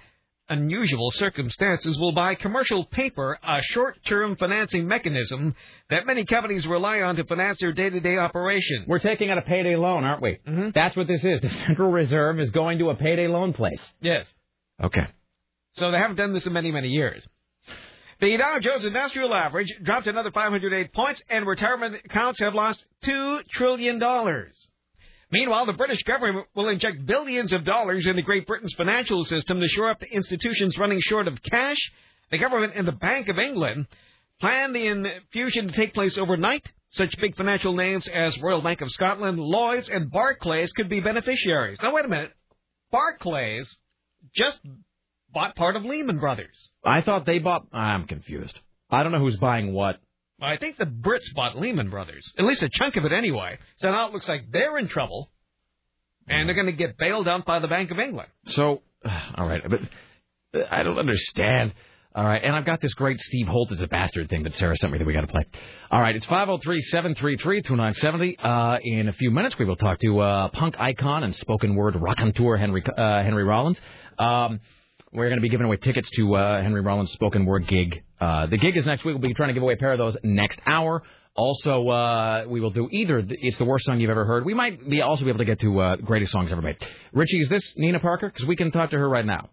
unusual 0.48 1.10
circumstances 1.10 1.98
will 1.98 2.12
buy 2.12 2.34
commercial 2.34 2.84
paper, 2.84 3.38
a 3.42 3.62
short 3.62 3.98
term 4.04 4.36
financing 4.36 4.86
mechanism 4.86 5.54
that 5.90 6.06
many 6.06 6.24
companies 6.24 6.66
rely 6.66 7.00
on 7.00 7.16
to 7.16 7.24
finance 7.24 7.60
their 7.60 7.72
day 7.72 7.90
to 7.90 8.00
day 8.00 8.16
operations. 8.16 8.86
We're 8.86 8.98
taking 8.98 9.30
out 9.30 9.38
a 9.38 9.42
payday 9.42 9.76
loan, 9.76 10.04
aren't 10.04 10.22
we? 10.22 10.38
Mm-hmm. 10.46 10.70
That's 10.74 10.96
what 10.96 11.06
this 11.06 11.24
is. 11.24 11.40
The 11.40 11.50
Federal 11.66 11.90
Reserve 11.90 12.40
is 12.40 12.50
going 12.50 12.78
to 12.78 12.90
a 12.90 12.94
payday 12.94 13.28
loan 13.28 13.52
place. 13.52 13.82
Yes. 14.00 14.26
Okay. 14.82 15.06
So 15.72 15.90
they 15.90 15.98
haven't 15.98 16.16
done 16.16 16.32
this 16.34 16.46
in 16.46 16.52
many, 16.52 16.70
many 16.70 16.88
years. 16.88 17.26
The 18.20 18.36
Dow 18.36 18.58
Jones 18.60 18.84
Industrial 18.84 19.34
Average 19.34 19.80
dropped 19.82 20.06
another 20.06 20.30
508 20.30 20.92
points, 20.92 21.22
and 21.28 21.44
retirement 21.44 21.96
accounts 22.04 22.38
have 22.38 22.54
lost 22.54 22.84
$2 23.04 23.48
trillion. 23.48 24.00
Meanwhile, 25.32 25.64
the 25.64 25.72
British 25.72 26.02
government 26.02 26.46
will 26.54 26.68
inject 26.68 27.06
billions 27.06 27.54
of 27.54 27.64
dollars 27.64 28.06
into 28.06 28.20
Great 28.20 28.46
Britain's 28.46 28.74
financial 28.74 29.24
system 29.24 29.60
to 29.60 29.66
shore 29.66 29.88
up 29.88 29.98
the 29.98 30.12
institutions 30.12 30.78
running 30.78 31.00
short 31.00 31.26
of 31.26 31.42
cash. 31.42 31.78
The 32.30 32.38
government 32.38 32.74
and 32.76 32.86
the 32.86 32.92
Bank 32.92 33.28
of 33.30 33.38
England 33.38 33.86
plan 34.40 34.74
the 34.74 34.86
infusion 34.86 35.68
to 35.68 35.74
take 35.74 35.94
place 35.94 36.18
overnight. 36.18 36.70
Such 36.90 37.18
big 37.18 37.34
financial 37.36 37.74
names 37.74 38.06
as 38.08 38.38
Royal 38.42 38.60
Bank 38.60 38.82
of 38.82 38.90
Scotland, 38.90 39.38
Lloyds, 39.38 39.88
and 39.88 40.10
Barclays 40.10 40.70
could 40.72 40.90
be 40.90 41.00
beneficiaries. 41.00 41.78
Now, 41.82 41.94
wait 41.94 42.04
a 42.04 42.08
minute. 42.08 42.32
Barclays 42.90 43.74
just 44.36 44.60
bought 45.32 45.56
part 45.56 45.76
of 45.76 45.86
Lehman 45.86 46.18
Brothers. 46.18 46.68
I 46.84 47.00
thought 47.00 47.24
they 47.24 47.38
bought. 47.38 47.66
I'm 47.72 48.06
confused. 48.06 48.58
I 48.90 49.02
don't 49.02 49.12
know 49.12 49.20
who's 49.20 49.38
buying 49.38 49.72
what. 49.72 49.96
I 50.42 50.56
think 50.56 50.76
the 50.76 50.84
Brits 50.84 51.32
bought 51.34 51.58
Lehman 51.58 51.90
Brothers, 51.90 52.32
at 52.38 52.44
least 52.44 52.62
a 52.62 52.68
chunk 52.68 52.96
of 52.96 53.04
it 53.04 53.12
anyway. 53.12 53.58
So 53.78 53.90
now 53.90 54.06
it 54.08 54.12
looks 54.12 54.28
like 54.28 54.50
they're 54.50 54.78
in 54.78 54.88
trouble, 54.88 55.30
and 56.28 56.48
they're 56.48 56.56
going 56.56 56.66
to 56.66 56.72
get 56.72 56.98
bailed 56.98 57.28
out 57.28 57.44
by 57.44 57.60
the 57.60 57.68
Bank 57.68 57.90
of 57.90 57.98
England. 57.98 58.28
So, 58.46 58.82
all 59.36 59.46
right, 59.46 59.62
but 59.68 59.80
uh, 60.54 60.64
I 60.70 60.82
don't 60.82 60.98
understand. 60.98 61.74
All 62.14 62.24
right, 62.24 62.44
and 62.44 62.54
I've 62.54 62.66
got 62.66 62.82
this 62.82 62.92
great 62.92 63.18
Steve 63.20 63.48
Holt 63.48 63.72
is 63.72 63.80
a 63.80 63.86
bastard 63.86 64.28
thing 64.28 64.42
that 64.42 64.52
Sarah 64.54 64.76
sent 64.76 64.92
me 64.92 64.98
that 64.98 65.06
we 65.06 65.14
got 65.14 65.22
to 65.22 65.28
play. 65.28 65.46
All 65.90 65.98
right, 65.98 66.14
it's 66.14 66.26
503-733-2970. 66.26 68.36
Uh, 68.38 68.78
in 68.82 69.08
a 69.08 69.14
few 69.14 69.30
minutes, 69.30 69.58
we 69.58 69.64
will 69.64 69.76
talk 69.76 69.98
to 70.00 70.18
uh, 70.18 70.48
punk 70.48 70.78
icon 70.78 71.22
and 71.22 71.34
spoken 71.34 71.74
word 71.74 71.96
raconteur 71.98 72.58
Henry 72.58 72.84
uh, 72.84 73.22
Henry 73.22 73.44
Rollins. 73.44 73.80
Um, 74.18 74.60
we're 75.10 75.28
going 75.28 75.38
to 75.38 75.42
be 75.42 75.48
giving 75.48 75.64
away 75.64 75.76
tickets 75.76 76.10
to 76.16 76.34
uh, 76.34 76.60
Henry 76.62 76.82
Rollins' 76.82 77.12
spoken 77.12 77.46
word 77.46 77.66
gig. 77.66 78.02
Uh, 78.22 78.46
the 78.46 78.56
gig 78.56 78.76
is 78.76 78.86
next 78.86 79.04
week. 79.04 79.14
We'll 79.14 79.28
be 79.28 79.34
trying 79.34 79.48
to 79.48 79.54
give 79.54 79.64
away 79.64 79.74
a 79.74 79.76
pair 79.76 79.92
of 79.92 79.98
those 79.98 80.16
next 80.22 80.60
hour. 80.64 81.02
Also, 81.34 81.88
uh, 81.88 82.44
we 82.46 82.60
will 82.60 82.70
do 82.70 82.88
either 82.92 83.20
the, 83.20 83.36
it's 83.40 83.58
the 83.58 83.64
worst 83.64 83.84
song 83.84 83.98
you've 83.98 84.10
ever 84.10 84.24
heard. 84.24 84.44
We 84.44 84.54
might 84.54 84.88
be 84.88 85.02
also 85.02 85.24
be 85.24 85.30
able 85.30 85.38
to 85.38 85.44
get 85.44 85.58
to 85.60 85.80
uh, 85.80 85.96
greatest 85.96 86.30
songs 86.30 86.52
ever 86.52 86.62
made. 86.62 86.76
Richie, 87.12 87.38
is 87.38 87.48
this 87.48 87.74
Nina 87.76 87.98
Parker? 87.98 88.28
Because 88.28 88.46
we 88.46 88.54
can 88.54 88.70
talk 88.70 88.90
to 88.90 88.98
her 88.98 89.08
right 89.08 89.26
now. 89.26 89.50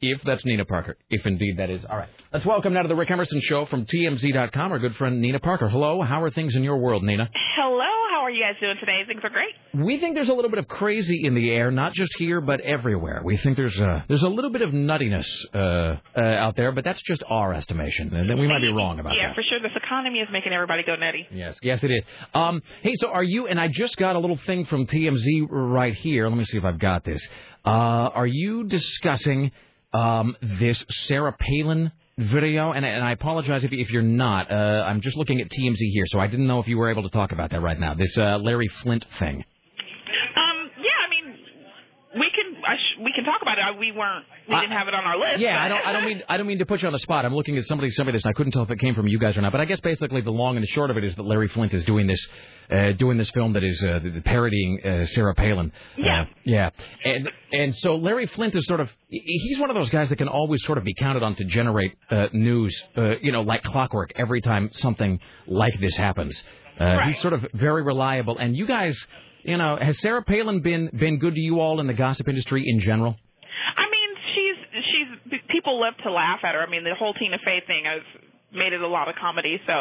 If 0.00 0.22
that's 0.22 0.44
Nina 0.44 0.66
Parker. 0.66 0.98
If 1.10 1.26
indeed 1.26 1.56
that 1.58 1.68
is. 1.68 1.84
All 1.84 1.96
right. 1.96 2.10
Let's 2.32 2.46
welcome 2.46 2.74
now 2.74 2.82
to 2.82 2.88
the 2.88 2.94
Rick 2.94 3.10
Emerson 3.10 3.40
Show 3.42 3.66
from 3.66 3.86
TMZ.com 3.86 4.70
our 4.70 4.78
good 4.78 4.94
friend 4.94 5.20
Nina 5.20 5.40
Parker. 5.40 5.68
Hello. 5.68 6.02
How 6.02 6.22
are 6.22 6.30
things 6.30 6.54
in 6.54 6.62
your 6.62 6.76
world, 6.76 7.02
Nina? 7.02 7.28
Hello, 7.56 8.05
are 8.26 8.30
you 8.30 8.42
guys 8.42 8.60
doing 8.60 8.76
today? 8.80 9.02
Things 9.06 9.20
are 9.22 9.30
great. 9.30 9.54
We 9.72 10.00
think 10.00 10.16
there's 10.16 10.28
a 10.28 10.34
little 10.34 10.50
bit 10.50 10.58
of 10.58 10.66
crazy 10.66 11.24
in 11.24 11.34
the 11.34 11.50
air, 11.50 11.70
not 11.70 11.92
just 11.92 12.12
here, 12.18 12.40
but 12.40 12.60
everywhere. 12.60 13.22
We 13.24 13.36
think 13.36 13.56
there's 13.56 13.78
a, 13.78 14.04
there's 14.08 14.22
a 14.22 14.28
little 14.28 14.50
bit 14.50 14.62
of 14.62 14.70
nuttiness 14.70 15.26
uh, 15.54 15.96
uh, 16.16 16.20
out 16.20 16.56
there, 16.56 16.72
but 16.72 16.82
that's 16.82 17.00
just 17.02 17.22
our 17.28 17.54
estimation. 17.54 18.12
And 18.12 18.28
then 18.28 18.38
we 18.38 18.48
might 18.48 18.60
be 18.60 18.68
wrong 18.68 18.98
about 18.98 19.14
yeah, 19.14 19.28
that. 19.28 19.28
Yeah, 19.28 19.34
for 19.34 19.42
sure. 19.42 19.60
This 19.62 19.76
economy 19.76 20.18
is 20.18 20.28
making 20.32 20.52
everybody 20.52 20.82
go 20.84 20.96
nutty. 20.96 21.26
Yes, 21.30 21.56
yes, 21.62 21.84
it 21.84 21.90
is. 21.92 22.04
Um, 22.34 22.62
hey, 22.82 22.94
so 22.96 23.08
are 23.08 23.22
you? 23.22 23.46
And 23.46 23.60
I 23.60 23.68
just 23.68 23.96
got 23.96 24.16
a 24.16 24.18
little 24.18 24.38
thing 24.44 24.64
from 24.66 24.86
TMZ 24.86 25.46
right 25.48 25.94
here. 25.94 26.28
Let 26.28 26.36
me 26.36 26.44
see 26.46 26.56
if 26.56 26.64
I've 26.64 26.80
got 26.80 27.04
this. 27.04 27.24
Uh, 27.64 27.68
are 27.68 28.26
you 28.26 28.64
discussing 28.64 29.52
um, 29.92 30.36
this 30.42 30.84
Sarah 30.90 31.36
Palin 31.38 31.92
video? 32.18 32.72
And, 32.72 32.84
and 32.84 33.04
I 33.04 33.12
apologize 33.12 33.64
if, 33.64 33.72
if 33.72 33.90
you're 33.90 34.02
not. 34.02 34.50
Uh, 34.50 34.84
I'm 34.86 35.00
just 35.00 35.16
looking 35.16 35.40
at 35.40 35.48
TMZ 35.48 35.76
here, 35.78 36.04
so 36.06 36.18
I 36.18 36.26
didn't 36.26 36.46
know 36.46 36.60
if 36.60 36.68
you 36.68 36.78
were 36.78 36.90
able 36.90 37.02
to 37.02 37.10
talk 37.10 37.32
about 37.32 37.50
that 37.50 37.60
right 37.60 37.78
now. 37.78 37.94
This 37.94 38.16
uh, 38.16 38.38
Larry 38.38 38.68
Flynt 38.82 39.04
thing. 39.18 39.44
Um, 40.36 40.70
yeah, 40.78 40.98
I 41.04 41.08
mean, 41.10 41.34
we 42.14 42.28
can 42.34 42.62
I 42.64 42.74
sh- 42.76 42.98
we 43.04 43.12
can 43.14 43.24
talk 43.24 43.35
We 43.78 43.92
weren't 43.92 44.24
we 44.48 44.54
didn't 44.54 44.72
have 44.72 44.88
it 44.88 44.94
on 44.94 45.04
our 45.04 45.18
list. 45.18 45.40
Yeah, 45.40 45.62
I 45.62 45.68
don't. 45.68 45.84
I 45.84 45.92
don't 45.92 46.04
mean. 46.04 46.22
I 46.28 46.36
don't 46.36 46.46
mean 46.46 46.58
to 46.58 46.66
put 46.66 46.82
you 46.82 46.88
on 46.88 46.92
the 46.92 46.98
spot. 46.98 47.24
I'm 47.24 47.34
looking 47.34 47.56
at 47.56 47.64
somebody 47.64 47.88
me 47.88 48.12
this, 48.12 48.24
and 48.24 48.30
I 48.30 48.32
couldn't 48.32 48.52
tell 48.52 48.62
if 48.62 48.70
it 48.70 48.78
came 48.78 48.94
from 48.94 49.08
you 49.08 49.18
guys 49.18 49.36
or 49.36 49.42
not. 49.42 49.52
But 49.52 49.60
I 49.60 49.64
guess 49.64 49.80
basically 49.80 50.20
the 50.20 50.30
long 50.30 50.56
and 50.56 50.62
the 50.62 50.68
short 50.68 50.90
of 50.90 50.96
it 50.96 51.04
is 51.04 51.14
that 51.16 51.24
Larry 51.24 51.48
Flynt 51.48 51.74
is 51.74 51.84
doing 51.84 52.06
this, 52.06 52.26
uh, 52.70 52.92
doing 52.92 53.18
this 53.18 53.30
film 53.30 53.52
that 53.54 53.64
is 53.64 53.82
uh, 53.82 54.00
parodying 54.24 54.80
uh, 54.84 55.06
Sarah 55.06 55.34
Palin. 55.34 55.72
Yeah. 55.96 56.22
Uh, 56.22 56.24
yeah. 56.44 56.70
And 57.04 57.30
and 57.52 57.74
so 57.76 57.96
Larry 57.96 58.26
Flynt 58.26 58.54
is 58.56 58.66
sort 58.66 58.80
of. 58.80 58.90
He's 59.08 59.58
one 59.58 59.70
of 59.70 59.76
those 59.76 59.90
guys 59.90 60.08
that 60.10 60.16
can 60.16 60.28
always 60.28 60.62
sort 60.64 60.78
of 60.78 60.84
be 60.84 60.94
counted 60.94 61.22
on 61.22 61.34
to 61.36 61.44
generate 61.44 61.92
uh, 62.10 62.28
news, 62.32 62.80
uh, 62.96 63.18
you 63.22 63.32
know, 63.32 63.42
like 63.42 63.62
clockwork 63.62 64.12
every 64.16 64.40
time 64.40 64.70
something 64.72 65.20
like 65.46 65.78
this 65.80 65.96
happens. 65.96 66.42
Uh, 66.78 67.06
He's 67.06 67.20
sort 67.20 67.32
of 67.32 67.46
very 67.54 67.82
reliable. 67.82 68.36
And 68.38 68.56
you 68.56 68.66
guys, 68.66 68.96
you 69.44 69.56
know, 69.56 69.78
has 69.80 69.98
Sarah 70.00 70.22
Palin 70.22 70.60
been 70.60 70.90
been 70.92 71.18
good 71.18 71.34
to 71.34 71.40
you 71.40 71.60
all 71.60 71.80
in 71.80 71.86
the 71.86 71.94
gossip 71.94 72.28
industry 72.28 72.62
in 72.66 72.80
general? 72.80 73.16
I 73.76 73.84
mean, 73.90 74.10
she's 74.34 74.82
she's 74.84 75.40
people 75.66 75.80
love 75.80 75.94
to 76.04 76.12
laugh 76.12 76.40
at 76.44 76.54
her. 76.54 76.62
I 76.62 76.70
mean, 76.70 76.84
the 76.84 76.94
whole 76.94 77.12
Tina 77.14 77.38
Fey 77.44 77.60
thing 77.66 77.84
has 77.84 78.02
made 78.52 78.72
it 78.72 78.80
a 78.80 78.86
lot 78.86 79.08
of 79.08 79.16
comedy. 79.16 79.58
So, 79.66 79.72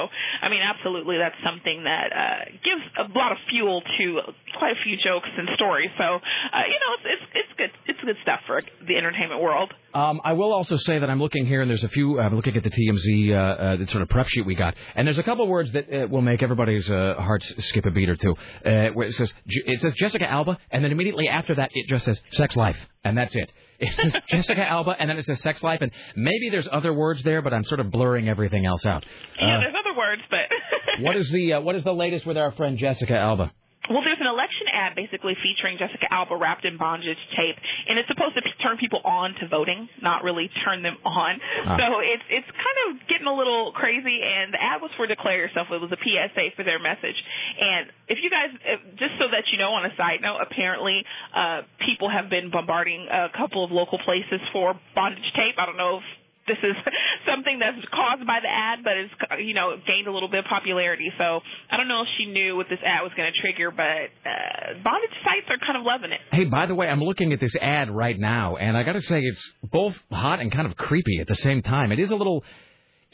I 0.41 0.49
mean, 0.49 0.61
absolutely, 0.61 1.17
that's 1.17 1.37
something 1.45 1.83
that 1.83 2.09
uh, 2.11 2.45
gives 2.65 2.81
a 2.97 3.17
lot 3.17 3.31
of 3.31 3.37
fuel 3.49 3.81
to 3.81 4.19
quite 4.57 4.71
a 4.71 4.81
few 4.83 4.97
jokes 4.97 5.29
and 5.37 5.47
stories. 5.55 5.91
So, 5.97 6.03
uh, 6.03 6.65
you 6.65 6.79
know, 6.81 6.91
it's, 7.05 7.05
it's 7.05 7.45
it's 7.45 7.53
good 7.57 7.69
it's 7.85 7.99
good 8.03 8.15
stuff 8.23 8.39
for 8.47 8.61
the 8.87 8.97
entertainment 8.97 9.41
world. 9.41 9.71
Um, 9.93 10.19
I 10.25 10.33
will 10.33 10.51
also 10.51 10.75
say 10.75 10.97
that 10.97 11.09
I'm 11.09 11.21
looking 11.21 11.45
here, 11.45 11.61
and 11.61 11.69
there's 11.69 11.83
a 11.83 11.89
few. 11.89 12.19
I'm 12.19 12.35
looking 12.35 12.57
at 12.57 12.63
the 12.63 12.71
TMZ, 12.71 13.31
uh, 13.31 13.83
uh, 13.83 13.85
sort 13.85 14.01
of 14.01 14.09
prep 14.09 14.27
sheet 14.27 14.45
we 14.45 14.55
got, 14.55 14.73
and 14.95 15.07
there's 15.07 15.19
a 15.19 15.23
couple 15.23 15.47
words 15.47 15.71
that 15.73 15.93
uh, 15.93 16.07
will 16.07 16.21
make 16.21 16.41
everybody's 16.41 16.89
uh, 16.89 17.15
hearts 17.19 17.53
skip 17.67 17.85
a 17.85 17.91
beat 17.91 18.09
or 18.09 18.15
two. 18.15 18.35
Uh, 18.65 18.89
where 18.89 19.07
it 19.07 19.15
says 19.15 19.31
it 19.45 19.79
says 19.79 19.93
Jessica 19.93 20.29
Alba, 20.29 20.57
and 20.71 20.83
then 20.83 20.91
immediately 20.91 21.29
after 21.29 21.53
that 21.55 21.69
it 21.73 21.87
just 21.87 22.05
says 22.05 22.19
sex 22.31 22.55
life, 22.55 22.77
and 23.03 23.15
that's 23.15 23.35
it. 23.35 23.51
It 23.79 23.93
says 23.93 24.15
Jessica 24.29 24.61
Alba, 24.67 24.95
and 24.99 25.09
then 25.09 25.17
it 25.17 25.25
says 25.25 25.41
sex 25.41 25.61
life, 25.63 25.81
and 25.81 25.91
maybe 26.15 26.49
there's 26.49 26.67
other 26.71 26.93
words 26.93 27.21
there, 27.23 27.41
but 27.41 27.53
I'm 27.53 27.63
sort 27.65 27.79
of 27.79 27.91
blurring 27.91 28.29
everything 28.29 28.65
else 28.65 28.85
out. 28.85 29.05
yeah, 29.39 29.57
Uh, 29.57 29.59
there's 29.61 29.75
other 29.79 29.97
words, 29.97 30.21
but 30.29 31.03
what 31.03 31.15
is 31.17 31.29
the 31.31 31.53
uh, 31.53 31.61
what 31.61 31.75
is 31.75 31.83
the 31.83 31.93
latest 31.93 32.25
with 32.25 32.37
our 32.37 32.51
friend 32.53 32.77
Jessica 32.77 33.13
Alba? 33.13 33.51
Well, 33.89 34.01
there's 34.01 34.19
an 34.19 34.27
election 34.27 34.67
ad 34.71 34.95
basically 34.95 35.37
featuring 35.41 35.77
Jessica 35.77 36.09
Alba 36.09 36.35
wrapped 36.35 36.65
in 36.65 36.77
bondage 36.77 37.21
tape, 37.37 37.55
and 37.87 37.99
it's 37.99 38.07
supposed 38.07 38.35
to 38.35 38.41
turn 38.61 38.77
people 38.77 39.01
on 39.05 39.35
to 39.41 39.47
voting, 39.47 39.89
not 40.01 40.23
really 40.23 40.49
turn 40.65 40.81
them 40.81 40.97
on. 41.05 41.39
Ah. 41.65 41.77
So 41.77 41.85
it's 42.01 42.25
it's 42.29 42.49
kind 42.49 42.77
of 42.89 43.07
getting 43.07 43.27
a 43.27 43.35
little 43.35 43.71
crazy. 43.73 44.21
And 44.25 44.53
the 44.53 44.61
ad 44.61 44.81
was 44.81 44.91
for 44.97 45.05
"Declare 45.05 45.37
Yourself." 45.37 45.67
It 45.69 45.81
was 45.81 45.91
a 45.91 46.01
PSA 46.01 46.55
for 46.55 46.63
their 46.63 46.79
message. 46.79 47.17
And 47.61 47.91
if 48.07 48.17
you 48.21 48.29
guys, 48.29 48.49
if- 48.65 48.95
just 48.97 49.17
so 49.19 49.29
that 49.29 49.49
you 49.51 49.57
know, 49.57 49.73
on 49.73 49.85
a 49.85 49.93
side 49.95 50.21
note, 50.21 50.39
apparently 50.41 51.05
uh, 51.35 51.61
people 51.85 52.09
have 52.09 52.29
been 52.29 52.49
bombarding 52.49 53.07
a 53.11 53.29
couple 53.37 53.63
of 53.63 53.71
local 53.71 53.99
places 53.99 54.41
for 54.51 54.73
bondage 54.95 55.29
tape. 55.35 55.55
I 55.57 55.65
don't 55.65 55.77
know 55.77 55.97
if 55.97 56.03
this 56.47 56.57
is 56.63 56.75
something 57.29 57.59
that's 57.59 57.81
caused 57.91 58.25
by 58.25 58.39
the 58.41 58.49
ad, 58.49 58.83
but 58.83 58.93
it's 58.97 59.13
you 59.43 59.53
know 59.53 59.75
gained 59.85 60.07
a 60.07 60.13
little 60.13 60.29
bit 60.29 60.39
of 60.39 60.45
popularity. 60.45 61.11
So 61.17 61.41
I 61.71 61.77
don't 61.77 61.87
know 61.87 62.01
if 62.01 62.09
she 62.17 62.25
knew 62.25 62.55
what 62.55 62.67
this 62.69 62.79
ad 62.85 63.01
was 63.03 63.11
going 63.17 63.31
to 63.31 63.37
trigger, 63.41 63.71
but 63.71 64.09
uh, 64.25 64.81
bondage 64.83 65.17
sites 65.23 65.49
are 65.49 65.59
kind 65.59 65.77
of 65.77 65.83
loving 65.85 66.11
it. 66.11 66.21
Hey, 66.31 66.45
by 66.45 66.65
the 66.65 66.75
way, 66.75 66.87
I'm 66.87 67.01
looking 67.01 67.33
at 67.33 67.39
this 67.39 67.55
ad 67.55 67.89
right 67.89 68.17
now, 68.17 68.55
and 68.57 68.77
I 68.77 68.83
got 68.83 68.93
to 68.93 69.01
say 69.01 69.19
it's 69.21 69.43
both 69.63 69.95
hot 70.11 70.39
and 70.39 70.51
kind 70.51 70.67
of 70.67 70.75
creepy 70.77 71.19
at 71.19 71.27
the 71.27 71.35
same 71.35 71.61
time. 71.61 71.91
It 71.91 71.99
is 71.99 72.11
a 72.11 72.15
little, 72.15 72.43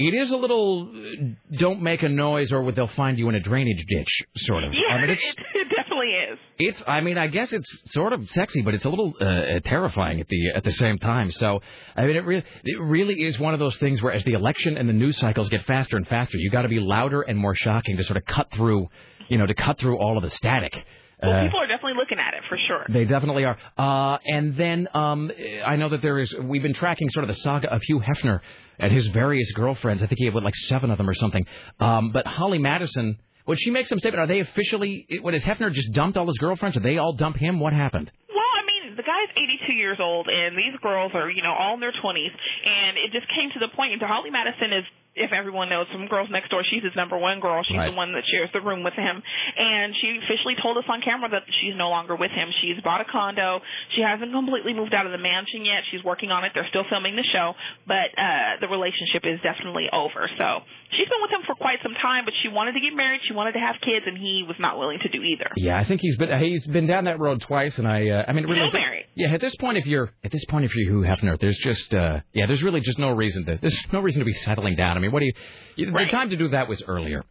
it 0.02 0.14
is 0.14 0.32
a 0.32 0.38
little, 0.38 0.92
uh, 0.94 1.56
don't 1.58 1.82
make 1.82 2.04
a 2.04 2.10
noise 2.10 2.52
or 2.52 2.72
they'll 2.72 2.88
find 2.88 3.18
you 3.18 3.30
in 3.30 3.36
a 3.36 3.40
drainage 3.40 3.86
ditch, 3.88 4.24
sort 4.38 4.64
of. 4.64 4.74
Yeah, 4.74 4.94
I 4.96 5.02
mean, 5.02 5.10
it, 5.10 5.20
it's, 5.22 5.36
it 5.56 5.68
definitely 5.76 6.08
is. 6.08 6.40
it's. 6.60 6.84
I 6.88 7.02
mean, 7.02 7.18
I 7.18 7.28
guess 7.28 7.52
it's 7.54 7.70
sort 7.94 8.14
of 8.14 8.30
sexy, 8.30 8.62
but 8.62 8.74
it's 8.74 8.86
a 8.86 8.90
little 8.90 9.14
uh, 9.20 9.60
terrifying 9.66 10.20
at 10.20 10.28
the 10.28 10.52
at 10.52 10.64
the 10.64 10.72
same 10.74 10.98
time. 10.98 11.32
So, 11.32 11.62
I 11.96 12.06
mean, 12.06 12.16
it 12.16 12.26
really, 12.26 12.44
it 12.64 12.80
really 12.80 13.24
is 13.24 13.40
one 13.40 13.54
of 13.54 13.60
those 13.60 13.78
things 13.78 14.02
where 14.02 14.14
as 14.14 14.24
the 14.24 14.34
election 14.34 14.78
and 14.78 14.88
the 14.88 14.94
news 14.94 15.18
cycles 15.18 15.50
get 15.50 15.66
faster 15.66 15.98
and 15.98 16.08
faster, 16.08 16.38
you 16.38 16.50
got 16.50 16.64
to 16.64 16.70
be 16.70 16.80
louder 16.80 17.22
and 17.22 17.38
more 17.38 17.56
shocking 17.56 17.98
to 17.98 18.04
sort 18.04 18.18
of 18.18 18.26
cut 18.26 18.52
through, 18.54 18.88
you 19.30 19.38
know, 19.38 19.46
to 19.46 19.54
cut 19.54 19.78
through 19.80 19.98
all 19.98 20.18
of 20.18 20.24
the 20.24 20.30
static. 20.30 20.86
Well, 21.22 21.32
Uh, 21.34 21.44
people 21.44 21.60
are 21.60 21.68
definitely 21.68 21.94
looking 22.00 22.20
at 22.20 22.34
it 22.34 22.42
for 22.50 22.58
sure. 22.68 22.86
they 22.90 23.06
definitely 23.06 23.46
are. 23.46 23.58
Uh, 23.78 24.18
and 24.26 24.56
then 24.58 24.88
um, 24.94 25.32
I 25.66 25.76
know 25.76 25.90
that 25.90 26.02
there 26.02 26.20
is. 26.20 26.34
We've 26.42 26.64
been 26.64 26.74
tracking 26.74 27.10
sort 27.10 27.24
of 27.24 27.30
the 27.30 27.36
saga 27.42 27.72
of 27.72 27.82
Hugh 27.84 28.02
Hefner 28.02 28.40
and 28.80 28.92
his 28.92 29.08
various 29.08 29.52
girlfriends. 29.52 30.02
I 30.02 30.08
think 30.08 30.18
he 30.20 30.26
had 30.26 30.34
like 30.36 30.56
seven 30.56 30.90
of 30.92 30.98
them 30.98 31.10
or 31.10 31.14
something. 31.14 31.46
Um, 31.80 32.12
but 32.12 32.26
Holly 32.26 32.58
Madison, 32.58 33.18
when 33.46 33.58
she 33.58 33.70
makes 33.72 33.90
some 33.90 34.00
statement, 34.00 34.22
are 34.24 34.28
they 34.28 34.40
officially? 34.40 35.06
What 35.22 35.34
has 35.34 35.44
Hefner 35.44 35.72
just 35.74 35.92
dumped 35.94 36.18
all 36.18 36.26
his 36.28 36.38
girlfriends? 36.38 36.74
Did 36.76 36.84
they 36.84 36.98
all 36.98 37.14
dump 37.14 37.38
him? 37.38 37.60
What 37.60 37.74
happened? 37.74 38.12
Well, 38.30 38.52
I 38.58 38.66
mean, 38.66 38.96
the 38.96 39.04
guy's 39.04 39.30
82 39.38 39.74
years 39.74 39.98
old, 40.00 40.28
and 40.28 40.58
these 40.58 40.74
girls 40.82 41.12
are, 41.14 41.30
you 41.30 41.44
know, 41.44 41.54
all 41.54 41.76
in 41.76 41.80
their 41.80 41.92
20s, 41.94 42.34
and 42.66 42.98
it 42.98 43.12
just 43.12 43.28
came 43.36 43.50
to 43.54 43.60
the 43.60 43.68
point. 43.76 43.94
And 43.94 44.02
Holly 44.02 44.30
Madison 44.32 44.74
is, 44.74 44.86
if 45.16 45.32
everyone 45.32 45.68
knows, 45.70 45.88
from 45.92 46.08
Girls 46.08 46.30
Next 46.32 46.50
Door, 46.50 46.64
she's 46.72 46.84
his 46.84 46.96
number 46.96 47.18
one 47.18 47.40
girl. 47.40 47.64
She's 47.68 47.78
Right. 47.78 47.90
the 47.92 47.98
one 47.98 48.14
that 48.14 48.24
shares 48.32 48.50
the 48.54 48.62
room 48.62 48.84
with 48.84 48.94
him, 48.94 49.22
and 49.58 49.94
she 50.00 50.20
officially 50.24 50.56
told 50.62 50.78
us 50.78 50.86
on 50.88 51.02
camera 51.02 51.30
that 51.30 51.44
she's 51.62 51.76
no 51.76 51.90
longer 51.90 52.16
with 52.16 52.32
him. 52.32 52.50
She's 52.62 52.80
bought 52.84 53.02
a 53.02 53.06
condo. 53.06 53.62
She 53.96 54.02
hasn't 54.02 54.32
completely 54.32 54.74
moved 54.74 54.94
out 54.94 55.06
of 55.06 55.12
the 55.12 55.18
mansion 55.18 55.66
yet. 55.66 55.84
She's 55.92 56.04
working 56.04 56.32
on 56.32 56.44
it. 56.46 56.52
They're 56.54 56.68
still 56.70 56.86
filming 56.90 57.16
the 57.16 57.24
show, 57.34 57.56
but 57.88 58.12
uh, 58.18 58.58
the 58.62 58.68
relationship 58.68 59.24
is 59.26 59.40
definitely 59.42 59.90
over. 59.92 60.30
So 60.38 60.48
she's 60.96 61.08
been 61.10 61.22
with 61.22 61.32
him 61.32 61.44
for 61.46 61.56
quite 61.56 61.80
some 61.84 61.94
time, 62.02 62.24
but 62.26 62.34
she 62.42 62.48
wanted 62.50 62.74
to 62.74 62.80
get 62.80 62.94
married. 62.96 63.22
She 63.28 63.34
wanted 63.34 63.54
to 63.54 63.60
have 63.60 63.76
kids, 63.84 64.06
and 64.08 64.18
he 64.18 64.44
was 64.48 64.56
not 64.60 64.78
willing 64.80 65.00
to 65.00 65.10
do 65.10 65.22
either. 65.24 65.50
Yeah, 65.58 65.78
I 65.78 65.84
think 65.84 66.02
he's 66.02 66.18
been 66.18 66.32
he's 66.40 66.66
been 66.68 66.88
down 66.88 67.04
that 67.06 67.20
road 67.20 67.42
twice, 67.42 67.78
and 67.78 67.88
I 67.88 68.08
uh, 68.10 68.26
I 68.28 68.34
mean 68.34 68.46
really. 68.46 68.70
Still 68.70 68.80
married. 68.80 69.06
Yeah, 69.16 69.34
at 69.34 69.42
this 69.42 69.56
point, 69.58 69.78
if 69.78 69.86
you're 69.86 70.10
at 70.24 70.32
this 70.32 70.46
point, 70.46 70.64
if 70.66 70.74
you're 70.76 70.88
Hugh 70.90 71.02
Hefner, 71.08 71.38
there's 71.40 71.58
just 71.58 71.94
uh, 71.94 72.22
yeah, 72.34 72.46
there's 72.46 72.64
really 72.64 72.80
just 72.80 72.98
no 72.98 73.10
reason 73.12 73.44
to 73.46 73.58
there's 73.60 73.78
no 73.92 74.00
reason 74.00 74.20
to 74.20 74.26
be 74.26 74.32
settling 74.34 74.76
down. 74.76 75.01
I 75.02 75.04
mean, 75.04 75.12
what 75.12 75.20
do 75.20 75.26
you? 75.26 75.34
you 75.76 75.92
The 75.92 76.06
time 76.12 76.30
to 76.30 76.38
do 76.38 76.50
that 76.50 76.70
was 76.70 76.84
earlier. 76.88 77.24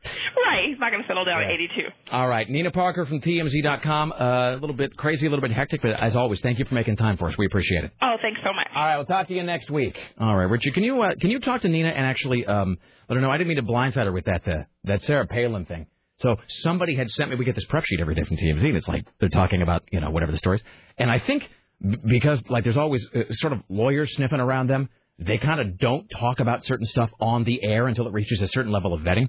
Right. 0.44 0.68
He's 0.68 0.78
not 0.81 0.90
going 0.90 1.02
to 1.02 1.08
settle 1.08 1.24
down 1.24 1.42
at 1.42 1.50
82. 1.50 2.12
All 2.12 2.28
right, 2.28 2.49
Nina 2.49 2.70
Parker 2.70 3.07
from 3.07 3.20
TMZ.com. 3.20 4.12
Uh, 4.12 4.16
a 4.16 4.57
little 4.57 4.74
bit 4.74 4.97
crazy, 4.97 5.26
a 5.26 5.31
little 5.31 5.47
bit 5.47 5.52
hectic, 5.52 5.82
but 5.82 5.92
as 5.92 6.16
always, 6.16 6.40
thank 6.40 6.58
you 6.58 6.65
for 6.65 6.74
making 6.74 6.97
time 6.97 7.16
for 7.16 7.28
us. 7.28 7.39
We 7.39 7.47
appreciate 7.47 7.84
it. 7.84 7.92
Oh, 8.02 8.16
thanks 8.20 8.40
so 8.44 8.52
much. 8.52 8.66
All 8.74 8.82
right, 8.82 8.97
we'll 8.97 9.07
talk 9.07 9.28
to 9.28 9.34
you 9.34 9.42
next 9.42 9.70
week. 9.70 9.97
All 10.18 10.36
right, 10.36 10.44
Richard, 10.44 10.74
can 10.74 10.82
you 10.82 11.00
uh, 11.02 11.15
can 11.20 11.31
you 11.31 11.40
talk 11.40 11.60
to 11.62 11.68
Nina 11.68 11.89
and 11.89 12.05
actually 12.05 12.44
um, 12.47 12.76
let 13.08 13.16
her 13.16 13.20
know? 13.20 13.31
I 13.31 13.39
didn't 13.39 13.49
mean 13.49 13.57
to 13.58 13.62
blindside 13.62 14.05
her 14.05 14.12
with 14.12 14.24
that 14.24 14.47
uh, 14.47 14.65
that 14.84 15.02
Sarah 15.02 15.26
Palin 15.26 15.66
thing. 15.66 15.86
So 16.18 16.36
somebody 16.49 16.97
had 16.97 17.08
sent 17.10 17.31
me. 17.31 17.36
We 17.36 17.44
get 17.44 17.55
this 17.55 17.65
prep 17.66 17.84
sheet 17.86 18.00
every 18.00 18.15
day 18.15 18.24
from 18.24 18.36
TMZ, 18.36 18.65
and 18.65 18.76
it's 18.76 18.89
like 18.89 19.07
they're 19.20 19.28
talking 19.28 19.62
about 19.62 19.84
you 19.90 20.00
know 20.00 20.10
whatever 20.10 20.32
the 20.32 20.39
stories. 20.39 20.62
And 20.99 21.10
I 21.10 21.18
think 21.18 21.49
b- 21.81 21.97
because 22.05 22.40
like 22.49 22.65
there's 22.65 22.76
always 22.76 23.07
uh, 23.15 23.20
sort 23.32 23.52
of 23.52 23.60
lawyers 23.68 24.15
sniffing 24.16 24.40
around 24.40 24.68
them, 24.68 24.89
they 25.20 25.39
kind 25.39 25.60
of 25.60 25.78
don't 25.78 26.08
talk 26.08 26.40
about 26.40 26.65
certain 26.65 26.86
stuff 26.86 27.10
on 27.20 27.44
the 27.44 27.62
air 27.62 27.86
until 27.86 28.07
it 28.07 28.12
reaches 28.12 28.40
a 28.42 28.49
certain 28.49 28.73
level 28.73 28.94
of 28.94 29.02
vetting. 29.02 29.28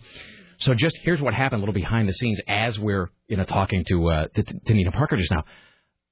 So 0.60 0.74
just 0.74 0.98
here's 1.02 1.22
what 1.22 1.34
happened, 1.34 1.60
a 1.60 1.62
little 1.62 1.74
behind 1.74 2.08
the 2.08 2.14
scenes, 2.14 2.40
as 2.48 2.80
we're 2.80 3.10
you 3.28 3.38
know 3.38 3.46
talking 3.46 3.84
to 3.86 4.10
uh, 4.10 4.28
to, 4.36 4.44
to 4.44 4.74
Nina 4.74 4.92
Parker 4.92 5.18
just 5.18 5.32
now. 5.32 5.44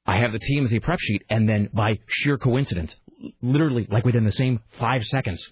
I 0.06 0.20
have 0.22 0.32
the 0.32 0.40
TMZ 0.40 0.82
prep 0.82 1.00
sheet, 1.00 1.24
and 1.30 1.48
then 1.48 1.70
by 1.72 2.00
sheer 2.08 2.38
coincidence, 2.38 2.96
literally, 3.42 3.88
like 3.92 4.06
within 4.06 4.26
the 4.26 4.32
same 4.32 4.60
five 4.80 5.04
seconds, 5.04 5.46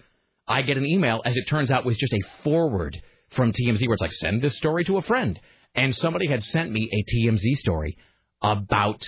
I 0.47 0.61
get 0.61 0.77
an 0.77 0.85
email, 0.85 1.21
as 1.25 1.35
it 1.37 1.45
turns 1.47 1.69
out, 1.69 1.85
was 1.85 1.97
just 1.97 2.13
a 2.13 2.21
forward 2.43 2.97
from 3.31 3.51
TMZ 3.51 3.85
where 3.85 3.93
it's 3.93 4.01
like, 4.01 4.13
send 4.13 4.41
this 4.41 4.57
story 4.57 4.85
to 4.85 4.97
a 4.97 5.01
friend. 5.01 5.39
And 5.75 5.95
somebody 5.95 6.27
had 6.27 6.43
sent 6.43 6.71
me 6.71 6.89
a 6.91 7.15
TMZ 7.15 7.57
story 7.57 7.97
about 8.41 9.01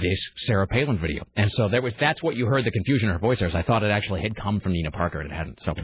this 0.00 0.30
Sarah 0.36 0.66
Palin 0.66 0.98
video. 0.98 1.24
And 1.36 1.50
so 1.52 1.68
there 1.68 1.82
was 1.82 1.94
that's 1.98 2.22
what 2.22 2.36
you 2.36 2.46
heard 2.46 2.64
the 2.64 2.70
confusion 2.70 3.08
in 3.08 3.14
her 3.14 3.18
voice 3.18 3.40
there. 3.40 3.50
I 3.54 3.62
thought 3.62 3.82
it 3.82 3.90
actually 3.90 4.22
had 4.22 4.36
come 4.36 4.60
from 4.60 4.72
Nina 4.72 4.90
Parker 4.90 5.20
and 5.20 5.30
it 5.30 5.34
hadn't. 5.34 5.60
So, 5.62 5.74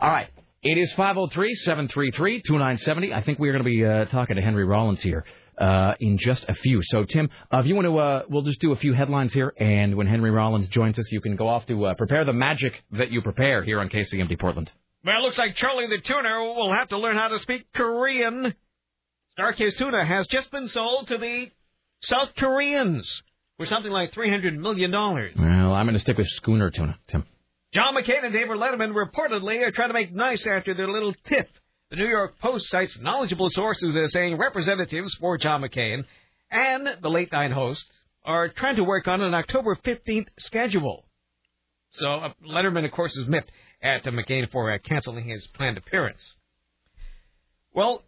all 0.00 0.10
right. 0.10 0.28
It 0.64 0.78
is 0.78 0.92
503-733-2970. 0.92 3.12
I 3.12 3.22
think 3.22 3.40
we're 3.40 3.50
going 3.50 3.64
to 3.64 3.68
be 3.68 3.84
uh, 3.84 4.04
talking 4.04 4.36
to 4.36 4.42
Henry 4.42 4.64
Rollins 4.64 5.02
here 5.02 5.24
uh, 5.58 5.94
in 5.98 6.18
just 6.18 6.44
a 6.48 6.54
few. 6.54 6.80
So, 6.84 7.04
Tim, 7.04 7.30
uh, 7.52 7.58
if 7.58 7.66
you 7.66 7.74
want 7.74 7.86
to, 7.86 7.98
uh, 7.98 8.22
we'll 8.28 8.42
just 8.42 8.60
do 8.60 8.70
a 8.70 8.76
few 8.76 8.92
headlines 8.92 9.32
here, 9.32 9.52
and 9.58 9.96
when 9.96 10.06
Henry 10.06 10.30
Rollins 10.30 10.68
joins 10.68 11.00
us, 11.00 11.10
you 11.10 11.20
can 11.20 11.34
go 11.34 11.48
off 11.48 11.66
to 11.66 11.86
uh, 11.86 11.94
prepare 11.94 12.24
the 12.24 12.32
magic 12.32 12.80
that 12.92 13.10
you 13.10 13.22
prepare 13.22 13.64
here 13.64 13.80
on 13.80 13.88
KCMD 13.88 14.38
Portland. 14.38 14.70
Well, 15.04 15.18
it 15.18 15.22
looks 15.22 15.38
like 15.38 15.56
Charlie 15.56 15.88
the 15.88 15.98
Tuna 15.98 16.54
will 16.56 16.72
have 16.72 16.90
to 16.90 16.98
learn 16.98 17.16
how 17.16 17.26
to 17.28 17.40
speak 17.40 17.66
Korean. 17.72 18.54
StarKist 19.36 19.78
Tuna 19.78 20.04
has 20.04 20.28
just 20.28 20.52
been 20.52 20.68
sold 20.68 21.08
to 21.08 21.18
the 21.18 21.50
South 22.02 22.36
Koreans 22.36 23.24
for 23.62 23.66
something 23.66 23.92
like 23.92 24.10
$300 24.10 24.56
million. 24.58 24.90
Well, 24.90 25.72
I'm 25.72 25.86
going 25.86 25.94
to 25.94 26.00
stick 26.00 26.18
with 26.18 26.26
schooner 26.26 26.68
tuna, 26.72 26.98
Tim. 27.06 27.24
John 27.72 27.94
McCain 27.94 28.24
and 28.24 28.32
David 28.32 28.56
Letterman 28.56 28.92
reportedly 28.92 29.62
are 29.62 29.70
trying 29.70 29.88
to 29.88 29.94
make 29.94 30.12
nice 30.12 30.44
after 30.48 30.74
their 30.74 30.90
little 30.90 31.14
tiff. 31.24 31.46
The 31.90 31.96
New 31.96 32.08
York 32.08 32.40
Post 32.40 32.68
cites 32.70 32.98
knowledgeable 32.98 33.50
sources 33.50 33.94
as 33.96 34.12
saying 34.12 34.36
representatives 34.36 35.14
for 35.14 35.38
John 35.38 35.62
McCain 35.62 36.04
and 36.50 36.88
the 37.00 37.08
late 37.08 37.30
night 37.30 37.52
host 37.52 37.84
are 38.24 38.48
trying 38.48 38.76
to 38.76 38.84
work 38.84 39.06
on 39.06 39.20
an 39.20 39.32
October 39.32 39.76
15th 39.76 40.26
schedule. 40.40 41.04
So 41.92 42.10
uh, 42.10 42.32
Letterman, 42.44 42.84
of 42.84 42.90
course, 42.90 43.16
is 43.16 43.28
miffed 43.28 43.52
at 43.80 44.04
uh, 44.04 44.10
McCain 44.10 44.50
for 44.50 44.72
uh, 44.72 44.78
canceling 44.78 45.28
his 45.28 45.46
planned 45.46 45.78
appearance. 45.78 46.34
Well, 47.72 48.02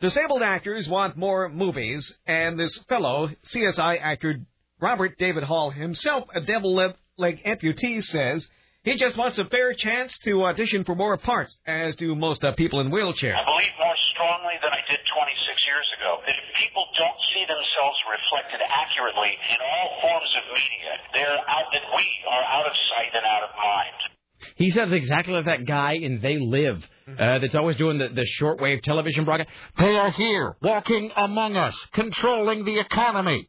disabled 0.00 0.42
actors 0.42 0.88
want 0.88 1.16
more 1.16 1.48
movies, 1.48 2.16
and 2.26 2.56
this 2.56 2.78
fellow, 2.88 3.30
CSI 3.44 4.00
actor 4.00 4.40
Robert 4.80 5.18
David 5.18 5.44
Hall, 5.44 5.70
himself 5.70 6.24
a 6.34 6.40
devil 6.40 6.74
leg 7.18 7.42
amputee, 7.44 8.02
says 8.02 8.48
he 8.82 8.96
just 8.96 9.16
wants 9.16 9.38
a 9.38 9.44
fair 9.44 9.74
chance 9.74 10.16
to 10.24 10.44
audition 10.44 10.84
for 10.84 10.94
more 10.94 11.16
parts, 11.18 11.52
as 11.66 11.96
do 11.96 12.14
most 12.14 12.42
uh, 12.42 12.52
people 12.56 12.80
in 12.80 12.88
wheelchairs. 12.88 13.36
I 13.36 13.44
believe 13.44 13.76
more 13.76 13.98
strongly 14.16 14.56
than 14.64 14.72
I 14.72 14.80
did 14.88 15.00
26 15.04 15.68
years 15.68 15.88
ago 16.00 16.24
that 16.24 16.32
if 16.32 16.46
people 16.56 16.88
don't 16.96 17.20
see 17.36 17.44
themselves 17.44 17.98
reflected 18.08 18.60
accurately 18.64 19.36
in 19.52 19.58
all 19.60 19.88
forms 20.00 20.32
of 20.32 20.42
media, 20.48 20.92
they're 21.12 21.40
out 21.44 21.68
that 21.76 21.84
we 21.92 22.06
are 22.24 22.44
out 22.56 22.64
of 22.64 22.74
sight 22.88 23.12
and 23.12 23.24
out 23.28 23.44
of 23.44 23.52
mind. 23.52 23.98
He 24.56 24.70
says 24.70 24.92
exactly 24.92 25.34
like 25.34 25.44
that 25.44 25.66
guy 25.66 26.00
in 26.00 26.20
They 26.22 26.38
Live 26.38 26.80
uh, 27.06 27.38
that's 27.40 27.54
always 27.54 27.76
doing 27.76 27.98
the, 27.98 28.08
the 28.08 28.26
shortwave 28.40 28.82
television 28.82 29.26
broadcast. 29.26 29.50
They 29.78 29.96
are 29.96 30.10
here, 30.10 30.56
walking 30.62 31.12
among 31.16 31.56
us, 31.56 31.76
controlling 31.92 32.64
the 32.64 32.78
economy. 32.80 33.48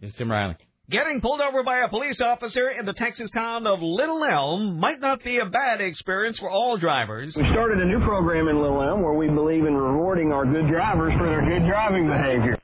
Here's 0.00 0.14
Tim 0.14 0.30
Riley. 0.30 0.56
Getting 0.90 1.20
pulled 1.20 1.40
over 1.40 1.62
by 1.62 1.78
a 1.80 1.88
police 1.88 2.20
officer 2.20 2.68
in 2.68 2.84
the 2.84 2.92
Texas 2.94 3.30
town 3.30 3.66
of 3.66 3.80
Little 3.80 4.24
Elm 4.24 4.80
might 4.80 4.98
not 4.98 5.22
be 5.22 5.38
a 5.38 5.44
bad 5.46 5.80
experience 5.80 6.38
for 6.38 6.50
all 6.50 6.78
drivers. 6.78 7.36
We 7.36 7.44
started 7.52 7.78
a 7.78 7.84
new 7.86 8.00
program 8.04 8.48
in 8.48 8.60
Little 8.60 8.82
Elm 8.82 9.02
where 9.02 9.12
we 9.14 9.28
believe 9.28 9.66
in 9.66 9.74
rewarding 9.74 10.32
our 10.32 10.44
good 10.44 10.66
drivers 10.68 11.12
for 11.16 11.28
their 11.28 11.42
good 11.46 11.68
driving 11.68 12.08
behavior. 12.08 12.58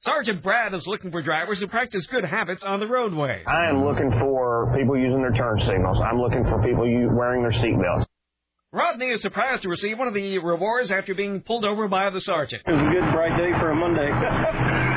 Sergeant 0.00 0.42
Brad 0.42 0.74
is 0.74 0.86
looking 0.86 1.10
for 1.10 1.22
drivers 1.22 1.58
who 1.60 1.66
practice 1.66 2.06
good 2.06 2.24
habits 2.24 2.62
on 2.62 2.78
the 2.78 2.86
roadway. 2.86 3.42
I 3.46 3.68
am 3.70 3.82
looking 3.84 4.10
for 4.20 4.72
people 4.76 4.96
using 4.96 5.22
their 5.22 5.32
turn 5.32 5.58
signals. 5.66 5.98
I'm 6.04 6.20
looking 6.20 6.44
for 6.44 6.62
people 6.62 6.86
u- 6.86 7.10
wearing 7.12 7.42
their 7.42 7.52
seatbelts. 7.52 8.04
Rodney 8.72 9.06
is 9.06 9.22
surprised 9.22 9.62
to 9.62 9.68
receive 9.70 9.98
one 9.98 10.06
of 10.06 10.14
the 10.14 10.38
rewards 10.38 10.92
after 10.92 11.14
being 11.14 11.40
pulled 11.40 11.64
over 11.64 11.88
by 11.88 12.10
the 12.10 12.20
sergeant. 12.20 12.62
It 12.66 12.70
was 12.70 12.80
a 12.80 12.92
good, 12.92 13.10
bright 13.12 13.36
day 13.38 13.50
for 13.58 13.70
a 13.70 13.74
Monday. 13.74 14.92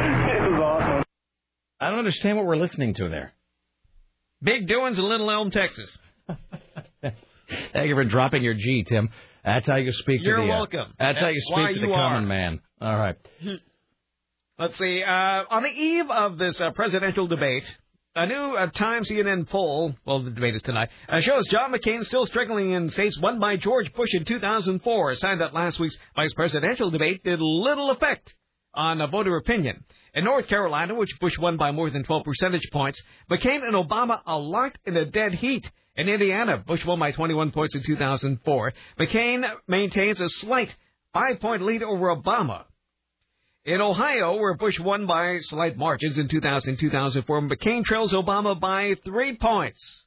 it 1.80 1.84
was 1.84 1.88
awesome. 1.88 1.88
I 1.88 1.90
don't 1.90 2.00
understand 2.00 2.38
what 2.38 2.46
we're 2.46 2.58
listening 2.58 2.94
to 2.96 3.10
there. 3.10 3.34
Big 4.42 4.68
doings 4.68 4.98
in 4.98 5.06
Little 5.06 5.30
Elm, 5.30 5.52
Texas. 5.52 5.98
Thank 7.02 7.88
you 7.88 7.96
for 7.96 8.06
dropping 8.06 8.44
your 8.44 8.54
G, 8.54 8.86
Tim. 8.88 9.10
That's 9.44 9.68
how 9.68 9.76
you 9.76 9.92
speak 9.92 10.22
You're 10.24 10.38
to 10.38 10.44
the. 10.44 10.52
uh, 10.52 10.58
welcome. 10.58 10.94
that's, 11.00 11.20
how 11.20 11.28
you 11.28 11.42
speak 11.42 11.76
to 11.76 11.82
the 11.82 11.88
common 11.88 12.24
are. 12.24 12.28
man. 12.28 12.60
All 12.82 12.96
right. 12.96 13.16
Let's 14.60 14.78
see. 14.78 15.02
Uh, 15.04 15.44
on 15.50 15.64
the 15.64 15.70
eve 15.70 16.10
of 16.10 16.38
this 16.38 16.60
uh, 16.60 16.72
presidential 16.72 17.28
debate, 17.28 17.64
a 18.16 18.28
new 18.28 18.56
uh, 18.56 18.68
Time 18.72 19.04
CNN 19.04 19.48
poll, 19.50 19.96
well, 20.06 20.22
the 20.22 20.32
debate 20.32 20.56
is 20.56 20.62
tonight, 20.62 20.90
uh, 21.08 21.22
shows 21.22 21.48
John 21.48 21.72
McCain 21.72 22.04
still 22.04 22.26
struggling 22.26 22.72
in 22.72 22.90
states 22.90 23.18
won 23.20 23.40
by 23.40 23.56
George 23.56 23.94
Bush 23.94 24.14
in 24.14 24.26
2004, 24.26 25.12
a 25.12 25.16
sign 25.16 25.40
that 25.40 25.54
last 25.54 25.80
week's 25.80 25.98
vice 26.16 26.34
presidential 26.34 26.92
debate 26.92 27.24
did 27.24 27.40
little 27.40 27.90
effect 27.92 28.36
on 28.74 29.02
uh, 29.02 29.08
voter 29.08 29.38
opinion. 29.38 29.86
In 30.14 30.24
North 30.24 30.48
Carolina, 30.48 30.96
which 30.96 31.20
Bush 31.20 31.38
won 31.38 31.58
by 31.58 31.72
more 31.72 31.90
than 31.90 32.04
12 32.04 32.24
percentage 32.24 32.70
points, 32.72 33.02
McCain 33.30 33.64
and 33.64 33.76
Obama 33.76 34.22
are 34.26 34.40
locked 34.40 34.80
in 34.86 34.98
a 34.98 35.06
dead 35.06 35.36
heat. 35.36 35.70
In 35.96 36.08
Indiana, 36.08 36.58
Bush 36.58 36.86
won 36.86 37.00
by 37.00 37.12
21 37.12 37.52
points 37.52 37.76
in 37.76 37.84
2004. 37.84 38.74
McCain 39.00 39.44
maintains 39.68 40.22
a 40.22 40.30
slight 40.30 40.76
five-point 41.14 41.62
lead 41.62 41.84
over 41.84 42.16
Obama. 42.16 42.64
In 43.66 43.82
Ohio, 43.82 44.38
where 44.38 44.56
Bush 44.56 44.80
won 44.80 45.06
by 45.06 45.38
slight 45.40 45.78
margins 45.78 46.18
in 46.18 46.28
2000 46.28 46.70
and 46.70 46.80
2004, 46.80 47.42
McCain 47.42 47.84
trails 47.84 48.14
Obama 48.14 48.60
by 48.60 48.96
three 49.04 49.36
points. 49.36 50.06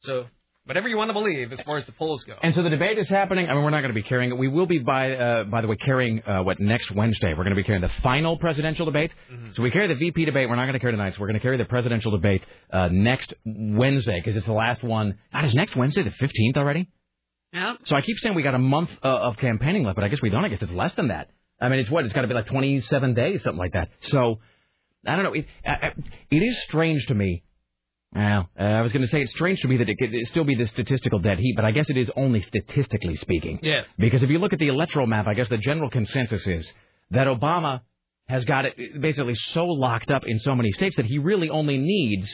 So, 0.00 0.26
whatever 0.64 0.88
you 0.88 0.96
want 0.96 1.08
to 1.08 1.14
believe 1.14 1.52
as 1.52 1.60
far 1.62 1.76
as 1.76 1.86
the 1.86 1.92
polls 1.92 2.24
go. 2.24 2.34
And 2.42 2.54
so 2.54 2.62
the 2.62 2.70
debate 2.70 2.98
is 2.98 3.08
happening. 3.08 3.48
I 3.48 3.54
mean, 3.54 3.64
we're 3.64 3.70
not 3.70 3.80
going 3.80 3.94
to 3.94 4.00
be 4.00 4.02
carrying 4.02 4.30
it. 4.30 4.38
We 4.38 4.48
will 4.48 4.66
be 4.66 4.78
by, 4.78 5.14
uh, 5.14 5.44
by 5.44 5.60
the 5.60 5.68
way, 5.68 5.76
carrying 5.76 6.22
uh, 6.22 6.42
what 6.42 6.60
next 6.60 6.90
Wednesday. 6.92 7.30
We're 7.30 7.44
going 7.44 7.50
to 7.50 7.56
be 7.56 7.64
carrying 7.64 7.82
the 7.82 7.90
final 8.02 8.38
presidential 8.38 8.86
debate. 8.86 9.10
So 9.54 9.62
we 9.62 9.70
carry 9.70 9.88
the 9.88 9.94
VP 9.94 10.24
debate. 10.24 10.48
We're 10.48 10.56
not 10.56 10.64
going 10.64 10.74
to 10.74 10.78
carry 10.78 10.92
tonight. 10.92 11.14
So 11.14 11.20
we're 11.20 11.28
going 11.28 11.38
to 11.38 11.42
carry 11.42 11.56
the 11.56 11.64
presidential 11.64 12.10
debate 12.12 12.42
uh, 12.72 12.88
next 12.92 13.34
Wednesday 13.44 14.20
because 14.20 14.36
it's 14.36 14.46
the 14.46 14.52
last 14.52 14.82
one. 14.82 15.18
God, 15.32 15.44
is 15.44 15.54
next 15.54 15.74
Wednesday 15.76 16.02
the 16.02 16.10
15th 16.10 16.56
already? 16.56 16.88
Yep. 17.52 17.78
So 17.84 17.96
I 17.96 18.00
keep 18.00 18.18
saying 18.18 18.34
we 18.34 18.42
got 18.42 18.54
a 18.54 18.58
month 18.58 18.90
uh, 19.02 19.08
of 19.08 19.36
campaigning 19.36 19.84
left, 19.84 19.96
but 19.96 20.04
I 20.04 20.08
guess 20.08 20.22
we 20.22 20.30
don't. 20.30 20.44
I 20.44 20.48
guess 20.48 20.62
it's 20.62 20.72
less 20.72 20.94
than 20.94 21.08
that. 21.08 21.30
I 21.60 21.68
mean, 21.68 21.80
it's 21.80 21.90
what? 21.90 22.04
It's 22.04 22.14
got 22.14 22.22
to 22.22 22.28
be 22.28 22.34
like 22.34 22.46
27 22.46 23.14
days, 23.14 23.42
something 23.42 23.58
like 23.58 23.72
that. 23.72 23.88
So 24.00 24.40
I 25.06 25.16
don't 25.16 25.24
know. 25.24 25.32
It, 25.34 25.46
uh, 25.66 25.90
it 26.30 26.36
is 26.36 26.62
strange 26.62 27.06
to 27.06 27.14
me. 27.14 27.42
Well, 28.14 28.48
uh, 28.58 28.62
I 28.62 28.80
was 28.82 28.92
going 28.92 29.02
to 29.02 29.08
say 29.08 29.22
it's 29.22 29.32
strange 29.32 29.60
to 29.60 29.68
me 29.68 29.78
that 29.78 29.88
it 29.88 29.96
could 29.96 30.14
still 30.26 30.44
be 30.44 30.54
the 30.54 30.66
statistical 30.66 31.18
dead 31.18 31.38
heat, 31.38 31.54
but 31.56 31.64
I 31.64 31.70
guess 31.70 31.88
it 31.88 31.96
is 31.96 32.10
only 32.14 32.42
statistically 32.42 33.16
speaking. 33.16 33.58
Yes. 33.62 33.86
Because 33.98 34.22
if 34.22 34.28
you 34.28 34.38
look 34.38 34.52
at 34.52 34.58
the 34.58 34.68
electoral 34.68 35.06
map, 35.06 35.26
I 35.26 35.34
guess 35.34 35.48
the 35.48 35.56
general 35.56 35.88
consensus 35.88 36.46
is 36.46 36.70
that 37.10 37.26
Obama 37.26 37.80
has 38.28 38.44
got 38.44 38.66
it 38.66 39.00
basically 39.00 39.34
so 39.34 39.64
locked 39.64 40.10
up 40.10 40.26
in 40.26 40.38
so 40.40 40.54
many 40.54 40.70
states 40.72 40.96
that 40.96 41.06
he 41.06 41.18
really 41.18 41.48
only 41.48 41.78
needs 41.78 42.28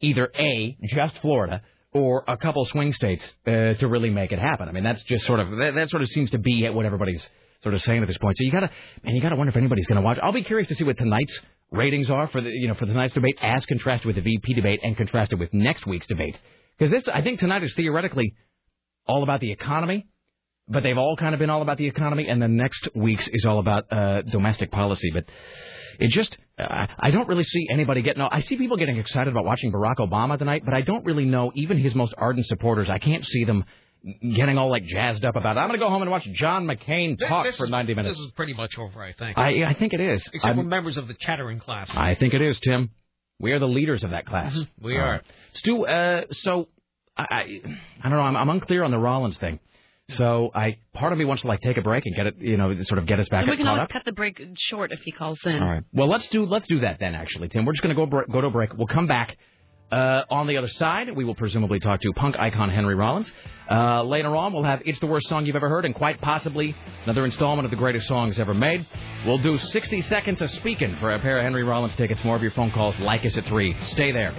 either 0.00 0.30
A, 0.38 0.76
just 0.84 1.18
Florida, 1.18 1.62
or 1.92 2.24
a 2.26 2.36
couple 2.36 2.64
swing 2.66 2.92
states 2.92 3.24
uh, 3.46 3.74
to 3.74 3.88
really 3.88 4.10
make 4.10 4.32
it 4.32 4.38
happen. 4.38 4.68
I 4.68 4.72
mean, 4.72 4.84
that's 4.84 5.02
just 5.04 5.26
sort 5.26 5.40
of, 5.40 5.50
that, 5.58 5.74
that 5.74 5.90
sort 5.90 6.02
of 6.02 6.08
seems 6.08 6.30
to 6.30 6.38
be 6.38 6.68
what 6.70 6.86
everybody's 6.86 7.26
sort 7.62 7.74
of 7.74 7.82
saying 7.82 8.02
at 8.02 8.08
this 8.08 8.18
point. 8.18 8.36
So 8.36 8.44
you 8.44 8.52
gotta, 8.52 8.70
man, 9.02 9.14
you 9.14 9.20
gotta 9.20 9.36
wonder 9.36 9.50
if 9.50 9.56
anybody's 9.56 9.86
gonna 9.86 10.02
watch. 10.02 10.18
I'll 10.22 10.32
be 10.32 10.42
curious 10.42 10.68
to 10.68 10.74
see 10.74 10.84
what 10.84 10.96
tonight's 10.96 11.38
ratings 11.70 12.10
are 12.10 12.28
for 12.28 12.40
the, 12.40 12.50
you 12.50 12.68
know, 12.68 12.74
for 12.74 12.86
tonight's 12.86 13.14
debate 13.14 13.36
as 13.40 13.64
contrasted 13.66 14.06
with 14.06 14.16
the 14.16 14.22
VP 14.22 14.54
debate 14.54 14.80
and 14.82 14.96
contrasted 14.96 15.38
with 15.38 15.52
next 15.52 15.86
week's 15.86 16.06
debate. 16.06 16.36
Because 16.78 16.92
this, 16.92 17.08
I 17.12 17.22
think 17.22 17.40
tonight 17.40 17.62
is 17.62 17.74
theoretically 17.74 18.34
all 19.06 19.22
about 19.22 19.40
the 19.40 19.50
economy, 19.50 20.06
but 20.68 20.82
they've 20.82 20.98
all 20.98 21.16
kind 21.16 21.34
of 21.34 21.38
been 21.38 21.50
all 21.50 21.62
about 21.62 21.78
the 21.78 21.86
economy, 21.86 22.28
and 22.28 22.40
the 22.40 22.48
next 22.48 22.88
week's 22.94 23.28
is 23.32 23.44
all 23.46 23.58
about 23.58 23.92
uh, 23.92 24.22
domestic 24.22 24.70
policy. 24.70 25.10
But 25.12 25.24
it 25.98 26.10
just, 26.10 26.36
uh, 26.58 26.86
I 26.98 27.10
don't 27.10 27.28
really 27.28 27.42
see 27.42 27.66
anybody 27.70 28.02
getting. 28.02 28.22
I 28.22 28.40
see 28.40 28.56
people 28.56 28.76
getting 28.76 28.98
excited 28.98 29.30
about 29.30 29.44
watching 29.44 29.72
Barack 29.72 29.96
Obama 29.98 30.38
tonight, 30.38 30.62
but 30.64 30.74
I 30.74 30.82
don't 30.82 31.04
really 31.04 31.24
know 31.24 31.50
even 31.54 31.78
his 31.78 31.94
most 31.94 32.14
ardent 32.16 32.46
supporters. 32.46 32.88
I 32.88 32.98
can't 32.98 33.24
see 33.24 33.44
them 33.44 33.64
getting 34.04 34.58
all 34.58 34.70
like 34.70 34.84
jazzed 34.84 35.24
up 35.24 35.36
about 35.36 35.56
it. 35.56 35.60
I'm 35.60 35.68
going 35.68 35.78
to 35.78 35.84
go 35.84 35.90
home 35.90 36.02
and 36.02 36.10
watch 36.10 36.24
John 36.32 36.66
McCain 36.66 37.18
talk 37.18 37.46
This 37.46 37.56
for 37.56 37.66
90 37.66 37.94
minutes. 37.94 38.16
This 38.18 38.26
is 38.26 38.32
pretty 38.32 38.54
much 38.54 38.78
over, 38.78 39.02
I 39.02 39.12
think. 39.12 39.36
I, 39.38 39.64
I 39.64 39.74
think 39.74 39.92
it 39.92 40.00
is. 40.00 40.22
Except 40.32 40.44
I'm- 40.46 40.56
for 40.56 40.62
members 40.64 40.96
of 40.96 41.08
the 41.08 41.14
chattering 41.14 41.58
class. 41.58 41.94
I 41.96 42.14
think 42.14 42.34
it 42.34 42.42
is, 42.42 42.58
Tim. 42.60 42.90
We 43.40 43.52
are 43.52 43.58
the 43.58 43.68
leaders 43.68 44.02
of 44.04 44.10
that 44.10 44.26
class. 44.26 44.56
Mhm, 44.56 44.68
we 44.80 44.96
All 44.96 45.02
are. 45.04 45.10
right. 45.12 45.22
Stu, 45.52 45.86
uh, 45.86 46.22
so 46.32 46.68
I, 47.16 47.22
I, 47.30 47.38
I 48.02 48.08
don't 48.08 48.12
know. 48.18 48.20
I'm, 48.20 48.36
I'm 48.36 48.48
unclear 48.50 48.82
on 48.82 48.90
the 48.90 48.98
Rollins 48.98 49.38
thing. 49.38 49.60
So 50.10 50.50
I, 50.54 50.78
part 50.94 51.12
of 51.12 51.18
me 51.18 51.24
wants 51.26 51.42
to 51.42 51.48
like 51.48 51.60
take 51.60 51.76
a 51.76 51.82
break 51.82 52.04
and 52.06 52.16
get 52.16 52.26
it, 52.26 52.36
you 52.38 52.56
know, 52.56 52.74
sort 52.82 52.98
of 52.98 53.06
get 53.06 53.20
us 53.20 53.28
back 53.28 53.42
And 53.42 53.50
we 53.50 53.56
can 53.58 53.66
caught 53.66 53.72
always 53.72 53.82
up. 53.84 53.90
cut 53.90 54.04
the 54.06 54.12
break 54.12 54.40
short 54.56 54.90
if 54.90 55.00
he 55.04 55.12
calls 55.12 55.38
in. 55.44 55.62
All 55.62 55.68
right. 55.68 55.84
Well, 55.92 56.08
let's 56.08 56.26
do 56.28 56.46
let's 56.46 56.66
do 56.66 56.80
that 56.80 56.98
then. 56.98 57.14
Actually, 57.14 57.48
Tim, 57.48 57.66
we're 57.66 57.72
just 57.74 57.82
going 57.82 57.94
to 57.94 58.06
go 58.06 58.24
go 58.26 58.40
to 58.40 58.46
a 58.46 58.50
break. 58.50 58.72
We'll 58.74 58.86
come 58.86 59.06
back. 59.06 59.36
Uh, 59.90 60.22
on 60.30 60.46
the 60.46 60.56
other 60.58 60.68
side, 60.68 61.14
we 61.16 61.24
will 61.24 61.34
presumably 61.34 61.80
talk 61.80 62.00
to 62.02 62.12
punk 62.12 62.38
icon 62.38 62.68
Henry 62.68 62.94
Rollins. 62.94 63.32
Uh, 63.70 64.02
later 64.02 64.34
on, 64.36 64.52
we'll 64.52 64.62
have 64.64 64.82
"It's 64.84 65.00
the 65.00 65.06
Worst 65.06 65.28
Song 65.28 65.46
You've 65.46 65.56
Ever 65.56 65.68
Heard" 65.68 65.84
and 65.84 65.94
quite 65.94 66.20
possibly 66.20 66.76
another 67.04 67.24
installment 67.24 67.64
of 67.64 67.70
the 67.70 67.76
greatest 67.76 68.06
songs 68.06 68.38
ever 68.38 68.54
made. 68.54 68.86
We'll 69.26 69.38
do 69.38 69.56
60 69.56 70.02
seconds 70.02 70.40
of 70.42 70.50
speaking 70.50 70.96
for 71.00 71.12
a 71.12 71.18
pair 71.18 71.38
of 71.38 71.44
Henry 71.44 71.64
Rollins 71.64 71.94
tickets. 71.96 72.22
More 72.24 72.36
of 72.36 72.42
your 72.42 72.52
phone 72.52 72.70
calls. 72.70 72.94
Leykis 72.96 73.36
at 73.38 73.46
three. 73.46 73.74
Stay 73.82 74.12
there. 74.12 74.32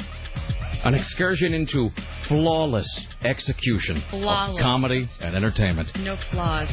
An 0.83 0.93
excursion 0.93 1.53
into 1.53 1.89
flawless 2.27 2.87
execution 3.23 4.03
Flawless. 4.11 4.57
of 4.57 4.61
comedy 4.61 5.09
and 5.19 5.35
entertainment. 5.35 5.95
No 5.99 6.15
flaws. 6.31 6.69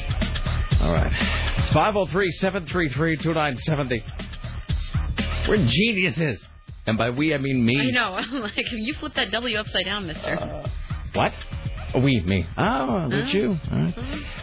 All 0.80 0.92
right. 0.92 1.12
It's 1.58 1.70
503 1.70 2.30
733 2.32 3.16
2970. 3.16 4.04
We're 5.48 5.66
geniuses. 5.66 6.46
And 6.86 6.98
by 6.98 7.10
we, 7.10 7.32
I 7.34 7.38
mean 7.38 7.64
me. 7.64 7.78
I 7.80 7.90
know. 7.90 8.14
I'm 8.16 8.40
like, 8.40 8.56
you 8.72 8.94
flip 8.94 9.14
that 9.14 9.30
W 9.30 9.56
upside 9.56 9.84
down, 9.84 10.06
mister. 10.06 10.38
Uh, 10.38 10.68
what? 11.14 11.32
Oh, 11.94 12.00
we, 12.00 12.20
me. 12.20 12.46
Oh, 12.56 13.08
that's 13.10 13.34
Oh. 13.34 13.36
you. 13.36 13.60
All 13.70 13.78
right. 13.78 13.94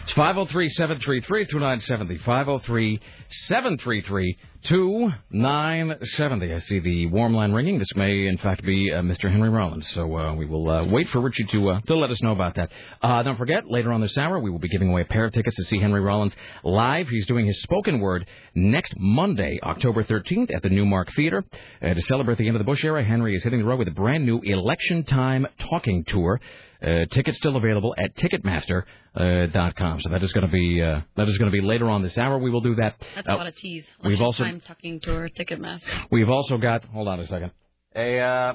It's 0.02 0.12
503 0.12 0.68
733 0.70 1.46
2970. 1.46 2.18
503 2.18 3.00
733 3.28 4.38
2970. 4.62 6.52
I 6.52 6.58
see 6.58 6.78
the 6.80 7.06
warm 7.06 7.34
line 7.34 7.52
ringing. 7.52 7.78
This 7.78 7.94
may, 7.96 8.26
in 8.26 8.36
fact, 8.38 8.62
be 8.64 8.92
uh, 8.92 9.00
Mr. 9.02 9.30
Henry 9.30 9.48
Rollins. 9.48 9.88
So 9.90 10.16
uh, 10.16 10.34
we 10.34 10.46
will 10.46 10.68
uh, 10.70 10.84
wait 10.84 11.08
for 11.08 11.20
Richie 11.20 11.44
to, 11.44 11.70
uh, 11.70 11.80
to 11.82 11.96
let 11.96 12.10
us 12.10 12.22
know 12.22 12.32
about 12.32 12.54
that. 12.56 12.70
Uh, 13.02 13.22
don't 13.22 13.36
forget, 13.38 13.64
later 13.68 13.92
on 13.92 14.00
this 14.00 14.16
hour, 14.16 14.38
we 14.38 14.50
will 14.50 14.58
be 14.58 14.68
giving 14.68 14.88
away 14.90 15.02
a 15.02 15.06
pair 15.06 15.24
of 15.24 15.32
tickets 15.32 15.56
to 15.56 15.64
see 15.64 15.78
Henry 15.80 16.00
Rollins 16.00 16.34
live. 16.62 17.08
He's 17.08 17.26
doing 17.26 17.46
his 17.46 17.60
spoken 17.62 18.00
word 18.00 18.26
next 18.54 18.94
Monday, 18.96 19.58
October 19.62 20.04
13th, 20.04 20.54
at 20.54 20.62
the 20.62 20.70
Newmark 20.70 21.12
Theater. 21.16 21.44
Uh, 21.82 21.94
to 21.94 22.00
celebrate 22.02 22.38
the 22.38 22.46
end 22.46 22.56
of 22.56 22.60
the 22.60 22.64
Bush 22.64 22.84
era, 22.84 23.02
Henry 23.02 23.34
is 23.34 23.42
hitting 23.42 23.58
the 23.60 23.64
road 23.64 23.78
with 23.80 23.88
a 23.88 23.92
brand 23.92 24.24
new 24.24 24.40
Election 24.44 25.02
Time 25.04 25.46
Talking 25.58 26.04
Tour. 26.04 26.40
Uh, 26.82 27.04
tickets 27.10 27.36
still 27.36 27.56
available 27.56 27.94
at 27.98 28.14
Ticketmaster.com. 28.16 30.00
so 30.00 30.08
that 30.10 30.22
is 30.22 30.32
going 30.32 30.46
to 30.46 30.52
be 30.52 30.80
uh, 30.82 31.00
that 31.16 31.28
is 31.28 31.36
going 31.38 31.50
to 31.50 31.56
be 31.56 31.60
later 31.66 31.88
on 31.90 32.02
this 32.02 32.16
hour. 32.16 32.38
We 32.38 32.50
will 32.50 32.60
do 32.62 32.74
that. 32.76 32.94
That's 33.14 33.28
Uh, 33.28 33.34
a 33.34 33.36
lot 33.36 33.46
of 33.46 33.56
tease. 33.56 33.84
we've 34.04 34.20
also- 34.20 34.44
time 34.44 34.60
tucking 34.60 35.00
tour 35.00 35.28
Ticketmaster. 35.28 36.06
We've 36.10 36.28
also 36.30 36.56
got. 36.58 36.84
Hold 36.86 37.08
on 37.08 37.20
a 37.20 37.26
second. 37.26 37.50
A 37.94 38.18
uh, 38.18 38.54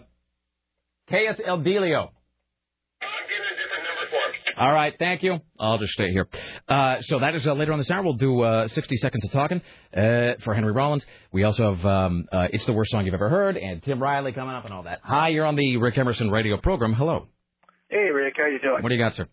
Caius 1.10 1.40
El 1.46 1.60
Delio. 1.60 2.10
All 4.58 4.72
right, 4.72 4.94
thank 4.98 5.22
you. 5.22 5.40
I'll 5.60 5.78
just 5.78 5.92
stay 5.92 6.12
here. 6.12 6.30
Uh, 6.70 7.02
so 7.02 7.20
that 7.20 7.36
is 7.36 7.46
uh, 7.46 7.52
later 7.54 7.74
on 7.74 7.78
this 7.78 7.92
hour. 7.92 8.02
We'll 8.04 8.14
do 8.14 8.40
uh, 8.42 8.70
60 8.70 8.96
seconds 8.98 9.26
of 9.26 9.32
talking 9.32 9.62
uh, 9.94 10.36
for 10.46 10.54
Henry 10.54 10.72
Rollins. 10.72 11.06
We 11.34 11.44
also 11.44 11.76
have 11.76 11.86
um, 11.86 12.26
uh, 12.32 12.48
It's 12.54 12.66
the 12.66 12.72
Worst 12.72 12.92
Song 12.92 13.04
You've 13.04 13.14
Ever 13.14 13.28
Heard 13.28 13.58
and 13.58 13.84
Tim 13.84 14.02
Riley 14.02 14.32
coming 14.32 14.56
up 14.56 14.64
and 14.64 14.74
all 14.74 14.84
that. 14.84 15.02
Hi, 15.04 15.28
you're 15.28 15.46
on 15.46 15.58
the 15.58 15.76
Rick 15.76 15.98
Emerson 15.98 16.32
radio 16.32 16.56
program. 16.56 16.94
Hello. 16.94 17.28
Hey, 17.96 18.10
Rick, 18.12 18.34
how 18.36 18.48
you 18.48 18.60
doing? 18.60 18.84
What 18.84 18.90
do 18.90 18.96
you 18.96 19.02
got, 19.02 19.16
sir? 19.16 19.26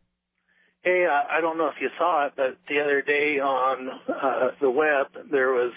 Hey, 0.84 1.04
uh, 1.04 1.36
I 1.36 1.40
don't 1.40 1.58
know 1.58 1.66
if 1.66 1.74
you 1.80 1.88
saw 1.98 2.26
it, 2.26 2.34
but 2.36 2.58
the 2.68 2.78
other 2.80 3.02
day 3.02 3.40
on 3.42 3.88
uh, 4.08 4.50
the 4.60 4.70
web 4.70 5.06
there 5.32 5.50
was 5.50 5.72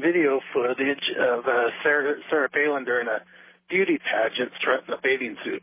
video 0.00 0.40
footage 0.54 1.04
of 1.20 1.40
uh, 1.40 1.68
Sarah, 1.82 2.14
Sarah 2.30 2.48
Palin 2.48 2.86
during 2.86 3.08
a 3.08 3.18
beauty 3.68 3.98
pageant 3.98 4.52
strutting 4.58 4.88
a 4.88 4.96
bathing 5.02 5.36
suit. 5.44 5.62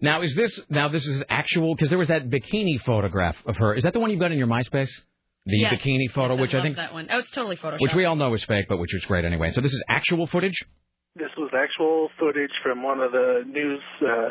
Now, 0.00 0.22
is 0.22 0.34
this 0.34 0.58
now 0.68 0.88
this 0.88 1.06
is 1.06 1.22
actual? 1.28 1.76
Because 1.76 1.90
there 1.90 1.98
was 1.98 2.08
that 2.08 2.28
bikini 2.28 2.80
photograph 2.80 3.36
of 3.46 3.56
her. 3.58 3.74
Is 3.74 3.84
that 3.84 3.92
the 3.92 4.00
one 4.00 4.10
you've 4.10 4.18
got 4.18 4.32
in 4.32 4.38
your 4.38 4.48
MySpace? 4.48 4.90
The 5.46 5.58
Yes. 5.58 5.74
bikini 5.74 6.10
photo, 6.10 6.34
which 6.34 6.52
I 6.54 6.58
love 6.58 6.64
think, 6.64 6.76
that 6.76 6.92
one. 6.92 7.06
Oh, 7.08 7.18
it's 7.20 7.30
totally 7.30 7.56
photoshopped. 7.56 7.82
which 7.82 7.94
we 7.94 8.04
all 8.04 8.16
know 8.16 8.34
is 8.34 8.42
fake, 8.44 8.66
but 8.68 8.78
which 8.78 8.92
is 8.96 9.04
great 9.04 9.24
anyway. 9.24 9.52
So 9.52 9.60
this 9.60 9.72
is 9.72 9.84
actual 9.88 10.26
footage. 10.26 10.58
This 11.14 11.30
was 11.38 11.50
actual 11.54 12.08
footage 12.18 12.50
from 12.64 12.82
one 12.82 12.98
of 13.00 13.12
the 13.12 13.44
news 13.46 13.80
uh, 14.02 14.28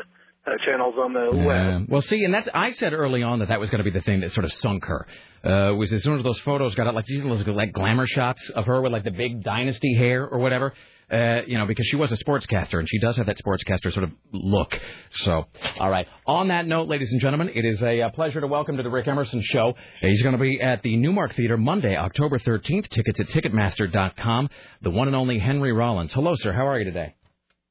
uh, 0.52 0.66
channels 0.66 0.96
on 0.98 1.14
the 1.14 1.46
web. 1.46 1.86
Well, 1.90 2.02
see, 2.02 2.24
and 2.24 2.34
that's 2.34 2.48
I 2.54 2.72
said 2.72 2.94
early 2.94 3.24
on 3.24 3.40
that 3.40 3.50
that 3.50 3.60
was 3.60 3.70
going 3.70 3.84
to 3.84 3.90
be 3.90 3.98
the 3.98 4.04
thing 4.04 4.22
that 4.22 4.32
sort 4.34 4.46
of 4.46 4.54
sunk 4.54 4.86
her. 4.86 5.08
Uh, 5.44 5.74
was 5.76 5.94
as 5.94 6.04
soon 6.04 6.18
as 6.18 6.24
those 6.24 6.40
photos 6.42 6.76
got 6.76 6.88
out, 6.88 6.96
like 6.96 7.06
these 7.06 7.24
those 7.24 7.46
like 7.48 7.72
glamour 7.72 8.06
shots 8.08 8.50
of 8.50 8.66
her 8.66 8.82
with 8.82 8.92
like 8.92 9.04
the 9.04 9.12
big 9.12 9.44
dynasty 9.44 9.96
hair 9.96 10.28
or 10.28 10.40
whatever. 10.40 10.74
Uh, 11.12 11.42
you 11.48 11.58
know, 11.58 11.66
because 11.66 11.88
she 11.88 11.96
was 11.96 12.12
a 12.12 12.18
sportscaster 12.18 12.78
and 12.78 12.88
she 12.88 13.00
does 13.00 13.18
have 13.18 13.26
that 13.26 13.38
sportscaster 13.38 13.92
sort 13.92 14.04
of 14.04 14.12
look. 14.32 14.80
So, 15.12 15.48
all 15.80 15.90
right. 15.90 16.08
On 16.28 16.50
that 16.50 16.68
note, 16.68 16.88
ladies 16.88 17.12
and 17.12 17.20
gentlemen, 17.20 17.50
it 17.56 17.66
is 17.66 17.82
a, 17.82 18.04
uh 18.04 18.10
pleasure 18.10 18.40
to 18.40 18.46
welcome 18.46 18.78
to 18.78 18.84
the 18.84 18.92
Rick 18.92 19.08
Emerson 19.08 19.42
Show. 19.44 19.74
He's 20.02 20.22
going 20.22 20.34
to 20.34 20.40
be 20.40 20.62
at 20.62 20.84
the 20.84 20.98
Newmark 20.98 21.34
Theater 21.36 21.58
Monday, 21.58 21.98
October 21.98 22.38
13th. 22.38 22.90
Tickets 22.90 23.20
at 23.20 23.28
Ticketmaster.com. 23.30 24.50
The 24.84 24.92
one 24.92 25.08
and 25.08 25.16
only 25.16 25.40
Henry 25.40 25.74
Rollins. 25.74 26.14
Hello, 26.14 26.34
sir. 26.36 26.54
How 26.54 26.68
are 26.68 26.78
you 26.78 26.86
today? 26.86 27.16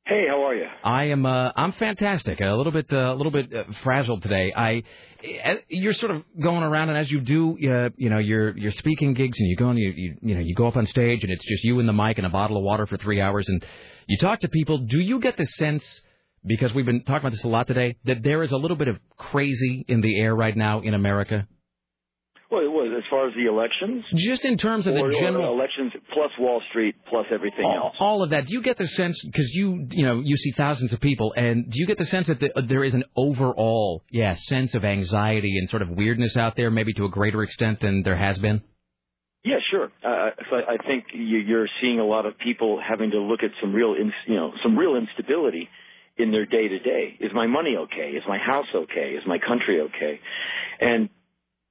Hey, 0.09 0.25
how 0.27 0.43
are 0.47 0.55
you? 0.55 0.65
I 0.83 1.05
am. 1.07 1.27
Uh, 1.27 1.53
I'm 1.55 1.73
fantastic. 1.73 2.41
A 2.41 2.55
little 2.55 2.73
bit. 2.73 2.87
uh, 2.91 3.12
A 3.12 3.15
little 3.15 3.31
bit 3.31 3.53
uh, 3.53 3.65
frazzled 3.83 4.23
today. 4.23 4.55
I. 4.57 4.83
uh, 5.45 5.55
You're 5.69 5.93
sort 5.93 6.12
of 6.12 6.23
going 6.41 6.62
around, 6.62 6.89
and 6.89 6.97
as 6.97 7.11
you 7.11 7.20
do, 7.20 7.59
uh, 7.70 7.91
you 7.99 8.09
know, 8.09 8.17
you're 8.17 8.57
you're 8.57 8.73
speaking 8.73 9.12
gigs, 9.12 9.39
and 9.39 9.51
you 9.51 9.57
go 9.57 9.69
and 9.69 9.78
you, 9.78 9.93
you 9.95 10.17
you 10.23 10.35
know 10.35 10.41
you 10.41 10.55
go 10.55 10.67
up 10.67 10.77
on 10.77 10.87
stage, 10.87 11.25
and 11.25 11.31
it's 11.31 11.45
just 11.45 11.62
you 11.62 11.78
and 11.78 11.87
the 11.87 11.93
mic 11.93 12.17
and 12.17 12.27
a 12.27 12.31
bottle 12.31 12.57
of 12.57 12.62
water 12.62 12.87
for 12.87 12.97
three 12.97 13.20
hours, 13.20 13.47
and 13.51 13.62
you 14.07 14.17
talk 14.17 14.41
to 14.41 14.49
people. 14.49 14.78
Do 14.78 14.99
you 14.99 15.20
get 15.20 15.37
the 15.37 15.45
sense? 15.45 15.85
Because 16.47 16.73
we've 16.73 16.87
been 16.87 17.01
talking 17.03 17.19
about 17.27 17.33
this 17.33 17.45
a 17.45 17.49
lot 17.49 17.67
today, 17.67 17.97
that 18.05 18.23
there 18.23 18.43
is 18.45 18.53
a 18.53 18.57
little 18.57 18.77
bit 18.77 18.89
of 18.89 18.97
crazy 19.19 19.85
in 19.89 20.01
the 20.01 20.19
air 20.19 20.35
right 20.35 20.57
now 20.57 20.81
in 20.81 20.95
America. 20.95 21.47
Well, 22.51 22.62
it 22.62 22.70
was 22.73 22.94
as 22.97 23.05
far 23.10 23.28
as 23.28 23.35
the 23.35 23.47
elections, 23.47 24.05
Just 24.15 24.47
in 24.47 24.57
terms 24.57 24.86
of 24.86 24.94
the 24.94 25.01
or, 25.01 25.09
or 25.09 25.12
general 25.12 25.52
elections 25.52 25.93
plus 26.15 26.31
Wall 26.39 26.62
Street 26.70 26.94
plus 27.10 27.27
everything 27.31 27.65
all, 27.67 27.77
else. 27.89 27.97
all 28.01 28.23
of 28.23 28.31
that. 28.31 28.47
Do 28.47 28.55
you 28.55 28.62
get 28.62 28.78
the 28.78 28.89
sense 28.89 29.20
because 29.23 29.51
you 29.52 29.86
you 29.91 30.05
know 30.07 30.20
you 30.25 30.35
see 30.36 30.52
thousands 30.52 30.93
of 30.94 31.01
people, 31.01 31.35
and 31.36 31.70
do 31.70 31.78
you 31.78 31.86
get 31.86 31.99
the 31.99 32.07
sense 32.07 32.28
that 32.28 32.41
the, 32.41 32.51
there 32.67 32.85
is 32.85 32.94
an 32.94 33.05
overall 33.17 34.02
yeah 34.10 34.33
sense 34.35 34.75
of 34.75 34.83
anxiety 34.85 35.59
and 35.59 35.68
sort 35.68 35.83
of 35.83 35.91
weirdness 35.91 36.36
out 36.39 36.57
there, 36.57 36.70
maybe 36.70 36.94
to 36.94 37.05
a 37.05 37.10
greater 37.10 37.43
extent 37.43 37.81
than 37.81 38.02
there 38.02 38.17
has 38.17 38.39
been? 38.39 38.62
Yeah, 39.44 39.59
sure. 39.70 39.93
Uh, 40.02 40.31
so 40.51 40.57
I 40.57 40.73
I 40.73 40.77
think 40.86 41.05
you- 41.12 41.39
you're 41.51 41.68
seeing 41.83 42.01
a 42.01 42.05
lot 42.07 42.25
of 42.27 42.39
people 42.39 42.81
having 42.81 43.10
to 43.10 43.18
look 43.20 43.43
at 43.43 43.51
some 43.60 43.75
real, 43.75 43.94
ins- 43.94 44.12
you 44.27 44.35
know, 44.36 44.52
some 44.62 44.77
real 44.77 44.97
instability 44.97 45.68
in 46.17 46.33
their 46.33 46.47
day 46.47 46.67
to 46.67 46.78
day. 46.81 47.17
Is 47.20 47.31
my 47.35 47.47
money 47.47 47.77
okay? 47.77 48.10
Is 48.17 48.25
my 48.27 48.39
house 48.39 48.67
okay? 48.75 49.10
Is 49.18 49.23
my 49.27 49.39
country 49.39 49.81
okay? 49.83 50.18
And 50.81 51.09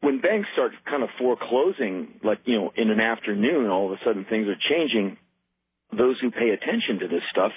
when 0.01 0.21
banks 0.21 0.47
start 0.53 0.71
kind 0.85 1.03
of 1.03 1.09
foreclosing, 1.19 2.19
like 2.23 2.39
you 2.45 2.55
know, 2.55 2.71
in 2.75 2.89
an 2.89 2.99
afternoon, 2.99 3.69
all 3.69 3.87
of 3.87 3.93
a 3.93 4.03
sudden 4.05 4.25
things 4.29 4.47
are 4.47 4.59
changing. 4.69 5.17
Those 5.91 6.19
who 6.21 6.31
pay 6.31 6.49
attention 6.49 6.99
to 6.99 7.07
this 7.07 7.23
stuff 7.31 7.51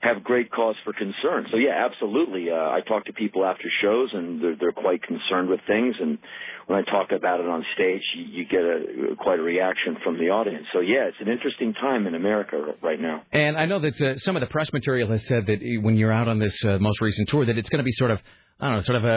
have 0.00 0.22
great 0.24 0.50
cause 0.50 0.76
for 0.84 0.92
concern. 0.92 1.46
So 1.50 1.56
yeah, 1.56 1.86
absolutely. 1.86 2.50
Uh, 2.50 2.54
I 2.54 2.80
talk 2.86 3.06
to 3.06 3.12
people 3.12 3.44
after 3.44 3.64
shows, 3.82 4.10
and 4.12 4.42
they're, 4.42 4.56
they're 4.58 4.72
quite 4.72 5.02
concerned 5.02 5.48
with 5.48 5.60
things. 5.66 5.94
And 6.00 6.18
when 6.66 6.78
I 6.78 6.82
talk 6.82 7.12
about 7.12 7.40
it 7.40 7.46
on 7.46 7.64
stage, 7.74 8.02
you, 8.16 8.24
you 8.24 8.44
get 8.44 8.60
a 8.60 9.16
quite 9.16 9.38
a 9.38 9.42
reaction 9.42 9.96
from 10.04 10.18
the 10.18 10.30
audience. 10.30 10.66
So 10.72 10.80
yeah, 10.80 11.08
it's 11.08 11.16
an 11.20 11.28
interesting 11.28 11.72
time 11.74 12.06
in 12.06 12.14
America 12.14 12.74
right 12.82 13.00
now. 13.00 13.22
And 13.32 13.56
I 13.56 13.66
know 13.66 13.78
that 13.78 14.00
uh, 14.00 14.16
some 14.18 14.36
of 14.36 14.40
the 14.40 14.48
press 14.48 14.72
material 14.72 15.08
has 15.10 15.26
said 15.26 15.46
that 15.46 15.60
uh, 15.60 15.80
when 15.80 15.96
you're 15.96 16.12
out 16.12 16.28
on 16.28 16.38
this 16.38 16.56
uh, 16.64 16.78
most 16.78 17.00
recent 17.00 17.28
tour, 17.28 17.46
that 17.46 17.56
it's 17.56 17.68
going 17.68 17.78
to 17.78 17.84
be 17.84 17.92
sort 17.92 18.10
of 18.10 18.20
I 18.58 18.68
don't 18.68 18.76
know, 18.76 18.80
sort 18.82 18.96
of 18.96 19.04
a, 19.04 19.08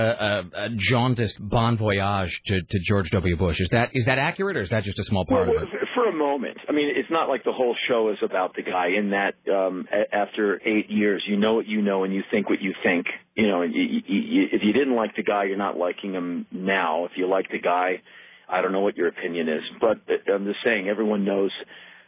a, 0.54 0.66
a 0.66 0.70
jaundiced 0.76 1.38
bon 1.40 1.78
voyage 1.78 2.42
to, 2.48 2.62
to 2.62 2.80
George 2.80 3.10
W. 3.12 3.38
Bush. 3.38 3.58
Is 3.62 3.70
that 3.70 3.92
is 3.94 4.06
that 4.06 4.18
accurate, 4.20 4.58
or 4.58 4.62
is 4.62 4.70
that 4.70 4.84
just 4.84 5.00
a 5.00 5.04
small 5.06 5.26
part 5.26 5.48
Well, 5.48 5.58
of 5.58 5.64
it? 5.64 5.70
for 5.96 6.10
a 6.10 6.14
moment. 6.14 6.58
I 6.68 6.74
mean, 6.74 6.92
it's 6.94 7.10
not 7.10 7.30
like 7.30 7.46
the 7.46 7.54
whole 7.54 7.74
show 7.88 8.10
is 8.12 8.18
about 8.22 8.56
the 8.56 8.64
guy. 8.64 8.88
In 8.98 9.12
that, 9.12 9.36
um, 9.50 9.88
after 10.12 10.62
eight 10.68 10.90
years, 10.90 11.24
you 11.26 11.38
know 11.38 11.54
what 11.54 11.68
you 11.68 11.82
know, 11.82 12.04
and 12.04 12.14
you 12.14 12.22
think 12.30 12.50
what 12.50 12.62
you 12.62 12.74
think. 12.84 13.06
You 13.36 13.48
know, 13.48 13.62
and 13.62 13.74
you, 13.74 13.82
you, 13.82 14.02
you, 14.20 14.44
if 14.52 14.62
you 14.62 14.74
didn't 14.74 14.96
like 14.96 15.16
the 15.16 15.24
guy, 15.24 15.46
you're 15.46 15.58
not 15.58 15.78
liking 15.78 16.12
him 16.14 16.46
now. 16.52 17.06
If 17.06 17.12
you 17.16 17.28
like 17.30 17.50
the 17.50 17.60
guy, 17.60 18.02
I 18.50 18.62
don't 18.62 18.74
know 18.74 18.82
what 18.82 18.98
your 18.98 19.08
opinion 19.08 19.48
is, 19.48 19.62
but 19.80 20.00
uh, 20.10 20.34
I'm 20.34 20.46
just 20.46 20.60
saying, 20.66 20.90
everyone 20.90 21.24
knows. 21.24 21.52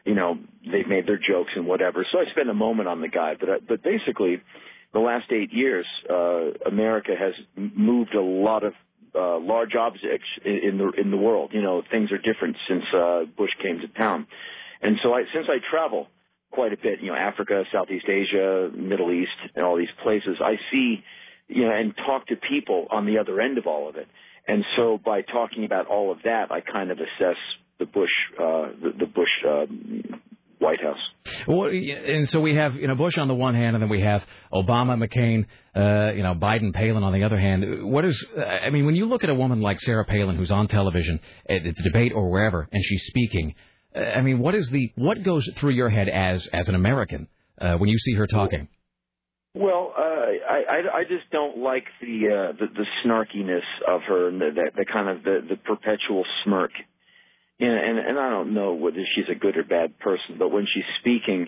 You 0.03 0.15
know, 0.15 0.37
they've 0.69 0.87
made 0.87 1.07
their 1.07 1.17
jokes 1.19 1.51
and 1.55 1.65
whatever. 1.65 2.05
So 2.11 2.19
I 2.19 2.25
spend 2.31 2.49
a 2.49 2.53
moment 2.55 2.89
on 2.89 2.99
the 3.01 3.07
guy, 3.07 3.35
but 3.39 3.47
uh, 3.49 3.53
but 3.67 3.83
basically, 3.83 4.41
the 4.93 4.99
last 4.99 5.31
eight 5.31 5.53
years, 5.53 5.85
uh, 6.09 6.51
America 6.67 7.11
has 7.17 7.33
moved 7.55 8.13
a 8.13 8.21
lot 8.21 8.63
of 8.63 8.73
uh, 9.13 9.39
large 9.39 9.75
objects 9.75 10.27
in, 10.45 10.77
the 10.77 11.01
in 11.01 11.11
the 11.11 11.17
world. 11.17 11.51
You 11.53 11.61
know, 11.61 11.81
things 11.89 12.11
are 12.11 12.17
different 12.17 12.57
since 12.67 12.83
uh, 12.95 13.23
Bush 13.37 13.51
came 13.61 13.79
to 13.79 13.87
town, 13.87 14.27
and 14.81 14.97
so 15.03 15.13
I, 15.13 15.23
since 15.33 15.47
I 15.49 15.57
travel 15.69 16.07
quite 16.51 16.73
a 16.73 16.77
bit, 16.77 16.99
you 17.01 17.07
know, 17.07 17.15
Africa, 17.15 17.63
Southeast 17.71 18.05
Asia, 18.07 18.69
Middle 18.75 19.11
East, 19.11 19.31
and 19.55 19.65
all 19.65 19.77
these 19.77 19.93
places, 20.03 20.37
I 20.43 20.55
see, 20.71 21.03
you 21.47 21.63
know, 21.63 21.71
and 21.73 21.95
talk 21.95 22.27
to 22.27 22.35
people 22.35 22.87
on 22.91 23.05
the 23.05 23.17
other 23.17 23.39
end 23.39 23.57
of 23.57 23.67
all 23.67 23.89
of 23.89 23.95
it. 23.95 24.07
And 24.47 24.65
so 24.75 24.99
by 25.03 25.21
talking 25.21 25.65
about 25.65 25.87
all 25.87 26.11
of 26.11 26.19
that, 26.23 26.51
I 26.51 26.59
kind 26.61 26.91
of 26.91 26.97
assess 26.97 27.37
the 27.79 27.85
Bush, 27.85 28.09
uh, 28.37 28.67
the, 28.81 28.91
the 28.99 29.05
Bush 29.05 29.29
um, 29.47 30.21
White 30.61 30.79
House. 30.79 30.99
Well, 31.47 31.69
and 31.69 32.29
so 32.29 32.39
we 32.39 32.55
have 32.55 32.75
you 32.75 32.87
know 32.87 32.93
Bush 32.93 33.17
on 33.17 33.27
the 33.27 33.33
one 33.33 33.55
hand, 33.55 33.75
and 33.75 33.81
then 33.81 33.89
we 33.89 34.01
have 34.01 34.23
Obama, 34.53 34.95
McCain, 34.95 35.45
uh, 35.75 36.13
you 36.13 36.21
know 36.21 36.35
Biden, 36.35 36.71
Palin 36.71 37.03
on 37.03 37.13
the 37.13 37.23
other 37.23 37.39
hand. 37.39 37.83
What 37.83 38.05
is 38.05 38.23
I 38.37 38.69
mean, 38.69 38.85
when 38.85 38.95
you 38.95 39.05
look 39.05 39.23
at 39.23 39.29
a 39.31 39.35
woman 39.35 39.61
like 39.61 39.79
Sarah 39.79 40.05
Palin 40.05 40.35
who's 40.35 40.51
on 40.51 40.67
television 40.67 41.19
at 41.49 41.63
the 41.63 41.73
debate 41.73 42.13
or 42.13 42.29
wherever, 42.29 42.67
and 42.71 42.83
she's 42.85 43.03
speaking, 43.07 43.55
uh, 43.95 44.01
I 44.01 44.21
mean, 44.21 44.37
what 44.37 44.53
is 44.53 44.69
the 44.69 44.91
what 44.95 45.23
goes 45.23 45.49
through 45.57 45.71
your 45.71 45.89
head 45.89 46.07
as 46.07 46.47
as 46.53 46.69
an 46.69 46.75
American 46.75 47.27
uh, 47.59 47.77
when 47.77 47.89
you 47.89 47.97
see 47.97 48.13
her 48.13 48.27
talking? 48.27 48.67
Well, 49.55 49.93
uh, 49.97 50.01
I, 50.01 50.63
I 50.69 50.97
I 50.99 51.03
just 51.03 51.29
don't 51.31 51.57
like 51.57 51.85
the 52.01 52.27
uh, 52.27 52.51
the, 52.53 52.67
the 52.67 52.85
snarkiness 53.03 53.65
of 53.87 54.01
her 54.07 54.27
and 54.27 54.39
the, 54.39 54.51
the, 54.53 54.71
the 54.77 54.85
kind 54.85 55.09
of 55.09 55.23
the, 55.23 55.39
the 55.49 55.55
perpetual 55.55 56.23
smirk. 56.43 56.71
And, 57.61 57.69
and 57.69 57.99
and 57.99 58.19
I 58.19 58.29
don't 58.29 58.53
know 58.55 58.73
whether 58.73 59.05
she's 59.15 59.29
a 59.29 59.35
good 59.35 59.55
or 59.55 59.63
bad 59.63 59.99
person, 59.99 60.37
but 60.39 60.49
when 60.49 60.65
she's 60.65 60.83
speaking, 60.99 61.47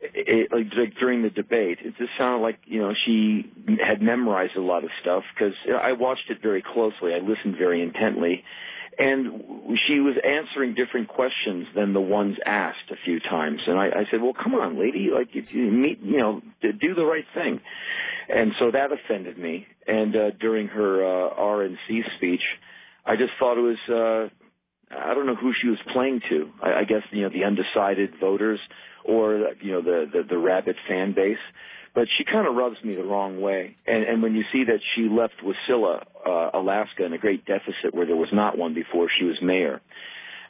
it, 0.00 0.50
like, 0.52 0.66
like 0.76 0.94
during 0.98 1.22
the 1.22 1.30
debate, 1.30 1.78
it 1.82 1.96
just 1.96 2.10
sounded 2.18 2.42
like 2.42 2.58
you 2.64 2.80
know 2.80 2.92
she 3.06 3.50
had 3.80 4.02
memorized 4.02 4.56
a 4.56 4.60
lot 4.60 4.82
of 4.82 4.90
stuff 5.00 5.22
because 5.32 5.54
I 5.66 5.92
watched 5.92 6.30
it 6.30 6.42
very 6.42 6.62
closely. 6.62 7.14
I 7.14 7.18
listened 7.18 7.56
very 7.56 7.80
intently, 7.80 8.42
and 8.98 9.70
she 9.86 10.00
was 10.00 10.16
answering 10.24 10.74
different 10.74 11.08
questions 11.08 11.68
than 11.76 11.92
the 11.92 12.00
ones 12.00 12.38
asked 12.44 12.90
a 12.90 12.96
few 13.04 13.20
times. 13.20 13.60
And 13.68 13.78
I, 13.78 13.86
I 13.86 14.04
said, 14.10 14.20
"Well, 14.20 14.34
come 14.34 14.56
on, 14.56 14.80
lady, 14.80 15.10
like 15.14 15.32
you, 15.32 15.44
you 15.48 15.70
meet, 15.70 16.00
you 16.00 16.18
know, 16.18 16.42
do 16.60 16.94
the 16.94 17.04
right 17.04 17.26
thing." 17.34 17.60
And 18.28 18.52
so 18.58 18.72
that 18.72 18.90
offended 18.90 19.38
me. 19.38 19.68
And 19.86 20.16
uh, 20.16 20.30
during 20.40 20.66
her 20.66 21.04
uh, 21.04 21.34
RNC 21.34 22.16
speech, 22.16 22.42
I 23.04 23.14
just 23.14 23.32
thought 23.38 23.58
it 23.58 23.60
was. 23.60 23.78
Uh, 23.88 24.34
I 24.90 25.14
don't 25.14 25.26
know 25.26 25.34
who 25.34 25.52
she 25.60 25.68
was 25.68 25.78
playing 25.92 26.20
to. 26.30 26.50
I, 26.62 26.80
I 26.80 26.84
guess 26.84 27.02
you 27.10 27.22
know 27.22 27.30
the 27.30 27.44
undecided 27.44 28.14
voters 28.20 28.60
or 29.04 29.48
you 29.60 29.72
know 29.72 29.82
the 29.82 30.06
the, 30.12 30.22
the 30.28 30.38
rabid 30.38 30.76
fan 30.88 31.12
base. 31.14 31.38
But 31.94 32.08
she 32.18 32.24
kind 32.24 32.46
of 32.46 32.54
rubs 32.54 32.76
me 32.84 32.94
the 32.94 33.04
wrong 33.04 33.40
way. 33.40 33.74
And 33.86 34.04
and 34.04 34.22
when 34.22 34.34
you 34.34 34.42
see 34.52 34.64
that 34.64 34.80
she 34.94 35.08
left 35.08 35.34
Wasilla, 35.42 36.02
uh, 36.26 36.50
Alaska, 36.58 37.04
in 37.04 37.12
a 37.14 37.18
great 37.18 37.46
deficit 37.46 37.92
where 37.94 38.06
there 38.06 38.16
was 38.16 38.28
not 38.32 38.58
one 38.58 38.74
before 38.74 39.08
she 39.18 39.24
was 39.24 39.36
mayor. 39.42 39.80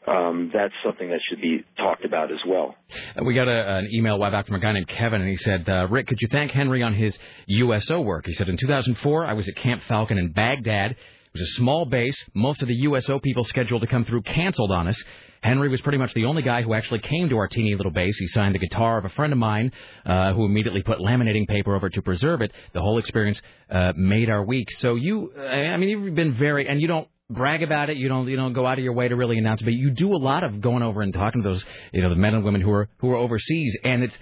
Um, 0.09 0.53
that's 0.55 0.75
something 0.85 1.09
that 1.11 1.19
should 1.29 1.41
be 1.41 1.65
talked 1.77 2.05
about 2.05 2.31
as 2.31 2.39
well. 2.47 2.77
Uh, 3.17 3.25
We 3.25 3.35
got 3.35 3.49
a, 3.49 3.79
an 3.79 3.89
email 3.93 4.19
while 4.21 4.31
back 4.31 4.47
from 4.47 4.55
a 4.55 4.61
guy 4.61 4.71
named 4.73 4.87
Kevin, 4.87 5.21
and 5.21 5.29
he 5.29 5.37
said, 5.37 5.69
uh, 5.69 5.89
Rick, 5.91 6.07
could 6.07 6.19
you 6.21 6.29
thank 6.29 6.53
Henry 6.53 6.81
on 6.85 6.95
his 6.95 7.19
USO 7.49 8.01
work? 8.03 8.27
He 8.27 8.33
said, 8.35 8.49
in 8.49 8.57
2004, 8.57 9.27
I 9.27 9.33
was 9.33 9.49
at 9.49 9.57
Camp 9.57 9.83
Falcon 9.89 10.17
in 10.17 10.31
Baghdad. 10.31 10.95
It 11.37 11.41
was 11.41 11.51
a 11.51 11.55
small 11.55 11.85
base. 11.85 12.17
Most 12.33 12.63
of 12.63 12.69
the 12.69 12.75
USO 12.75 13.19
people 13.19 13.45
scheduled 13.45 13.83
to 13.83 13.87
come 13.87 14.07
through 14.07 14.23
canceled 14.23 14.71
on 14.71 14.89
us. 14.89 14.97
Henry 15.43 15.69
was 15.69 15.83
pretty 15.83 15.99
much 15.99 16.15
the 16.15 16.25
only 16.25 16.41
guy 16.41 16.63
who 16.63 16.73
actually 16.73 17.01
came 17.01 17.29
to 17.29 17.37
our 17.37 17.47
teeny 17.47 17.75
little 17.75 17.93
base. 17.93 18.17
He 18.19 18.27
signed 18.29 18.55
the 18.55 18.59
guitar 18.59 18.97
of 18.97 19.05
a 19.05 19.11
friend 19.11 19.35
of 19.35 19.39
mine, 19.39 19.71
uh, 20.07 20.33
who 20.33 20.47
immediately 20.47 20.83
put 20.83 20.99
laminating 20.99 21.47
paper 21.47 21.75
over 21.75 21.89
it 21.89 21.93
to 21.93 22.01
preserve 22.01 22.41
it. 22.41 22.53
The 22.73 22.81
whole 22.81 22.97
experience 22.97 23.43
uh, 23.71 23.93
made 23.97 24.31
our 24.31 24.43
week. 24.43 24.71
So 24.79 24.95
you, 24.95 25.31
I 25.39 25.77
mean, 25.77 25.91
you've 25.91 26.15
been 26.15 26.33
very, 26.33 26.67
and 26.69 26.81
you 26.81 26.89
don't 26.89 27.07
brag 27.29 27.63
about 27.63 27.91
it. 27.91 27.99
You 27.99 28.09
don't, 28.09 28.27
you 28.29 28.37
don't 28.37 28.55
go 28.55 28.67
out 28.67 28.79
of 28.79 28.85
your 28.85 28.95
way 28.95 29.09
to 29.09 29.15
really 29.15 29.37
announce 29.37 29.61
it, 29.61 29.65
but 29.65 29.75
you 29.75 29.91
do 29.91 30.15
a 30.15 30.17
lot 30.17 30.43
of 30.43 30.63
going 30.63 30.83
over 30.83 31.03
and 31.03 31.13
talking 31.13 31.43
to 31.43 31.49
those, 31.51 31.63
you 31.93 32.01
know, 32.01 32.09
the 32.09 32.17
men 32.17 32.33
and 32.33 32.45
women 32.45 32.63
who 32.63 32.73
are 32.73 32.89
who 32.99 33.11
are 33.11 33.17
overseas, 33.17 33.77
and 33.85 34.05
it's. 34.05 34.17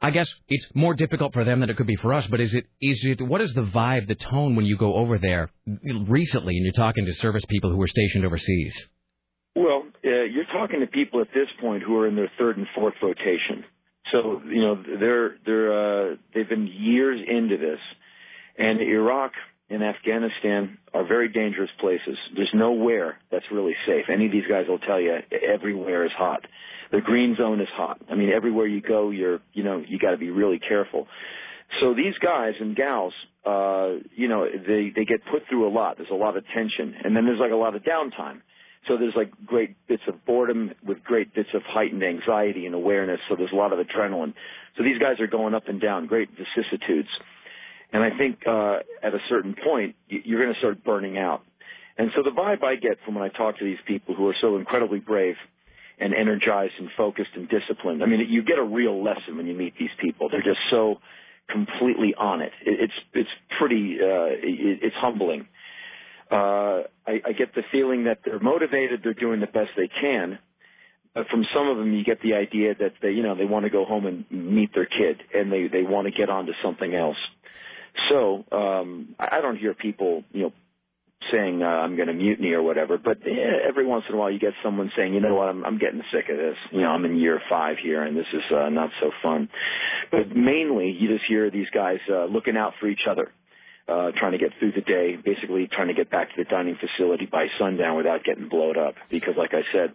I 0.00 0.10
guess 0.10 0.28
it's 0.48 0.66
more 0.74 0.94
difficult 0.94 1.32
for 1.32 1.44
them 1.44 1.60
than 1.60 1.70
it 1.70 1.76
could 1.76 1.86
be 1.86 1.96
for 1.96 2.12
us. 2.12 2.26
But 2.26 2.40
is 2.40 2.54
it 2.54 2.66
is 2.80 3.04
it 3.04 3.20
what 3.20 3.40
is 3.40 3.52
the 3.52 3.62
vibe, 3.62 4.08
the 4.08 4.16
tone 4.16 4.56
when 4.56 4.64
you 4.64 4.76
go 4.76 4.94
over 4.94 5.18
there 5.18 5.50
recently 6.08 6.56
and 6.56 6.64
you're 6.64 6.72
talking 6.72 7.06
to 7.06 7.14
service 7.14 7.44
people 7.48 7.70
who 7.70 7.80
are 7.82 7.88
stationed 7.88 8.24
overseas? 8.24 8.74
Well, 9.54 9.84
uh, 10.04 10.08
you're 10.08 10.46
talking 10.52 10.80
to 10.80 10.86
people 10.86 11.20
at 11.20 11.28
this 11.34 11.48
point 11.60 11.82
who 11.82 11.96
are 11.98 12.08
in 12.08 12.16
their 12.16 12.30
third 12.38 12.56
and 12.56 12.66
fourth 12.74 12.94
rotation. 13.02 13.64
So 14.10 14.42
you 14.44 14.60
know 14.60 14.82
they're 14.98 15.36
they're 15.46 16.12
uh, 16.12 16.16
they've 16.34 16.48
been 16.48 16.66
years 16.66 17.20
into 17.26 17.58
this, 17.58 17.78
and 18.58 18.80
Iraq 18.80 19.32
and 19.70 19.84
Afghanistan 19.84 20.78
are 20.92 21.06
very 21.06 21.28
dangerous 21.28 21.70
places. 21.80 22.16
There's 22.34 22.50
nowhere 22.54 23.18
that's 23.30 23.44
really 23.52 23.74
safe. 23.86 24.06
Any 24.12 24.26
of 24.26 24.32
these 24.32 24.46
guys 24.48 24.66
will 24.68 24.80
tell 24.80 25.00
you 25.00 25.16
everywhere 25.48 26.04
is 26.04 26.12
hot. 26.16 26.44
The 26.92 27.00
green 27.00 27.36
zone 27.36 27.60
is 27.60 27.68
hot. 27.74 28.00
I 28.10 28.14
mean, 28.14 28.28
everywhere 28.28 28.66
you 28.66 28.82
go, 28.82 29.10
you're 29.10 29.40
you 29.52 29.64
know 29.64 29.82
you 29.86 29.98
got 29.98 30.10
to 30.10 30.18
be 30.18 30.30
really 30.30 30.58
careful. 30.58 31.08
So 31.80 31.94
these 31.94 32.14
guys 32.22 32.52
and 32.60 32.76
gals, 32.76 33.14
uh, 33.46 34.04
you 34.14 34.28
know, 34.28 34.44
they 34.46 34.92
they 34.94 35.04
get 35.04 35.20
put 35.30 35.42
through 35.48 35.68
a 35.68 35.72
lot. 35.72 35.96
There's 35.96 36.10
a 36.10 36.14
lot 36.14 36.36
of 36.36 36.44
tension, 36.54 36.94
and 37.02 37.16
then 37.16 37.24
there's 37.24 37.40
like 37.40 37.52
a 37.52 37.56
lot 37.56 37.74
of 37.74 37.82
downtime. 37.82 38.42
So 38.88 38.96
there's 38.98 39.14
like 39.16 39.30
great 39.46 39.76
bits 39.86 40.02
of 40.08 40.24
boredom 40.24 40.72
with 40.84 41.04
great 41.04 41.34
bits 41.34 41.48
of 41.54 41.62
heightened 41.64 42.02
anxiety 42.02 42.66
and 42.66 42.74
awareness. 42.74 43.20
So 43.28 43.36
there's 43.36 43.52
a 43.52 43.56
lot 43.56 43.72
of 43.72 43.78
adrenaline. 43.78 44.34
So 44.76 44.82
these 44.82 44.98
guys 44.98 45.20
are 45.20 45.28
going 45.28 45.54
up 45.54 45.68
and 45.68 45.80
down, 45.80 46.06
great 46.06 46.30
vicissitudes. 46.30 47.08
And 47.92 48.02
I 48.02 48.16
think 48.16 48.40
uh, 48.46 48.78
at 49.02 49.14
a 49.14 49.20
certain 49.28 49.54
point, 49.54 49.94
you're 50.08 50.42
going 50.42 50.52
to 50.52 50.58
start 50.58 50.82
burning 50.82 51.16
out. 51.16 51.42
And 51.96 52.10
so 52.16 52.22
the 52.22 52.30
vibe 52.30 52.64
I 52.64 52.76
get 52.76 52.98
from 53.04 53.14
when 53.14 53.22
I 53.22 53.28
talk 53.28 53.58
to 53.58 53.64
these 53.64 53.78
people 53.86 54.14
who 54.14 54.26
are 54.28 54.34
so 54.40 54.56
incredibly 54.56 54.98
brave 54.98 55.36
and 56.02 56.14
energized 56.14 56.74
and 56.78 56.88
focused 56.96 57.30
and 57.34 57.48
disciplined, 57.48 58.02
I 58.02 58.06
mean, 58.06 58.26
you 58.28 58.42
get 58.42 58.58
a 58.58 58.64
real 58.64 59.02
lesson 59.02 59.36
when 59.36 59.46
you 59.46 59.54
meet 59.54 59.74
these 59.78 59.94
people. 60.00 60.28
They're 60.30 60.42
just 60.42 60.60
so 60.70 60.96
completely 61.50 62.14
on 62.18 62.40
it. 62.40 62.52
it 62.64 62.80
it's 62.80 62.92
it's 63.14 63.30
pretty 63.58 63.98
uh, 64.00 64.32
it, 64.32 64.80
it's 64.82 64.96
humbling. 64.96 65.46
Uh, 66.30 66.84
I, 67.06 67.20
I 67.26 67.32
get 67.36 67.54
the 67.54 67.62
feeling 67.70 68.04
that 68.04 68.20
they're 68.24 68.40
motivated, 68.40 69.00
they're 69.04 69.12
doing 69.12 69.40
the 69.40 69.46
best 69.46 69.70
they 69.76 69.88
can. 70.00 70.38
But 71.14 71.26
from 71.28 71.44
some 71.54 71.68
of 71.68 71.76
them, 71.76 71.92
you 71.92 72.04
get 72.04 72.22
the 72.22 72.34
idea 72.34 72.74
that 72.74 72.94
they, 73.02 73.10
you 73.10 73.22
know, 73.22 73.36
they 73.36 73.44
want 73.44 73.64
to 73.64 73.70
go 73.70 73.84
home 73.84 74.06
and 74.06 74.24
meet 74.30 74.70
their 74.74 74.86
kid, 74.86 75.22
and 75.34 75.52
they 75.52 75.68
they 75.68 75.82
want 75.82 76.06
to 76.06 76.10
get 76.10 76.30
on 76.30 76.46
to 76.46 76.52
something 76.64 76.94
else. 76.94 77.18
So 78.08 78.44
um, 78.50 79.14
I 79.18 79.42
don't 79.42 79.58
hear 79.58 79.74
people, 79.74 80.24
you 80.32 80.44
know, 80.44 80.52
saying 81.30 81.62
uh, 81.62 81.66
I'm 81.66 81.96
going 81.96 82.08
to 82.08 82.14
mutiny 82.14 82.52
or 82.52 82.62
whatever. 82.62 82.98
But 82.98 83.18
eh, 83.26 83.68
every 83.68 83.86
once 83.86 84.04
in 84.08 84.14
a 84.14 84.18
while, 84.18 84.30
you 84.30 84.38
get 84.38 84.54
someone 84.64 84.90
saying, 84.96 85.14
you 85.14 85.20
know 85.20 85.34
what, 85.34 85.48
I'm 85.48 85.64
I'm 85.64 85.78
getting 85.78 86.02
sick 86.12 86.30
of 86.30 86.36
this. 86.36 86.56
You 86.70 86.80
know, 86.80 86.88
I'm 86.88 87.04
in 87.04 87.16
year 87.16 87.40
five 87.48 87.76
here, 87.82 88.02
and 88.02 88.16
this 88.16 88.26
is 88.32 88.42
uh, 88.54 88.68
not 88.68 88.90
so 89.00 89.10
fun. 89.22 89.48
But 90.10 90.34
mainly, 90.34 90.96
you 90.98 91.08
just 91.08 91.24
hear 91.28 91.50
these 91.50 91.70
guys 91.72 91.98
uh, 92.10 92.24
looking 92.24 92.56
out 92.56 92.74
for 92.80 92.88
each 92.88 93.06
other 93.08 93.30
uh, 93.88 94.10
trying 94.16 94.32
to 94.32 94.38
get 94.38 94.50
through 94.58 94.72
the 94.72 94.80
day, 94.80 95.16
basically 95.16 95.68
trying 95.70 95.88
to 95.88 95.94
get 95.94 96.10
back 96.10 96.28
to 96.28 96.34
the 96.36 96.48
dining 96.48 96.76
facility 96.78 97.26
by 97.26 97.46
sundown 97.58 97.96
without 97.96 98.24
getting 98.24 98.48
blowed 98.48 98.78
up. 98.78 98.94
Because, 99.10 99.34
like 99.36 99.52
I 99.52 99.62
said, 99.72 99.92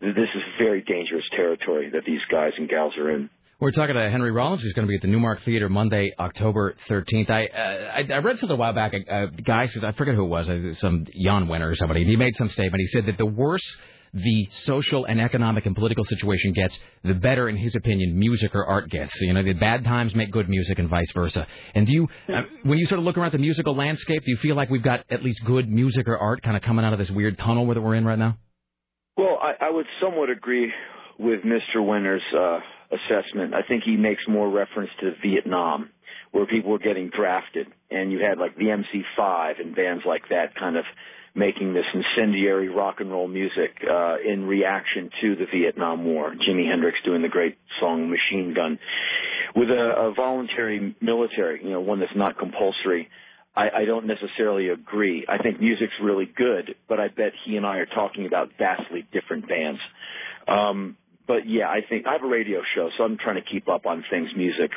this 0.00 0.28
is 0.34 0.42
very 0.58 0.82
dangerous 0.82 1.24
territory 1.34 1.90
that 1.90 2.04
these 2.04 2.20
guys 2.30 2.52
and 2.58 2.68
gals 2.68 2.96
are 2.98 3.10
in. 3.10 3.30
We're 3.60 3.72
talking 3.72 3.96
to 3.96 4.08
Henry 4.08 4.30
Rollins. 4.30 4.62
who's 4.62 4.72
going 4.72 4.86
to 4.86 4.88
be 4.88 4.94
at 4.94 5.02
the 5.02 5.08
Newmark 5.08 5.42
Theater 5.42 5.68
Monday, 5.68 6.14
October 6.16 6.76
13th. 6.88 7.28
I 7.28 7.46
uh, 7.46 7.58
I, 7.58 8.14
I 8.14 8.18
read 8.18 8.38
something 8.38 8.54
a 8.54 8.56
while 8.56 8.72
back. 8.72 8.92
A, 8.94 9.24
a 9.24 9.26
guy 9.26 9.66
said, 9.66 9.82
I 9.82 9.90
forget 9.90 10.14
who 10.14 10.26
it 10.26 10.28
was, 10.28 10.48
uh, 10.48 10.74
some 10.78 11.06
Jann 11.20 11.48
Wenner 11.48 11.68
or 11.68 11.74
somebody. 11.74 12.04
He 12.04 12.14
made 12.14 12.36
some 12.36 12.50
statement. 12.50 12.80
He 12.80 12.86
said 12.86 13.06
that 13.06 13.18
the 13.18 13.26
worse 13.26 13.64
the 14.14 14.48
social 14.50 15.06
and 15.06 15.20
economic 15.20 15.66
and 15.66 15.74
political 15.74 16.04
situation 16.04 16.52
gets, 16.52 16.78
the 17.02 17.14
better, 17.14 17.48
in 17.48 17.56
his 17.56 17.74
opinion, 17.74 18.16
music 18.18 18.54
or 18.54 18.64
art 18.64 18.88
gets. 18.90 19.12
You 19.20 19.34
know, 19.34 19.42
the 19.42 19.52
bad 19.54 19.84
times 19.84 20.14
make 20.14 20.30
good 20.30 20.48
music 20.48 20.78
and 20.78 20.88
vice 20.88 21.10
versa. 21.12 21.46
And 21.74 21.84
do 21.86 21.92
you, 21.92 22.08
uh, 22.32 22.44
when 22.62 22.78
you 22.78 22.86
sort 22.86 23.00
of 23.00 23.04
look 23.04 23.18
around 23.18 23.32
the 23.32 23.38
musical 23.38 23.74
landscape, 23.74 24.24
do 24.24 24.30
you 24.30 24.38
feel 24.38 24.54
like 24.54 24.70
we've 24.70 24.82
got 24.84 25.04
at 25.10 25.22
least 25.24 25.44
good 25.44 25.68
music 25.68 26.08
or 26.08 26.16
art 26.16 26.42
kind 26.42 26.56
of 26.56 26.62
coming 26.62 26.84
out 26.84 26.92
of 26.92 26.98
this 27.00 27.10
weird 27.10 27.36
tunnel 27.38 27.66
that 27.66 27.80
we're 27.82 27.96
in 27.96 28.04
right 28.06 28.18
now? 28.18 28.38
Well, 29.16 29.38
I, 29.42 29.66
I 29.66 29.70
would 29.70 29.86
somewhat 30.00 30.30
agree 30.30 30.72
with 31.18 31.40
Mr. 31.40 31.86
Winter's 31.86 32.22
uh, 32.34 32.60
assessment. 32.90 33.54
I 33.54 33.62
think 33.66 33.84
he 33.84 33.96
makes 33.96 34.22
more 34.28 34.48
reference 34.48 34.90
to 35.00 35.12
Vietnam, 35.22 35.90
where 36.32 36.46
people 36.46 36.70
were 36.70 36.78
getting 36.78 37.10
drafted, 37.10 37.68
and 37.90 38.12
you 38.12 38.18
had 38.18 38.38
like 38.38 38.56
the 38.56 38.66
MC5 38.66 39.60
and 39.60 39.74
bands 39.74 40.04
like 40.06 40.28
that 40.30 40.54
kind 40.58 40.76
of 40.76 40.84
making 41.34 41.72
this 41.72 41.84
incendiary 41.94 42.68
rock 42.68 42.96
and 42.98 43.10
roll 43.10 43.28
music 43.28 43.76
uh, 43.88 44.16
in 44.26 44.44
reaction 44.44 45.10
to 45.20 45.36
the 45.36 45.44
Vietnam 45.52 46.04
War. 46.04 46.32
Jimi 46.32 46.68
Hendrix 46.68 46.98
doing 47.04 47.22
the 47.22 47.28
great 47.28 47.56
song 47.80 48.10
Machine 48.10 48.54
Gun. 48.54 48.78
With 49.54 49.70
a, 49.70 50.08
a 50.08 50.14
voluntary 50.14 50.96
military, 51.00 51.62
you 51.62 51.70
know, 51.70 51.80
one 51.80 52.00
that's 52.00 52.12
not 52.16 52.38
compulsory, 52.38 53.08
I, 53.56 53.82
I 53.82 53.84
don't 53.86 54.06
necessarily 54.06 54.68
agree. 54.68 55.26
I 55.28 55.42
think 55.42 55.60
music's 55.60 55.94
really 56.02 56.26
good, 56.26 56.74
but 56.88 57.00
I 57.00 57.08
bet 57.08 57.32
he 57.44 57.56
and 57.56 57.64
I 57.64 57.78
are 57.78 57.86
talking 57.86 58.26
about 58.26 58.50
vastly 58.58 59.06
different 59.12 59.48
bands. 59.48 59.80
Um, 60.46 60.96
but 61.28 61.46
yeah, 61.46 61.68
I 61.68 61.80
think 61.88 62.06
I 62.06 62.12
have 62.12 62.24
a 62.24 62.28
radio 62.28 62.62
show, 62.74 62.88
so 62.96 63.04
I'm 63.04 63.18
trying 63.18 63.36
to 63.36 63.48
keep 63.48 63.68
up 63.68 63.86
on 63.86 64.02
things 64.10 64.30
music, 64.36 64.70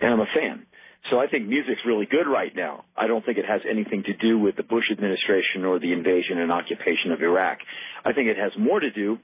and 0.00 0.12
I'm 0.12 0.20
a 0.20 0.26
fan. 0.26 0.66
So 1.10 1.18
I 1.18 1.26
think 1.26 1.46
music's 1.46 1.80
really 1.86 2.06
good 2.06 2.28
right 2.30 2.54
now. 2.54 2.84
I 2.96 3.06
don't 3.06 3.24
think 3.24 3.38
it 3.38 3.46
has 3.48 3.62
anything 3.68 4.02
to 4.04 4.12
do 4.14 4.38
with 4.38 4.56
the 4.56 4.62
Bush 4.62 4.84
administration 4.90 5.64
or 5.64 5.78
the 5.78 5.92
invasion 5.92 6.38
and 6.38 6.52
occupation 6.52 7.12
of 7.12 7.22
Iraq. 7.22 7.58
I 8.04 8.12
think 8.12 8.28
it 8.28 8.36
has 8.36 8.52
more 8.58 8.80
to 8.80 8.90
do 8.90 9.18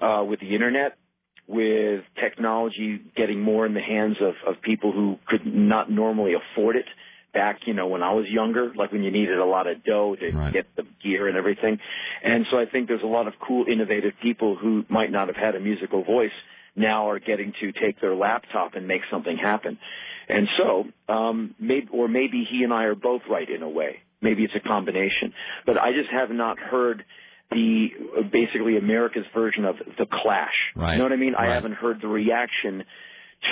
uh, 0.00 0.24
with 0.24 0.40
the 0.40 0.54
internet, 0.54 0.96
with 1.46 2.04
technology 2.20 3.00
getting 3.16 3.40
more 3.40 3.66
in 3.66 3.74
the 3.74 3.82
hands 3.82 4.16
of, 4.20 4.34
of 4.46 4.62
people 4.62 4.92
who 4.92 5.16
could 5.28 5.46
not 5.46 5.90
normally 5.90 6.32
afford 6.34 6.76
it 6.76 6.86
back, 7.32 7.60
you 7.66 7.74
know, 7.74 7.86
when 7.86 8.02
I 8.02 8.12
was 8.14 8.26
younger, 8.28 8.72
like 8.74 8.92
when 8.92 9.02
you 9.02 9.10
needed 9.10 9.38
a 9.38 9.44
lot 9.44 9.66
of 9.66 9.84
dough 9.84 10.16
to 10.18 10.50
get 10.52 10.66
the 10.76 10.84
gear 11.02 11.28
and 11.28 11.36
everything. 11.36 11.78
And 12.22 12.46
so 12.50 12.58
I 12.58 12.64
think 12.64 12.88
there's 12.88 13.02
a 13.02 13.06
lot 13.06 13.26
of 13.26 13.34
cool, 13.46 13.66
innovative 13.70 14.12
people 14.22 14.56
who 14.56 14.84
might 14.88 15.10
not 15.10 15.28
have 15.28 15.36
had 15.36 15.54
a 15.54 15.60
musical 15.60 16.02
voice 16.04 16.30
now 16.74 17.08
are 17.10 17.18
getting 17.18 17.52
to 17.60 17.72
take 17.72 18.00
their 18.00 18.14
laptop 18.14 18.74
and 18.74 18.86
make 18.86 19.02
something 19.10 19.36
happen. 19.36 19.78
And 20.28 20.48
so, 20.58 21.12
um, 21.12 21.54
maybe, 21.58 21.88
or 21.92 22.08
maybe 22.08 22.46
he 22.50 22.64
and 22.64 22.72
I 22.72 22.84
are 22.84 22.94
both 22.94 23.22
right 23.30 23.48
in 23.48 23.62
a 23.62 23.68
way. 23.68 24.00
Maybe 24.20 24.44
it's 24.44 24.54
a 24.56 24.66
combination. 24.66 25.32
But 25.64 25.78
I 25.78 25.92
just 25.92 26.10
have 26.10 26.30
not 26.30 26.58
heard 26.58 27.04
the 27.50 27.88
uh, 28.18 28.22
basically 28.22 28.76
America's 28.76 29.24
version 29.34 29.64
of 29.64 29.76
the 29.98 30.06
Clash. 30.06 30.54
Right. 30.74 30.92
You 30.92 30.98
know 30.98 31.04
what 31.04 31.12
I 31.12 31.16
mean? 31.16 31.34
I 31.34 31.54
haven't 31.54 31.74
heard 31.74 32.00
the 32.02 32.08
reaction 32.08 32.84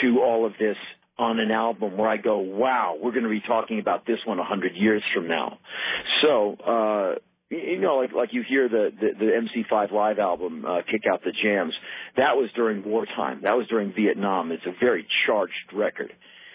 to 0.02 0.20
all 0.20 0.46
of 0.46 0.52
this 0.58 0.76
on 1.18 1.38
an 1.38 1.50
album 1.50 1.96
where 1.96 2.08
I 2.08 2.16
go, 2.16 2.38
wow, 2.38 2.96
we're 3.00 3.12
going 3.12 3.24
to 3.24 3.30
be 3.30 3.42
talking 3.46 3.78
about 3.78 4.06
this 4.06 4.18
one 4.26 4.38
a 4.38 4.44
hundred 4.44 4.72
years 4.74 5.02
from 5.14 5.28
now. 5.28 5.58
So, 6.22 6.56
uh, 6.66 7.14
you 7.50 7.78
know, 7.80 7.96
like 7.96 8.12
like 8.12 8.28
you 8.32 8.42
hear 8.48 8.68
the 8.68 8.90
the, 8.98 9.08
the 9.18 9.62
MC5 9.70 9.92
live 9.92 10.18
album, 10.18 10.64
uh, 10.66 10.82
"Kick 10.90 11.02
Out 11.10 11.22
the 11.22 11.30
Jams." 11.30 11.74
That 12.16 12.36
was 12.36 12.50
during 12.56 12.84
wartime. 12.84 13.42
That 13.42 13.56
was 13.56 13.68
during 13.68 13.92
Vietnam. 13.94 14.50
It's 14.50 14.66
a 14.66 14.74
very 14.80 15.06
charged 15.26 15.72
record, 15.72 16.12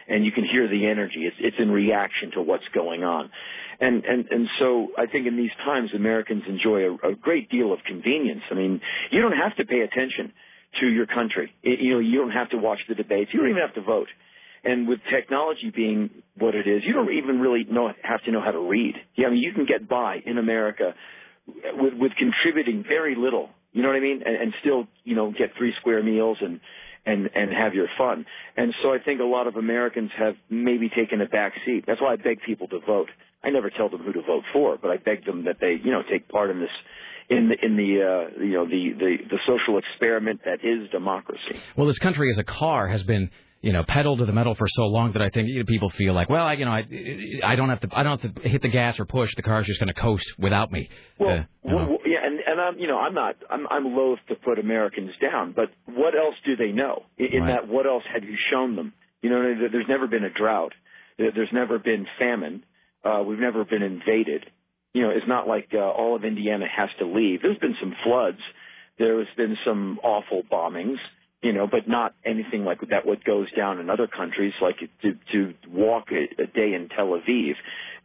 and 0.07 0.25
you 0.25 0.31
can 0.31 0.43
hear 0.43 0.67
the 0.67 0.87
energy. 0.87 1.25
It's 1.25 1.37
it's 1.39 1.57
in 1.57 1.71
reaction 1.71 2.31
to 2.33 2.41
what's 2.41 2.67
going 2.73 3.03
on, 3.03 3.29
and 3.79 4.03
and 4.03 4.25
and 4.29 4.47
so 4.59 4.89
I 4.97 5.05
think 5.05 5.25
in 5.25 5.37
these 5.37 5.55
times 5.63 5.91
Americans 5.95 6.43
enjoy 6.49 6.81
a, 6.81 7.11
a 7.11 7.15
great 7.15 7.49
deal 7.49 7.71
of 7.71 7.79
convenience. 7.85 8.41
I 8.51 8.55
mean, 8.55 8.81
you 9.11 9.21
don't 9.21 9.37
have 9.37 9.55
to 9.57 9.65
pay 9.65 9.81
attention 9.81 10.33
to 10.81 10.87
your 10.87 11.05
country. 11.05 11.53
It, 11.63 11.79
you 11.79 11.93
know, 11.93 11.99
you 11.99 12.19
don't 12.19 12.31
have 12.31 12.49
to 12.49 12.57
watch 12.57 12.79
the 12.89 12.95
debates. 12.95 13.31
You 13.33 13.39
don't 13.39 13.49
even 13.51 13.61
have 13.61 13.75
to 13.75 13.81
vote. 13.81 14.07
And 14.63 14.87
with 14.87 14.99
technology 15.13 15.71
being 15.73 16.09
what 16.37 16.55
it 16.55 16.67
is, 16.67 16.81
you 16.85 16.93
don't 16.93 17.11
even 17.13 17.39
really 17.39 17.65
know 17.69 17.91
have 18.03 18.23
to 18.23 18.31
know 18.31 18.41
how 18.41 18.51
to 18.51 18.59
read. 18.59 18.95
Yeah, 19.15 19.27
I 19.27 19.29
mean, 19.31 19.39
you 19.39 19.53
can 19.53 19.65
get 19.65 19.87
by 19.87 20.17
in 20.25 20.37
America 20.37 20.93
with 21.47 21.93
with 21.95 22.11
contributing 22.17 22.83
very 22.87 23.15
little. 23.15 23.49
You 23.71 23.83
know 23.83 23.89
what 23.89 23.97
I 23.97 24.01
mean? 24.01 24.21
And, 24.25 24.35
and 24.35 24.53
still, 24.61 24.87
you 25.03 25.15
know, 25.15 25.31
get 25.31 25.51
three 25.57 25.73
square 25.79 26.03
meals 26.03 26.37
and 26.41 26.59
and 27.05 27.29
and 27.33 27.51
have 27.53 27.73
your 27.73 27.87
fun. 27.97 28.25
And 28.57 28.73
so 28.83 28.93
I 28.93 28.97
think 28.99 29.21
a 29.21 29.25
lot 29.25 29.47
of 29.47 29.55
Americans 29.55 30.11
have 30.17 30.35
maybe 30.49 30.89
taken 30.89 31.21
a 31.21 31.25
back 31.25 31.53
seat. 31.65 31.85
That's 31.87 32.01
why 32.01 32.13
I 32.13 32.15
beg 32.17 32.39
people 32.45 32.67
to 32.69 32.79
vote. 32.79 33.09
I 33.43 33.51
never 33.51 33.69
tell 33.69 33.89
them 33.89 34.01
who 34.01 34.11
to 34.13 34.21
vote 34.21 34.43
for, 34.51 34.77
but 34.77 34.91
I 34.91 34.97
beg 34.97 35.25
them 35.25 35.45
that 35.45 35.57
they, 35.61 35.77
you 35.81 35.91
know, 35.91 36.01
take 36.11 36.27
part 36.27 36.49
in 36.49 36.59
this 36.59 36.69
in 37.29 37.49
the 37.49 37.65
in 37.65 37.77
the 37.77 38.01
uh, 38.01 38.43
you 38.43 38.53
know 38.53 38.65
the, 38.65 38.91
the 38.97 39.17
the 39.29 39.37
social 39.47 39.77
experiment 39.77 40.41
that 40.45 40.59
is 40.63 40.89
democracy. 40.91 41.59
Well, 41.77 41.87
this 41.87 41.99
country 41.99 42.29
as 42.31 42.39
a 42.39 42.43
car 42.43 42.87
has 42.87 43.03
been 43.03 43.29
you 43.61 43.73
know 43.73 43.83
pedal 43.83 44.17
to 44.17 44.25
the 44.25 44.31
metal 44.31 44.55
for 44.55 44.67
so 44.69 44.83
long 44.83 45.11
that 45.13 45.21
I 45.21 45.29
think 45.29 45.47
you 45.49 45.59
know, 45.59 45.65
people 45.65 45.89
feel 45.89 46.13
like, 46.13 46.29
well, 46.29 46.45
I, 46.45 46.53
you 46.53 46.65
know, 46.65 46.71
I 46.71 46.85
I 47.43 47.55
don't 47.55 47.69
have 47.69 47.81
to 47.81 47.89
I 47.93 48.03
don't 48.03 48.19
have 48.21 48.35
to 48.35 48.49
hit 48.49 48.61
the 48.61 48.69
gas 48.69 48.99
or 48.99 49.05
push. 49.05 49.33
The 49.35 49.41
car's 49.41 49.65
just 49.67 49.79
going 49.79 49.93
to 49.93 49.99
coast 49.99 50.25
without 50.37 50.71
me. 50.71 50.89
Well, 51.17 51.39
Uh. 51.39 51.43
Well, 51.63 51.75
well, 51.89 51.97
yeah, 52.05 52.19
and 52.25 52.39
and 52.39 52.59
I'm 52.61 52.79
you 52.79 52.87
know 52.87 52.97
I'm 52.97 53.13
not 53.13 53.35
I'm 53.49 53.67
I'm 53.69 53.85
loath 53.95 54.19
to 54.29 54.35
put 54.35 54.59
Americans 54.59 55.11
down, 55.21 55.53
but 55.55 55.69
what 55.85 56.15
else 56.15 56.35
do 56.45 56.55
they 56.55 56.71
know? 56.71 57.03
In, 57.17 57.41
Right. 57.41 57.47
that, 57.61 57.67
what 57.67 57.85
else 57.85 58.03
have 58.13 58.23
you 58.23 58.35
shown 58.51 58.75
them? 58.75 58.93
You 59.21 59.29
know, 59.29 59.41
there- 59.41 59.69
there's 59.69 59.87
never 59.89 60.07
been 60.07 60.23
a 60.23 60.29
drought. 60.29 60.73
There's 61.17 61.51
never 61.51 61.79
been 61.79 62.07
famine. 62.17 62.63
Uh, 63.03 63.23
we've 63.27 63.39
never 63.39 63.65
been 63.65 63.81
invaded. 63.83 64.45
You 64.93 65.01
know, 65.03 65.09
it's 65.09 65.27
not 65.27 65.47
like 65.47 65.67
uh, 65.73 65.79
all 65.79 66.15
of 66.15 66.23
Indiana 66.23 66.65
has 66.67 66.89
to 66.99 67.05
leave. 67.05 67.41
There's 67.41 67.57
been 67.59 67.75
some 67.81 67.93
floods. 68.05 68.39
There 68.97 69.17
has 69.19 69.27
been 69.35 69.57
some 69.65 69.99
awful 70.01 70.43
bombings. 70.49 70.97
You 71.41 71.53
know, 71.53 71.67
but 71.67 71.87
not 71.87 72.13
anything 72.25 72.65
like 72.65 72.81
that. 72.89 73.05
What 73.05 73.23
goes 73.23 73.49
down 73.55 73.79
in 73.79 73.89
other 73.89 74.07
countries, 74.07 74.53
like 74.61 74.77
to 75.01 75.13
to 75.31 75.53
walk 75.69 76.07
a, 76.11 76.41
a 76.43 76.47
day 76.47 76.73
in 76.73 76.89
Tel 76.89 77.07
Aviv, 77.07 77.53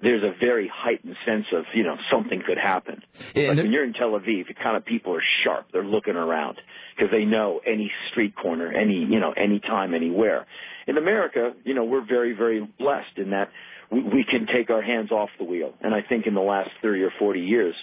there's 0.00 0.22
a 0.22 0.38
very 0.38 0.70
heightened 0.72 1.16
sense 1.26 1.46
of 1.52 1.64
you 1.74 1.82
know 1.82 1.96
something 2.12 2.42
could 2.46 2.58
happen. 2.58 3.02
Yeah, 3.34 3.48
Like 3.48 3.56
when 3.58 3.72
you're 3.72 3.84
in 3.84 3.92
Tel 3.92 4.10
Aviv, 4.10 4.46
the 4.46 4.54
kind 4.54 4.76
of 4.76 4.84
people 4.84 5.14
are 5.16 5.22
sharp. 5.44 5.66
They're 5.72 5.84
looking 5.84 6.14
around 6.14 6.58
because 6.94 7.10
they 7.10 7.24
know 7.24 7.60
any 7.66 7.90
street 8.10 8.36
corner, 8.36 8.70
any 8.72 8.98
you 8.98 9.18
know, 9.18 9.32
any 9.36 9.58
time, 9.58 9.94
anywhere. 9.94 10.46
In 10.86 10.98
America, 10.98 11.54
you 11.64 11.74
know, 11.74 11.84
we're 11.84 12.06
very, 12.06 12.34
very 12.34 12.60
blessed 12.78 13.16
in 13.16 13.30
that 13.30 13.50
we, 13.90 14.02
we 14.02 14.24
can 14.28 14.46
take 14.46 14.70
our 14.70 14.82
hands 14.82 15.10
off 15.10 15.30
the 15.38 15.44
wheel. 15.44 15.72
And 15.80 15.94
I 15.94 16.00
think 16.06 16.26
in 16.26 16.34
the 16.34 16.40
last 16.40 16.70
30 16.82 17.02
or 17.02 17.12
40 17.18 17.40
years, 17.40 17.74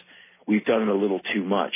we've 0.48 0.66
done 0.66 0.84
it 0.84 0.88
a 0.88 0.96
little 0.96 1.22
too 1.34 1.44
much. 1.44 1.74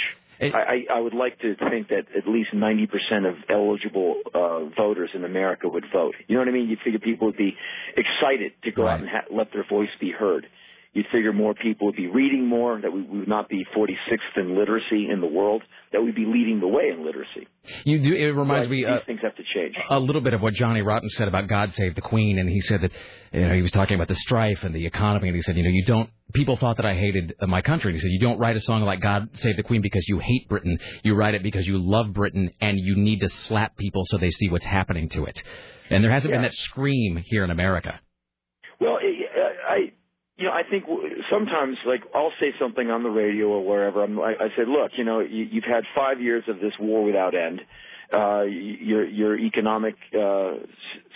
I, 0.54 0.86
I, 0.92 0.98
I 0.98 1.00
would 1.00 1.14
like 1.14 1.40
to 1.40 1.56
think 1.70 1.90
that 1.90 2.06
at 2.18 2.28
least 2.28 2.50
90% 2.54 3.28
of 3.28 3.36
eligible 3.50 4.22
uh, 4.34 4.66
voters 4.76 5.12
in 5.14 5.24
America 5.24 5.68
would 5.68 5.86
vote. 5.94 6.16
You 6.28 6.36
know 6.36 6.42
what 6.42 6.48
I 6.48 6.52
mean? 6.52 6.70
You'd 6.70 6.80
figure 6.80 7.00
people 7.00 7.28
would 7.28 7.38
be 7.38 7.56
excited 7.96 8.54
to 8.64 8.72
go 8.72 8.88
out 8.88 9.00
and 9.00 9.10
ha- 9.10 9.26
let 9.32 9.52
their 9.54 9.66
voice 9.68 9.90
be 10.00 10.12
heard. 10.12 10.48
You'd 10.96 11.08
figure 11.12 11.34
more 11.34 11.54
people 11.54 11.88
would 11.88 11.98
be 11.98 12.08
reading 12.08 12.48
more, 12.48 12.80
that 12.80 12.90
we 12.90 13.02
we 13.02 13.20
would 13.20 13.28
not 13.28 13.50
be 13.50 13.66
46th 13.76 14.38
in 14.38 14.58
literacy 14.58 15.10
in 15.12 15.20
the 15.20 15.28
world, 15.28 15.62
that 15.92 16.02
we'd 16.02 16.16
be 16.16 16.26
leading 16.26 16.62
the 16.62 16.70
way 16.70 16.84
in 16.88 17.06
literacy. 17.06 17.50
You 17.84 18.00
do. 18.00 18.14
It 18.14 18.28
reminds 18.32 18.70
me. 18.70 18.86
Uh, 18.86 19.00
things 19.06 19.20
have 19.22 19.36
to 19.36 19.44
change. 19.54 19.76
a 19.90 20.00
little 20.00 20.22
bit 20.22 20.34
of 20.34 20.42
what 20.42 20.54
Johnny 20.54 20.82
Rotten 20.82 21.10
said 21.10 21.28
about 21.28 21.50
God 21.50 21.74
Save 21.74 21.96
the 21.96 22.02
Queen, 22.02 22.40
and 22.40 22.50
he 22.50 22.62
said 22.62 22.80
that 22.80 22.92
you 23.34 23.46
know 23.46 23.54
he 23.54 23.62
was 23.62 23.72
talking 23.72 23.96
about 23.96 24.08
the 24.08 24.16
strife 24.16 24.64
and 24.64 24.74
the 24.74 24.86
economy, 24.86 25.28
and 25.28 25.36
he 25.36 25.42
said 25.42 25.58
you 25.58 25.64
know 25.64 25.70
you 25.70 25.84
don't. 25.84 26.10
People 26.34 26.56
thought 26.56 26.78
that 26.78 26.86
I 26.86 26.96
hated 26.96 27.36
uh, 27.42 27.48
my 27.48 27.62
country, 27.62 27.92
and 27.92 27.96
he 27.96 28.02
said 28.02 28.12
you 28.12 28.20
don't 28.20 28.40
write 28.40 28.56
a 28.56 28.62
song 28.62 28.84
like 28.84 29.02
God 29.02 29.30
Save 29.34 29.58
the 29.58 29.64
Queen 29.64 29.82
because 29.82 30.08
you 30.08 30.20
hate 30.20 30.48
Britain. 30.48 30.80
You 31.04 31.14
write 31.16 31.36
it 31.36 31.44
because 31.44 31.68
you 31.68 31.78
love 31.78 32.14
Britain, 32.14 32.52
and 32.62 32.80
you 32.80 32.96
need 32.96 33.20
to 33.20 33.28
slap 33.28 33.76
people 33.76 34.04
so 34.08 34.18
they 34.18 34.30
see 34.30 34.50
what's 34.50 34.66
happening 34.66 35.10
to 35.10 35.26
it. 35.26 35.44
And 35.90 36.02
there 36.02 36.12
hasn't 36.12 36.32
been 36.32 36.42
that 36.42 36.56
scream 36.56 37.22
here 37.26 37.44
in 37.44 37.52
America. 37.52 38.00
Well, 38.80 38.98
I, 39.02 39.06
I, 39.06 39.15
you 40.38 40.46
know, 40.46 40.52
I 40.52 40.64
think 40.70 40.84
sometimes, 41.32 41.78
like, 41.86 42.02
I'll 42.14 42.34
say 42.40 42.48
something 42.60 42.90
on 42.90 43.04
the 43.04 43.10
radio 43.10 43.48
or 43.48 43.66
wherever. 43.66 44.04
I'm, 44.04 44.20
I, 44.20 44.34
I 44.34 44.48
said, 44.58 44.68
look, 44.68 44.92
you 44.98 45.06
know, 45.06 45.20
you, 45.22 45.48
you've 45.50 45.64
had 45.64 45.84
five 45.96 46.20
years 46.20 46.44
of 46.48 46.60
this 46.60 46.74
war 46.80 47.04
without 47.04 47.34
end. 47.36 47.62
Uh, 48.14 48.44
your 48.44 49.04
your 49.04 49.36
economic 49.36 49.96
uh, 50.14 50.54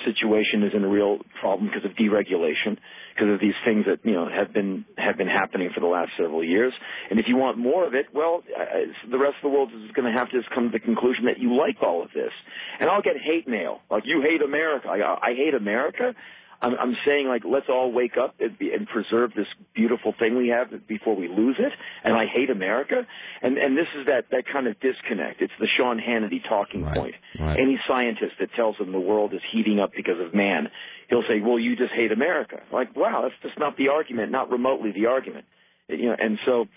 situation 0.06 0.64
is 0.64 0.72
in 0.76 0.84
a 0.84 0.88
real 0.90 1.20
problem 1.40 1.70
because 1.70 1.86
of 1.86 1.96
deregulation, 1.96 2.78
because 3.14 3.32
of 3.32 3.40
these 3.40 3.54
things 3.64 3.86
that 3.86 4.00
you 4.04 4.14
know 4.14 4.28
have 4.28 4.52
been 4.52 4.84
have 4.98 5.16
been 5.16 5.28
happening 5.28 5.70
for 5.74 5.82
the 5.82 5.88
last 5.88 6.10
several 6.18 6.44
years. 6.44 6.74
And 7.12 7.20
if 7.20 7.28
you 7.28 7.38
want 7.38 7.60
more 7.60 7.86
of 7.86 7.94
it, 7.94 8.08
well, 8.12 8.42
uh, 8.60 8.90
the 9.10 9.20
rest 9.20 9.36
of 9.44 9.52
the 9.52 9.56
world 9.56 9.70
is 9.72 9.92
going 9.92 10.12
to 10.12 10.18
have 10.18 10.32
to 10.32 10.42
come 10.54 10.72
to 10.72 10.72
the 10.72 10.80
conclusion 10.80 11.26
that 11.26 11.38
you 11.38 11.56
like 11.56 11.78
all 11.84 12.02
of 12.02 12.10
this. 12.16 12.32
And 12.80 12.90
I'll 12.90 13.04
get 13.04 13.14
hate 13.24 13.48
mail, 13.48 13.82
like 13.92 14.04
you 14.08 14.24
hate 14.28 14.42
America. 14.42 14.90
I, 14.90 15.30
I 15.30 15.34
hate 15.36 15.54
America. 15.54 16.16
I'm, 16.62 16.74
I'm 16.76 16.98
saying 17.06 17.28
like 17.28 17.44
let's 17.46 17.68
all 17.70 17.92
wake 17.92 18.18
up 18.18 18.36
and, 18.40 18.58
be, 18.58 18.74
and 18.74 18.88
preserve 18.88 19.32
this 19.36 19.48
beautiful 19.74 20.14
thing 20.18 20.38
we 20.38 20.50
have 20.50 20.88
before 20.88 21.16
we 21.16 21.28
lose 21.28 21.56
it. 21.60 21.72
And 22.04 22.14
I 22.16 22.26
hate 22.26 22.50
America. 22.50 23.06
And 23.42 23.58
and 23.58 23.78
this 23.78 23.88
is 23.98 24.08
that 24.08 24.26
that 24.32 24.44
kind 24.52 24.68
of 24.68 24.80
disconnect. 24.80 25.42
It's 25.42 25.54
the 25.60 25.68
Sean 25.78 26.00
Hannity 26.00 26.42
talking 26.48 26.84
point. 26.84 27.16
right. 27.40 27.60
Any 27.60 27.80
scientist 27.88 28.34
that 28.40 28.54
tells 28.56 28.78
them 28.78 28.92
the 28.92 29.00
world 29.00 29.34
is 29.34 29.42
heating 29.52 29.80
up 29.80 29.92
because 29.96 30.20
of 30.20 30.34
man, 30.34 30.70
he'll 31.10 31.24
say, 31.28 31.40
"Well, 31.40 31.60
you 31.60 31.76
just 31.76 31.94
hate 31.94 32.12
America." 32.12 32.62
Like, 32.72 32.96
wow, 32.96 33.22
that's 33.24 33.42
just 33.42 33.58
not 33.58 33.78
the 33.78 33.90
argument, 33.90 34.32
not 34.32 34.52
remotely 34.52 34.92
the 34.92 35.06
argument. 35.06 35.46
You 35.88 36.10
know, 36.10 36.16
and 36.20 36.38
so 36.46 36.68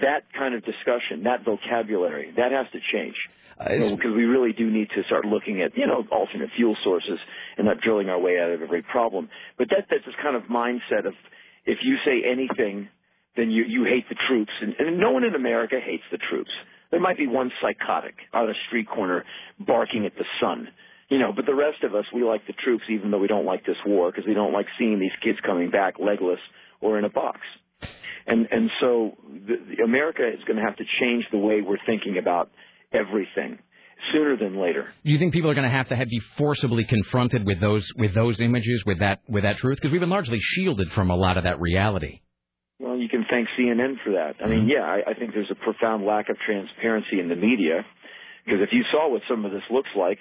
that 0.00 0.22
kind 0.36 0.54
of 0.54 0.64
discussion, 0.64 1.24
that 1.24 1.44
vocabulary, 1.44 2.32
that 2.36 2.52
has 2.52 2.66
to 2.72 2.80
change. 2.92 3.16
Because 3.96 4.14
we 4.16 4.24
really 4.24 4.52
do 4.52 4.68
need 4.70 4.88
to 4.96 5.04
start 5.06 5.24
looking 5.24 5.62
at, 5.62 5.76
you 5.76 5.86
know, 5.86 6.04
alternate 6.10 6.50
fuel 6.56 6.76
sources 6.82 7.18
and 7.56 7.66
not 7.66 7.80
drilling 7.80 8.08
our 8.08 8.18
way 8.18 8.38
out 8.40 8.50
of 8.50 8.62
every 8.62 8.82
problem. 8.82 9.28
But 9.56 9.68
that 9.70 9.86
that's 9.88 10.04
this 10.04 10.14
kind 10.20 10.34
of 10.34 10.44
mindset 10.44 11.06
of 11.06 11.14
if 11.64 11.78
you 11.82 11.96
say 12.04 12.28
anything, 12.28 12.88
then 13.36 13.50
you 13.50 13.64
you 13.64 13.84
hate 13.84 14.08
the 14.08 14.16
troops, 14.28 14.52
and, 14.60 14.74
and 14.78 14.98
no 14.98 15.12
one 15.12 15.24
in 15.24 15.34
America 15.34 15.76
hates 15.84 16.02
the 16.10 16.18
troops. 16.18 16.50
There 16.90 17.00
might 17.00 17.16
be 17.16 17.26
one 17.26 17.50
psychotic 17.62 18.14
on 18.32 18.48
a 18.48 18.54
street 18.66 18.88
corner 18.88 19.24
barking 19.58 20.06
at 20.06 20.14
the 20.16 20.24
sun, 20.40 20.68
you 21.08 21.18
know, 21.18 21.32
but 21.34 21.46
the 21.46 21.54
rest 21.54 21.82
of 21.82 21.94
us 21.94 22.04
we 22.12 22.24
like 22.24 22.46
the 22.46 22.52
troops, 22.52 22.84
even 22.90 23.10
though 23.10 23.18
we 23.18 23.28
don't 23.28 23.46
like 23.46 23.64
this 23.64 23.76
war 23.86 24.10
because 24.10 24.26
we 24.26 24.34
don't 24.34 24.52
like 24.52 24.66
seeing 24.78 24.98
these 24.98 25.14
kids 25.22 25.38
coming 25.44 25.70
back 25.70 25.94
legless 25.98 26.40
or 26.80 26.98
in 26.98 27.04
a 27.04 27.08
box. 27.10 27.40
And 28.26 28.46
and 28.50 28.70
so 28.80 29.12
the, 29.28 29.76
the 29.76 29.82
America 29.82 30.22
is 30.26 30.42
going 30.46 30.56
to 30.56 30.62
have 30.62 30.76
to 30.76 30.84
change 31.00 31.24
the 31.30 31.38
way 31.38 31.60
we're 31.60 31.84
thinking 31.86 32.18
about 32.18 32.50
everything 32.92 33.58
sooner 34.12 34.36
than 34.36 34.60
later. 34.60 34.88
Do 35.04 35.10
you 35.10 35.18
think 35.18 35.32
people 35.32 35.50
are 35.50 35.54
going 35.54 35.70
to 35.70 35.76
have 35.76 35.88
to 35.88 35.96
have, 35.96 36.08
be 36.08 36.20
forcibly 36.38 36.84
confronted 36.84 37.46
with 37.46 37.60
those 37.60 37.90
with 37.96 38.14
those 38.14 38.40
images, 38.40 38.82
with 38.86 39.00
that 39.00 39.20
with 39.28 39.44
that 39.44 39.56
truth? 39.58 39.78
Because 39.80 39.92
we've 39.92 40.00
been 40.00 40.10
largely 40.10 40.38
shielded 40.40 40.90
from 40.92 41.10
a 41.10 41.16
lot 41.16 41.36
of 41.36 41.44
that 41.44 41.60
reality. 41.60 42.20
Well, 42.80 42.96
you 42.96 43.08
can 43.08 43.24
thank 43.30 43.48
CNN 43.58 43.94
for 44.04 44.12
that. 44.12 44.34
I 44.44 44.48
mean, 44.48 44.68
yeah, 44.68 44.82
I, 44.82 45.10
I 45.10 45.14
think 45.14 45.32
there's 45.32 45.50
a 45.50 45.54
profound 45.54 46.04
lack 46.04 46.28
of 46.28 46.36
transparency 46.44 47.20
in 47.20 47.28
the 47.28 47.36
media 47.36 47.84
because 48.44 48.60
if 48.62 48.70
you 48.72 48.82
saw 48.90 49.10
what 49.10 49.22
some 49.28 49.44
of 49.44 49.52
this 49.52 49.62
looks 49.70 49.90
like, 49.96 50.18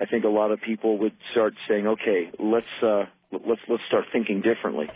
I 0.00 0.06
think 0.06 0.24
a 0.24 0.28
lot 0.28 0.50
of 0.50 0.60
people 0.62 0.98
would 0.98 1.16
start 1.32 1.54
saying, 1.68 1.86
"Okay, 1.86 2.30
let's 2.38 2.66
uh, 2.82 3.04
let's 3.32 3.60
let's 3.68 3.82
start 3.88 4.04
thinking 4.12 4.42
differently." 4.42 4.88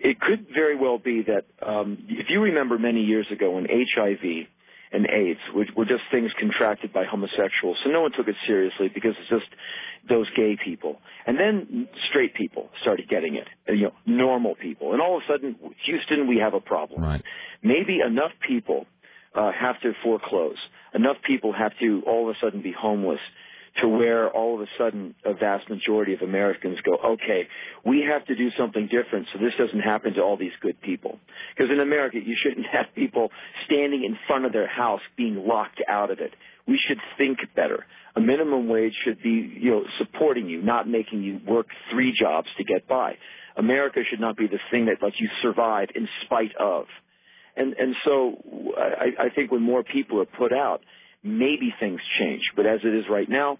It 0.00 0.20
could 0.20 0.46
very 0.52 0.76
well 0.76 0.98
be 0.98 1.22
that 1.22 1.44
um, 1.66 1.98
if 2.08 2.26
you 2.28 2.40
remember 2.40 2.78
many 2.78 3.00
years 3.00 3.26
ago 3.32 3.52
when 3.52 3.66
HIV 3.66 4.46
and 4.92 5.06
AIDS 5.06 5.40
which 5.54 5.70
were 5.76 5.84
just 5.84 6.02
things 6.10 6.30
contracted 6.38 6.92
by 6.92 7.04
homosexuals, 7.04 7.78
so 7.82 7.90
no 7.90 8.02
one 8.02 8.12
took 8.16 8.28
it 8.28 8.36
seriously 8.46 8.88
because 8.92 9.14
it's 9.18 9.28
just 9.28 9.50
those 10.08 10.28
gay 10.36 10.56
people, 10.62 11.00
and 11.26 11.38
then 11.38 11.88
straight 12.10 12.34
people 12.34 12.68
started 12.82 13.08
getting 13.08 13.36
it, 13.36 13.48
you 13.68 13.84
know, 13.84 13.94
normal 14.06 14.54
people, 14.54 14.92
and 14.92 15.00
all 15.00 15.16
of 15.16 15.22
a 15.22 15.32
sudden, 15.32 15.56
Houston, 15.86 16.28
we 16.28 16.38
have 16.38 16.54
a 16.54 16.60
problem. 16.60 17.02
Right. 17.02 17.22
Maybe 17.62 18.00
enough 18.06 18.32
people 18.46 18.86
uh, 19.34 19.50
have 19.52 19.80
to 19.80 19.92
foreclose. 20.02 20.58
Enough 20.94 21.16
people 21.26 21.52
have 21.52 21.72
to 21.80 22.02
all 22.06 22.28
of 22.28 22.36
a 22.36 22.38
sudden 22.44 22.62
be 22.62 22.72
homeless 22.72 23.20
to 23.80 23.88
where 23.88 24.30
all 24.30 24.54
of 24.54 24.60
a 24.60 24.66
sudden 24.78 25.14
a 25.24 25.34
vast 25.34 25.68
majority 25.68 26.14
of 26.14 26.20
Americans 26.20 26.78
go, 26.84 26.96
okay, 27.14 27.48
we 27.84 28.06
have 28.08 28.24
to 28.26 28.36
do 28.36 28.48
something 28.56 28.84
different 28.84 29.26
so 29.32 29.38
this 29.40 29.52
doesn't 29.58 29.80
happen 29.80 30.14
to 30.14 30.20
all 30.20 30.36
these 30.36 30.52
good 30.60 30.80
people. 30.80 31.18
Because 31.56 31.72
in 31.72 31.80
America, 31.80 32.18
you 32.24 32.36
shouldn't 32.40 32.66
have 32.72 32.86
people 32.94 33.30
standing 33.66 34.04
in 34.04 34.16
front 34.28 34.44
of 34.44 34.52
their 34.52 34.68
house 34.68 35.00
being 35.16 35.44
locked 35.46 35.82
out 35.88 36.10
of 36.10 36.20
it. 36.20 36.34
We 36.68 36.78
should 36.86 36.98
think 37.18 37.38
better. 37.56 37.84
A 38.16 38.20
minimum 38.20 38.68
wage 38.68 38.94
should 39.04 39.20
be, 39.22 39.52
you 39.60 39.70
know, 39.70 39.82
supporting 39.98 40.48
you, 40.48 40.62
not 40.62 40.88
making 40.88 41.22
you 41.22 41.40
work 41.46 41.66
three 41.92 42.14
jobs 42.18 42.48
to 42.58 42.64
get 42.64 42.86
by. 42.86 43.16
America 43.56 44.00
should 44.08 44.20
not 44.20 44.36
be 44.36 44.46
the 44.46 44.58
thing 44.70 44.86
that 44.86 45.02
lets 45.02 45.16
you 45.20 45.28
survive 45.42 45.88
in 45.94 46.08
spite 46.24 46.54
of. 46.58 46.86
And 47.56 47.74
and 47.74 47.94
so 48.04 48.36
I, 48.76 49.26
I 49.26 49.28
think 49.34 49.52
when 49.52 49.62
more 49.62 49.84
people 49.84 50.20
are 50.20 50.26
put 50.26 50.52
out, 50.52 50.80
maybe 51.24 51.74
things 51.80 52.00
change. 52.20 52.42
But 52.54 52.66
as 52.66 52.80
it 52.84 52.94
is 52.94 53.04
right 53.10 53.28
now, 53.28 53.58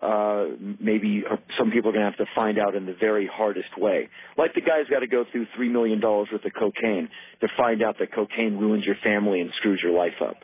uh, 0.00 0.46
maybe 0.80 1.22
some 1.58 1.70
people 1.70 1.90
are 1.90 1.92
going 1.92 2.04
to 2.04 2.10
have 2.10 2.26
to 2.26 2.32
find 2.34 2.58
out 2.58 2.74
in 2.74 2.86
the 2.86 2.96
very 2.98 3.28
hardest 3.30 3.76
way. 3.76 4.08
Like 4.38 4.54
the 4.54 4.62
guy's 4.62 4.88
got 4.90 5.00
to 5.00 5.06
go 5.06 5.24
through 5.30 5.46
three 5.54 5.68
million 5.68 6.00
dollars 6.00 6.28
worth 6.32 6.44
of 6.44 6.52
cocaine 6.58 7.08
to 7.42 7.48
find 7.56 7.82
out 7.82 7.96
that 7.98 8.14
cocaine 8.14 8.56
ruins 8.56 8.84
your 8.86 8.96
family 9.04 9.40
and 9.40 9.50
screws 9.58 9.80
your 9.82 9.92
life 9.92 10.16
up. 10.26 10.36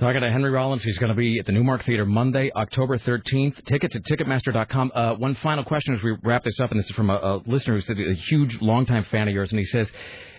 Talking 0.00 0.22
to 0.22 0.30
Henry 0.30 0.50
Rollins, 0.50 0.82
he's 0.82 0.96
going 0.96 1.10
to 1.10 1.14
be 1.14 1.38
at 1.38 1.44
the 1.44 1.52
Newmark 1.52 1.84
Theater 1.84 2.06
Monday, 2.06 2.50
October 2.56 2.96
13th. 2.98 3.62
Tickets 3.66 3.94
at 3.94 4.02
Ticketmaster.com. 4.04 4.92
Uh, 4.94 5.14
one 5.16 5.34
final 5.42 5.62
question 5.62 5.94
as 5.94 6.02
we 6.02 6.16
wrap 6.24 6.42
this 6.42 6.58
up, 6.58 6.70
and 6.70 6.80
this 6.80 6.86
is 6.88 6.96
from 6.96 7.10
a, 7.10 7.16
a 7.16 7.42
listener 7.46 7.78
who's 7.78 7.90
a 7.90 8.14
huge, 8.30 8.56
longtime 8.62 9.04
fan 9.10 9.28
of 9.28 9.34
yours, 9.34 9.50
and 9.50 9.58
he 9.58 9.66
says, 9.66 9.90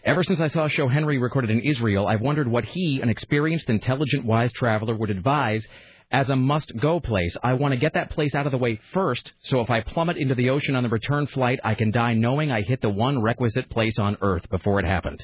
Ever 0.03 0.23
since 0.23 0.39
I 0.39 0.47
saw 0.47 0.65
a 0.65 0.69
show 0.69 0.87
Henry 0.87 1.19
recorded 1.19 1.51
in 1.51 1.61
Israel, 1.61 2.07
I've 2.07 2.21
wondered 2.21 2.47
what 2.47 2.65
he, 2.65 3.01
an 3.01 3.09
experienced, 3.09 3.69
intelligent, 3.69 4.25
wise 4.25 4.51
traveler, 4.51 4.95
would 4.95 5.11
advise 5.11 5.65
as 6.11 6.29
a 6.29 6.35
must-go 6.35 6.99
place. 6.99 7.37
I 7.43 7.53
want 7.53 7.73
to 7.73 7.79
get 7.79 7.93
that 7.93 8.09
place 8.09 8.33
out 8.33 8.47
of 8.47 8.51
the 8.51 8.57
way 8.57 8.79
first, 8.93 9.31
so 9.43 9.61
if 9.61 9.69
I 9.69 9.81
plummet 9.81 10.17
into 10.17 10.33
the 10.33 10.49
ocean 10.49 10.75
on 10.75 10.83
the 10.83 10.89
return 10.89 11.27
flight, 11.27 11.59
I 11.63 11.75
can 11.75 11.91
die 11.91 12.15
knowing 12.15 12.51
I 12.51 12.61
hit 12.61 12.81
the 12.81 12.89
one 12.89 13.21
requisite 13.21 13.69
place 13.69 13.99
on 13.99 14.17
Earth 14.21 14.49
before 14.49 14.79
it 14.79 14.85
happened. 14.85 15.23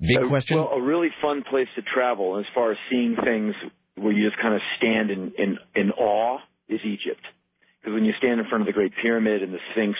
Big 0.00 0.28
question. 0.28 0.58
Well, 0.58 0.70
a 0.74 0.82
really 0.82 1.08
fun 1.22 1.44
place 1.48 1.68
to 1.76 1.82
travel 1.82 2.38
as 2.38 2.44
far 2.54 2.72
as 2.72 2.78
seeing 2.90 3.16
things 3.24 3.54
where 3.94 4.12
you 4.12 4.28
just 4.28 4.40
kind 4.42 4.54
of 4.54 4.60
stand 4.78 5.10
in 5.10 5.32
in, 5.38 5.58
in 5.76 5.90
awe 5.92 6.38
is 6.68 6.80
Egypt. 6.84 7.22
Because 7.80 7.94
when 7.94 8.04
you 8.04 8.12
stand 8.18 8.40
in 8.40 8.46
front 8.48 8.62
of 8.62 8.66
the 8.66 8.72
Great 8.72 8.92
Pyramid 9.00 9.42
and 9.42 9.54
the 9.54 9.58
Sphinx 9.72 9.96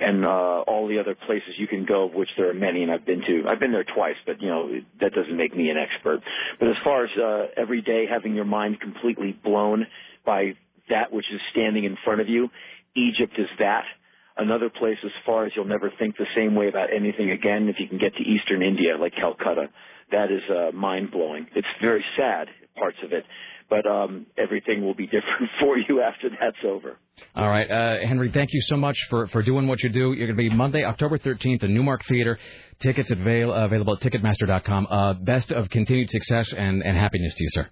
and 0.00 0.24
uh, 0.24 0.64
all 0.66 0.88
the 0.88 0.98
other 0.98 1.14
places 1.14 1.50
you 1.58 1.66
can 1.66 1.84
go, 1.84 2.04
of 2.04 2.14
which 2.14 2.28
there 2.36 2.50
are 2.50 2.54
many, 2.54 2.82
and 2.82 2.90
I've 2.90 3.06
been 3.06 3.20
to. 3.20 3.44
I've 3.48 3.60
been 3.60 3.72
there 3.72 3.84
twice, 3.84 4.16
but 4.26 4.40
you 4.40 4.48
know 4.48 4.70
that 5.00 5.12
doesn't 5.12 5.36
make 5.36 5.56
me 5.56 5.70
an 5.70 5.76
expert. 5.76 6.20
But 6.58 6.68
as 6.68 6.76
far 6.82 7.04
as 7.04 7.10
uh, 7.16 7.46
every 7.56 7.82
day 7.82 8.04
having 8.10 8.34
your 8.34 8.44
mind 8.44 8.80
completely 8.80 9.38
blown 9.44 9.86
by 10.24 10.54
that 10.88 11.12
which 11.12 11.26
is 11.32 11.40
standing 11.52 11.84
in 11.84 11.96
front 12.04 12.20
of 12.20 12.28
you, 12.28 12.48
Egypt 12.96 13.34
is 13.38 13.48
that. 13.58 13.84
Another 14.36 14.68
place 14.68 14.98
as 15.04 15.12
far 15.24 15.46
as 15.46 15.52
you'll 15.54 15.64
never 15.64 15.92
think 15.96 16.16
the 16.16 16.26
same 16.34 16.56
way 16.56 16.68
about 16.68 16.88
anything 16.92 17.30
again 17.30 17.68
if 17.68 17.76
you 17.78 17.86
can 17.86 17.98
get 17.98 18.16
to 18.16 18.22
eastern 18.22 18.62
India 18.62 18.96
like 18.98 19.14
Calcutta. 19.14 19.68
That 20.10 20.32
is 20.32 20.42
uh, 20.50 20.72
mind 20.74 21.12
blowing. 21.12 21.46
It's 21.54 21.68
very 21.80 22.04
sad 22.16 22.48
parts 22.76 22.96
of 23.04 23.12
it, 23.12 23.24
but 23.70 23.86
um, 23.86 24.26
everything 24.36 24.84
will 24.84 24.94
be 24.94 25.06
different 25.16 25.50
for 25.60 25.76
you 25.78 26.00
after 26.02 26.28
that's 26.30 26.56
over. 26.66 26.98
All 27.34 27.48
right, 27.48 27.70
uh, 27.70 28.06
Henry, 28.06 28.30
thank 28.32 28.50
you 28.52 28.60
so 28.62 28.76
much 28.76 28.96
for, 29.10 29.26
for 29.28 29.42
doing 29.42 29.66
what 29.68 29.82
you 29.82 29.88
do. 29.88 30.12
You're 30.12 30.26
going 30.26 30.36
to 30.36 30.50
be 30.50 30.50
Monday, 30.50 30.84
October 30.84 31.18
13th 31.18 31.62
at 31.62 31.70
Newmark 31.70 32.02
Theater. 32.08 32.38
Tickets 32.80 33.10
avail, 33.10 33.52
available 33.52 33.94
at 33.96 34.00
Ticketmaster.com. 34.02 34.86
Uh, 34.90 35.12
best 35.14 35.52
of 35.52 35.70
continued 35.70 36.10
success 36.10 36.52
and, 36.56 36.82
and 36.82 36.96
happiness 36.96 37.34
to 37.36 37.44
you, 37.44 37.48
sir. 37.52 37.68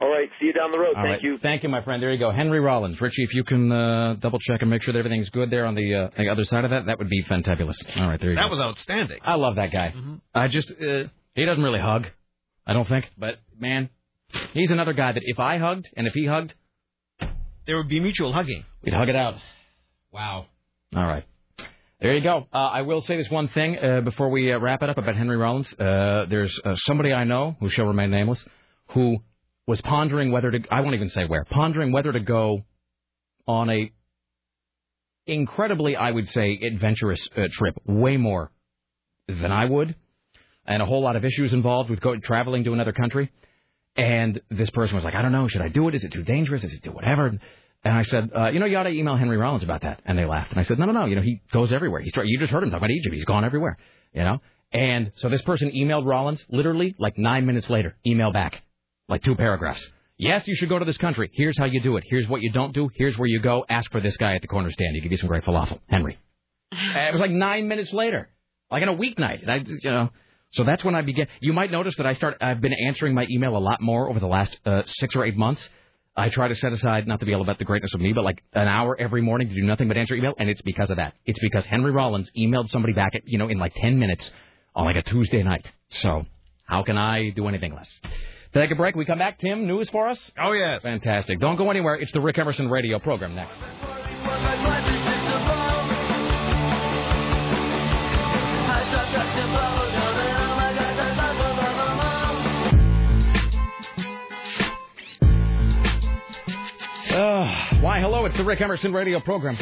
All 0.00 0.08
right, 0.10 0.28
see 0.40 0.46
you 0.46 0.52
down 0.52 0.70
the 0.72 0.78
road. 0.78 0.96
All 0.96 1.02
Thank 1.02 1.06
right. 1.06 1.22
you. 1.22 1.38
Thank 1.38 1.62
you, 1.62 1.68
my 1.68 1.82
friend. 1.84 2.02
There 2.02 2.12
you 2.12 2.18
go. 2.18 2.30
Henry 2.32 2.58
Rollins. 2.58 3.00
Richie, 3.00 3.22
if 3.22 3.32
you 3.32 3.44
can 3.44 3.70
uh, 3.70 4.14
double 4.18 4.38
check 4.40 4.60
and 4.60 4.68
make 4.68 4.82
sure 4.82 4.92
that 4.92 4.98
everything's 4.98 5.30
good 5.30 5.50
there 5.50 5.66
on 5.66 5.74
the, 5.74 5.94
uh, 5.94 6.08
the 6.16 6.28
other 6.28 6.44
side 6.44 6.64
of 6.64 6.70
that, 6.70 6.86
that 6.86 6.98
would 6.98 7.08
be 7.08 7.22
fantabulous. 7.24 7.76
All 7.96 8.08
right, 8.08 8.18
there 8.20 8.30
you 8.30 8.36
That 8.36 8.48
go. 8.48 8.48
That 8.48 8.50
was 8.50 8.60
outstanding. 8.60 9.18
I 9.22 9.36
love 9.36 9.56
that 9.56 9.70
guy. 9.72 9.94
I 10.34 10.48
just, 10.48 10.70
uh, 10.70 11.04
he 11.34 11.44
doesn't 11.44 11.62
really 11.62 11.78
hug, 11.80 12.06
I 12.66 12.72
don't 12.72 12.88
think. 12.88 13.04
But, 13.16 13.36
man, 13.58 13.88
he's 14.52 14.70
another 14.70 14.92
guy 14.92 15.12
that 15.12 15.22
if 15.24 15.38
I 15.38 15.58
hugged 15.58 15.88
and 15.96 16.06
if 16.06 16.14
he 16.14 16.26
hugged, 16.26 16.54
There 17.66 17.76
would 17.76 17.88
be 17.88 18.00
mutual 18.00 18.32
hugging. 18.32 18.64
we'd 18.82 18.94
hug 18.94 19.08
it 19.08 19.16
out. 19.16 19.34
Wow. 20.12 20.46
All 20.94 21.06
right. 21.06 21.24
There 22.00 22.14
you 22.14 22.22
go. 22.22 22.46
Uh, 22.52 22.56
I 22.58 22.82
will 22.82 23.00
say 23.00 23.16
this 23.16 23.30
one 23.30 23.48
thing 23.48 23.78
uh, 23.78 24.00
before 24.02 24.28
we 24.28 24.52
uh, 24.52 24.58
wrap 24.58 24.82
it 24.82 24.90
up 24.90 24.98
about 24.98 25.16
Henry 25.16 25.36
Rollins. 25.36 25.72
Uh, 25.72 26.26
there's 26.28 26.54
uh, 26.64 26.74
somebody 26.84 27.12
I 27.12 27.24
know 27.24 27.56
who 27.60 27.70
shall 27.70 27.86
remain 27.86 28.10
nameless 28.10 28.44
who 28.88 29.18
was 29.66 29.80
pondering 29.80 30.30
whether 30.30 30.50
to 30.50 30.60
I 30.70 30.80
won't 30.82 30.94
even 30.94 31.08
say 31.08 31.24
where 31.24 31.44
pondering 31.44 31.92
whether 31.92 32.12
to 32.12 32.20
go 32.20 32.64
on 33.46 33.70
a 33.70 33.90
incredibly 35.26 35.96
I 35.96 36.10
would 36.10 36.28
say 36.30 36.58
adventurous 36.62 37.26
uh, 37.36 37.48
trip, 37.50 37.76
way 37.86 38.16
more 38.16 38.50
than 39.26 39.50
I 39.50 39.64
would, 39.64 39.94
and 40.66 40.82
a 40.82 40.86
whole 40.86 41.00
lot 41.02 41.16
of 41.16 41.24
issues 41.24 41.52
involved 41.52 41.88
with 41.88 42.00
go- 42.00 42.18
traveling 42.18 42.64
to 42.64 42.72
another 42.74 42.92
country. 42.92 43.30
And 43.96 44.40
this 44.50 44.70
person 44.70 44.96
was 44.96 45.04
like, 45.04 45.14
I 45.14 45.22
don't 45.22 45.32
know, 45.32 45.46
should 45.48 45.62
I 45.62 45.68
do 45.68 45.88
it? 45.88 45.94
Is 45.94 46.04
it 46.04 46.12
too 46.12 46.24
dangerous? 46.24 46.64
Is 46.64 46.74
it 46.74 46.82
too 46.82 46.90
whatever? 46.90 47.38
And 47.84 47.94
I 47.94 48.02
said, 48.02 48.30
uh, 48.36 48.46
you 48.48 48.58
know, 48.58 48.66
you 48.66 48.76
ought 48.76 48.84
to 48.84 48.90
email 48.90 49.16
Henry 49.16 49.36
Rollins 49.36 49.62
about 49.62 49.82
that. 49.82 50.00
And 50.04 50.18
they 50.18 50.24
laughed. 50.24 50.50
And 50.50 50.58
I 50.58 50.64
said, 50.64 50.78
no, 50.78 50.86
no, 50.86 50.92
no. 50.92 51.04
You 51.04 51.16
know, 51.16 51.22
he 51.22 51.42
goes 51.52 51.70
everywhere. 51.70 52.00
He's 52.00 52.12
you 52.24 52.38
just 52.38 52.50
heard 52.50 52.62
him 52.62 52.70
talk 52.70 52.78
about 52.78 52.90
Egypt. 52.90 53.14
He's 53.14 53.24
gone 53.24 53.44
everywhere. 53.44 53.76
You 54.12 54.24
know. 54.24 54.38
And 54.72 55.12
so 55.16 55.28
this 55.28 55.42
person 55.42 55.70
emailed 55.70 56.06
Rollins 56.06 56.44
literally 56.48 56.96
like 56.98 57.16
nine 57.18 57.46
minutes 57.46 57.70
later. 57.70 57.96
Email 58.06 58.32
back, 58.32 58.62
like 59.08 59.22
two 59.22 59.36
paragraphs. 59.36 59.86
Yes, 60.16 60.46
you 60.48 60.54
should 60.54 60.68
go 60.68 60.78
to 60.78 60.84
this 60.84 60.96
country. 60.96 61.30
Here's 61.32 61.58
how 61.58 61.66
you 61.66 61.80
do 61.80 61.96
it. 61.96 62.04
Here's 62.06 62.28
what 62.28 62.40
you 62.40 62.50
don't 62.52 62.72
do. 62.72 62.88
Here's 62.94 63.18
where 63.18 63.28
you 63.28 63.40
go. 63.40 63.64
Ask 63.68 63.90
for 63.90 64.00
this 64.00 64.16
guy 64.16 64.34
at 64.34 64.42
the 64.42 64.48
corner 64.48 64.70
stand. 64.70 64.94
He 64.94 65.00
give 65.00 65.12
you 65.12 65.18
some 65.18 65.28
great 65.28 65.44
falafel, 65.44 65.80
Henry. 65.88 66.18
And 66.72 67.08
it 67.08 67.12
was 67.12 67.20
like 67.20 67.30
nine 67.30 67.68
minutes 67.68 67.92
later, 67.92 68.28
like 68.70 68.82
on 68.82 68.88
a 68.88 68.96
weeknight. 68.96 69.42
And 69.42 69.50
I, 69.50 69.56
you 69.58 69.90
know, 69.90 70.10
so 70.54 70.64
that's 70.64 70.84
when 70.84 70.94
I 70.94 71.02
began. 71.02 71.26
You 71.40 71.52
might 71.52 71.70
notice 71.70 71.94
that 71.96 72.06
I 72.06 72.12
start. 72.12 72.36
I've 72.40 72.60
been 72.60 72.74
answering 72.86 73.14
my 73.14 73.26
email 73.30 73.56
a 73.56 73.58
lot 73.58 73.80
more 73.80 74.08
over 74.08 74.20
the 74.20 74.26
last 74.26 74.56
uh, 74.64 74.82
six 74.86 75.16
or 75.16 75.24
eight 75.24 75.36
months. 75.36 75.68
I 76.16 76.28
try 76.28 76.46
to 76.46 76.54
set 76.54 76.72
aside 76.72 77.08
not 77.08 77.18
to 77.20 77.26
be 77.26 77.34
all 77.34 77.42
about 77.42 77.58
the 77.58 77.64
greatness 77.64 77.92
of 77.92 78.00
me, 78.00 78.12
but 78.12 78.22
like 78.22 78.40
an 78.52 78.68
hour 78.68 78.96
every 78.98 79.20
morning 79.20 79.48
to 79.48 79.54
do 79.54 79.62
nothing 79.62 79.88
but 79.88 79.96
answer 79.96 80.14
email, 80.14 80.32
and 80.38 80.48
it's 80.48 80.62
because 80.62 80.90
of 80.90 80.96
that. 80.96 81.14
It's 81.26 81.40
because 81.40 81.64
Henry 81.66 81.90
Rollins 81.90 82.30
emailed 82.38 82.68
somebody 82.68 82.92
back 82.92 83.16
at 83.16 83.22
you 83.26 83.36
know 83.36 83.48
in 83.48 83.58
like 83.58 83.74
ten 83.74 83.98
minutes 83.98 84.30
on 84.76 84.84
like 84.84 84.96
a 84.96 85.02
Tuesday 85.02 85.42
night. 85.42 85.70
So 85.90 86.24
how 86.66 86.84
can 86.84 86.96
I 86.96 87.30
do 87.30 87.48
anything 87.48 87.74
less? 87.74 87.90
Take 88.52 88.70
a 88.70 88.76
break. 88.76 88.94
We 88.94 89.04
come 89.04 89.18
back. 89.18 89.40
Tim, 89.40 89.66
news 89.66 89.90
for 89.90 90.08
us? 90.08 90.30
Oh 90.40 90.52
yes. 90.52 90.82
Fantastic. 90.82 91.40
Don't 91.40 91.56
go 91.56 91.68
anywhere. 91.70 91.96
It's 91.96 92.12
the 92.12 92.20
Rick 92.20 92.38
Emerson 92.38 92.70
Radio 92.70 93.00
program 93.00 93.34
next. 93.34 93.58
Uh, 107.14 107.78
why, 107.80 108.00
hello, 108.00 108.24
it's 108.24 108.36
the 108.36 108.42
Rick 108.42 108.60
Emerson 108.60 108.92
radio 108.92 109.20
program. 109.20 109.56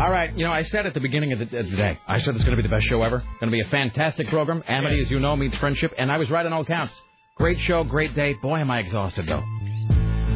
All 0.00 0.10
right, 0.10 0.36
you 0.36 0.44
know, 0.44 0.50
I 0.50 0.64
said 0.64 0.84
at 0.84 0.94
the 0.94 1.00
beginning 1.00 1.32
of 1.32 1.38
the, 1.38 1.58
of 1.60 1.70
the 1.70 1.76
day, 1.76 1.96
I 2.08 2.18
said 2.20 2.34
it's 2.34 2.42
going 2.42 2.56
to 2.56 2.60
be 2.60 2.68
the 2.68 2.74
best 2.74 2.86
show 2.86 3.02
ever. 3.02 3.18
Going 3.18 3.28
to 3.42 3.50
be 3.50 3.60
a 3.60 3.68
fantastic 3.68 4.26
program. 4.26 4.64
Amity, 4.66 5.00
as 5.00 5.08
you 5.08 5.20
know, 5.20 5.36
means 5.36 5.56
friendship, 5.58 5.94
and 5.96 6.10
I 6.10 6.18
was 6.18 6.28
right 6.28 6.44
on 6.44 6.52
all 6.52 6.64
counts. 6.64 7.00
Great 7.36 7.60
show, 7.60 7.84
great 7.84 8.16
day. 8.16 8.34
Boy, 8.42 8.58
am 8.58 8.70
I 8.70 8.80
exhausted, 8.80 9.26
though. 9.26 9.44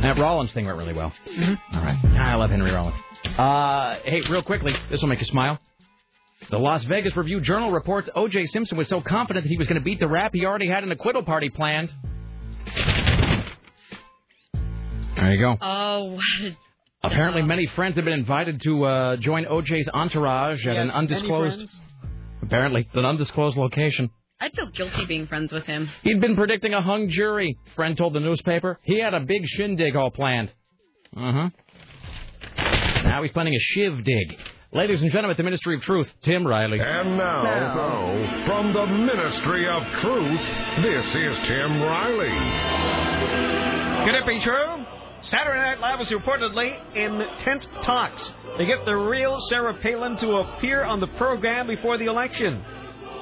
That 0.03 0.19
Rollins 0.19 0.53
thing 0.53 0.67
went 0.67 0.79
really 0.79 0.93
well. 0.93 1.13
All 1.73 1.83
right. 1.83 1.99
I 2.17 2.37
love 2.37 2.51
Henry 2.51 2.71
Rollins. 2.71 2.97
Uh, 3.37 3.97
hey, 4.05 4.21
real 4.31 4.43
quickly, 4.43 4.73
this 4.89 5.01
will 5.03 5.09
make 5.09 5.19
you 5.19 5.27
smile. 5.27 5.59
The 6.51 6.59
Las 6.59 6.85
Vegas 6.85 7.17
Review 7.17 7.41
Journal 7.41 7.73
reports 7.73 8.09
O.J. 8.15 8.47
Simpson 8.47 8.79
was 8.79 8.89
so 8.89 9.01
confident 9.01 9.45
that 9.45 9.51
he 9.51 9.59
was 9.59 9.67
going 9.67 9.81
to 9.81 9.85
beat 9.85 9.99
the 9.99 10.07
rap, 10.07 10.31
he 10.33 10.45
already 10.45 10.69
had 10.69 10.85
an 10.85 10.93
acquittal 10.93 11.25
party 11.25 11.49
planned. 11.49 11.91
There 15.17 15.33
you 15.33 15.41
go. 15.41 15.57
Oh, 15.61 16.05
what 16.15 16.23
a 16.43 16.57
Apparently, 17.03 17.43
many 17.43 17.67
friends 17.67 17.97
have 17.97 18.05
been 18.05 18.15
invited 18.15 18.61
to 18.63 18.85
uh, 18.85 19.17
join 19.17 19.45
OJ's 19.45 19.89
entourage 19.93 20.67
at 20.67 20.75
Yes, 20.75 20.85
an 20.85 20.91
undisclosed, 20.91 21.57
friends. 21.57 21.81
apparently, 22.43 22.89
an 22.95 23.05
undisclosed 23.05 23.57
location. 23.57 24.11
I'd 24.41 24.53
feel 24.55 24.67
guilty 24.67 25.07
being 25.07 25.27
friends 25.27 25.53
with 25.53 25.65
him. 25.65 25.89
He'd 26.03 26.21
been 26.21 26.35
predicting 26.37 26.75
a 26.75 26.83
hung 26.83 27.09
jury. 27.09 27.57
Friend 27.77 27.97
told 27.97 28.13
the 28.15 28.21
newspaper 28.21 28.79
he 28.83 28.99
had 28.99 29.15
a 29.15 29.21
big 29.21 29.43
shindig 29.47 29.95
all 29.97 30.11
planned. 30.11 30.51
Uh 31.17 31.33
huh. 31.33 31.49
Now 33.05 33.23
he's 33.23 33.33
planning 33.33 33.55
a 33.55 33.61
shiv 33.61 34.03
dig. 34.05 34.37
Ladies 34.73 35.01
and 35.01 35.11
gentlemen, 35.11 35.31
at 35.31 35.37
the 35.37 35.43
Ministry 35.45 35.77
of 35.77 35.83
Truth, 35.83 36.09
Tim 36.25 36.45
Riley. 36.47 36.79
And 36.81 37.17
now, 37.17 38.43
from 38.45 38.73
the 38.75 38.85
Ministry 38.87 39.69
of 39.69 39.83
Truth, 40.01 40.41
this 40.83 41.07
is 41.07 41.39
Tim 41.47 41.81
Riley. 41.83 42.29
Can 42.29 44.15
it 44.17 44.27
be 44.27 44.41
true? 44.41 44.85
Saturday 45.23 45.59
Night 45.61 45.81
Live 45.81 46.01
is 46.01 46.09
reportedly 46.11 46.77
in 46.95 47.21
tense 47.41 47.67
talks 47.83 48.33
to 48.59 48.65
get 48.67 48.85
the 48.85 48.95
real 48.95 49.39
Sarah 49.49 49.75
Palin 49.75 50.17
to 50.19 50.29
appear 50.37 50.85
on 50.85 51.01
the 51.01 51.07
program 51.09 51.67
before 51.67 51.99
the 51.99 52.05
election. 52.05 52.63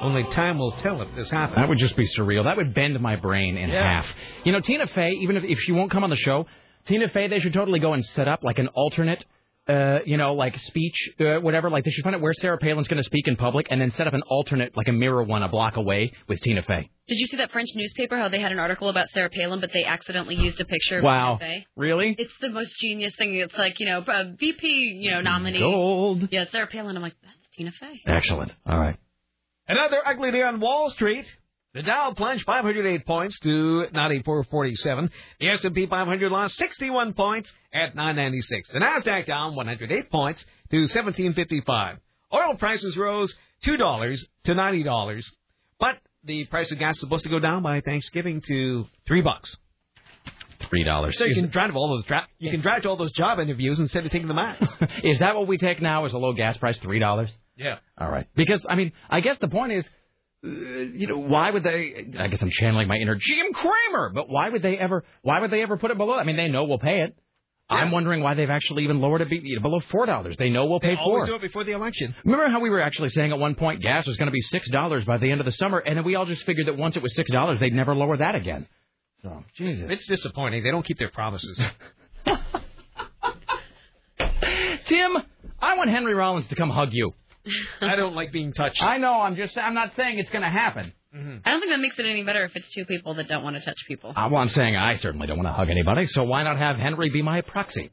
Only 0.01 0.23
time 0.25 0.57
will 0.59 0.73
tell 0.73 1.01
if 1.01 1.07
this 1.15 1.31
happens. 1.31 1.55
That 1.55 1.69
would 1.69 1.79
just 1.79 1.95
be 1.95 2.05
surreal. 2.17 2.43
That 2.43 2.57
would 2.57 2.73
bend 2.73 2.99
my 2.99 3.15
brain 3.15 3.57
in 3.57 3.69
Yeah. 3.69 3.81
half. 4.01 4.13
You 4.43 4.51
know, 4.51 4.59
Tina 4.59 4.87
Fey, 4.87 5.11
even 5.21 5.37
if, 5.37 5.43
if 5.45 5.57
she 5.59 5.71
won't 5.71 5.89
come 5.89 6.03
on 6.03 6.09
the 6.09 6.15
show, 6.17 6.45
Tina 6.85 7.07
Fey, 7.09 7.27
they 7.27 7.39
should 7.39 7.53
totally 7.53 7.79
go 7.79 7.93
and 7.93 8.05
set 8.05 8.27
up 8.27 8.43
like 8.43 8.59
an 8.59 8.67
alternate, 8.69 9.25
uh, 9.67 9.99
you 10.05 10.17
know, 10.17 10.33
like 10.35 10.57
speech, 10.59 11.09
uh, 11.19 11.37
whatever. 11.39 11.69
Like 11.69 11.83
they 11.83 11.91
should 11.91 12.03
find 12.03 12.15
out 12.15 12.21
where 12.21 12.33
Sarah 12.33 12.57
Palin's 12.57 12.87
going 12.87 13.01
to 13.01 13.03
speak 13.03 13.27
in 13.27 13.35
public 13.35 13.67
and 13.69 13.81
then 13.81 13.91
set 13.91 14.07
up 14.07 14.13
an 14.13 14.21
alternate, 14.27 14.75
like 14.77 14.87
a 14.87 14.91
mirror 14.91 15.23
one 15.23 15.41
a 15.43 15.49
block 15.49 15.75
away 15.77 16.13
with 16.27 16.39
Tina 16.41 16.61
Fey. 16.61 16.89
Did 17.07 17.15
you 17.19 17.25
see 17.27 17.37
that 17.37 17.51
French 17.51 17.69
newspaper? 17.75 18.17
How 18.17 18.29
they 18.29 18.39
had 18.39 18.51
an 18.51 18.59
article 18.59 18.89
about 18.89 19.09
Sarah 19.09 19.29
Palin, 19.29 19.59
but 19.61 19.71
they 19.73 19.83
accidentally 19.85 20.35
used 20.35 20.59
a 20.61 20.65
picture 20.65 20.97
of 20.99 21.03
Wow. 21.03 21.37
Tina 21.39 21.51
Fey? 21.51 21.65
Really? 21.75 22.15
It's 22.17 22.33
the 22.41 22.49
most 22.49 22.75
genius 22.79 23.13
thing. 23.17 23.35
It's 23.35 23.57
like 23.57 23.79
you 23.79 23.85
know, 23.87 23.99
uh, 23.99 24.25
VP, 24.39 24.67
you 25.01 25.11
know, 25.11 25.21
nominee. 25.21 25.59
Gold. 25.59 26.27
Yeah, 26.31 26.45
Sarah 26.51 26.67
Palin. 26.67 26.95
I'm 26.95 27.01
like, 27.01 27.15
that's 27.23 27.35
Tina 27.57 27.71
Fey. 27.71 28.01
Excellent. 28.05 28.51
All 28.65 28.79
right. 28.79 28.97
Another 29.67 29.97
ugly 30.05 30.31
day 30.31 30.43
on 30.43 30.59
Wall 30.59 30.89
Street. 30.91 31.25
The 31.75 31.83
Dow 31.83 32.13
plunged 32.15 32.45
508 32.45 33.05
points 33.05 33.37
to 33.39 33.85
94.47. 33.93 35.09
The 35.41 35.49
S&P 35.49 35.85
500 35.87 36.31
lost 36.31 36.55
61 36.55 37.13
points 37.13 37.51
at 37.73 37.93
996. 37.95 38.69
The 38.69 38.79
Nasdaq 38.79 39.27
down 39.27 39.55
108 39.55 40.09
points 40.09 40.45
to 40.71 40.77
1755. 40.77 41.97
Oil 42.33 42.55
prices 42.55 42.95
rose 42.95 43.35
two 43.63 43.75
dollars 43.77 44.25
to 44.45 44.53
ninety 44.55 44.83
dollars, 44.83 45.29
but 45.79 45.97
the 46.23 46.45
price 46.45 46.71
of 46.71 46.79
gas 46.79 46.95
is 46.95 47.01
supposed 47.01 47.23
to 47.23 47.29
go 47.29 47.39
down 47.39 47.61
by 47.61 47.81
Thanksgiving 47.81 48.41
to 48.47 48.85
three 49.05 49.21
bucks. 49.21 49.55
Three 50.69 50.83
dollars. 50.83 51.17
So 51.17 51.25
you 51.25 51.35
can 51.35 51.49
drive 51.49 51.75
all 51.75 51.89
those 51.89 52.05
dra- 52.05 52.27
you 52.39 52.51
can 52.51 52.61
drive 52.61 52.83
to 52.83 52.89
all 52.89 52.97
those 52.97 53.11
job 53.11 53.39
interviews 53.39 53.79
instead 53.79 54.05
of 54.05 54.11
taking 54.11 54.27
the 54.27 54.33
max. 54.33 54.65
Is 55.03 55.19
that 55.19 55.35
what 55.35 55.47
we 55.47 55.57
take 55.57 55.81
now? 55.81 56.05
Is 56.05 56.13
a 56.13 56.17
low 56.17 56.33
gas 56.33 56.57
price 56.57 56.77
three 56.79 56.99
dollars? 56.99 57.29
yeah. 57.57 57.77
All 57.97 58.09
right. 58.09 58.27
Because 58.35 58.65
I 58.67 58.75
mean, 58.75 58.91
I 59.09 59.19
guess 59.19 59.37
the 59.39 59.47
point 59.47 59.73
is, 59.73 59.87
Uh, 60.45 60.49
you 60.93 61.07
know, 61.07 61.17
why 61.17 61.49
would 61.49 61.63
they? 61.63 62.05
I 62.19 62.27
guess 62.27 62.41
I'm 62.41 62.51
channeling 62.51 62.87
my 62.87 62.97
inner 62.97 63.15
Jim 63.15 63.53
Cramer. 63.53 64.11
But 64.13 64.29
why 64.29 64.49
would 64.49 64.61
they 64.61 64.77
ever? 64.77 65.03
Why 65.23 65.39
would 65.39 65.49
they 65.51 65.63
ever 65.63 65.77
put 65.77 65.91
it 65.91 65.97
below? 65.97 66.15
I 66.15 66.23
mean, 66.23 66.35
they 66.35 66.49
know 66.49 66.65
we'll 66.65 66.77
pay 66.79 67.01
it. 67.01 67.17
I'm 67.67 67.89
wondering 67.89 68.21
why 68.21 68.35
they've 68.35 68.49
actually 68.49 68.83
even 68.83 69.01
lowered 69.01 69.21
it 69.21 69.29
be- 69.29 69.57
below 69.59 69.79
four 69.91 70.05
dollars. 70.05 70.35
They 70.37 70.51
know 70.51 70.67
we'll 70.67 70.79
They 70.79 70.89
pay 70.89 70.95
always 71.01 71.21
four. 71.21 71.27
do 71.27 71.35
it 71.35 71.41
before 71.41 71.63
the 71.63 71.71
election. 71.71 72.13
Remember 72.23 72.47
how 72.49 72.59
we 72.59 72.69
were 72.69 72.79
actually 72.79 73.09
saying 73.09 73.31
at 73.31 73.39
one 73.39 73.55
point 73.55 73.81
gas 73.81 74.05
was 74.05 74.17
going 74.17 74.27
to 74.27 74.31
be 74.31 74.41
six 74.41 74.69
dollars 74.69 75.03
by 75.03 75.17
the 75.17 75.31
end 75.31 75.41
of 75.41 75.45
the 75.45 75.51
summer, 75.51 75.79
and 75.79 75.97
then 75.97 76.05
we 76.05 76.13
all 76.13 76.27
just 76.27 76.45
figured 76.45 76.67
that 76.67 76.77
once 76.77 76.95
it 76.95 77.01
was 77.01 77.15
six 77.15 77.31
dollars, 77.31 77.59
they'd 77.59 77.73
never 77.73 77.95
lower 77.95 78.17
that 78.17 78.35
again. 78.35 78.67
So, 79.23 79.43
Jesus. 79.55 79.89
It's 79.89 80.07
disappointing. 80.07 80.63
They 80.63 80.69
don't 80.69 80.85
keep 80.85 80.99
their 80.99 81.09
promises. 81.09 81.59
Tim, 84.85 85.17
I 85.59 85.75
want 85.77 85.89
Henry 85.89 86.13
Rollins 86.13 86.47
to 86.49 86.55
come 86.55 86.69
hug 86.69 86.89
you. 86.91 87.13
I 87.81 87.95
don't 87.95 88.15
like 88.15 88.31
being 88.31 88.53
touched. 88.53 88.81
I 88.83 88.97
know. 88.97 89.21
I'm 89.21 89.35
just. 89.35 89.57
I'm 89.57 89.73
not 89.73 89.95
saying 89.95 90.19
it's 90.19 90.31
going 90.31 90.43
to 90.43 90.49
happen. 90.49 90.93
I 91.13 91.51
don't 91.51 91.61
think 91.61 91.71
that 91.71 91.79
makes 91.79 91.97
it 91.97 92.05
any 92.05 92.23
better 92.23 92.43
if 92.43 92.55
it's 92.55 92.69
two 92.73 92.83
people 92.85 93.13
that 93.13 93.29
don't 93.29 93.43
want 93.43 93.55
to 93.55 93.61
touch 93.61 93.77
people. 93.87 94.11
Uh, 94.13 94.27
well, 94.29 94.41
I'm 94.41 94.49
saying 94.49 94.75
I 94.75 94.95
certainly 94.97 95.27
don't 95.27 95.37
want 95.37 95.47
to 95.47 95.53
hug 95.53 95.69
anybody, 95.69 96.07
so 96.07 96.23
why 96.23 96.43
not 96.43 96.57
have 96.57 96.75
Henry 96.75 97.09
be 97.09 97.21
my 97.21 97.39
proxy? 97.39 97.91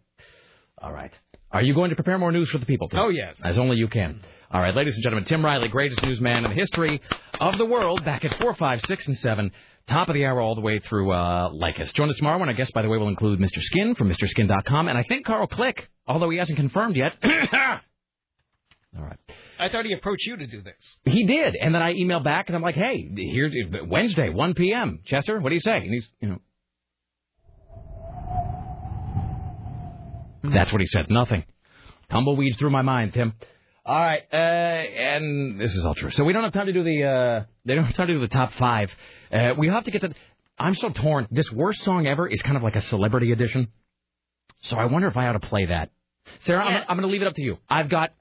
All 0.78 0.92
right. 0.92 1.12
Are 1.52 1.62
you 1.62 1.72
going 1.74 1.90
to 1.90 1.94
prepare 1.94 2.18
more 2.18 2.32
news 2.32 2.48
for 2.48 2.58
the 2.58 2.66
people? 2.66 2.88
Tim? 2.88 2.98
Oh, 2.98 3.08
yes. 3.10 3.40
As 3.44 3.58
only 3.58 3.76
you 3.76 3.86
can. 3.86 4.20
All 4.50 4.60
right, 4.60 4.74
ladies 4.74 4.96
and 4.96 5.02
gentlemen, 5.02 5.24
Tim 5.24 5.44
Riley, 5.44 5.68
greatest 5.68 6.02
newsman 6.02 6.44
in 6.44 6.50
the 6.50 6.56
history 6.56 7.00
of 7.40 7.58
the 7.58 7.64
world, 7.64 8.04
back 8.04 8.24
at 8.24 8.34
4, 8.40 8.54
5, 8.54 8.80
6, 8.82 9.06
and 9.06 9.18
7. 9.18 9.50
Top 9.86 10.08
of 10.08 10.14
the 10.14 10.24
hour 10.26 10.40
all 10.40 10.54
the 10.54 10.60
way 10.60 10.78
through 10.78 11.10
uh, 11.12 11.50
Leykis. 11.50 11.92
Join 11.94 12.10
us 12.10 12.16
tomorrow 12.16 12.38
when 12.38 12.48
our 12.48 12.54
guest, 12.54 12.72
by 12.72 12.82
the 12.82 12.88
way, 12.88 12.98
will 12.98 13.08
include 13.08 13.38
Mr. 13.38 13.60
Skin 13.60 13.94
from 13.94 14.10
MrSkin.com, 14.10 14.88
and 14.88 14.98
I 14.98 15.04
think 15.04 15.26
Carl 15.26 15.46
Click, 15.46 15.88
although 16.06 16.30
he 16.30 16.38
hasn't 16.38 16.58
confirmed 16.58 16.96
yet. 16.96 17.14
all 17.24 19.04
right. 19.04 19.18
I 19.58 19.68
thought 19.68 19.84
he 19.84 19.92
approached 19.92 20.26
you 20.26 20.36
to 20.36 20.46
do 20.46 20.62
this. 20.62 20.96
He 21.04 21.24
did, 21.26 21.54
and 21.56 21.74
then 21.74 21.82
I 21.82 21.94
emailed 21.94 22.24
back, 22.24 22.48
and 22.48 22.56
I'm 22.56 22.62
like, 22.62 22.74
"Hey, 22.74 23.08
here's 23.14 23.52
Wednesday, 23.86 24.28
1 24.28 24.54
p.m. 24.54 25.00
Chester, 25.04 25.40
what 25.40 25.50
do 25.50 25.54
you 25.54 25.60
say?" 25.60 25.78
And 25.78 25.92
he's, 25.92 26.08
you 26.20 26.28
know, 26.28 26.38
that's 30.42 30.72
what 30.72 30.80
he 30.80 30.86
said. 30.86 31.06
Nothing. 31.08 31.44
Tumbleweed 32.10 32.56
through 32.58 32.70
my 32.70 32.82
mind, 32.82 33.14
Tim. 33.14 33.32
All 33.84 33.98
right, 33.98 34.22
uh, 34.32 34.36
and 34.36 35.60
this 35.60 35.74
is 35.74 35.84
all 35.84 35.94
true. 35.94 36.10
So 36.10 36.24
we 36.24 36.32
don't 36.32 36.44
have 36.44 36.52
time 36.52 36.66
to 36.66 36.72
do 36.72 36.84
the. 36.84 37.04
Uh, 37.04 37.44
they 37.64 37.74
don't 37.74 37.84
have 37.84 37.94
time 37.94 38.06
to 38.08 38.14
do 38.14 38.20
the 38.20 38.28
top 38.28 38.52
five. 38.54 38.90
Uh, 39.32 39.54
we 39.58 39.68
have 39.68 39.84
to 39.84 39.90
get 39.90 40.02
to. 40.02 40.14
I'm 40.58 40.74
so 40.74 40.90
torn. 40.90 41.26
This 41.30 41.50
worst 41.50 41.82
song 41.82 42.06
ever 42.06 42.28
is 42.28 42.40
kind 42.42 42.56
of 42.56 42.62
like 42.62 42.76
a 42.76 42.80
celebrity 42.82 43.32
edition. 43.32 43.68
So 44.62 44.76
I 44.76 44.84
wonder 44.84 45.08
if 45.08 45.16
I 45.16 45.26
ought 45.26 45.32
to 45.32 45.40
play 45.40 45.66
that. 45.66 45.90
Sarah, 46.44 46.64
I'm, 46.64 46.84
I'm 46.88 46.96
going 46.96 47.08
to 47.08 47.12
leave 47.12 47.22
it 47.22 47.26
up 47.26 47.34
to 47.34 47.42
you. 47.42 47.58
I've 47.68 47.88
got 47.88 48.12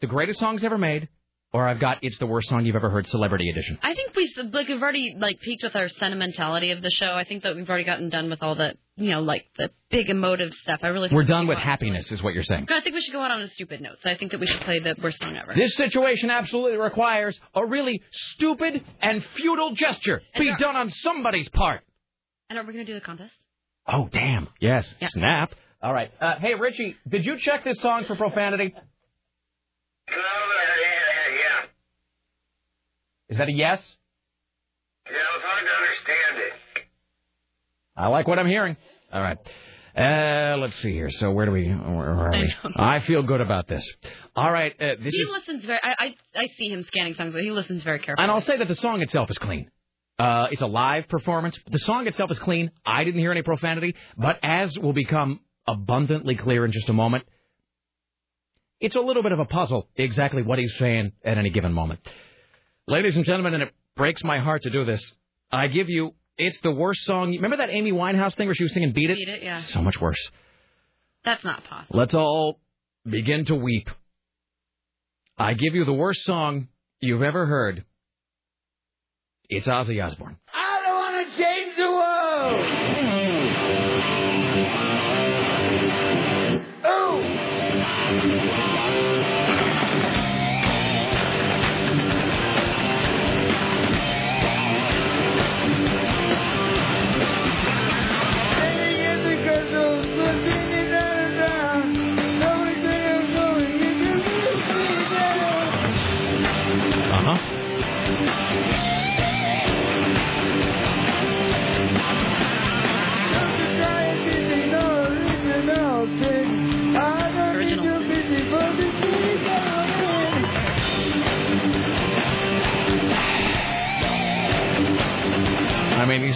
the 0.00 0.06
greatest 0.06 0.40
songs 0.40 0.64
ever 0.64 0.78
made, 0.78 1.08
or 1.52 1.66
I've 1.66 1.80
got 1.80 1.98
it's 2.02 2.18
the 2.18 2.26
worst 2.26 2.48
song 2.48 2.64
you've 2.64 2.76
ever 2.76 2.90
heard, 2.90 3.06
celebrity 3.06 3.50
edition. 3.50 3.78
I 3.82 3.94
think 3.94 4.14
we 4.14 4.32
like 4.52 4.68
we've 4.68 4.80
already 4.80 5.14
like 5.18 5.40
peaked 5.40 5.62
with 5.62 5.74
our 5.76 5.88
sentimentality 5.88 6.70
of 6.70 6.82
the 6.82 6.90
show. 6.90 7.12
I 7.14 7.24
think 7.24 7.42
that 7.42 7.56
we've 7.56 7.68
already 7.68 7.84
gotten 7.84 8.08
done 8.08 8.30
with 8.30 8.42
all 8.42 8.54
the 8.54 8.74
you 8.96 9.10
know 9.10 9.20
like 9.20 9.46
the 9.58 9.70
big 9.90 10.08
emotive 10.10 10.54
stuff. 10.54 10.80
I 10.82 10.88
really 10.88 11.08
think 11.08 11.16
We're 11.16 11.24
done 11.24 11.46
with 11.46 11.58
happiness, 11.58 12.10
is 12.12 12.22
what 12.22 12.34
you're 12.34 12.44
saying. 12.44 12.66
I 12.70 12.80
think 12.80 12.94
we 12.94 13.00
should 13.02 13.12
go 13.12 13.20
out 13.20 13.30
on 13.30 13.40
a 13.40 13.48
stupid 13.48 13.80
note. 13.80 13.96
So 14.02 14.10
I 14.10 14.16
think 14.16 14.30
that 14.30 14.40
we 14.40 14.46
should 14.46 14.60
play 14.60 14.78
the 14.78 14.94
worst 15.02 15.18
song 15.20 15.36
ever. 15.36 15.54
This 15.54 15.74
situation 15.76 16.30
absolutely 16.30 16.78
requires 16.78 17.38
a 17.54 17.66
really 17.66 18.00
stupid 18.12 18.84
and 19.00 19.24
futile 19.36 19.72
gesture 19.74 20.22
be 20.38 20.54
done 20.56 20.76
on 20.76 20.90
somebody's 20.90 21.48
part. 21.48 21.80
And 22.48 22.58
are 22.58 22.62
we 22.64 22.72
going 22.72 22.84
to 22.84 22.92
do 22.92 22.98
the 22.98 23.04
contest? 23.04 23.32
Oh, 23.86 24.08
damn. 24.12 24.48
Yes. 24.60 24.92
Snap. 25.08 25.52
All 25.82 25.92
right. 25.92 26.10
Uh, 26.20 26.34
hey, 26.40 26.54
Richie, 26.54 26.96
did 27.08 27.24
you 27.24 27.38
check 27.38 27.64
this 27.64 27.78
song 27.80 28.04
for 28.06 28.14
profanity? 28.16 28.74
Is 33.28 33.38
that 33.38 33.48
a 33.48 33.52
yes? 33.52 33.80
Yeah, 35.06 35.12
it 35.12 35.16
was 35.16 35.42
hard 35.44 35.64
to 35.64 35.72
understand 35.72 36.52
it. 36.76 36.82
I 37.96 38.08
like 38.08 38.26
what 38.26 38.38
I'm 38.38 38.46
hearing. 38.48 38.76
All 39.12 39.22
right. 39.22 39.38
Uh, 39.96 40.56
let's 40.58 40.74
see 40.82 40.92
here. 40.92 41.10
So 41.10 41.30
where 41.30 41.46
do 41.46 41.52
we? 41.52 41.68
Where 41.68 42.10
are 42.10 42.30
we? 42.32 42.54
I 42.76 43.00
feel 43.00 43.22
good 43.22 43.40
about 43.40 43.68
this. 43.68 43.84
All 44.36 44.50
right. 44.50 44.72
Uh, 44.80 44.94
this 45.02 45.14
he 45.14 45.22
is, 45.22 45.30
listens 45.30 45.64
very. 45.64 45.78
I, 45.82 45.94
I 45.98 46.14
I 46.36 46.46
see 46.58 46.68
him 46.70 46.84
scanning 46.84 47.14
songs, 47.14 47.32
but 47.32 47.42
he 47.42 47.50
listens 47.50 47.82
very 47.84 47.98
carefully. 47.98 48.22
and 48.22 48.30
I'll 48.32 48.40
say 48.40 48.56
that 48.56 48.68
the 48.68 48.74
song 48.76 49.00
itself 49.02 49.30
is 49.30 49.38
clean. 49.38 49.70
Uh, 50.18 50.48
it's 50.50 50.62
a 50.62 50.66
live 50.66 51.08
performance. 51.08 51.56
The 51.70 51.78
song 51.78 52.06
itself 52.06 52.30
is 52.30 52.38
clean. 52.38 52.70
I 52.84 53.04
didn't 53.04 53.20
hear 53.20 53.30
any 53.32 53.42
profanity, 53.42 53.94
but 54.16 54.38
as 54.42 54.78
will 54.78 54.92
become 54.92 55.40
abundantly 55.66 56.34
clear 56.36 56.64
in 56.64 56.72
just 56.72 56.88
a 56.88 56.92
moment, 56.92 57.24
it's 58.80 58.94
a 58.94 59.00
little 59.00 59.22
bit 59.22 59.32
of 59.32 59.38
a 59.38 59.44
puzzle 59.44 59.88
exactly 59.96 60.42
what 60.42 60.58
he's 60.58 60.76
saying 60.78 61.12
at 61.24 61.38
any 61.38 61.50
given 61.50 61.72
moment. 61.72 62.00
Ladies 62.86 63.16
and 63.16 63.24
gentlemen, 63.24 63.54
and 63.54 63.62
it 63.64 63.74
breaks 63.96 64.24
my 64.24 64.38
heart 64.38 64.62
to 64.62 64.70
do 64.70 64.84
this, 64.84 65.14
I 65.52 65.68
give 65.68 65.88
you 65.88 66.14
it's 66.38 66.58
the 66.62 66.72
worst 66.72 67.04
song. 67.04 67.32
Remember 67.32 67.58
that 67.58 67.68
Amy 67.70 67.92
Winehouse 67.92 68.34
thing 68.34 68.46
where 68.46 68.54
she 68.54 68.64
was 68.64 68.72
singing 68.72 68.92
"Beat 68.92 69.10
It"? 69.10 69.16
Beat 69.16 69.28
It, 69.28 69.42
yeah. 69.42 69.60
So 69.60 69.82
much 69.82 70.00
worse. 70.00 70.30
That's 71.24 71.44
not 71.44 71.64
possible. 71.64 71.98
Let's 71.98 72.14
all 72.14 72.60
begin 73.04 73.44
to 73.46 73.54
weep. 73.54 73.90
I 75.36 75.54
give 75.54 75.74
you 75.74 75.84
the 75.84 75.92
worst 75.92 76.24
song 76.24 76.68
you've 77.00 77.22
ever 77.22 77.46
heard. 77.46 77.84
It's 79.48 79.66
Ozzy 79.66 80.02
Osbourne. 80.02 80.36
I 80.52 80.69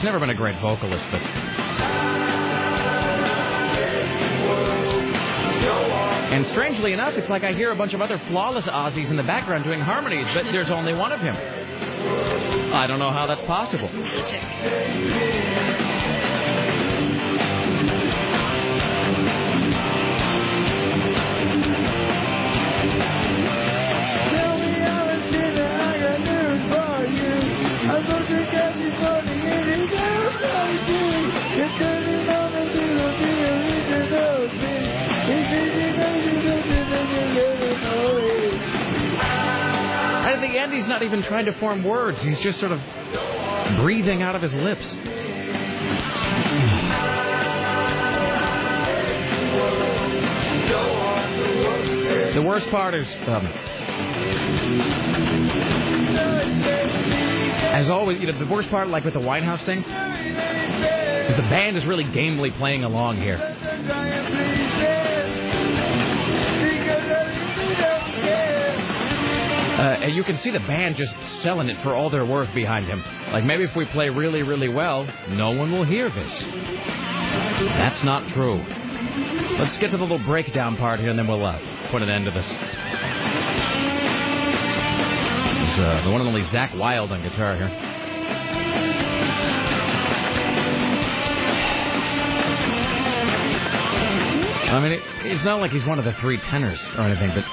Never 0.05 0.21
been 0.21 0.29
a 0.29 0.35
great 0.35 0.61
vocalist, 0.61 1.03
but. 1.11 1.23
And 6.31 6.47
strangely 6.49 6.93
enough, 6.93 7.15
it's 7.15 7.31
like 7.31 7.43
I 7.43 7.55
hear 7.55 7.73
a 7.73 7.75
bunch 7.75 7.95
of 7.95 8.03
other 8.03 8.21
flawless 8.29 8.67
Ozzies 8.67 9.09
in 9.09 9.17
the 9.17 9.23
background 9.23 9.65
doing 9.65 9.81
harmonies, 9.81 10.27
but 10.35 10.45
there's 10.53 10.69
only 10.69 10.93
one 10.93 11.13
of 11.13 11.21
him. 11.21 11.35
I 11.35 12.87
don't 12.87 12.99
know 12.99 13.13
how 13.13 13.27
that's 13.27 13.41
possible. 13.47 13.89
He's 40.73 40.87
not 40.87 41.03
even 41.03 41.23
trying 41.23 41.47
to 41.47 41.53
form 41.55 41.85
words. 41.85 42.23
He's 42.23 42.39
just 42.41 42.61
sort 42.61 42.73
of 42.73 42.81
breathing 43.79 44.23
out 44.23 44.37
of 44.37 44.43
his 44.43 44.53
lips. 44.55 44.87
The 52.35 52.43
worst 52.43 52.69
part 52.71 52.95
is 52.95 53.07
um, 53.29 53.47
As 57.75 57.89
always, 57.89 58.21
you 58.21 58.27
know, 58.31 58.39
the 58.39 58.47
worst 58.47 58.71
part, 58.71 58.89
like 58.89 59.05
with 59.05 59.15
the 59.15 59.21
Winehouse 59.21 59.65
thing, 59.67 59.79
is 59.79 61.37
the 61.37 61.49
band 61.51 61.77
is 61.77 61.85
really 61.85 62.05
gamely 62.05 62.51
playing 62.53 62.85
along 62.85 63.17
here. 63.17 63.39
Uh, 69.75 70.05
and 70.05 70.15
you 70.15 70.23
can 70.23 70.37
see 70.37 70.51
the 70.51 70.61
band 70.61 70.97
just 70.97 71.17
selling 71.43 71.69
it 71.69 71.83
for 71.83 71.95
all 71.95 72.09
their 72.09 72.25
worth 72.25 72.55
behind 72.55 72.87
him. 72.87 73.03
Like 73.33 73.45
maybe 73.45 73.65
if 73.65 73.75
we 73.75 73.85
play 73.87 74.09
really, 74.09 74.43
really 74.43 74.69
well, 74.69 75.05
no 75.29 75.51
one 75.51 75.73
will 75.73 75.85
hear 75.85 76.09
this. 76.11 76.33
That's 77.59 78.03
not 78.05 78.29
true. 78.29 78.63
Let's 79.59 79.77
get 79.79 79.91
to 79.91 79.97
the 79.97 80.03
little 80.03 80.19
breakdown 80.21 80.77
part 80.77 81.01
here, 81.01 81.11
and 81.11 81.19
then 81.19 81.27
we'll 81.27 81.45
uh, 81.45 81.59
put 81.91 82.03
an 82.03 82.09
end 82.09 82.25
to 82.27 82.31
this. 82.31 82.47
It's 85.67 85.79
uh, 85.79 86.03
the 86.05 86.11
one 86.11 86.21
and 86.21 86.29
only 86.29 86.43
Zakk 86.43 86.77
Wylde 86.77 87.11
on 87.11 87.23
guitar 87.23 87.57
here. 87.57 87.71
I 94.71 94.81
mean, 94.81 94.93
it, 94.93 95.03
it's 95.25 95.45
not 95.45 95.61
like 95.61 95.71
he's 95.73 95.85
one 95.85 95.99
of 95.99 96.05
the 96.05 96.13
three 96.15 96.39
tenors 96.39 96.81
or 96.97 97.07
anything, 97.07 97.31
but 97.35 97.45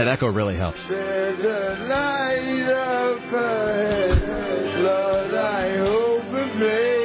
that 0.00 0.08
echo 0.08 0.28
really 0.28 0.56
helps. 0.56 0.78
There's 0.88 1.38
a 1.40 1.84
light 1.84 2.70
up 2.72 3.18
ahead, 3.34 4.82
Lord, 4.82 5.34
I 5.34 5.76
hope 5.76 6.24
and 6.24 6.52
pray. 6.58 7.04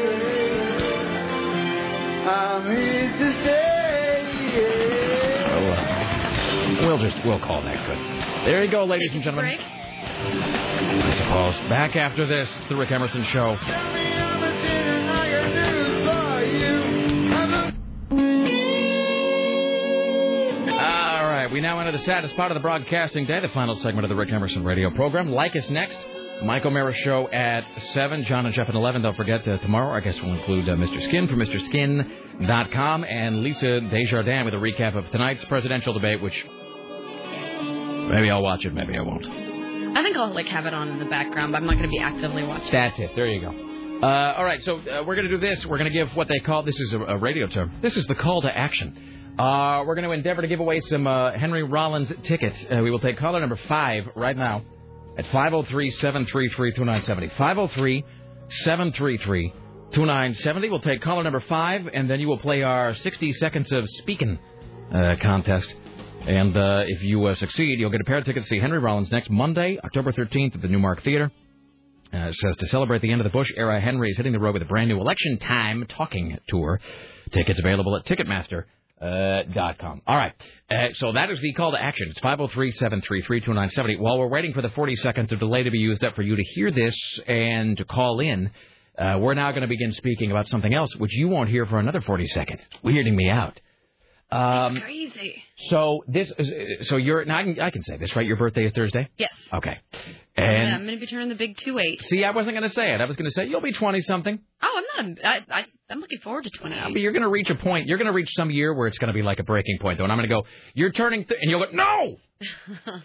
I'm 2.26 2.64
here 2.72 3.12
to 3.20 3.28
stay. 3.42 4.22
We'll, 5.56 5.74
uh, 5.74 6.88
we'll 6.88 7.00
just 7.00 7.18
we'll 7.26 7.40
call 7.42 7.62
that 7.64 7.86
good. 7.86 8.00
There 8.46 8.64
you 8.64 8.72
go, 8.72 8.86
ladies 8.86 9.12
and 9.12 9.22
gentlemen. 9.22 9.60
I 9.60 11.12
suppose. 11.18 11.56
Back 11.70 11.98
after 11.98 12.26
this, 12.26 12.50
it's 12.60 12.70
the 12.70 12.78
Rick 12.78 12.92
Emerson 12.92 13.26
Show. 13.26 13.58
We 21.56 21.62
now 21.62 21.80
enter 21.80 21.94
the 21.94 22.00
saddest 22.00 22.36
part 22.36 22.52
of 22.52 22.56
the 22.56 22.60
broadcasting 22.60 23.26
day, 23.28 23.40
the 23.40 23.48
final 23.48 23.78
segment 23.78 24.04
of 24.04 24.10
the 24.10 24.16
Rick 24.16 24.30
Emerson 24.30 24.66
radio 24.66 24.90
program. 24.90 25.30
Leykis 25.30 25.70
next. 25.70 25.98
Mike 26.44 26.66
O'Mara 26.66 26.94
show 26.94 27.30
at 27.30 27.64
7, 27.94 28.26
John 28.26 28.46
and 28.46 28.54
Jeff 28.54 28.68
at 28.68 28.76
11. 28.76 29.04
Don't 29.04 29.16
forget, 29.16 29.48
uh, 29.48 29.58
tomorrow 29.60 29.88
our 29.88 30.02
guest 30.02 30.22
will 30.22 30.34
include 30.34 30.68
uh, 30.68 30.74
Mr. 30.74 31.02
Skin 31.06 31.30
from 31.30 31.40
MrSkin.com 31.40 33.06
and 33.06 33.42
Lisa 33.42 33.80
Desjardins 33.80 34.44
with 34.44 34.54
a 34.54 34.58
recap 34.58 34.98
of 34.98 35.10
tonight's 35.12 35.46
presidential 35.46 35.94
debate, 35.94 36.22
which 36.22 36.46
maybe 38.10 38.30
I'll 38.30 38.44
watch 38.44 38.66
it, 38.66 38.74
maybe 38.74 38.98
I 38.98 39.02
won't. 39.02 39.26
I 39.26 40.04
think 40.04 40.18
I'll 40.18 40.34
like 40.34 40.48
have 40.48 40.66
it 40.66 40.74
on 40.74 40.90
in 40.90 41.00
the 41.00 41.06
background, 41.06 41.54
but 41.54 41.60
I'm 41.60 41.68
not 41.68 41.78
going 41.78 41.84
to 41.84 41.90
be 41.90 42.00
actively 42.00 42.44
watching. 42.44 42.70
That's 42.70 43.00
it. 43.00 43.16
There 43.16 43.28
you 43.28 43.40
go. 43.40 44.02
Uh, 44.06 44.34
all 44.38 44.44
right, 44.44 44.62
so 44.62 44.80
uh, 44.80 45.06
we're 45.08 45.16
going 45.16 45.30
to 45.30 45.32
do 45.32 45.40
this. 45.40 45.66
We're 45.66 45.78
going 45.78 45.90
to 45.90 45.98
give 45.98 46.14
what 46.18 46.28
they 46.28 46.40
call 46.40 46.64
this 46.64 46.78
is 46.78 46.92
a, 46.92 47.00
a 47.00 47.18
radio 47.18 47.48
term. 47.48 47.72
This 47.82 47.96
is 47.96 48.04
the 48.08 48.16
call 48.16 48.42
to 48.42 48.58
action. 48.58 49.15
Uh, 49.38 49.84
we're 49.86 49.96
going 49.96 50.08
to 50.08 50.12
endeavor 50.12 50.42
to 50.42 50.48
give 50.48 50.62
away 50.62 50.80
some 50.90 51.06
uh, 51.06 51.34
Henry 51.34 51.62
Rollins 51.64 52.12
tickets. 52.24 52.56
Uh, 52.72 52.82
we 52.82 52.90
will 52.90 53.00
take 53.00 53.18
caller 53.18 53.42
number 53.42 53.60
five 53.68 54.06
right 54.16 54.36
now 54.36 54.64
at 55.18 55.26
503 55.26 55.92
733 55.92 56.72
2970. 56.72 57.36
503 57.38 58.06
733 58.50 59.54
2970. 59.92 60.70
We'll 60.70 60.80
take 60.80 61.02
caller 61.02 61.22
number 61.24 61.42
five, 61.42 61.86
and 61.94 62.10
then 62.10 62.22
you 62.22 62.30
will 62.30 62.38
play 62.38 62.64
our 62.64 62.96
60 62.96 63.34
seconds 63.34 63.74
of 63.74 63.84
speaking 63.90 64.40
uh, 64.94 65.16
contest. 65.22 65.74
And 66.22 66.56
uh, 66.56 66.84
if 66.88 67.04
you 67.04 67.26
uh, 67.26 67.36
succeed, 67.36 67.78
you'll 67.78 67.92
get 67.92 68.00
a 68.00 68.06
pair 68.06 68.20
of 68.20 68.26
tickets 68.26 68.48
to 68.48 68.50
see 68.56 68.60
Henry 68.60 68.80
Rollins 68.80 69.12
next 69.12 69.30
Monday, 69.30 69.78
October 69.84 70.14
13th 70.14 70.56
at 70.56 70.62
the 70.62 70.70
Newmark 70.70 71.04
Theater. 71.04 71.30
Uh, 72.14 72.30
it 72.30 72.36
says 72.36 72.56
to 72.58 72.68
celebrate 72.68 73.02
the 73.02 73.12
end 73.12 73.20
of 73.20 73.26
the 73.26 73.32
Bush 73.32 73.52
era, 73.58 73.82
Henry 73.82 74.12
is 74.12 74.16
hitting 74.18 74.32
the 74.32 74.40
road 74.40 74.54
with 74.54 74.62
a 74.62 74.66
brand 74.66 74.88
new 74.88 75.02
election 75.02 75.38
time 75.40 75.86
talking 75.90 76.38
tour. 76.48 76.80
Tickets 77.32 77.60
available 77.60 77.98
at 77.98 78.06
Ticketmaster. 78.06 78.64
Uh, 79.02 79.44
dot 79.54 79.78
com. 79.78 80.02
All 80.08 80.16
right. 80.16 80.34
Uh, 80.72 80.94
so 80.94 81.12
that 81.12 81.30
is 81.30 81.40
the 81.42 81.52
call 81.54 81.72
to 81.72 81.82
action. 81.82 82.08
It's 82.10 82.20
503 82.20 82.72
733 82.72 83.42
2970. 83.42 83.98
While 83.98 84.18
we're 84.18 84.30
waiting 84.30 84.54
for 84.54 84.62
the 84.62 84.70
40 84.70 84.96
seconds 84.96 85.32
of 85.34 85.40
delay 85.40 85.64
to 85.64 85.70
be 85.72 85.80
used 85.80 86.04
up 86.06 86.16
for 86.16 86.22
you 86.22 86.36
to 86.38 86.44
hear 86.44 86.72
this 86.72 86.96
and 87.28 87.76
to 87.76 87.84
call 87.84 88.22
in, 88.22 88.52
uh, 88.98 89.18
we're 89.20 89.34
now 89.34 89.52
going 89.52 89.64
to 89.64 89.68
begin 89.68 89.92
speaking 89.92 90.32
about 90.32 90.48
something 90.48 90.74
else, 90.74 90.96
which 90.96 91.14
you 91.14 91.28
won't 91.28 91.50
hear 91.50 91.66
for 91.66 91.78
another 91.78 92.00
40 92.00 92.26
seconds. 92.28 92.62
Weirding 92.86 93.16
me 93.16 93.30
out. 93.30 93.60
Um, 94.32 94.82
Crazy. 94.82 95.42
so 95.70 96.04
this 96.08 96.32
is, 96.38 96.88
so 96.90 96.98
you're, 96.98 97.24
now 97.26 97.38
I 97.38 97.44
can, 97.44 97.60
I 97.62 97.70
can 97.70 97.84
say 97.84 97.98
this, 97.98 98.16
right? 98.16 98.26
Your 98.26 98.38
birthday 98.38 98.66
is 98.66 98.72
Thursday? 98.74 99.08
Yes. 99.18 99.32
Okay. 99.54 99.78
Yeah, 99.94 100.44
And 100.44 100.76
I'm 100.76 100.82
going 100.86 100.96
to 100.96 101.00
be 101.00 101.06
turning 101.06 101.30
the 101.30 101.36
big 101.36 101.58
two 101.58 101.78
eight. 101.80 102.02
see, 102.02 102.24
I 102.24 102.32
wasn't 102.32 102.56
going 102.56 102.68
to 102.68 102.74
say 102.74 102.94
it. 102.94 103.00
I 103.02 103.06
was 103.06 103.16
going 103.16 103.30
to 103.30 103.34
say 103.34 103.46
you'll 103.46 103.62
be 103.62 103.72
20 103.72 104.02
something. 104.02 104.40
Oh, 104.64 104.82
I'm 104.98 105.16
not. 105.16 105.26
I, 105.26 105.60
I, 105.60 105.66
I'm 105.90 106.00
looking 106.00 106.20
forward 106.20 106.44
to 106.46 106.50
20. 106.50 106.76
But 106.94 107.00
you're 107.02 107.12
going 107.14 107.22
to 107.22 107.30
reach 107.30 107.50
a 107.50 107.56
point. 107.56 107.88
You're 107.88 108.00
going 108.00 108.08
to 108.08 108.14
reach 108.14 108.30
some 108.32 108.50
year 108.50 108.74
where 108.74 108.88
it's 108.88 108.98
going 108.98 109.10
to 109.10 109.14
be 109.14 109.22
like 109.22 109.40
a 109.40 109.44
breaking 109.44 109.78
point, 109.80 110.00
though. 110.00 110.04
And 110.06 110.12
I'm 110.12 110.18
going 110.18 110.28
to 110.30 110.36
go, 110.36 110.44
you're 110.74 110.92
turning, 110.92 111.24
th-, 111.26 111.40
and 111.40 111.50
you'll 111.50 111.64
go, 111.66 111.72
no! 111.72 112.18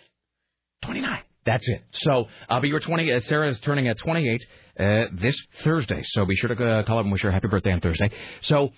29. 0.85 1.19
That's 1.45 1.69
it. 1.69 1.83
So, 1.93 2.27
uh, 2.49 2.61
but 2.61 2.69
you're 2.69 2.81
20. 2.81 3.13
Uh, 3.13 3.21
Sarah 3.21 3.51
is 3.51 3.61
turning 3.61 3.89
at 3.89 3.99
28 3.99 4.47
uh, 4.79 5.05
this 5.13 5.37
Thursday. 5.65 6.03
So 6.05 6.25
be 6.25 6.37
sure 6.37 6.55
to 6.55 6.65
uh, 6.65 6.83
call 6.85 6.99
up 6.99 7.05
and 7.05 7.13
wish 7.13 7.23
her 7.23 7.31
happy 7.31 7.49
birthday 7.49 7.73
on 7.73 7.81
Thursday. 7.81 8.11
So, 8.43 8.71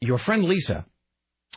your 0.00 0.18
friend 0.18 0.44
Lisa, 0.44 0.86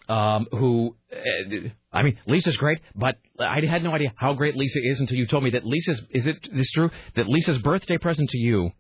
um, 0.08 0.48
who, 0.52 0.96
uh, 1.12 1.70
I 1.92 2.04
mean, 2.04 2.18
Lisa's 2.28 2.58
great, 2.58 2.80
but 2.96 3.18
I 3.40 3.60
had 3.66 3.84
no 3.84 3.92
idea 3.92 4.14
how 4.16 4.34
great 4.34 4.56
Lisa 4.56 4.80
is 4.82 5.00
until 5.00 5.18
you 5.18 5.28
told 5.28 5.44
me 5.44 5.52
that 5.52 5.66
Lisa's, 5.66 6.02
is 6.10 6.28
it 6.28 6.38
this 6.54 6.72
true? 6.72 6.90
That 7.16 7.28
Lisa's 7.28 7.60
birthday 7.60 7.98
present 7.98 8.30
to 8.30 8.38
you 8.38 8.72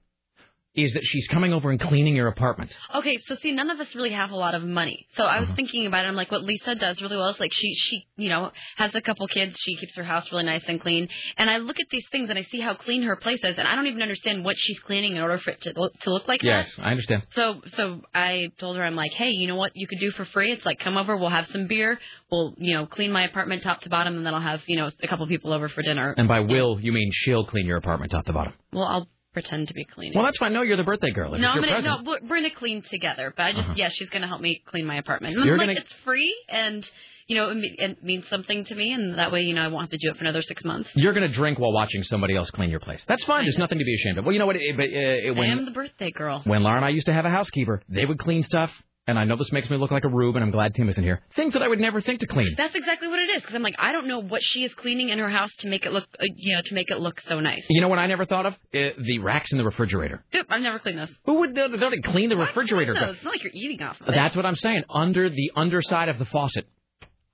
is 0.74 0.93
that 0.93 1.03
she's 1.03 1.27
coming 1.27 1.51
over 1.51 1.69
and 1.69 1.80
cleaning 1.82 2.16
your 2.16 2.27
apartment. 2.27 2.72
Okay, 2.95 3.17
so 3.27 3.35
see, 3.35 3.51
none 3.51 3.69
of 3.69 3.80
us 3.82 3.93
really 3.93 4.11
have 4.14 4.32
a 4.32 4.35
lot 4.35 4.56
of 4.56 4.64
money. 4.64 5.06
So 5.16 5.25
I 5.25 5.40
was 5.40 5.48
Uh-huh. 5.50 5.56
thinking 5.58 5.85
about 5.85 6.06
it. 6.06 6.08
I'm 6.08 6.16
like, 6.16 6.32
what 6.32 6.43
Lisa 6.43 6.75
does 6.75 7.01
really 7.01 7.17
well 7.17 7.27
is 7.30 7.40
like 7.41 7.51
she, 7.53 7.74
she, 7.75 8.08
you 8.16 8.30
know, 8.30 8.51
has 8.77 8.95
a 8.95 9.01
couple 9.01 9.27
kids. 9.27 9.58
She 9.59 9.75
keeps 9.75 9.95
her 9.98 10.03
house 10.03 10.32
really 10.32 10.45
nice 10.45 10.64
and 10.67 10.80
clean. 10.80 11.09
And 11.38 11.50
I 11.50 11.58
look 11.58 11.80
at 11.82 11.88
these 11.91 12.06
things 12.11 12.30
and 12.30 12.40
I 12.40 12.43
see 12.43 12.61
how 12.61 12.74
clean 12.74 13.01
her 13.03 13.17
place 13.17 13.40
is, 13.43 13.58
and 13.58 13.67
I 13.67 13.75
don't 13.75 13.88
even 13.88 14.01
understand 14.01 14.45
what 14.45 14.58
she's 14.58 14.80
cleaning 14.80 15.17
in 15.17 15.22
order 15.22 15.40
for 15.40 15.50
it 15.51 15.61
to 15.64 15.74
look, 15.75 15.93
to 16.00 16.09
look 16.11 16.27
like 16.30 16.41
Yes, 16.41 16.72
that. 16.77 16.83
I 16.85 16.91
understand. 16.91 17.24
So, 17.33 17.61
so 17.75 18.01
I 18.16 18.51
told 18.58 18.77
her, 18.77 18.83
I'm 18.85 18.95
like, 18.95 19.11
hey, 19.11 19.32
you 19.32 19.48
know 19.48 19.56
what 19.56 19.74
you 19.75 19.88
could 19.88 20.00
do 20.00 20.11
for 20.11 20.24
free? 20.24 20.51
It's 20.53 20.66
like, 20.66 20.80
come 20.80 20.95
over, 20.98 21.17
we'll 21.17 21.30
have 21.30 21.48
some 21.48 21.67
beer, 21.67 22.00
we'll, 22.32 22.53
you 22.58 22.75
know, 22.75 22.85
clean 22.85 23.11
my 23.11 23.24
apartment 23.24 23.64
top 23.64 23.82
to 23.82 23.90
bottom, 23.90 24.16
and 24.16 24.25
then 24.25 24.33
I'll 24.33 24.40
have, 24.40 24.61
you 24.67 24.77
know, 24.77 24.90
a 25.03 25.08
couple 25.08 25.27
people 25.27 25.51
over 25.51 25.67
for 25.67 25.82
dinner. 25.82 26.14
And 26.17 26.30
by 26.30 26.40
will, 26.40 26.80
you 26.80 26.93
mean 26.93 27.09
she'll 27.14 27.45
clean 27.45 27.66
your 27.66 27.77
apartment 27.77 28.11
top 28.11 28.25
to 28.27 28.33
bottom. 28.33 28.53
Well, 28.72 28.85
I'll 28.85 29.08
pretend 29.34 29.68
to 29.69 29.74
be 29.74 29.85
cleaning. 29.85 30.14
Well, 30.16 30.26
that's 30.26 30.38
fine. 30.38 30.53
No, 30.53 30.61
you're 30.61 30.77
the 30.77 30.84
birthday 30.84 31.11
girl. 31.11 31.34
If 31.34 31.42
No, 31.42 31.50
I'm 31.50 31.61
gonna 31.61 31.82
no, 31.82 32.01
we're- 32.03 32.27
gonna 32.27 32.50
clean 32.50 32.82
together. 32.82 33.34
But 33.35 33.43
I 33.45 33.51
just 33.53 33.64
Uh-huh. 33.66 33.74
yeah, 33.77 33.90
she's 33.90 34.10
gonna 34.10 34.27
help 34.27 34.42
me 34.42 34.61
clean 34.66 34.85
my 34.85 34.95
apartment. 34.98 35.35
And 35.38 35.45
You're 35.45 35.56
I'm 35.56 35.60
like, 35.60 35.68
gonna- 35.69 35.80
it's 35.82 35.93
free, 36.03 36.34
and 36.50 36.90
you 37.27 37.38
know, 37.38 37.50
it, 37.56 38.03
means 38.03 38.27
something 38.27 38.66
to 38.66 38.76
me, 38.76 38.92
and 38.92 39.18
that 39.18 39.32
way, 39.32 39.43
you 39.43 39.53
know, 39.53 39.61
I 39.61 39.69
won't 39.69 39.84
have 39.84 39.92
to 39.92 39.98
do 39.98 40.10
it 40.10 40.18
for 40.18 40.24
another 40.24 40.42
six 40.42 40.66
months. 40.66 40.90
You're 40.95 41.14
going 41.14 41.26
to 41.26 41.34
drink 41.34 41.60
while 41.60 41.72
watching 41.72 42.03
somebody 42.03 42.35
else 42.35 42.50
clean 42.51 42.69
your 42.69 42.82
place. 42.82 43.06
That's 43.08 43.24
fine. 43.24 43.45
There's 43.45 43.58
nothing 43.58 43.77
to 43.80 43.85
be 43.85 43.93
ashamed 43.95 44.18
of. 44.18 44.26
Well, 44.26 44.34
you 44.34 44.40
know 44.40 44.48
what? 44.48 44.58
It, 44.58 44.76
but, 44.76 44.88
uh, 44.88 44.88
it, 44.92 45.27
I 45.27 45.30
am 45.30 45.38
when, 45.38 45.64
the 45.66 45.72
birthday 45.72 46.11
girl. 46.11 46.42
when 46.43 46.61
Laura 46.61 46.76
and 46.76 46.84
I 46.85 46.90
used 46.90 47.06
to 47.06 47.14
have 47.14 47.24
a 47.24 47.30
housekeeper, 47.30 47.82
they 47.88 48.06
would 48.06 48.19
clean 48.19 48.43
stuff. 48.43 48.69
And 49.07 49.17
I 49.17 49.23
know 49.23 49.35
this 49.35 49.51
makes 49.51 49.67
me 49.69 49.77
look 49.77 49.89
like 49.89 50.03
a 50.03 50.07
rube, 50.09 50.35
and 50.35 50.43
I'm 50.45 50.51
glad 50.51 50.75
Tim 50.75 50.88
isn't 50.88 51.03
here. 51.03 51.21
Things 51.35 51.53
that 51.53 51.63
I 51.63 51.67
would 51.67 51.80
never 51.80 52.01
think 52.01 52.19
to 52.19 52.27
clean. 52.27 52.53
That's 52.55 52.75
exactly 52.75 53.07
what 53.07 53.19
it 53.19 53.31
is. 53.31 53.41
Because 53.41 53.55
I'm 53.55 53.63
like, 53.63 53.75
I 53.80 53.91
don't 53.91 54.07
know 54.07 54.19
what 54.21 54.43
she 54.43 54.63
is 54.63 54.71
cleaning 54.75 55.09
in 55.09 55.17
her 55.17 55.30
house 55.30 55.49
to 55.59 55.67
make 55.67 55.85
it 55.88 55.91
look, 55.91 56.07
uh, 56.19 56.25
you 56.35 56.55
know, 56.55 56.61
to 56.63 56.73
make 56.75 56.91
it 56.91 56.99
look 56.99 57.19
so 57.21 57.39
nice. 57.39 57.65
You 57.67 57.81
know 57.81 57.88
what 57.88 57.97
I 57.97 58.05
never 58.05 58.25
thought 58.25 58.45
of? 58.45 58.53
Uh, 58.53 58.89
the 58.99 59.19
racks 59.23 59.51
in 59.51 59.57
the 59.57 59.65
refrigerator. 59.65 60.23
Yep, 60.33 60.45
I've 60.49 60.61
never 60.61 60.77
cleaned 60.77 60.99
those. 60.99 61.11
Who 61.25 61.39
would 61.39 61.55
they 61.55 61.67
don't 61.67 62.03
clean 62.03 62.30
the 62.30 62.38
refrigerator? 62.38 62.93
No, 62.93 63.09
it's 63.09 63.23
not 63.23 63.31
like 63.31 63.43
you're 63.43 63.53
eating 63.55 63.81
off 63.81 63.99
of 64.01 64.07
it. 64.07 64.11
That's 64.11 64.35
what 64.35 64.45
I'm 64.45 64.55
saying. 64.55 64.83
Under 64.88 65.30
the 65.30 65.51
underside 65.55 66.09
of 66.09 66.19
the 66.19 66.25
faucet. 66.25 66.67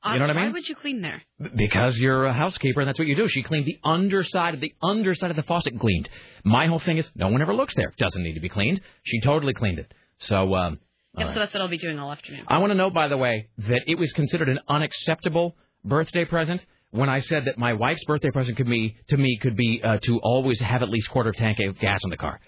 You 0.05 0.19
know 0.19 0.27
what 0.27 0.29
I 0.29 0.33
mean? 0.39 0.45
Why 0.45 0.51
would 0.53 0.69
you 0.69 0.75
clean 0.75 1.01
there? 1.01 1.21
Because 1.53 1.97
you're 1.97 2.25
a 2.27 2.33
housekeeper, 2.33 2.79
and 2.79 2.87
that's 2.87 2.97
what 2.97 3.09
you 3.09 3.15
do. 3.17 3.27
She 3.27 3.43
cleaned 3.43 3.65
the 3.65 3.77
underside 3.83 4.53
of 4.53 4.61
the 4.61 4.73
underside 4.81 5.31
of 5.31 5.35
the 5.35 5.43
faucet 5.43 5.77
cleaned. 5.77 6.07
My 6.45 6.67
whole 6.67 6.79
thing 6.79 6.97
is 6.97 7.09
no 7.13 7.27
one 7.27 7.41
ever 7.41 7.53
looks 7.53 7.75
there. 7.75 7.93
Doesn't 7.97 8.23
need 8.23 8.35
to 8.35 8.39
be 8.39 8.47
cleaned. 8.47 8.79
She 9.03 9.19
totally 9.19 9.53
cleaned 9.53 9.79
it. 9.79 9.93
So 10.19 10.55
um, 10.55 10.79
Yep, 11.17 11.27
all 11.27 11.33
so 11.33 11.39
that's 11.39 11.53
what 11.53 11.61
I'll 11.61 11.67
be 11.67 11.77
doing 11.77 11.99
all 11.99 12.11
afternoon. 12.11 12.45
I 12.47 12.59
want 12.59 12.71
to 12.71 12.75
note, 12.75 12.93
by 12.93 13.07
the 13.07 13.17
way, 13.17 13.49
that 13.57 13.81
it 13.87 13.97
was 13.97 14.11
considered 14.13 14.49
an 14.49 14.59
unacceptable 14.67 15.55
birthday 15.83 16.25
present 16.25 16.65
when 16.91 17.09
I 17.09 17.19
said 17.19 17.45
that 17.45 17.57
my 17.57 17.73
wife's 17.73 18.03
birthday 18.05 18.31
present 18.31 18.57
could 18.57 18.69
be 18.69 18.95
to 19.09 19.17
me 19.17 19.37
could 19.41 19.55
be 19.55 19.81
uh, 19.83 19.97
to 20.03 20.19
always 20.19 20.59
have 20.61 20.83
at 20.83 20.89
least 20.89 21.09
quarter 21.09 21.31
tank 21.31 21.59
of 21.59 21.79
gas 21.79 22.01
in 22.03 22.09
the 22.09 22.17
car. 22.17 22.39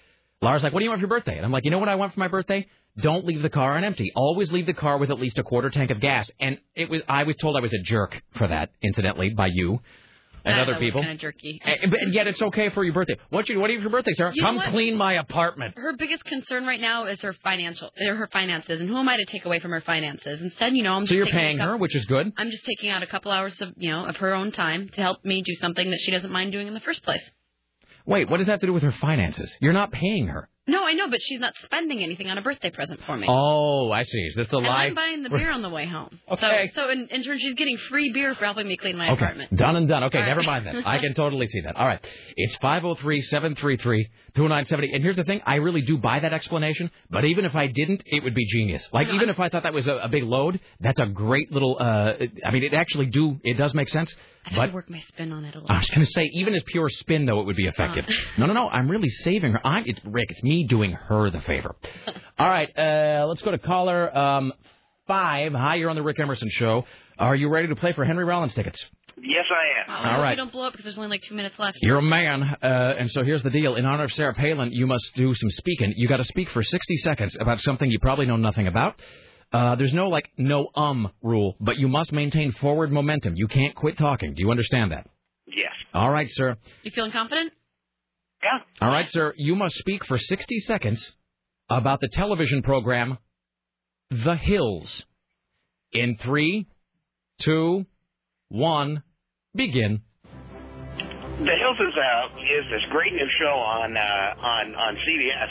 Laura's 0.41 0.63
like, 0.63 0.71
"What 0.71 0.79
do 0.79 0.85
you 0.85 0.89
want 0.89 0.99
for 0.99 1.07
your 1.07 1.09
birthday?" 1.09 1.35
And 1.35 1.45
I'm 1.45 1.51
like, 1.51 1.65
"You 1.65 1.71
know 1.71 1.79
what 1.79 1.89
I 1.89 1.95
want 1.95 2.13
for 2.13 2.19
my 2.19 2.29
birthday? 2.29 2.67
Don't 3.01 3.25
leave 3.25 3.41
the 3.41 3.49
car 3.49 3.75
on 3.75 3.83
empty. 3.83 4.11
Always 4.15 4.51
leave 4.51 4.65
the 4.65 4.73
car 4.73 4.97
with 4.97 5.09
at 5.09 5.19
least 5.19 5.37
a 5.37 5.43
quarter 5.43 5.69
tank 5.69 5.91
of 5.91 5.99
gas." 5.99 6.29
And 6.39 6.57
it 6.75 6.89
was 6.89 7.01
I 7.09 7.23
was 7.23 7.35
told 7.37 7.57
I 7.57 7.61
was 7.61 7.73
a 7.73 7.81
jerk 7.81 8.21
for 8.37 8.47
that, 8.47 8.69
incidentally, 8.81 9.29
by 9.31 9.47
you. 9.47 9.81
And 10.45 10.57
That 10.57 10.69
other 10.69 10.79
people. 10.79 11.01
Kind 11.01 11.13
of 11.13 11.19
jerky. 11.19 11.61
Eh, 11.63 11.87
But 11.89 11.99
yet 12.11 12.27
it's 12.27 12.41
okay 12.41 12.69
for 12.69 12.83
your 12.83 12.93
birthday. 12.93 13.17
What 13.29 13.49
you 13.49 13.59
what 13.59 13.67
do 13.67 13.73
you 13.73 13.79
for 13.79 13.83
your 13.83 13.91
birthday, 13.91 14.13
Sarah? 14.13 14.31
You 14.33 14.41
Come 14.43 14.59
clean 14.61 14.95
my 14.97 15.13
apartment. 15.13 15.75
Her 15.77 15.93
biggest 15.97 16.23
concern 16.25 16.65
right 16.65 16.79
now 16.81 17.05
is 17.05 17.19
her 17.21 17.33
financial, 17.43 17.89
uh, 17.99 18.13
her 18.13 18.27
finances, 18.31 18.79
and 18.79 18.89
who 18.89 18.97
am 18.97 19.07
I 19.09 19.17
to 19.17 19.25
take 19.25 19.45
away 19.45 19.59
from 19.59 19.71
her 19.71 19.81
finances? 19.81 20.41
Instead, 20.41 20.75
you 20.75 20.83
know, 20.83 20.93
I'm 20.93 21.05
So 21.05 21.15
just 21.15 21.17
you're 21.17 21.25
paying 21.27 21.57
couple- 21.57 21.73
her, 21.73 21.77
which 21.77 21.95
is 21.95 22.05
good. 22.05 22.31
I'm 22.37 22.51
just 22.51 22.65
taking 22.65 22.89
out 22.91 23.03
a 23.03 23.07
couple 23.07 23.31
hours 23.31 23.59
of, 23.61 23.73
you 23.77 23.89
know, 23.91 24.05
of 24.05 24.15
her 24.17 24.33
own 24.33 24.51
time 24.51 24.89
to 24.89 25.01
help 25.01 25.23
me 25.25 25.41
do 25.41 25.53
something 25.55 25.89
that 25.89 25.99
she 25.99 26.11
doesn't 26.11 26.31
mind 26.31 26.51
doing 26.51 26.67
in 26.67 26.73
the 26.73 26.79
first 26.79 27.03
place. 27.03 27.21
Wait, 28.05 28.29
what 28.29 28.37
does 28.37 28.47
that 28.47 28.53
have 28.53 28.61
to 28.61 28.67
do 28.67 28.73
with 28.73 28.83
her 28.83 28.91
finances? 28.93 29.55
You're 29.61 29.73
not 29.73 29.91
paying 29.91 30.27
her. 30.27 30.49
No, 30.69 30.85
I 30.85 30.93
know, 30.93 31.09
but 31.09 31.21
she's 31.21 31.39
not 31.39 31.53
spending 31.63 32.01
anything 32.03 32.29
on 32.29 32.37
a 32.37 32.41
birthday 32.41 32.69
present 32.69 32.99
for 33.05 33.17
me. 33.17 33.27
Oh, 33.29 33.91
I 33.91 34.03
see. 34.03 34.19
Is 34.19 34.35
this 34.35 34.47
the 34.51 34.57
and 34.57 34.67
lie? 34.67 34.85
I'm 34.85 34.95
buying 34.95 35.23
the 35.23 35.29
beer 35.37 35.51
on 35.51 35.61
the 35.61 35.69
way 35.69 35.85
home. 35.87 36.19
Okay. 36.31 36.71
So, 36.75 36.81
so 36.83 36.89
in, 36.91 37.07
in 37.11 37.23
turn, 37.23 37.39
she's 37.39 37.55
getting 37.55 37.77
free 37.89 38.11
beer 38.13 38.35
for 38.35 38.45
helping 38.45 38.67
me 38.67 38.77
clean 38.77 38.95
my 38.97 39.05
Okay, 39.11 39.13
apartment. 39.23 39.55
done 39.55 39.75
and 39.75 39.87
done. 39.87 40.03
Okay, 40.05 40.19
All 40.19 40.25
never 40.25 40.39
right. 40.41 40.63
mind 40.63 40.67
that. 40.67 40.75
I 40.87 40.99
can 40.99 41.13
totally 41.13 41.47
see 41.47 41.61
that. 41.61 41.75
All 41.75 41.85
right. 41.87 41.99
It's 42.35 42.55
503-733-2970. 42.57 44.07
And 44.93 45.03
here's 45.03 45.15
the 45.15 45.23
thing, 45.23 45.41
I 45.45 45.55
really 45.55 45.81
do 45.81 45.97
buy 45.97 46.19
that 46.19 46.33
explanation, 46.33 46.91
but 47.09 47.25
even 47.25 47.45
if 47.45 47.55
I 47.55 47.67
didn't, 47.67 48.03
it 48.05 48.23
would 48.23 48.35
be 48.35 48.45
genius. 48.45 48.87
Like, 48.93 49.07
No, 49.07 49.13
even 49.15 49.29
if 49.29 49.39
I 49.39 49.49
thought 49.49 49.63
that 49.63 49.73
was 49.73 49.87
a, 49.87 49.93
a 50.03 50.07
big 50.09 50.23
load, 50.23 50.59
that's 50.79 50.99
a 50.99 51.05
great 51.07 51.51
little, 51.51 51.77
uh, 51.79 52.13
I 52.45 52.51
mean, 52.51 52.63
it 52.63 52.73
actually 52.73 53.07
do, 53.07 53.39
it 53.43 53.57
does 53.57 53.73
make 53.73 53.89
sense. 53.89 54.13
I 54.45 54.55
But 54.55 54.67
to 54.67 54.73
work 54.73 54.89
my 54.89 55.01
spin 55.07 55.31
on 55.31 55.45
it 55.45 55.55
a 55.55 55.59
little. 55.59 55.71
I 55.71 55.77
was 55.77 55.89
going 55.89 56.05
to 56.05 56.11
say, 56.11 56.23
even 56.33 56.55
as 56.55 56.63
pure 56.63 56.89
spin, 56.89 57.25
though, 57.25 57.41
it 57.41 57.45
would 57.45 57.55
be 57.55 57.67
effective. 57.67 58.05
No, 58.37 58.45
no, 58.45 58.53
no. 58.53 58.69
I'm 58.69 58.89
really 58.89 59.09
saving 59.09 59.53
her. 59.53 59.65
I, 59.65 59.81
it's 59.85 59.99
Rick. 60.05 60.31
It's 60.31 60.43
me 60.43 60.65
doing 60.65 60.91
her 60.91 61.29
the 61.29 61.41
favor. 61.41 61.75
All 62.39 62.49
right. 62.49 62.69
Uh, 62.77 63.25
let's 63.27 63.41
go 63.41 63.51
to 63.51 63.57
caller 63.57 64.15
um, 64.17 64.53
five. 65.07 65.53
Hi, 65.53 65.75
you're 65.75 65.89
on 65.89 65.95
the 65.95 66.03
Rick 66.03 66.19
Emerson 66.19 66.49
show. 66.49 66.85
Are 67.17 67.35
you 67.35 67.49
ready 67.49 67.67
to 67.67 67.75
play 67.75 67.93
for 67.93 68.05
Henry 68.05 68.23
Rollins 68.23 68.53
tickets? 68.53 68.83
Yes, 69.21 69.45
I 69.51 69.81
am. 69.81 69.89
I 69.89 70.07
hope 70.07 70.15
All 70.17 70.23
right. 70.23 70.31
You 70.31 70.37
don't 70.37 70.51
blow 70.51 70.63
up 70.63 70.71
because 70.71 70.85
there's 70.85 70.97
only 70.97 71.09
like 71.09 71.23
two 71.23 71.35
minutes 71.35 71.59
left. 71.59 71.77
You're 71.81 71.97
a 71.97 72.01
man, 72.01 72.43
uh, 72.63 72.65
and 72.97 73.11
so 73.11 73.23
here's 73.23 73.43
the 73.43 73.49
deal. 73.49 73.75
In 73.75 73.85
honor 73.85 74.05
of 74.05 74.13
Sarah 74.13 74.33
Palin, 74.33 74.71
you 74.71 74.87
must 74.87 75.11
do 75.15 75.33
some 75.35 75.49
speaking. 75.51 75.93
You 75.97 76.07
got 76.07 76.17
to 76.17 76.23
speak 76.23 76.49
for 76.49 76.63
60 76.63 76.97
seconds 76.97 77.37
about 77.39 77.59
something 77.59 77.91
you 77.91 77.99
probably 77.99 78.25
know 78.25 78.37
nothing 78.37 78.67
about. 78.67 78.95
Uh, 79.51 79.75
there's 79.75 79.93
no 79.93 80.09
like 80.09 80.29
no 80.37 80.67
um 80.75 81.09
rule, 81.23 81.55
but 81.59 81.77
you 81.77 81.87
must 81.87 82.11
maintain 82.11 82.51
forward 82.51 82.91
momentum. 82.91 83.33
You 83.35 83.47
can't 83.47 83.75
quit 83.75 83.97
talking. 83.97 84.33
Do 84.35 84.43
you 84.43 84.51
understand 84.51 84.91
that? 84.91 85.07
Yes. 85.47 85.71
All 85.93 86.11
right, 86.11 86.27
sir. 86.29 86.55
You 86.83 86.91
feeling 86.91 87.11
confident? 87.11 87.51
Yeah. 88.43 88.59
All 88.81 88.91
right, 88.91 89.09
sir. 89.09 89.33
You 89.37 89.55
must 89.55 89.75
speak 89.75 90.05
for 90.05 90.17
60 90.17 90.59
seconds 90.59 91.15
about 91.69 91.99
the 91.99 92.09
television 92.13 92.61
program 92.61 93.17
The 94.11 94.35
Hills. 94.35 95.03
In 95.91 96.15
three, 96.17 96.67
two, 97.41 97.85
one, 98.49 99.01
begin. 99.55 100.01
The 101.39 101.55
Hills 101.55 101.77
is 101.79 101.93
uh, 101.97 102.37
is 102.37 102.65
this 102.69 102.81
great 102.91 103.13
new 103.13 103.27
show 103.39 103.55
on 103.55 103.97
uh, 103.97 104.45
on 104.45 104.75
on 104.75 104.95
CBS. 104.95 105.49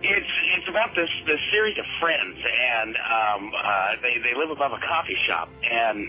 It's 0.00 0.34
it's 0.56 0.68
about 0.68 0.94
this 0.94 1.08
this 1.26 1.40
series 1.50 1.76
of 1.76 1.84
friends, 2.00 2.38
and 2.38 2.94
um, 2.96 3.50
uh, 3.50 3.96
they 4.00 4.14
they 4.22 4.38
live 4.38 4.50
above 4.50 4.70
a 4.72 4.78
coffee 4.78 5.16
shop, 5.26 5.48
and 5.62 6.06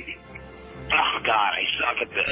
oh 0.94 1.20
god, 1.26 1.52
I 1.58 1.64
suck 1.80 1.98
at 2.06 2.10
this. 2.14 2.30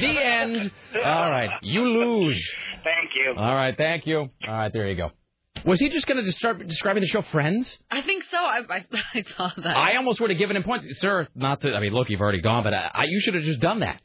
the 0.00 0.20
end. 0.22 0.70
All 0.96 1.30
right, 1.30 1.50
you 1.62 1.82
lose. 1.82 2.52
Thank 2.84 3.10
you. 3.14 3.34
All 3.36 3.54
right, 3.54 3.74
thank 3.76 4.06
you. 4.06 4.18
All 4.46 4.54
right, 4.54 4.72
there 4.72 4.86
you 4.88 4.96
go. 4.96 5.10
Was 5.64 5.80
he 5.80 5.88
just 5.88 6.06
going 6.06 6.22
to 6.24 6.32
start 6.32 6.66
describing 6.66 7.02
the 7.02 7.06
show 7.06 7.22
Friends? 7.22 7.76
I 7.90 8.02
think 8.02 8.24
so. 8.30 8.38
I, 8.38 8.60
I, 8.68 8.84
I 9.14 9.22
saw 9.36 9.50
that. 9.58 9.76
I 9.76 9.96
almost 9.96 10.20
would 10.20 10.30
have 10.30 10.38
given 10.38 10.56
him 10.56 10.62
points, 10.62 10.86
sir. 11.00 11.26
Not 11.34 11.60
that 11.62 11.74
I 11.74 11.80
mean, 11.80 11.92
look, 11.92 12.08
you've 12.08 12.20
already 12.20 12.40
gone, 12.40 12.64
but 12.64 12.72
I, 12.74 12.90
I, 12.94 13.04
you 13.08 13.20
should 13.20 13.34
have 13.34 13.42
just 13.44 13.60
done 13.60 13.80
that. 13.80 14.00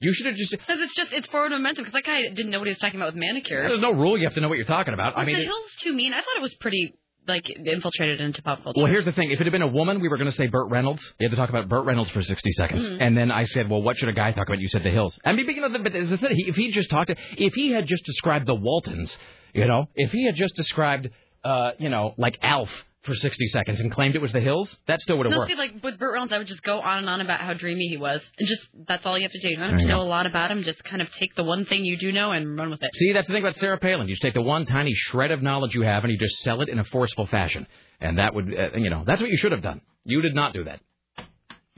You 0.00 0.12
should 0.14 0.26
have 0.26 0.36
just. 0.36 0.50
Because 0.52 0.78
it's 0.80 0.94
just 0.94 1.12
it's 1.12 1.26
forward 1.28 1.50
momentum. 1.50 1.84
Because 1.84 1.94
that 1.94 2.04
guy 2.04 2.22
didn't 2.28 2.50
know 2.50 2.58
what 2.60 2.68
he 2.68 2.72
was 2.72 2.78
talking 2.78 3.00
about 3.00 3.14
with 3.14 3.20
manicure. 3.20 3.62
There's 3.68 3.80
no 3.80 3.92
rule. 3.92 4.16
You 4.16 4.24
have 4.24 4.34
to 4.34 4.40
know 4.40 4.48
what 4.48 4.58
you're 4.58 4.66
talking 4.66 4.94
about. 4.94 5.18
I 5.18 5.24
mean, 5.24 5.34
the 5.36 5.42
it- 5.42 5.46
Hills 5.46 5.70
too 5.80 5.92
mean? 5.92 6.12
I 6.12 6.18
thought 6.18 6.36
it 6.36 6.42
was 6.42 6.54
pretty 6.54 6.94
like 7.26 7.50
infiltrated 7.50 8.20
into 8.22 8.42
pop 8.42 8.62
culture. 8.62 8.80
Well, 8.80 8.90
here's 8.90 9.04
the 9.04 9.12
thing. 9.12 9.30
If 9.30 9.40
it 9.40 9.44
had 9.44 9.52
been 9.52 9.60
a 9.62 9.66
woman, 9.66 10.00
we 10.00 10.08
were 10.08 10.16
going 10.16 10.30
to 10.30 10.36
say 10.36 10.46
Burt 10.46 10.70
Reynolds. 10.70 11.02
You 11.18 11.26
had 11.28 11.32
to 11.32 11.36
talk 11.36 11.50
about 11.50 11.68
Burt 11.68 11.84
Reynolds 11.84 12.10
for 12.10 12.22
60 12.22 12.52
seconds. 12.52 12.88
Mhm. 12.88 12.98
And 13.02 13.18
then 13.18 13.30
I 13.30 13.44
said, 13.44 13.68
well, 13.68 13.82
what 13.82 13.98
should 13.98 14.08
a 14.08 14.14
guy 14.14 14.32
talk 14.32 14.46
about? 14.48 14.60
You 14.60 14.68
said 14.68 14.82
The 14.82 14.90
Hills. 14.90 15.18
I 15.26 15.32
mean, 15.32 15.46
you 15.46 15.60
know, 15.60 15.68
but 15.82 15.94
as 15.94 16.10
I 16.10 16.16
said, 16.16 16.30
if 16.32 16.56
he 16.56 16.70
just 16.72 16.88
talked, 16.88 17.10
if 17.36 17.52
he 17.54 17.72
had 17.72 17.86
just 17.86 18.04
described 18.06 18.46
the 18.46 18.54
Waltons, 18.54 19.18
you 19.52 19.66
know, 19.66 19.88
if 19.94 20.10
he 20.10 20.24
had 20.24 20.36
just 20.36 20.54
described, 20.56 21.10
uh, 21.44 21.72
you 21.78 21.90
know, 21.90 22.14
like 22.16 22.38
Alf 22.40 22.70
for 23.08 23.16
60 23.16 23.46
seconds 23.48 23.80
and 23.80 23.90
claimed 23.90 24.14
it 24.14 24.22
was 24.22 24.32
The 24.32 24.40
Hills, 24.40 24.76
that 24.86 25.00
still 25.00 25.16
would 25.18 25.26
have 25.26 25.32
no, 25.32 25.38
worked. 25.38 25.50
see, 25.50 25.56
like 25.56 25.82
with 25.82 25.98
Burt 25.98 26.12
Reynolds, 26.12 26.32
I 26.32 26.38
would 26.38 26.46
just 26.46 26.62
go 26.62 26.80
on 26.80 26.98
and 26.98 27.08
on 27.08 27.20
about 27.20 27.40
how 27.40 27.54
dreamy 27.54 27.88
he 27.88 27.96
was, 27.96 28.22
and 28.38 28.46
just 28.46 28.68
that's 28.86 29.04
all 29.04 29.18
you 29.18 29.22
have 29.22 29.32
to 29.32 29.40
do. 29.40 29.48
You 29.48 29.56
don't 29.56 29.70
have 29.70 29.80
to 29.80 29.86
know 29.86 29.98
go. 29.98 30.02
a 30.02 30.08
lot 30.08 30.26
about 30.26 30.50
him. 30.52 30.62
Just 30.62 30.84
kind 30.84 31.02
of 31.02 31.10
take 31.12 31.34
the 31.34 31.44
one 31.44 31.64
thing 31.66 31.84
you 31.84 31.96
do 31.96 32.12
know 32.12 32.30
and 32.30 32.56
run 32.56 32.70
with 32.70 32.82
it. 32.82 32.90
See, 32.94 33.12
that's 33.12 33.26
the 33.26 33.32
thing 33.32 33.42
about 33.42 33.56
Sarah 33.56 33.78
Palin. 33.78 34.06
You 34.06 34.14
just 34.14 34.22
take 34.22 34.34
the 34.34 34.42
one 34.42 34.66
tiny 34.66 34.92
shred 34.94 35.32
of 35.32 35.42
knowledge 35.42 35.74
you 35.74 35.82
have 35.82 36.04
and 36.04 36.12
you 36.12 36.18
just 36.18 36.38
sell 36.42 36.60
it 36.60 36.68
in 36.68 36.78
a 36.78 36.84
forceful 36.84 37.26
fashion. 37.26 37.66
And 38.00 38.18
that 38.18 38.34
would, 38.34 38.54
uh, 38.54 38.70
you 38.76 38.90
know, 38.90 39.02
that's 39.04 39.20
what 39.20 39.30
you 39.30 39.36
should 39.36 39.52
have 39.52 39.62
done. 39.62 39.80
You 40.04 40.22
did 40.22 40.34
not 40.34 40.52
do 40.52 40.64
that. 40.64 40.80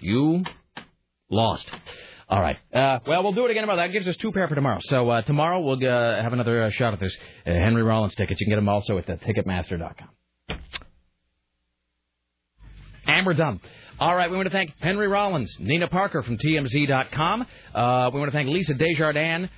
You 0.01 0.45
lost. 1.31 1.71
All 2.29 2.41
right. 2.41 2.57
Uh, 2.73 3.01
well, 3.07 3.25
we'll 3.25 3.33
do 3.33 3.45
it 3.47 3.51
again 3.51 3.63
tomorrow. 3.63 3.79
That 3.79 3.93
gives 3.93 4.07
us 4.07 4.17
two 4.17 4.31
pair 4.31 4.47
for 4.47 4.55
tomorrow. 4.55 4.79
So 4.85 5.11
uh, 5.11 5.23
tomorrow 5.23 5.61
we'll 5.61 5.85
uh, 5.85 6.23
have 6.23 6.33
another 6.33 6.63
uh, 6.63 6.71
shot 6.71 6.93
at 6.93 7.01
this 7.01 7.17
uh, 7.45 7.51
Henry 7.51 7.83
Rollins 7.83 8.15
tickets. 8.15 8.41
You 8.41 8.47
can 8.47 8.53
get 8.53 8.57
them 8.57 8.69
also 8.69 8.99
at 8.99 9.11
uh, 9.11 9.17
Ticketmaster.com. 9.17 10.09
And 13.07 13.27
we're 13.27 13.35
done. 13.35 13.61
All 13.99 14.15
right, 14.17 14.31
we 14.31 14.37
want 14.37 14.47
to 14.47 14.53
thank 14.53 14.73
Henry 14.81 15.09
Rollins, 15.09 15.55
Nina 15.59 15.89
Parker 15.89 16.23
from 16.23 16.39
TMZ.com. 16.39 17.47
Uh, 17.75 18.11
we 18.13 18.19
want 18.21 18.31
to 18.31 18.37
thank 18.37 18.49
Lisa 18.49 18.75
Desjardins, 18.75 19.49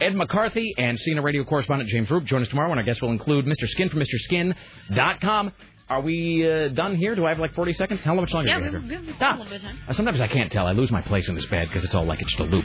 Ed 0.00 0.14
McCarthy, 0.16 0.74
and 0.76 0.98
CNN 0.98 1.22
radio 1.22 1.44
correspondent 1.44 1.88
James 1.90 2.08
Roope. 2.08 2.24
Join 2.24 2.42
us 2.42 2.48
tomorrow 2.48 2.68
when 2.70 2.78
our 2.78 2.84
will 3.00 3.10
include 3.12 3.44
Mr. 3.46 3.66
Skin 3.68 3.88
from 3.90 4.00
MrSkin.com. 4.00 5.52
Are 5.88 6.00
we 6.00 6.50
uh, 6.50 6.68
done 6.68 6.96
here? 6.96 7.14
Do 7.14 7.26
I 7.26 7.28
have 7.28 7.38
like 7.38 7.54
40 7.54 7.74
seconds? 7.74 8.00
How 8.02 8.14
much 8.14 8.32
longer 8.32 8.48
Yeah, 8.48 8.58
do 8.58 8.62
we 8.64 8.68
we, 8.88 8.94
have 8.94 9.02
we 9.02 9.06
here? 9.06 9.14
have 9.14 9.20
a 9.20 9.24
Ah. 9.24 9.30
little 9.36 9.44
bit 9.44 9.56
of 9.56 9.62
time. 9.62 9.78
Uh, 9.86 9.92
Sometimes 9.92 10.20
I 10.20 10.28
can't 10.28 10.50
tell. 10.50 10.66
I 10.66 10.72
lose 10.72 10.90
my 10.90 11.02
place 11.02 11.28
in 11.28 11.34
this 11.34 11.44
bed 11.46 11.68
because 11.68 11.84
it's 11.84 11.94
all 11.94 12.06
like 12.06 12.20
it's 12.22 12.30
just 12.30 12.40
a 12.40 12.44
loop. 12.44 12.64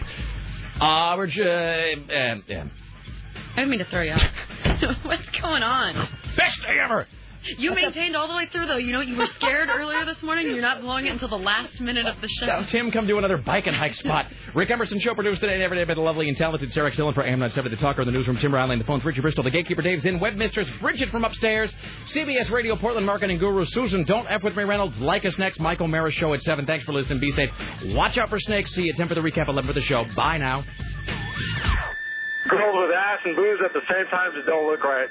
Uh, 0.80 1.14
we're 1.18 1.27
ju- 1.27 1.43
uh, 1.43 1.45
uh, 1.45 2.16
uh, 2.16 2.64
I 3.53 3.56
didn't 3.58 3.69
mean 3.69 3.80
to 3.80 3.85
throw 3.85 4.01
you 4.01 4.14
off. 4.14 4.24
What's 5.03 5.27
going 5.42 5.61
on? 5.64 5.93
Best 6.38 6.61
day 6.61 6.77
ever. 6.84 7.06
You 7.58 7.74
maintained 7.74 8.16
all 8.16 8.27
the 8.27 8.35
way 8.35 8.48
through, 8.51 8.66
though. 8.68 8.77
You 8.77 8.93
know, 8.93 9.01
you 9.01 9.16
were 9.16 9.26
scared 9.26 9.69
earlier 9.69 10.06
this 10.06 10.22
morning. 10.22 10.48
You're 10.48 10.61
not 10.61 10.82
blowing 10.82 11.06
it 11.06 11.14
until 11.14 11.30
the 11.30 11.38
last 11.38 11.80
minute 11.80 12.06
of 12.06 12.22
the 12.22 12.27
show. 12.27 12.45
Now, 12.45 12.61
Tim, 12.64 12.92
come 12.92 13.08
do 13.08 13.18
another 13.18 13.38
bike 13.38 13.68
and 13.68 13.76
hike 13.76 13.93
spot. 13.93 14.27
Rick 14.56 14.69
Emerson, 14.69 15.00
show 15.00 15.14
produced 15.14 15.42
today 15.42 15.53
and 15.53 15.64
every 15.64 15.77
day 15.77 15.84
by 15.84 15.93
the 15.93 16.01
lovely 16.01 16.27
and 16.27 16.38
talented 16.38 16.72
Sarah 16.74 16.92
Dillon 16.92 17.14
for 17.14 17.24
AM 17.24 17.40
97, 17.40 17.72
the 17.72 17.77
talker 17.77 18.01
in 18.01 18.08
the 18.08 18.11
newsroom, 18.11 18.38
Tim 18.38 18.53
Riley, 18.53 18.74
and 18.74 18.82
the 18.82 18.85
phones, 18.85 19.03
Richard 19.03 19.22
Bristol, 19.22 19.43
the 19.43 19.51
gatekeeper, 19.51 19.82
Dave's 19.82 20.06
in, 20.06 20.19
web 20.19 20.35
mistress, 20.35 20.68
Bridget 20.82 21.09
from 21.09 21.24
upstairs, 21.26 21.74
CBS 22.06 22.50
Radio, 22.50 22.76
Portland 22.76 23.06
marketing 23.06 23.40
guru, 23.40 23.66
Susan, 23.66 24.03
don't 24.03 24.27
F 24.30 24.43
with 24.43 24.56
me, 24.56 24.64
Reynolds, 24.64 24.98
like 25.00 25.26
us 25.26 25.38
next, 25.38 25.59
Michael 25.59 25.88
Maris 25.88 26.16
show 26.16 26.34
at 26.34 26.42
7. 26.43 26.66
Thanks 26.66 26.85
for 26.85 26.93
listening. 26.93 27.19
Be 27.19 27.32
safe. 27.32 27.50
Watch 27.85 28.18
out 28.18 28.30
for 28.30 28.40
snakes. 28.40 28.74
See 28.74 28.84
you 28.84 28.92
at 28.92 28.98
10 28.98 29.08
for 29.08 29.16
the 29.16 29.22
recap, 29.22 29.48
11 29.48 29.68
for 29.68 29.74
the 29.74 29.82
show. 29.82 30.06
Bye 30.16 30.38
now. 30.38 30.64
Girls 32.50 32.76
with 32.76 32.95
ass 32.95 33.19
and 33.26 33.35
booze 33.35 33.59
at 33.64 33.74
the 33.74 33.82
same 33.90 34.06
time 34.09 34.32
just 34.35 34.48
don't 34.48 34.69
look 34.69 34.84
right. 34.84 35.09